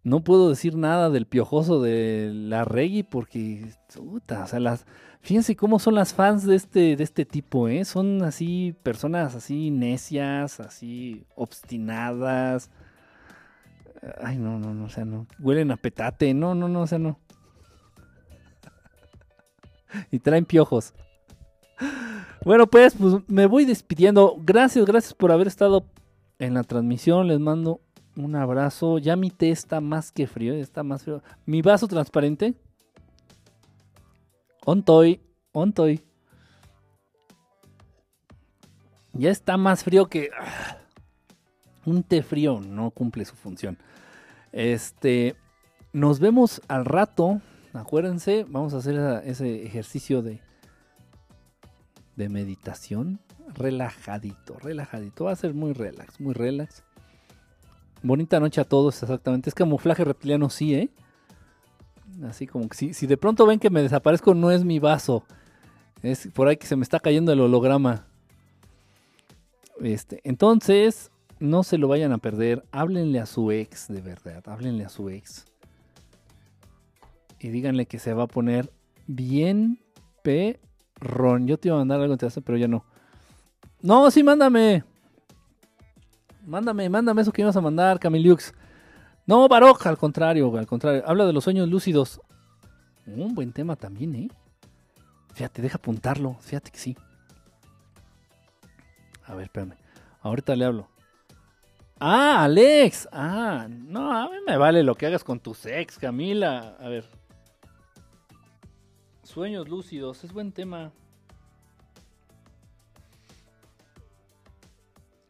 no 0.05 0.23
puedo 0.23 0.51
decir 0.51 0.77
nada 0.77 1.11
del 1.11 1.27
piojoso 1.27 1.83
de 1.83 2.31
la 2.33 2.65
Reggie 2.65 3.03
porque, 3.03 3.73
o 3.99 4.21
sea, 4.47 4.79
fíjense 5.21 5.57
cómo 5.57 5.79
son 5.79 5.95
las 5.95 6.15
fans 6.15 6.47
de 6.47 6.57
este, 6.57 6.97
de 6.97 7.05
este 7.05 7.25
tipo, 7.25 7.69
¿eh? 7.69 7.85
Son 7.85 8.23
así 8.23 8.75
personas 8.83 9.35
así 9.35 9.71
necias, 9.71 10.61
así 10.61 11.25
obstinadas. 11.35 12.71
Ay, 14.23 14.39
no, 14.39 14.59
no, 14.59 14.75
no, 14.75 14.85
o 14.85 14.89
sea, 14.89 15.05
no. 15.05 15.27
Huelen 15.39 15.71
a 15.71 15.77
petate, 15.77 16.33
no, 16.35 16.55
no, 16.55 16.69
no, 16.69 16.83
o 16.83 16.87
sea, 16.87 16.99
no. 16.99 17.19
Y 20.11 20.19
traen 20.21 20.45
piojos. 20.45 20.95
Bueno, 22.45 22.67
pues, 22.67 22.95
pues 22.95 23.17
me 23.29 23.47
voy 23.47 23.65
despidiendo. 23.65 24.37
Gracias, 24.39 24.87
gracias 24.87 25.15
por 25.15 25.33
haber 25.33 25.47
estado 25.47 25.85
en 26.39 26.55
la 26.55 26.65
transmisión. 26.65 27.29
Les 27.29 27.39
mando 27.39 27.81
un 28.17 28.35
abrazo. 28.35 28.99
Ya 28.99 29.17
mi 29.17 29.31
té 29.31 29.51
está 29.51 29.81
más 29.81 30.11
que 30.11 30.27
frío, 30.27 30.55
está 30.55 30.83
más 30.83 31.03
frío. 31.03 31.23
Mi 31.45 31.61
vaso 31.61 31.87
transparente. 31.87 32.55
Ontoy, 34.65 35.21
ontoy. 35.53 36.01
Ya 39.13 39.31
está 39.31 39.57
más 39.57 39.85
frío 39.85 40.07
que 40.07 40.31
ah, 40.39 40.79
un 41.85 42.03
té 42.03 42.23
frío 42.23 42.61
no 42.61 42.91
cumple 42.91 43.25
su 43.25 43.35
función. 43.35 43.79
Este, 44.53 45.37
nos 45.93 46.21
vemos 46.21 46.63
al 46.69 46.85
rato. 46.85 47.41
Acuérdense, 47.73 48.45
vamos 48.49 48.75
a 48.75 48.79
hacer 48.79 49.23
ese 49.25 49.65
ejercicio 49.65 50.23
de 50.23 50.41
de 52.21 52.29
meditación 52.29 53.19
relajadito, 53.55 54.59
relajadito. 54.59 55.25
Va 55.25 55.33
a 55.33 55.37
ser 55.37 55.55
muy 55.55 55.73
relax, 55.73 56.21
muy 56.21 56.35
relax. 56.35 56.85
Bonita 58.03 58.39
noche 58.41 58.61
a 58.61 58.65
todos, 58.65 59.03
exactamente. 59.03 59.49
Es 59.49 59.55
camuflaje 59.55 60.05
reptiliano, 60.05 60.51
sí, 60.51 60.75
¿eh? 60.75 60.91
Así 62.25 62.47
como 62.47 62.69
que 62.69 62.77
si, 62.77 62.95
si 62.95 63.07
de 63.07 63.17
pronto 63.17 63.47
ven 63.47 63.59
que 63.59 63.71
me 63.71 63.83
desaparezco, 63.83 64.35
no 64.35 64.51
es 64.51 64.65
mi 64.65 64.79
vaso. 64.79 65.25
Es 66.03 66.29
por 66.29 66.49
ahí 66.49 66.57
que 66.57 66.67
se 66.67 66.77
me 66.77 66.83
está 66.83 67.01
cayendo 67.01 67.33
el 67.33 67.41
holograma. 67.41 68.07
Este, 69.81 70.21
entonces, 70.25 71.11
no 71.39 71.63
se 71.63 71.79
lo 71.79 71.89
vayan 71.89 72.13
a 72.13 72.19
perder. 72.19 72.65
Háblenle 72.71 73.21
a 73.21 73.27
su 73.27 73.51
ex, 73.51 73.89
de 73.89 74.01
verdad. 74.01 74.43
Háblenle 74.47 74.85
a 74.85 74.89
su 74.89 75.09
ex. 75.09 75.47
Y 77.39 77.49
díganle 77.49 77.87
que 77.87 77.99
se 77.99 78.13
va 78.13 78.25
a 78.25 78.29
poner 78.29 78.71
bien 79.07 79.81
perrón. 80.23 81.47
Yo 81.47 81.59
te 81.59 81.69
iba 81.69 81.77
a 81.77 81.81
mandar 81.81 82.01
algo 82.01 82.13
interesante, 82.13 82.45
pero 82.45 82.59
ya 82.59 82.69
no. 82.69 82.85
No, 83.81 84.11
sí, 84.11 84.23
mándame. 84.23 84.85
Mándame, 86.47 86.89
mándame 86.89 87.23
eso 87.23 87.33
que 87.33 87.43
ibas 87.43 87.57
a 87.57 87.61
mandar, 87.61 87.99
Camiliux. 87.99 88.53
No, 89.31 89.47
Baroja, 89.47 89.89
al 89.89 89.97
contrario, 89.97 90.59
al 90.59 90.67
contrario. 90.67 91.05
Habla 91.07 91.25
de 91.25 91.33
los 91.33 91.45
sueños 91.45 91.69
lúcidos. 91.69 92.21
Un 93.07 93.33
buen 93.33 93.53
tema 93.53 93.77
también, 93.77 94.17
¿eh? 94.17 94.29
Fíjate, 95.35 95.63
deja 95.63 95.77
apuntarlo. 95.77 96.35
Fíjate 96.41 96.73
que 96.73 96.79
sí. 96.81 96.97
A 99.27 99.37
ver, 99.37 99.45
espérame. 99.45 99.77
Ahorita 100.23 100.57
le 100.57 100.65
hablo. 100.65 100.89
Ah, 102.01 102.43
Alex. 102.43 103.09
Ah, 103.13 103.69
no, 103.71 104.13
a 104.13 104.29
mí 104.31 104.39
me 104.45 104.57
vale 104.57 104.83
lo 104.83 104.97
que 104.97 105.07
hagas 105.07 105.23
con 105.23 105.39
tus 105.39 105.65
ex, 105.65 105.97
Camila. 105.97 106.77
A 106.81 106.89
ver. 106.89 107.05
Sueños 109.23 109.69
lúcidos, 109.69 110.25
es 110.25 110.33
buen 110.33 110.51
tema. 110.51 110.91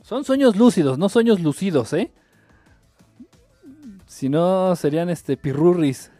Son 0.00 0.24
sueños 0.24 0.56
lúcidos, 0.56 0.96
no 0.96 1.10
sueños 1.10 1.40
lucidos, 1.40 1.92
¿eh? 1.92 2.10
Si 4.10 4.28
no, 4.28 4.74
serían 4.74 5.08
este 5.08 5.36
pirurris. 5.36 6.10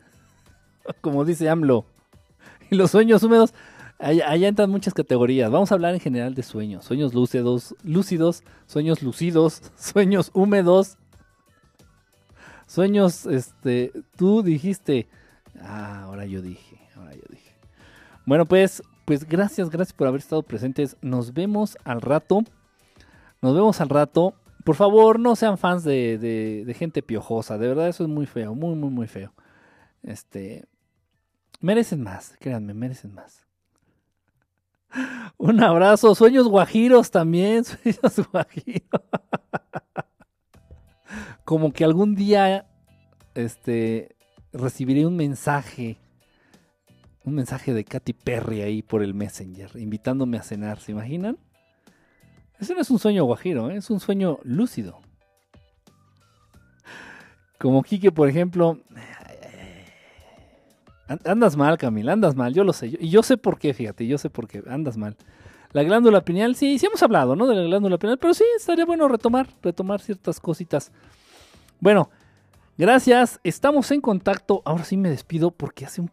Como 1.00 1.24
dice 1.24 1.48
AMLO. 1.50 1.86
Y 2.70 2.76
los 2.76 2.92
sueños 2.92 3.20
húmedos, 3.24 3.52
allá, 3.98 4.46
entran 4.46 4.70
muchas 4.70 4.94
categorías. 4.94 5.50
Vamos 5.50 5.72
a 5.72 5.74
hablar 5.74 5.94
en 5.94 6.00
general 6.00 6.36
de 6.36 6.44
sueños. 6.44 6.84
Sueños 6.84 7.14
lúcidos, 7.14 7.74
lúcidos, 7.82 8.44
sueños 8.66 9.02
lucidos, 9.02 9.60
sueños 9.76 10.30
húmedos. 10.34 10.98
Sueños, 12.68 13.26
este, 13.26 13.92
tú 14.16 14.44
dijiste. 14.44 15.08
Ah, 15.60 16.04
ahora 16.04 16.26
yo 16.26 16.42
dije, 16.42 16.78
ahora 16.94 17.12
yo 17.16 17.24
dije. 17.28 17.56
Bueno, 18.24 18.46
pues, 18.46 18.84
pues 19.04 19.28
gracias, 19.28 19.68
gracias 19.68 19.94
por 19.94 20.06
haber 20.06 20.20
estado 20.20 20.44
presentes. 20.44 20.96
Nos 21.02 21.34
vemos 21.34 21.76
al 21.82 22.00
rato. 22.00 22.44
Nos 23.42 23.52
vemos 23.52 23.80
al 23.80 23.88
rato. 23.88 24.36
Por 24.64 24.76
favor, 24.76 25.18
no 25.18 25.36
sean 25.36 25.58
fans 25.58 25.84
de, 25.84 26.18
de- 26.18 26.74
gente 26.74 27.02
piojosa. 27.02 27.58
De 27.58 27.68
verdad, 27.68 27.88
eso 27.88 28.04
es 28.04 28.08
muy 28.10 28.26
feo. 28.26 28.54
Muy, 28.54 28.74
muy, 28.74 28.90
muy 28.90 29.06
feo. 29.06 29.32
Este. 30.02 30.66
Merecen 31.60 32.02
más. 32.02 32.36
Créanme, 32.40 32.74
merecen 32.74 33.14
más. 33.14 33.46
Un 35.38 35.62
abrazo. 35.62 36.14
Sueños 36.14 36.48
guajiros 36.48 37.10
también. 37.10 37.64
Sueños 37.64 38.28
guajiros. 38.32 39.00
Como 41.44 41.72
que 41.72 41.84
algún 41.84 42.14
día. 42.14 42.66
Este. 43.34 44.16
Recibiré 44.52 45.06
un 45.06 45.16
mensaje. 45.16 45.98
Un 47.24 47.34
mensaje 47.34 47.72
de 47.74 47.84
Katy 47.84 48.12
Perry 48.14 48.62
ahí 48.62 48.82
por 48.82 49.02
el 49.02 49.14
Messenger. 49.14 49.70
Invitándome 49.76 50.38
a 50.38 50.42
cenar. 50.42 50.80
¿Se 50.80 50.92
imaginan? 50.92 51.38
Ese 52.60 52.74
no 52.74 52.80
es 52.80 52.90
un 52.90 52.98
sueño 52.98 53.24
guajiro, 53.24 53.70
¿eh? 53.70 53.76
es 53.76 53.88
un 53.90 54.00
sueño 54.00 54.38
lúcido. 54.44 54.98
Como 57.58 57.82
Quique, 57.82 58.12
por 58.12 58.28
ejemplo. 58.28 58.78
An- 61.08 61.20
Andas 61.24 61.56
mal, 61.56 61.76
Camila, 61.78 62.12
andas 62.12 62.34
mal, 62.36 62.54
yo 62.54 62.62
lo 62.64 62.72
sé. 62.72 62.96
Y 63.00 63.08
yo 63.10 63.22
sé 63.22 63.36
por 63.36 63.58
qué, 63.58 63.74
fíjate, 63.74 64.06
yo 64.06 64.18
sé 64.18 64.30
por 64.30 64.46
qué, 64.46 64.62
andas 64.68 64.96
mal. 64.96 65.16
La 65.72 65.82
glándula 65.82 66.20
pineal, 66.24 66.54
sí, 66.56 66.78
sí 66.78 66.86
hemos 66.86 67.02
hablado, 67.02 67.36
¿no? 67.36 67.46
De 67.46 67.54
la 67.54 67.62
glándula 67.62 67.96
pineal, 67.98 68.18
pero 68.18 68.34
sí, 68.34 68.44
estaría 68.56 68.84
bueno 68.84 69.08
retomar, 69.08 69.48
retomar 69.62 70.00
ciertas 70.00 70.40
cositas. 70.40 70.90
Bueno, 71.80 72.10
gracias, 72.76 73.40
estamos 73.44 73.90
en 73.90 74.00
contacto. 74.00 74.62
Ahora 74.64 74.84
sí 74.84 74.96
me 74.96 75.10
despido 75.10 75.50
porque 75.50 75.84
hace 75.84 76.00
un 76.00 76.10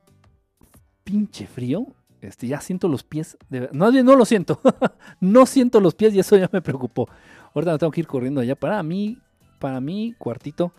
pinche 1.03 1.47
frío. 1.47 1.87
Este, 2.27 2.47
ya 2.47 2.59
siento 2.61 2.87
los 2.89 3.03
pies. 3.03 3.37
No, 3.71 3.91
no 3.91 4.15
lo 4.15 4.25
siento. 4.25 4.59
no 5.21 5.45
siento 5.45 5.79
los 5.79 5.95
pies 5.95 6.13
y 6.13 6.19
eso 6.19 6.35
ya 6.35 6.49
me 6.51 6.61
preocupó. 6.61 7.07
Ahorita 7.53 7.71
me 7.71 7.77
tengo 7.79 7.91
que 7.91 8.01
ir 8.01 8.07
corriendo 8.07 8.41
allá 8.41 8.55
para 8.55 8.83
mí, 8.83 9.17
para 9.59 9.79
mi 9.81 10.13
cuartito. 10.17 10.73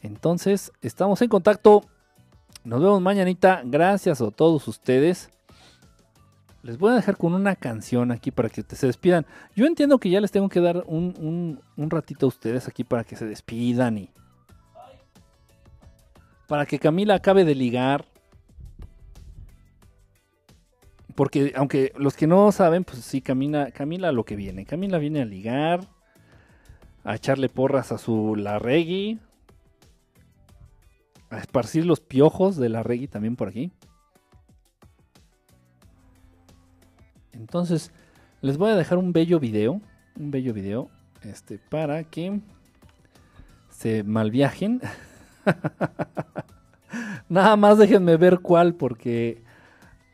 Entonces, 0.00 0.72
estamos 0.80 1.20
en 1.22 1.28
contacto. 1.28 1.82
Nos 2.64 2.80
vemos 2.80 3.00
mañanita. 3.02 3.62
Gracias 3.64 4.20
a 4.20 4.30
todos 4.30 4.68
ustedes. 4.68 5.28
Les 6.62 6.78
voy 6.78 6.92
a 6.92 6.94
dejar 6.94 7.16
con 7.16 7.34
una 7.34 7.56
canción 7.56 8.12
aquí 8.12 8.30
para 8.30 8.48
que 8.48 8.62
se 8.62 8.86
despidan. 8.86 9.26
Yo 9.56 9.66
entiendo 9.66 9.98
que 9.98 10.10
ya 10.10 10.20
les 10.20 10.30
tengo 10.30 10.48
que 10.48 10.60
dar 10.60 10.84
un, 10.86 11.12
un- 11.18 11.60
un 11.76 11.90
ratito 11.90 12.26
a 12.26 12.28
ustedes 12.28 12.68
aquí 12.68 12.84
para 12.84 13.02
que 13.02 13.16
se 13.16 13.26
despidan 13.26 13.98
y... 13.98 14.10
Para 16.46 16.66
que 16.66 16.78
Camila 16.78 17.14
acabe 17.14 17.44
de 17.44 17.54
ligar. 17.56 18.04
Porque 21.14 21.52
aunque 21.56 21.92
los 21.96 22.16
que 22.16 22.26
no 22.26 22.50
saben, 22.52 22.84
pues 22.84 23.00
sí, 23.00 23.20
Camila, 23.20 23.70
Camila 23.70 24.12
lo 24.12 24.24
que 24.24 24.36
viene. 24.36 24.64
Camila 24.64 24.98
viene 24.98 25.22
a 25.22 25.24
ligar, 25.24 25.88
a 27.04 27.14
echarle 27.16 27.48
porras 27.48 27.92
a 27.92 27.98
su 27.98 28.36
Larregui, 28.36 29.18
a 31.30 31.38
esparcir 31.38 31.86
los 31.86 32.00
piojos 32.00 32.56
de 32.56 32.68
Larregui 32.68 33.08
también 33.08 33.36
por 33.36 33.48
aquí. 33.48 33.72
Entonces, 37.32 37.92
les 38.40 38.56
voy 38.56 38.70
a 38.70 38.76
dejar 38.76 38.98
un 38.98 39.12
bello 39.12 39.40
video, 39.40 39.80
un 40.18 40.30
bello 40.30 40.52
video, 40.52 40.90
este, 41.22 41.58
para 41.58 42.04
que 42.04 42.40
se 43.70 44.02
malviajen. 44.04 44.80
Nada 47.28 47.56
más 47.56 47.78
déjenme 47.78 48.16
ver 48.16 48.40
cuál, 48.40 48.74
porque 48.74 49.41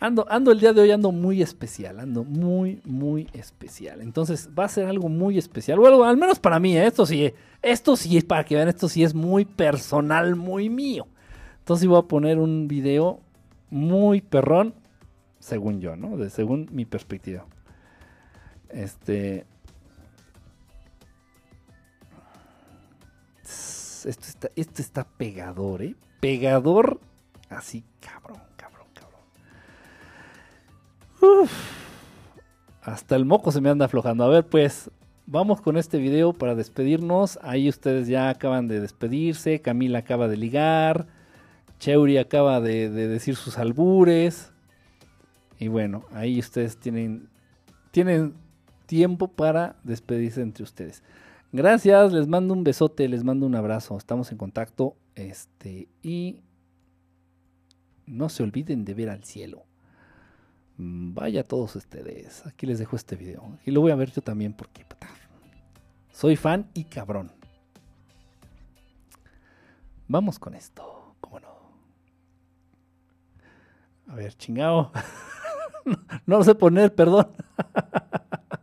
ando, 0.00 0.26
ando 0.30 0.52
el 0.52 0.60
día 0.60 0.72
de 0.72 0.80
hoy 0.80 0.90
ando 0.90 1.12
muy 1.12 1.42
especial, 1.42 2.00
ando 2.00 2.24
muy, 2.24 2.80
muy 2.84 3.28
especial. 3.32 4.00
Entonces 4.00 4.48
va 4.58 4.64
a 4.64 4.68
ser 4.68 4.86
algo 4.86 5.08
muy 5.08 5.38
especial. 5.38 5.78
Al 5.84 6.16
menos 6.16 6.38
para 6.38 6.58
mí, 6.58 6.76
¿eh? 6.76 6.86
esto 6.86 7.06
sí, 7.06 7.32
esto 7.62 7.96
sí 7.96 8.16
es 8.16 8.24
para 8.24 8.44
que 8.44 8.54
vean, 8.54 8.68
esto 8.68 8.88
sí 8.88 9.02
es 9.02 9.14
muy 9.14 9.44
personal, 9.44 10.36
muy 10.36 10.68
mío. 10.68 11.06
Entonces 11.58 11.86
voy 11.86 11.98
a 11.98 12.02
poner 12.02 12.38
un 12.38 12.68
video 12.68 13.20
muy 13.70 14.20
perrón, 14.20 14.74
según 15.38 15.80
yo, 15.80 15.96
¿no? 15.96 16.28
Según 16.30 16.68
mi 16.72 16.84
perspectiva. 16.84 17.44
Este. 18.70 19.44
Esto 24.04 24.26
está, 24.26 24.50
esto 24.54 24.80
está 24.80 25.04
pegador, 25.04 25.82
¿eh? 25.82 25.96
Pegador 26.20 27.00
así, 27.50 27.84
cabrón. 28.00 28.47
Hasta 32.82 33.16
el 33.16 33.24
moco 33.24 33.52
se 33.52 33.60
me 33.60 33.70
anda 33.70 33.86
aflojando. 33.86 34.24
A 34.24 34.28
ver, 34.28 34.46
pues, 34.46 34.90
vamos 35.26 35.60
con 35.60 35.76
este 35.76 35.98
video 35.98 36.32
para 36.32 36.54
despedirnos. 36.54 37.38
Ahí 37.42 37.68
ustedes 37.68 38.08
ya 38.08 38.30
acaban 38.30 38.68
de 38.68 38.80
despedirse. 38.80 39.60
Camila 39.60 40.00
acaba 40.00 40.28
de 40.28 40.36
ligar. 40.36 41.06
Cheuri 41.78 42.18
acaba 42.18 42.60
de, 42.60 42.90
de 42.90 43.08
decir 43.08 43.36
sus 43.36 43.58
albures. 43.58 44.52
Y 45.58 45.68
bueno, 45.68 46.04
ahí 46.12 46.38
ustedes 46.38 46.78
tienen, 46.78 47.28
tienen 47.90 48.34
tiempo 48.86 49.28
para 49.28 49.76
despedirse 49.84 50.40
entre 50.40 50.64
ustedes. 50.64 51.02
Gracias, 51.52 52.12
les 52.12 52.26
mando 52.26 52.52
un 52.52 52.62
besote, 52.62 53.08
les 53.08 53.24
mando 53.24 53.46
un 53.46 53.54
abrazo. 53.54 53.96
Estamos 53.96 54.30
en 54.32 54.38
contacto. 54.38 54.96
Este, 55.14 55.88
y 56.02 56.42
no 58.06 58.28
se 58.28 58.42
olviden 58.42 58.84
de 58.84 58.94
ver 58.94 59.10
al 59.10 59.24
cielo. 59.24 59.67
Vaya 60.78 61.42
todos 61.42 61.74
ustedes. 61.76 62.46
Aquí 62.46 62.64
les 62.66 62.78
dejo 62.78 62.96
este 62.96 63.16
video. 63.16 63.58
Y 63.66 63.72
lo 63.72 63.80
voy 63.80 63.90
a 63.90 63.96
ver 63.96 64.12
yo 64.12 64.22
también 64.22 64.52
porque 64.52 64.86
soy 66.18 66.34
fan 66.34 66.68
y 66.74 66.82
cabrón. 66.82 67.30
Vamos 70.08 70.40
con 70.40 70.54
esto. 70.54 71.14
¿Cómo 71.20 71.38
no? 71.38 71.48
A 74.08 74.16
ver, 74.16 74.34
chingao. 74.34 74.90
no 76.26 76.38
lo 76.38 76.42
sé 76.42 76.56
poner, 76.56 76.92
perdón. 76.92 77.28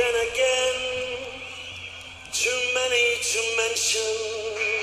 then 0.00 0.14
again, 0.32 0.76
too 2.32 2.60
many 2.74 3.04
to 3.20 3.40
mention. 3.58 4.79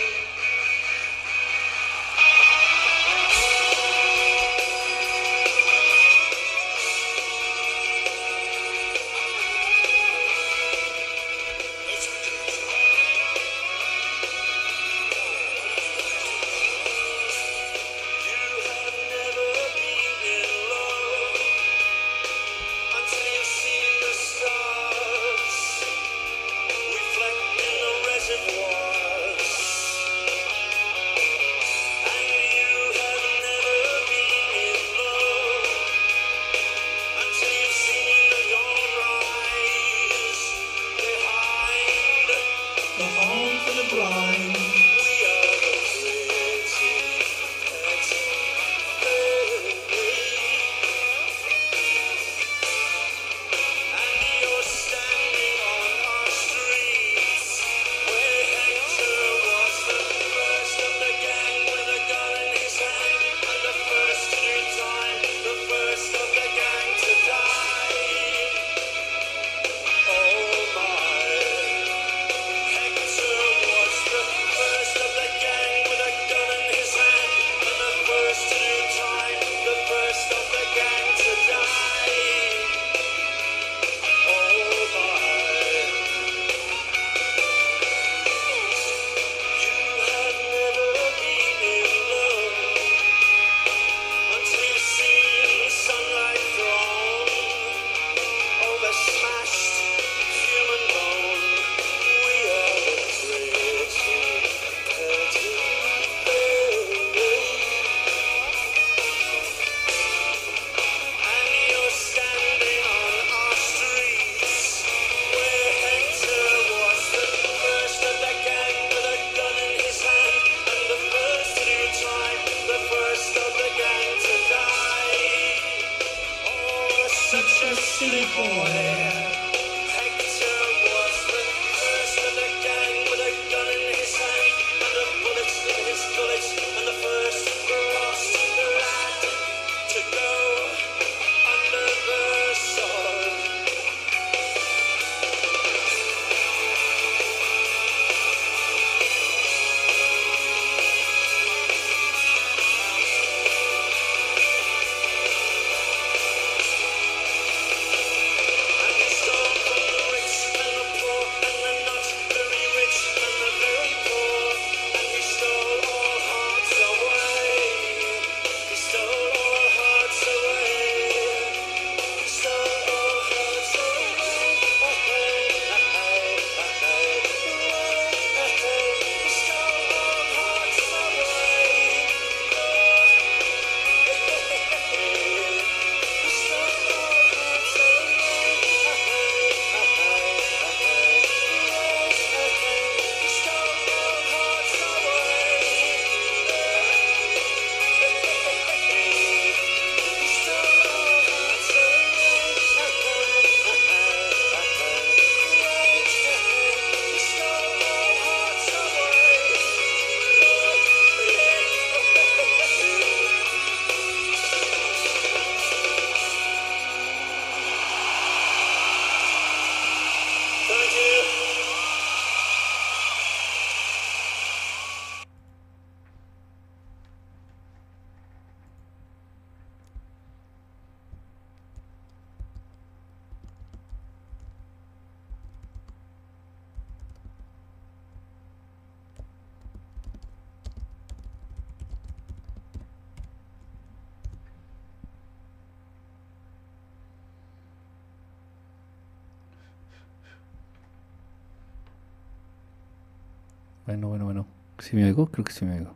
¿Sí 254.87 254.95
me 254.95 255.03
oigo? 255.03 255.27
Creo 255.27 255.43
que 255.43 255.51
sí 255.51 255.65
me 255.65 255.73
oigo. 255.79 255.91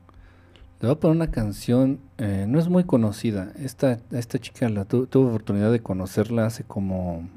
Le 0.82 0.88
voy 0.90 0.92
a 0.98 1.00
poner 1.00 1.16
una 1.16 1.32
canción, 1.32 2.00
eh, 2.18 2.44
no 2.46 2.60
es 2.60 2.68
muy 2.68 2.84
conocida. 2.84 3.54
Esta, 3.58 4.00
esta 4.12 4.38
chica 4.38 4.68
la 4.68 4.84
tu- 4.84 5.08
tuve 5.08 5.30
oportunidad 5.30 5.72
de 5.72 5.80
conocerla 5.80 6.46
hace 6.46 6.66
como 6.66 7.30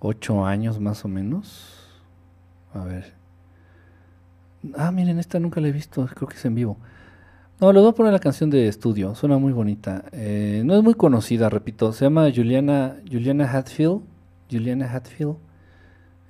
ocho 0.00 0.46
años 0.46 0.80
más 0.80 1.04
o 1.04 1.08
menos. 1.08 1.70
A 2.72 2.82
ver. 2.84 3.12
Ah, 4.74 4.90
miren, 4.90 5.18
esta 5.18 5.38
nunca 5.38 5.60
la 5.60 5.68
he 5.68 5.72
visto, 5.72 6.06
creo 6.06 6.28
que 6.28 6.36
es 6.36 6.44
en 6.46 6.54
vivo. 6.54 6.78
No, 7.60 7.70
le 7.74 7.80
voy 7.80 7.90
a 7.90 7.92
poner 7.92 8.14
la 8.14 8.20
canción 8.20 8.48
de 8.48 8.66
estudio, 8.68 9.14
suena 9.14 9.36
muy 9.36 9.52
bonita. 9.52 10.06
Eh, 10.12 10.62
no 10.64 10.74
es 10.74 10.82
muy 10.82 10.94
conocida, 10.94 11.50
repito, 11.50 11.92
se 11.92 12.06
llama 12.06 12.30
Juliana, 12.34 12.96
Juliana 13.10 13.52
Hatfield. 13.52 14.00
Juliana 14.50 14.90
Hatfield. 14.90 15.36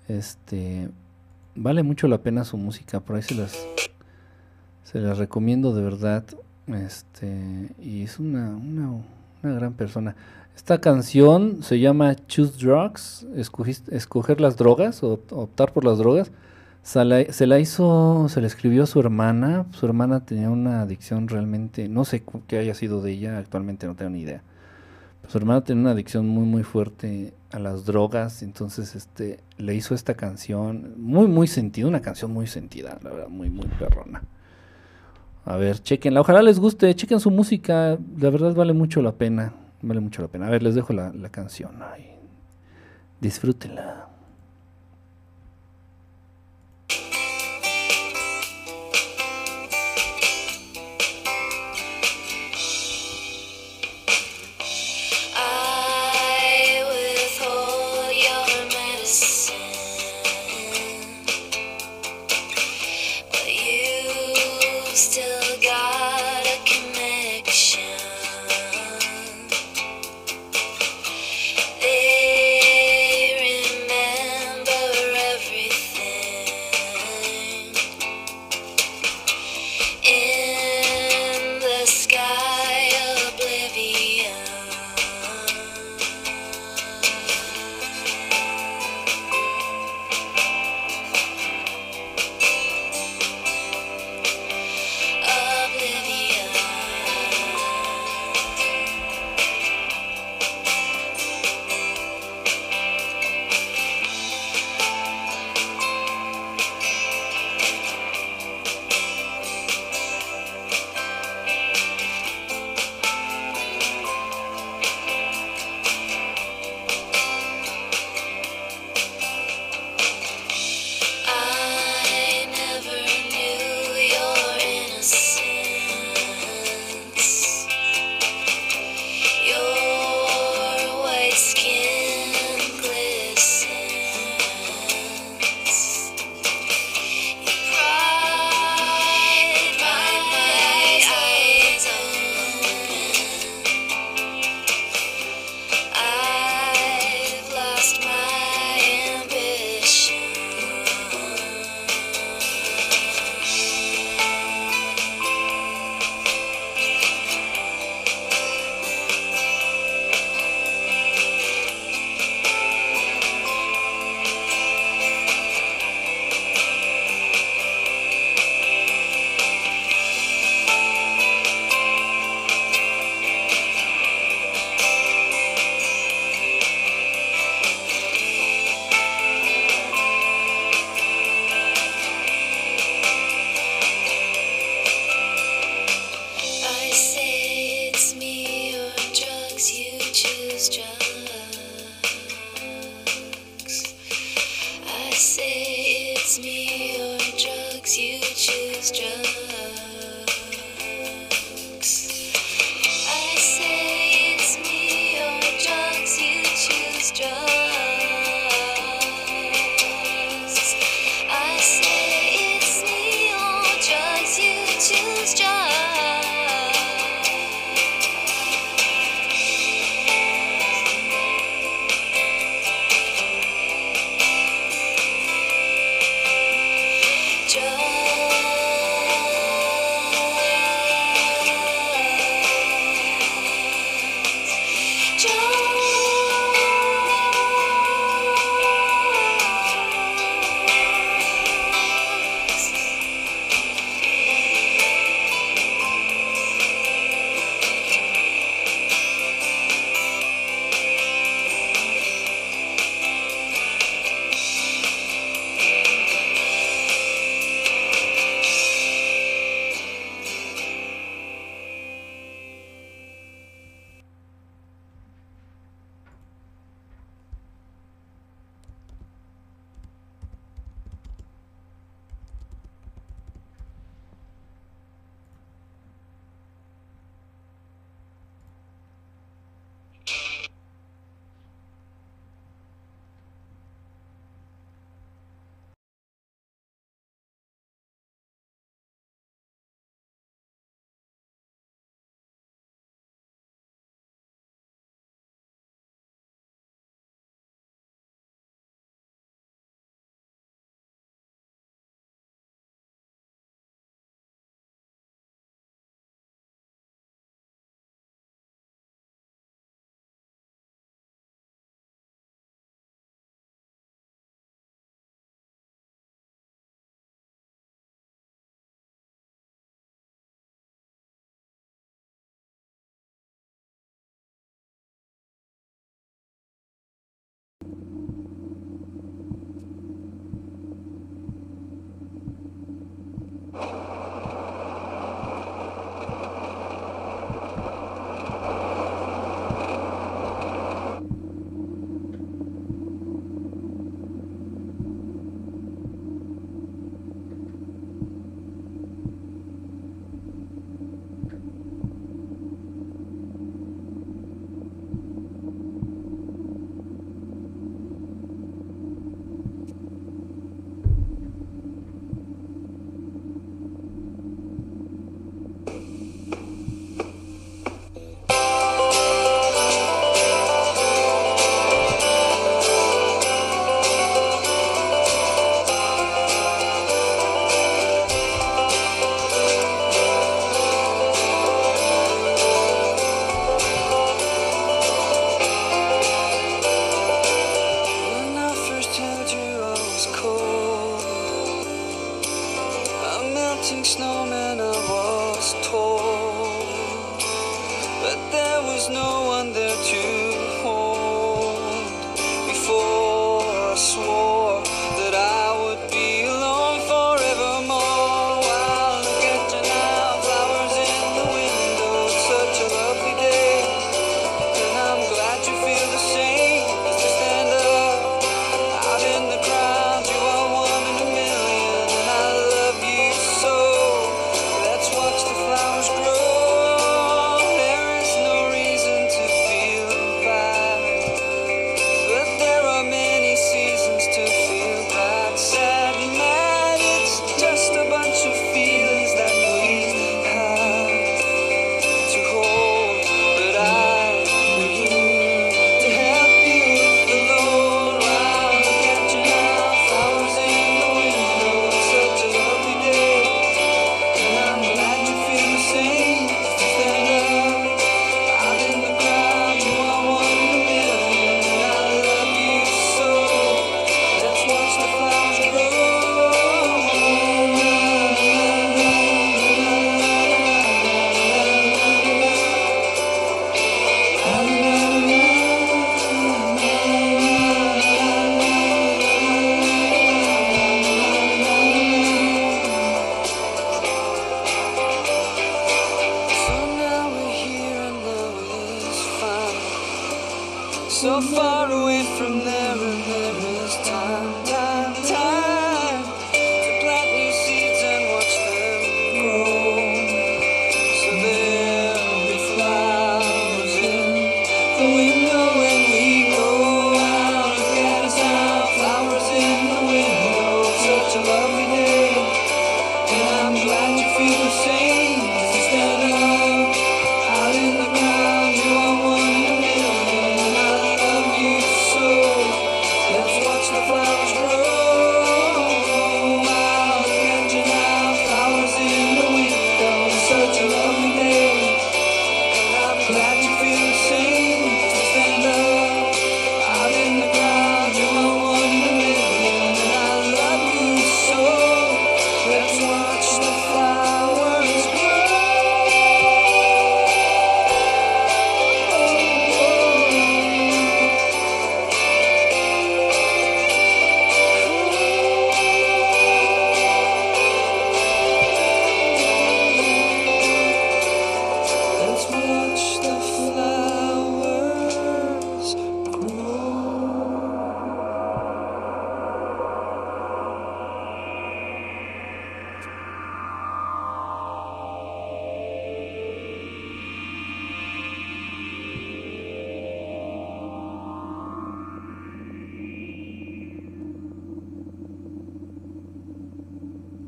Este, 0.09 0.89
vale 1.55 1.83
mucho 1.83 2.09
la 2.09 2.19
pena 2.19 2.45
su 2.45 2.57
música, 2.57 3.01
por 3.01 3.17
ahí 3.17 3.23
se 3.23 3.35
las, 3.35 3.57
se 4.85 5.01
las 5.01 5.19
recomiendo 5.19 5.75
de 5.75 5.83
verdad. 5.83 6.25
Este, 6.67 7.69
y 7.79 8.03
es 8.03 8.19
una, 8.19 8.51
una, 8.57 8.91
una 9.43 9.55
gran 9.55 9.75
persona. 9.75 10.17
Esta 10.57 10.81
canción 10.81 11.63
se 11.63 11.81
llama 11.81 12.15
Choose 12.15 12.65
Drugs, 12.65 13.27
escoger 13.91 14.41
las 14.41 14.57
drogas 14.57 15.03
o 15.03 15.21
optar 15.31 15.73
por 15.73 15.85
las 15.85 15.99
drogas. 15.99 16.31
Se 16.83 17.05
la, 17.05 17.25
se 17.33 17.47
la 17.47 17.59
hizo, 17.59 18.29
se 18.29 18.41
la 18.41 18.47
escribió 18.47 18.85
a 18.85 18.87
su 18.87 19.01
hermana. 19.01 19.67
Su 19.73 19.87
hermana 19.87 20.21
tenía 20.25 20.51
una 20.51 20.83
adicción 20.83 21.29
realmente, 21.29 21.89
no 21.89 22.05
sé 22.05 22.23
qué 22.47 22.59
haya 22.59 22.75
sido 22.75 23.03
de 23.03 23.13
ella, 23.13 23.39
actualmente 23.39 23.87
no 23.87 23.95
tengo 23.95 24.11
ni 24.11 24.21
idea. 24.21 24.43
Pero 25.25 25.33
su 25.33 25.39
hermana 25.39 25.65
tenía 25.65 25.81
una 25.81 25.93
adicción 25.93 26.29
muy 26.29 26.45
muy 26.45 26.65
fuerte 26.65 27.33
a 27.51 27.59
las 27.59 27.87
drogas, 27.87 28.43
entonces 28.43 28.95
este 28.95 29.41
le 29.57 29.75
hizo 29.75 29.95
esta 29.95 30.13
canción 30.13 30.93
muy 30.99 31.27
muy 31.29 31.47
sentida, 31.47 31.87
una 31.87 32.03
canción 32.03 32.31
muy 32.31 32.47
sentida, 32.47 32.99
la 33.03 33.11
verdad, 33.11 33.29
muy 33.29 33.49
muy 33.49 33.67
perrona. 33.79 34.23
A 35.47 35.57
ver, 35.57 35.79
chequenla, 35.79 36.21
ojalá 36.21 36.43
les 36.43 36.61
guste, 36.61 36.95
chequen 36.95 37.21
su 37.21 37.31
música, 37.31 37.99
la 38.19 38.31
verdad 38.31 38.55
vale 38.55 38.75
mucho 38.75 39.01
la 39.01 39.13
pena, 39.13 39.55
vale 39.81 40.01
mucho 40.01 40.21
la 40.21 40.29
pena. 40.29 40.47
A 40.47 40.51
ver, 40.51 40.63
les 40.63 40.75
dejo 40.75 40.93
la, 40.93 41.11
la 41.15 41.31
canción 41.31 41.83
ahí. 41.83 42.19
Disfrútenla. 43.23 44.14